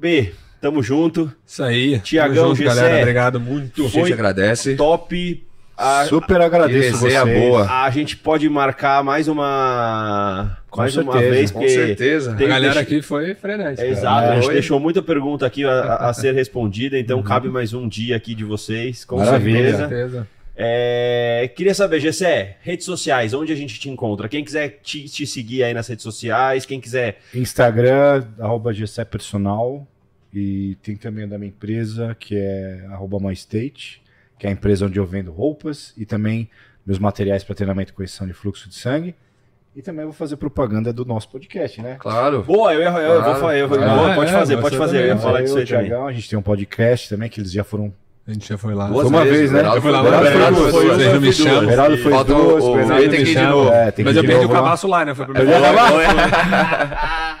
B, 0.00 0.32
tamo 0.60 0.82
junto. 0.82 1.32
Isso 1.46 1.62
aí. 1.62 2.00
Tiagão, 2.00 2.54
galera. 2.54 2.98
Obrigado 2.98 3.38
muito. 3.38 3.86
A 3.86 3.88
gente 3.88 4.12
agradece. 4.12 4.74
Top. 4.74 5.47
A, 5.78 6.04
Super 6.06 6.40
agradeço 6.40 6.98
vocês. 6.98 7.22
boa. 7.38 7.84
a 7.84 7.88
gente 7.90 8.16
pode 8.16 8.48
marcar 8.48 9.04
mais 9.04 9.28
uma 9.28 10.58
Com 10.68 10.80
mais 10.80 10.96
uma 10.96 11.12
certeza, 11.12 11.30
vez 11.34 11.50
Com 11.52 11.68
certeza. 11.68 12.32
A 12.32 12.34
tem- 12.36 12.48
galera 12.48 12.74
deixa- 12.74 12.80
aqui 12.80 13.00
foi 13.00 13.32
frenética. 13.34 13.86
É, 13.86 13.90
exato, 13.90 14.28
a 14.28 14.34
gente 14.34 14.48
Oi. 14.48 14.54
deixou 14.54 14.80
muita 14.80 15.00
pergunta 15.00 15.46
aqui 15.46 15.64
a, 15.64 16.08
a- 16.08 16.12
ser 16.14 16.34
respondida, 16.34 16.98
então 16.98 17.22
cabe 17.22 17.48
mais 17.48 17.72
um 17.72 17.86
dia 17.88 18.16
aqui 18.16 18.34
de 18.34 18.44
vocês, 18.44 19.04
com 19.04 19.18
Maravilha. 19.18 19.72
Com 19.72 19.78
certeza. 19.78 20.28
É, 20.60 21.48
queria 21.54 21.72
saber, 21.72 22.00
Gessé, 22.00 22.56
redes 22.62 22.84
sociais, 22.84 23.32
onde 23.32 23.52
a 23.52 23.56
gente 23.56 23.78
te 23.78 23.88
encontra? 23.88 24.28
Quem 24.28 24.42
quiser 24.44 24.80
te, 24.82 25.04
te 25.04 25.24
seguir 25.24 25.62
aí 25.62 25.72
nas 25.72 25.86
redes 25.86 26.02
sociais, 26.02 26.66
quem 26.66 26.80
quiser. 26.80 27.20
Instagram, 27.32 28.24
arroba 28.40 28.72
GC 28.72 29.04
Personal. 29.04 29.86
E 30.34 30.76
tem 30.82 30.96
também 30.96 31.26
da 31.28 31.38
minha 31.38 31.48
empresa, 31.48 32.16
que 32.18 32.36
é 32.36 32.84
arroba 32.90 33.18
MyState, 33.20 34.02
que 34.38 34.46
é 34.46 34.50
a 34.50 34.52
empresa 34.52 34.86
onde 34.86 34.98
eu 34.98 35.04
vendo 35.06 35.30
roupas 35.32 35.92
e 35.96 36.04
também 36.06 36.48
meus 36.86 36.98
materiais 36.98 37.44
para 37.44 37.54
treinamento 37.54 37.92
e 37.92 37.94
correção 37.94 38.26
de 38.26 38.32
fluxo 38.32 38.68
de 38.68 38.74
sangue. 38.74 39.14
E 39.76 39.82
também 39.82 40.04
vou 40.04 40.12
fazer 40.14 40.36
propaganda 40.36 40.92
do 40.92 41.04
nosso 41.04 41.28
podcast, 41.28 41.80
né? 41.82 41.96
Claro. 42.00 42.42
Boa, 42.42 42.72
eu, 42.74 42.80
eu, 42.82 42.90
eu 42.96 43.12
vou 43.14 43.22
Claro. 43.22 43.40
falar. 43.40 43.56
eu 43.58 43.68
vou- 43.68 43.78
Ah, 43.80 43.94
boa, 43.96 44.14
pode 44.14 44.30
é, 44.30 44.32
fazer, 44.34 44.56
pode 44.56 44.76
fazer. 44.76 44.96
Eu 44.96 45.00
também. 45.02 45.16
ia 45.16 45.22
falar 45.22 45.38
eu, 45.38 45.44
disso 45.44 45.54
o 45.54 45.58
aí 45.58 45.66
também. 45.66 46.06
A 46.08 46.12
gente 46.12 46.28
tem 46.30 46.38
um 46.38 46.42
podcast 46.42 47.08
também, 47.08 47.28
que 47.28 47.40
eles 47.40 47.52
já 47.52 47.62
foram. 47.62 47.92
A 48.26 48.32
gente 48.32 48.48
já 48.48 48.58
foi 48.58 48.74
lá. 48.74 48.88
Duas 48.88 49.02
Foi 49.02 49.10
uma 49.10 49.24
vezes, 49.24 49.38
vez, 49.38 49.52
né? 49.52 49.58
o 49.58 49.60
Heraldo 49.60 49.76
Eu 49.78 49.82
fui 49.82 49.90
lá 49.90 49.98
foi 50.00 50.10
duas, 50.10 50.20
vez, 50.20 50.34
Heraldo 50.34 50.56
foi 50.56 50.70
vocês 50.72 50.96
duas. 50.98 51.12
não 51.14 51.20
me 51.20 51.32
chamam. 51.32 51.66
O 51.66 51.70
Heraldo 51.70 51.98
foi 51.98 52.12
o- 52.12 52.24
duas, 52.24 52.64
o- 52.64 52.72
o 52.72 53.02
me. 53.02 53.72
É, 53.72 53.94
Mas 54.04 54.16
eu 54.16 54.24
perdi 54.24 54.44
o 54.44 54.48
lá. 54.48 54.54
cabaço 54.54 54.86
lá, 54.88 55.04
né? 55.04 55.14
Foi 55.14 55.24
o 55.26 55.28
vez. 55.32 55.48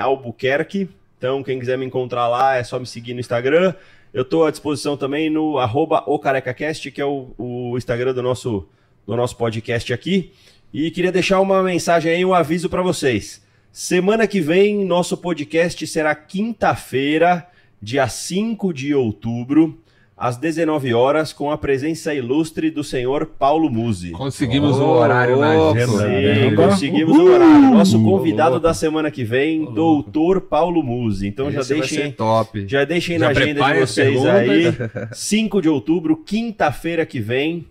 Albuquerque. 0.00 0.88
Então, 1.16 1.42
quem 1.42 1.58
quiser 1.58 1.78
me 1.78 1.86
encontrar 1.86 2.28
lá, 2.28 2.56
é 2.56 2.64
só 2.64 2.78
me 2.78 2.86
seguir 2.86 3.14
no 3.14 3.20
Instagram. 3.20 3.72
Eu 4.12 4.24
tô 4.24 4.44
à 4.44 4.50
disposição 4.50 4.96
também 4.96 5.30
no 5.30 5.58
arroba 5.58 6.02
o 6.06 6.18
CarecaCast, 6.18 6.90
que 6.90 7.00
é 7.00 7.04
o, 7.04 7.30
o 7.38 7.78
Instagram 7.78 8.12
do 8.12 8.22
nosso, 8.22 8.68
do 9.06 9.16
nosso 9.16 9.36
podcast 9.36 9.92
aqui. 9.92 10.32
E 10.72 10.90
queria 10.90 11.10
deixar 11.12 11.40
uma 11.40 11.62
mensagem 11.62 12.12
aí, 12.12 12.24
um 12.24 12.34
aviso 12.34 12.68
para 12.68 12.82
vocês. 12.82 13.42
Semana 13.72 14.26
que 14.26 14.40
vem, 14.40 14.84
nosso 14.84 15.16
podcast 15.16 15.86
será 15.86 16.14
quinta-feira, 16.14 17.46
dia 17.80 18.06
5 18.06 18.72
de 18.72 18.94
outubro, 18.94 19.80
às 20.16 20.36
19 20.36 20.94
horas, 20.94 21.32
com 21.32 21.50
a 21.50 21.58
presença 21.58 22.14
ilustre 22.14 22.70
do 22.70 22.84
senhor 22.84 23.26
Paulo 23.26 23.68
Musi. 23.68 24.12
Conseguimos 24.12 24.78
um 24.78 24.84
Ô, 24.84 24.96
horário 24.98 25.38
na 25.38 25.50
agenda. 25.50 25.86
Sim, 25.86 25.96
Caramba. 25.98 26.68
conseguimos 26.68 27.18
o 27.18 27.24
horário. 27.24 27.70
Nosso 27.74 28.02
convidado 28.02 28.60
da 28.60 28.72
semana 28.72 29.10
que 29.10 29.24
vem, 29.24 29.64
doutor 29.74 30.40
Paulo 30.40 30.82
Musi. 30.82 31.26
Então 31.26 31.50
já 31.50 31.60
Esse 31.60 31.74
deixem, 31.74 32.12
top. 32.12 32.64
já 32.68 32.84
deixem 32.84 33.18
Já 33.18 33.24
na 33.26 33.30
agenda 33.32 33.72
de 33.72 33.80
vocês 33.80 34.24
aí. 34.24 34.72
5 35.12 35.60
de 35.60 35.68
outubro, 35.68 36.16
quinta-feira 36.16 37.04
que 37.04 37.18
vem, 37.18 37.66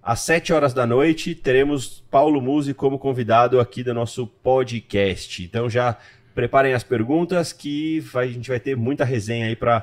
às 0.00 0.20
7 0.20 0.52
horas 0.52 0.72
da 0.72 0.86
noite, 0.86 1.34
teremos 1.34 2.02
Paulo 2.10 2.40
Musi 2.40 2.72
como 2.72 2.98
convidado 2.98 3.58
aqui 3.58 3.82
do 3.82 3.92
nosso 3.92 4.26
podcast. 4.26 5.42
Então 5.42 5.68
já 5.68 5.98
preparem 6.38 6.72
as 6.72 6.84
perguntas 6.84 7.52
que 7.52 7.98
vai- 8.12 8.28
a 8.28 8.30
gente 8.30 8.48
vai 8.48 8.60
ter 8.60 8.76
muita 8.76 9.04
resenha 9.04 9.46
aí 9.46 9.56
para 9.56 9.80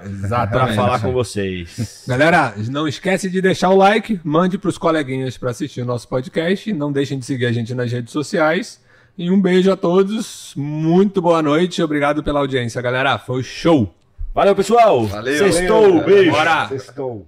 falar 0.73 1.01
com 1.01 1.11
vocês. 1.11 2.05
Galera, 2.07 2.53
não 2.69 2.87
esquece 2.87 3.29
de 3.29 3.41
deixar 3.41 3.71
o 3.71 3.75
like, 3.75 4.21
mande 4.23 4.57
pros 4.57 4.77
coleguinhas 4.77 5.37
para 5.37 5.49
assistir 5.51 5.81
o 5.81 5.85
nosso 5.85 6.07
podcast, 6.07 6.71
não 6.71 6.93
deixem 6.93 7.19
de 7.19 7.25
seguir 7.25 7.45
a 7.47 7.51
gente 7.51 7.75
nas 7.75 7.91
redes 7.91 8.13
sociais. 8.13 8.79
E 9.17 9.29
um 9.29 9.41
beijo 9.41 9.69
a 9.69 9.75
todos, 9.75 10.53
muito 10.55 11.21
boa 11.21 11.41
noite, 11.41 11.83
obrigado 11.83 12.23
pela 12.23 12.39
audiência, 12.39 12.81
galera. 12.81 13.17
Foi 13.17 13.43
show! 13.43 13.93
Valeu, 14.33 14.55
pessoal! 14.55 15.05
Valeu. 15.07 15.37
Sextou, 15.51 16.05
beijo! 16.05 16.31
Bora! 16.31 16.69
Sextou. 16.69 17.27